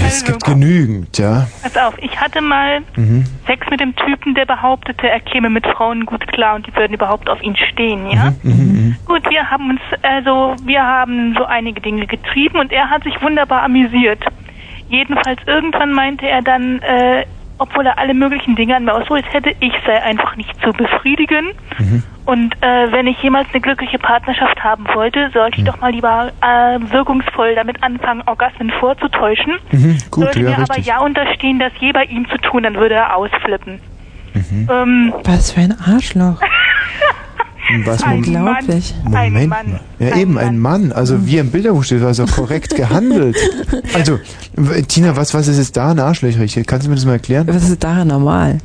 Es 0.06 0.24
gibt 0.24 0.44
genügend, 0.44 1.18
ja. 1.18 1.48
Pass 1.62 1.76
auf, 1.76 1.94
ich 1.98 2.20
hatte 2.20 2.40
mal 2.40 2.80
Mhm. 2.96 3.24
Sex 3.46 3.66
mit 3.70 3.80
dem 3.80 3.94
Typen, 3.96 4.34
der 4.34 4.46
behauptete, 4.46 5.08
er 5.08 5.20
käme 5.20 5.50
mit 5.50 5.66
Frauen 5.66 6.06
gut 6.06 6.26
klar 6.28 6.54
und 6.54 6.66
die 6.66 6.74
würden 6.76 6.92
überhaupt 6.94 7.28
auf 7.28 7.42
ihn 7.42 7.56
stehen, 7.56 8.08
ja? 8.10 8.32
Mhm. 8.42 8.96
Gut, 9.06 9.28
wir 9.28 9.50
haben 9.50 9.70
uns, 9.70 9.80
also, 10.02 10.54
wir 10.64 10.82
haben 10.82 11.34
so 11.36 11.44
einige 11.44 11.80
Dinge 11.80 12.06
getrieben 12.06 12.58
und 12.58 12.72
er 12.72 12.90
hat 12.90 13.02
sich 13.04 13.20
wunderbar 13.20 13.62
amüsiert. 13.62 14.20
Jedenfalls 14.88 15.40
irgendwann 15.46 15.92
meinte 15.92 16.28
er 16.28 16.42
dann, 16.42 16.80
äh, 16.82 17.24
obwohl 17.58 17.86
er 17.86 17.98
alle 17.98 18.14
möglichen 18.14 18.56
Dinge 18.56 18.76
an 18.76 18.84
mir 18.84 18.94
ausprobiert 18.94 19.32
hätte, 19.32 19.54
ich 19.60 19.72
sei 19.86 20.02
einfach 20.02 20.36
nicht 20.36 20.50
zu 20.62 20.72
befriedigen. 20.72 21.52
Und 22.24 22.54
äh, 22.62 22.90
wenn 22.90 23.06
ich 23.06 23.22
jemals 23.22 23.48
eine 23.52 23.60
glückliche 23.60 23.98
Partnerschaft 23.98 24.62
haben 24.64 24.86
wollte, 24.94 25.30
sollte 25.32 25.58
ich 25.58 25.64
doch 25.64 25.80
mal 25.80 25.92
lieber 25.92 26.32
äh, 26.40 26.78
wirkungsvoll 26.90 27.54
damit 27.54 27.82
anfangen, 27.82 28.22
Orgasmen 28.26 28.70
vorzutäuschen. 28.80 29.54
Mhm, 29.70 29.98
gut, 30.10 30.24
sollte 30.24 30.40
ja, 30.40 30.50
mir 30.50 30.54
aber 30.56 30.68
richtig. 30.70 30.86
ja 30.86 31.00
unterstehen, 31.00 31.58
das 31.58 31.72
je 31.80 31.92
bei 31.92 32.04
ihm 32.04 32.28
zu 32.28 32.38
tun, 32.38 32.62
dann 32.62 32.74
würde 32.74 32.94
er 32.94 33.14
ausflippen. 33.14 33.78
Mhm. 34.32 34.68
Ähm, 34.70 35.14
Was 35.22 35.52
für 35.52 35.60
ein 35.60 35.76
Arschloch. 35.78 36.40
Was 37.84 38.02
Ein 38.02 38.18
Unglaublich. 38.18 38.94
Mann. 39.04 39.14
Ein 39.14 39.32
Moment 39.32 39.48
Mann. 39.50 39.72
mal. 39.72 39.80
Ja, 39.98 40.16
eben, 40.16 40.38
ein 40.38 40.58
Mann. 40.58 40.92
Also 40.92 41.26
wie 41.26 41.38
im 41.38 41.50
Bilderbuch 41.50 41.84
steht, 41.84 42.02
also 42.02 42.26
korrekt 42.26 42.74
gehandelt. 42.76 43.36
Also, 43.94 44.18
Tina, 44.88 45.16
was, 45.16 45.34
was 45.34 45.48
ist 45.48 45.58
jetzt 45.58 45.76
da 45.76 45.92
arschlöchrig? 45.94 46.62
Kannst 46.66 46.86
du 46.86 46.90
mir 46.90 46.96
das 46.96 47.04
mal 47.04 47.12
erklären? 47.12 47.46
Was 47.48 47.68
ist 47.68 47.82
daran 47.82 48.08
normal? 48.08 48.58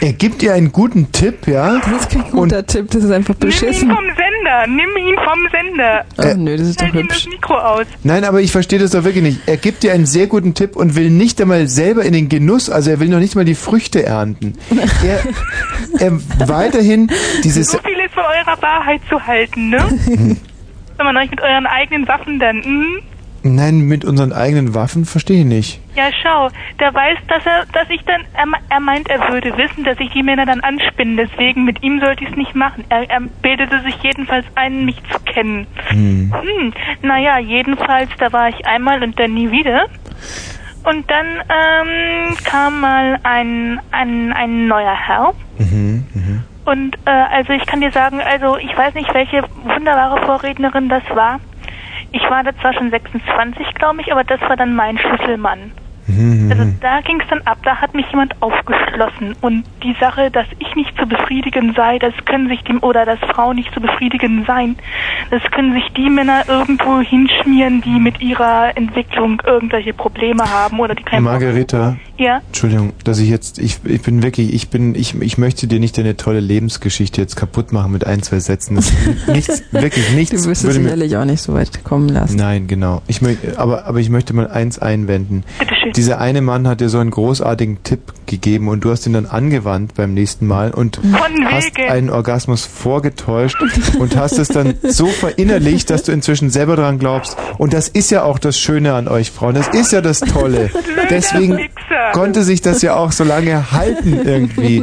Er 0.00 0.12
gibt 0.12 0.42
dir 0.42 0.54
einen 0.54 0.72
guten 0.72 1.12
Tipp, 1.12 1.46
ja? 1.46 1.78
Das 1.80 2.00
ist 2.02 2.10
kein 2.10 2.30
guter 2.30 2.66
Tipp, 2.66 2.90
das 2.90 3.04
ist 3.04 3.10
einfach 3.12 3.34
nimm 3.38 3.48
ihn 3.48 3.50
beschissen. 3.52 3.88
vom 3.88 4.04
Sender, 4.04 4.66
nimm 4.66 4.96
ihn 4.96 5.14
vom 5.14 5.38
Sender. 5.52 6.04
Oh 6.18 6.36
nö, 6.36 6.56
das 6.56 6.66
ist 6.68 6.80
doch 6.80 6.88
Stell 6.88 7.00
ihm 7.00 7.04
hübsch. 7.04 7.24
das 7.24 7.32
Mikro 7.32 7.54
aus. 7.54 7.86
Nein, 8.02 8.24
aber 8.24 8.40
ich 8.40 8.50
verstehe 8.50 8.80
das 8.80 8.90
doch 8.90 9.04
wirklich 9.04 9.22
nicht. 9.22 9.40
Er 9.46 9.56
gibt 9.56 9.84
dir 9.84 9.92
einen 9.92 10.04
sehr 10.04 10.26
guten 10.26 10.54
Tipp 10.54 10.74
und 10.74 10.96
will 10.96 11.10
nicht 11.10 11.40
einmal 11.40 11.68
selber 11.68 12.04
in 12.04 12.12
den 12.12 12.28
Genuss, 12.28 12.70
also 12.70 12.90
er 12.90 12.98
will 12.98 13.08
noch 13.08 13.20
nicht 13.20 13.36
mal 13.36 13.44
die 13.44 13.54
Früchte 13.54 14.04
ernten. 14.04 14.54
Er, 15.04 15.20
er 16.00 16.48
weiterhin 16.48 17.08
dieses... 17.44 17.68
So 17.68 17.78
viel 17.78 17.93
von 18.14 18.24
eurer 18.24 18.62
Wahrheit 18.62 19.00
zu 19.08 19.26
halten, 19.26 19.70
ne? 19.70 19.78
Wenn 20.96 21.06
man 21.06 21.16
euch 21.16 21.30
mit 21.30 21.40
euren 21.40 21.66
eigenen 21.66 22.06
Waffen 22.06 22.38
dann, 22.38 22.62
hm? 22.62 23.02
Nein, 23.46 23.80
mit 23.80 24.06
unseren 24.06 24.32
eigenen 24.32 24.74
Waffen 24.74 25.04
verstehe 25.04 25.40
ich 25.40 25.44
nicht. 25.44 25.80
Ja, 25.94 26.04
schau, 26.22 26.48
der 26.80 26.94
weiß, 26.94 27.18
dass 27.28 27.44
er, 27.44 27.66
dass 27.74 27.90
ich 27.90 28.02
dann, 28.06 28.22
er, 28.32 28.46
er 28.70 28.80
meint, 28.80 29.10
er 29.10 29.20
würde 29.30 29.54
wissen, 29.58 29.84
dass 29.84 30.00
ich 30.00 30.10
die 30.12 30.22
Männer 30.22 30.46
dann 30.46 30.60
anspinnen, 30.60 31.18
deswegen 31.18 31.64
mit 31.64 31.82
ihm 31.82 32.00
sollte 32.00 32.24
ich 32.24 32.30
es 32.30 32.36
nicht 32.36 32.54
machen. 32.54 32.84
Er, 32.88 33.10
er 33.10 33.20
bildete 33.20 33.82
sich 33.82 33.96
jedenfalls 34.02 34.46
ein, 34.54 34.86
mich 34.86 34.96
zu 35.12 35.18
kennen. 35.30 35.66
Hm. 35.88 36.32
Hm, 36.32 36.72
naja, 37.02 37.38
jedenfalls, 37.38 38.08
da 38.18 38.32
war 38.32 38.48
ich 38.48 38.66
einmal 38.66 39.02
und 39.02 39.20
dann 39.20 39.34
nie 39.34 39.50
wieder. 39.50 39.88
Und 40.84 41.10
dann 41.10 41.26
ähm, 41.26 42.36
kam 42.44 42.80
mal 42.80 43.18
ein, 43.24 43.78
ein, 43.90 44.32
ein 44.32 44.68
neuer 44.68 44.96
Herr. 44.96 45.34
Mhm, 45.58 46.06
mhm. 46.14 46.44
Und 46.64 46.96
äh, 47.04 47.10
also 47.10 47.52
ich 47.52 47.66
kann 47.66 47.80
dir 47.80 47.90
sagen, 47.92 48.20
also 48.20 48.56
ich 48.56 48.76
weiß 48.76 48.94
nicht, 48.94 49.12
welche 49.14 49.42
wunderbare 49.64 50.24
Vorrednerin 50.24 50.88
das 50.88 51.02
war. 51.14 51.40
Ich 52.12 52.22
war 52.30 52.42
da 52.42 52.56
zwar 52.60 52.72
schon 52.74 52.90
26, 52.90 53.74
glaube 53.74 54.00
ich, 54.00 54.12
aber 54.12 54.24
das 54.24 54.40
war 54.42 54.56
dann 54.56 54.74
mein 54.74 54.98
Schlüsselmann. 54.98 55.72
Mhm, 56.06 56.50
Also 56.50 56.64
da 56.80 57.00
ging 57.00 57.20
es 57.20 57.26
dann 57.28 57.40
ab, 57.42 57.58
da 57.62 57.76
hat 57.76 57.94
mich 57.94 58.06
jemand 58.10 58.40
aufgeschlossen 58.42 59.34
und 59.40 59.64
die 59.82 59.94
Sache, 59.98 60.30
dass 60.30 60.46
ich 60.58 60.74
nicht 60.74 60.96
zu 60.98 61.06
befriedigen 61.06 61.72
sei, 61.74 61.98
das 61.98 62.12
können 62.26 62.48
sich 62.48 62.62
die 62.64 62.74
oder 62.76 63.06
dass 63.06 63.18
Frauen 63.20 63.56
nicht 63.56 63.72
zu 63.72 63.80
befriedigen 63.80 64.44
seien, 64.46 64.76
das 65.30 65.42
können 65.50 65.72
sich 65.72 65.88
die 65.96 66.10
Männer 66.10 66.42
irgendwo 66.46 67.00
hinschmieren, 67.00 67.80
die 67.80 67.98
mit 67.98 68.20
ihrer 68.20 68.76
Entwicklung 68.76 69.40
irgendwelche 69.46 69.94
Probleme 69.94 70.44
haben 70.44 70.78
oder 70.78 70.94
die 70.94 71.04
keine 71.04 71.22
Margareta, 71.22 71.96
Ja. 72.16 72.42
Entschuldigung, 72.46 72.92
dass 73.02 73.18
ich 73.18 73.28
jetzt, 73.28 73.58
ich, 73.58 73.80
ich 73.84 74.02
bin 74.02 74.22
wirklich, 74.22 74.54
ich 74.54 74.68
bin, 74.68 74.94
ich, 74.94 75.20
ich 75.20 75.38
möchte 75.38 75.66
dir 75.66 75.80
nicht 75.80 75.98
deine 75.98 76.16
tolle 76.16 76.40
Lebensgeschichte 76.40 77.20
jetzt 77.20 77.36
kaputt 77.36 77.72
machen 77.72 77.92
mit 77.92 78.06
ein, 78.06 78.22
zwei 78.22 78.38
Sätzen. 78.38 78.76
Das 78.76 78.90
ist 78.90 79.28
nichts, 79.28 79.62
wirklich 79.72 80.12
nichts. 80.12 80.42
Du 80.42 80.48
wirst 80.48 80.64
es 80.64 80.74
sicherlich 80.74 81.16
auch 81.16 81.24
nicht 81.24 81.42
so 81.42 81.54
weit 81.54 81.82
kommen 81.84 82.08
lassen. 82.08 82.36
Nein, 82.36 82.66
genau. 82.66 83.02
Ich 83.08 83.20
möchte, 83.20 83.58
aber, 83.58 83.86
aber 83.86 83.98
ich 83.98 84.10
möchte 84.10 84.32
mal 84.32 84.48
eins 84.48 84.78
einwenden. 84.78 85.44
Dieser 85.96 86.20
eine 86.20 86.40
Mann 86.40 86.68
hat 86.68 86.80
dir 86.80 86.88
so 86.88 86.98
einen 86.98 87.10
großartigen 87.10 87.82
Tipp 87.82 88.00
gegeben 88.26 88.68
und 88.68 88.84
du 88.84 88.90
hast 88.90 89.06
ihn 89.06 89.12
dann 89.12 89.26
angewandt 89.26 89.94
beim 89.94 90.14
nächsten 90.14 90.46
Mal 90.46 90.72
und 90.72 91.00
hast 91.44 91.78
einen 91.78 92.10
Orgasmus 92.10 92.64
vorgetäuscht 92.64 93.56
und 93.98 94.16
hast 94.16 94.38
es 94.38 94.48
dann 94.48 94.74
so 94.82 95.06
verinnerlicht, 95.06 95.90
dass 95.90 96.04
du 96.04 96.12
inzwischen 96.12 96.50
selber 96.50 96.76
dran 96.76 96.98
glaubst. 96.98 97.36
Und 97.58 97.72
das 97.72 97.88
ist 97.88 98.10
ja 98.10 98.22
auch 98.22 98.38
das 98.38 98.58
Schöne 98.58 98.94
an 98.94 99.08
euch 99.08 99.30
Frauen. 99.30 99.54
Das 99.54 99.68
ist 99.68 99.92
ja 99.92 100.00
das 100.00 100.20
Tolle. 100.20 100.70
Deswegen 101.10 101.58
konnte 102.12 102.42
sich 102.42 102.60
das 102.60 102.82
ja 102.82 102.94
auch 102.96 103.12
so 103.12 103.24
lange 103.24 103.72
halten 103.72 104.20
irgendwie. 104.24 104.82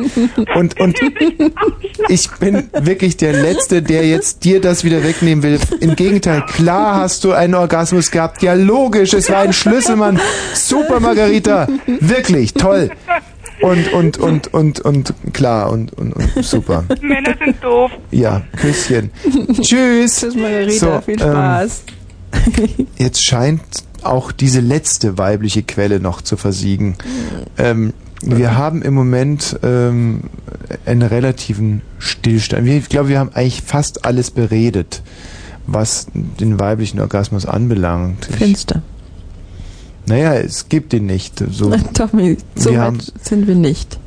Und, 0.56 0.80
und 0.80 0.99
ich 2.10 2.30
bin 2.39 2.69
wirklich 2.73 3.18
der 3.18 3.34
Letzte, 3.34 3.81
der 3.81 4.07
jetzt 4.07 4.43
dir 4.43 4.61
das 4.61 4.84
wieder 4.84 5.03
wegnehmen 5.03 5.43
will. 5.43 5.60
Im 5.80 5.95
Gegenteil, 5.95 6.43
klar 6.45 6.95
hast 6.95 7.23
du 7.23 7.31
einen 7.34 7.56
Orgasmus 7.56 8.11
gehabt. 8.11 8.41
Ja, 8.41 8.53
logisch, 8.53 9.14
es 9.14 9.30
war 9.30 9.39
ein 9.39 9.53
Schlüsselmann. 9.53 10.19
Super, 10.53 10.99
Margarita. 10.99 11.68
Wirklich, 11.99 12.53
toll. 12.53 12.89
Und, 13.61 13.93
und, 13.93 14.18
und, 14.18 14.53
und, 14.53 14.80
und, 14.80 15.14
klar, 15.34 15.72
und, 15.72 15.93
und, 15.93 16.14
und 16.14 16.43
super. 16.43 16.84
Männer 17.02 17.35
sind 17.43 17.64
doof. 17.64 17.91
Ja, 18.10 18.41
Küsschen. 18.57 19.11
Tschüss. 19.61 20.22
Tschüss, 20.22 20.35
Margarita. 20.35 21.02
Viel 21.02 21.19
Spaß. 21.19 21.84
Ähm, 22.57 22.88
jetzt 22.98 23.23
scheint 23.23 23.61
auch 24.03 24.32
diese 24.32 24.60
letzte 24.60 25.18
weibliche 25.18 25.64
Quelle 25.64 25.99
noch 25.99 26.22
zu 26.22 26.38
versiegen. 26.38 26.95
Ähm, 27.57 27.94
wir 28.23 28.56
haben 28.56 28.82
im 28.82 28.94
Moment 28.94 29.60
ähm, 29.64 30.22
einen 30.86 31.02
relativen 31.02 31.82
Stillstand. 31.98 32.68
Ich 32.68 32.90
glaube, 32.90 33.10
wir 33.10 33.19
haben 33.19 33.32
eigentlich 33.34 33.64
fast 33.64 34.06
alles 34.06 34.32
beredet, 34.32 35.02
was 35.65 36.07
den 36.14 36.60
weiblichen 36.60 36.99
Orgasmus 36.99 37.45
anbelangt. 37.45 38.26
Finster. 38.26 38.82
naja, 40.06 40.36
es 40.36 40.69
gibt 40.69 40.94
ihn 40.94 41.07
nicht. 41.07 41.44
So, 41.52 41.76
Tommy, 41.94 42.38
so 42.56 42.72
wir 42.72 42.78
weit 42.78 42.86
haben, 42.86 42.99
sind 43.22 43.48
wir 43.48 43.56
nicht. 43.56 43.99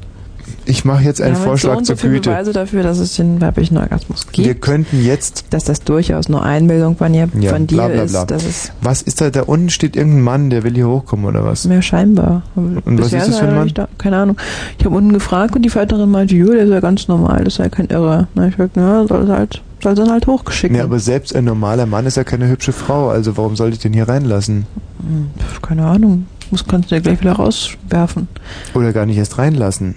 Ich 0.66 0.85
mache 0.85 1.05
jetzt 1.05 1.20
einen 1.20 1.35
haben 1.35 1.35
jetzt 1.35 1.43
so 1.45 1.49
Vorschlag 1.51 1.77
und 1.77 1.86
so 1.86 1.95
zur 1.95 2.11
Güte. 2.11 2.31
Beweise 2.31 2.53
dafür, 2.53 2.82
dass 2.82 2.99
es 2.99 3.16
den 3.16 3.41
weiblichen 3.41 3.77
Orgasmus 3.77 4.27
gibt. 4.32 4.47
Wir 4.49 4.55
könnten 4.55 5.05
jetzt 5.05 5.45
dass 5.51 5.65
das 5.65 5.81
durchaus 5.82 6.28
nur 6.28 6.43
Einbildung 6.43 6.97
von, 6.97 7.12
ihr, 7.15 7.28
Ja, 7.39 7.53
von 7.53 7.66
dir 7.66 7.77
bla, 7.77 7.89
bla, 7.89 8.03
ist. 8.03 8.27
bla. 8.27 8.36
Ist 8.36 8.73
Was 8.82 9.03
ist 9.03 9.20
da? 9.20 9.31
Da 9.31 9.43
unten 9.43 9.70
steht 9.70 9.97
irgendein 9.97 10.23
Mann, 10.23 10.51
der 10.51 10.62
will 10.65 10.74
hier 10.74 10.89
hochkommen 10.89 11.27
oder 11.27 11.45
was? 11.45 11.65
mehr 11.66 11.82
scheinbar. 11.82 12.43
Und 12.55 12.82
was 12.85 13.11
Bisher 13.11 13.20
ist 13.20 13.28
das 13.28 13.39
für 13.39 13.47
ein 13.49 13.55
Mann? 13.55 13.70
Da, 13.74 13.89
keine 13.99 14.16
Ahnung. 14.19 14.36
Ich 14.78 14.85
habe 14.85 14.95
unten 14.97 15.12
gefragt 15.12 15.55
und 15.57 15.62
die 15.62 15.70
Pförtnerin 15.70 16.11
meinte, 16.11 16.35
jo, 16.35 16.53
der 16.53 16.65
ist 16.65 16.70
ja 16.70 16.81
ganz 16.81 17.09
normal, 17.09 17.45
das 17.45 17.57
sei 17.57 17.69
kein 17.69 17.86
Irrer. 17.86 18.28
Na, 18.35 18.49
ich 18.49 18.57
sagte, 18.57 18.81
ja, 18.81 19.07
soll 19.07 19.27
sie 19.27 19.32
halt, 19.32 19.62
soll 19.82 19.95
dann 19.95 20.11
halt 20.11 20.27
hochgeschickt 20.27 20.73
Nee, 20.74 20.81
aber 20.81 20.99
selbst 20.99 21.35
ein 21.35 21.45
normaler 21.45 21.86
Mann 21.86 22.07
ist 22.07 22.16
ja 22.16 22.24
keine 22.24 22.49
hübsche 22.49 22.73
Frau, 22.73 23.09
also 23.09 23.36
warum 23.36 23.57
sollte 23.57 23.74
ich 23.74 23.81
den 23.82 23.93
hier 23.93 24.09
reinlassen? 24.09 24.66
Hm, 25.01 25.27
Keine 25.62 25.85
Ahnung. 25.86 26.27
Muss 26.51 26.66
kannst 26.66 26.91
du 26.91 26.95
ja 26.95 27.01
gleich 27.01 27.20
wieder 27.20 27.32
rauswerfen. 27.32 28.28
Oder 28.74 28.93
gar 28.93 29.07
nicht 29.07 29.16
erst 29.16 29.39
reinlassen. 29.39 29.95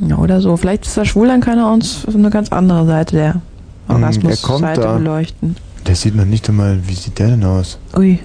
Ja, 0.00 0.16
oder 0.18 0.40
so. 0.40 0.56
Vielleicht 0.56 0.86
ist 0.86 0.96
der 0.96 1.04
schwul, 1.04 1.28
dann 1.28 1.40
kann 1.40 1.58
er 1.58 1.70
uns 1.72 2.06
eine 2.12 2.30
ganz 2.30 2.50
andere 2.50 2.86
Seite 2.86 3.16
der 3.16 3.32
Hm, 3.34 3.40
er 3.88 3.94
Orgasmus-Seite 3.96 4.94
beleuchten. 4.98 5.56
Der 5.86 5.96
sieht 5.96 6.14
noch 6.14 6.24
nicht 6.24 6.48
einmal, 6.48 6.78
wie 6.86 6.94
sieht 6.94 7.18
der 7.18 7.28
denn 7.28 7.44
aus? 7.44 7.78
Ui, 7.96 8.18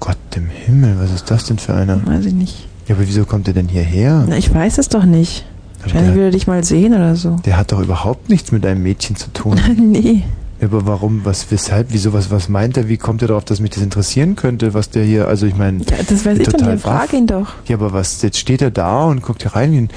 Gott 0.00 0.16
im 0.34 0.48
Himmel, 0.48 0.96
was 0.98 1.12
ist 1.12 1.30
das 1.30 1.44
denn 1.44 1.58
für 1.58 1.74
einer? 1.74 2.04
weiß 2.06 2.26
ich 2.26 2.34
nicht. 2.34 2.68
Ja, 2.88 2.94
aber 2.94 3.06
wieso 3.06 3.24
kommt 3.24 3.46
der 3.46 3.54
denn 3.54 3.68
hierher? 3.68 4.24
Na, 4.28 4.36
ich 4.36 4.52
weiß 4.52 4.78
es 4.78 4.88
doch 4.88 5.04
nicht. 5.04 5.44
Wahrscheinlich 5.80 6.14
will 6.16 6.24
er 6.24 6.30
dich 6.32 6.46
mal 6.48 6.64
sehen 6.64 6.94
oder 6.94 7.14
so. 7.14 7.36
Der 7.44 7.56
hat 7.56 7.70
doch 7.70 7.80
überhaupt 7.80 8.28
nichts 8.28 8.50
mit 8.50 8.66
einem 8.66 8.82
Mädchen 8.82 9.14
zu 9.16 9.32
tun. 9.32 9.60
nee. 9.76 10.24
Aber 10.60 10.86
warum, 10.86 11.24
was, 11.24 11.50
weshalb, 11.50 11.88
wieso, 11.90 12.12
was, 12.12 12.30
was 12.30 12.48
meint 12.48 12.76
er, 12.76 12.88
wie 12.88 12.96
kommt 12.96 13.22
er 13.22 13.28
darauf, 13.28 13.44
dass 13.44 13.60
mich 13.60 13.70
das 13.70 13.82
interessieren 13.82 14.36
könnte, 14.36 14.72
was 14.74 14.88
der 14.90 15.04
hier, 15.04 15.28
also 15.28 15.46
ich 15.46 15.54
meine, 15.54 15.78
Ja, 15.80 15.98
das 16.08 16.24
weiß 16.24 16.38
ich 16.38 16.44
doch 16.46 16.52
nicht. 16.54 16.60
total 16.60 16.78
Frag 16.78 17.12
ihn 17.12 17.26
doch. 17.26 17.48
Ja, 17.66 17.76
aber 17.76 17.92
was, 17.92 18.22
jetzt 18.22 18.38
steht 18.38 18.62
er 18.62 18.70
da 18.70 19.04
und 19.04 19.22
guckt 19.22 19.42
hier 19.42 19.54
rein 19.54 19.90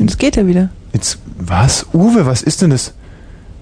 Jetzt 0.00 0.18
geht 0.18 0.36
er 0.36 0.46
wieder. 0.46 0.70
Jetzt, 0.92 1.18
was? 1.38 1.86
Uwe, 1.92 2.26
was 2.26 2.42
ist 2.42 2.62
denn 2.62 2.70
das? 2.70 2.94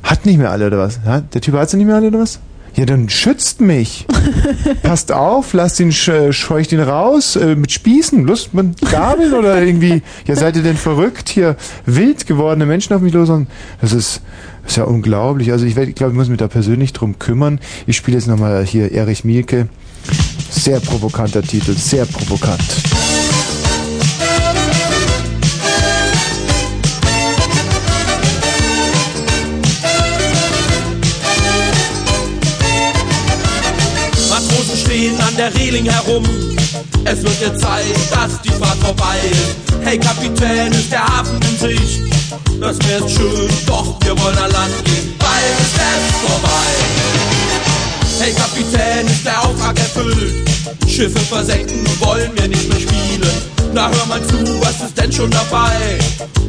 Hat 0.03 0.25
nicht 0.25 0.39
mehr 0.39 0.51
alle 0.51 0.69
oder 0.69 0.79
was? 0.79 1.01
Ja, 1.05 1.21
der 1.21 1.41
Typ 1.41 1.55
hat 1.55 1.69
sie 1.69 1.77
nicht 1.77 1.87
mehr 1.87 1.97
alle 1.97 2.09
oder 2.09 2.21
was? 2.21 2.39
Ja, 2.77 2.87
dann 2.87 3.09
schützt 3.09 3.61
mich. 3.61 4.07
Passt 4.83 5.11
auf, 5.11 5.53
lasst 5.53 5.81
ihn, 5.81 5.91
sch 5.91 6.11
scheucht 6.31 6.71
ihn 6.71 6.81
raus, 6.81 7.35
äh, 7.35 7.57
mit 7.57 7.73
Spießen, 7.73 8.25
Lust 8.25 8.55
mit 8.55 8.81
Gabeln 8.91 9.35
oder 9.35 9.61
irgendwie. 9.61 10.03
Ja, 10.27 10.37
seid 10.37 10.55
ihr 10.55 10.63
denn 10.63 10.77
verrückt 10.77 11.29
hier? 11.29 11.57
Wild 11.87 12.27
gewordene 12.27 12.67
Menschen 12.67 12.95
auf 12.95 13.03
mich 13.03 13.13
los. 13.13 13.31
Und 13.31 13.49
das 13.81 13.93
ist, 13.93 14.23
das 14.63 14.73
ist 14.73 14.77
ja 14.77 14.85
unglaublich. 14.85 15.51
Also 15.51 15.67
ich, 15.67 15.77
ich 15.77 15.95
glaube, 15.97 16.13
ich 16.13 16.19
muss 16.19 16.29
mich 16.29 16.39
da 16.39 16.47
persönlich 16.47 16.93
drum 16.93 17.19
kümmern. 17.19 17.59
Ich 17.87 17.97
spiele 17.97 18.17
jetzt 18.17 18.29
nochmal 18.29 18.65
hier 18.65 18.93
Erich 18.93 19.25
Mielke. 19.25 19.69
Sehr 20.51 20.79
provokanter 20.79 21.43
Titel, 21.43 21.75
sehr 21.77 22.07
provokant. 22.07 22.63
Der 35.39 35.55
Reling 35.55 35.85
herum. 35.85 36.25
Es 37.05 37.23
wird 37.23 37.41
jetzt 37.41 37.61
Zeit, 37.61 37.85
dass 38.11 38.43
die 38.43 38.51
Fahrt 38.51 38.79
vorbei 38.79 39.17
ist. 39.31 39.87
Hey 39.87 39.97
Kapitän, 39.99 40.73
ist 40.73 40.91
der 40.91 41.07
Hafen 41.07 41.39
in 41.43 41.59
Sicht? 41.59 42.01
Das 42.61 42.77
wär's 42.89 43.13
schön, 43.13 43.49
doch 43.67 43.97
wir 44.03 44.19
wollen 44.19 44.37
an 44.37 44.51
Land 44.51 44.85
gehen. 44.85 45.15
Bald 45.19 45.59
ist 45.61 45.77
es 45.79 46.29
vorbei. 46.29 46.69
Hey 48.19 48.33
Kapitän, 48.33 49.07
ist 49.07 49.25
der 49.25 49.41
Auftrag 49.45 49.79
erfüllt? 49.79 50.49
Schiffe 50.89 51.21
versenken 51.21 51.87
wollen 52.01 52.33
wir 52.35 52.49
nicht 52.49 52.69
mehr 52.69 52.81
spielen. 52.81 53.37
Na 53.73 53.89
hör 53.89 54.07
mal 54.07 54.23
zu, 54.27 54.61
was 54.61 54.81
ist 54.89 54.99
denn 54.99 55.13
schon 55.13 55.31
dabei? 55.31 55.99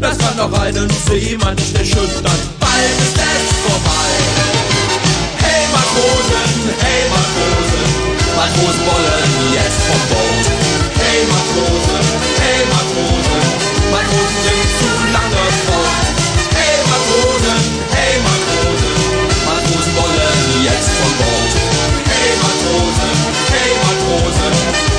Das 0.01 0.17
kann 0.17 0.35
doch 0.35 0.51
einen 0.59 0.89
Seemann 1.07 1.55
nicht 1.55 1.77
erschüttern. 1.77 2.39
Bald 2.59 2.97
ist 3.05 3.17
es 3.17 3.45
vorbei. 3.69 4.09
Hey 5.37 5.65
Matrosen, 5.71 6.49
hey 6.81 7.03
Matrosen, 7.11 7.88
Matrosen 8.39 8.85
wollen 8.87 9.53
jetzt 9.53 9.81
vom 9.83 10.01
Boot. 10.07 10.45
Hey 10.95 11.27
Matrosen, 11.27 12.03
hey 12.39 12.63
Matrosen, 12.71 13.43
Matrosen 13.91 14.39
sind 14.47 14.63
zu 14.79 14.89
lange 15.11 15.43
fort. 15.67 16.07
Hey 16.55 16.79
Matrosen, 16.87 17.59
hey 17.91 18.15
Matrosen, 18.23 18.95
Matrosen 19.43 19.93
wollen 19.99 20.63
jetzt 20.63 20.91
vom 20.99 21.13
Boot. 21.19 21.51
Hey 22.07 22.31
Matrosen, 22.39 23.11
hey 23.51 23.71
Matrosen, 23.83 24.53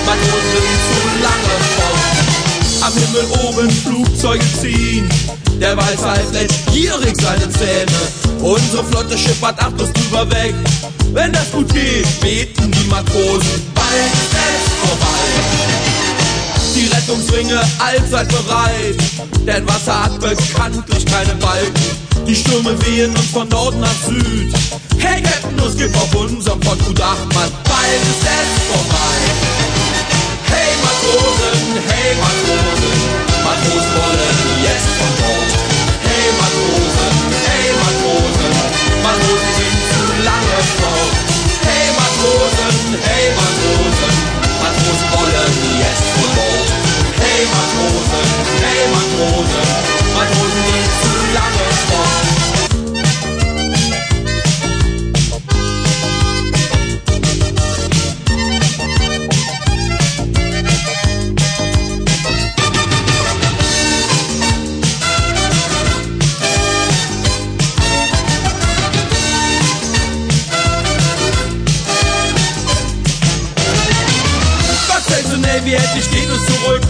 Matrosen 0.04 0.52
sind 0.52 0.80
zu 0.90 1.00
lange 1.24 1.56
fort. 1.76 2.12
Am 2.84 2.92
Himmel 2.92 3.24
oben 3.40 3.70
Flugzeuge 3.70 4.44
ziehen. 4.60 5.08
Der 5.60 5.76
Weißheit 5.76 6.32
lässt 6.32 6.66
gierig 6.72 7.14
seine 7.20 7.50
Zähne. 7.50 8.00
Unsere 8.40 8.82
Flotte 8.82 9.18
schippert 9.18 9.58
achtlos 9.62 9.92
drüber 9.92 10.28
weg. 10.30 10.54
Wenn 11.12 11.32
das 11.32 11.50
gut 11.52 11.70
geht, 11.74 12.20
beten 12.22 12.70
die 12.70 12.88
Matrosen. 12.88 13.62
Bald 13.74 14.14
ist 14.32 14.72
vorbei. 14.80 15.20
Die 16.74 16.86
Rettungsringe 16.86 17.60
allzeit 17.78 18.28
bereit. 18.28 18.96
Denn 19.46 19.68
Wasser 19.68 20.04
hat 20.04 20.18
bekanntlich 20.18 21.04
keine 21.04 21.34
Balken. 21.34 21.90
Die 22.26 22.36
Stürme 22.36 22.74
wehen 22.86 23.10
uns 23.10 23.26
von 23.26 23.46
Norden 23.48 23.80
nach 23.80 23.94
Süd. 24.06 24.54
Hey 24.96 25.22
Captain, 25.22 25.58
es 25.66 25.76
gibt 25.76 25.94
auf 25.94 26.14
unserem 26.14 26.60
Pott 26.60 26.78
gut 26.86 27.00
acht 27.02 27.34
Mann. 27.34 27.50
Bald 27.64 28.02
ist 28.02 28.22
es 28.22 28.48
vorbei. 28.72 29.16
Hey 30.48 30.72
Matrosen, 30.82 31.82
hey 31.86 32.16
Matrosen, 32.16 33.29
Matrosen 33.50 33.94
wollen 33.98 34.62
jetzt 34.62 34.90
von 34.94 35.10
Bord. 35.18 35.50
Hey 36.06 36.26
Matrosen, 36.38 37.14
hey 37.50 37.66
Matrosen, 37.82 38.54
Matrosen 39.02 39.52
sind 39.58 39.80
zu 39.90 40.02
lange 40.22 40.58
fort. 40.78 41.14
Hey 41.66 41.86
Matrosen, 41.98 42.94
hey 43.02 43.26
Matrosen, 43.34 44.14
Matrosen 44.62 45.08
wollen 45.10 45.54
jetzt 45.82 46.06
von 46.14 46.30
Bord. 46.38 46.68
Hey 47.18 47.42
Matrosen, 47.50 48.26
hey 48.62 48.82
Matrosen, 48.94 49.66
Matrosen 50.14 50.62
sind 50.70 50.90
zu 51.02 51.12
lange 51.34 51.66
fort. 51.90 52.39
The 75.70 75.76
Navy, 75.76 75.84
endlich 75.84 76.10
geht 76.10 76.28
es 76.28 76.46
zurück 76.46 76.82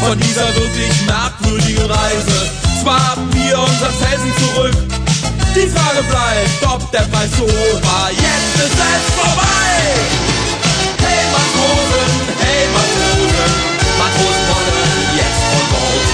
von 0.00 0.18
dieser 0.20 0.46
wirklich 0.54 0.94
merkwürdigen 1.06 1.90
Reise. 1.90 2.50
Zwar 2.82 3.00
haben 3.10 3.28
wir 3.34 3.58
unser 3.58 3.90
Felsen 3.90 4.32
zurück, 4.38 4.76
die 5.54 5.68
Frage 5.68 6.02
bleibt, 6.08 6.74
ob 6.74 6.90
der 6.92 7.06
Preis 7.10 7.30
so 7.36 7.44
hoch 7.44 7.82
war. 7.82 8.10
Jetzt 8.10 8.56
ist 8.56 8.78
es 8.78 9.04
vorbei! 9.16 9.74
Hey 11.02 11.24
Matrosen, 11.32 12.10
hey 12.40 12.62
Matrosen, 12.74 13.52
Matrosen 13.98 14.44
wollen 14.50 15.02
jetzt 15.16 15.44
von 15.50 15.66
Bord. 15.72 16.06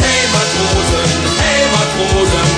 Hey 0.00 0.22
Matrosen, 0.32 1.10
hey 1.40 1.62
Matrosen 1.72 2.49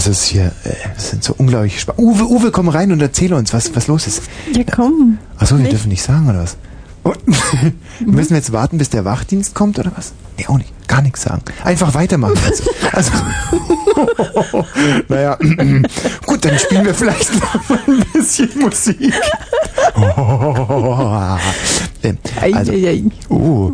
das 0.00 0.06
ist 0.06 0.24
hier, 0.24 0.46
äh, 0.64 0.70
das 0.94 1.10
sind 1.10 1.22
so 1.22 1.34
unglaublich 1.36 1.78
spannend. 1.78 2.00
Uwe, 2.00 2.24
Uwe, 2.24 2.50
komm 2.50 2.70
rein 2.70 2.90
und 2.90 3.02
erzähl 3.02 3.34
uns, 3.34 3.52
was, 3.52 3.76
was 3.76 3.86
los 3.86 4.06
ist. 4.06 4.22
Ja, 4.50 4.62
komm. 4.64 5.18
Achso, 5.36 5.56
wir 5.56 5.62
Nicht. 5.62 5.72
dürfen 5.72 5.90
nicht 5.90 6.02
sagen, 6.02 6.26
oder 6.30 6.38
was? 6.42 6.56
Oh, 7.04 7.12
Müssen 8.06 8.30
wir 8.30 8.38
jetzt 8.38 8.50
warten, 8.52 8.78
bis 8.78 8.88
der 8.88 9.04
Wachdienst 9.04 9.54
kommt, 9.54 9.78
oder 9.78 9.92
was? 9.94 10.12
Nee, 10.38 10.46
auch 10.46 10.56
nicht. 10.56 10.72
Gar 10.88 11.02
nichts 11.02 11.22
sagen. 11.22 11.42
Einfach 11.64 11.92
weitermachen. 11.92 12.38
Also, 12.46 12.64
also 12.92 13.12
naja, 15.08 15.36
gut, 16.26 16.44
dann 16.46 16.58
spielen 16.58 16.86
wir 16.86 16.94
vielleicht 16.94 17.34
noch 17.34 17.68
mal 17.68 17.78
ein 17.86 18.02
bisschen 18.14 18.48
Musik. 18.58 19.00
ähm, 22.02 22.18
also, 22.40 22.72
oh, 23.28 23.70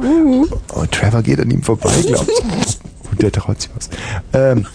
oh, 0.75 0.85
Trevor 0.91 1.23
geht 1.23 1.39
an 1.39 1.53
ihm 1.53 1.63
vorbei, 1.63 1.93
glaubt 2.05 2.29
Und 3.13 3.23
der 3.23 3.31
traut 3.31 3.63
sich 3.63 3.71
was. 3.77 3.89
Ähm, 4.33 4.67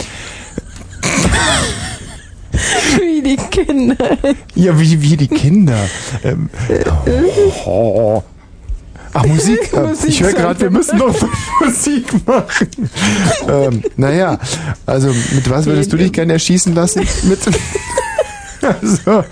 Wie 3.00 3.22
die 3.22 3.38
Kinder. 3.38 4.18
ja, 4.56 4.78
wie, 4.78 5.02
wie 5.02 5.18
die 5.18 5.28
Kinder. 5.28 5.88
Ähm, 6.24 6.50
oh. 7.66 8.22
Ach, 9.14 9.26
Musik. 9.26 9.74
Äh, 9.74 9.80
Musik 9.88 10.10
ich 10.10 10.22
höre 10.22 10.34
gerade, 10.34 10.60
wir 10.62 10.70
müssen 10.72 10.98
noch 10.98 11.16
Musik 11.62 12.06
machen. 12.26 12.68
ähm, 13.48 13.84
naja, 13.98 14.40
also 14.86 15.08
mit 15.34 15.50
was 15.50 15.66
würdest 15.66 15.92
du 15.94 15.98
dich 15.98 16.12
gerne 16.12 16.34
erschießen 16.34 16.74
lassen? 16.74 17.08
Mit. 17.24 17.40
Also, 18.62 19.24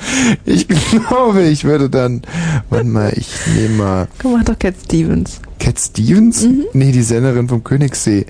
ich 0.45 0.67
glaube, 0.67 1.43
ich 1.43 1.63
würde 1.63 1.89
dann. 1.89 2.23
Warte 2.69 2.88
mal, 2.88 3.13
ich 3.15 3.30
nehme 3.55 3.76
mal. 3.76 4.07
Komm, 4.19 4.34
mach 4.34 4.43
doch 4.43 4.57
Cat 4.57 4.76
Stevens. 4.84 5.39
Cat 5.59 5.80
Stevens? 5.80 6.47
Nee, 6.73 6.91
die 6.91 7.03
Senderin 7.03 7.47
vom 7.47 7.63
Königssee. 7.63 8.26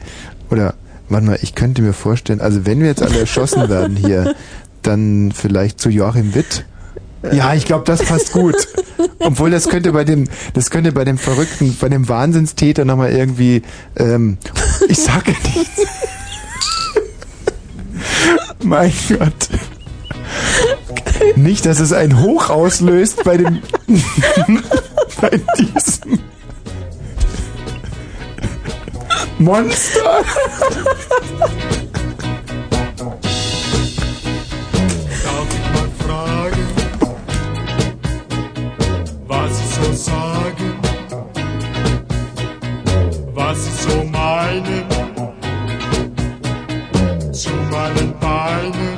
Oder, 0.49 0.73
warte 1.09 1.25
mal, 1.25 1.39
ich 1.41 1.55
könnte 1.55 1.81
mir 1.81 1.93
vorstellen, 1.93 2.41
also 2.41 2.65
wenn 2.65 2.79
wir 2.79 2.87
jetzt 2.87 3.01
alle 3.01 3.19
erschossen 3.19 3.69
werden 3.69 3.95
hier, 3.95 4.35
dann 4.81 5.31
vielleicht 5.33 5.79
zu 5.79 5.89
Joachim 5.89 6.35
Witt. 6.35 6.65
Ja, 7.33 7.53
ich 7.53 7.65
glaube, 7.65 7.83
das 7.85 8.03
passt 8.03 8.31
gut. 8.31 8.55
Obwohl 9.19 9.51
das 9.51 9.67
könnte 9.67 9.91
bei 9.91 10.05
dem, 10.05 10.29
das 10.53 10.69
könnte 10.69 10.93
bei 10.93 11.03
dem 11.03 11.17
Verrückten, 11.17 11.75
bei 11.79 11.89
dem 11.89 12.07
Wahnsinnstäter 12.07 12.85
nochmal 12.85 13.11
irgendwie, 13.11 13.61
ähm, 13.97 14.37
ich 14.87 14.99
sage 14.99 15.35
nichts. 15.55 15.81
mein 18.63 18.93
Gott. 19.09 19.49
Nicht, 21.35 21.65
dass 21.65 21.79
es 21.79 21.91
ein 21.91 22.21
Hoch 22.21 22.49
auslöst 22.49 23.23
bei 23.25 23.37
dem, 23.37 23.59
bei 25.21 25.41
diesem 25.57 26.19
Monster. 29.41 30.03
Darf 35.23 35.47
ich 35.49 35.65
mal 35.73 35.89
fragen, 36.05 36.67
was 39.27 39.51
ich 39.59 39.69
so 39.75 39.93
sagen, 39.93 40.79
was 43.33 43.57
ich 43.65 43.75
so 43.75 44.03
meine, 44.03 44.85
zu 47.31 47.51
meinen 47.71 48.13
Beinen. 48.19 48.97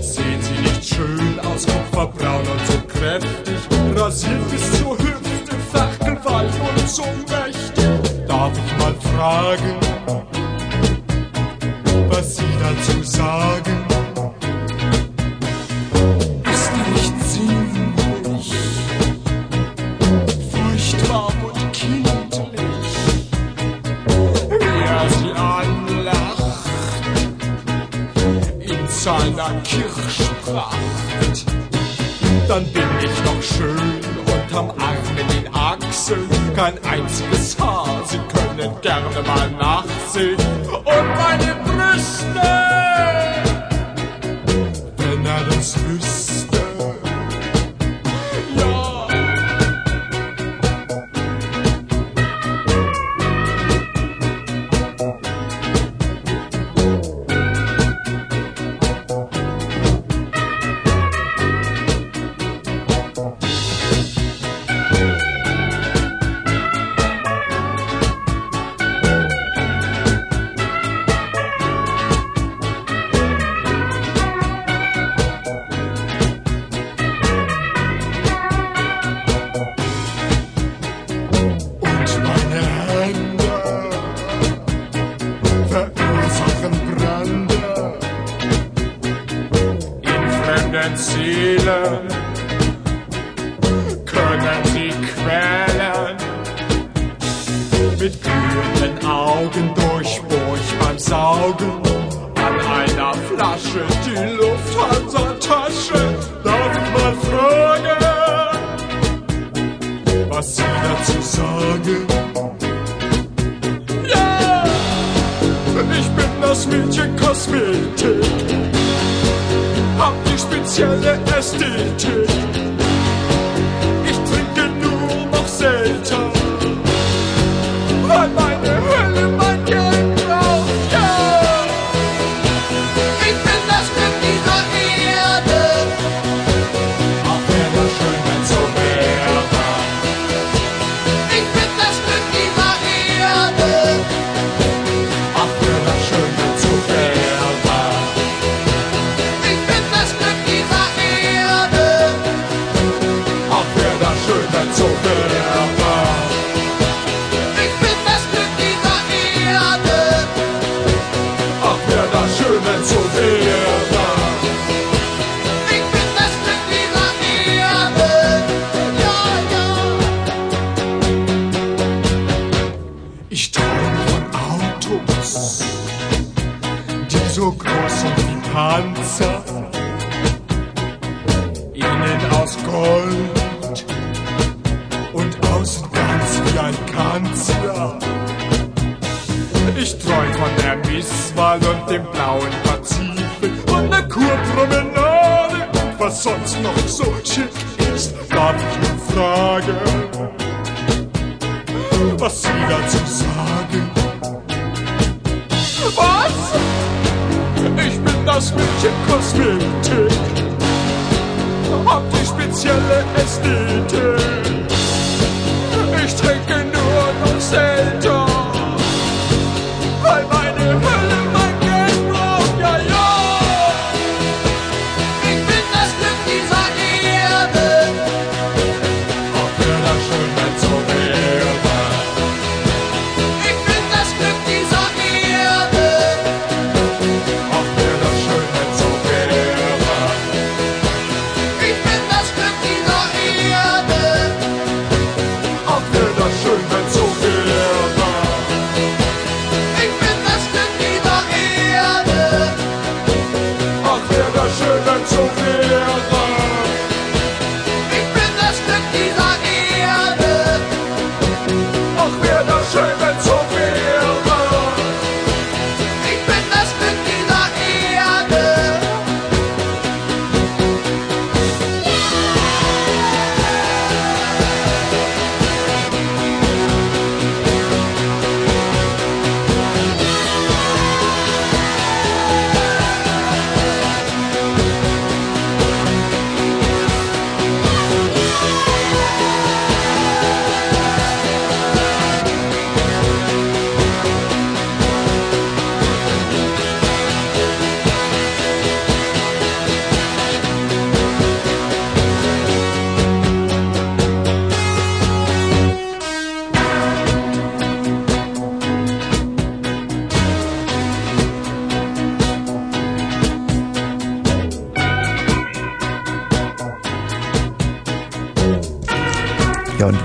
Sehen 0.00 0.42
sie 0.42 0.60
nicht 0.60 0.84
schön 0.84 1.38
aus, 1.40 1.64
kupferbraun 1.66 2.40
und 2.40 2.66
so 2.66 2.80
kräftig, 2.88 3.60
rasiert 3.94 4.50
bis 4.50 4.72
zur 4.80 4.98
Hüfte, 4.98 5.54
Fackelwald 5.72 6.50
und 6.76 6.88
zum 6.90 7.24
fragen, 9.22 9.76
was 12.08 12.36
sie 12.36 12.52
dazu 12.60 13.02
sagen. 13.04 13.78
Ist 16.52 16.72
nicht 16.92 17.16
sinnlich, 17.30 18.52
furchtbar 20.50 21.32
und 21.44 21.72
kindlich, 21.72 22.92
wer 24.48 25.00
sie 25.16 25.32
anlacht 25.32 26.74
in 28.58 28.88
seiner 28.88 29.52
Kirschpracht. 29.62 31.46
Dann 32.48 32.64
bin 32.72 32.88
ich 33.04 33.24
noch 33.24 33.40
schön 33.40 34.00
unterm 34.34 34.70
Arm 34.70 35.16
in 35.16 35.28
den 35.28 35.54
Achseln, 35.54 36.28
kein 36.56 36.74
einziges 36.84 37.56
Haar. 37.60 38.02
Sie 38.04 38.18
können 38.18 38.41
meinen 38.56 38.80
gerne 38.80 39.22
mal 39.26 39.50
nachsehen 39.52 40.36
und 40.36 41.08
meine 41.16 41.54
Brüste. 41.64 42.48
Wenn 44.96 45.26
er 45.26 45.44
das 45.44 45.74
fühlt, 45.74 46.01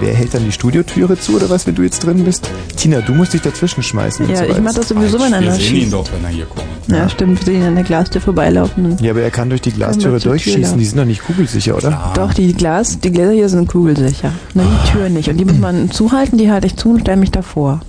wer 0.07 0.13
hält 0.15 0.33
dann 0.33 0.45
die 0.45 0.53
Studiotüre 0.53 1.19
zu 1.19 1.35
oder 1.35 1.49
was, 1.49 1.67
wenn 1.67 1.75
du 1.75 1.83
jetzt 1.83 1.99
drin 2.05 2.23
bist? 2.23 2.49
Tina, 2.77 3.01
du 3.01 3.13
musst 3.13 3.33
dich 3.33 3.41
dazwischen 3.41 3.83
schmeißen. 3.83 4.29
Ja, 4.29 4.37
so 4.37 4.43
ich 4.45 4.61
mach 4.61 4.73
das 4.73 4.87
sowieso, 4.87 5.19
wenn 5.19 5.31
Wir 5.31 5.37
einer 5.37 5.51
sehen 5.51 5.75
ihn 5.75 5.91
doch, 5.91 6.07
wenn 6.13 6.23
er 6.23 6.29
hier 6.29 6.45
kommt. 6.45 6.65
Ja, 6.87 7.09
stimmt, 7.09 7.39
wir 7.39 7.45
sehen 7.45 7.61
ihn 7.61 7.67
an 7.67 7.75
der 7.75 7.83
Glastür 7.83 8.21
vorbeilaufen. 8.21 8.85
und- 8.85 9.01
Ja, 9.01 9.11
aber 9.11 9.21
er 9.21 9.31
kann 9.31 9.49
durch 9.49 9.59
die 9.61 9.71
Glastüre 9.73 10.13
wir 10.13 10.19
durchschießen. 10.21 10.77
Die 10.77 10.85
sind 10.85 10.97
doch 10.97 11.03
nicht 11.05 11.23
kugelsicher, 11.25 11.75
oder? 11.75 12.11
Doch, 12.15 12.33
die 12.33 12.53
Glas, 12.53 12.99
die 12.99 13.11
Gläser 13.11 13.33
hier 13.33 13.49
sind 13.49 13.67
kugelsicher. 13.67 14.31
Nur 14.53 14.63
die 14.65 14.91
Tür 14.91 15.09
nicht. 15.09 15.27
Und 15.29 15.35
die 15.37 15.43
muss 15.45 15.57
man 15.57 15.91
zuhalten, 15.91 16.37
die 16.37 16.49
halte 16.49 16.67
ich 16.67 16.77
zu 16.77 16.91
und 16.91 17.01
stelle 17.01 17.17
mich 17.17 17.31
davor. 17.31 17.81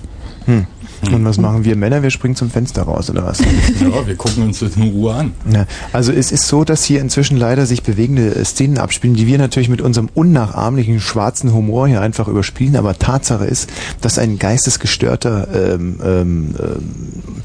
Hm. 0.46 0.66
Und 1.14 1.24
was 1.24 1.38
machen 1.38 1.64
wir 1.64 1.76
Männer? 1.76 2.02
Wir 2.02 2.10
springen 2.10 2.36
zum 2.36 2.50
Fenster 2.50 2.82
raus, 2.82 3.10
oder 3.10 3.24
was? 3.24 3.38
Ja, 3.80 4.06
wir 4.06 4.16
gucken 4.16 4.44
uns 4.44 4.58
das 4.60 4.76
in 4.76 4.82
Ruhe 4.90 5.14
an. 5.14 5.32
Ja, 5.52 5.66
also 5.92 6.12
es 6.12 6.32
ist 6.32 6.46
so, 6.48 6.64
dass 6.64 6.84
hier 6.84 7.00
inzwischen 7.00 7.36
leider 7.36 7.64
sich 7.66 7.82
bewegende 7.82 8.34
äh, 8.34 8.44
Szenen 8.44 8.78
abspielen, 8.78 9.14
die 9.16 9.26
wir 9.26 9.38
natürlich 9.38 9.68
mit 9.68 9.80
unserem 9.80 10.08
unnachahmlichen 10.14 11.00
schwarzen 11.00 11.52
Humor 11.52 11.88
hier 11.88 12.00
einfach 12.00 12.28
überspielen. 12.28 12.76
Aber 12.76 12.98
Tatsache 12.98 13.44
ist, 13.44 13.70
dass 14.00 14.18
ein 14.18 14.38
geistesgestörter, 14.38 15.48
ähm, 15.74 16.00
ähm, 16.04 16.54
ähm, 16.58 17.42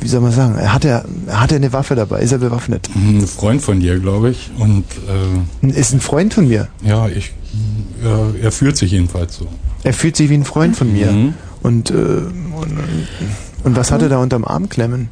wie 0.00 0.08
soll 0.08 0.20
man 0.20 0.32
sagen, 0.32 0.56
er 0.58 0.72
hat 0.72 0.84
er, 0.84 1.04
hat 1.28 1.50
er 1.52 1.56
eine 1.56 1.72
Waffe 1.72 1.94
dabei? 1.94 2.20
Ist 2.20 2.32
er 2.32 2.38
bewaffnet? 2.38 2.88
Ein 2.94 3.26
Freund 3.26 3.62
von 3.62 3.80
dir, 3.80 3.98
glaube 3.98 4.30
ich. 4.30 4.50
Und 4.58 4.84
äh, 5.62 5.68
Ist 5.68 5.92
ein 5.94 6.00
Freund 6.00 6.34
von 6.34 6.46
mir. 6.48 6.68
ja, 6.82 7.08
ich, 7.08 7.32
ja, 8.04 8.18
er 8.42 8.52
fühlt 8.52 8.76
sich 8.76 8.90
jedenfalls 8.90 9.36
so. 9.36 9.46
Er 9.82 9.92
fühlt 9.94 10.16
sich 10.16 10.28
wie 10.30 10.34
ein 10.34 10.44
Freund 10.44 10.76
von 10.76 10.92
mir. 10.92 11.10
Mhm. 11.12 11.34
Und, 11.62 11.90
äh, 11.90 11.94
und, 13.64 13.76
was 13.76 13.90
hat 13.90 14.02
er 14.02 14.08
da 14.08 14.18
unterm 14.18 14.44
Arm 14.44 14.68
klemmen? 14.68 15.08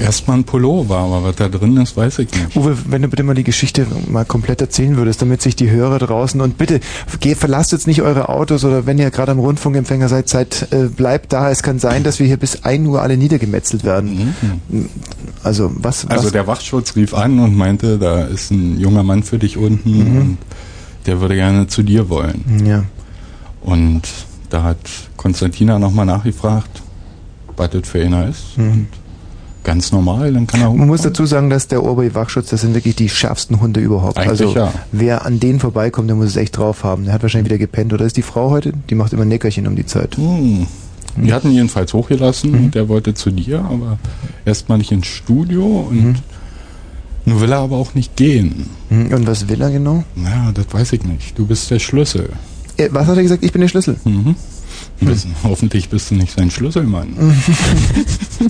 Erstmal 0.00 0.38
ein 0.38 0.44
Pullover, 0.44 0.98
aber 0.98 1.22
was 1.22 1.36
da 1.36 1.48
drin 1.48 1.76
ist, 1.76 1.96
weiß 1.96 2.18
ich 2.20 2.28
nicht. 2.32 2.56
Uwe, 2.56 2.76
wenn 2.88 3.02
du 3.02 3.08
bitte 3.08 3.22
mal 3.22 3.34
die 3.34 3.44
Geschichte 3.44 3.86
mal 4.10 4.24
komplett 4.24 4.60
erzählen 4.60 4.96
würdest, 4.96 5.22
damit 5.22 5.42
sich 5.42 5.54
die 5.54 5.70
Hörer 5.70 5.98
draußen 6.00 6.40
und 6.40 6.58
bitte 6.58 6.80
geht, 7.20 7.38
verlasst 7.38 7.70
jetzt 7.70 7.86
nicht 7.86 8.02
eure 8.02 8.28
Autos 8.28 8.64
oder 8.64 8.84
wenn 8.84 8.98
ihr 8.98 9.10
gerade 9.12 9.30
am 9.32 9.38
Rundfunkempfänger 9.38 10.08
seid, 10.08 10.28
seid 10.28 10.68
äh, 10.72 10.86
bleibt 10.88 11.32
da. 11.32 11.50
Es 11.50 11.62
kann 11.62 11.78
sein, 11.78 12.02
dass 12.02 12.18
wir 12.18 12.26
hier 12.26 12.36
bis 12.38 12.64
1 12.64 12.88
Uhr 12.88 13.00
alle 13.00 13.16
niedergemetzelt 13.16 13.84
werden. 13.84 14.34
Also 15.44 15.70
was? 15.76 16.04
Mhm. 16.04 16.10
Also 16.10 16.24
was 16.24 16.32
der 16.32 16.46
Wachschutz 16.48 16.96
rief 16.96 17.14
an 17.14 17.38
und 17.38 17.56
meinte, 17.56 17.98
da 17.98 18.22
ist 18.24 18.50
ein 18.50 18.80
junger 18.80 19.04
Mann 19.04 19.22
für 19.22 19.38
dich 19.38 19.56
unten 19.56 19.90
Mhm. 19.92 20.16
und 20.20 20.38
der 21.06 21.20
würde 21.20 21.34
gerne 21.36 21.68
zu 21.68 21.82
dir 21.84 22.08
wollen. 22.08 22.42
ja. 22.66 22.82
Und 23.60 24.02
da 24.50 24.64
hat 24.64 24.78
Konstantina 25.16 25.78
nochmal 25.78 26.06
nachgefragt, 26.06 26.81
was 27.62 27.70
das 27.70 27.88
für 27.88 28.02
einer 28.04 28.28
ist. 28.28 28.58
Mhm. 28.58 28.86
Ganz 29.64 29.92
normal, 29.92 30.32
dann 30.32 30.48
kann 30.48 30.60
er 30.60 30.72
Man 30.72 30.88
muss 30.88 31.02
dazu 31.02 31.24
sagen, 31.24 31.48
dass 31.48 31.68
der 31.68 31.84
Oberbe 31.84 32.14
Wachschutz, 32.16 32.50
das 32.50 32.62
sind 32.62 32.74
wirklich 32.74 32.96
die 32.96 33.08
schärfsten 33.08 33.60
Hunde 33.60 33.78
überhaupt. 33.78 34.18
Eigentlich 34.18 34.40
also 34.48 34.54
ja. 34.56 34.72
wer 34.90 35.24
an 35.24 35.38
denen 35.38 35.60
vorbeikommt, 35.60 36.08
der 36.08 36.16
muss 36.16 36.26
es 36.26 36.36
echt 36.36 36.56
drauf 36.56 36.82
haben. 36.82 37.04
Der 37.04 37.14
hat 37.14 37.22
wahrscheinlich 37.22 37.48
wieder 37.50 37.58
gepennt. 37.58 37.92
Oder 37.92 38.04
ist 38.04 38.16
die 38.16 38.22
Frau 38.22 38.50
heute? 38.50 38.72
Die 38.90 38.96
macht 38.96 39.12
immer 39.12 39.24
Nickerchen 39.24 39.68
um 39.68 39.76
die 39.76 39.86
Zeit. 39.86 40.16
Hm. 40.16 40.66
Die 41.16 41.32
hatten 41.32 41.48
ihn 41.50 41.54
jedenfalls 41.56 41.92
hochgelassen 41.94 42.50
Mhm. 42.52 42.64
und 42.64 42.74
der 42.74 42.88
wollte 42.88 43.14
zu 43.14 43.30
dir, 43.30 43.60
aber 43.60 43.98
erstmal 44.44 44.78
nicht 44.78 44.90
ins 44.90 45.06
Studio 45.06 45.86
und 45.90 46.04
Mhm. 46.04 46.14
nun 47.26 47.40
will 47.40 47.52
er 47.52 47.58
aber 47.58 47.76
auch 47.76 47.94
nicht 47.94 48.16
gehen. 48.16 48.66
Mhm. 48.90 49.12
Und 49.14 49.26
was 49.28 49.46
will 49.48 49.60
er 49.60 49.70
genau? 49.70 50.02
Ja, 50.16 50.50
das 50.52 50.66
weiß 50.72 50.92
ich 50.94 51.04
nicht. 51.04 51.38
Du 51.38 51.46
bist 51.46 51.70
der 51.70 51.78
Schlüssel. 51.78 52.30
Äh, 52.78 52.88
Was 52.90 53.06
hat 53.06 53.16
er 53.16 53.22
gesagt? 53.22 53.44
Ich 53.44 53.52
bin 53.52 53.60
der 53.60 53.68
Schlüssel. 53.68 53.96
Mhm. 54.04 54.34
Bist, 55.06 55.26
Hoffentlich 55.44 55.88
bist 55.88 56.10
du 56.10 56.14
nicht 56.14 56.34
sein 56.36 56.50
Schlüsselmann. 56.50 57.08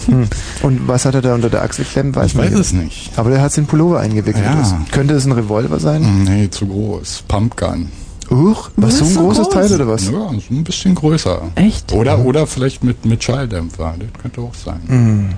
Hm. 0.06 0.28
Und 0.62 0.88
was 0.88 1.04
hat 1.04 1.14
er 1.14 1.22
da 1.22 1.34
unter 1.34 1.50
der 1.50 1.62
Achsel 1.62 1.84
klemmen? 1.84 2.12
Ich 2.24 2.34
man 2.34 2.44
weiß 2.44 2.50
nicht. 2.52 2.60
es 2.60 2.72
nicht. 2.72 3.10
Aber 3.16 3.30
der 3.30 3.40
hat 3.42 3.56
den 3.56 3.66
Pullover 3.66 4.00
eingewickelt. 4.00 4.44
Ja. 4.44 4.54
Das- 4.56 4.74
Könnte 4.90 5.14
es 5.14 5.24
ein 5.26 5.32
Revolver 5.32 5.78
sein? 5.80 6.24
Nee, 6.24 6.48
zu 6.50 6.66
groß. 6.66 7.24
Pumpgun. 7.28 7.88
Uch, 8.30 8.70
was, 8.76 8.98
so 8.98 9.04
ein 9.04 9.14
großes 9.14 9.48
Teil 9.50 9.70
oder 9.74 9.88
was? 9.88 10.06
Ja, 10.06 10.12
so 10.12 10.40
ein 10.50 10.64
bisschen 10.64 10.94
größer. 10.94 11.42
Echt? 11.56 11.92
Oder, 11.92 12.18
oder 12.20 12.46
vielleicht 12.46 12.82
mit, 12.82 13.04
mit 13.04 13.22
Schalldämpfer. 13.22 13.94
Das 13.98 14.22
könnte 14.22 14.40
auch 14.40 14.54
sein. 14.54 14.80
Mhm. 14.86 15.28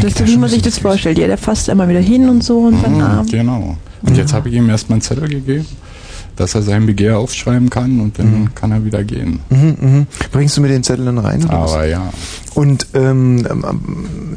Das 0.00 0.12
ist, 0.14 0.26
wie 0.26 0.36
man 0.38 0.48
sich 0.48 0.62
das 0.62 0.78
vorstellt. 0.78 1.18
Ja, 1.18 1.26
der 1.26 1.36
fasst 1.36 1.68
immer 1.68 1.88
wieder 1.88 2.00
hin 2.00 2.28
und 2.28 2.42
so 2.42 2.60
und 2.60 2.82
dann 2.82 2.94
Mhm, 2.94 3.00
Arm. 3.02 3.26
Genau. 3.26 3.76
Und 4.02 4.16
jetzt 4.16 4.32
habe 4.32 4.48
ich 4.48 4.54
ihm 4.54 4.70
erstmal 4.70 4.94
einen 4.94 5.02
Zettel 5.02 5.28
gegeben, 5.28 5.66
dass 6.40 6.54
er 6.54 6.62
sein 6.62 6.86
Begehr 6.86 7.18
aufschreiben 7.18 7.68
kann 7.70 8.00
und 8.00 8.18
dann 8.18 8.54
kann 8.54 8.72
er 8.72 8.84
wieder 8.84 9.04
gehen. 9.04 9.40
Mhm, 9.50 9.76
mhm. 9.80 10.06
Bringst 10.32 10.56
du 10.56 10.62
mir 10.62 10.68
den 10.68 10.82
Zettel 10.82 11.04
dann 11.04 11.18
rein? 11.18 11.44
Oder 11.44 11.60
was? 11.62 11.72
Aber 11.72 11.86
ja. 11.86 12.10
Und 12.54 12.86
ähm, 12.94 13.46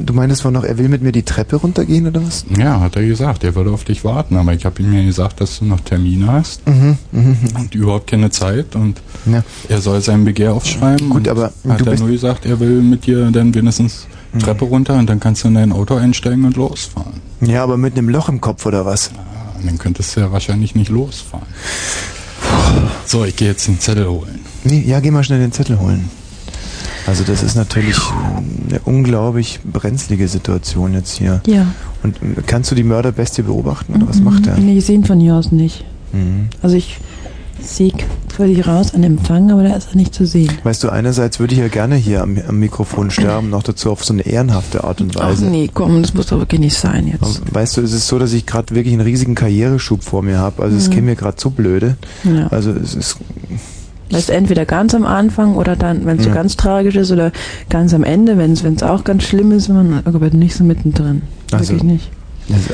du 0.04 0.12
meintest 0.12 0.42
vorhin 0.42 0.60
noch, 0.60 0.64
er 0.68 0.78
will 0.78 0.88
mit 0.88 1.02
mir 1.02 1.12
die 1.12 1.22
Treppe 1.22 1.56
runtergehen 1.56 2.06
oder 2.06 2.24
was? 2.24 2.44
Ja, 2.56 2.78
hat 2.80 2.94
er 2.96 3.04
gesagt, 3.04 3.42
er 3.42 3.54
würde 3.54 3.70
auf 3.70 3.84
dich 3.84 4.04
warten, 4.04 4.36
aber 4.36 4.52
ich 4.52 4.64
habe 4.64 4.80
ihm 4.82 4.92
ja 4.92 5.02
gesagt, 5.02 5.40
dass 5.40 5.58
du 5.58 5.64
noch 5.64 5.80
Termine 5.80 6.30
hast 6.30 6.66
Mhm, 6.66 6.96
mhm. 7.12 7.36
und 7.58 7.74
überhaupt 7.74 8.08
keine 8.10 8.30
Zeit 8.30 8.76
und 8.76 9.00
Ja. 9.26 9.42
er 9.68 9.80
soll 9.80 10.00
sein 10.00 10.24
Begehr 10.24 10.52
aufschreiben. 10.52 11.08
Gut, 11.08 11.26
und 11.26 11.28
aber 11.28 11.52
hat 11.68 11.80
du 11.80 11.90
er 11.90 11.98
nur 11.98 12.08
gesagt, 12.08 12.46
er 12.46 12.60
will 12.60 12.82
mit 12.82 13.06
dir 13.06 13.30
dann 13.30 13.54
wenigstens 13.54 14.06
Treppe 14.38 14.64
runter 14.64 14.94
und 14.98 15.08
dann 15.08 15.20
kannst 15.20 15.44
du 15.44 15.48
in 15.48 15.54
dein 15.54 15.72
Auto 15.72 15.94
einsteigen 15.94 16.44
und 16.44 16.56
losfahren. 16.56 17.14
Ja, 17.40 17.62
aber 17.62 17.76
mit 17.76 17.96
einem 17.96 18.08
Loch 18.08 18.28
im 18.28 18.40
Kopf 18.40 18.66
oder 18.66 18.84
was? 18.84 19.08
Und 19.08 19.18
dann 19.66 19.78
könntest 19.78 20.16
du 20.16 20.20
ja 20.20 20.32
wahrscheinlich 20.32 20.74
nicht 20.74 20.90
losfahren. 20.90 21.46
So, 23.06 23.24
ich 23.24 23.36
gehe 23.36 23.48
jetzt 23.48 23.66
den 23.66 23.80
Zettel 23.80 24.08
holen. 24.08 24.40
Nee, 24.64 24.82
ja, 24.86 25.00
geh 25.00 25.10
mal 25.10 25.24
schnell 25.24 25.40
den 25.40 25.52
Zettel 25.52 25.78
holen. 25.78 26.08
Also 27.06 27.22
das 27.22 27.42
ist 27.42 27.54
natürlich 27.54 27.98
eine 28.68 28.80
unglaublich 28.84 29.60
brenzlige 29.62 30.26
Situation 30.26 30.94
jetzt 30.94 31.18
hier. 31.18 31.42
Ja. 31.46 31.66
Und 32.02 32.16
kannst 32.46 32.70
du 32.70 32.74
die 32.74 32.82
Mörderbestie 32.82 33.42
beobachten 33.42 33.94
oder 33.94 34.08
was 34.08 34.20
macht 34.20 34.46
er? 34.46 34.56
Nee, 34.56 34.78
ich 34.78 34.86
sehe 34.86 34.94
ihn 34.94 35.04
von 35.04 35.20
hier 35.20 35.34
aus 35.34 35.52
nicht. 35.52 35.84
Mhm. 36.12 36.48
Also 36.62 36.76
ich 36.76 36.98
sehe 37.64 37.92
quasi 38.34 38.60
raus 38.60 38.94
an 38.94 39.02
Empfang, 39.04 39.50
aber 39.52 39.62
da 39.62 39.74
ist 39.76 39.88
er 39.92 39.96
nicht 39.96 40.14
zu 40.14 40.26
sehen. 40.26 40.50
Weißt 40.64 40.82
du, 40.82 40.88
einerseits 40.90 41.38
würde 41.40 41.54
ich 41.54 41.60
ja 41.60 41.68
gerne 41.68 41.94
hier 41.96 42.22
am, 42.22 42.36
am 42.48 42.58
Mikrofon 42.58 43.10
sterben, 43.10 43.50
noch 43.50 43.62
dazu 43.62 43.90
auf 43.92 44.04
so 44.04 44.12
eine 44.12 44.22
ehrenhafte 44.22 44.82
Art 44.84 45.00
und 45.00 45.16
Ach 45.18 45.28
Weise. 45.30 45.46
nee, 45.46 45.70
komm, 45.72 46.02
das 46.02 46.14
muss 46.14 46.26
doch 46.26 46.38
wirklich 46.38 46.60
nicht 46.60 46.76
sein 46.76 47.06
jetzt. 47.06 47.42
Weißt 47.54 47.76
du, 47.76 47.80
es 47.82 47.92
ist 47.92 48.08
so, 48.08 48.18
dass 48.18 48.32
ich 48.32 48.44
gerade 48.46 48.74
wirklich 48.74 48.92
einen 48.94 49.02
riesigen 49.02 49.34
Karriereschub 49.34 50.02
vor 50.02 50.22
mir 50.22 50.38
habe. 50.38 50.62
Also 50.62 50.76
es 50.76 50.88
Mhm. 50.88 50.92
käme 50.92 51.06
mir 51.08 51.16
gerade 51.16 51.36
zu 51.36 51.50
blöde. 51.50 51.96
Ja. 52.24 52.48
Also 52.48 52.70
es 52.72 52.94
ist 52.94 53.16
Das 54.10 54.20
ist 54.22 54.30
entweder 54.30 54.64
ganz 54.66 54.94
am 54.94 55.06
Anfang 55.06 55.54
oder 55.54 55.76
dann, 55.76 56.04
wenn 56.04 56.18
es 56.18 56.24
so 56.24 56.28
Ja. 56.30 56.34
ganz 56.34 56.56
tragisch 56.56 56.96
ist 56.96 57.10
oder 57.10 57.32
ganz 57.70 57.94
am 57.94 58.04
Ende, 58.04 58.36
wenn 58.36 58.52
es 58.52 58.82
auch 58.82 59.04
ganz 59.04 59.22
schlimm 59.24 59.50
ist, 59.52 59.68
man 59.68 60.02
aber 60.04 60.30
nicht 60.30 60.54
so 60.56 60.64
mittendrin. 60.64 61.22
Also- 61.52 61.72
Wirklich 61.74 61.82
nicht. 61.84 62.10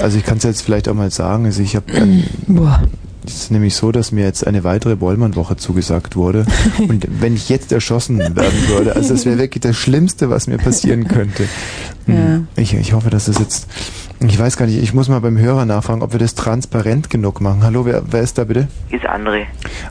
Also 0.02 0.19
ich 0.19 0.25
kann 0.25 0.39
es 0.39 0.43
jetzt 0.44 0.62
vielleicht 0.62 0.89
auch 0.89 0.94
mal 0.94 1.10
sagen. 1.12 1.44
Also 1.47 1.62
ich 1.62 1.77
habe 1.77 1.85
Boah. 2.49 2.83
Es 3.24 3.34
ist 3.34 3.50
nämlich 3.50 3.74
so, 3.74 3.92
dass 3.92 4.12
mir 4.12 4.24
jetzt 4.24 4.47
eine 4.47 4.65
weitere 4.65 4.97
Bollmann-Woche 4.97 5.57
zugesagt 5.57 6.16
wurde. 6.16 6.47
Und 6.78 7.07
wenn 7.20 7.34
ich 7.34 7.49
jetzt 7.49 7.70
erschossen 7.70 8.18
werden 8.18 8.68
würde, 8.68 8.97
also 8.97 9.15
das 9.15 9.26
wäre 9.26 9.39
wirklich 9.39 9.60
das 9.60 9.76
Schlimmste, 9.76 10.31
was 10.31 10.47
mir 10.47 10.58
passieren 10.58 11.07
könnte. 11.07 11.44
Ja. 12.07 12.15
Hm. 12.15 12.49
Ich, 12.57 12.74
ich 12.74 12.92
hoffe, 12.92 13.10
dass 13.10 13.26
das 13.26 13.39
jetzt. 13.39 13.68
Ich 14.23 14.39
weiß 14.39 14.58
gar 14.58 14.66
nicht, 14.66 14.82
ich 14.82 14.92
muss 14.92 15.08
mal 15.08 15.20
beim 15.20 15.39
Hörer 15.39 15.65
nachfragen, 15.65 16.02
ob 16.02 16.12
wir 16.12 16.18
das 16.18 16.34
transparent 16.34 17.08
genug 17.08 17.40
machen. 17.40 17.62
Hallo, 17.62 17.86
wer, 17.86 18.02
wer 18.10 18.20
ist 18.20 18.36
da 18.36 18.44
bitte? 18.44 18.68
Hier 18.89 18.99
ist 18.99 19.08
André. 19.08 19.44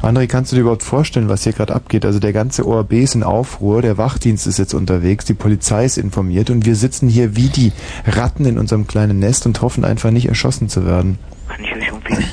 André, 0.04 0.28
kannst 0.28 0.52
du 0.52 0.56
dir 0.56 0.62
überhaupt 0.62 0.84
vorstellen, 0.84 1.30
was 1.30 1.44
hier 1.44 1.54
gerade 1.54 1.74
abgeht? 1.74 2.06
Also 2.06 2.20
der 2.20 2.32
ganze 2.32 2.68
ORB 2.68 2.94
ist 2.94 3.16
in 3.16 3.24
Aufruhr, 3.24 3.82
der 3.82 3.98
Wachdienst 3.98 4.46
ist 4.46 4.60
jetzt 4.60 4.76
unterwegs, 4.76 5.26
die 5.26 5.34
Polizei 5.34 5.86
ist 5.86 5.98
informiert 5.98 6.52
und 6.52 6.66
wir 6.66 6.76
sitzen 6.76 7.10
hier 7.10 7.36
wie 7.36 7.48
die 7.48 7.72
Ratten 8.06 8.46
in 8.46 8.60
unserem 8.60 8.86
kleinen 8.86 9.18
Nest 9.18 9.48
und 9.48 9.62
hoffen 9.64 9.84
einfach 9.84 10.12
nicht 10.12 10.28
erschossen 10.28 10.70
zu 10.70 10.86
werden. 10.86 11.18
Kann 11.48 11.64
ich 11.64 11.76
euch 11.76 11.92
helfen? 11.92 12.26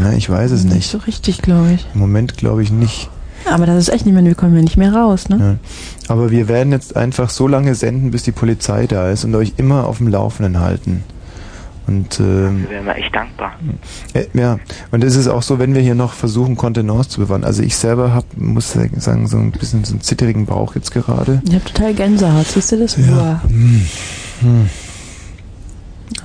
Na, 0.00 0.12
ich 0.14 0.28
weiß 0.28 0.50
es 0.50 0.64
Nicht 0.64 0.74
nicht. 0.74 0.90
so 0.90 0.98
richtig, 0.98 1.42
glaube 1.42 1.72
ich. 1.72 1.86
Im 1.94 2.00
Moment 2.00 2.36
glaube 2.36 2.62
ich 2.62 2.70
nicht. 2.70 3.08
Aber 3.48 3.66
das 3.66 3.76
ist 3.78 3.88
echt 3.90 4.04
nicht 4.06 4.14
mehr, 4.14 4.24
wir 4.24 4.34
kommen 4.34 4.56
ja 4.56 4.62
nicht 4.62 4.76
mehr 4.76 4.92
raus, 4.92 5.28
ne? 5.28 5.58
Ja. 6.08 6.12
Aber 6.12 6.30
wir 6.32 6.48
werden 6.48 6.72
jetzt 6.72 6.96
einfach 6.96 7.30
so 7.30 7.46
lange 7.46 7.74
senden, 7.76 8.10
bis 8.10 8.24
die 8.24 8.32
Polizei 8.32 8.86
da 8.88 9.10
ist 9.10 9.24
und 9.24 9.34
euch 9.36 9.52
immer 9.56 9.86
auf 9.86 9.98
dem 9.98 10.08
Laufenden 10.08 10.58
halten. 10.60 11.04
Und 11.86 12.18
ähm, 12.18 12.62
Wir 12.64 12.70
wären 12.70 12.84
mal 12.86 12.94
echt 12.96 13.14
dankbar. 13.14 13.52
äh, 14.12 14.24
ja, 14.34 14.58
und 14.90 15.04
es 15.04 15.14
ist 15.14 15.28
auch 15.28 15.42
so, 15.42 15.60
wenn 15.60 15.72
wir 15.74 15.80
hier 15.82 15.94
noch 15.94 16.14
versuchen, 16.14 16.56
Kontenance 16.56 17.08
zu 17.10 17.20
bewahren. 17.20 17.44
Also 17.44 17.62
ich 17.62 17.76
selber 17.76 18.12
hab, 18.12 18.24
muss 18.36 18.72
sagen, 18.72 19.28
so 19.28 19.36
ein 19.36 19.52
bisschen 19.52 19.84
so 19.84 19.92
einen 19.92 20.00
zitterigen 20.00 20.46
Bauch 20.46 20.74
jetzt 20.74 20.90
gerade. 20.90 21.40
Ich 21.46 21.54
habe 21.54 21.64
total 21.64 21.94
Gänsehaut, 21.94 22.46
siehst 22.48 22.72
du 22.72 22.78
das? 22.78 22.96
Ja. 22.96 23.02
Boah. 23.06 23.40
Hm. 23.48 23.86
Hm. 24.40 24.70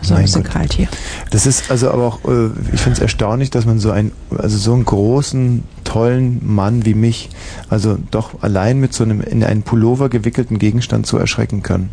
So 0.01 0.13
ein 0.15 0.21
bisschen 0.23 0.43
Gott. 0.43 0.51
kalt 0.53 0.73
hier. 0.73 0.87
Das 1.31 1.45
ist 1.45 1.71
also 1.71 1.89
aber 1.91 2.03
auch, 2.05 2.19
äh, 2.25 2.47
ich 2.73 2.81
finde 2.81 2.97
es 2.97 2.99
erstaunlich, 2.99 3.49
dass 3.49 3.65
man 3.65 3.79
so 3.79 3.91
einen, 3.91 4.11
also 4.37 4.57
so 4.57 4.73
einen 4.73 4.85
großen, 4.85 5.63
tollen 5.83 6.39
Mann 6.45 6.85
wie 6.85 6.93
mich, 6.93 7.29
also 7.69 7.97
doch 8.11 8.41
allein 8.43 8.79
mit 8.79 8.93
so 8.93 9.03
einem 9.03 9.21
in 9.21 9.43
einen 9.43 9.63
Pullover 9.63 10.09
gewickelten 10.09 10.59
Gegenstand 10.59 11.07
so 11.07 11.17
erschrecken 11.17 11.63
kann. 11.63 11.89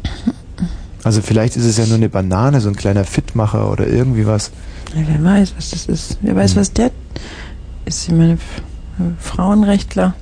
Also 1.04 1.22
vielleicht 1.22 1.56
ist 1.56 1.64
es 1.64 1.76
ja 1.78 1.86
nur 1.86 1.96
eine 1.96 2.08
Banane, 2.08 2.60
so 2.60 2.68
ein 2.68 2.76
kleiner 2.76 3.04
Fitmacher 3.04 3.70
oder 3.70 3.86
irgendwie 3.86 4.26
was. 4.26 4.50
Ja, 4.94 5.02
wer 5.06 5.24
weiß, 5.24 5.54
was 5.56 5.70
das 5.70 5.86
ist. 5.86 6.18
Wer 6.22 6.36
weiß, 6.36 6.52
Hm. 6.52 6.60
was 6.60 6.72
der 6.72 6.90
ist. 7.86 8.08
Ich 8.08 8.14
meine, 8.14 8.36
Frauenrechtler. 9.18 10.14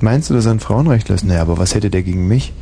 Meinst 0.00 0.30
du, 0.30 0.34
dass 0.34 0.46
er 0.46 0.52
ein 0.52 0.60
Frauenrechtler 0.60 1.14
ist? 1.14 1.24
Naja, 1.24 1.42
aber 1.42 1.58
was 1.58 1.74
hätte 1.74 1.90
der 1.90 2.02
gegen 2.02 2.26
mich? 2.26 2.52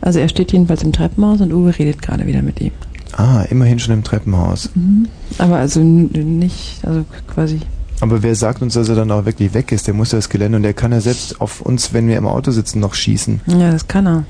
Also 0.00 0.18
er 0.18 0.28
steht 0.28 0.52
jedenfalls 0.52 0.82
im 0.82 0.92
Treppenhaus 0.92 1.40
und 1.40 1.52
Uwe 1.52 1.78
redet 1.78 2.02
gerade 2.02 2.26
wieder 2.26 2.42
mit 2.42 2.60
ihm. 2.60 2.72
Ah, 3.16 3.42
immerhin 3.50 3.78
schon 3.78 3.94
im 3.94 4.04
Treppenhaus. 4.04 4.70
Mhm. 4.74 5.08
Aber 5.38 5.56
also 5.56 5.80
nicht, 5.80 6.80
also 6.84 7.04
quasi. 7.32 7.60
Aber 8.00 8.22
wer 8.22 8.34
sagt 8.34 8.62
uns, 8.62 8.74
dass 8.74 8.88
er 8.88 8.94
dann 8.94 9.10
auch 9.10 9.26
wirklich 9.26 9.52
weg 9.52 9.72
ist? 9.72 9.86
Der 9.86 9.94
muss 9.94 10.12
ja 10.12 10.18
das 10.18 10.28
Gelände 10.28 10.56
und 10.56 10.62
der 10.62 10.72
kann 10.72 10.92
ja 10.92 11.00
selbst 11.00 11.40
auf 11.40 11.60
uns, 11.60 11.92
wenn 11.92 12.08
wir 12.08 12.16
im 12.16 12.26
Auto 12.26 12.50
sitzen, 12.50 12.80
noch 12.80 12.94
schießen. 12.94 13.42
Ja, 13.46 13.70
das 13.72 13.88
kann 13.88 14.06
er. 14.06 14.24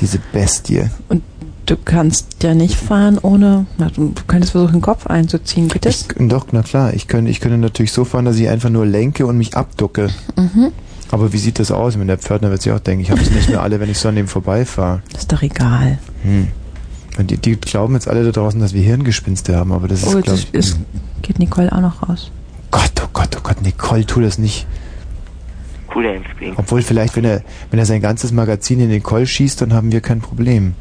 Diese 0.00 0.18
Bestie. 0.32 0.84
Und 1.08 1.22
du 1.66 1.76
kannst 1.82 2.42
ja 2.42 2.54
nicht 2.54 2.74
fahren 2.74 3.18
ohne. 3.22 3.66
Na, 3.78 3.88
du 3.88 4.12
könntest 4.26 4.52
versuchen, 4.52 4.74
den 4.74 4.82
Kopf 4.82 5.06
einzuziehen, 5.06 5.68
geht 5.68 5.86
das? 5.86 6.06
Doch, 6.18 6.46
na 6.52 6.62
klar. 6.62 6.92
Ich 6.92 7.08
könnte, 7.08 7.30
ich 7.30 7.40
könnte 7.40 7.58
natürlich 7.58 7.92
so 7.92 8.04
fahren, 8.04 8.26
dass 8.26 8.36
ich 8.36 8.48
einfach 8.48 8.70
nur 8.70 8.84
lenke 8.84 9.26
und 9.26 9.38
mich 9.38 9.56
abducke. 9.56 10.10
Mhm. 10.36 10.72
Aber 11.10 11.32
wie 11.32 11.38
sieht 11.38 11.58
das 11.58 11.70
aus? 11.72 11.98
Wenn 11.98 12.06
der 12.06 12.18
Pförtner 12.18 12.50
wird 12.50 12.62
sich 12.62 12.72
auch 12.72 12.80
denken, 12.80 13.02
ich 13.02 13.10
habe 13.10 13.20
es 13.20 13.30
nicht 13.30 13.48
mehr 13.48 13.62
alle, 13.62 13.80
wenn 13.80 13.90
ich 13.90 13.98
so 13.98 14.08
an 14.08 14.14
dem 14.14 14.28
vorbeifahre. 14.28 15.02
ist 15.16 15.32
doch 15.32 15.42
egal. 15.42 15.98
Hm. 16.22 16.48
Und 17.18 17.30
die, 17.30 17.36
die 17.38 17.56
glauben 17.60 17.94
jetzt 17.94 18.08
alle 18.08 18.24
da 18.24 18.30
draußen, 18.30 18.60
dass 18.60 18.72
wir 18.72 18.82
Hirngespinste 18.82 19.56
haben, 19.56 19.72
aber 19.72 19.88
das 19.88 20.02
ist, 20.02 20.08
Oh, 20.08 20.20
glaube 20.20 20.30
jetzt 20.38 20.48
ich. 20.52 20.54
ist, 20.54 20.76
geht 21.22 21.38
Nicole 21.38 21.70
auch 21.72 21.80
noch 21.80 22.08
raus. 22.08 22.30
Gott, 22.70 22.92
oh 23.04 23.08
Gott, 23.12 23.36
oh 23.36 23.40
Gott, 23.42 23.62
Nicole, 23.62 24.06
tu 24.06 24.20
das 24.20 24.38
nicht. 24.38 24.66
Cooler 25.88 26.14
Impfling. 26.14 26.54
Obwohl 26.56 26.82
vielleicht, 26.82 27.16
wenn 27.16 27.24
er, 27.24 27.42
wenn 27.70 27.78
er 27.80 27.86
sein 27.86 28.00
ganzes 28.00 28.30
Magazin 28.32 28.80
in 28.80 28.88
Nicole 28.88 29.26
schießt, 29.26 29.60
dann 29.60 29.72
haben 29.74 29.90
wir 29.90 30.00
kein 30.00 30.20
Problem. 30.20 30.74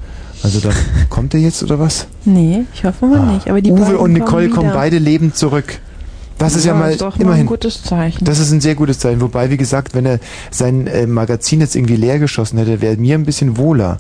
Also 0.43 0.59
dann 0.59 0.74
kommt 1.09 1.33
er 1.33 1.40
jetzt 1.40 1.64
oder 1.64 1.80
was? 1.80 2.08
Nee, 2.25 2.66
ich 2.74 2.83
hoffe 2.83 3.08
mal 3.08 3.33
nicht. 3.33 3.49
Aber 3.49 3.59
die 3.61 3.72
Uwe 3.72 3.80
beiden 3.82 3.98
und 3.98 4.14
Nicole 4.14 4.49
kommen, 4.49 4.67
kommen 4.67 4.72
beide 4.74 4.99
lebend 4.99 5.35
zurück. 5.35 5.80
Das 6.38 6.56
ist 6.56 6.64
ja, 6.64 6.74
mal 6.74 6.91
ist 6.91 7.01
doch 7.01 7.17
mal 7.17 7.24
immerhin 7.24 7.43
ein 7.43 7.48
gutes 7.48 7.83
Zeichen. 7.83 8.24
Das 8.24 8.40
ist 8.40 8.51
ein 8.51 8.61
sehr 8.61 8.75
gutes 8.75 8.99
Zeichen. 8.99 9.19
Wobei, 9.19 9.49
wie 9.49 9.58
gesagt, 9.58 9.93
wenn 9.93 10.06
er 10.06 10.19
sein 10.51 10.88
äh, 10.88 11.06
Magazin 11.06 11.59
jetzt 11.59 11.75
irgendwie 11.75 11.98
leer 11.98 12.19
geschossen 12.19 12.58
hätte, 12.59 12.80
wäre 12.80 12.95
mir 12.95 13.16
ein 13.16 13.25
bisschen 13.25 13.58
wohler. 13.58 13.98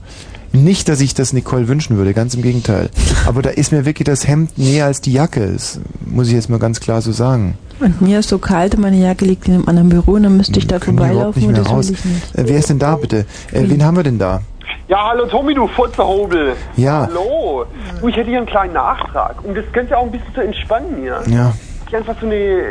Nicht, 0.51 0.89
dass 0.89 0.99
ich 1.01 1.13
das 1.13 1.33
Nicole 1.33 1.67
wünschen 1.67 1.97
würde, 1.97 2.13
ganz 2.13 2.33
im 2.33 2.41
Gegenteil. 2.41 2.89
Aber 3.27 3.41
da 3.41 3.49
ist 3.49 3.71
mir 3.71 3.85
wirklich 3.85 4.05
das 4.05 4.27
Hemd 4.27 4.57
näher 4.57 4.85
als 4.85 5.01
die 5.01 5.13
Jacke. 5.13 5.51
Das 5.53 5.79
muss 6.05 6.27
ich 6.27 6.33
jetzt 6.33 6.49
mal 6.49 6.59
ganz 6.59 6.79
klar 6.79 7.01
so 7.01 7.11
sagen. 7.11 7.57
Und 7.79 8.01
mir 8.01 8.19
ist 8.19 8.29
so 8.29 8.39
kalt 8.39 8.75
und 8.75 8.81
meine 8.81 8.97
Jacke 8.97 9.25
liegt 9.25 9.47
in 9.47 9.53
einem 9.53 9.67
anderen 9.69 9.89
Büro 9.89 10.13
und 10.13 10.23
dann 10.23 10.35
müsste 10.35 10.59
ich 10.59 10.67
da 10.67 10.79
vorbeilaufen 10.79 11.39
nicht 11.39 11.47
und 11.47 11.53
mehr 11.53 11.63
das 11.63 11.71
raus. 11.71 11.87
will 11.89 11.95
ich 11.95 12.05
nicht. 12.05 12.35
Äh, 12.37 12.43
wer 12.47 12.59
ist 12.59 12.69
denn 12.69 12.79
da 12.79 12.95
bitte? 12.95 13.25
Äh, 13.51 13.63
wen 13.69 13.83
haben 13.85 13.95
wir 13.95 14.03
denn 14.03 14.19
da? 14.19 14.41
Ja, 14.89 15.09
hallo 15.11 15.27
Tommy, 15.27 15.53
du 15.53 15.67
Futzerhobel. 15.67 16.55
Ja. 16.75 17.07
Hallo. 17.07 17.65
Du, 18.01 18.07
ich 18.07 18.15
hätte 18.15 18.29
hier 18.29 18.39
einen 18.39 18.47
kleinen 18.47 18.73
Nachtrag. 18.73 19.43
Und 19.43 19.55
das 19.55 19.63
könnte 19.71 19.91
ja 19.91 19.97
auch 19.97 20.05
ein 20.05 20.11
bisschen 20.11 20.33
zu 20.33 20.41
entspannen 20.41 20.95
hier. 20.99 21.21
Ja. 21.27 21.53
Ich 21.89 21.95
hab 21.95 22.01
einfach 22.07 22.21
so 22.21 22.27
eine, 22.27 22.61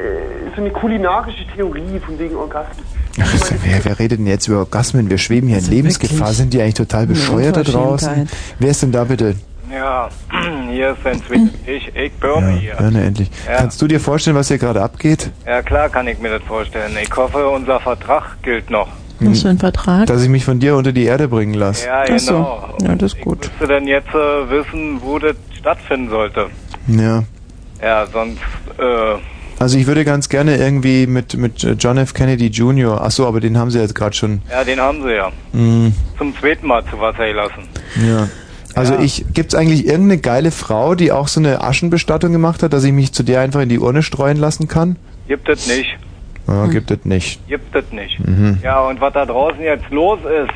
so 0.54 0.60
eine 0.60 0.70
kulinarische 0.70 1.44
Theorie 1.54 1.98
von 1.98 2.16
wegen 2.20 2.36
Orgasmus. 2.36 2.86
Also, 3.20 3.54
wer, 3.64 3.84
wer 3.84 3.98
redet 3.98 4.20
denn 4.20 4.28
jetzt 4.28 4.46
über 4.46 4.58
Orgasmen? 4.60 5.10
Wir 5.10 5.18
schweben 5.18 5.48
hier 5.48 5.56
in 5.58 5.62
Also 5.64 5.72
Lebensgefahr. 5.72 6.18
wirklich. 6.20 6.36
Sind 6.36 6.54
die 6.54 6.62
eigentlich 6.62 6.74
total 6.74 7.06
bescheuert 7.08 7.56
da 7.56 7.62
draußen? 7.64 8.28
Wer 8.60 8.70
ist 8.70 8.80
denn 8.82 8.92
da 8.92 9.02
bitte? 9.02 9.34
Ja, 9.74 10.08
hier 10.70 10.90
ist 10.92 11.04
ein 11.04 11.20
Zwischen. 11.24 11.50
Ich, 11.66 11.88
ich 11.96 12.12
Birne 12.12 12.52
hier. 12.52 12.74
Birne, 12.76 13.02
endlich. 13.04 13.28
Ja. 13.48 13.56
Kannst 13.56 13.82
du 13.82 13.88
dir 13.88 13.98
vorstellen, 13.98 14.36
was 14.36 14.46
hier 14.48 14.58
gerade 14.58 14.80
abgeht? 14.80 15.30
Ja, 15.44 15.62
klar 15.62 15.88
kann 15.88 16.06
ich 16.06 16.20
mir 16.20 16.30
das 16.30 16.42
vorstellen. 16.44 16.92
Ich 17.02 17.14
hoffe, 17.16 17.48
unser 17.48 17.80
Vertrag 17.80 18.40
gilt 18.42 18.70
noch. 18.70 18.88
Was 19.18 19.42
für 19.42 19.48
ein 19.48 19.58
Vertrag? 19.58 20.06
Dass 20.06 20.22
ich 20.22 20.28
mich 20.28 20.44
von 20.44 20.60
dir 20.60 20.76
unter 20.76 20.92
die 20.92 21.04
Erde 21.04 21.26
bringen 21.26 21.54
lasse. 21.54 21.86
Ja, 21.86 22.04
Ach 22.08 22.18
so. 22.20 22.32
genau. 22.34 22.68
Ja, 22.82 22.94
das 22.94 23.14
ist 23.14 23.20
gut. 23.20 23.50
Müsste 23.58 23.66
denn 23.74 23.88
jetzt 23.88 24.10
äh, 24.10 24.48
wissen, 24.48 25.00
wo 25.02 25.18
das 25.18 25.34
stattfinden 25.58 26.08
sollte? 26.08 26.46
Ja. 26.86 27.24
Ja, 27.82 28.06
sonst, 28.06 28.38
äh, 28.78 29.18
Also 29.60 29.78
ich 29.78 29.86
würde 29.86 30.04
ganz 30.04 30.28
gerne 30.28 30.56
irgendwie 30.56 31.06
mit, 31.06 31.34
mit 31.36 31.62
John 31.78 31.98
F. 31.98 32.14
Kennedy 32.14 32.46
Jr., 32.46 33.00
ach 33.02 33.10
so, 33.10 33.26
aber 33.26 33.40
den 33.40 33.56
haben 33.58 33.70
sie 33.70 33.80
jetzt 33.80 33.94
gerade 33.94 34.14
schon. 34.16 34.40
ja, 34.50 34.64
den 34.64 34.80
haben 34.80 35.02
sie 35.02 35.14
ja. 35.14 35.30
Mm, 35.52 35.92
Zum 36.16 36.36
zweiten 36.36 36.66
Mal 36.66 36.84
zu 36.86 36.98
Wasser 37.00 37.26
gelassen. 37.26 37.62
ja. 38.06 38.28
Also 38.74 38.96
ich, 39.00 39.24
gibt's 39.34 39.56
eigentlich 39.56 39.86
irgendeine 39.86 40.18
geile 40.20 40.50
Frau, 40.52 40.94
die 40.94 41.10
auch 41.10 41.26
so 41.26 41.40
eine 41.40 41.62
Aschenbestattung 41.62 42.30
gemacht 42.30 42.62
hat, 42.62 42.72
dass 42.72 42.84
ich 42.84 42.92
mich 42.92 43.12
zu 43.12 43.24
der 43.24 43.40
einfach 43.40 43.60
in 43.60 43.68
die 43.68 43.80
Urne 43.80 44.02
streuen 44.04 44.36
lassen 44.36 44.68
kann? 44.68 44.94
Gibt 45.26 45.48
es 45.48 45.66
nicht. 45.66 45.96
Ja, 46.46 46.66
gibt 46.66 46.90
es 46.92 47.04
nicht. 47.04 47.44
Gibt 47.48 47.74
es 47.74 47.90
nicht. 47.90 48.20
Mhm. 48.20 48.58
Ja, 48.62 48.80
und 48.82 49.00
was 49.00 49.12
da 49.14 49.26
draußen 49.26 49.60
jetzt 49.60 49.90
los 49.90 50.20
ist, 50.20 50.52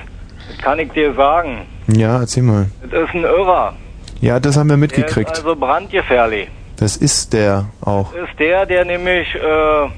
das 0.49 0.59
kann 0.65 0.78
ich 0.78 0.92
dir 0.92 1.12
sagen. 1.15 1.62
Ja, 1.89 2.20
erzähl 2.20 2.44
mal. 2.44 2.67
Das 2.89 3.09
ist 3.09 3.15
ein 3.15 3.25
Irrer. 3.25 3.75
Ja, 4.20 4.39
das 4.39 4.57
haben 4.57 4.68
wir 4.68 4.75
Der 4.75 4.78
mitgekriegt. 4.78 5.33
ist 5.33 5.39
also 5.44 5.57
brandgefährlich. 5.57 6.47
Das 6.83 6.97
ist 6.97 7.33
der 7.33 7.67
auch. 7.81 8.12
Das 8.12 8.28
ist 8.28 8.41
der, 8.41 8.67
der 8.67 8.85
nämlich 8.85 9.33
äh, 9.36 9.89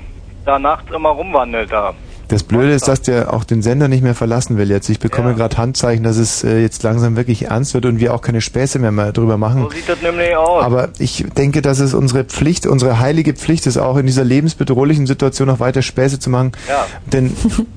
da 0.45 0.59
nachts 0.59 0.93
immer 0.95 1.09
rumwandelt 1.09 1.73
da. 1.73 1.95
Das 2.29 2.43
Blöde 2.43 2.73
ist, 2.73 2.89
dass 2.89 3.01
der 3.01 3.33
auch 3.33 3.45
den 3.45 3.63
Sender 3.63 3.89
nicht 3.89 4.03
mehr 4.03 4.15
verlassen 4.15 4.59
will 4.59 4.69
jetzt. 4.69 4.91
Ich 4.91 4.99
bekomme 4.99 5.35
gerade 5.35 5.57
Handzeichen, 5.57 6.05
dass 6.05 6.19
es 6.19 6.45
äh, 6.45 6.61
jetzt 6.61 6.83
langsam 6.83 7.17
wirklich 7.17 7.47
ernst 7.47 7.73
wird 7.73 7.87
und 7.87 8.01
wir 8.01 8.13
auch 8.13 8.21
keine 8.21 8.43
Späße 8.43 8.79
mehr 8.79 8.93
mal 8.93 9.15
drüber 9.15 9.39
machen. 9.39 9.63
So 9.63 9.71
sieht 9.71 9.89
das 9.89 10.03
nämlich 10.03 10.37
aus. 10.37 10.63
Aber 10.63 10.91
ich 10.99 11.25
denke, 11.39 11.63
dass 11.63 11.79
es 11.79 11.95
unsere 11.95 12.25
Pflicht, 12.25 12.67
unsere 12.67 12.99
heilige 12.99 13.33
Pflicht 13.33 13.67
ist, 13.67 13.79
auch 13.79 13.97
in 13.97 14.05
dieser 14.05 14.25
lebensbedrohlichen 14.25 15.07
Situation 15.07 15.49
noch 15.49 15.61
weiter 15.61 15.81
Späße 15.81 16.19
zu 16.19 16.29
machen. 16.29 16.53
Ja. 16.69 16.85
Denn, 17.07 17.35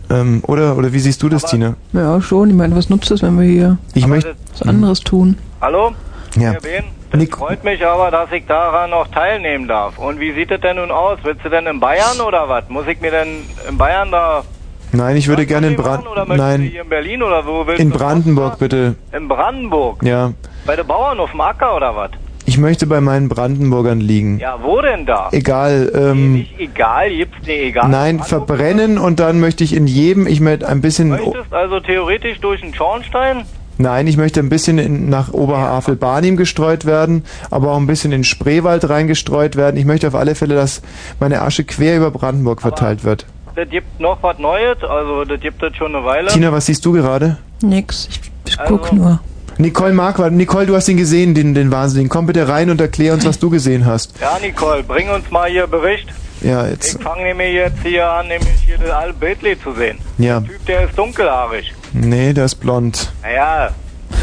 ähm, 0.10 0.44
oder, 0.45 0.77
oder 0.77 0.92
wie 0.92 1.00
siehst 1.00 1.24
du 1.24 1.30
das, 1.30 1.44
Tina? 1.45 1.76
Ja, 1.94 2.19
schon. 2.19 2.50
Ich 2.50 2.56
meine, 2.58 2.76
was 2.76 2.90
nutzt 2.90 3.10
es, 3.10 3.22
wenn 3.22 3.40
wir 3.40 3.48
hier 3.48 3.77
Ich 3.94 4.06
möchte 4.06 4.36
was 4.52 4.68
anderes 4.68 5.00
tun? 5.00 5.38
Hallo? 5.61 5.94
Ja. 6.40 6.53
Behn? 6.53 6.85
Das 7.11 7.24
freut 7.30 7.64
mich 7.64 7.85
aber, 7.85 8.11
dass 8.11 8.32
ich 8.32 8.45
daran 8.45 8.90
noch 8.90 9.07
teilnehmen 9.07 9.67
darf. 9.67 9.98
Und 9.98 10.19
wie 10.19 10.33
sieht 10.33 10.51
es 10.51 10.59
denn 10.61 10.75
nun 10.75 10.91
aus? 10.91 11.19
Willst 11.24 11.43
du 11.45 11.49
denn 11.49 11.66
in 11.66 11.80
Bayern 11.80 12.19
oder 12.19 12.49
was? 12.49 12.67
Muss 12.69 12.85
ich 12.88 12.99
mir 12.99 13.11
denn 13.11 13.27
in 13.67 13.77
Bayern 13.77 14.11
da... 14.11 14.43
Nein, 14.91 15.17
ich 15.17 15.27
würde 15.27 15.45
gerne 15.45 15.67
in 15.67 15.75
Brand, 15.75 16.07
Oder 16.07 16.25
möchtest 16.25 16.40
du 16.40 16.43
nein, 16.43 16.72
in 16.82 16.90
Berlin 16.90 17.22
oder 17.24 17.45
wo 17.45 17.67
willst 17.67 17.80
in 17.82 17.91
du? 17.91 17.98
Brandenburg 17.98 18.57
bitte. 18.59 18.95
In 19.14 19.27
Brandenburg? 19.27 20.01
Ja. 20.03 20.33
Bei 20.66 20.75
den 20.75 20.88
Bauern 20.88 21.19
auf 21.19 21.32
dem 21.32 21.41
Acker 21.41 21.75
oder 21.75 21.95
was? 21.95 22.11
Ich 22.45 22.57
möchte 22.57 22.88
bei 22.88 23.01
meinen 23.01 23.27
Brandenburgern 23.27 23.99
liegen. 23.99 24.40
Ja, 24.40 24.57
wo 24.64 24.80
denn 24.80 25.06
da? 25.06 25.27
Egal, 25.33 25.91
ähm, 25.93 26.33
Nicht 26.35 26.57
egal, 26.57 27.09
gibt's 27.09 27.38
nicht 27.45 27.49
egal. 27.49 27.90
nein, 27.90 28.19
verbrennen 28.22 28.98
und 28.98 29.19
dann 29.19 29.41
möchte 29.41 29.66
ich 29.66 29.74
in 29.75 29.85
jedem, 29.88 30.25
ich 30.27 30.40
möchte 30.40 30.66
ein 30.67 30.80
bisschen, 30.80 31.09
Möchtest 31.09 31.53
also 31.53 31.82
theoretisch 31.82 32.40
durch 32.40 32.64
einen 32.64 32.74
Schornstein? 32.74 33.43
Nein, 33.77 34.07
ich 34.07 34.17
möchte 34.17 34.39
ein 34.39 34.49
bisschen 34.49 34.77
in, 34.77 35.09
nach 35.09 35.33
Oberhavel-Barnim 35.33 36.38
gestreut 36.38 36.85
werden, 36.85 37.23
aber 37.51 37.72
auch 37.72 37.77
ein 37.77 37.88
bisschen 37.88 38.11
in 38.11 38.23
Spreewald 38.23 38.89
reingestreut 38.89 39.56
werden. 39.56 39.77
Ich 39.77 39.85
möchte 39.85 40.07
auf 40.07 40.15
alle 40.15 40.35
Fälle, 40.35 40.56
dass 40.56 40.81
meine 41.19 41.41
Asche 41.41 41.64
quer 41.64 41.97
über 41.97 42.11
Brandenburg 42.11 42.61
verteilt 42.61 43.03
wird. 43.03 43.25
Das 43.56 43.69
gibt 43.69 43.99
noch 43.99 44.22
was 44.22 44.38
Neues, 44.38 44.77
also 44.83 45.23
das 45.25 45.39
gibt 45.39 45.64
es 45.64 45.75
schon 45.75 45.95
eine 45.95 46.06
Weile. 46.06 46.27
Tina, 46.30 46.51
was 46.51 46.67
siehst 46.67 46.85
du 46.85 46.91
gerade? 46.91 47.38
Nix. 47.61 48.07
Ich, 48.11 48.22
ich 48.45 48.59
Also- 48.59 48.77
guck 48.77 48.93
nur. 48.93 49.19
Nicole 49.59 49.91
Marquardt, 49.93 50.33
Nicole, 50.33 50.67
du 50.67 50.75
hast 50.75 50.88
ihn 50.88 50.97
gesehen, 50.97 51.33
den, 51.33 51.56
den 51.56 51.72
Wahnsinnigen. 51.72 52.09
Komm 52.09 52.27
bitte 52.27 52.47
rein 52.47 52.69
und 52.69 52.80
erklär 52.80 53.15
uns, 53.15 53.25
was 53.25 53.39
du 53.39 53.49
gesehen 53.49 53.88
hast. 53.88 54.14
Ja, 54.22 54.38
Nicole, 54.39 54.83
bring 54.83 55.09
uns 55.09 55.31
mal 55.31 55.49
hier 55.49 55.65
Bericht. 55.65 56.07
Ja, 56.41 56.65
Ich 56.65 56.69
jetzt, 56.73 57.01
fange 57.01 57.23
nämlich 57.23 57.53
jetzt 57.56 57.80
hier 57.81 58.07
an, 58.07 58.27
nämlich 58.27 58.51
hier 58.64 58.77
das 58.77 58.91
alte 58.91 59.15
Bildli 59.15 59.59
zu 59.59 59.72
sehen. 59.73 59.97
ja. 60.19 60.41
Der 60.41 60.49
Typ, 60.51 60.65
der 60.67 60.83
ist 60.88 60.95
dunkelhaarig. 60.95 61.73
Nee, 61.93 62.33
der 62.33 62.45
ist 62.45 62.56
blond. 62.56 63.11
Naja, 63.24 63.69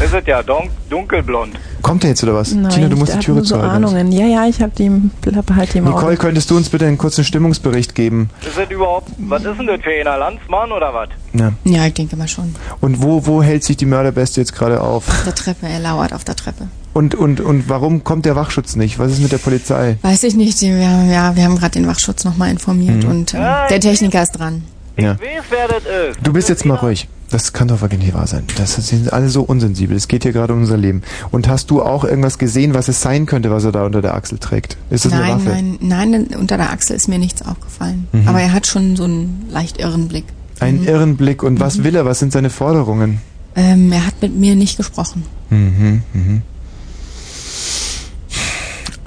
ist 0.03 0.13
es 0.13 0.25
ja 0.25 0.41
dun 0.43 0.69
dunkelblond. 0.89 1.55
Kommt 1.81 2.03
er 2.03 2.09
jetzt 2.11 2.23
oder 2.23 2.33
was? 2.33 2.51
Nein, 2.51 2.69
Tina, 2.71 2.87
du 2.87 2.95
musst 2.97 3.11
der 3.13 3.19
die 3.19 3.25
Türe 3.25 3.37
nur 3.37 3.45
so. 3.45 3.55
Ahnungen. 3.57 4.11
Ja, 4.11 4.25
ja, 4.25 4.47
ich 4.47 4.59
habe 4.61 4.71
die 4.75 4.89
halt 4.89 5.75
im 5.75 5.87
Auge. 5.87 5.95
Nicole, 5.95 6.17
könntest 6.17 6.49
du 6.49 6.57
uns 6.57 6.69
bitte 6.69 6.87
einen 6.87 6.97
kurzen 6.97 7.23
Stimmungsbericht 7.23 7.93
geben? 7.93 8.29
Ist 8.41 8.57
das 8.57 8.69
überhaupt, 8.71 9.09
was 9.19 9.43
ist 9.43 9.57
denn 9.59 9.67
das 9.67 9.81
für 9.81 9.91
einer 9.91 10.17
Landsmann 10.17 10.71
oder 10.71 10.91
was? 10.93 11.09
Ja. 11.33 11.51
Ja, 11.63 11.85
ich 11.85 11.93
denke 11.93 12.15
mal 12.15 12.27
schon. 12.27 12.55
Und 12.81 13.03
wo, 13.03 13.25
wo 13.27 13.43
hält 13.43 13.63
sich 13.63 13.77
die 13.77 13.85
Mörderbeste 13.85 14.41
jetzt 14.41 14.53
gerade 14.55 14.81
auf? 14.81 15.07
Auf 15.07 15.23
der 15.25 15.35
Treppe, 15.35 15.67
er 15.67 15.79
lauert 15.79 16.13
auf 16.13 16.23
der 16.23 16.35
Treppe. 16.35 16.67
Und, 16.93 17.13
und, 17.13 17.39
und 17.41 17.69
warum 17.69 18.03
kommt 18.03 18.25
der 18.25 18.35
Wachschutz 18.35 18.75
nicht? 18.75 18.97
Was 18.99 19.11
ist 19.11 19.19
mit 19.21 19.31
der 19.31 19.37
Polizei? 19.37 19.97
Weiß 20.01 20.23
ich 20.23 20.33
nicht, 20.35 20.59
wir 20.61 20.87
haben, 20.89 21.11
ja, 21.11 21.35
wir 21.35 21.43
haben 21.43 21.57
gerade 21.57 21.71
den 21.73 21.87
Wachschutz 21.87 22.23
nochmal 22.23 22.49
informiert 22.49 23.03
Mhm. 23.03 23.09
und 23.11 23.33
äh, 23.33 23.67
der 23.69 23.79
Techniker 23.81 24.23
ist 24.23 24.31
dran. 24.31 24.63
Ja. 24.97 25.11
Weiß, 25.19 25.43
wer 25.49 25.67
das 25.67 25.83
ist. 25.83 26.19
Du 26.25 26.31
bist 26.33 26.47
jetzt 26.49 26.65
mal 26.65 26.75
ruhig. 26.75 27.07
Das 27.31 27.53
kann 27.53 27.67
doch 27.67 27.81
wirklich 27.81 27.99
nicht 28.01 28.13
wahr 28.13 28.27
sein. 28.27 28.43
Das 28.57 28.75
sind 28.75 29.11
alle 29.11 29.29
so 29.29 29.41
unsensibel. 29.41 29.97
Es 29.97 30.07
geht 30.07 30.23
hier 30.23 30.31
gerade 30.31 30.53
um 30.53 30.59
unser 30.61 30.77
Leben. 30.77 31.01
Und 31.31 31.47
hast 31.47 31.71
du 31.71 31.81
auch 31.81 32.03
irgendwas 32.03 32.37
gesehen, 32.37 32.73
was 32.73 32.87
es 32.87 33.01
sein 33.01 33.25
könnte, 33.25 33.49
was 33.49 33.63
er 33.63 33.71
da 33.71 33.85
unter 33.85 34.01
der 34.01 34.13
Achsel 34.13 34.37
trägt? 34.37 34.77
Ist 34.89 35.05
das 35.05 35.13
eine 35.13 35.21
Nein, 35.23 35.31
Waffe? 35.33 35.49
nein, 35.49 35.77
nein, 35.81 36.27
unter 36.39 36.57
der 36.57 36.71
Achsel 36.71 36.95
ist 36.95 37.07
mir 37.07 37.17
nichts 37.17 37.41
aufgefallen. 37.41 38.07
Mhm. 38.11 38.27
Aber 38.27 38.39
er 38.41 38.53
hat 38.53 38.67
schon 38.67 38.95
so 38.95 39.05
einen 39.05 39.47
leicht 39.51 39.79
irren 39.79 40.07
Blick. 40.07 40.25
Einen 40.59 40.85
irren 40.85 41.17
Blick. 41.17 41.41
Und 41.43 41.59
was 41.59 41.83
will 41.83 41.95
er? 41.95 42.05
Was 42.05 42.19
sind 42.19 42.31
seine 42.31 42.49
Forderungen? 42.49 43.19
Ähm, 43.55 43.91
er 43.91 44.05
hat 44.05 44.21
mit 44.21 44.35
mir 44.35 44.55
nicht 44.55 44.77
gesprochen. 44.77 45.23
Mhm, 45.49 46.03
mhm. 46.13 46.41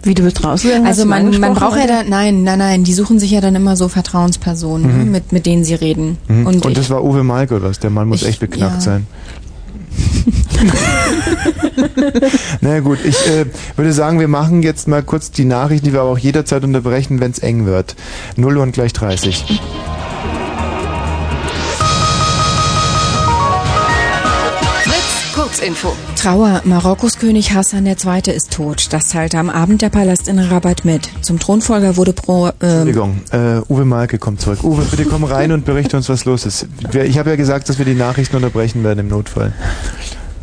Wie 0.08 0.14
du 0.14 0.22
bist 0.22 0.42
rausgegangen? 0.42 0.86
Also 0.86 1.04
man, 1.04 1.38
man 1.38 1.52
braucht 1.52 1.76
ja 1.76 1.84
oder? 1.84 2.02
da, 2.02 2.08
nein, 2.08 2.42
nein, 2.42 2.58
nein, 2.58 2.82
die 2.82 2.94
suchen 2.94 3.18
sich 3.18 3.30
ja 3.30 3.42
dann 3.42 3.54
immer 3.54 3.76
so 3.76 3.88
Vertrauenspersonen, 3.88 4.90
Mhm. 4.90 4.98
ne, 5.04 5.10
mit, 5.10 5.32
mit 5.32 5.44
denen 5.44 5.64
sie 5.64 5.74
reden. 5.74 6.16
Mhm. 6.28 6.46
Und, 6.46 6.64
Und, 6.64 6.72
ich, 6.72 6.78
das 6.78 6.88
war 6.88 7.04
Uwe 7.04 7.22
Malk 7.24 7.52
oder 7.52 7.64
was? 7.68 7.78
Der 7.78 7.90
Mann 7.90 8.08
muss 8.08 8.22
Ich- 8.22 8.28
echt 8.28 8.40
beknackt 8.40 8.76
ja. 8.76 8.80
sein. 8.80 9.06
Na 12.60 12.68
naja, 12.68 12.80
gut, 12.80 12.98
ich 13.04 13.16
äh, 13.26 13.44
würde 13.76 13.92
sagen, 13.92 14.18
wir 14.20 14.28
machen 14.28 14.62
jetzt 14.62 14.88
mal 14.88 15.02
kurz 15.02 15.30
die 15.30 15.44
Nachrichten, 15.44 15.86
die 15.86 15.92
wir 15.92 16.00
aber 16.00 16.10
auch 16.10 16.18
jederzeit 16.18 16.64
unterbrechen, 16.64 17.20
wenn 17.20 17.30
es 17.32 17.38
eng 17.40 17.66
wird. 17.66 17.94
0 18.36 18.56
und 18.58 18.72
gleich 18.72 18.92
30. 18.92 19.60
Kurzinfo. 25.58 25.92
Trauer. 26.14 26.62
Marokkos 26.64 27.18
König 27.18 27.52
Hassan 27.52 27.84
II. 27.84 27.96
ist 28.32 28.52
tot. 28.52 28.92
Das 28.92 29.08
teilte 29.08 29.38
am 29.38 29.50
Abend 29.50 29.82
der 29.82 29.88
Palast 29.88 30.28
in 30.28 30.38
Rabat 30.38 30.84
mit. 30.84 31.10
Zum 31.20 31.40
Thronfolger 31.40 31.96
wurde 31.96 32.12
pro... 32.12 32.46
Ähm, 32.60 32.86
Entschuldigung, 32.86 33.20
äh, 33.32 33.60
Uwe 33.68 33.84
Malke 33.84 34.18
kommt 34.18 34.40
zurück. 34.40 34.62
Uwe, 34.62 34.82
bitte 34.82 35.04
komm 35.04 35.24
rein 35.24 35.50
und 35.50 35.64
berichte 35.64 35.96
uns, 35.96 36.08
was 36.08 36.24
los 36.26 36.46
ist. 36.46 36.68
Ich 36.92 37.18
habe 37.18 37.30
ja 37.30 37.36
gesagt, 37.36 37.68
dass 37.68 37.78
wir 37.78 37.84
die 37.84 37.94
Nachrichten 37.94 38.36
unterbrechen 38.36 38.84
werden 38.84 39.00
im 39.00 39.08
Notfall. 39.08 39.52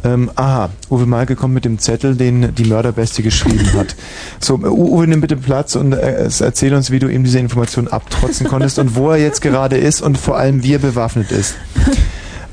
Ähm, 0.03 0.31
aha, 0.35 0.69
Uwe 0.89 1.05
Malke 1.05 1.37
kommt 1.37 1.53
mit 1.53 1.63
dem 1.63 1.79
Zettel, 1.79 2.15
den 2.15 2.53
die 2.53 2.65
Mörderbestie 2.65 3.23
geschrieben 3.23 3.71
hat. 3.73 3.95
So, 4.41 4.55
äh, 4.55 4.67
Uwe, 4.67 5.07
nimm 5.07 5.21
bitte 5.21 5.37
Platz 5.37 5.77
und 5.77 5.93
äh, 5.93 6.29
erzähl 6.39 6.73
uns, 6.73 6.91
wie 6.91 6.99
du 6.99 7.07
ihm 7.07 7.23
diese 7.23 7.39
Information 7.39 7.87
abtrotzen 7.87 8.47
konntest 8.47 8.79
und 8.79 8.95
wo 8.95 9.11
er 9.11 9.17
jetzt 9.17 9.41
gerade 9.41 9.77
ist 9.77 10.01
und 10.01 10.17
vor 10.17 10.37
allem, 10.37 10.61
wie 10.61 10.73
er 10.73 10.79
bewaffnet 10.79 11.31
ist. 11.31 11.55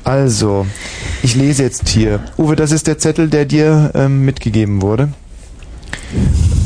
Also, 0.03 0.65
ich 1.21 1.35
lese 1.35 1.63
jetzt 1.63 1.87
hier. 1.89 2.19
Uwe, 2.37 2.55
das 2.55 2.71
ist 2.71 2.87
der 2.87 2.97
Zettel, 2.97 3.29
der 3.29 3.45
dir 3.45 3.91
ähm, 3.95 4.25
mitgegeben 4.25 4.81
wurde. 4.81 5.09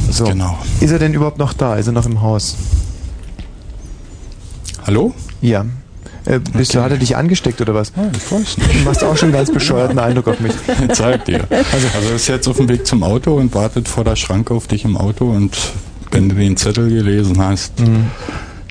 So. 0.10 0.26
Genau. 0.26 0.58
Ist 0.80 0.92
er 0.92 1.00
denn 1.00 1.14
überhaupt 1.14 1.38
noch 1.38 1.54
da? 1.54 1.76
Ist 1.76 1.88
er 1.88 1.94
noch 1.94 2.06
im 2.06 2.22
Haus? 2.22 2.56
Hallo? 4.86 5.14
Ja. 5.42 5.66
Äh, 6.26 6.40
bist 6.40 6.74
du, 6.74 6.82
hat 6.82 6.92
er 6.92 6.98
dich 6.98 7.16
angesteckt 7.16 7.62
oder 7.62 7.74
was? 7.74 7.92
ich 8.16 8.32
weiß 8.32 8.58
nicht. 8.58 8.74
Du 8.76 8.80
machst 8.86 9.04
auch 9.04 9.16
schon 9.16 9.32
ganz 9.32 9.52
bescheuerten 9.52 10.00
Eindruck 10.00 10.28
auf 10.28 10.40
mich. 10.40 10.54
Zeig 10.94 11.26
dir. 11.26 11.46
Also, 11.50 11.88
also 11.96 12.10
er 12.10 12.16
ist 12.16 12.28
jetzt 12.28 12.48
auf 12.48 12.58
dem 12.58 12.68
Weg 12.68 12.86
zum 12.88 13.04
Auto 13.04 13.36
und 13.36 13.54
wartet 13.54 13.88
vor 13.88 14.04
der 14.04 14.16
Schranke 14.16 14.54
auf 14.54 14.68
dich 14.68 14.84
im 14.84 14.98
Auto 14.98 15.30
und 15.30 15.58
wenn 16.12 16.28
du 16.30 16.36
den 16.36 16.58
Zettel 16.58 16.90
gelesen 16.90 17.38
hast, 17.40 17.80
Mhm. 17.80 18.08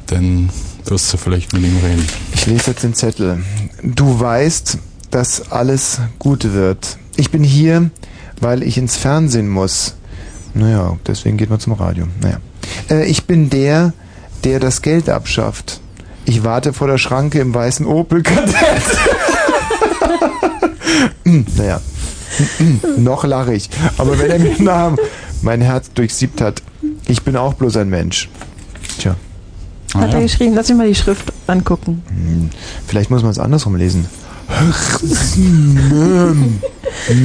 dann 0.06 0.50
wirst 0.90 1.12
du 1.12 1.16
vielleicht 1.16 1.52
mit 1.52 1.62
ihm 1.62 1.78
reden. 1.78 2.06
Ich 2.34 2.47
lese 2.47 2.70
jetzt 2.70 2.82
den 2.82 2.94
Zettel. 2.94 3.42
Du 3.82 4.18
weißt, 4.18 4.78
dass 5.10 5.50
alles 5.50 6.00
gut 6.18 6.52
wird. 6.52 6.98
Ich 7.16 7.31
bin 7.31 7.42
hier, 7.42 7.90
weil 8.40 8.62
ich 8.62 8.78
ins 8.78 8.97
Fernsehen 8.97 9.48
muss. 9.48 9.94
Naja, 10.55 10.97
deswegen 11.06 11.36
geht 11.36 11.50
man 11.50 11.60
zum 11.60 11.74
Radio. 11.74 12.06
Naja. 12.20 12.39
Äh, 12.90 13.05
ich 13.06 13.24
bin 13.24 13.50
der, 13.50 13.92
der 14.44 14.60
das 14.60 14.82
Geld 14.82 15.08
abschafft. 15.08 15.81
Ich 16.24 16.44
warte 16.44 16.73
vor 16.73 16.89
der 16.89 16.98
Schranke 16.98 17.40
im 17.40 17.55
weißen 17.55 17.86
Opel 17.86 18.23
Kadett. 18.23 18.55
Hm, 21.24 21.44
naja. 21.56 21.81
Noch 22.97 23.24
lache 23.24 23.52
ich. 23.52 23.68
Aber 23.98 24.18
wenn 24.18 24.31
er 24.31 24.39
mir 24.39 24.62
Namen 24.62 24.97
mein 25.42 25.60
Herz 25.60 25.90
durchsiebt 25.92 26.40
hat, 26.40 26.62
ich 27.06 27.23
bin 27.23 27.36
auch 27.36 27.55
bloß 27.55 27.78
ein 27.78 27.89
Mensch. 27.89 28.28
Tja. 28.98 29.16
Hat 30.00 30.15
er 30.15 30.20
geschrieben, 30.20 30.55
lass 30.55 30.68
mich 30.68 30.78
mal 30.78 30.89
die 30.89 30.94
Schrift 30.94 31.33
angucken. 31.47 32.02
Hm, 32.08 32.50
Vielleicht 32.86 33.10
muss 33.10 33.23
man 33.23 33.31
es 33.31 33.39
andersrum 33.39 33.76
lesen. 33.76 34.07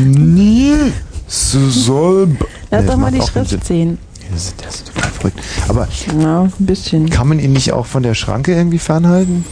Nie 0.06 0.74
soll. 1.28 2.36
Lass 2.70 2.86
doch 2.86 2.98
mal 2.98 3.12
die 3.12 3.22
Schrift 3.22 3.66
sehen. 3.66 3.98
Das 4.32 4.46
ist, 4.46 4.56
das 4.66 4.76
ist 4.76 4.88
total 4.94 5.12
verrückt. 5.12 5.40
Aber 5.68 5.88
ja, 6.20 6.42
ein 6.44 6.52
bisschen. 6.60 7.10
Kann 7.10 7.28
man 7.28 7.40
ihn 7.40 7.54
nicht 7.54 7.74
auch 7.74 7.86
von 7.86 8.04
der 8.04 8.14
Schranke 8.16 8.54
irgendwie 8.56 8.80
fernhalten? 8.80 9.44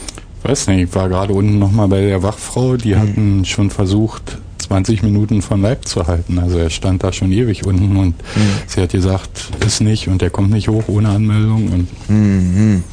Weiß 0.42 0.68
nicht, 0.68 0.88
ich 0.88 0.94
war 0.94 1.08
gerade 1.10 1.34
unten 1.34 1.58
nochmal 1.58 1.88
bei 1.88 2.00
der 2.00 2.22
Wachfrau, 2.22 2.76
die 2.76 2.94
Hm. 2.94 3.00
hatten 3.00 3.44
schon 3.44 3.70
versucht, 3.70 4.38
20 4.70 5.02
Minuten 5.02 5.42
von 5.42 5.60
Leib 5.62 5.88
zu 5.88 6.06
halten. 6.06 6.38
Also 6.38 6.56
er 6.58 6.70
stand 6.70 7.02
da 7.02 7.12
schon 7.12 7.32
ewig 7.32 7.66
unten 7.66 7.96
und 7.96 8.14
Hm. 8.34 8.42
sie 8.68 8.80
hat 8.80 8.90
gesagt, 8.92 9.48
ist 9.66 9.80
nicht 9.80 10.06
und 10.06 10.22
der 10.22 10.30
kommt 10.30 10.50
nicht 10.52 10.68
hoch 10.68 10.84
ohne 10.86 11.08
Anmeldung 11.08 11.72
und 11.72 11.88
Mhm. 12.08 12.84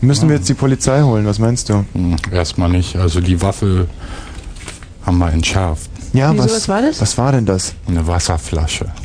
Müssen 0.00 0.28
wir 0.28 0.36
jetzt 0.36 0.48
die 0.48 0.54
Polizei 0.54 1.02
holen? 1.02 1.26
Was 1.26 1.40
meinst 1.40 1.68
du? 1.70 1.84
Hm, 1.92 2.14
erstmal 2.30 2.68
nicht. 2.68 2.94
Also 2.94 3.20
die 3.20 3.42
Waffe 3.42 3.88
haben 5.04 5.18
wir 5.18 5.32
entschärft. 5.32 5.90
Ja, 6.12 6.32
Wieso, 6.32 6.44
was, 6.44 6.52
was 6.52 6.68
war 6.68 6.82
das? 6.82 7.00
Was 7.00 7.18
war 7.18 7.32
denn 7.32 7.46
das? 7.46 7.74
Eine 7.88 8.06
Wasserflasche. 8.06 8.86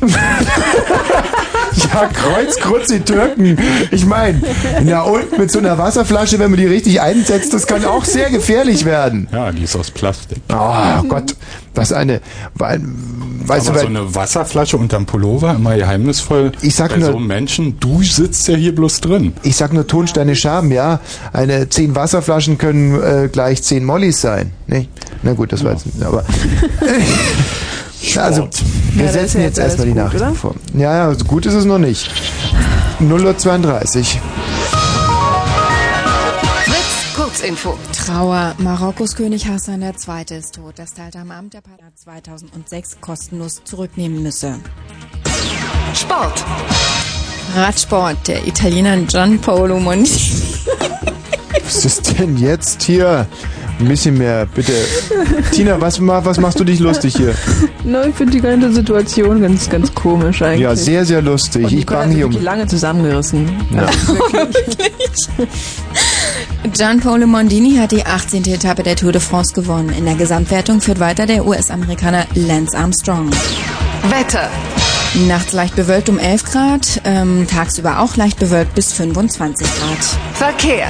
Ja, 1.92 2.06
Kreuzkrutz 2.06 2.88
die 2.88 3.00
Türken. 3.00 3.56
Ich 3.90 4.04
meine, 4.06 4.40
na 4.84 5.02
und 5.02 5.36
mit 5.38 5.50
so 5.50 5.58
einer 5.58 5.78
Wasserflasche, 5.78 6.38
wenn 6.38 6.50
man 6.50 6.58
die 6.60 6.66
richtig 6.66 7.00
einsetzt, 7.00 7.52
das 7.52 7.66
kann 7.66 7.84
auch 7.84 8.04
sehr 8.04 8.30
gefährlich 8.30 8.84
werden. 8.84 9.28
Ja, 9.32 9.50
die 9.52 9.64
ist 9.64 9.76
aus 9.76 9.90
Plastik. 9.90 10.38
Oh 10.52 11.02
Gott, 11.08 11.34
was 11.74 11.92
eine, 11.92 12.20
weil, 12.54 12.80
weißt 13.46 13.68
Aber 13.70 13.78
du, 13.78 13.82
so 13.84 13.86
eine 13.88 14.14
Wasserflasche 14.14 14.76
unterm 14.76 15.06
Pullover, 15.06 15.54
immer 15.54 15.76
geheimnisvoll. 15.76 16.52
Ich 16.62 16.74
sag 16.74 16.90
bei 16.90 16.96
nur- 16.98 17.10
so 17.12 17.16
einem 17.16 17.26
Menschen, 17.26 17.78
du 17.80 18.02
sitzt 18.02 18.46
ja 18.48 18.54
hier 18.56 18.74
bloß 18.74 19.00
drin. 19.00 19.32
ich 19.42 19.56
sag 19.56 19.72
nur 19.72 19.86
Tonsteine 19.86 20.36
Scherben, 20.36 20.70
ja. 20.72 21.00
Eine 21.32 21.68
zehn 21.68 21.94
Wasserflaschen 21.94 22.58
können 22.58 23.00
äh, 23.02 23.28
gleich 23.28 23.62
zehn 23.62 23.84
Mollys 23.84 24.20
sein. 24.20 24.52
Nicht? 24.66 24.90
Na 25.22 25.32
gut, 25.32 25.52
das 25.52 25.64
war 25.64 25.72
jetzt, 25.72 25.86
aber. 26.04 26.24
Also, 28.16 28.48
wir 28.94 29.04
Ja, 29.06 29.12
setzen 29.12 29.38
ja 29.40 29.46
jetzt 29.46 29.58
jetzt 29.58 29.58
erstmal 29.58 29.86
die 29.86 29.94
Nachrichten 29.94 30.34
vor. 30.34 30.54
Ja, 30.74 30.96
ja, 31.08 31.14
so 31.14 31.24
gut 31.24 31.46
ist 31.46 31.54
es 31.54 31.64
noch 31.64 31.78
nicht. 31.78 32.10
0.32 33.00 33.98
Uhr. 33.98 34.20
Kurzinfo. 37.14 37.78
Trauer. 37.92 38.54
Marokkos 38.58 39.14
König 39.14 39.46
Hassan 39.46 39.82
II. 39.82 39.90
ist 40.36 40.54
tot. 40.54 40.74
Das 40.78 40.94
teilte 40.94 41.18
am 41.18 41.30
Abend 41.30 41.54
der 41.54 41.60
Partner 41.60 41.90
2006 41.94 43.00
kostenlos 43.00 43.62
zurücknehmen 43.64 44.22
müsse. 44.22 44.56
Sport. 45.94 46.44
Radsport. 47.54 48.16
Der 48.26 48.46
Italiener 48.46 48.96
Gian 49.06 49.38
Paolo 49.40 49.78
Monti. 49.78 50.32
Was 51.64 51.84
ist 51.84 52.18
denn 52.18 52.36
jetzt 52.38 52.82
hier? 52.82 53.26
Ein 53.80 53.88
bisschen 53.88 54.18
mehr, 54.18 54.46
bitte. 54.54 54.72
Tina, 55.52 55.80
was, 55.80 56.00
was 56.00 56.38
machst 56.38 56.60
du 56.60 56.64
dich 56.64 56.80
lustig 56.80 57.16
hier? 57.16 57.34
No, 57.82 58.02
ich 58.02 58.14
finde 58.14 58.34
die 58.34 58.42
ganze 58.42 58.70
Situation 58.74 59.40
ganz, 59.40 59.70
ganz 59.70 59.94
komisch 59.94 60.42
eigentlich. 60.42 60.60
Ja, 60.60 60.76
sehr, 60.76 61.06
sehr 61.06 61.22
lustig. 61.22 61.64
Und 61.64 61.72
Ich 61.72 61.78
Nicole 61.78 61.96
bang 62.00 62.02
hat 62.02 62.08
sich 62.10 62.16
hier 62.18 62.26
um. 62.26 62.32
wirklich 62.32 62.44
lange 62.44 62.66
zusammengerissen. 62.66 63.50
Ja. 63.74 63.86
Gianpaolo 66.74 67.26
Mondini 67.26 67.76
hat 67.76 67.92
die 67.92 68.04
18. 68.04 68.44
Etappe 68.44 68.82
der 68.82 68.96
Tour 68.96 69.12
de 69.12 69.20
France 69.20 69.54
gewonnen. 69.54 69.88
In 69.96 70.04
der 70.04 70.14
Gesamtwertung 70.14 70.82
führt 70.82 71.00
weiter 71.00 71.24
der 71.24 71.46
US-Amerikaner 71.46 72.26
Lance 72.34 72.76
Armstrong. 72.76 73.30
Wetter. 74.10 74.50
Nachts 75.26 75.52
leicht 75.54 75.74
bewölkt 75.74 76.08
um 76.10 76.18
11 76.18 76.44
Grad, 76.44 77.00
ähm, 77.04 77.46
tagsüber 77.50 78.00
auch 78.00 78.16
leicht 78.16 78.38
bewölkt 78.38 78.74
bis 78.74 78.92
25 78.92 79.66
Grad. 79.66 79.98
Verkehr. 80.34 80.86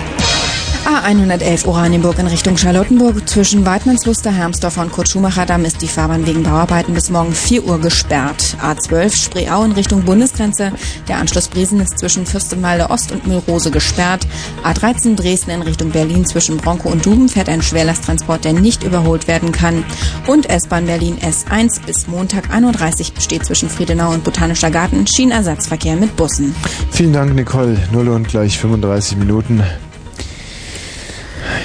A111 0.86 1.66
Oranienburg 1.66 2.18
in 2.18 2.26
Richtung 2.26 2.56
Charlottenburg. 2.56 3.28
Zwischen 3.28 3.66
Weidmannsluster, 3.66 4.32
Hermsdorfer 4.32 4.82
und 4.82 4.92
Kurt-Schumacher-Damm 4.92 5.64
ist 5.64 5.82
die 5.82 5.88
Fahrbahn 5.88 6.26
wegen 6.26 6.42
Bauarbeiten 6.42 6.94
bis 6.94 7.10
morgen 7.10 7.32
4 7.32 7.64
Uhr 7.64 7.80
gesperrt. 7.80 8.56
A12 8.62 9.14
Spreeau 9.14 9.62
in 9.64 9.72
Richtung 9.72 10.04
Bundesgrenze. 10.04 10.72
Der 11.06 11.18
Anschluss 11.18 11.48
Briesen 11.48 11.80
ist 11.80 11.98
zwischen 11.98 12.24
Fürstenwalde 12.24 12.88
Ost 12.88 13.12
und 13.12 13.26
Müllrose 13.26 13.70
gesperrt. 13.70 14.26
A13 14.64 15.16
Dresden 15.16 15.50
in 15.50 15.62
Richtung 15.62 15.90
Berlin 15.90 16.24
zwischen 16.26 16.56
Bronco 16.56 16.88
und 16.88 17.04
Duben 17.04 17.28
fährt 17.28 17.50
ein 17.50 17.62
Schwerlasttransport, 17.62 18.44
der 18.44 18.54
nicht 18.54 18.82
überholt 18.82 19.28
werden 19.28 19.52
kann. 19.52 19.84
Und 20.26 20.48
S-Bahn 20.48 20.86
Berlin 20.86 21.18
S1 21.18 21.84
bis 21.84 22.06
Montag 22.06 22.50
31 22.50 23.12
besteht 23.12 23.44
zwischen 23.44 23.68
Friedenau 23.68 24.12
und 24.12 24.24
Botanischer 24.24 24.70
Garten 24.70 25.06
Schienenersatzverkehr 25.06 25.96
mit 25.96 26.16
Bussen. 26.16 26.54
Vielen 26.90 27.12
Dank, 27.12 27.34
Nicole. 27.34 27.76
Null 27.92 28.08
und 28.08 28.28
gleich 28.28 28.58
35 28.58 29.18
Minuten. 29.18 29.62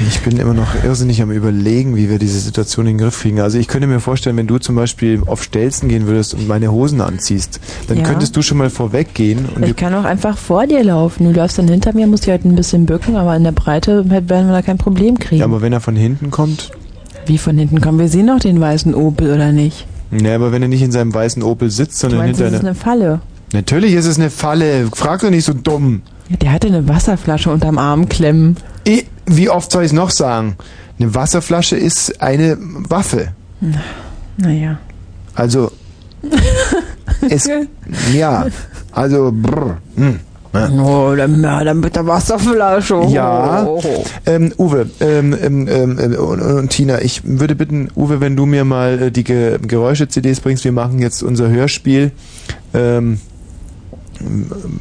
Ich 0.08 0.22
bin 0.22 0.38
immer 0.38 0.54
noch 0.54 0.84
irrsinnig 0.84 1.22
am 1.22 1.32
überlegen, 1.32 1.95
wie 1.95 2.10
wir 2.10 2.20
diese 2.20 2.40
Situation 2.40 2.86
in 2.88 2.98
den 2.98 3.04
Griff 3.04 3.22
kriegen. 3.22 3.40
Also 3.40 3.58
ich 3.58 3.68
könnte 3.68 3.88
mir 3.88 4.00
vorstellen, 4.00 4.38
wenn 4.38 4.48
du 4.48 4.58
zum 4.58 4.76
Beispiel 4.76 5.22
auf 5.26 5.44
Stelzen 5.44 5.90
gehen 5.90 6.08
würdest 6.08 6.34
und 6.34 6.48
meine 6.48 6.72
Hosen 6.72 7.02
anziehst, 7.02 7.60
dann 7.88 7.98
Ja. 8.00 8.04
könntest 8.04 8.36
du 8.36 8.42
schon 8.42 8.58
mal 8.58 8.70
vorweggehen 8.70 9.45
Ich 9.62 9.76
kann 9.76 9.94
auch 9.94 10.04
einfach 10.06 10.38
vor 10.38 10.68
dir 10.68 10.84
laufen. 10.84 11.26
Du 11.26 11.32
läufst 11.32 11.58
dann 11.58 11.68
hinter 11.68 11.94
mir, 11.94 12.08
musst 12.08 12.26
dich 12.26 12.32
halt 12.32 12.45
ein 12.45 12.56
bisschen 12.56 12.86
bücken, 12.86 13.16
aber 13.16 13.36
in 13.36 13.44
der 13.44 13.52
Breite 13.52 14.10
werden 14.10 14.48
wir 14.48 14.54
da 14.54 14.62
kein 14.62 14.78
Problem 14.78 15.18
kriegen. 15.20 15.40
Ja, 15.40 15.45
aber 15.45 15.62
wenn 15.62 15.74
er 15.74 15.82
von 15.82 15.95
hinten 15.95 16.32
kommt? 16.32 16.72
Wie 17.26 17.38
von 17.38 17.58
hinten 17.58 17.82
kommen? 17.82 18.00
Wir 18.00 18.08
sehen 18.10 18.28
doch 18.28 18.40
den 18.40 18.60
weißen 18.60 18.94
Opel, 18.94 19.34
oder 19.34 19.52
nicht? 19.52 19.88
Ne, 20.12 20.34
aber 20.36 20.52
wenn 20.52 20.62
er 20.62 20.68
nicht 20.68 20.84
in 20.84 20.92
seinem 20.92 21.14
weißen 21.14 21.42
Opel 21.44 21.72
sitzt, 21.72 21.95
Du 22.04 22.08
sondern 22.10 22.20
meinst, 22.28 22.40
hinter 22.40 22.52
das 22.52 22.60
ist 22.62 22.66
eine 22.68 22.76
Falle. 22.76 23.20
Natürlich 23.54 23.94
ist 23.94 24.06
es 24.06 24.20
eine 24.20 24.30
Falle. 24.30 24.88
Frag 24.94 25.22
doch 25.22 25.30
nicht 25.32 25.45
so 25.45 25.54
dumm. 25.54 26.02
Ja, 26.30 26.38
Der 26.38 26.52
hatte 26.52 26.68
eine 26.68 26.88
Wasserflasche 26.88 27.50
unterm 27.52 27.78
Arm 27.78 28.10
klemmen. 28.10 28.58
Eh, 28.86 29.04
Wie 29.26 29.50
oft 29.50 29.72
soll 29.72 29.84
ich 29.84 29.90
es 29.90 29.94
noch 29.94 30.12
sagen? 30.12 30.56
Eine 31.00 31.14
Wasserflasche 31.14 31.78
ist 31.78 32.22
eine 32.22 32.58
Waffe. 32.60 33.30
Naja. 34.38 34.78
Also, 35.34 35.72
es, 37.30 37.50
ja, 38.14 38.45
also, 38.92 39.32
brr, 39.34 39.78
hm. 39.95 40.20
Oh, 40.80 41.14
der 41.16 41.28
Mörder 41.28 41.74
mit 41.74 41.95
der 41.95 42.08
Wasserflasche. 42.08 43.02
Ja, 43.10 43.68
ähm, 44.26 44.54
Uwe 44.58 44.90
ähm, 45.02 45.36
ähm, 45.42 45.68
ähm, 45.68 46.00
äh, 46.00 46.16
und, 46.16 46.42
und 46.42 46.70
Tina, 46.70 47.02
ich 47.02 47.22
würde 47.26 47.56
bitten, 47.56 47.90
Uwe, 47.95 48.22
wenn 48.22 48.38
du 48.38 48.45
mir 48.45 48.64
mal 48.64 49.02
äh, 49.02 49.12
die 49.12 49.26
Ge 49.26 49.58
Geräusche-CDs 49.62 50.40
bringst, 50.40 50.64
wir 50.64 50.72
machen 50.72 51.00
jetzt 51.00 51.24
unser 51.24 51.50
Hörspiel 51.50 52.12
ähm, 52.74 53.20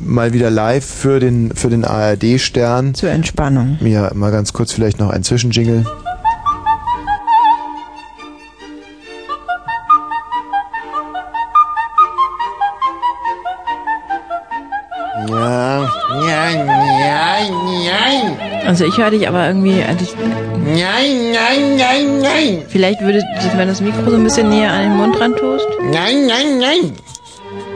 mal 0.00 0.32
wieder 0.32 0.50
live 0.50 0.84
für 0.84 1.20
den, 1.20 1.54
für 1.54 1.68
den 1.68 1.84
ARD-Stern. 1.84 2.94
Zur 2.94 3.10
Entspannung. 3.10 3.78
Ja, 3.80 4.10
mal 4.14 4.30
ganz 4.30 4.52
kurz 4.52 4.72
vielleicht 4.72 4.98
noch 4.98 5.10
ein 5.10 5.22
Zwischenjingle. 5.22 5.84
Ja. 15.28 15.90
Nein, 16.10 16.66
nein, 16.66 17.52
nein. 17.84 18.36
Also 18.66 18.84
ich 18.84 18.96
höre 18.96 19.10
dich 19.10 19.28
aber 19.28 19.46
irgendwie. 19.46 19.80
Äh, 19.80 19.84
also 19.84 20.06
nein, 20.64 21.32
nein, 21.32 21.76
nein, 21.76 22.20
nein. 22.20 22.62
Vielleicht 22.68 23.00
würde, 23.00 23.22
wenn 23.56 23.68
das 23.68 23.80
Mikro 23.80 24.10
so 24.10 24.16
ein 24.16 24.24
bisschen 24.24 24.48
näher 24.48 24.72
an 24.72 24.82
den 24.82 24.96
Mund 24.96 25.20
ran 25.20 25.34
tust. 25.36 25.66
Nein, 25.82 26.26
nein, 26.26 26.58
nein. 26.58 26.92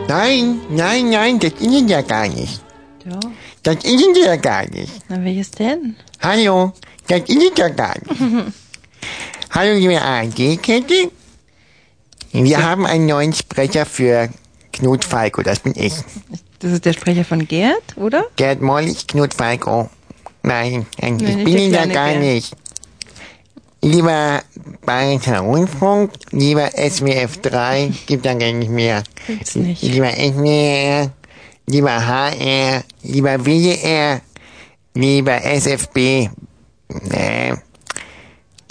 Nein, 0.09 0.61
nein, 0.71 1.11
nein, 1.11 1.39
das 1.39 1.53
ist 1.61 1.91
ja 1.91 2.01
gar 2.01 2.27
nicht. 2.29 2.63
Ja. 3.05 3.21
Das 3.63 3.77
ist 3.85 4.17
ja 4.25 4.37
gar 4.37 4.67
nicht. 4.71 4.91
Na, 5.09 5.23
welches 5.23 5.51
denn? 5.51 5.97
Hallo, 6.23 6.73
das 7.09 7.21
ist 7.29 7.59
ja 7.59 7.69
gar 7.69 7.95
nicht. 7.99 8.21
Hallo, 9.51 9.75
liebe 9.79 10.01
ARD-Kette. 10.01 11.11
Wir 12.33 12.63
haben 12.65 12.87
einen 12.87 13.05
neuen 13.05 13.35
Sprecher 13.35 13.85
für 13.85 14.31
Knut 14.73 15.05
Falco, 15.05 15.43
das 15.43 15.61
bin 15.61 15.75
ich. 15.77 15.93
Das 16.61 16.73
ist 16.73 16.87
der 16.87 16.95
Sprecher 16.95 17.25
von 17.27 17.47
Gerd, 17.47 17.97
oder? 17.97 18.25
Gerd 18.37 18.63
Mollig, 18.63 19.07
Knut 19.09 19.35
Falco. 19.35 19.91
Nein, 20.43 20.87
nein, 21.01 21.17
Nee, 21.17 21.31
ich 21.39 21.45
bin 21.45 21.59
ihn 21.59 21.73
ja 21.75 21.85
gar 21.85 22.11
Gerd. 22.13 22.21
nicht. 22.23 22.55
Lieber 23.81 24.43
Bayerischer 24.85 25.39
Rundfunk, 25.41 26.11
lieber 26.33 26.71
SWF 26.73 27.39
3, 27.43 27.93
gibt 28.07 28.27
da 28.27 28.35
gar 28.35 28.53
nicht 28.53 28.71
mehr. 28.71 29.05
Gibt's 29.27 29.55
nicht. 29.55 29.83
Lieber 29.83 30.11
SWR, 30.11 31.11
lieber 31.67 32.07
HR, 32.07 32.83
lieber 33.03 33.45
WDR, 33.47 34.21
lieber 34.95 35.45
SFB, 35.45 36.29
nee, 36.89 37.55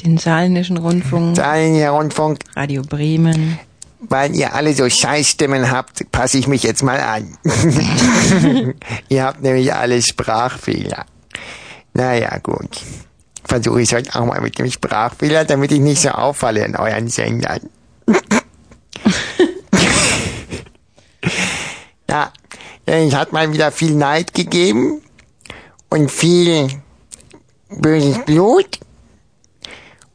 Den 0.04 0.18
Saarländischen 0.18 0.78
Rundfunk. 0.78 1.38
Saarländischer 1.38 1.92
Rundfunk. 1.92 2.40
Radio 2.56 2.82
Bremen. 2.82 3.60
Weil 4.00 4.36
ihr 4.36 4.54
alle 4.54 4.74
so 4.74 4.90
Scheißstimmen 4.90 5.72
habt, 5.72 6.12
passe 6.12 6.38
ich 6.38 6.48
mich 6.48 6.64
jetzt 6.64 6.84
mal 6.84 7.00
an. 7.00 7.38
ihr 9.10 9.24
habt 9.24 9.42
nämlich 9.42 9.74
alle 9.74 10.02
Sprachfehler. 10.02 11.06
Naja, 11.94 12.38
gut. 12.44 12.82
Versuche 13.48 13.82
ich 13.82 13.94
heute 13.94 14.14
auch 14.16 14.26
mal 14.26 14.42
mit 14.42 14.60
dem 14.60 14.70
Sprachfehler, 14.70 15.46
damit 15.46 15.72
ich 15.72 15.80
nicht 15.80 16.02
so 16.02 16.10
auffalle 16.10 16.66
in 16.66 16.76
euren 16.76 17.08
Sendern. 17.08 17.62
ja, 22.10 22.34
es 22.86 23.16
hat 23.16 23.32
mal 23.32 23.54
wieder 23.54 23.72
viel 23.72 23.96
Neid 23.96 24.34
gegeben 24.34 25.02
und 25.90 26.12
viel 26.12 26.68
böses 27.70 28.20
Blut 28.26 28.80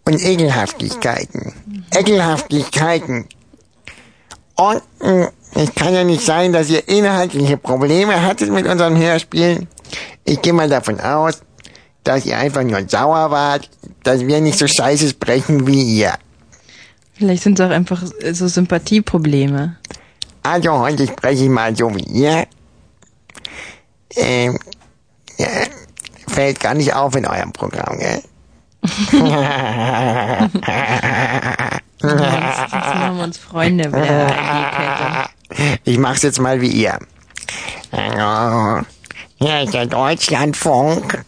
und 0.05 0.23
Ekelhaftigkeiten. 0.23 1.55
Ekelhaftigkeiten. 1.95 3.27
Und 4.57 4.83
mh, 5.01 5.31
es 5.55 5.75
kann 5.75 5.95
ja 5.95 6.05
nicht 6.05 6.25
sein, 6.25 6.53
dass 6.53 6.69
ihr 6.71 6.87
inhaltliche 6.89 7.57
Probleme 7.57 8.23
hattet 8.23 8.51
mit 8.51 8.67
unserem 8.67 8.97
Hörspiel. 8.97 9.67
Ich 10.25 10.41
gehe 10.43 10.53
mal 10.53 10.69
davon 10.69 11.01
aus, 11.01 11.43
dass 12.05 12.27
ihr 12.27 12.37
einfach 12.39 12.63
nur 12.63 12.89
sauer 12.89 13.31
wart, 13.31 13.69
dass 14.03 14.27
wir 14.27 14.41
nicht 14.41 14.59
so 14.59 14.67
scheiße 14.67 15.09
sprechen 15.09 15.67
wie 15.67 15.83
ihr. 15.83 16.15
Vielleicht 17.15 17.43
sind 17.43 17.59
es 17.61 17.67
auch 17.67 17.71
einfach 17.71 18.03
äh, 18.21 18.33
so 18.35 18.49
Sympathieprobleme. 18.49 19.77
Also 20.43 20.79
heute 20.79 21.07
spreche 21.07 21.45
ich 21.45 21.51
mal 21.51 21.77
so 21.77 21.95
wie 21.95 22.05
ihr. 22.05 22.47
Ähm, 24.17 24.59
ja, 25.39 25.47
fällt 26.27 26.61
gar 26.61 26.75
nicht 26.75 26.93
auf 26.95 27.15
in 27.15 27.27
eurem 27.27 27.53
Programm, 27.53 27.99
gell? 27.99 28.23
Jetzt 28.83 29.13
machen 32.03 33.17
wir 33.17 33.25
uns 33.25 33.39
Freunde 33.39 33.89
mit 33.89 33.95
der. 34.05 35.31
Ich 35.85 35.99
mach's 35.99 36.23
jetzt 36.23 36.41
mal 36.41 36.61
wie 36.61 36.71
ihr. 36.71 36.99
Hallo, 37.93 38.83
hier 39.37 39.63
ist 39.63 39.75
der 39.75 39.87
Deutschlandfunk. 39.87 41.25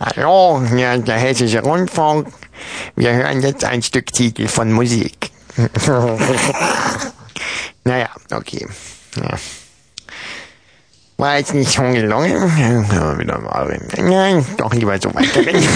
Hallo, 0.00 0.62
hier 0.74 0.94
ist 0.94 1.08
der 1.08 1.18
Hessische 1.18 1.60
Rundfunk. 1.62 2.28
Wir 2.96 3.12
hören 3.12 3.42
jetzt 3.42 3.64
ein 3.64 3.82
Stück 3.82 4.06
Titel 4.12 4.48
von 4.48 4.72
Musik. 4.72 5.30
naja, 7.84 8.08
okay. 8.32 8.66
Ja. 9.16 9.38
War 11.18 11.38
jetzt 11.38 11.52
nicht 11.52 11.74
schon 11.74 11.92
gelungen. 11.94 12.86
Ja, 12.92 13.18
wieder 13.18 13.38
mal. 13.40 13.78
Nein, 13.98 14.46
doch 14.56 14.72
lieber 14.72 14.98
so 15.00 15.14
weiterreden. 15.14 15.68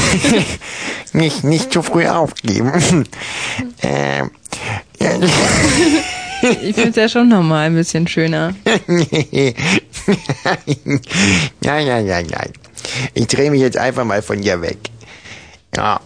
nicht, 1.12 1.44
nicht 1.44 1.72
zu 1.72 1.82
früh 1.82 2.06
aufgeben. 2.06 2.72
ähm. 3.82 4.30
Ich 6.42 6.74
finde 6.74 6.90
es 6.90 6.96
ja 6.96 7.08
schon 7.08 7.28
nochmal 7.28 7.66
ein 7.66 7.74
bisschen 7.74 8.08
schöner. 8.08 8.54
nein, 11.60 11.86
nein, 11.86 12.06
nein, 12.06 12.26
nein. 12.30 12.52
Ich 13.14 13.26
drehe 13.26 13.50
mich 13.50 13.60
jetzt 13.60 13.76
einfach 13.76 14.04
mal 14.04 14.22
von 14.22 14.40
dir 14.40 14.60
weg. 14.60 14.78
Ja. 15.76 16.00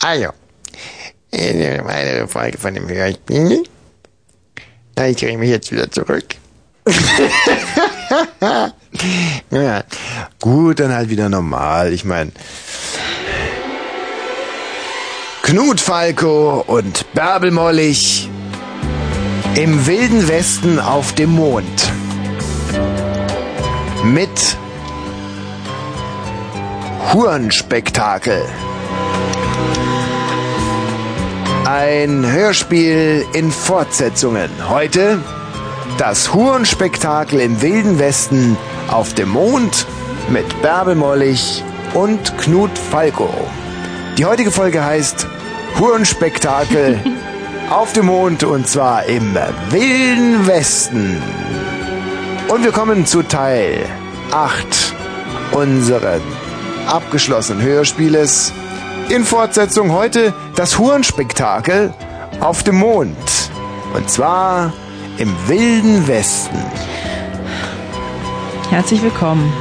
Also. 0.00 0.28
Eine 1.32 1.84
weitere 1.84 2.28
Folge 2.28 2.58
von 2.58 2.74
dem 2.74 2.88
Hörspiel. 2.88 3.64
Na, 4.96 5.08
ich 5.08 5.16
drehe 5.16 5.36
mich 5.36 5.50
jetzt 5.50 5.72
wieder 5.72 5.90
zurück. 5.90 6.36
Ja, 9.50 9.84
gut, 10.40 10.80
dann 10.80 10.92
halt 10.92 11.10
wieder 11.10 11.28
normal. 11.28 11.92
Ich 11.92 12.04
meine, 12.04 12.32
Knut 15.42 15.80
Falco 15.80 16.64
und 16.66 17.12
Bärbel 17.12 17.50
Mollig 17.50 18.28
im 19.56 19.86
wilden 19.86 20.28
Westen 20.28 20.78
auf 20.78 21.14
dem 21.14 21.30
Mond. 21.30 21.92
Mit 24.12 24.58
Hurenspektakel. 27.10 28.44
Ein 31.64 32.30
Hörspiel 32.30 33.24
in 33.32 33.50
Fortsetzungen. 33.50 34.50
Heute 34.68 35.20
das 35.96 36.34
Hurenspektakel 36.34 37.40
im 37.40 37.62
wilden 37.62 37.98
Westen 37.98 38.58
auf 38.88 39.14
dem 39.14 39.30
Mond 39.30 39.86
mit 40.28 40.60
Bärbel 40.60 40.96
Mollig 40.96 41.64
und 41.94 42.36
Knut 42.36 42.76
Falco. 42.76 43.30
Die 44.18 44.26
heutige 44.26 44.50
Folge 44.50 44.84
heißt 44.84 45.26
Hurenspektakel 45.80 47.00
auf 47.70 47.94
dem 47.94 48.06
Mond 48.06 48.44
und 48.44 48.68
zwar 48.68 49.06
im 49.06 49.34
wilden 49.70 50.46
Westen. 50.46 51.22
Und 52.54 52.62
wir 52.62 52.70
kommen 52.70 53.04
zu 53.04 53.24
Teil 53.24 53.84
8 54.30 54.94
unseren 55.50 56.20
abgeschlossenen 56.86 57.60
Hörspieles. 57.60 58.52
In 59.08 59.24
Fortsetzung 59.24 59.90
heute 59.90 60.32
das 60.54 60.78
Hurenspektakel 60.78 61.92
auf 62.38 62.62
dem 62.62 62.76
Mond. 62.76 63.16
Und 63.92 64.08
zwar 64.08 64.72
im 65.18 65.34
wilden 65.48 66.06
Westen. 66.06 66.56
Herzlich 68.70 69.02
willkommen. 69.02 69.52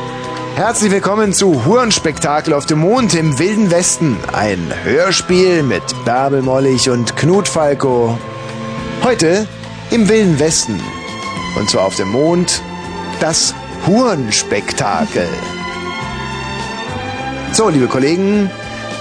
Herzlich 0.55 0.91
willkommen 0.91 1.33
zu 1.33 1.65
Hurenspektakel 1.65 2.53
auf 2.53 2.67
dem 2.67 2.77
Mond 2.77 3.15
im 3.15 3.39
wilden 3.39 3.71
Westen. 3.71 4.17
Ein 4.33 4.71
Hörspiel 4.83 5.63
mit 5.63 5.81
Bärbel 6.05 6.43
Mollig 6.43 6.91
und 6.91 7.15
Knut 7.15 7.47
Falco. 7.47 8.19
Heute 9.01 9.47
im 9.89 10.07
wilden 10.07 10.37
Westen. 10.37 10.79
Und 11.57 11.71
zwar 11.71 11.85
auf 11.85 11.95
dem 11.95 12.09
Mond 12.09 12.61
das 13.23 13.55
Hurenspektakel. 13.87 15.29
So, 17.53 17.69
liebe 17.69 17.87
Kollegen, 17.87 18.51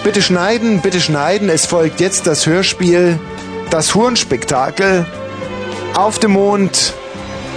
bitte 0.05 0.23
schneiden, 0.23 0.81
bitte 0.81 1.01
schneiden. 1.01 1.49
Es 1.49 1.67
folgt 1.67 2.01
jetzt 2.01 2.29
das 2.29 2.47
Hörspiel 2.47 3.19
Das 3.71 3.97
Hurenspektakel 3.97 5.07
auf 5.97 6.21
dem 6.21 6.35
Mond 6.35 6.95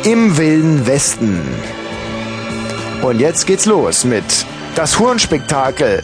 im 0.06 0.38
wilden 0.38 0.88
Westen. 0.88 1.40
Und 3.03 3.19
jetzt 3.19 3.45
geht's 3.45 3.68
los 3.68 4.03
mit 4.03 4.24
Das 4.74 4.98
Hurenspektakel 4.98 6.02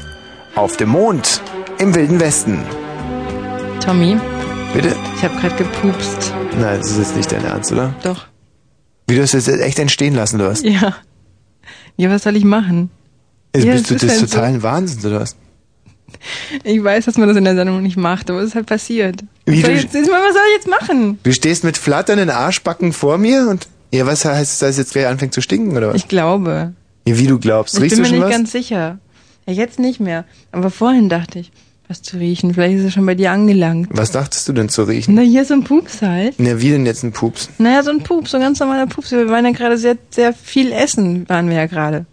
auf 0.53 0.77
dem 0.77 0.89
Mond 0.89 1.41
im 1.79 1.95
wilden 1.95 2.19
Westen. 2.19 2.63
Tommy, 3.83 4.15
Bitte? 4.75 4.95
ich 5.15 5.23
habe 5.23 5.35
gerade 5.37 5.55
gepupst. 5.55 6.31
Nein, 6.59 6.77
das 6.77 6.91
ist 6.91 6.99
jetzt 6.99 7.17
nicht 7.17 7.31
dein 7.31 7.45
Ernst, 7.45 7.71
oder? 7.71 7.95
Doch. 8.03 8.30
Wie 9.11 9.15
du 9.17 9.21
es 9.23 9.33
jetzt 9.33 9.47
echt 9.47 9.77
entstehen 9.79 10.15
lassen, 10.15 10.39
du 10.39 10.45
hast. 10.45 10.63
Ja. 10.63 10.95
Ja, 11.97 12.09
was 12.09 12.23
soll 12.23 12.35
ich 12.37 12.43
machen? 12.45 12.89
Jetzt 13.55 13.65
Ja, 13.65 13.73
bist 13.73 13.89
du 13.91 13.95
des 13.95 14.09
halt 14.09 14.19
so. 14.21 14.25
totalen 14.27 14.63
Wahnsinns, 14.63 15.05
oder 15.05 15.19
was? 15.19 15.35
Ich 16.63 16.83
weiß, 16.83 17.05
dass 17.05 17.17
man 17.17 17.27
das 17.27 17.37
in 17.37 17.43
der 17.45 17.55
Sendung 17.55 17.81
nicht 17.81 17.97
macht, 17.97 18.29
aber 18.29 18.39
es 18.39 18.47
ist 18.49 18.55
halt 18.55 18.65
passiert. 18.67 19.23
Was 19.45 19.55
Wie, 19.55 19.61
soll, 19.61 19.71
du- 19.71 19.77
ich 19.77 19.83
jetzt, 19.83 19.93
was 19.95 20.03
soll 20.03 20.41
ich 20.49 20.55
jetzt 20.55 20.67
machen? 20.67 21.19
Du 21.23 21.31
stehst 21.33 21.63
mit 21.63 21.77
flatternden 21.77 22.29
Arschbacken 22.29 22.93
vor 22.93 23.17
mir 23.17 23.47
und. 23.49 23.67
Ja, 23.93 24.05
was 24.05 24.23
heißt 24.23 24.39
das, 24.51 24.59
dass 24.59 24.69
es 24.71 24.77
jetzt 24.77 24.91
gleich 24.93 25.07
anfängt 25.07 25.33
zu 25.33 25.41
stinken, 25.41 25.75
oder 25.75 25.89
was? 25.89 25.95
Ich 25.97 26.07
glaube. 26.07 26.73
Ja, 27.05 27.17
wie 27.17 27.27
du 27.27 27.39
glaubst. 27.39 27.75
Ich 27.75 27.81
Riechst 27.81 27.97
bin 27.97 28.03
mir 28.05 28.11
nicht 28.11 28.23
was? 28.23 28.31
ganz 28.31 28.51
sicher. 28.51 28.99
Ja, 29.47 29.53
jetzt 29.53 29.79
nicht 29.79 29.99
mehr. 29.99 30.23
Aber 30.53 30.69
vorhin 30.69 31.09
dachte 31.09 31.39
ich, 31.39 31.51
was 31.91 32.01
zu 32.01 32.17
riechen. 32.17 32.53
Vielleicht 32.53 32.77
ist 32.79 32.85
es 32.85 32.93
schon 32.93 33.05
bei 33.05 33.15
dir 33.15 33.31
angelangt. 33.31 33.89
Was 33.91 34.11
dachtest 34.11 34.47
du 34.47 34.53
denn 34.53 34.69
zu 34.69 34.83
riechen? 34.83 35.13
Na, 35.15 35.21
hier 35.21 35.43
so 35.45 35.53
ein 35.53 35.63
Pups 35.65 36.01
halt. 36.01 36.35
Na, 36.37 36.59
wie 36.61 36.69
denn 36.69 36.85
jetzt 36.85 37.03
ein 37.03 37.11
Pups? 37.11 37.49
Naja, 37.57 37.83
so 37.83 37.91
ein 37.91 38.01
Pups, 38.01 38.31
so 38.31 38.37
ein 38.37 38.43
ganz 38.43 38.59
normaler 38.59 38.87
Pups. 38.87 39.11
Wir 39.11 39.29
waren 39.29 39.45
ja 39.45 39.51
gerade 39.51 39.77
sehr, 39.77 39.97
sehr 40.09 40.33
viel 40.33 40.71
essen, 40.71 41.27
waren 41.27 41.49
wir 41.49 41.57
ja 41.57 41.65
gerade. 41.65 42.05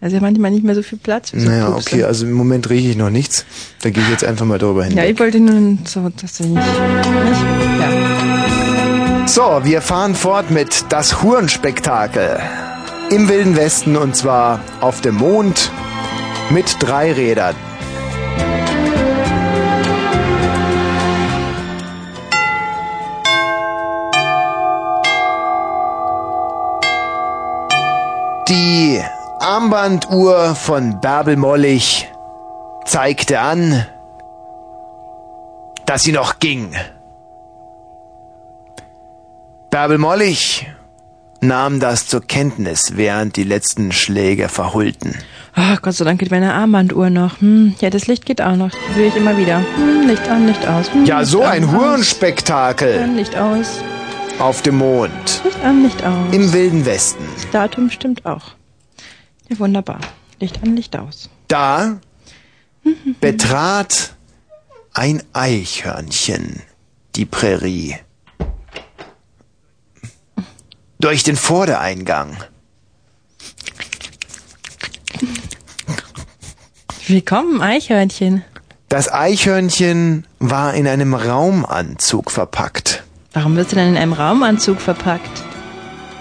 Also 0.00 0.18
manchmal 0.20 0.50
nicht 0.50 0.64
mehr 0.64 0.74
so 0.74 0.82
viel 0.82 0.98
Platz. 0.98 1.30
für 1.30 1.40
so 1.40 1.48
Naja, 1.48 1.66
Pupse. 1.70 1.88
okay, 1.94 2.04
also 2.04 2.26
im 2.26 2.32
Moment 2.32 2.68
rieche 2.70 2.88
ich 2.90 2.96
noch 2.96 3.10
nichts. 3.10 3.44
Da 3.82 3.90
gehe 3.90 4.02
ich 4.02 4.08
jetzt 4.10 4.24
einfach 4.24 4.44
mal 4.46 4.58
drüber 4.58 4.84
hin. 4.84 4.96
Ja, 4.96 5.04
ich 5.04 5.18
wollte 5.18 5.38
nur 5.40 5.78
so, 5.84 6.10
dass 6.20 6.40
ich 6.40 6.46
nicht. 6.46 6.66
Ja. 7.80 9.26
So, 9.26 9.60
wir 9.64 9.80
fahren 9.80 10.14
fort 10.14 10.50
mit 10.50 10.84
das 10.90 11.22
Hurenspektakel. 11.22 12.38
Im 13.10 13.28
Wilden 13.28 13.56
Westen 13.56 13.96
und 13.96 14.14
zwar 14.16 14.60
auf 14.80 15.00
dem 15.00 15.16
Mond 15.16 15.70
mit 16.50 16.76
drei 16.80 17.12
Rädern. 17.12 17.54
Die 28.48 29.00
Armbanduhr 29.40 30.54
von 30.54 31.00
Bärbel 31.00 31.36
Mollig 31.36 32.08
zeigte 32.84 33.40
an, 33.40 33.86
dass 35.86 36.02
sie 36.02 36.12
noch 36.12 36.38
ging. 36.38 36.74
Bärbel 39.70 39.98
Mollig 39.98 40.66
nahm 41.40 41.80
das 41.80 42.06
zur 42.06 42.20
Kenntnis, 42.26 42.96
während 42.96 43.36
die 43.36 43.44
letzten 43.44 43.92
Schläge 43.92 44.48
verhullten. 44.48 45.14
Ach, 45.54 45.80
Gott 45.82 45.94
sei 45.94 46.04
Dank 46.04 46.20
geht 46.20 46.30
meine 46.30 46.52
Armbanduhr 46.54 47.10
noch. 47.10 47.40
Hm, 47.40 47.74
ja, 47.80 47.90
das 47.90 48.06
Licht 48.06 48.26
geht 48.26 48.40
auch 48.42 48.56
noch. 48.56 48.70
Das 48.70 48.94
sehe 48.94 49.08
ich 49.08 49.16
immer 49.16 49.36
wieder. 49.36 49.58
Hm, 49.76 50.06
Licht 50.06 50.28
an, 50.28 50.46
Licht 50.46 50.66
aus. 50.66 50.92
Hm, 50.92 51.04
Ja, 51.06 51.20
Licht 51.20 51.30
so 51.30 51.42
an, 51.42 51.50
ein. 51.50 51.72
Hurenspektakel 51.72 53.06
Licht 53.16 53.36
aus. 53.36 53.80
Auf 54.38 54.62
dem 54.62 54.78
Mond. 54.78 55.42
Licht 55.44 55.60
an, 55.62 55.82
Licht 55.82 56.04
aus. 56.04 56.34
Im 56.34 56.52
Wilden 56.52 56.84
Westen. 56.86 57.24
Das 57.34 57.50
Datum 57.50 57.90
stimmt 57.90 58.26
auch. 58.26 58.52
Ja, 59.48 59.58
wunderbar. 59.58 60.00
Licht 60.40 60.62
an, 60.62 60.76
Licht 60.76 60.96
aus. 60.96 61.30
Da 61.48 61.98
betrat 63.20 64.14
ein 64.92 65.22
Eichhörnchen 65.32 66.62
die 67.16 67.26
Prärie. 67.26 67.96
Durch 70.98 71.22
den 71.22 71.36
Vordereingang. 71.36 72.36
Willkommen, 77.06 77.60
Eichhörnchen. 77.60 78.44
Das 78.88 79.12
Eichhörnchen 79.12 80.26
war 80.38 80.74
in 80.74 80.86
einem 80.86 81.14
Raumanzug 81.14 82.30
verpackt. 82.30 83.03
Warum 83.34 83.56
wirst 83.56 83.72
du 83.72 83.76
denn 83.76 83.88
in 83.90 83.96
einem 83.96 84.12
Raumanzug 84.12 84.80
verpackt? 84.80 85.42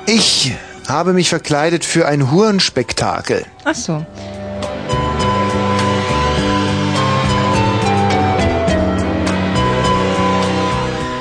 Ich 0.06 0.54
habe 0.88 1.14
mich 1.14 1.30
verkleidet 1.30 1.86
für 1.86 2.08
ein 2.08 2.32
Hurenspektakel. 2.32 3.46
Ach 3.64 3.76
so. 3.76 4.06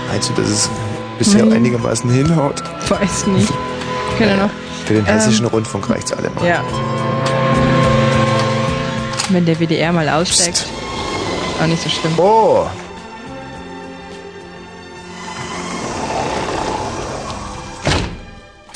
Meinst 0.09 0.31
du, 0.31 0.35
dass 0.35 0.49
es 0.51 0.71
bisher 1.19 1.45
Nein. 1.45 1.59
einigermaßen 1.59 2.11
hinhaut? 2.11 2.62
Weiß 2.89 3.27
nicht. 3.29 3.53
Können 4.19 4.39
noch. 4.39 4.51
Für 4.87 4.95
den 4.95 5.05
hessischen 5.07 5.47
Ähm, 5.47 5.53
Rundfunk 5.53 5.89
reicht's 5.91 6.12
allemal. 6.12 6.47
Ja. 6.47 6.62
Wenn 9.31 9.47
der 9.47 9.59
WDR 9.59 9.93
mal 9.93 10.09
aussteigt. 10.09 10.67
Auch 11.62 11.67
nicht 11.67 11.83
so 11.83 11.89
schlimm. 11.89 12.12
Oh! 12.19 12.67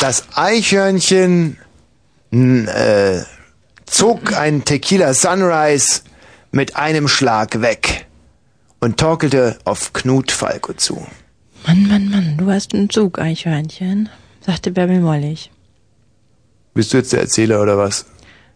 Das 0.06 0.22
Eichhörnchen 0.36 1.56
äh, 2.30 3.22
zog 3.86 4.36
ein 4.36 4.64
Tequila 4.64 5.12
Sunrise 5.14 6.02
mit 6.52 6.76
einem 6.76 7.08
Schlag 7.08 7.60
weg 7.60 8.06
und 8.78 8.98
torkelte 9.00 9.58
auf 9.64 9.92
Knut 9.94 10.30
Falco 10.30 10.74
zu. 10.74 11.04
Mann, 11.66 11.88
Mann, 11.88 12.08
Mann, 12.10 12.36
du 12.38 12.48
hast 12.52 12.72
einen 12.72 12.88
Zug, 12.88 13.18
Eichhörnchen, 13.18 14.08
sagte 14.46 14.70
Bärbel 14.70 15.00
Mollig. 15.00 15.50
Bist 16.72 16.92
du 16.92 16.98
jetzt 16.98 17.12
der 17.12 17.22
Erzähler 17.22 17.60
oder 17.60 17.76
was? 17.76 18.06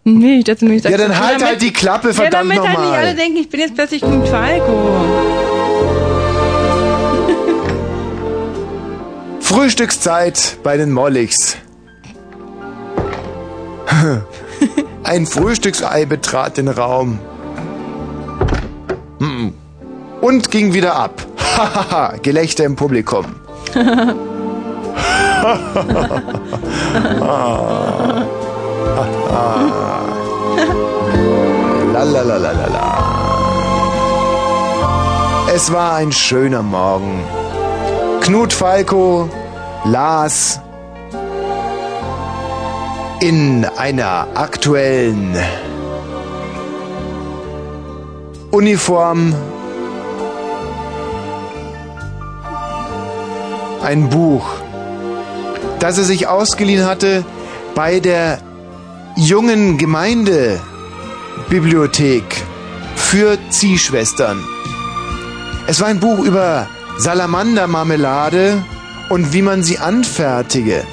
Nee, 0.05 0.37
ich 0.39 0.45
dachte 0.45 0.65
nur, 0.67 0.75
ich 0.75 0.85
Ja, 0.85 0.97
dann 0.97 1.09
so, 1.11 1.19
halt 1.19 1.35
damit- 1.35 1.47
halt 1.49 1.63
die 1.63 1.73
Klappe, 1.73 2.15
verdammt 2.15 2.51
Ja, 2.55 2.59
damit 2.59 2.59
halt 2.61 2.69
nicht 2.79 2.79
nochmal. 2.79 2.99
alle 3.07 3.15
denken, 3.17 3.39
ich 3.39 3.49
bin 3.51 3.59
jetzt 3.59 3.75
plötzlich 3.75 4.03
Knut 4.03 4.29
Falco. 4.29 5.40
Frühstückszeit 9.51 10.59
bei 10.63 10.77
den 10.77 10.93
Molligs. 10.93 11.57
Ein 15.03 15.27
Frühstücksei 15.27 16.07
betrat 16.07 16.57
den 16.57 16.69
Raum. 16.69 17.19
Und 20.21 20.53
ging 20.53 20.73
wieder 20.73 20.95
ab. 20.95 21.27
Hahaha, 21.57 22.15
Gelächter 22.23 22.65
im 22.65 22.77
Publikum. 22.77 23.25
Es 35.53 35.73
war 35.73 35.95
ein 35.97 36.13
schöner 36.13 36.63
Morgen. 36.63 37.25
Knut 38.21 38.53
Falco 38.53 39.29
las 39.85 40.61
in 43.21 43.65
einer 43.77 44.27
aktuellen 44.35 45.37
Uniform 48.51 49.35
ein 53.83 54.09
Buch, 54.09 54.47
das 55.79 55.99
er 55.99 56.05
sich 56.05 56.27
ausgeliehen 56.29 56.87
hatte 56.87 57.25
bei 57.75 58.01
der 58.01 58.39
jungen 59.17 59.77
Gemeindebibliothek 59.79 62.25
für 62.97 63.39
Ziehschwestern. 63.51 64.43
Es 65.67 65.81
war 65.81 65.89
ein 65.89 66.01
Buch 66.01 66.21
über 66.21 66.67
Salamandermarmelade 66.99 68.65
und 69.11 69.35
wie 69.35 69.43
man 69.43 69.63
sie 69.63 69.79
anfertige. 69.79 70.87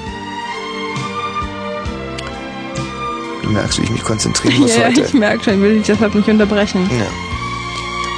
Du 3.42 3.50
merkst, 3.50 3.78
wie 3.78 3.84
ich 3.84 3.90
mich 3.90 4.04
konzentrieren 4.04 4.58
muss 4.60 4.76
ja, 4.76 4.88
heute. 4.88 5.00
ich 5.00 5.14
merke 5.14 5.44
schon, 5.44 5.54
ich 5.54 5.60
will 5.60 5.78
dich 5.78 5.86
deshalb 5.86 6.14
nicht 6.14 6.28
unterbrechen. 6.28 6.88
Ja. 6.90 7.06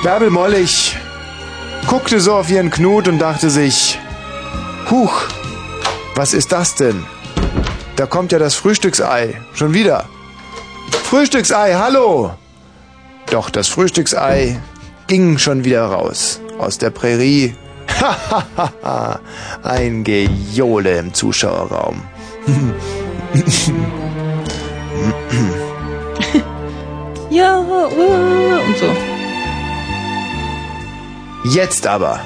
Bärbel 0.03 0.31
Mollig 0.31 0.97
guckte 1.87 2.19
so 2.21 2.35
auf 2.35 2.51
ihren 2.51 2.71
Knut 2.71 3.07
und 3.07 3.21
dachte 3.21 3.51
sich, 3.51 3.99
Huch, 4.91 5.23
was 6.17 6.35
ist 6.35 6.51
das 6.51 6.75
denn? 6.75 7.05
Da 7.97 8.07
kommt 8.07 8.33
ja 8.33 8.39
das 8.39 8.55
Frühstücksei. 8.55 9.41
Schon 9.53 9.75
wieder. 9.75 10.09
Frühstücksei, 11.05 11.75
hallo! 11.75 12.35
Doch 13.31 13.51
das 13.51 13.69
Frühstücksei 13.69 14.61
ging 15.07 15.39
schon 15.39 15.65
wieder 15.65 15.85
raus. 15.85 16.41
Aus 16.59 16.79
der 16.79 16.91
Prärie. 16.91 17.55
Ein 19.63 20.05
Gejohle 20.05 20.99
im 20.99 21.15
Zuschauerraum. 21.15 22.03
Ja, 27.31 27.59
uh, 27.61 28.61
und 28.67 28.77
so. 28.77 28.95
Jetzt 31.55 31.87
aber. 31.87 32.21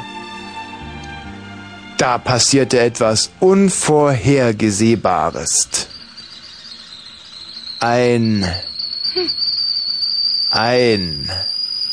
Da 1.99 2.17
passierte 2.19 2.81
etwas 2.81 3.31
Unvorhergesehbares. 3.39 5.69
Ein. 7.81 8.51
Ein. 10.51 11.31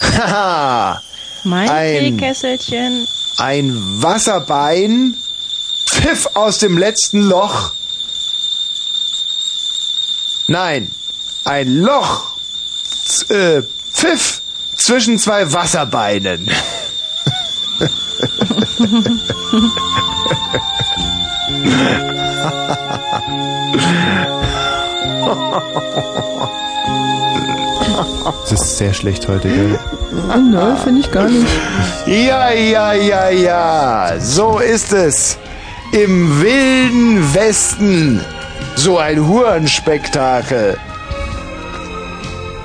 Haha! 0.01 1.01
Mein 1.43 1.69
Ein- 1.69 2.17
Teekesselchen. 2.17 3.05
Ein 3.37 4.01
Wasserbein 4.01 5.15
pfiff 5.85 6.27
aus 6.33 6.59
dem 6.59 6.77
letzten 6.77 7.21
Loch. 7.21 7.71
Nein, 10.47 10.93
ein 11.43 11.77
Loch 11.77 12.31
äh, 13.29 13.61
pfiff 13.93 14.41
zwischen 14.77 15.19
zwei 15.19 15.53
Wasserbeinen. 15.53 16.49
Das 28.23 28.61
ist 28.61 28.77
sehr 28.77 28.93
schlecht 28.93 29.27
heute, 29.27 29.49
gell? 29.49 29.79
Nein, 30.27 30.77
finde 30.83 31.01
ich 31.01 31.11
gar 31.11 31.27
nicht. 31.27 31.47
Ja, 32.05 32.51
ja, 32.51 32.93
ja, 32.93 33.29
ja. 33.29 34.19
So 34.19 34.59
ist 34.59 34.93
es. 34.93 35.37
Im 35.91 36.41
wilden 36.41 37.33
Westen. 37.33 38.23
So 38.75 38.97
ein 38.97 39.27
Hurenspektakel. 39.27 40.77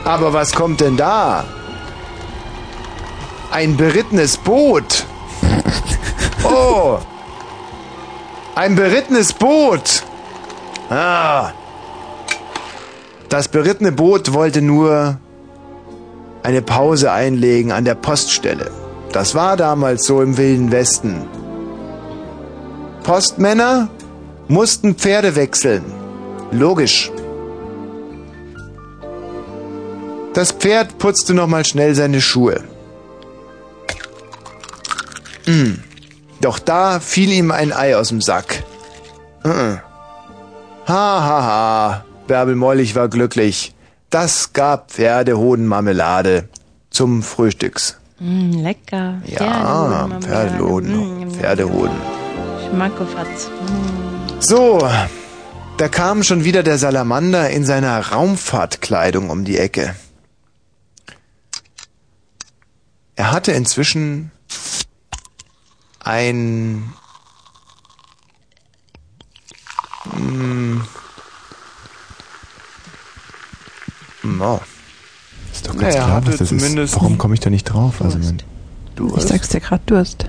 Aber 0.05 0.33
was 0.33 0.53
kommt 0.53 0.81
denn 0.81 0.97
da? 0.97 1.45
Ein 3.51 3.77
berittenes 3.77 4.37
Boot. 4.37 5.05
Oh. 6.49 6.99
Ein 8.55 8.77
berittenes 8.77 9.33
Boot. 9.33 10.05
Ah. 10.89 11.51
Das 13.29 13.49
berittene 13.49 13.91
Boot 13.91 14.33
wollte 14.33 14.63
nur 14.63 15.19
eine 16.47 16.63
Pause 16.63 17.11
einlegen 17.11 17.73
an 17.73 17.85
der 17.85 17.97
Poststelle. 17.97 18.71
Das 19.13 19.35
war 19.35 19.57
damals 19.57 20.07
so 20.07 20.23
im 20.23 20.37
Wilden 20.37 20.71
Westen. 20.71 21.27
Postmänner 23.03 23.89
mussten 24.47 24.95
Pferde 24.95 25.35
wechseln. 25.35 25.85
Logisch. 26.53 27.11
Das 30.35 30.53
Pferd 30.53 30.99
putzte 30.99 31.35
nochmal 31.35 31.65
schnell 31.65 31.97
seine 31.97 32.21
Schuhe. 32.21 32.63
Hm. 35.47 35.83
Doch 36.41 36.61
da 36.61 37.01
fiel 37.01 37.33
ihm 37.33 37.51
ein 37.51 37.73
Ei 37.73 37.97
aus 37.97 38.11
dem 38.11 38.21
Sack. 38.21 38.63
Uh-uh. 39.45 39.79
Ha, 40.87 41.25
ha, 41.29 41.43
ha. 41.43 42.05
Bärbel 42.29 42.55
Mollig 42.55 42.95
war 42.95 43.09
glücklich. 43.09 43.76
Das 44.11 44.53
gab 44.53 44.93
Pferdehodenmarmelade 44.93 46.49
zum 46.91 47.23
Frühstücks. 47.23 47.97
Mm, 48.19 48.53
lecker. 48.53 49.21
Ja, 49.27 50.09
Pferdehoden. 50.21 51.31
Pferdehoden. 51.31 51.97
Schmackofatz. 52.69 53.51
So, 54.41 54.89
da 55.77 55.89
kam 55.89 56.23
schon 56.23 56.45
wieder 56.45 56.63
der 56.63 56.79
Salamander 56.79 57.51
in 57.51 57.65
seiner 57.65 58.13
Raumfahrtkleidung 58.13 59.31
um 59.31 59.45
die 59.45 59.59
Ecke. 59.59 59.95
Er 63.17 63.33
hatte 63.33 63.53
inzwischen 63.53 64.31
ein 66.01 66.93
Mm. 70.15 70.81
No. 74.39 74.61
Ist 75.53 75.67
doch 75.69 75.73
ganz 75.77 75.95
Naja, 75.95 76.05
klar, 76.07 76.27
was 76.27 76.37
das 76.37 76.53
ist. 76.53 76.95
Warum 76.97 77.17
komme 77.19 77.35
ich 77.35 77.41
da 77.41 77.51
nicht 77.51 77.65
drauf? 77.65 78.03
Also, 78.03 78.19
mein, 78.19 78.39
Du 78.95 79.15
Ich 79.17 79.25
sag's 79.25 79.49
dir 79.51 79.61
gerade, 79.61 79.83
Durst. 79.87 80.27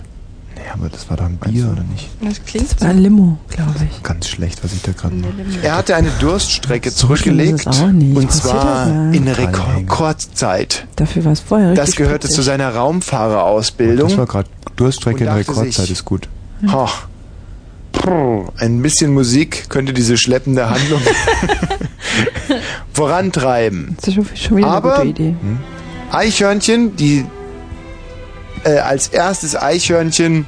nee, 0.56 0.62
aber 0.74 0.90
das 0.90 1.10
war 1.10 1.16
doch 1.18 1.26
ein 1.26 1.38
Bier, 1.38 1.70
oder 1.72 1.84
nicht? 1.84 2.10
Das 2.22 2.44
klingt 2.46 2.80
war 2.82 2.90
ein 2.90 2.98
Limo, 2.98 3.38
glaube 3.50 3.76
ich. 3.90 4.04
Ganz 4.04 4.28
schlecht, 4.28 4.62
was 4.64 4.74
ich 4.74 4.82
da 4.82 4.92
gerade 4.92 5.16
mache. 5.16 5.32
Er 5.64 5.76
hatte 5.78 5.96
eine 5.96 6.10
Durststrecke 6.20 6.92
So 6.92 7.08
zurückgelegt 7.08 7.62
ist 7.62 7.68
es 7.68 7.80
auch 7.82 7.88
nicht. 7.88 8.16
und 8.18 8.30
zwar 8.32 8.86
das 8.86 8.88
ja. 8.90 9.12
in 9.12 9.28
Rekordzeit. 9.30 10.86
Dafür 10.98 11.26
war 11.26 11.32
es 11.32 11.40
vorher 11.40 11.72
richtig 11.72 11.86
Das 11.86 11.96
gehörte 11.96 12.28
zu 12.30 12.42
seiner 12.42 12.74
Raumfahrerausbildung. 12.76 14.10
Das 14.10 14.18
war 14.18 14.26
gerade 14.26 14.50
Durststrecke 14.76 15.24
in 15.24 15.30
Rekordzeit, 15.30 15.74
sich- 15.74 15.92
ist 15.92 16.06
gut. 16.06 16.28
Ha. 16.68 16.90
Ein 18.58 18.82
bisschen 18.82 19.14
Musik 19.14 19.70
könnte 19.70 19.92
diese 19.92 20.18
schleppende 20.18 20.70
Handlung 20.70 21.02
vorantreiben. 22.94 23.98
Das 24.02 24.16
ist 24.16 24.38
schon, 24.40 24.58
wieder 24.58 24.68
Aber- 24.68 25.00
eine 25.00 25.10
gute 25.12 25.24
Idee. 25.24 25.36
Eichhörnchen, 26.12 26.96
die 26.96 27.26
äh, 28.64 28.78
als 28.80 29.10
erstes 29.10 29.56
Eichhörnchen 29.62 30.46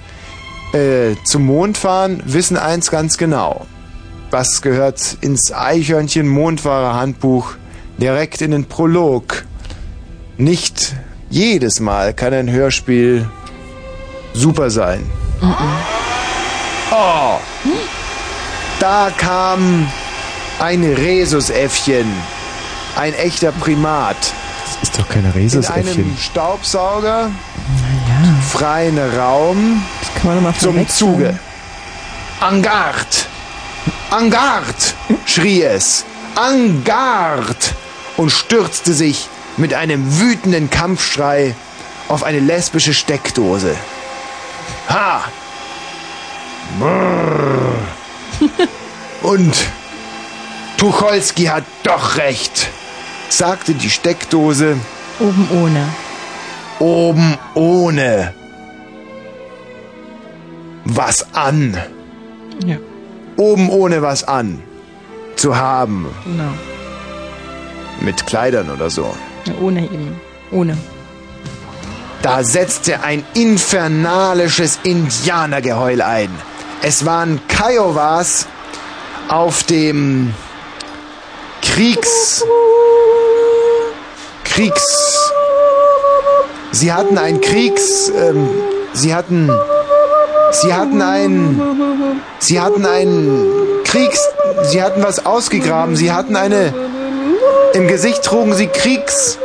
äh, 0.74 1.16
zum 1.26 1.46
Mond 1.46 1.78
fahren, 1.78 2.24
wissen 2.26 2.56
eins 2.58 2.90
ganz 2.92 3.18
genau. 3.18 3.66
Was 4.32 4.62
gehört 4.62 5.18
ins 5.22 5.52
Eichhörnchen-Mondfahrer-Handbuch 5.52 7.56
direkt 7.98 8.42
in 8.42 8.52
den 8.52 8.64
Prolog? 8.66 9.44
Nicht 10.38 10.94
jedes 11.30 11.80
Mal 11.82 12.14
kann 12.14 12.34
ein 12.34 12.50
Hörspiel 12.50 13.28
super 14.34 14.70
sein. 14.70 15.04
Oh! 16.92 17.38
Da 18.80 19.12
kam 19.18 19.92
ein 20.60 20.84
Rhesusäffchen. 20.84 22.12
Ein 22.96 23.14
echter 23.14 23.52
Primat. 23.52 24.18
Das 24.66 24.84
ist 24.90 24.98
doch 25.00 25.08
kein 25.08 25.26
In 25.26 25.32
Rhesusäffchen. 25.32 25.88
einem 25.88 26.18
Staubsauger, 26.18 27.30
freien 28.52 28.98
Raum, 29.18 29.84
Das 30.02 30.14
kann 30.16 30.26
man 30.26 30.36
doch 30.36 30.44
mal 30.44 30.56
zum. 30.56 30.88
Zuge. 30.88 31.40
En 32.42 32.62
garde! 32.62 33.06
schrie 35.26 35.64
es. 35.64 36.06
En 36.38 36.84
garde! 36.84 37.56
Und 38.18 38.32
stürzte 38.32 38.94
sich 38.94 39.28
mit 39.58 39.74
einem 39.74 40.20
wütenden 40.20 40.70
Kampfschrei 40.70 41.54
auf 42.08 42.24
eine 42.24 42.40
lesbische 42.40 42.94
Steckdose. 42.94 43.76
Ha! 44.90 45.24
Und 49.22 49.56
Tucholsky 50.78 51.46
hat 51.46 51.64
doch 51.84 52.18
recht, 52.18 52.70
sagte 53.30 53.74
die 53.74 53.90
Steckdose 53.90 54.78
Oben 55.20 55.48
ohne. 55.52 55.88
oben 56.80 57.38
ohne 57.54 58.34
was 60.86 61.34
an. 61.34 61.78
Ja. 62.66 62.78
Oben 63.36 63.70
ohne 63.70 64.02
was 64.02 64.24
an 64.24 64.62
zu 65.36 65.56
haben. 65.56 66.08
Genau. 66.26 66.54
Mit 68.02 68.26
Kleidern 68.26 68.70
oder 68.70 68.90
so. 68.90 69.14
Ja, 69.46 69.54
ohne 69.62 69.84
eben. 69.84 70.20
Ohne. 70.52 70.78
Da 72.22 72.44
setzte 72.44 73.02
ein 73.02 73.24
infernalisches 73.34 74.80
Indianergeheul 74.84 76.02
ein. 76.02 76.30
Es 76.82 77.06
waren 77.06 77.42
Kiowas 77.48 78.48
auf 79.28 79.64
dem 79.64 80.34
Kriegs... 81.62 82.44
Kriegs... 84.46 85.32
Sie 86.72 86.94
hatten 86.94 87.18
ein 87.18 87.42
Kriegs... 87.42 88.10
Ähm, 88.10 88.50
sie 88.94 89.14
hatten... 89.14 89.52
Sie 90.52 90.74
hatten 90.74 91.02
ein... 91.02 92.22
Sie 92.40 92.62
hatten 92.62 92.86
ein 92.86 93.42
Kriegs... 93.84 94.22
Sie 94.64 94.82
hatten 94.82 95.04
was 95.04 95.26
ausgegraben. 95.26 95.98
Sie 95.98 96.12
hatten 96.14 96.38
eine... 96.38 96.74
Im 97.74 97.88
Gesicht 97.90 98.24
trugen 98.24 98.54
sie 98.54 98.68
Kriegs... 98.68 99.38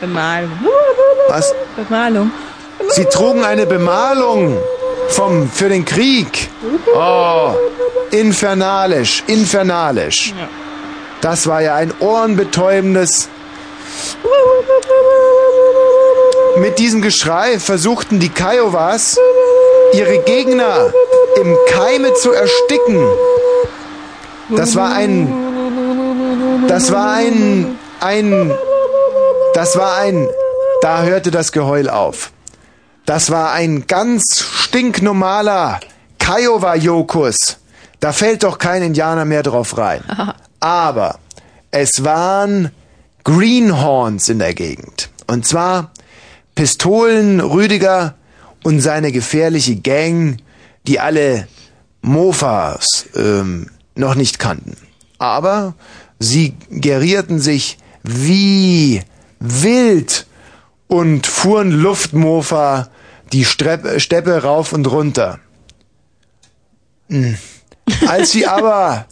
Bemalung. 0.00 0.50
Was? 1.28 1.54
Bemalung. 1.76 2.30
Sie 2.88 3.04
trugen 3.06 3.44
eine 3.44 3.66
Bemalung 3.66 4.58
vom, 5.12 5.48
für 5.50 5.68
den 5.68 5.84
Krieg. 5.84 6.48
Oh, 6.94 7.52
infernalisch, 8.10 9.22
infernalisch. 9.26 10.34
Das 11.20 11.46
war 11.46 11.62
ja 11.62 11.74
ein 11.76 11.92
ohrenbetäubendes... 12.00 13.28
Mit 16.56 16.78
diesem 16.78 17.00
Geschrei 17.00 17.58
versuchten 17.58 18.20
die 18.20 18.28
Kiowas, 18.28 19.18
ihre 19.92 20.18
Gegner 20.18 20.92
im 21.40 21.56
Keime 21.66 22.12
zu 22.14 22.32
ersticken. 22.32 23.06
Das 24.50 24.76
war 24.76 24.92
ein... 24.92 25.32
Das 26.68 26.92
war 26.92 27.12
ein... 27.14 27.78
Ein... 28.00 28.52
Das 29.54 29.76
war 29.78 29.96
ein... 29.98 30.28
Da 30.82 31.02
hörte 31.02 31.30
das 31.30 31.52
Geheul 31.52 31.88
auf. 31.88 32.32
Das 33.06 33.30
war 33.30 33.52
ein 33.52 33.86
ganz 33.86 34.40
stinknormaler 34.40 35.80
Kiowa-Jokus. 36.18 37.58
Da 38.00 38.12
fällt 38.12 38.44
doch 38.44 38.58
kein 38.58 38.82
Indianer 38.82 39.24
mehr 39.24 39.42
drauf 39.42 39.76
rein. 39.76 40.02
Aber 40.60 41.18
es 41.70 42.04
waren 42.04 42.70
Greenhorns 43.24 44.28
in 44.28 44.38
der 44.38 44.54
Gegend. 44.54 45.10
Und 45.26 45.46
zwar 45.46 45.90
Pistolen 46.54 47.40
Rüdiger 47.40 48.14
und 48.62 48.80
seine 48.80 49.10
gefährliche 49.10 49.76
Gang, 49.76 50.38
die 50.86 51.00
alle 51.00 51.48
Mofas 52.02 53.06
ähm, 53.16 53.70
noch 53.94 54.14
nicht 54.14 54.38
kannten. 54.38 54.76
Aber 55.18 55.74
sie 56.18 56.54
gerierten 56.70 57.40
sich 57.40 57.78
wie 58.02 59.02
wild 59.40 60.26
und 60.88 61.26
fuhren 61.26 61.70
Luftmofa 61.70 62.88
die 63.32 63.44
Strepp, 63.44 64.00
Steppe 64.00 64.42
rauf 64.42 64.72
und 64.72 64.86
runter. 64.86 65.40
Hm. 67.08 67.36
Als 68.06 68.32
sie 68.32 68.46
aber 68.46 69.06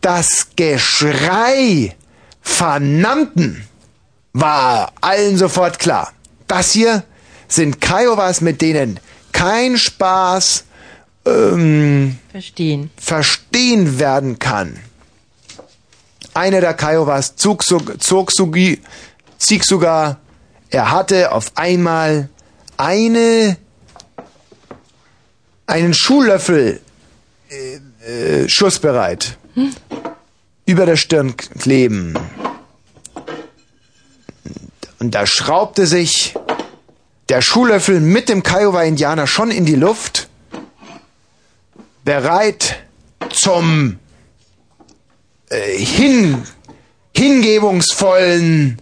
das 0.00 0.48
Geschrei 0.56 1.94
vernannten, 2.40 3.64
war 4.32 4.92
allen 5.00 5.36
sofort 5.36 5.78
klar, 5.78 6.12
das 6.46 6.72
hier 6.72 7.04
sind 7.48 7.80
Kiowas, 7.80 8.40
mit 8.40 8.60
denen 8.60 9.00
kein 9.32 9.76
Spaß 9.76 10.64
ähm, 11.26 12.18
Verstehen. 12.30 12.90
verstehen 12.96 13.98
werden 13.98 14.38
kann. 14.38 14.78
Einer 16.34 16.60
der 16.60 16.74
Kiowas 16.74 17.36
zog, 17.36 17.64
zog, 17.64 18.30
so, 18.32 18.52
Sieg 19.38 19.64
sogar, 19.64 20.18
er 20.76 20.90
hatte 20.90 21.32
auf 21.32 21.52
einmal 21.54 22.28
eine, 22.76 23.56
einen 25.66 25.94
Schuhlöffel 25.94 26.82
äh, 27.48 28.42
äh, 28.44 28.46
schussbereit 28.46 29.38
über 30.66 30.84
der 30.84 30.96
Stirn 30.96 31.34
kleben. 31.34 32.12
Und 34.98 35.14
da 35.14 35.24
schraubte 35.24 35.86
sich 35.86 36.34
der 37.30 37.40
Schuhlöffel 37.40 38.00
mit 38.00 38.28
dem 38.28 38.42
Kiowa-Indianer 38.42 39.26
schon 39.26 39.50
in 39.50 39.64
die 39.64 39.76
Luft, 39.76 40.28
bereit 42.04 42.84
zum 43.30 43.98
äh, 45.48 45.78
hin, 45.78 46.42
hingebungsvollen 47.16 48.78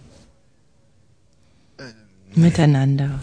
Miteinander. 2.35 3.19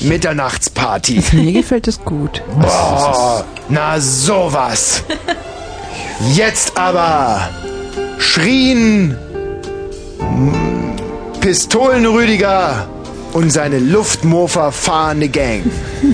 Mitternachtsparty. 0.00 1.22
Mir 1.32 1.52
gefällt 1.52 1.86
es 1.88 2.00
gut. 2.04 2.42
Oh, 2.62 3.42
na 3.68 4.00
sowas. 4.00 5.02
Jetzt 6.32 6.76
aber 6.76 7.48
schrien 8.18 9.16
Pistolenrüdiger 11.40 12.88
und 13.32 13.50
seine 13.50 13.78
Luftmofer 13.78 14.72
fahrende 14.72 15.28
Gang. 15.28 15.62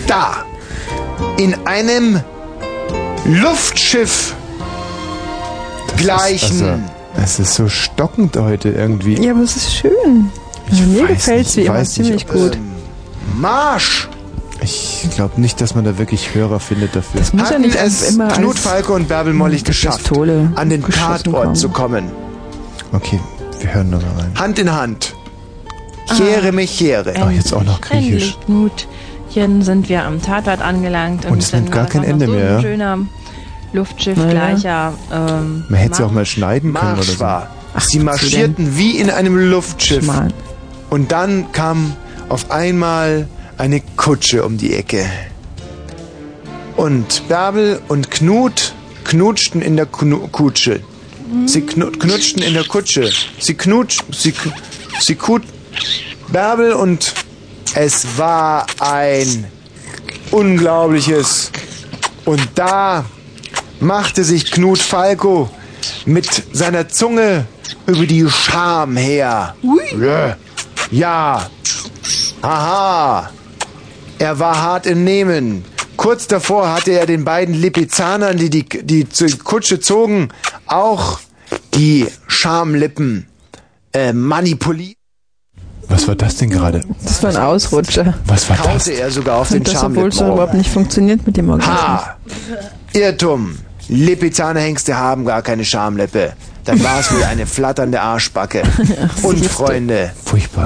Da, 0.07 0.45
in 1.39 1.55
einem 1.67 2.21
Luftschiff 3.25 4.35
gleichen. 5.97 6.85
Also, 7.17 7.23
es 7.23 7.39
ist 7.41 7.55
so 7.55 7.69
stockend 7.69 8.37
heute 8.37 8.69
irgendwie. 8.69 9.15
Ja, 9.23 9.33
aber 9.33 9.43
es 9.43 9.57
ist 9.57 9.75
schön. 9.75 10.31
Also 10.71 10.83
mir 10.85 11.07
gefällt 11.07 11.57
wie 11.57 11.63
immer 11.63 11.75
weiß 11.75 11.99
nicht, 11.99 12.07
ziemlich 12.07 12.27
ob- 12.29 12.33
gut. 12.33 12.59
Marsch! 13.37 14.09
Ich 14.63 15.07
glaube 15.15 15.41
nicht, 15.41 15.61
dass 15.61 15.75
man 15.75 15.85
da 15.85 15.99
wirklich 15.99 16.35
Hörer 16.35 16.59
findet 16.61 16.97
dafür. 16.97 17.21
Das 17.21 17.33
muss 17.33 17.51
ja 17.51 17.59
nicht 17.59 17.77
es 17.77 18.11
immer 18.15 18.29
Knut 18.29 18.59
Falke 18.59 18.93
und 18.93 19.07
Bärbel 19.09 19.33
Mollig 19.35 19.65
geschafft, 19.65 19.99
Pistole 19.99 20.51
an 20.57 20.71
den 20.71 20.83
Tatort 20.83 21.25
kommen. 21.45 21.55
zu 21.55 21.69
kommen. 21.69 22.11
Okay, 22.93 23.21
wir 23.61 23.75
hören 23.75 23.91
da 23.93 23.99
mal 23.99 24.07
rein. 24.19 24.33
Hand 24.37 24.59
in 24.59 24.73
Hand. 24.73 25.15
Chere 26.17 26.53
me 26.53 26.67
chere. 26.67 27.13
Oh, 27.25 27.29
jetzt 27.31 27.53
auch 27.53 27.65
noch 27.65 27.81
griechisch. 27.81 28.37
Endlich, 28.49 28.81
Knutchen, 29.29 29.63
sind 29.63 29.89
wir 29.89 30.05
am 30.05 30.23
Tatort 30.23 30.63
angelangt. 30.63 31.27
Und 31.27 31.39
es 31.43 31.53
nimmt 31.53 31.71
gar 31.71 31.87
kein 31.87 32.03
Ende 32.05 32.27
so 32.27 32.33
mehr, 32.33 32.49
Ein 32.49 32.55
ja? 32.55 32.61
schöner 32.63 32.99
Luftschiff 33.73 34.17
Naja. 34.17 34.31
gleicher. 34.31 34.93
Ähm, 35.13 35.65
Man 35.69 35.79
hätte 35.81 35.97
sie 35.97 36.03
auch 36.05 36.13
mal 36.13 36.25
schneiden 36.25 36.73
können 36.73 36.87
oder 36.93 36.97
Marsch 36.97 37.09
so. 37.11 37.21
war. 37.21 37.51
Sie 37.79 37.99
marschierten 37.99 38.79
wie 38.79 38.93
in 38.99 39.11
einem 39.11 39.37
Luftschiff. 39.51 40.07
Und 40.97 41.13
dann 41.13 41.53
kam 41.53 41.95
auf 42.31 42.51
einmal 42.51 43.29
eine 43.59 43.83
Kutsche 43.97 44.43
um 44.47 44.57
die 44.57 44.73
Ecke. 44.73 45.05
Und 46.75 47.29
Bärbel 47.29 47.83
und 47.89 48.11
Knut 48.11 48.73
knutschten 49.05 49.61
in 49.61 49.77
der 49.77 49.85
Knu 49.85 50.27
Kutsche. 50.29 50.81
Sie 51.45 51.61
knu 51.61 51.91
knutschten 51.91 52.43
in 52.43 52.55
der 52.55 52.65
Kutsche. 52.65 53.11
Sie 53.39 53.53
knutsch, 53.53 53.99
sie, 54.11 54.33
sie 54.99 55.17
kut, 55.17 55.43
Bärbel 56.29 56.73
und 56.73 57.13
es 57.75 58.17
war 58.17 58.65
ein 58.79 59.45
unglaubliches. 60.31 61.51
Und 62.25 62.41
da 62.55 63.05
machte 63.81 64.25
sich 64.25 64.51
Knut 64.51 64.79
Falco 64.79 65.51
mit 66.07 66.43
seiner 66.55 66.89
Zunge 66.89 67.45
über 67.87 68.07
die 68.07 68.27
Scham 68.31 68.97
her. 68.97 69.55
Ja. 70.01 70.39
Ja. 70.91 71.49
Aha. 72.43 73.31
Er 74.19 74.39
war 74.39 74.63
hart 74.63 74.87
im 74.87 75.05
Nehmen. 75.05 75.65
Kurz 75.97 76.27
davor 76.27 76.73
hatte 76.73 76.93
er 76.93 77.07
den 77.07 77.25
beiden 77.25 77.55
Lipizanern, 77.55 78.37
die 78.37 78.51
die, 78.51 78.65
die 78.69 79.09
zur 79.09 79.29
Kutsche 79.43 79.81
zogen, 79.81 80.29
auch 80.67 81.21
die 81.75 82.07
Schamlippen 82.27 83.27
äh, 83.93 84.13
manipuliert. 84.13 84.97
Was 85.89 86.09
war 86.09 86.17
das 86.17 86.37
denn 86.37 86.51
gerade? 86.51 86.83
Das 87.05 87.23
war 87.23 87.31
ein 87.31 87.37
Ausrutscher. 87.37 88.15
Was 88.27 88.49
war 88.51 88.57
das? 88.57 88.67
Kaute 88.67 88.93
er 88.93 89.11
sogar 89.11 89.39
auf 89.39 89.49
den 89.49 89.59
Und 89.59 89.69
das, 89.69 89.83
obwohl 89.85 90.09
es 90.09 90.17
doch 90.17 90.33
überhaupt 90.33 90.55
nicht 90.55 90.71
funktioniert 90.71 91.25
mit 91.27 91.37
dem 91.37 91.49
Orgasmus. 91.49 91.79
Ha! 91.79 92.17
Irrtum. 92.93 93.59
Lipizzanerhengste 93.89 94.97
haben 94.97 95.25
gar 95.25 95.43
keine 95.43 95.65
Schamlippe. 95.65 96.33
Dann 96.67 96.83
war 96.83 96.99
es 96.99 97.13
wohl 97.13 97.23
eine 97.23 97.47
flatternde 97.47 98.01
Arschbacke. 98.01 98.63
Und 99.23 99.47
Freunde, 99.47 100.13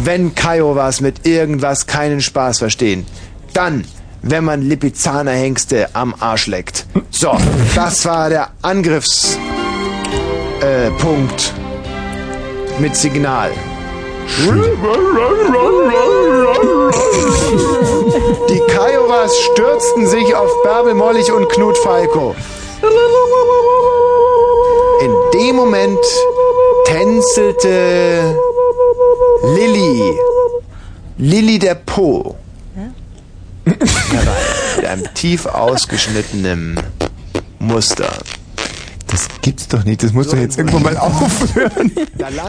wenn 0.03 0.35
Kiowas 0.35 1.01
mit 1.01 1.27
irgendwas 1.27 1.87
keinen 1.87 2.23
Spaß 2.23 2.59
verstehen, 2.59 3.07
dann, 3.53 3.85
wenn 4.23 4.45
man 4.45 4.63
Lipizzanerhengste 4.63 5.91
am 5.93 6.15
Arsch 6.19 6.47
leckt. 6.47 6.87
So, 7.11 7.37
das 7.75 8.05
war 8.07 8.31
der 8.31 8.49
Angriffspunkt 8.63 9.39
äh, 10.63 10.91
Punkt 10.99 11.53
mit 12.79 12.97
Signal. 12.97 13.51
Die 18.49 18.61
Kiowas 18.69 19.37
stürzten 19.53 20.07
sich 20.07 20.35
auf 20.35 20.49
Bärbel 20.63 20.95
Mollig 20.95 21.31
und 21.33 21.49
Knut 21.51 21.77
Falco. 21.79 22.35
In 25.03 25.13
dem 25.33 25.57
Moment 25.57 25.99
tänzelte 26.85 28.37
Lilly, 29.43 30.19
Lilly 31.17 31.59
der 31.59 31.75
Po, 31.75 32.37
herein 33.65 34.27
mit 34.77 34.87
einem 34.87 35.15
tief 35.15 35.47
ausgeschnittenen 35.47 36.79
Muster. 37.59 38.13
Das 39.07 39.27
gibt's 39.43 39.67
doch 39.69 39.85
nicht. 39.85 40.03
Das 40.03 40.13
muss 40.13 40.29
doch 40.29 40.37
jetzt 40.39 40.57
irgendwann 40.57 40.83
mal 40.83 40.97
aufhören. 40.97 41.91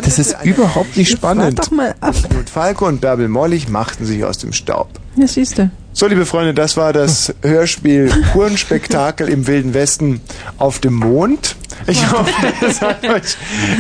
Das 0.03 0.19
ist 0.19 0.35
überhaupt 0.43 0.95
nicht 0.95 1.09
spannend. 1.09 1.57
Doch 1.57 1.71
mal 1.71 1.95
ab. 2.01 2.15
Knut 2.29 2.49
Falco 2.49 2.85
und 2.85 3.01
Bärbel 3.01 3.29
Mollig 3.29 3.67
machten 3.69 4.05
sich 4.05 4.23
aus 4.23 4.37
dem 4.37 4.53
Staub. 4.53 4.89
Ja, 5.15 5.25
siehst 5.27 5.57
du. 5.57 5.71
So, 5.93 6.07
liebe 6.07 6.25
Freunde, 6.25 6.53
das 6.53 6.77
war 6.77 6.93
das 6.93 7.33
Hörspiel 7.41 8.11
Hurenspektakel 8.33 9.27
im 9.27 9.47
Wilden 9.47 9.73
Westen 9.73 10.21
auf 10.57 10.79
dem 10.79 10.93
Mond. 10.93 11.55
Ich 11.87 12.11
hoffe, 12.11 12.31
es 12.65 12.81
hat 12.81 13.03
euch, 13.09 13.37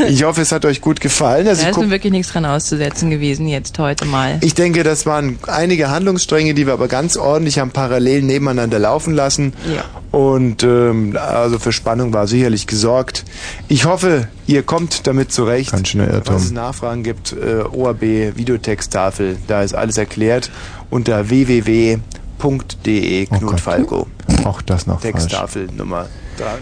ich 0.07 0.23
hoffe, 0.23 0.41
es 0.41 0.51
hat 0.51 0.65
euch 0.65 0.81
gut 0.81 0.99
gefallen. 1.01 1.47
Also 1.47 1.63
Da 1.63 1.69
ist 1.69 1.77
nun 1.77 1.91
wirklich 1.91 2.11
nichts 2.11 2.31
dran 2.31 2.45
auszusetzen 2.45 3.09
gewesen 3.09 3.47
jetzt 3.47 3.77
heute 3.79 4.05
mal. 4.05 4.37
ich 4.41 4.53
denke, 4.53 4.83
das 4.83 5.05
waren 5.05 5.37
einige 5.47 5.89
Handlungsstränge, 5.89 6.53
die 6.53 6.65
wir 6.65 6.73
aber 6.73 6.87
ganz 6.87 7.17
ordentlich 7.17 7.59
haben 7.59 7.71
parallel 7.71 8.21
nebeneinander 8.23 8.79
laufen 8.79 9.13
lassen. 9.13 9.53
Ja. 9.73 9.83
Und 10.17 10.63
ähm, 10.63 11.17
also 11.17 11.59
für 11.59 11.71
Spannung 11.71 12.13
war 12.13 12.27
sicherlich 12.27 12.67
gesorgt. 12.67 13.23
Ich 13.67 13.85
hoffe, 13.85 14.27
ihr 14.47 14.63
kommt 14.63 15.07
damit 15.07 15.31
zurecht. 15.31 15.71
Ganz 15.71 15.87
schöner 15.89 16.09
Irrtum. 16.11 16.35
Was 16.35 16.45
es 16.45 16.51
Nachfragen 16.51 17.03
gibt, 17.03 17.33
äh, 17.33 17.61
ORB 17.63 18.01
Videotexttafel, 18.35 19.37
da 19.47 19.61
ist 19.63 19.73
alles 19.73 19.97
erklärt 19.97 20.49
unter 20.89 21.29
www.de 21.29 23.25
Knut 23.27 23.59
Falco. 23.59 24.07
Auch 24.43 24.61
das 24.61 24.87
noch 24.87 25.01
falsch. 25.01 25.13
Texttafel 25.13 25.67
Nummer 25.75 26.03
3. 26.03 26.09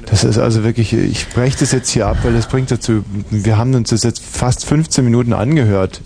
Das 0.09 0.24
ist 0.24 0.38
also 0.38 0.64
wirklich, 0.64 0.93
ich 0.93 1.27
breche 1.30 1.58
das 1.59 1.72
jetzt 1.72 1.90
hier 1.90 2.08
ab, 2.08 2.17
weil 2.24 2.33
das 2.33 2.48
bringt 2.48 2.72
dazu, 2.72 3.03
wir 3.30 3.58
haben 3.58 3.74
uns 3.75 3.90
das 3.90 4.03
jetzt 4.03 4.24
fast 4.24 4.66
15 4.66 5.03
Minuten 5.06 5.33
angehört. 5.33 6.01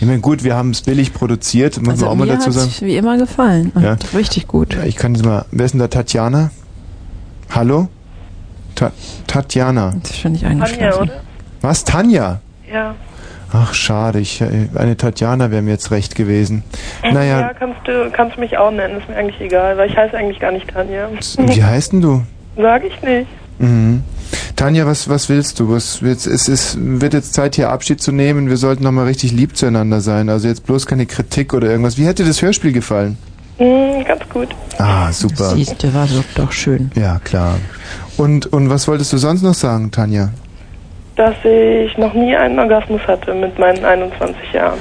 Ich 0.00 0.06
meine, 0.06 0.20
gut, 0.20 0.42
wir 0.44 0.56
haben 0.56 0.70
es 0.70 0.82
billig 0.82 1.14
produziert, 1.14 1.78
muss 1.80 1.90
Also 1.90 2.04
man 2.06 2.12
auch 2.12 2.16
mal 2.16 2.26
mir 2.26 2.34
dazu 2.34 2.50
sagen. 2.50 2.70
wie 2.80 2.96
immer 2.96 3.16
gefallen. 3.16 3.70
Und 3.74 3.82
Ja. 3.82 3.96
Richtig 4.14 4.46
gut. 4.48 4.74
Ja, 4.74 4.84
Ich 4.84 4.96
kann 4.96 5.14
das 5.14 5.22
mal, 5.22 5.44
wer 5.52 5.64
ist 5.66 5.72
denn 5.72 5.80
da 5.80 5.88
Tatjana? 5.88 6.50
Hallo? 7.50 7.88
Ta 8.74 8.92
Tatjana. 9.26 9.94
Das 10.02 10.10
ist 10.10 10.18
schon 10.20 10.32
nicht 10.32 10.42
Tanja, 10.44 10.64
eingeschlafen. 10.64 11.02
oder? 11.02 11.20
Was, 11.60 11.84
Tanja? 11.84 12.40
Ja. 12.72 12.94
Ach, 13.50 13.72
schade, 13.72 14.20
ich, 14.20 14.40
äh, 14.42 14.68
eine 14.74 14.96
Tatjana 14.96 15.50
wäre 15.50 15.62
mir 15.62 15.70
jetzt 15.70 15.90
recht 15.90 16.14
gewesen. 16.14 16.64
Ja, 17.02 17.12
Naja, 17.12 17.50
kannst 17.58 17.78
du 17.86 18.10
kannst 18.12 18.36
mich 18.38 18.58
auch 18.58 18.70
nennen, 18.70 18.98
ist 18.98 19.08
mir 19.08 19.16
eigentlich 19.16 19.40
egal, 19.40 19.78
weil 19.78 19.88
ich 19.88 19.96
heiße 19.96 20.14
eigentlich 20.16 20.38
gar 20.38 20.52
nicht 20.52 20.68
Tanja. 20.68 21.08
wie 21.38 21.64
heißt 21.64 21.92
denn 21.92 22.02
du? 22.02 22.22
Sag 22.58 22.84
ich 22.84 23.00
nicht. 23.02 23.28
Mhm. 23.58 24.02
Tanja, 24.56 24.84
was, 24.86 25.08
was 25.08 25.28
willst 25.28 25.60
du? 25.60 25.70
Was, 25.70 26.00
jetzt, 26.00 26.26
es 26.26 26.48
ist, 26.48 26.76
wird 26.80 27.14
jetzt 27.14 27.32
Zeit, 27.32 27.54
hier 27.54 27.70
Abschied 27.70 28.02
zu 28.02 28.10
nehmen. 28.10 28.48
Wir 28.48 28.56
sollten 28.56 28.82
nochmal 28.82 29.06
richtig 29.06 29.30
lieb 29.30 29.56
zueinander 29.56 30.00
sein. 30.00 30.28
Also 30.28 30.48
jetzt 30.48 30.66
bloß 30.66 30.86
keine 30.86 31.06
Kritik 31.06 31.54
oder 31.54 31.70
irgendwas. 31.70 31.96
Wie 31.96 32.04
hätte 32.04 32.24
dir 32.24 32.28
das 32.28 32.42
Hörspiel 32.42 32.72
gefallen? 32.72 33.16
Hm, 33.58 34.04
ganz 34.04 34.28
gut. 34.28 34.48
Ah, 34.78 35.12
super. 35.12 35.50
Siehst 35.54 35.82
du, 35.82 35.94
war 35.94 36.08
so 36.08 36.24
doch 36.34 36.50
schön. 36.50 36.90
Ja, 36.96 37.20
klar. 37.22 37.58
Und, 38.16 38.52
und 38.52 38.68
was 38.68 38.88
wolltest 38.88 39.12
du 39.12 39.18
sonst 39.18 39.42
noch 39.42 39.54
sagen, 39.54 39.92
Tanja? 39.92 40.30
Dass 41.14 41.36
ich 41.44 41.96
noch 41.96 42.14
nie 42.14 42.34
einen 42.34 42.58
Orgasmus 42.58 43.00
hatte 43.06 43.34
mit 43.34 43.56
meinen 43.58 43.84
21 43.84 44.52
Jahren. 44.52 44.78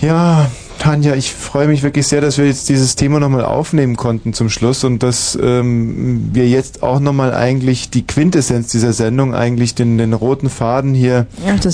Ja, 0.00 0.46
Tanja, 0.82 1.14
ich 1.14 1.32
freue 1.32 1.68
mich 1.68 1.84
wirklich 1.84 2.08
sehr, 2.08 2.20
dass 2.20 2.38
wir 2.38 2.46
jetzt 2.46 2.68
dieses 2.68 2.96
Thema 2.96 3.20
nochmal 3.20 3.44
aufnehmen 3.44 3.94
konnten 3.94 4.32
zum 4.32 4.48
Schluss 4.48 4.82
und 4.82 5.04
dass 5.04 5.38
ähm, 5.40 6.30
wir 6.32 6.48
jetzt 6.48 6.82
auch 6.82 6.98
nochmal 6.98 7.32
eigentlich 7.32 7.90
die 7.90 8.04
Quintessenz 8.04 8.66
dieser 8.72 8.92
Sendung, 8.92 9.32
eigentlich 9.32 9.76
den, 9.76 9.96
den 9.96 10.12
roten 10.12 10.48
Faden 10.48 10.92
hier 10.92 11.28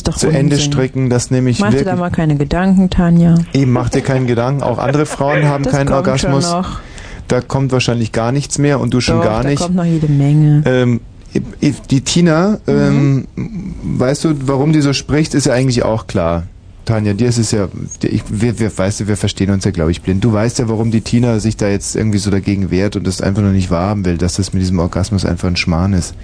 doch 0.05 0.19
zu 0.19 0.27
Ende 0.27 0.57
Unsinn. 0.57 0.73
stricken, 0.73 1.09
dass 1.09 1.31
nämlich 1.31 1.59
Mach 1.59 1.71
dir 1.71 1.87
da 1.87 1.97
mal 1.97 2.11
keine 2.11 2.37
Gedanken, 2.37 2.91
Tanja. 2.91 3.37
Eben, 3.55 3.73
mach 3.73 3.89
dir 3.89 4.03
keinen 4.03 4.27
Gedanken. 4.27 4.63
Auch 4.63 4.77
andere 4.77 5.07
Frauen 5.07 5.47
haben 5.47 5.65
Das 5.65 5.73
keinen 5.73 5.91
Orgasmus. 5.91 6.55
Da 7.29 7.41
kommt 7.41 7.73
wahrscheinlich 7.73 8.13
gar 8.13 8.31
nichts 8.31 8.59
mehr 8.59 8.79
und 8.79 8.93
du 8.93 9.01
schon 9.01 9.17
Doch, 9.17 9.25
gar 9.25 9.43
da 9.43 9.49
nicht. 9.49 9.63
kommt 9.63 9.75
noch 9.75 9.87
jede 9.87 10.09
Menge. 10.09 10.65
Ähm, 10.67 11.01
die 11.91 12.03
Tina, 12.03 12.59
ähm, 12.67 13.27
weißt 13.37 14.25
du, 14.25 14.35
warum 14.45 14.75
die 14.75 14.83
so 14.83 14.93
spricht, 14.93 15.33
ist 15.33 15.47
ja 15.47 15.55
eigentlich 15.55 15.83
auch 15.83 16.07
klar. 16.07 16.43
Tanja, 16.89 17.13
dir 17.13 17.29
ist 17.29 17.39
es 17.39 17.53
ja, 17.53 17.69
ich, 18.03 18.23
wir, 18.29 18.59
wir, 18.59 18.77
weißt 18.77 19.01
du, 19.01 19.09
wir 19.09 19.17
verstehen 19.17 19.51
uns 19.51 19.65
ja, 19.65 19.71
glaube 19.71 19.91
ich, 19.91 20.01
blind. 20.03 20.25
Du 20.25 20.33
weißt 20.33 20.59
ja, 20.59 20.69
warum 20.69 20.91
die 20.91 21.03
Tina 21.03 21.39
sich 21.39 21.57
da 21.57 21.69
jetzt 21.69 21.95
irgendwie 21.97 22.19
so 22.19 22.31
dagegen 22.31 22.71
wehrt 22.71 22.97
und 22.97 23.07
das 23.07 23.21
einfach 23.21 23.43
noch 23.43 23.51
nicht 23.53 23.71
wahrhaben 23.71 24.05
will, 24.05 24.17
dass 24.17 24.37
das 24.37 24.53
mit 24.55 24.63
diesem 24.63 24.79
Orgasmus 24.79 25.25
einfach 25.27 25.49
ein 25.49 25.57
Schmarrn 25.57 25.93
ist. 25.93 26.15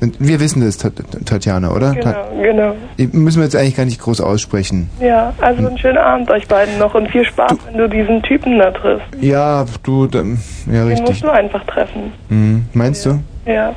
Und 0.00 0.16
wir 0.18 0.40
wissen 0.40 0.60
das, 0.60 0.78
Tat- 0.78 0.94
Tatjana, 1.24 1.70
oder? 1.70 1.92
Genau, 1.92 2.02
Ta- 2.04 2.26
genau. 2.42 2.74
Müssen 3.12 3.38
wir 3.38 3.44
jetzt 3.44 3.54
eigentlich 3.54 3.76
gar 3.76 3.84
nicht 3.84 4.00
groß 4.00 4.20
aussprechen. 4.20 4.90
Ja, 5.00 5.32
also 5.40 5.64
einen 5.64 5.78
schönen 5.78 5.98
Abend 5.98 6.28
euch 6.32 6.48
beiden 6.48 6.76
noch 6.78 6.94
und 6.96 7.08
viel 7.08 7.24
Spaß, 7.24 7.52
wenn 7.70 7.78
du 7.78 7.88
diesen 7.88 8.20
Typen 8.22 8.58
da 8.58 8.72
triffst. 8.72 9.06
Ja, 9.20 9.64
du, 9.84 10.08
dann, 10.08 10.38
ja, 10.66 10.72
Den 10.72 10.88
richtig. 10.88 11.08
musst 11.08 11.22
du 11.22 11.30
einfach 11.30 11.62
treffen. 11.66 12.10
Mhm. 12.30 12.64
Meinst 12.72 13.06
du? 13.06 13.20
Ja. 13.46 13.74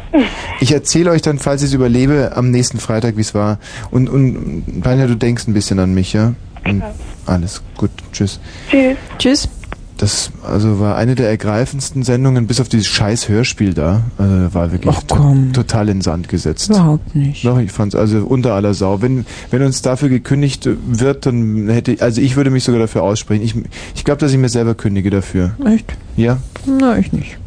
Ich 0.60 0.72
erzähle 0.72 1.11
euch 1.11 1.22
dann, 1.22 1.40
falls 1.40 1.61
ich 1.61 1.69
es 1.69 1.74
überlebe, 1.74 2.34
am 2.35 2.52
nächsten 2.52 2.80
Freitag, 2.80 3.18
wie 3.18 3.22
es 3.22 3.34
war. 3.34 3.60
Und, 3.92 4.10
und 4.10 4.84
Tanja, 4.84 5.08
du 5.08 5.16
denkst 5.16 5.48
ein 5.48 5.53
bisschen 5.53 5.80
an 5.80 5.94
mich, 5.94 6.14
ja? 6.14 6.34
Und 6.66 6.84
alles 7.26 7.61
gut, 7.77 7.92
tschüss. 8.11 8.40
Tschüss. 8.69 8.98
Tschüss. 9.18 9.50
Das 9.98 10.30
also 10.44 10.82
war 10.82 10.98
eine 10.98 11.16
der 11.16 11.30
ergreifendsten 11.30 12.03
Sendungen, 12.03 12.48
bis 12.48 12.60
auf 12.60 12.68
dieses 12.68 12.88
scheiß 12.88 13.30
Hörspiel 13.30 13.74
da. 13.74 14.03
Äh, 14.19 14.53
war 14.53 14.74
wirklich 14.74 14.94
to 15.08 15.35
total 15.53 15.88
in 15.88 16.02
Sand 16.02 16.27
gesetzt. 16.27 16.69
Überhaupt 16.69 17.16
nicht. 17.16 17.45
Doch, 17.45 17.58
ich 17.60 17.72
fand's 17.72 17.95
also 17.95 18.26
unter 18.26 18.53
aller 18.53 18.74
Sau. 18.74 19.02
Wenn, 19.02 19.26
wenn 19.52 19.61
uns 19.61 19.82
dafür 19.82 20.10
gekündigt 20.10 20.68
wird, 20.85 21.26
dann 21.26 21.69
hätte 21.69 21.95
also 22.02 22.19
ich 22.19 22.35
würde 22.35 22.50
mich 22.50 22.66
sogar 22.66 22.82
dafür 22.82 23.03
aussprechen. 23.03 23.44
Ich, 23.44 23.56
ich 23.95 24.03
glaube, 24.03 24.19
dass 24.19 24.34
ich 24.34 24.38
mir 24.38 24.50
selber 24.50 24.76
kündige 24.76 25.10
dafür. 25.11 25.52
Echt? 25.66 25.94
Ja? 26.18 26.40
Na, 26.66 26.98
ich 26.98 27.14
nicht. 27.14 27.38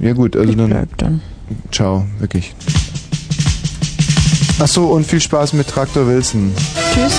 Ja 0.00 0.12
gut, 0.12 0.36
also 0.36 0.52
dann, 0.52 0.70
bleib 0.70 0.96
dann. 0.98 1.20
Ciao, 1.72 2.06
wirklich. 2.18 2.54
Ach 4.60 4.68
so, 4.68 4.86
und 4.86 5.06
viel 5.06 5.20
Spaß 5.20 5.52
mit 5.54 5.68
Traktor 5.68 6.06
Wilson. 6.06 6.52
Tschüss. 6.94 7.14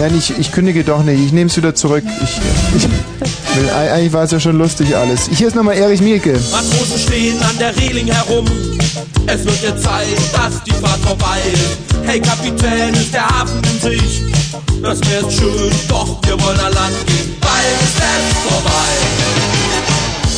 Nein, 0.00 0.14
ich, 0.18 0.38
ich 0.38 0.52
kündige 0.52 0.82
doch 0.82 1.02
nicht. 1.04 1.20
Ich 1.20 1.32
nehme 1.32 1.48
es 1.48 1.56
wieder 1.56 1.74
zurück. 1.74 2.04
Ich, 2.22 2.40
ich 2.76 2.84
will, 2.84 3.70
eigentlich 3.70 4.12
war 4.12 4.24
es 4.24 4.32
ja 4.32 4.40
schon 4.40 4.58
lustig 4.58 4.96
alles. 4.96 5.28
Hier 5.32 5.48
ist 5.48 5.54
nochmal 5.54 5.76
Erich 5.76 6.00
Mielke. 6.00 6.32
Matrosen 6.50 6.98
stehen 6.98 7.40
an 7.42 7.56
der 7.58 7.76
Reling 7.76 8.08
herum. 8.08 8.44
Es 9.26 9.44
wird 9.44 9.62
jetzt 9.62 9.84
Zeit, 9.84 10.06
dass 10.32 10.62
die 10.64 10.72
Fahrt 10.72 11.00
vorbei 11.00 11.38
ist. 11.52 11.78
Hey 12.04 12.20
Kapitän, 12.20 12.92
ist 12.94 13.14
der 13.14 13.26
Hafen 13.26 13.62
in 13.72 13.80
Sicht? 13.80 14.22
Das 14.82 15.00
Meer 15.00 15.20
ist 15.20 15.38
schön, 15.38 15.70
doch 15.88 16.18
wir 16.26 16.40
wollen 16.42 16.58
an 16.60 16.72
Land 16.74 17.06
gehen. 17.06 17.34
Bald 17.40 17.80
ist 17.82 17.96
es 17.96 18.52
vorbei. 18.52 19.53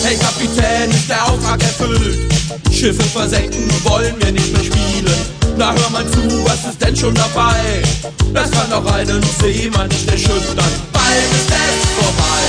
Hey 0.06 0.16
Kapitän, 0.18 0.88
ist 0.90 1.10
der 1.10 1.20
Auftrag 1.26 1.60
erfüllt? 1.60 2.32
Schiffe 2.70 3.02
versenken 3.02 3.68
wollen 3.82 4.14
wir 4.20 4.30
nicht 4.30 4.52
mehr 4.52 4.62
spielen. 4.62 5.18
Na 5.56 5.74
hör 5.74 5.90
mal 5.90 6.06
zu, 6.06 6.22
was 6.46 6.62
ist 6.70 6.80
denn 6.80 6.94
schon 6.94 7.12
dabei? 7.12 7.82
Das 8.32 8.48
kann 8.52 8.70
doch 8.70 8.86
einen 8.94 9.20
Seemann 9.42 9.88
nicht 9.88 10.08
erschüttern. 10.08 10.72
Bald 10.92 11.30
ist 11.34 11.50
es 11.50 11.78
vorbei. 11.98 12.42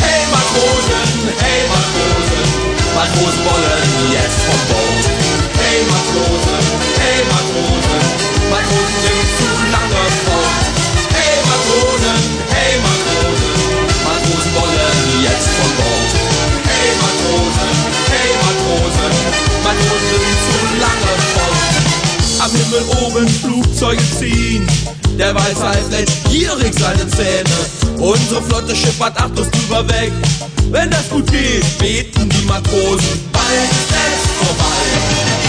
Hey 0.00 0.24
Matrosen, 0.32 1.36
hey 1.36 1.68
Matrosen, 1.68 2.48
Matrosen 2.96 3.44
wollen 3.44 3.92
jetzt 4.16 4.40
vom 4.48 4.62
Bord. 4.72 5.04
Hey 5.60 5.84
Matrosen, 5.84 6.64
hey 6.96 7.20
Matrosen, 7.28 8.04
Matrosen 8.48 8.96
sind 9.04 9.21
Hey 16.92 16.98
Matrosen, 17.00 17.72
hey 18.10 18.30
Matrosen, 18.44 19.12
Matrosen 19.64 20.24
zu 20.44 20.56
lange 20.78 21.12
fort. 21.32 22.44
Am 22.44 22.50
Himmel 22.50 22.84
oben 23.02 23.28
Flugzeuge 23.28 24.02
ziehen. 24.18 24.66
Der 25.18 25.34
Weisheit 25.34 25.90
lässt 25.90 26.24
gierig 26.30 26.74
seine 26.78 27.08
Zähne. 27.08 27.48
Unsere 27.98 28.42
Flotte 28.42 28.76
schippert 28.76 29.16
achtlos 29.18 29.48
drüber 29.50 29.88
weg. 29.88 30.12
Wenn 30.70 30.90
das 30.90 31.08
gut 31.08 31.30
geht, 31.30 31.64
beten 31.78 32.28
die 32.28 32.46
Matrosen. 32.46 33.20
Bald 33.32 33.70
ist 33.70 33.90
es 33.90 34.46
vorbei. 34.46 35.41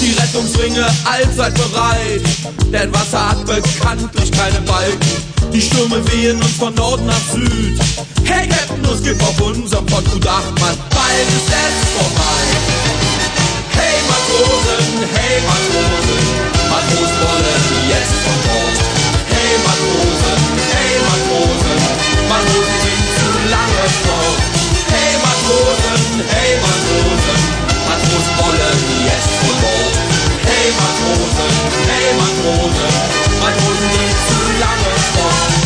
Die 0.00 0.12
Rettungsringe 0.12 0.86
allzeit 1.04 1.54
bereit. 1.54 2.22
Denn 2.72 2.92
Wasser 2.94 3.30
hat 3.30 3.44
bekanntlich 3.44 4.32
keine 4.32 4.60
Balken. 4.62 5.22
Die 5.52 5.60
Stürme 5.60 6.00
wehen 6.12 6.40
uns 6.40 6.56
von 6.56 6.74
Norden 6.74 7.06
nach 7.06 7.20
Süd. 7.32 7.78
Hey 8.24 8.48
Captain, 8.48 8.84
es 8.94 9.02
gibt 9.02 9.22
auf 9.22 9.40
unserem 9.40 9.84
Pott 9.86 10.04
gut 10.10 10.26
acht 10.26 10.58
Mann. 10.60 10.76
Bald 10.88 11.28
ist 11.36 11.50
es 11.52 11.76
vorbei. 11.92 12.40
Hey 13.76 13.98
Matrosen, 14.08 15.04
hey 15.12 15.36
Matrosen, 15.44 16.24
Matrosen 16.70 17.18
wollen 17.20 17.64
jetzt 17.90 18.16
von 18.24 18.38
Bord. 18.46 18.76
Hey 19.28 19.52
Matrosen, 19.66 20.40
hey 20.70 20.94
Matrosen, 21.10 21.78
Matrosen 22.30 22.76
sind 22.84 23.04
zu 23.18 23.28
lange 23.52 23.84
fort. 24.06 24.40
Hey 24.94 25.12
Matrosen, 25.24 26.00
hey 26.30 26.52
Matrosen, 26.64 27.40
Matrosen 27.88 28.34
wollen 28.38 28.78
jetzt 29.04 29.32
von 29.42 29.56
Bord. 29.60 29.69
Matrosen, 30.80 31.52
hey 31.88 32.08
Matrosen, 32.20 32.92
Matrosen 33.40 33.88
sind 33.92 34.16
zu 34.28 34.38
lange 34.60 34.92
fort. 35.14 35.60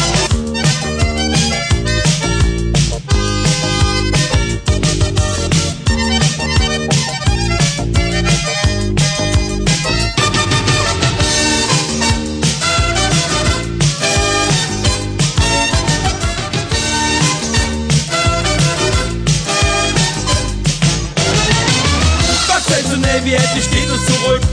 Navy 23.01 23.35
endlich 23.35 23.65
steht 23.65 23.89
es 23.89 24.07
zurück 24.07 24.44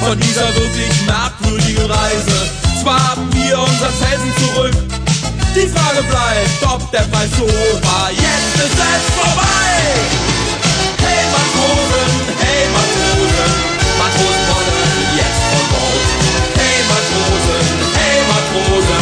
von 0.00 0.18
dieser 0.18 0.48
wirklich 0.54 0.94
merkwürdigen 1.06 1.90
Reise. 1.90 2.50
Zwar 2.82 3.10
haben 3.10 3.28
wir 3.32 3.58
unser 3.58 3.90
Felsen 4.00 4.32
zurück, 4.38 4.76
die 5.54 5.68
Frage 5.68 6.02
bleibt, 6.08 6.62
ob 6.74 6.90
der 6.90 7.04
Preis 7.12 7.28
so 7.36 7.44
hoch 7.44 7.80
war. 7.82 8.10
Jetzt 8.10 8.54
ist 8.56 8.78
es 8.78 9.04
vorbei! 9.14 9.68
Hey 11.04 11.24
Matrosen, 11.34 12.10
hey 12.40 12.62
Matrosen, 12.72 13.52
Matrosen 14.00 14.44
wollen 14.48 15.16
jetzt 15.20 15.44
von 15.52 15.64
Bord. 15.72 16.08
Hey 16.56 16.78
Matrosen, 16.88 17.66
hey 17.94 18.18
Matrosen. 18.30 18.99